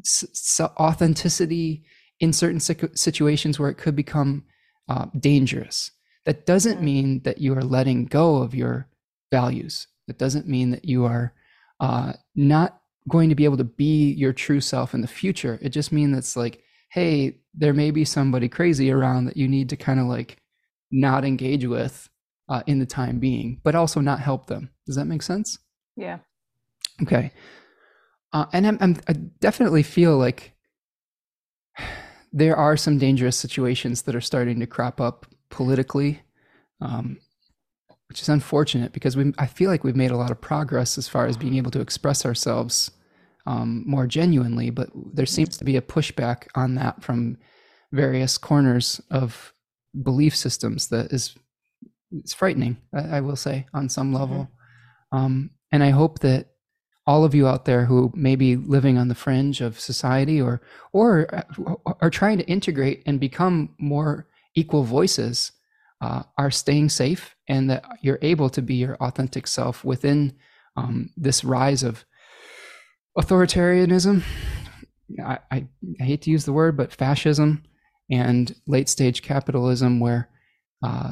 s- 0.06 0.60
authenticity 0.62 1.86
in 2.20 2.34
certain 2.34 2.60
situations 2.60 3.58
where 3.58 3.70
it 3.70 3.78
could 3.78 3.96
become 3.96 4.44
uh, 4.90 5.06
dangerous. 5.18 5.92
That 6.26 6.46
doesn't 6.46 6.80
mm. 6.80 6.84
mean 6.84 7.22
that 7.24 7.40
you 7.40 7.56
are 7.58 7.64
letting 7.64 8.06
go 8.06 8.38
of 8.38 8.54
your 8.54 8.90
values. 9.32 9.88
It 10.10 10.20
doesn't 10.20 10.48
mean 10.48 10.72
that 10.72 10.84
you 10.84 11.06
are 11.06 11.34
uh, 11.80 12.14
not 12.36 12.82
going 13.08 13.30
to 13.30 13.36
be 13.36 13.46
able 13.46 13.58
to 13.58 13.64
be 13.64 14.12
your 14.12 14.34
true 14.34 14.60
self 14.60 14.94
in 14.94 15.02
the 15.02 15.08
future. 15.08 15.58
It 15.62 15.70
just 15.70 15.92
means 15.94 16.18
it's 16.18 16.36
like, 16.36 16.62
hey, 16.92 17.38
there 17.54 17.74
may 17.74 17.90
be 17.90 18.06
somebody 18.06 18.50
crazy 18.50 18.92
around 18.92 19.26
that 19.26 19.38
you 19.38 19.48
need 19.48 19.70
to 19.70 19.78
kind 19.78 20.00
of 20.00 20.06
like 20.08 20.38
not 20.92 21.24
engage 21.24 21.66
with 21.66 22.10
uh, 22.50 22.64
in 22.68 22.80
the 22.80 22.86
time 22.86 23.18
being, 23.18 23.60
but 23.64 23.76
also 23.76 24.02
not 24.02 24.20
help 24.20 24.48
them. 24.48 24.70
Does 24.86 24.98
that 24.98 25.06
make 25.06 25.22
sense? 25.22 25.58
Yeah. 25.96 26.20
Okay. 27.02 27.32
Uh, 28.34 28.46
and 28.52 28.68
I'm, 28.68 28.78
I'm, 28.82 28.98
I 29.08 29.14
definitely 29.14 29.84
feel 29.84 30.18
like 30.18 30.54
there 32.34 32.58
are 32.58 32.76
some 32.76 32.98
dangerous 32.98 33.38
situations 33.38 34.04
that 34.04 34.16
are 34.16 34.22
starting 34.22 34.60
to 34.60 34.68
crop 34.68 35.00
up 35.00 35.26
politically, 35.50 36.22
um, 36.82 37.18
which 38.10 38.22
is 38.22 38.30
unfortunate 38.30 38.92
because 38.92 39.16
we 39.16 39.34
I 39.38 39.46
feel 39.46 39.70
like 39.70 39.86
we've 39.86 39.96
made 39.96 40.12
a 40.12 40.18
lot 40.18 40.32
of 40.32 40.42
progress 40.42 40.98
as 40.98 41.08
far 41.08 41.26
as 41.26 41.38
being 41.38 41.56
able 41.56 41.72
to 41.72 41.82
express 41.82 42.26
ourselves 42.26 42.92
um, 43.46 43.84
more 43.88 44.08
genuinely, 44.08 44.70
but 44.70 44.90
there 45.14 45.26
seems 45.26 45.58
to 45.58 45.66
be 45.66 45.78
a 45.78 45.82
pushback 45.82 46.48
on 46.56 46.76
that 46.76 47.04
from 47.04 47.38
various 47.92 48.38
corners 48.38 49.02
of 49.10 49.54
belief 50.04 50.36
systems 50.36 50.88
that 50.88 51.12
is 51.12 51.36
it's 52.12 52.34
frightening. 52.34 52.78
I, 52.94 53.18
I 53.18 53.22
will 53.22 53.36
say 53.36 53.66
on 53.74 53.90
some 53.90 54.14
level, 54.14 54.50
mm-hmm. 55.14 55.18
um, 55.18 55.50
and 55.72 55.84
I 55.84 55.90
hope 55.90 56.20
that 56.20 56.48
all 57.08 57.24
of 57.24 57.34
you 57.34 57.48
out 57.48 57.66
there 57.66 57.86
who 57.86 58.12
may 58.16 58.36
be 58.36 58.56
living 58.56 58.98
on 58.98 59.08
the 59.08 59.16
fringe 59.16 59.62
of 59.62 59.80
society 59.80 60.40
or 60.40 60.62
or 60.94 61.34
uh, 61.34 61.76
are 62.02 62.10
trying 62.10 62.38
to 62.38 62.48
integrate 62.48 63.04
and 63.06 63.20
become 63.20 63.76
more 63.80 64.28
equal 64.56 64.84
voices 64.84 65.52
uh, 66.02 66.24
are 66.38 66.52
staying 66.52 66.90
safe 66.90 67.36
and 67.48 67.70
that 67.70 67.86
you're 68.02 68.20
able 68.22 68.50
to 68.50 68.62
be 68.62 68.76
your 68.76 68.96
authentic 68.96 69.48
self 69.48 69.84
within 69.84 70.34
um, 70.76 71.10
this 71.16 71.44
rise 71.44 71.84
of 71.84 72.06
authoritarianism. 73.18 74.24
I, 75.24 75.40
I, 75.52 75.68
hate 76.00 76.22
to 76.24 76.32
use 76.32 76.46
the 76.46 76.54
word, 76.54 76.78
but 76.78 76.94
fascism 76.94 77.64
and 78.10 78.56
late 78.66 78.88
stage 78.88 79.22
capitalism, 79.22 80.00
where 80.00 80.30
uh, 80.84 81.12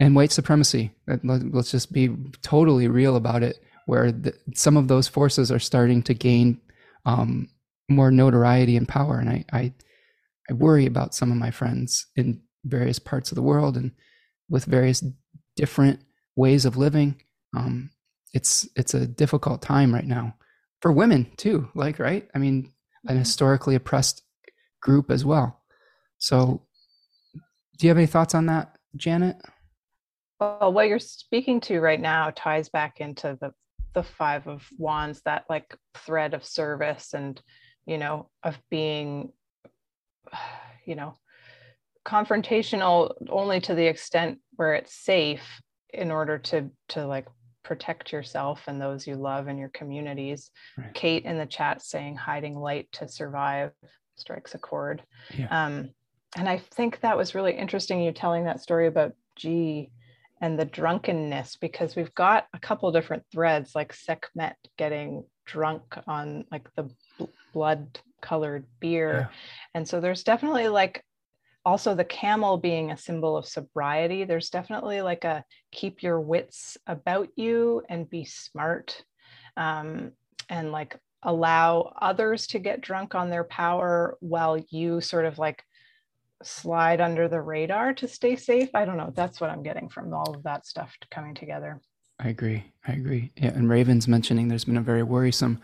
and 0.00 0.16
white 0.16 0.32
supremacy. 0.32 0.90
Let's 1.22 1.70
just 1.70 1.92
be 1.92 2.16
totally 2.42 2.88
real 2.88 3.16
about 3.16 3.42
it, 3.42 3.62
where 3.86 4.10
the, 4.10 4.34
some 4.54 4.76
of 4.76 4.88
those 4.88 5.06
forces 5.06 5.52
are 5.52 5.58
starting 5.58 6.02
to 6.04 6.14
gain 6.14 6.60
um, 7.04 7.50
more 7.88 8.10
notoriety 8.10 8.76
and 8.76 8.88
power. 8.88 9.18
And 9.18 9.28
I, 9.28 9.44
I, 9.52 9.72
I 10.48 10.54
worry 10.54 10.86
about 10.86 11.14
some 11.14 11.30
of 11.30 11.36
my 11.36 11.50
friends 11.50 12.06
in 12.16 12.40
various 12.64 12.98
parts 12.98 13.30
of 13.30 13.36
the 13.36 13.42
world 13.42 13.76
and 13.76 13.92
with 14.48 14.64
various 14.64 15.04
different 15.54 16.00
ways 16.34 16.64
of 16.64 16.78
living. 16.78 17.22
Um, 17.54 17.90
it's 18.32 18.66
it's 18.76 18.94
a 18.94 19.06
difficult 19.06 19.60
time 19.60 19.92
right 19.92 20.06
now 20.06 20.34
for 20.80 20.92
women 20.92 21.30
too. 21.36 21.68
Like 21.74 21.98
right, 21.98 22.28
I 22.34 22.38
mean, 22.38 22.72
an 23.04 23.10
mm-hmm. 23.10 23.18
historically 23.18 23.74
oppressed 23.74 24.22
group 24.80 25.10
as 25.10 25.24
well. 25.24 25.62
So, 26.18 26.62
do 27.78 27.86
you 27.86 27.88
have 27.88 27.98
any 27.98 28.06
thoughts 28.06 28.34
on 28.34 28.46
that, 28.46 28.76
Janet? 28.96 29.36
Well, 30.38 30.72
what 30.72 30.88
you're 30.88 30.98
speaking 30.98 31.60
to 31.62 31.80
right 31.80 32.00
now 32.00 32.32
ties 32.34 32.68
back 32.68 33.00
into 33.00 33.36
the 33.40 33.52
the 33.92 34.02
five 34.02 34.46
of 34.46 34.66
wands, 34.78 35.22
that 35.24 35.44
like 35.48 35.74
thread 35.94 36.34
of 36.34 36.44
service 36.44 37.12
and 37.14 37.40
you 37.86 37.98
know 37.98 38.28
of 38.42 38.58
being, 38.70 39.32
you 40.86 40.94
know, 40.94 41.14
confrontational 42.06 43.12
only 43.28 43.60
to 43.60 43.74
the 43.74 43.86
extent 43.86 44.38
where 44.56 44.74
it's 44.74 44.94
safe 44.94 45.60
in 45.92 46.10
order 46.10 46.38
to 46.38 46.70
to 46.88 47.06
like 47.06 47.26
protect 47.62 48.12
yourself 48.12 48.62
and 48.66 48.80
those 48.80 49.06
you 49.06 49.14
love 49.14 49.48
in 49.48 49.58
your 49.58 49.68
communities 49.70 50.50
right. 50.78 50.94
kate 50.94 51.24
in 51.24 51.38
the 51.38 51.46
chat 51.46 51.82
saying 51.82 52.16
hiding 52.16 52.56
light 52.56 52.88
to 52.92 53.06
survive 53.08 53.72
strikes 54.16 54.54
a 54.54 54.58
chord 54.58 55.02
yeah. 55.36 55.46
um, 55.66 55.90
and 56.36 56.48
i 56.48 56.58
think 56.58 57.00
that 57.00 57.16
was 57.16 57.34
really 57.34 57.52
interesting 57.52 58.00
you 58.02 58.12
telling 58.12 58.44
that 58.44 58.60
story 58.60 58.86
about 58.86 59.12
Ji 59.36 59.90
and 60.40 60.58
the 60.58 60.64
drunkenness 60.64 61.56
because 61.56 61.94
we've 61.94 62.14
got 62.14 62.46
a 62.54 62.58
couple 62.58 62.90
different 62.92 63.24
threads 63.30 63.74
like 63.74 63.92
sekhmet 63.92 64.56
getting 64.78 65.24
drunk 65.44 65.82
on 66.06 66.44
like 66.50 66.68
the 66.76 66.88
blood 67.52 67.98
colored 68.20 68.66
beer 68.80 69.28
yeah. 69.30 69.36
and 69.74 69.88
so 69.88 70.00
there's 70.00 70.22
definitely 70.22 70.68
like 70.68 71.04
also 71.64 71.94
the 71.94 72.04
camel 72.04 72.56
being 72.56 72.90
a 72.90 72.96
symbol 72.96 73.36
of 73.36 73.46
sobriety 73.46 74.24
there's 74.24 74.50
definitely 74.50 75.02
like 75.02 75.24
a 75.24 75.44
keep 75.72 76.02
your 76.02 76.20
wits 76.20 76.78
about 76.86 77.28
you 77.36 77.82
and 77.88 78.08
be 78.08 78.24
smart 78.24 79.04
um, 79.56 80.12
and 80.48 80.72
like 80.72 80.98
allow 81.22 81.92
others 82.00 82.46
to 82.46 82.58
get 82.58 82.80
drunk 82.80 83.14
on 83.14 83.30
their 83.30 83.44
power 83.44 84.16
while 84.20 84.58
you 84.70 85.00
sort 85.00 85.24
of 85.24 85.38
like 85.38 85.62
slide 86.42 87.00
under 87.00 87.28
the 87.28 87.40
radar 87.40 87.92
to 87.92 88.08
stay 88.08 88.34
safe. 88.34 88.70
I 88.74 88.84
don't 88.84 88.96
know. 88.96 89.12
That's 89.14 89.40
what 89.40 89.50
i'm 89.50 89.62
getting 89.62 89.88
from 89.88 90.12
all 90.14 90.34
of 90.34 90.42
that 90.44 90.66
stuff 90.66 90.96
coming 91.10 91.34
together. 91.34 91.80
I 92.18 92.28
agree. 92.28 92.64
I 92.86 92.92
agree. 92.92 93.32
Yeah 93.36 93.50
and 93.50 93.68
raven's 93.68 94.08
mentioning 94.08 94.48
there's 94.48 94.64
been 94.64 94.76
a 94.76 94.82
very 94.82 95.02
worrisome 95.02 95.60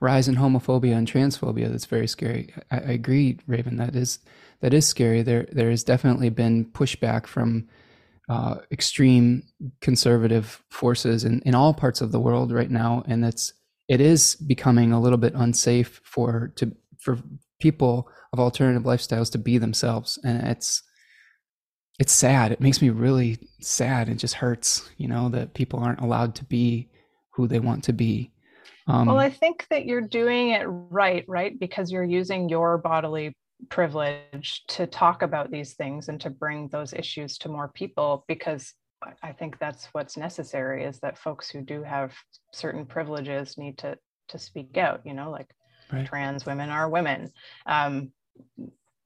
rise 0.00 0.28
in 0.28 0.36
homophobia 0.36 0.96
and 0.96 1.10
transphobia 1.10 1.70
that's 1.70 1.86
very 1.86 2.06
scary. 2.06 2.52
I, 2.70 2.76
I 2.76 2.90
agree 2.92 3.38
raven 3.46 3.76
that 3.76 3.96
is 3.96 4.18
that 4.60 4.74
is 4.74 4.86
scary. 4.86 5.22
There 5.22 5.46
there 5.52 5.70
has 5.70 5.84
definitely 5.84 6.30
been 6.30 6.64
pushback 6.66 7.26
from 7.26 7.68
uh, 8.28 8.56
extreme 8.70 9.42
conservative 9.80 10.62
forces 10.68 11.24
in, 11.24 11.40
in 11.42 11.54
all 11.54 11.72
parts 11.72 12.00
of 12.00 12.12
the 12.12 12.20
world 12.20 12.52
right 12.52 12.70
now, 12.70 13.02
and 13.06 13.24
it's 13.24 13.52
it 13.88 14.00
is 14.00 14.34
becoming 14.34 14.92
a 14.92 15.00
little 15.00 15.18
bit 15.18 15.34
unsafe 15.34 16.00
for 16.04 16.52
to 16.56 16.74
for 16.98 17.18
people 17.60 18.08
of 18.32 18.40
alternative 18.40 18.82
lifestyles 18.82 19.32
to 19.32 19.38
be 19.38 19.58
themselves, 19.58 20.18
and 20.24 20.46
it's 20.46 20.82
it's 21.98 22.12
sad. 22.12 22.52
It 22.52 22.60
makes 22.60 22.80
me 22.80 22.90
really 22.90 23.38
sad. 23.60 24.08
It 24.08 24.16
just 24.16 24.34
hurts, 24.34 24.88
you 24.98 25.08
know, 25.08 25.28
that 25.30 25.54
people 25.54 25.80
aren't 25.80 26.00
allowed 26.00 26.34
to 26.36 26.44
be 26.44 26.88
who 27.30 27.48
they 27.48 27.58
want 27.58 27.84
to 27.84 27.92
be. 27.92 28.30
Um, 28.86 29.06
well, 29.06 29.18
I 29.18 29.30
think 29.30 29.66
that 29.70 29.84
you're 29.84 30.00
doing 30.00 30.50
it 30.50 30.64
right, 30.64 31.24
right? 31.28 31.58
Because 31.58 31.90
you're 31.90 32.04
using 32.04 32.48
your 32.48 32.78
bodily 32.78 33.34
privilege 33.68 34.64
to 34.68 34.86
talk 34.86 35.22
about 35.22 35.50
these 35.50 35.74
things 35.74 36.08
and 36.08 36.20
to 36.20 36.30
bring 36.30 36.68
those 36.68 36.92
issues 36.92 37.38
to 37.38 37.48
more 37.48 37.68
people 37.68 38.24
because 38.28 38.74
I 39.22 39.32
think 39.32 39.58
that's 39.58 39.86
what's 39.92 40.16
necessary 40.16 40.84
is 40.84 40.98
that 41.00 41.18
folks 41.18 41.48
who 41.48 41.60
do 41.62 41.82
have 41.82 42.14
certain 42.52 42.86
privileges 42.86 43.56
need 43.56 43.78
to 43.78 43.96
to 44.28 44.38
speak 44.38 44.76
out, 44.76 45.00
you 45.04 45.14
know, 45.14 45.30
like 45.30 45.48
right. 45.92 46.06
trans 46.06 46.44
women 46.44 46.68
are 46.68 46.88
women. 46.88 47.30
Um, 47.64 48.12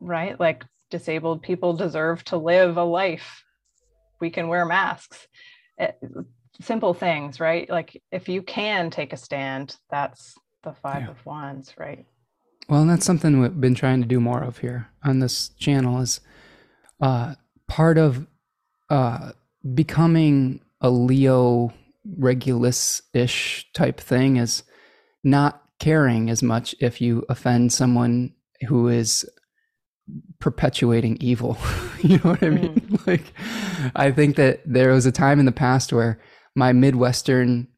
right? 0.00 0.38
Like 0.38 0.64
disabled 0.90 1.42
people 1.42 1.74
deserve 1.74 2.24
to 2.24 2.36
live 2.36 2.76
a 2.76 2.84
life. 2.84 3.44
We 4.20 4.30
can 4.30 4.48
wear 4.48 4.64
masks. 4.64 5.26
It, 5.78 5.96
eh, 6.02 6.22
simple 6.60 6.94
things, 6.94 7.40
right? 7.40 7.68
Like 7.68 8.00
if 8.10 8.28
you 8.28 8.42
can 8.42 8.90
take 8.90 9.12
a 9.12 9.16
stand, 9.16 9.76
that's 9.90 10.34
the 10.62 10.74
five 10.74 11.02
yeah. 11.02 11.10
of 11.10 11.24
wands, 11.26 11.74
right? 11.78 12.06
Well, 12.72 12.80
and 12.80 12.88
that's 12.88 13.04
something 13.04 13.38
we've 13.38 13.60
been 13.60 13.74
trying 13.74 14.00
to 14.00 14.08
do 14.08 14.18
more 14.18 14.42
of 14.42 14.56
here 14.56 14.88
on 15.04 15.18
this 15.18 15.50
channel 15.58 16.00
is 16.00 16.22
uh, 17.02 17.34
part 17.68 17.98
of 17.98 18.26
uh, 18.88 19.32
becoming 19.74 20.62
a 20.80 20.88
Leo 20.88 21.74
Regulus-ish 22.16 23.70
type 23.74 24.00
thing 24.00 24.38
is 24.38 24.62
not 25.22 25.62
caring 25.80 26.30
as 26.30 26.42
much 26.42 26.74
if 26.80 26.98
you 26.98 27.26
offend 27.28 27.74
someone 27.74 28.32
who 28.66 28.88
is 28.88 29.28
perpetuating 30.38 31.18
evil. 31.20 31.58
you 32.02 32.16
know 32.16 32.30
what 32.30 32.42
I 32.42 32.48
mean? 32.48 32.74
Mm. 32.76 33.06
Like, 33.06 33.34
I 33.94 34.12
think 34.12 34.36
that 34.36 34.62
there 34.64 34.92
was 34.92 35.04
a 35.04 35.12
time 35.12 35.38
in 35.38 35.44
the 35.44 35.52
past 35.52 35.92
where 35.92 36.18
my 36.54 36.72
Midwestern 36.72 37.68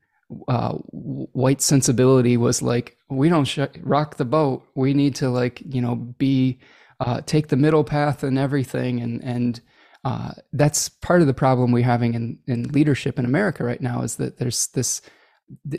uh, 0.48 0.72
white 0.72 1.60
sensibility 1.60 2.36
was 2.36 2.62
like, 2.62 2.96
we 3.08 3.28
don't 3.28 3.44
sh- 3.44 3.60
rock 3.80 4.16
the 4.16 4.24
boat. 4.24 4.66
We 4.74 4.94
need 4.94 5.14
to 5.16 5.30
like, 5.30 5.62
you 5.66 5.80
know, 5.80 5.96
be 5.96 6.58
uh, 7.00 7.20
take 7.26 7.48
the 7.48 7.56
middle 7.56 7.84
path 7.84 8.22
and 8.22 8.38
everything, 8.38 9.00
and 9.00 9.22
and 9.22 9.60
uh, 10.04 10.32
that's 10.52 10.88
part 10.88 11.20
of 11.20 11.26
the 11.26 11.34
problem 11.34 11.72
we're 11.72 11.84
having 11.84 12.14
in 12.14 12.38
in 12.46 12.64
leadership 12.64 13.18
in 13.18 13.24
America 13.24 13.64
right 13.64 13.80
now 13.80 14.02
is 14.02 14.16
that 14.16 14.38
there's 14.38 14.68
this 14.68 15.02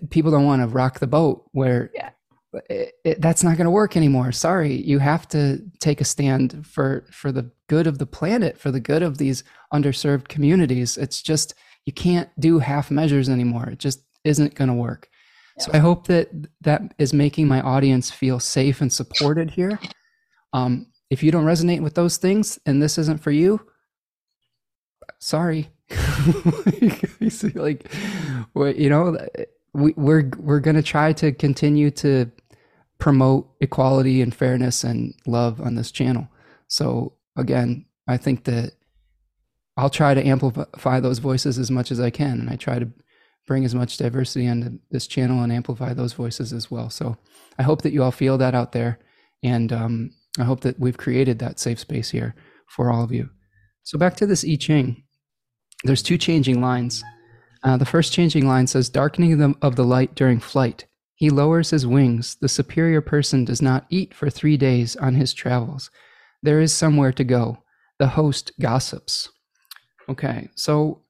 people 0.10 0.32
don't 0.32 0.46
want 0.46 0.62
to 0.62 0.68
rock 0.68 1.00
the 1.00 1.08
boat 1.08 1.46
where 1.52 1.92
yeah. 1.94 2.10
it, 2.70 2.94
it, 3.04 3.22
that's 3.22 3.44
not 3.44 3.58
going 3.58 3.66
to 3.66 3.72
work 3.72 3.96
anymore. 3.96 4.32
Sorry, 4.32 4.74
you 4.74 5.00
have 5.00 5.28
to 5.30 5.62
take 5.80 6.02
a 6.02 6.06
stand 6.06 6.66
for 6.68 7.06
for 7.12 7.32
the 7.32 7.52
good 7.68 7.88
of 7.88 7.98
the 7.98 8.06
planet, 8.06 8.58
for 8.58 8.72
the 8.72 8.80
good 8.80 9.04
of 9.04 9.18
these 9.18 9.44
underserved 9.74 10.28
communities. 10.28 10.98
It's 10.98 11.22
just 11.22 11.54
you 11.86 11.94
can't 11.94 12.30
do 12.40 12.60
half 12.60 12.92
measures 12.92 13.30
anymore. 13.30 13.70
It 13.70 13.80
just 13.80 14.02
isn't 14.26 14.56
going 14.56 14.68
to 14.68 14.74
work. 14.74 15.10
So 15.58 15.72
I 15.74 15.78
hope 15.78 16.08
that 16.08 16.30
that 16.62 16.94
is 16.98 17.14
making 17.14 17.48
my 17.48 17.62
audience 17.62 18.12
feel 18.12 18.42
safe 18.42 18.82
and 18.82 18.92
supported 18.92 19.52
here. 19.52 19.80
Um, 20.52 20.88
if 21.10 21.24
you 21.24 21.32
don't 21.32 21.46
resonate 21.46 21.82
with 21.82 21.96
those 21.96 22.18
things 22.18 22.60
and 22.66 22.82
this 22.82 22.98
isn't 22.98 23.22
for 23.22 23.32
you, 23.32 23.62
sorry. 25.20 25.70
like, 27.56 27.90
you 28.56 28.90
know, 28.90 29.18
we, 29.74 29.94
we're 29.96 30.30
we're 30.38 30.60
going 30.60 30.76
to 30.76 30.84
try 30.84 31.14
to 31.14 31.32
continue 31.32 31.92
to 31.92 32.30
promote 32.98 33.50
equality 33.62 34.22
and 34.22 34.34
fairness 34.34 34.84
and 34.84 35.14
love 35.28 35.62
on 35.62 35.76
this 35.76 35.92
channel. 35.92 36.28
So 36.68 37.14
again, 37.38 37.86
I 38.08 38.18
think 38.18 38.46
that 38.46 38.74
I'll 39.78 39.90
try 39.90 40.14
to 40.14 40.26
amplify 40.26 41.00
those 41.00 41.20
voices 41.20 41.60
as 41.60 41.70
much 41.70 41.92
as 41.92 42.00
I 42.00 42.10
can, 42.10 42.40
and 42.40 42.50
I 42.50 42.56
try 42.56 42.80
to 42.80 42.90
bring 43.48 43.66
as 43.66 43.76
much 43.76 43.98
diversity 43.98 44.48
onto 44.48 44.80
this 44.92 45.08
channel 45.08 45.42
and 45.44 45.52
amplify 45.52 45.94
those 45.94 46.14
voices 46.14 46.52
as 46.52 46.72
well. 46.72 46.90
So 46.90 47.18
I 47.60 47.64
hope 47.64 47.82
that 47.84 47.94
you 47.94 48.04
all 48.04 48.12
feel 48.12 48.38
that 48.38 48.56
out 48.56 48.72
there, 48.72 49.00
and 49.44 49.72
um, 49.72 50.12
I 50.40 50.44
hope 50.44 50.62
that 50.62 50.80
we've 50.80 50.98
created 50.98 51.40
that 51.40 51.60
safe 51.60 51.80
space 51.80 52.10
here 52.10 52.36
for 52.68 52.92
all 52.92 53.04
of 53.04 53.12
you. 53.12 53.30
So 53.84 53.98
back 53.98 54.16
to 54.18 54.26
this 54.26 54.44
I 54.44 54.56
Ching. 54.56 55.04
There's 55.84 56.04
two 56.04 56.18
changing 56.18 56.62
lines. 56.62 57.04
Uh, 57.64 57.78
the 57.78 57.86
first 57.86 58.14
changing 58.14 58.48
line 58.48 58.68
says, 58.68 58.90
"Darkening 58.90 59.56
of 59.62 59.76
the 59.76 59.86
light 59.86 60.16
during 60.16 60.40
flight." 60.40 60.86
He 61.16 61.30
lowers 61.30 61.70
his 61.70 61.88
wings. 61.88 62.36
The 62.42 62.50
superior 62.50 63.00
person 63.00 63.46
does 63.46 63.62
not 63.62 63.86
eat 63.90 64.14
for 64.14 64.30
three 64.30 64.58
days 64.58 64.96
on 64.98 65.16
his 65.16 65.34
travels. 65.34 65.90
There 66.44 66.60
is 66.60 66.74
somewhere 66.74 67.14
to 67.14 67.24
go. 67.24 67.64
The 68.00 68.08
host 68.08 68.52
gossips. 68.60 69.30
Okay, 70.10 70.50
so 70.56 71.05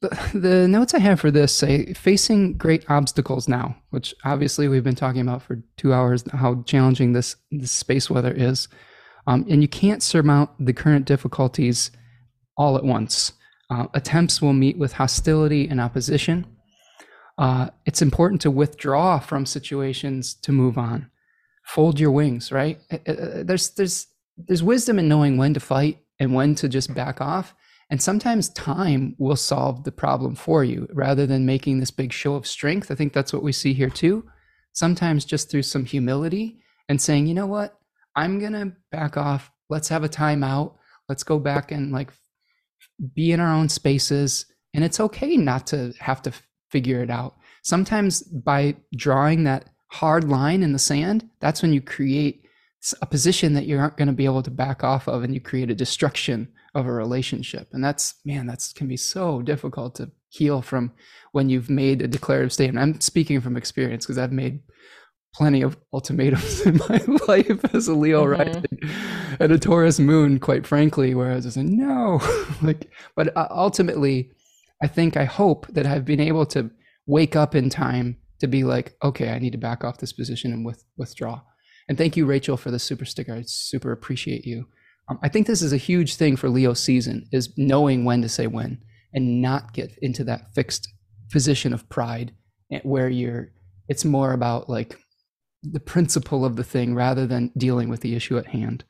the, 0.00 0.66
notes 0.68 0.94
I 0.94 1.00
have 1.00 1.20
for 1.20 1.30
this 1.30 1.52
say 1.52 1.92
facing 1.94 2.56
great 2.56 2.88
obstacles 2.88 3.48
now, 3.48 3.76
which 3.90 4.14
obviously 4.24 4.68
we've 4.68 4.84
been 4.84 4.94
talking 4.94 5.20
about 5.20 5.42
for 5.42 5.62
two 5.76 5.92
hours, 5.92 6.24
how 6.32 6.62
challenging 6.62 7.12
this, 7.12 7.36
this 7.50 7.72
space 7.72 8.08
weather 8.08 8.32
is. 8.32 8.68
Um, 9.26 9.44
and 9.50 9.60
you 9.60 9.68
can't 9.68 10.02
surmount 10.02 10.50
the 10.58 10.72
current 10.72 11.04
difficulties 11.04 11.90
all 12.56 12.76
at 12.76 12.84
once. 12.84 13.32
Uh, 13.70 13.86
attempts 13.92 14.40
will 14.40 14.52
meet 14.52 14.78
with 14.78 14.94
hostility 14.94 15.68
and 15.68 15.80
opposition. 15.80 16.46
Uh, 17.36 17.68
it's 17.84 18.00
important 18.00 18.40
to 18.42 18.50
withdraw 18.50 19.18
from 19.18 19.44
situations 19.44 20.34
to 20.34 20.52
move 20.52 20.78
on. 20.78 21.10
Fold 21.66 22.00
your 22.00 22.10
wings, 22.10 22.50
right? 22.50 22.80
Uh, 22.90 23.10
uh, 23.10 23.42
there's 23.42 23.70
there's 23.70 24.06
there's 24.38 24.62
wisdom 24.62 24.98
in 24.98 25.08
knowing 25.08 25.36
when 25.36 25.52
to 25.54 25.60
fight 25.60 25.98
and 26.18 26.34
when 26.34 26.54
to 26.54 26.68
just 26.68 26.94
back 26.94 27.20
off 27.20 27.54
and 27.90 28.02
sometimes 28.02 28.50
time 28.50 29.14
will 29.18 29.36
solve 29.36 29.84
the 29.84 29.92
problem 29.92 30.34
for 30.34 30.62
you 30.62 30.86
rather 30.92 31.26
than 31.26 31.46
making 31.46 31.80
this 31.80 31.90
big 31.90 32.12
show 32.12 32.34
of 32.34 32.46
strength. 32.46 32.90
I 32.90 32.94
think 32.94 33.12
that's 33.12 33.32
what 33.32 33.42
we 33.42 33.52
see 33.52 33.72
here 33.72 33.88
too. 33.88 34.28
Sometimes 34.72 35.24
just 35.24 35.50
through 35.50 35.62
some 35.62 35.86
humility 35.86 36.60
and 36.88 37.00
saying, 37.00 37.26
you 37.26 37.34
know 37.34 37.46
what, 37.46 37.78
I'm 38.14 38.38
going 38.38 38.52
to 38.52 38.72
back 38.92 39.16
off. 39.16 39.50
Let's 39.70 39.88
have 39.88 40.04
a 40.04 40.08
timeout. 40.08 40.74
Let's 41.08 41.22
go 41.22 41.38
back 41.38 41.72
and 41.72 41.90
like 41.90 42.12
be 43.14 43.32
in 43.32 43.40
our 43.40 43.52
own 43.52 43.70
spaces. 43.70 44.44
And 44.74 44.84
it's 44.84 45.00
okay 45.00 45.36
not 45.36 45.66
to 45.68 45.94
have 45.98 46.20
to 46.22 46.32
figure 46.70 47.02
it 47.02 47.10
out. 47.10 47.36
Sometimes 47.62 48.22
by 48.22 48.76
drawing 48.94 49.44
that 49.44 49.70
hard 49.90 50.24
line 50.24 50.62
in 50.62 50.74
the 50.74 50.78
sand, 50.78 51.28
that's 51.40 51.62
when 51.62 51.72
you 51.72 51.80
create 51.80 52.44
a 53.00 53.06
position 53.06 53.54
that 53.54 53.66
you 53.66 53.78
aren't 53.78 53.96
going 53.96 54.08
to 54.08 54.14
be 54.14 54.26
able 54.26 54.42
to 54.42 54.50
back 54.50 54.84
off 54.84 55.08
of 55.08 55.24
and 55.24 55.32
you 55.32 55.40
create 55.40 55.70
a 55.70 55.74
destruction 55.74 56.48
of 56.78 56.86
a 56.86 56.92
relationship. 56.92 57.68
And 57.72 57.84
that's 57.84 58.14
man 58.24 58.46
that's 58.46 58.72
can 58.72 58.88
be 58.88 58.96
so 58.96 59.42
difficult 59.42 59.96
to 59.96 60.10
heal 60.30 60.62
from 60.62 60.92
when 61.32 61.48
you've 61.48 61.70
made 61.70 62.02
a 62.02 62.08
declarative 62.08 62.52
statement. 62.52 62.82
I'm 62.82 63.00
speaking 63.00 63.40
from 63.40 63.56
experience 63.56 64.04
because 64.04 64.18
i've 64.18 64.32
made 64.32 64.60
plenty 65.34 65.62
of 65.62 65.76
ultimatums 65.92 66.60
in 66.66 66.80
my 66.88 67.00
life 67.28 67.74
as 67.74 67.88
a 67.88 67.94
leo 67.94 68.24
mm-hmm. 68.24 68.40
rising 68.40 69.36
and 69.40 69.52
a 69.52 69.58
taurus 69.58 69.98
moon 69.98 70.38
quite 70.38 70.66
frankly 70.66 71.14
where 71.14 71.30
i 71.30 71.34
was 71.34 71.44
just 71.44 71.56
like 71.56 71.66
no. 71.66 72.20
Like 72.62 72.90
but 73.14 73.36
uh, 73.36 73.48
ultimately 73.50 74.32
i 74.82 74.86
think 74.86 75.16
i 75.16 75.24
hope 75.24 75.66
that 75.68 75.86
i've 75.86 76.04
been 76.04 76.20
able 76.20 76.46
to 76.46 76.70
wake 77.06 77.36
up 77.36 77.54
in 77.54 77.70
time 77.70 78.16
to 78.40 78.46
be 78.46 78.64
like 78.64 78.96
okay 79.02 79.30
i 79.30 79.38
need 79.38 79.52
to 79.52 79.58
back 79.58 79.84
off 79.84 79.98
this 79.98 80.12
position 80.12 80.52
and 80.52 80.64
with, 80.64 80.84
withdraw. 80.96 81.40
And 81.88 81.96
thank 81.96 82.16
you 82.16 82.26
rachel 82.26 82.56
for 82.56 82.70
the 82.70 82.78
super 82.78 83.04
sticker. 83.04 83.34
I 83.34 83.42
super 83.46 83.92
appreciate 83.92 84.44
you 84.44 84.66
um, 85.08 85.18
I 85.22 85.28
think 85.28 85.46
this 85.46 85.62
is 85.62 85.72
a 85.72 85.78
huge 85.78 86.16
thing 86.16 86.36
for 86.36 86.48
Leo 86.48 86.74
season 86.74 87.26
is 87.32 87.52
knowing 87.56 88.04
when 88.04 88.22
to 88.22 88.28
say 88.28 88.46
when 88.46 88.82
and 89.12 89.40
not 89.40 89.72
get 89.72 89.96
into 90.02 90.24
that 90.24 90.52
fixed 90.54 90.88
position 91.30 91.72
of 91.72 91.88
pride 91.88 92.32
eh, 92.72 92.80
where 92.82 93.08
you're 93.08 93.50
it's 93.88 94.04
more 94.04 94.32
about 94.32 94.68
like 94.68 94.98
the 95.62 95.80
principle 95.80 96.44
of 96.44 96.56
the 96.56 96.64
thing 96.64 96.94
rather 96.94 97.26
than 97.26 97.50
dealing 97.56 97.88
with 97.88 98.00
the 98.00 98.14
issue 98.14 98.36
at 98.36 98.46
hand. 98.48 98.84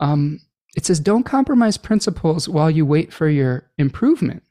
Um, 0.00 0.40
it 0.76 0.84
says, 0.84 1.00
don't 1.00 1.22
compromise 1.22 1.76
principles 1.76 2.48
while 2.48 2.70
you 2.70 2.84
wait 2.84 3.12
for 3.12 3.28
your 3.28 3.70
improvement. 3.78 4.42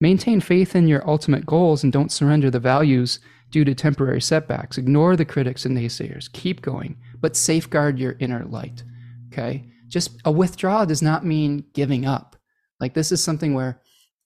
Maintain 0.00 0.40
faith 0.40 0.76
in 0.76 0.86
your 0.86 1.06
ultimate 1.08 1.46
goals 1.46 1.82
and 1.82 1.92
don't 1.92 2.12
surrender 2.12 2.50
the 2.50 2.60
values 2.60 3.18
due 3.50 3.64
to 3.64 3.74
temporary 3.74 4.20
setbacks. 4.20 4.76
Ignore 4.76 5.16
the 5.16 5.24
critics 5.24 5.64
and 5.64 5.76
naysayers. 5.76 6.30
Keep 6.32 6.60
going, 6.60 6.96
but 7.20 7.34
safeguard 7.34 7.98
your 7.98 8.16
inner 8.20 8.44
light. 8.44 8.84
Okay 9.32 9.64
just 9.88 10.20
a 10.24 10.30
withdrawal 10.30 10.86
does 10.86 11.02
not 11.02 11.24
mean 11.24 11.64
giving 11.72 12.06
up. 12.06 12.36
Like 12.80 12.94
this 12.94 13.12
is 13.12 13.22
something 13.22 13.54
where 13.54 13.80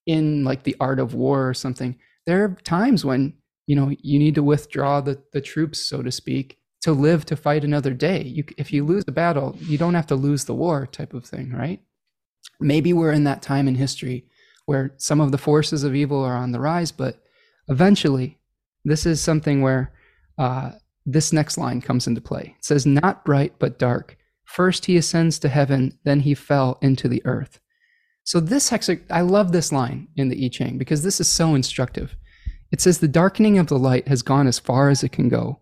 in 0.06 0.44
like 0.44 0.62
the 0.62 0.76
art 0.80 0.98
of 0.98 1.14
war 1.14 1.48
or 1.48 1.54
something, 1.54 1.98
there 2.26 2.44
are 2.44 2.56
times 2.64 3.04
when, 3.04 3.34
you 3.66 3.76
know, 3.76 3.92
you 4.00 4.18
need 4.18 4.34
to 4.34 4.42
withdraw 4.42 5.00
the, 5.00 5.22
the 5.32 5.40
troops, 5.40 5.80
so 5.80 6.02
to 6.02 6.10
speak, 6.10 6.58
to 6.82 6.92
live 6.92 7.24
to 7.26 7.36
fight 7.36 7.64
another 7.64 7.92
day. 7.92 8.22
You, 8.22 8.44
if 8.56 8.72
you 8.72 8.84
lose 8.84 9.04
the 9.04 9.12
battle, 9.12 9.56
you 9.60 9.78
don't 9.78 9.94
have 9.94 10.06
to 10.08 10.14
lose 10.14 10.44
the 10.44 10.54
war 10.54 10.86
type 10.86 11.12
of 11.12 11.24
thing, 11.24 11.52
right? 11.52 11.80
Maybe 12.60 12.92
we're 12.92 13.12
in 13.12 13.24
that 13.24 13.42
time 13.42 13.68
in 13.68 13.74
history 13.74 14.26
where 14.66 14.94
some 14.96 15.20
of 15.20 15.32
the 15.32 15.38
forces 15.38 15.84
of 15.84 15.94
evil 15.94 16.22
are 16.22 16.36
on 16.36 16.52
the 16.52 16.60
rise, 16.60 16.92
but 16.92 17.22
eventually 17.68 18.38
this 18.84 19.06
is 19.06 19.20
something 19.20 19.62
where 19.62 19.92
uh, 20.38 20.72
this 21.04 21.32
next 21.32 21.58
line 21.58 21.80
comes 21.80 22.06
into 22.06 22.20
play. 22.20 22.54
It 22.58 22.64
says, 22.64 22.86
Not 22.86 23.24
bright, 23.24 23.54
but 23.58 23.78
dark. 23.78 24.16
First 24.48 24.86
he 24.86 24.96
ascends 24.96 25.38
to 25.40 25.48
heaven, 25.48 25.98
then 26.04 26.20
he 26.20 26.34
fell 26.34 26.78
into 26.80 27.06
the 27.06 27.22
earth. 27.26 27.60
So 28.24 28.40
this 28.40 28.70
hexa, 28.70 29.00
I 29.10 29.20
love 29.20 29.52
this 29.52 29.72
line 29.72 30.08
in 30.16 30.30
the 30.30 30.42
I 30.42 30.48
Ching 30.48 30.78
because 30.78 31.02
this 31.02 31.20
is 31.20 31.28
so 31.28 31.54
instructive. 31.54 32.16
It 32.72 32.80
says 32.80 32.98
the 32.98 33.08
darkening 33.08 33.58
of 33.58 33.66
the 33.66 33.78
light 33.78 34.08
has 34.08 34.22
gone 34.22 34.46
as 34.46 34.58
far 34.58 34.88
as 34.88 35.04
it 35.04 35.12
can 35.12 35.28
go. 35.28 35.60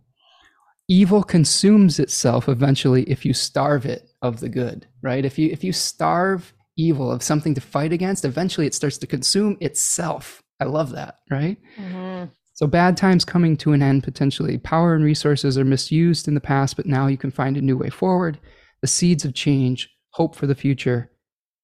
Evil 0.89 1.25
consumes 1.25 1.99
itself 1.99 2.49
eventually 2.49 3.03
if 3.05 3.25
you 3.25 3.35
starve 3.35 3.87
it 3.87 4.09
of 4.23 4.39
the 4.39 4.49
good, 4.49 4.87
right? 5.03 5.25
If 5.25 5.37
you 5.37 5.51
if 5.51 5.65
you 5.65 5.73
starve 5.73 6.55
evil 6.77 7.11
of 7.11 7.25
something 7.25 7.55
to 7.55 7.61
fight 7.61 7.93
against, 7.93 8.25
eventually 8.25 8.69
it 8.69 8.75
starts 8.75 8.99
to 8.99 9.07
consume 9.07 9.59
itself. 9.61 10.43
I 10.61 10.65
love 10.65 10.93
that, 10.93 11.19
right? 11.29 11.59
Mm-hmm. 11.77 12.31
So 12.55 12.69
bad 12.69 12.97
times 12.97 13.25
coming 13.25 13.57
to 13.59 13.73
an 13.73 13.83
end 13.83 14.05
potentially. 14.05 14.59
Power 14.59 14.95
and 14.95 15.05
resources 15.05 15.59
are 15.59 15.65
misused 15.65 16.29
in 16.29 16.35
the 16.35 16.41
past, 16.41 16.77
but 16.77 16.87
now 16.87 17.09
you 17.09 17.17
can 17.17 17.33
find 17.33 17.57
a 17.57 17.61
new 17.61 17.77
way 17.77 17.91
forward 17.91 18.39
the 18.81 18.87
seeds 18.87 19.25
of 19.25 19.35
change, 19.35 19.91
hope 20.11 20.35
for 20.35 20.47
the 20.47 20.55
future. 20.55 21.11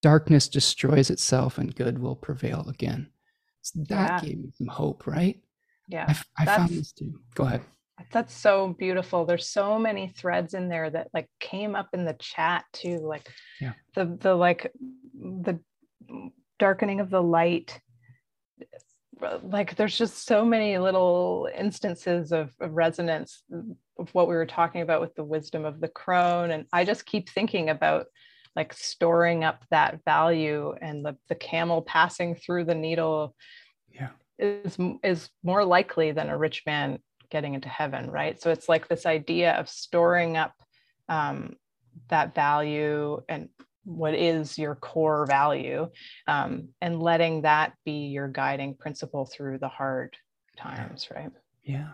Darkness 0.03 0.49
destroys 0.49 1.11
itself 1.11 1.59
and 1.59 1.75
good 1.75 1.99
will 1.99 2.17
prevail 2.17 2.67
again. 2.69 3.09
So 3.63 3.81
that 3.89 4.23
yeah. 4.23 4.29
gave 4.29 4.39
me 4.39 4.51
some 4.57 4.67
hope, 4.67 5.07
right? 5.07 5.41
Yeah. 5.89 6.07
I, 6.09 6.43
I 6.43 6.45
found 6.57 6.71
this 6.71 6.93
too. 6.93 7.21
Go 7.35 7.45
ahead. 7.45 7.63
That's 8.11 8.35
so 8.35 8.75
beautiful. 8.79 9.25
There's 9.25 9.49
so 9.49 9.79
many 9.79 10.09
threads 10.09 10.55
in 10.55 10.69
there 10.69 10.91
that 10.91 11.09
like 11.15 11.29
came 11.39 11.77
up 11.77 11.91
in 11.93 12.05
the 12.05 12.17
chat 12.19 12.65
too. 12.73 12.99
Like 12.99 13.29
yeah. 13.61 13.75
the 13.95 14.17
the 14.21 14.35
like 14.35 14.73
the 15.15 15.61
darkening 16.59 17.01
of 17.01 17.11
the 17.11 17.23
light 17.23 17.81
like 19.43 19.77
there's 19.77 19.97
just 19.97 20.27
so 20.27 20.45
many 20.45 20.79
little 20.79 21.49
instances 21.57 22.33
of, 22.33 22.53
of, 22.61 22.73
resonance 22.73 23.43
of 23.99 24.09
what 24.15 24.29
we 24.29 24.35
were 24.35 24.47
talking 24.47 24.83
about 24.83 25.01
with 25.01 25.15
the 25.15 25.25
wisdom 25.25 25.65
of 25.65 25.81
the 25.81 25.89
crone 25.89 26.51
and 26.51 26.67
i 26.73 26.85
just 26.85 27.07
keep 27.07 27.29
thinking 27.29 27.71
about 27.71 28.07
like 28.55 28.73
storing 28.73 29.45
up 29.45 29.65
that 29.71 30.01
value 30.05 30.75
and 30.81 31.05
the, 31.05 31.17
the 31.29 31.35
camel 31.35 31.83
passing 31.83 32.35
through 32.35 32.65
the 32.65 32.75
needle 32.75 33.35
yeah. 33.93 34.11
is 34.39 34.77
is 35.03 35.31
more 35.43 35.65
likely 35.65 36.13
than 36.13 36.29
a 36.29 36.37
rich 36.37 36.63
man 36.67 36.99
getting 37.31 37.55
into 37.55 37.69
heaven 37.69 38.11
right? 38.11 38.41
So 38.41 38.51
it's 38.51 38.69
like 38.69 38.89
this 38.89 39.07
idea 39.07 39.53
of 39.55 39.69
storing 39.69 40.37
up 40.37 40.53
um, 41.09 41.57
that 42.09 42.35
value 42.35 43.23
and 43.29 43.49
what 43.85 44.15
is 44.15 44.59
your 44.59 44.75
core 44.77 45.27
value 45.27 45.89
um, 46.29 46.69
and 46.81 47.03
letting 47.03 47.43
that 47.43 47.73
be 47.85 48.09
your 48.09 48.29
guiding 48.29 48.75
principle 48.75 49.25
through 49.25 49.59
the 49.59 49.69
hard 49.69 50.15
times 50.59 51.09
right? 51.15 51.31
Yeah 51.65 51.89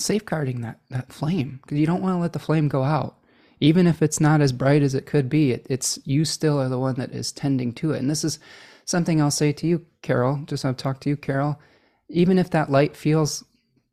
safeguarding 0.00 0.60
that 0.62 0.80
that 0.90 1.12
flame 1.12 1.60
because 1.62 1.78
you 1.78 1.86
don't 1.86 2.02
want 2.02 2.14
to 2.14 2.20
let 2.20 2.32
the 2.32 2.38
flame 2.38 2.68
go 2.68 2.82
out. 2.82 3.16
Even 3.60 3.86
if 3.86 4.00
it's 4.00 4.20
not 4.20 4.40
as 4.40 4.52
bright 4.52 4.82
as 4.82 4.94
it 4.94 5.06
could 5.06 5.28
be 5.28 5.52
it, 5.52 5.66
it's 5.68 5.98
you 6.04 6.24
still 6.24 6.60
are 6.60 6.68
the 6.68 6.78
one 6.78 6.94
that 6.94 7.12
is 7.12 7.32
tending 7.32 7.72
to 7.74 7.92
it. 7.92 7.98
And 7.98 8.10
this 8.10 8.24
is 8.24 8.38
something 8.84 9.20
i'll 9.20 9.30
say 9.30 9.52
to 9.52 9.68
you 9.68 9.86
carol 10.02 10.42
just 10.46 10.64
i've 10.64 10.76
talked 10.76 11.02
to 11.02 11.10
you 11.10 11.16
carol. 11.16 11.60
Even 12.08 12.38
if 12.38 12.50
that 12.50 12.70
light 12.70 12.96
feels 12.96 13.44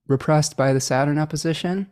repressed 0.07 0.57
by 0.57 0.73
the 0.73 0.79
saturn 0.79 1.19
opposition 1.19 1.87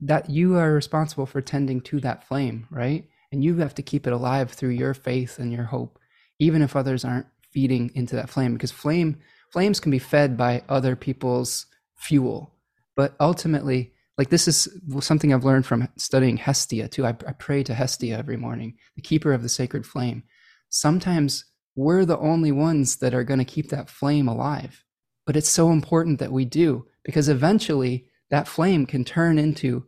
that 0.00 0.28
you 0.28 0.56
are 0.56 0.72
responsible 0.72 1.26
for 1.26 1.40
tending 1.40 1.80
to 1.80 2.00
that 2.00 2.26
flame 2.26 2.66
right? 2.70 3.06
And 3.32 3.42
you 3.42 3.56
have 3.58 3.74
to 3.74 3.82
keep 3.82 4.06
it 4.06 4.12
alive 4.12 4.52
through 4.52 4.70
your 4.70 4.94
faith 4.94 5.38
and 5.38 5.52
your 5.52 5.64
hope 5.64 5.98
even 6.38 6.62
if 6.62 6.74
others 6.74 7.04
aren't 7.04 7.26
feeding 7.52 7.90
into 7.94 8.16
that 8.16 8.28
flame 8.28 8.54
because 8.54 8.72
flame 8.72 9.16
flames 9.52 9.78
can 9.78 9.92
be 9.92 10.00
fed 10.00 10.36
by 10.36 10.62
other 10.68 10.96
people's 10.96 11.66
fuel 11.96 12.53
but 12.96 13.14
ultimately 13.20 13.92
like 14.16 14.30
this 14.30 14.46
is 14.46 14.68
something 15.00 15.32
i've 15.32 15.44
learned 15.44 15.66
from 15.66 15.88
studying 15.96 16.36
hestia 16.36 16.88
too. 16.88 17.04
I, 17.06 17.10
I 17.10 17.32
pray 17.32 17.62
to 17.64 17.74
hestia 17.74 18.16
every 18.16 18.36
morning 18.36 18.76
the 18.96 19.02
keeper 19.02 19.32
of 19.32 19.42
the 19.42 19.48
sacred 19.48 19.86
flame. 19.86 20.22
Sometimes 20.68 21.44
we're 21.76 22.04
the 22.04 22.18
only 22.18 22.52
ones 22.52 22.96
that 22.96 23.14
are 23.14 23.24
going 23.24 23.38
to 23.38 23.44
keep 23.44 23.70
that 23.70 23.90
flame 23.90 24.28
alive 24.28 24.84
but 25.26 25.36
it's 25.36 25.48
so 25.48 25.70
important 25.70 26.18
that 26.18 26.32
we 26.32 26.44
do 26.44 26.86
because 27.02 27.28
eventually 27.28 28.06
that 28.30 28.48
flame 28.48 28.86
can 28.86 29.04
turn 29.04 29.38
into 29.38 29.84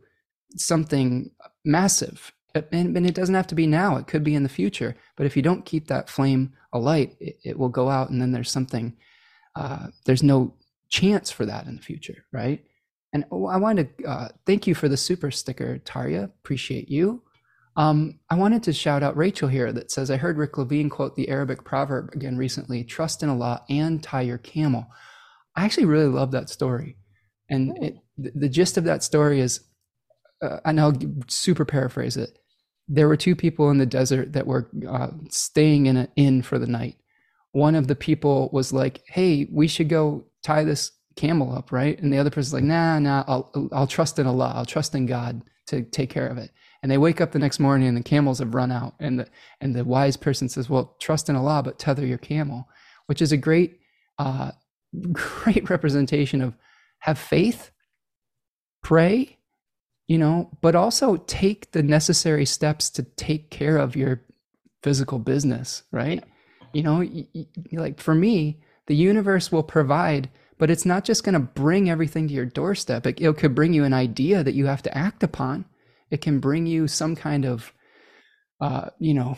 something 0.55 1.31
massive. 1.65 2.33
And, 2.71 3.05
it 3.05 3.13
doesn't 3.13 3.35
have 3.35 3.47
to 3.47 3.55
be 3.55 3.67
now 3.67 3.97
it 3.97 4.07
could 4.07 4.23
be 4.23 4.33
in 4.33 4.41
the 4.41 4.49
future 4.49 4.95
but 5.15 5.27
if 5.27 5.35
you 5.35 5.43
don't 5.43 5.63
keep 5.63 5.87
that 5.87 6.09
flame 6.09 6.53
alight 6.73 7.15
it, 7.19 7.37
it 7.43 7.59
will 7.59 7.69
go 7.69 7.87
out 7.87 8.09
and 8.09 8.19
then 8.19 8.31
there's 8.31 8.49
something 8.49 8.97
uh, 9.55 9.87
there's 10.05 10.23
no 10.23 10.55
chance 10.89 11.29
for 11.29 11.45
that 11.45 11.67
in 11.67 11.75
the 11.75 11.81
future 11.83 12.25
right 12.31 12.65
and 13.23 13.25
i 13.31 13.57
want 13.57 13.79
to 13.79 14.05
uh, 14.05 14.27
thank 14.45 14.67
you 14.67 14.75
for 14.75 14.87
the 14.87 14.97
super 14.97 15.31
sticker 15.31 15.79
tarya. 15.79 16.25
Appreciate 16.25 16.89
you. 16.89 17.23
Um, 17.75 18.19
i 18.29 18.35
wanted 18.35 18.63
to 18.63 18.73
shout 18.73 19.03
out 19.03 19.17
rachel 19.17 19.47
here 19.47 19.71
that 19.71 19.91
says 19.91 20.09
i 20.09 20.17
heard 20.17 20.37
rick 20.37 20.57
levine 20.57 20.89
quote 20.89 21.15
the 21.15 21.29
arabic 21.29 21.63
proverb 21.63 22.09
again 22.13 22.37
recently 22.37 22.83
trust 22.83 23.21
in 23.23 23.29
allah 23.29 23.63
and 23.69 24.01
tie 24.01 24.21
your 24.21 24.39
camel 24.39 24.87
i 25.57 25.65
actually 25.65 25.85
really 25.85 26.07
love 26.07 26.31
that 26.31 26.49
story. 26.49 26.95
And 27.49 27.77
it, 27.83 27.97
the, 28.17 28.31
the 28.35 28.49
gist 28.49 28.77
of 28.77 28.83
that 28.85 29.03
story 29.03 29.41
is 29.41 29.61
uh, 30.41 30.59
and 30.65 30.79
I'll 30.79 30.93
super 31.27 31.65
paraphrase 31.65 32.15
it. 32.15 32.37
There 32.87 33.07
were 33.07 33.17
two 33.17 33.35
people 33.35 33.69
in 33.71 33.79
the 33.79 33.85
desert 33.85 34.33
that 34.33 34.47
were 34.47 34.69
uh, 34.87 35.09
staying 35.29 35.87
in 35.87 35.97
an 35.97 36.09
inn 36.15 36.41
for 36.43 36.59
the 36.59 36.67
night. 36.67 36.97
One 37.51 37.75
of 37.75 37.87
the 37.87 37.95
people 37.95 38.49
was 38.53 38.71
like, 38.71 39.01
"Hey, 39.07 39.47
we 39.51 39.67
should 39.67 39.89
go 39.89 40.25
tie 40.43 40.63
this 40.63 40.91
camel 41.17 41.53
up, 41.53 41.71
right?" 41.71 41.99
And 41.99 42.13
the 42.13 42.17
other 42.17 42.29
person's 42.29 42.53
like, 42.53 42.63
"Nah, 42.63 42.99
nah, 42.99 43.23
I'll 43.27 43.69
I'll 43.71 43.87
trust 43.87 44.19
in 44.19 44.27
Allah. 44.27 44.53
I'll 44.55 44.65
trust 44.65 44.95
in 44.95 45.05
God 45.05 45.41
to 45.67 45.83
take 45.83 46.09
care 46.09 46.27
of 46.27 46.37
it." 46.37 46.51
And 46.81 46.91
they 46.91 46.97
wake 46.97 47.19
up 47.19 47.31
the 47.31 47.39
next 47.39 47.59
morning 47.59 47.87
and 47.87 47.97
the 47.97 48.03
camels 48.03 48.39
have 48.39 48.53
run 48.53 48.71
out. 48.71 48.93
And 48.99 49.19
the 49.19 49.27
and 49.59 49.75
the 49.75 49.83
wise 49.83 50.15
person 50.17 50.47
says, 50.47 50.69
"Well, 50.69 50.95
trust 50.99 51.29
in 51.29 51.35
Allah, 51.35 51.61
but 51.63 51.79
tether 51.79 52.05
your 52.05 52.17
camel," 52.17 52.69
which 53.07 53.21
is 53.21 53.31
a 53.31 53.37
great, 53.37 53.79
uh, 54.19 54.51
great 55.11 55.69
representation 55.69 56.41
of 56.41 56.55
have 56.99 57.19
faith, 57.19 57.71
pray, 58.83 59.37
you 60.07 60.17
know, 60.17 60.49
but 60.61 60.75
also 60.75 61.17
take 61.17 61.71
the 61.71 61.83
necessary 61.83 62.45
steps 62.45 62.89
to 62.91 63.03
take 63.03 63.49
care 63.49 63.77
of 63.77 63.95
your 63.95 64.21
physical 64.83 65.19
business, 65.19 65.83
right? 65.91 66.23
You 66.73 66.83
know, 66.83 67.05
like 67.71 67.99
for 67.99 68.15
me, 68.15 68.61
the 68.87 68.95
universe 68.95 69.51
will 69.51 69.63
provide, 69.63 70.29
but 70.57 70.69
it's 70.69 70.85
not 70.85 71.03
just 71.03 71.23
going 71.23 71.33
to 71.33 71.39
bring 71.39 71.89
everything 71.89 72.27
to 72.27 72.33
your 72.33 72.45
doorstep. 72.45 73.05
It, 73.05 73.21
it 73.21 73.37
could 73.37 73.55
bring 73.55 73.73
you 73.73 73.83
an 73.83 73.93
idea 73.93 74.43
that 74.43 74.55
you 74.55 74.65
have 74.65 74.83
to 74.83 74.97
act 74.97 75.23
upon. 75.23 75.65
It 76.09 76.21
can 76.21 76.39
bring 76.39 76.65
you 76.65 76.87
some 76.87 77.15
kind 77.15 77.45
of, 77.45 77.73
uh, 78.61 78.89
you 78.99 79.13
know, 79.13 79.37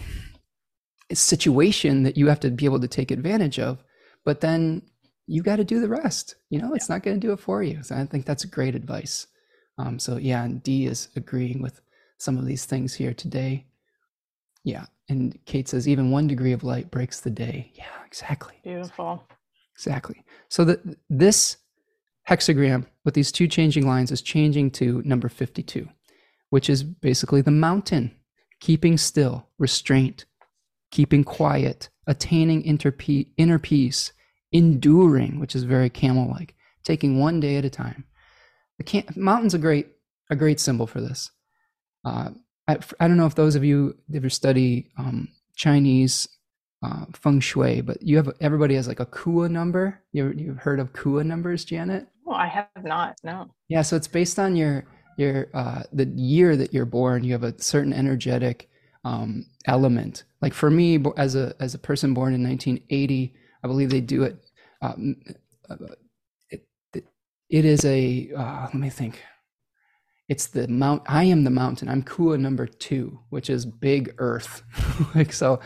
situation 1.11 2.03
that 2.03 2.17
you 2.17 2.27
have 2.27 2.39
to 2.41 2.49
be 2.49 2.65
able 2.65 2.79
to 2.79 2.87
take 2.87 3.11
advantage 3.11 3.59
of. 3.59 3.83
But 4.23 4.41
then 4.41 4.83
you 5.27 5.43
got 5.43 5.57
to 5.57 5.63
do 5.63 5.79
the 5.79 5.89
rest. 5.89 6.35
You 6.49 6.59
know, 6.59 6.73
it's 6.73 6.89
not 6.89 7.03
going 7.03 7.19
to 7.19 7.27
do 7.27 7.33
it 7.33 7.39
for 7.39 7.63
you. 7.63 7.83
So 7.83 7.95
I 7.95 8.05
think 8.05 8.25
that's 8.25 8.45
great 8.45 8.75
advice. 8.75 9.27
Um, 9.77 9.99
so 9.99 10.17
yeah, 10.17 10.43
and 10.43 10.61
D 10.61 10.85
is 10.85 11.09
agreeing 11.15 11.61
with 11.61 11.81
some 12.17 12.37
of 12.37 12.45
these 12.45 12.65
things 12.65 12.93
here 12.93 13.13
today. 13.13 13.65
Yeah, 14.63 14.85
and 15.07 15.39
Kate 15.45 15.69
says 15.69 15.87
even 15.87 16.11
one 16.11 16.27
degree 16.27 16.51
of 16.51 16.63
light 16.63 16.91
breaks 16.91 17.21
the 17.21 17.29
day. 17.29 17.71
Yeah, 17.75 17.85
exactly. 18.05 18.55
Beautiful. 18.63 19.23
Exactly. 19.79 20.25
So 20.49 20.65
that 20.65 20.81
this 21.09 21.55
hexagram 22.27 22.85
with 23.05 23.13
these 23.13 23.31
two 23.31 23.47
changing 23.47 23.87
lines 23.87 24.11
is 24.11 24.21
changing 24.21 24.71
to 24.71 25.01
number 25.05 25.29
52, 25.29 25.87
which 26.49 26.69
is 26.69 26.83
basically 26.83 27.41
the 27.41 27.51
mountain, 27.51 28.13
keeping 28.59 28.97
still, 28.97 29.47
restraint, 29.57 30.25
keeping 30.91 31.23
quiet, 31.23 31.87
attaining 32.07 32.63
inner 32.63 33.57
peace, 33.57 34.11
enduring, 34.51 35.39
which 35.39 35.55
is 35.55 35.63
very 35.63 35.89
camel 35.89 36.29
like, 36.29 36.55
taking 36.83 37.17
one 37.17 37.39
day 37.39 37.55
at 37.55 37.63
a 37.63 37.69
time. 37.69 38.03
The 38.79 38.83
can- 38.83 39.07
mountain's 39.15 39.53
a 39.53 39.59
great 39.59 39.87
a 40.29 40.35
great 40.35 40.59
symbol 40.59 40.87
for 40.87 40.99
this. 40.99 41.31
Uh, 42.05 42.31
I, 42.67 42.77
I 42.99 43.07
don't 43.07 43.17
know 43.17 43.25
if 43.25 43.33
those 43.33 43.55
of 43.55 43.63
you 43.63 43.97
ever 44.13 44.29
study 44.29 44.91
um, 44.97 45.29
Chinese 45.55 46.27
uh, 46.83 47.05
feng 47.13 47.39
shui, 47.39 47.81
but 47.81 48.01
you 48.01 48.17
have 48.17 48.31
everybody 48.41 48.75
has 48.75 48.87
like 48.87 48.99
a 48.99 49.05
Kua 49.05 49.49
number. 49.49 50.01
You 50.11 50.33
you've 50.35 50.57
heard 50.57 50.79
of 50.79 50.93
Kua 50.93 51.23
numbers, 51.23 51.65
Janet? 51.65 52.07
Oh, 52.27 52.33
I 52.33 52.47
have 52.47 52.67
not. 52.83 53.17
No. 53.23 53.49
Yeah, 53.67 53.81
so 53.81 53.95
it's 53.95 54.07
based 54.07 54.39
on 54.39 54.55
your 54.55 54.85
your 55.17 55.47
uh, 55.53 55.83
the 55.91 56.05
year 56.15 56.55
that 56.55 56.73
you're 56.73 56.85
born. 56.85 57.23
You 57.23 57.33
have 57.33 57.43
a 57.43 57.59
certain 57.61 57.93
energetic 57.93 58.69
um, 59.03 59.45
element. 59.65 60.23
Like 60.41 60.53
for 60.53 60.69
me, 60.69 61.03
as 61.17 61.35
a 61.35 61.53
as 61.59 61.73
a 61.73 61.79
person 61.79 62.13
born 62.13 62.33
in 62.33 62.43
1980, 62.43 63.33
I 63.63 63.67
believe 63.67 63.89
they 63.89 64.01
do 64.01 64.23
it. 64.23 64.37
Um, 64.81 65.17
uh, 65.69 65.75
it 67.49 67.65
is 67.65 67.83
a 67.83 68.29
uh, 68.35 68.61
let 68.65 68.75
me 68.75 68.89
think 68.89 69.21
it's 70.27 70.47
the 70.47 70.67
mount 70.67 71.01
i 71.07 71.23
am 71.23 71.43
the 71.43 71.49
mountain 71.49 71.89
i'm 71.89 72.03
kua 72.03 72.37
number 72.37 72.67
two 72.67 73.19
which 73.29 73.49
is 73.49 73.65
big 73.65 74.13
earth 74.19 74.61
like 75.15 75.33
so 75.33 75.59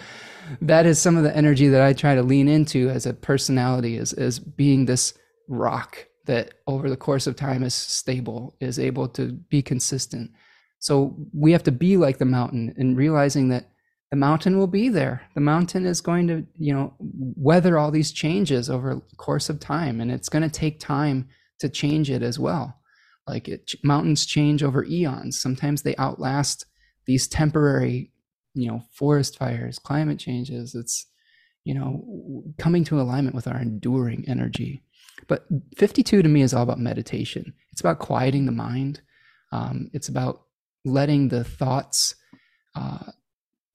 that 0.62 0.86
is 0.86 1.00
some 1.00 1.18
of 1.18 1.24
the 1.24 1.36
energy 1.36 1.68
that 1.68 1.82
i 1.82 1.94
try 1.94 2.16
to 2.16 2.24
lean 2.24 2.48
into 2.48 2.90
as 2.90 3.06
a 3.06 3.14
personality 3.14 3.98
is 3.98 4.14
is 4.14 4.40
being 4.40 4.86
this 4.86 5.14
rock 5.48 6.06
that 6.26 6.54
over 6.68 6.90
the 6.90 6.98
course 6.98 7.28
of 7.28 7.36
time 7.36 7.64
is 7.64 7.74
stable 7.74 8.56
is 8.60 8.80
able 8.80 9.08
to 9.08 9.34
be 9.50 9.62
consistent 9.62 10.32
so 10.80 11.16
we 11.34 11.52
have 11.52 11.64
to 11.64 11.72
be 11.72 11.98
like 11.98 12.18
the 12.18 12.26
mountain 12.26 12.74
and 12.78 12.98
realizing 12.98 13.50
that 13.50 13.70
the 14.12 14.18
mountain 14.18 14.58
will 14.58 14.68
be 14.68 14.90
there 14.90 15.22
the 15.36 15.42
mountain 15.42 15.86
is 15.86 16.02
going 16.02 16.28
to 16.28 16.46
you 16.58 16.74
know 16.74 16.94
weather 17.00 17.78
all 17.78 17.92
these 17.92 18.12
changes 18.12 18.70
over 18.70 18.96
the 18.96 19.16
course 19.18 19.50
of 19.50 19.60
time 19.60 20.00
and 20.00 20.12
it's 20.12 20.30
going 20.30 20.44
to 20.44 20.50
take 20.50 20.80
time 20.80 21.28
to 21.64 21.70
change 21.70 22.12
it 22.12 22.22
as 22.22 22.38
well. 22.38 22.78
Like 23.26 23.48
it, 23.48 23.74
mountains 23.84 24.26
change 24.26 24.64
over 24.64 24.84
eons. 24.84 25.40
Sometimes 25.40 25.82
they 25.82 25.96
outlast 25.96 26.66
these 27.06 27.28
temporary, 27.28 28.12
you 28.54 28.68
know, 28.68 28.84
forest 28.92 29.38
fires, 29.38 29.80
climate 29.80 30.20
changes. 30.20 30.76
It's, 30.76 31.08
you 31.64 31.74
know, 31.74 32.44
coming 32.58 32.84
to 32.86 33.00
alignment 33.00 33.36
with 33.36 33.48
our 33.48 33.60
enduring 33.60 34.26
energy. 34.28 34.84
But 35.28 35.46
52 35.78 36.22
to 36.22 36.30
me 36.30 36.42
is 36.42 36.54
all 36.54 36.64
about 36.64 36.80
meditation. 36.80 37.54
It's 37.72 37.82
about 37.82 38.00
quieting 38.00 38.46
the 38.46 38.52
mind. 38.52 39.02
Um, 39.52 39.90
it's 39.94 40.10
about 40.10 40.44
letting 40.86 41.30
the 41.30 41.44
thoughts 41.44 42.16
uh, 42.76 43.12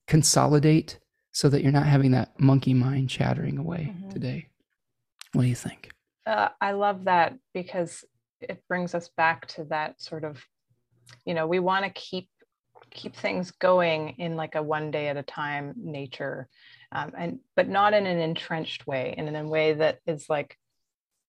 consolidate 0.07 0.99
so 1.33 1.49
that 1.49 1.63
you're 1.63 1.73
not 1.73 1.87
having 1.87 2.11
that 2.13 2.39
monkey 2.41 2.75
mind 2.75 3.09
chattering 3.09 3.59
away 3.59 3.95
mm-hmm. 3.95 4.11
today. 4.11 4.49
What 5.33 5.43
do 5.43 5.49
you 5.49 5.55
think? 5.55 5.91
Uh, 6.27 6.49
I 6.61 6.73
love 6.73 7.05
that 7.05 7.39
because 7.55 8.05
it 8.41 8.63
brings 8.69 8.95
us 8.95 9.09
back 9.17 9.47
to 9.49 9.65
that 9.65 10.01
sort 10.01 10.25
of, 10.25 10.45
you 11.25 11.35
know, 11.35 11.47
we 11.47 11.59
want 11.59 11.85
to 11.85 11.91
keep 11.91 12.29
keep 12.91 13.17
things 13.17 13.51
going 13.53 14.11
in 14.19 14.37
like 14.37 14.55
a 14.55 14.63
one 14.63 14.91
day 14.91 15.09
at 15.09 15.17
a 15.17 15.23
time 15.23 15.75
nature, 15.77 16.49
um, 16.93 17.13
and 17.17 17.39
but 17.57 17.69
not 17.69 17.95
in 17.95 18.07
an 18.07 18.19
entrenched 18.19 18.87
way, 18.87 19.15
and 19.17 19.29
in 19.29 19.37
a 19.37 19.47
way 19.47 19.75
that 19.75 19.99
is 20.07 20.29
like 20.29 20.57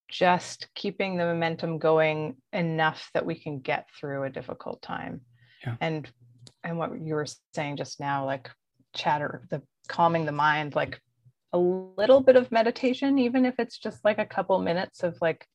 just 0.09 0.67
keeping 0.73 1.17
the 1.17 1.25
momentum 1.25 1.77
going 1.77 2.35
enough 2.51 3.09
that 3.13 3.25
we 3.25 3.35
can 3.35 3.59
get 3.59 3.87
through 3.97 4.23
a 4.23 4.29
difficult 4.29 4.81
time. 4.81 5.21
Yeah. 5.65 5.75
And 5.79 6.09
and 6.63 6.77
what 6.77 6.99
you 6.99 7.15
were 7.15 7.27
saying 7.53 7.77
just 7.77 7.99
now, 7.99 8.25
like 8.25 8.49
chatter, 8.95 9.47
the 9.49 9.61
calming 9.87 10.25
the 10.25 10.31
mind, 10.31 10.75
like 10.75 10.99
a 11.53 11.57
little 11.57 12.21
bit 12.21 12.35
of 12.35 12.51
meditation, 12.51 13.17
even 13.19 13.45
if 13.45 13.55
it's 13.59 13.77
just 13.77 14.03
like 14.03 14.19
a 14.19 14.25
couple 14.25 14.59
minutes 14.59 15.03
of 15.03 15.17
like 15.21 15.45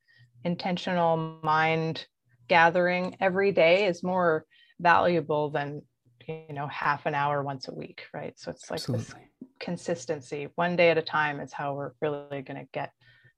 intentional 0.44 1.39
mind 1.42 2.07
gathering 2.49 3.16
every 3.20 3.52
day, 3.52 3.86
is 3.86 4.02
more 4.02 4.44
valuable 4.81 5.50
than 5.50 5.83
you 6.28 6.55
know 6.55 6.67
half 6.69 7.07
an 7.07 7.15
hour 7.15 7.43
once 7.43 7.69
a 7.69 7.75
week, 7.75 8.03
right? 8.12 8.39
So 8.39 8.51
it's 8.51 8.70
like 8.70 8.78
Absolutely. 8.78 9.05
this 9.05 9.15
consistency, 9.61 10.49
one 10.57 10.77
day 10.77 10.91
at 10.91 10.99
a 10.99 11.03
time, 11.03 11.41
is 11.41 11.53
how 11.53 11.75
we're 11.75 11.93
really 12.01 12.43
going 12.43 12.61
to 12.61 12.69
get 12.73 12.93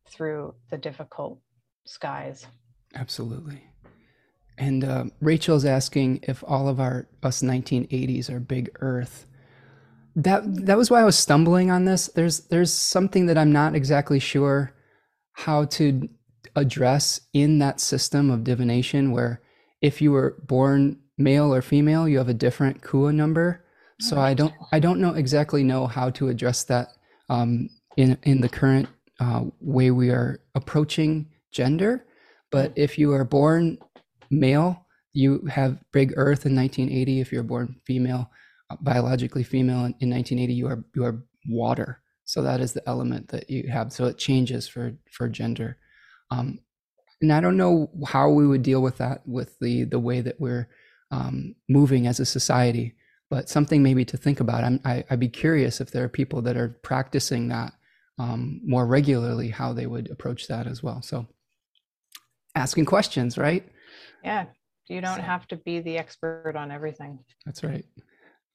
through 0.08 0.55
the 0.70 0.78
difficult 0.78 1.40
skies. 1.84 2.47
Absolutely. 2.94 3.65
And 4.58 4.84
uh, 4.84 5.05
Rachel's 5.20 5.65
asking 5.65 6.20
if 6.23 6.42
all 6.47 6.68
of 6.68 6.81
our 6.81 7.08
us 7.23 7.42
1980s 7.42 8.31
are 8.31 8.40
big 8.40 8.70
Earth. 8.81 9.26
That 10.15 10.66
that 10.66 10.78
was 10.78 10.90
why 10.90 11.02
I 11.02 11.05
was 11.05 11.18
stumbling 11.18 11.70
on 11.70 11.84
this. 11.84 12.06
There's 12.06 12.40
there's 12.48 12.73
something 12.73 13.26
that 13.26 13.36
I'm 13.36 13.52
not 13.52 13.74
exactly 13.74 14.18
sure 14.18 14.73
how 15.32 15.66
to 15.66 16.08
address 16.55 17.20
in 17.34 17.58
that 17.58 17.81
system 17.81 18.31
of 18.31 18.44
divination, 18.44 19.10
where 19.10 19.42
if 19.82 20.00
you 20.00 20.12
were 20.12 20.39
born 20.42 21.00
male 21.18 21.52
or 21.54 21.62
female, 21.62 22.08
you 22.08 22.18
have 22.18 22.28
a 22.28 22.34
different 22.34 22.82
Kua 22.82 23.12
number. 23.12 23.64
So 24.00 24.18
I 24.18 24.34
don't 24.34 24.52
I 24.72 24.78
don't 24.78 25.00
know 25.00 25.14
exactly 25.14 25.62
know 25.62 25.86
how 25.86 26.10
to 26.10 26.28
address 26.28 26.64
that 26.64 26.88
um, 27.30 27.70
in 27.96 28.18
in 28.24 28.40
the 28.40 28.48
current 28.48 28.88
uh, 29.20 29.44
way 29.60 29.90
we 29.90 30.10
are 30.10 30.40
approaching 30.54 31.30
gender. 31.50 32.04
But 32.50 32.72
if 32.76 32.98
you 32.98 33.12
are 33.12 33.24
born 33.24 33.78
male, 34.30 34.86
you 35.14 35.46
have 35.46 35.82
big 35.92 36.12
Earth 36.16 36.44
in 36.44 36.54
1980. 36.54 37.20
If 37.20 37.32
you're 37.32 37.42
born 37.42 37.76
female, 37.86 38.30
uh, 38.70 38.76
biologically 38.82 39.42
female 39.42 39.86
in, 39.86 39.94
in 40.00 40.10
1980, 40.10 40.52
you 40.52 40.66
are 40.68 40.84
you 40.94 41.04
are 41.04 41.24
water. 41.48 42.02
So 42.24 42.42
that 42.42 42.60
is 42.60 42.72
the 42.72 42.86
element 42.86 43.28
that 43.28 43.48
you 43.48 43.68
have. 43.70 43.92
So 43.92 44.06
it 44.06 44.18
changes 44.18 44.68
for 44.68 44.92
for 45.10 45.28
gender. 45.28 45.78
Um, 46.30 46.58
and 47.22 47.32
I 47.32 47.40
don't 47.40 47.56
know 47.56 47.88
how 48.06 48.28
we 48.28 48.46
would 48.46 48.62
deal 48.62 48.82
with 48.82 48.98
that 48.98 49.26
with 49.26 49.58
the 49.58 49.84
the 49.84 49.98
way 49.98 50.20
that 50.20 50.38
we're 50.38 50.68
um, 51.10 51.54
moving 51.68 52.06
as 52.06 52.20
a 52.20 52.26
society, 52.26 52.94
but 53.30 53.48
something 53.48 53.82
maybe 53.82 54.04
to 54.04 54.16
think 54.16 54.40
about. 54.40 54.64
I'm, 54.64 54.80
I, 54.84 55.04
I'd 55.10 55.20
be 55.20 55.28
curious 55.28 55.80
if 55.80 55.90
there 55.90 56.04
are 56.04 56.08
people 56.08 56.42
that 56.42 56.56
are 56.56 56.78
practicing 56.82 57.48
that 57.48 57.72
um, 58.18 58.60
more 58.64 58.86
regularly, 58.86 59.50
how 59.50 59.72
they 59.72 59.86
would 59.86 60.10
approach 60.10 60.48
that 60.48 60.66
as 60.66 60.82
well. 60.82 61.02
So 61.02 61.26
asking 62.54 62.86
questions, 62.86 63.36
right? 63.36 63.66
Yeah. 64.24 64.46
You 64.88 65.00
don't 65.00 65.16
so, 65.16 65.22
have 65.22 65.46
to 65.48 65.56
be 65.56 65.80
the 65.80 65.98
expert 65.98 66.54
on 66.56 66.70
everything. 66.70 67.18
That's 67.44 67.62
right. 67.62 67.84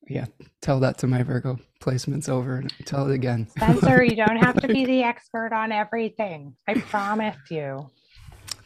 Yeah. 0.07 0.25
Tell 0.61 0.79
that 0.79 0.97
to 0.99 1.07
my 1.07 1.23
Virgo 1.23 1.59
placements 1.81 2.29
over 2.29 2.57
and 2.57 2.73
tell 2.85 3.09
it 3.09 3.13
again. 3.13 3.47
Spencer, 3.49 4.03
you 4.03 4.15
don't 4.25 4.37
have 4.37 4.59
to 4.61 4.67
be 4.67 4.85
the 4.85 5.03
expert 5.03 5.53
on 5.53 5.71
everything. 5.71 6.55
I 6.67 6.75
promise 6.75 7.37
you. 7.49 7.91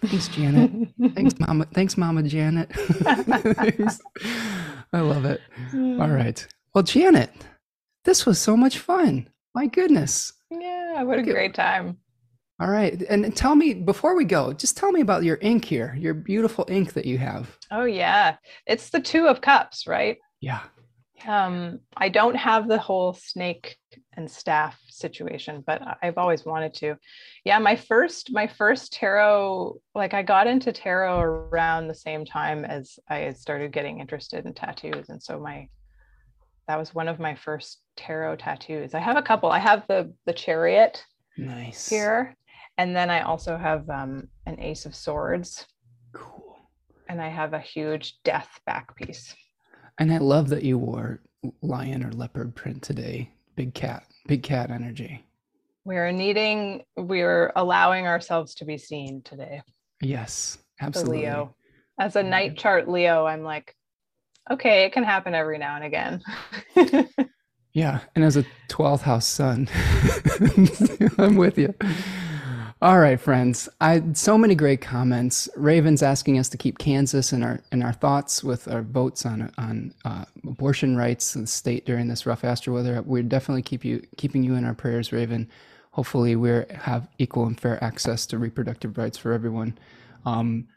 Thanks, 0.07 0.27
Janet. 0.29 0.71
Thanks, 1.13 1.33
Mama. 1.39 1.65
Thanks, 1.73 1.97
Mama 1.97 2.23
Janet. 2.23 2.71
I 4.93 4.99
love 4.99 5.25
it. 5.25 5.41
All 5.73 6.09
right. 6.09 6.45
Well, 6.73 6.83
Janet, 6.83 7.31
this 8.03 8.25
was 8.25 8.39
so 8.39 8.55
much 8.55 8.79
fun. 8.79 9.29
My 9.53 9.67
goodness. 9.67 10.33
Yeah, 10.51 11.03
what 11.03 11.19
a 11.19 11.23
great 11.23 11.53
time. 11.53 11.97
All 12.59 12.69
right. 12.69 13.01
And 13.09 13.35
tell 13.35 13.55
me 13.55 13.73
before 13.73 14.15
we 14.15 14.23
go, 14.25 14.53
just 14.53 14.77
tell 14.77 14.91
me 14.91 15.01
about 15.01 15.23
your 15.23 15.37
ink 15.41 15.65
here, 15.65 15.95
your 15.99 16.13
beautiful 16.13 16.65
ink 16.69 16.93
that 16.93 17.05
you 17.05 17.17
have. 17.17 17.57
Oh 17.71 17.83
yeah. 17.85 18.37
It's 18.65 18.89
the 18.89 19.01
2 19.01 19.27
of 19.27 19.41
cups, 19.41 19.87
right? 19.87 20.17
Yeah. 20.39 20.61
Um 21.25 21.79
I 21.97 22.09
don't 22.09 22.35
have 22.35 22.67
the 22.67 22.77
whole 22.77 23.13
snake 23.13 23.77
and 24.17 24.29
staff 24.29 24.79
situation, 24.89 25.63
but 25.65 25.81
I've 26.01 26.17
always 26.17 26.45
wanted 26.45 26.73
to. 26.75 26.95
Yeah, 27.43 27.59
my 27.59 27.75
first 27.75 28.31
my 28.31 28.47
first 28.47 28.93
tarot 28.93 29.79
like 29.93 30.13
I 30.13 30.23
got 30.23 30.47
into 30.47 30.71
tarot 30.71 31.19
around 31.19 31.87
the 31.87 31.95
same 31.95 32.25
time 32.25 32.65
as 32.65 32.97
I 33.09 33.31
started 33.33 33.71
getting 33.71 33.99
interested 33.99 34.45
in 34.45 34.53
tattoos 34.53 35.09
and 35.09 35.21
so 35.21 35.39
my 35.39 35.67
that 36.67 36.79
was 36.79 36.95
one 36.95 37.07
of 37.07 37.19
my 37.19 37.35
first 37.35 37.81
tarot 37.95 38.37
tattoos. 38.37 38.95
I 38.95 38.99
have 38.99 39.17
a 39.17 39.21
couple. 39.21 39.51
I 39.51 39.59
have 39.59 39.85
the 39.87 40.13
the 40.25 40.33
chariot 40.33 41.03
nice 41.37 41.89
here 41.89 42.35
and 42.77 42.95
then 42.95 43.09
I 43.09 43.21
also 43.21 43.57
have 43.57 43.89
um, 43.89 44.27
an 44.45 44.59
Ace 44.59 44.85
of 44.85 44.95
Swords. 44.95 45.65
Cool. 46.13 46.57
And 47.07 47.21
I 47.21 47.29
have 47.29 47.53
a 47.53 47.59
huge 47.59 48.15
death 48.23 48.59
back 48.65 48.95
piece. 48.95 49.35
And 49.97 50.11
I 50.11 50.17
love 50.17 50.49
that 50.49 50.63
you 50.63 50.77
wore 50.77 51.21
lion 51.61 52.03
or 52.03 52.11
leopard 52.11 52.55
print 52.55 52.81
today. 52.81 53.31
Big 53.55 53.73
cat, 53.73 54.03
big 54.27 54.43
cat 54.43 54.69
energy. 54.69 55.25
We're 55.85 56.11
needing, 56.11 56.83
we're 56.97 57.53
allowing 57.55 58.07
ourselves 58.07 58.55
to 58.55 58.65
be 58.65 58.77
seen 58.77 59.21
today. 59.21 59.61
Yes, 60.01 60.57
absolutely. 60.81 61.19
Leo. 61.19 61.55
As 61.99 62.15
a 62.15 62.23
night 62.23 62.57
chart 62.57 62.89
Leo, 62.89 63.25
I'm 63.25 63.43
like, 63.43 63.73
okay, 64.51 64.83
it 64.85 64.93
can 64.93 65.03
happen 65.03 65.33
every 65.33 65.57
now 65.57 65.75
and 65.75 65.85
again. 65.85 66.21
yeah. 67.73 68.01
And 68.15 68.25
as 68.25 68.35
a 68.35 68.45
12th 68.69 69.01
house 69.01 69.27
sun, 69.27 69.69
I'm 71.17 71.37
with 71.37 71.57
you. 71.57 71.73
All 72.85 72.99
right, 72.99 73.19
friends. 73.19 73.67
I 73.81 74.03
so 74.13 74.37
many 74.37 74.53
great 74.53 74.79
comments. 74.79 75.49
Raven's 75.55 76.03
asking 76.03 76.37
us 76.37 76.49
to 76.49 76.57
keep 76.57 76.77
Kansas 76.77 77.33
in 77.33 77.41
our 77.41 77.59
in 77.71 77.81
our 77.81 77.93
thoughts 77.93 78.43
with 78.43 78.67
our 78.67 78.83
votes 78.83 79.25
on 79.25 79.51
on 79.57 79.91
uh, 80.05 80.25
abortion 80.47 80.95
rights 80.95 81.33
in 81.35 81.41
the 81.41 81.47
state 81.47 81.87
during 81.87 82.09
this 82.09 82.27
rough 82.27 82.43
astro 82.43 82.75
weather. 82.75 83.01
We're 83.01 83.23
definitely 83.23 83.63
keep 83.63 83.83
you 83.83 84.05
keeping 84.17 84.43
you 84.43 84.53
in 84.53 84.65
our 84.65 84.75
prayers, 84.75 85.11
Raven. 85.11 85.49
Hopefully, 85.93 86.35
we 86.35 86.63
have 86.75 87.07
equal 87.17 87.47
and 87.47 87.59
fair 87.59 87.83
access 87.83 88.27
to 88.27 88.37
reproductive 88.37 88.99
rights 88.99 89.17
for 89.17 89.33
everyone. 89.33 89.79
Um, 90.23 90.67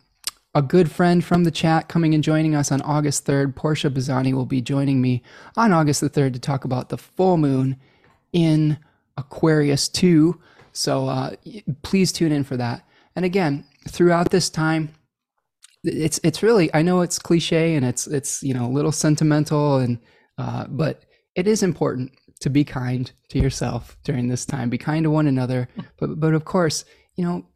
a 0.54 0.62
good 0.62 0.90
friend 0.90 1.24
from 1.24 1.44
the 1.44 1.50
chat 1.50 1.88
coming 1.88 2.14
and 2.14 2.22
joining 2.22 2.54
us 2.54 2.70
on 2.70 2.82
August 2.82 3.26
3rd. 3.26 3.54
Portia 3.56 3.90
Bazzani 3.90 4.32
will 4.32 4.46
be 4.46 4.60
joining 4.60 5.00
me 5.00 5.22
on 5.56 5.72
August 5.72 6.00
the 6.00 6.10
3rd 6.10 6.34
to 6.34 6.38
talk 6.38 6.64
about 6.64 6.88
the 6.88 6.98
full 6.98 7.36
moon 7.36 7.76
in 8.32 8.78
Aquarius 9.16 9.88
2. 9.88 10.38
So 10.72 11.08
uh, 11.08 11.36
please 11.82 12.12
tune 12.12 12.32
in 12.32 12.44
for 12.44 12.56
that. 12.56 12.84
And 13.14 13.24
again, 13.24 13.64
throughout 13.88 14.30
this 14.30 14.50
time, 14.50 14.94
it's 15.84 16.20
it's 16.22 16.42
really 16.42 16.72
I 16.74 16.82
know 16.82 17.00
it's 17.00 17.18
cliche 17.18 17.74
and 17.74 17.84
it's 17.84 18.06
it's 18.06 18.42
you 18.42 18.54
know 18.54 18.66
a 18.66 18.72
little 18.72 18.92
sentimental 18.92 19.78
and 19.78 19.98
uh, 20.38 20.66
but 20.68 21.04
it 21.34 21.46
is 21.46 21.62
important 21.62 22.12
to 22.40 22.50
be 22.50 22.64
kind 22.64 23.10
to 23.28 23.38
yourself 23.38 23.96
during 24.04 24.28
this 24.28 24.44
time. 24.46 24.70
Be 24.70 24.78
kind 24.78 25.04
to 25.04 25.10
one 25.10 25.26
another, 25.26 25.68
but 25.98 26.20
but 26.20 26.34
of 26.34 26.44
course 26.44 26.84
you 27.16 27.24
know 27.24 27.46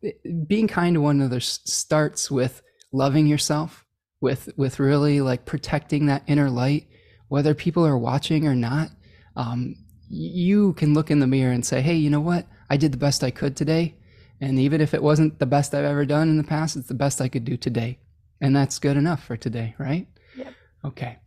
being 0.46 0.68
kind 0.68 0.94
to 0.94 1.00
one 1.00 1.20
another 1.20 1.40
starts 1.40 2.30
with 2.30 2.62
loving 2.92 3.26
yourself, 3.26 3.84
with 4.20 4.48
with 4.56 4.80
really 4.80 5.20
like 5.20 5.44
protecting 5.44 6.06
that 6.06 6.24
inner 6.26 6.50
light, 6.50 6.88
whether 7.28 7.54
people 7.54 7.86
are 7.86 7.98
watching 7.98 8.46
or 8.46 8.54
not. 8.54 8.90
Um, 9.36 9.76
you 10.08 10.72
can 10.74 10.94
look 10.94 11.10
in 11.10 11.18
the 11.18 11.26
mirror 11.26 11.52
and 11.52 11.66
say, 11.66 11.82
hey, 11.82 11.94
you 11.94 12.10
know 12.10 12.20
what? 12.20 12.46
I 12.70 12.76
did 12.76 12.92
the 12.92 12.98
best 12.98 13.24
I 13.24 13.32
could 13.32 13.56
today 13.56 13.96
And 14.40 14.58
even 14.58 14.80
if 14.80 14.94
it 14.94 15.02
wasn't 15.02 15.38
the 15.38 15.46
best 15.46 15.74
I've 15.74 15.84
ever 15.84 16.04
done 16.04 16.28
in 16.28 16.36
the 16.36 16.44
past, 16.44 16.76
it's 16.76 16.88
the 16.88 16.94
best 16.94 17.20
I 17.20 17.28
could 17.28 17.44
do 17.44 17.56
today. 17.56 17.98
And 18.40 18.54
that's 18.54 18.78
good 18.78 18.96
enough 18.96 19.24
for 19.24 19.36
today, 19.36 19.74
right? 19.78 20.06
Yep. 20.36 20.54
Okay. 20.84 21.18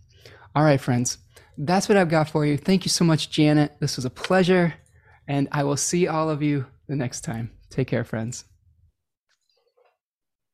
All 0.55 0.63
right, 0.63 0.79
friends. 0.79 1.17
That's 1.57 1.89
what 1.89 1.97
I've 1.97 2.09
got 2.09 2.29
for 2.29 2.45
you. 2.45 2.57
Thank 2.57 2.85
you 2.85 2.89
so 2.89 3.03
much, 3.03 3.29
Janet. 3.29 3.75
This 3.79 3.95
was 3.95 4.05
a 4.05 4.09
pleasure. 4.09 4.75
And 5.27 5.47
I 5.51 5.63
will 5.63 5.77
see 5.77 6.07
all 6.07 6.29
of 6.29 6.41
you 6.41 6.65
the 6.87 6.95
next 6.95 7.21
time. 7.21 7.51
Take 7.69 7.87
care, 7.87 8.03
friends. 8.03 8.45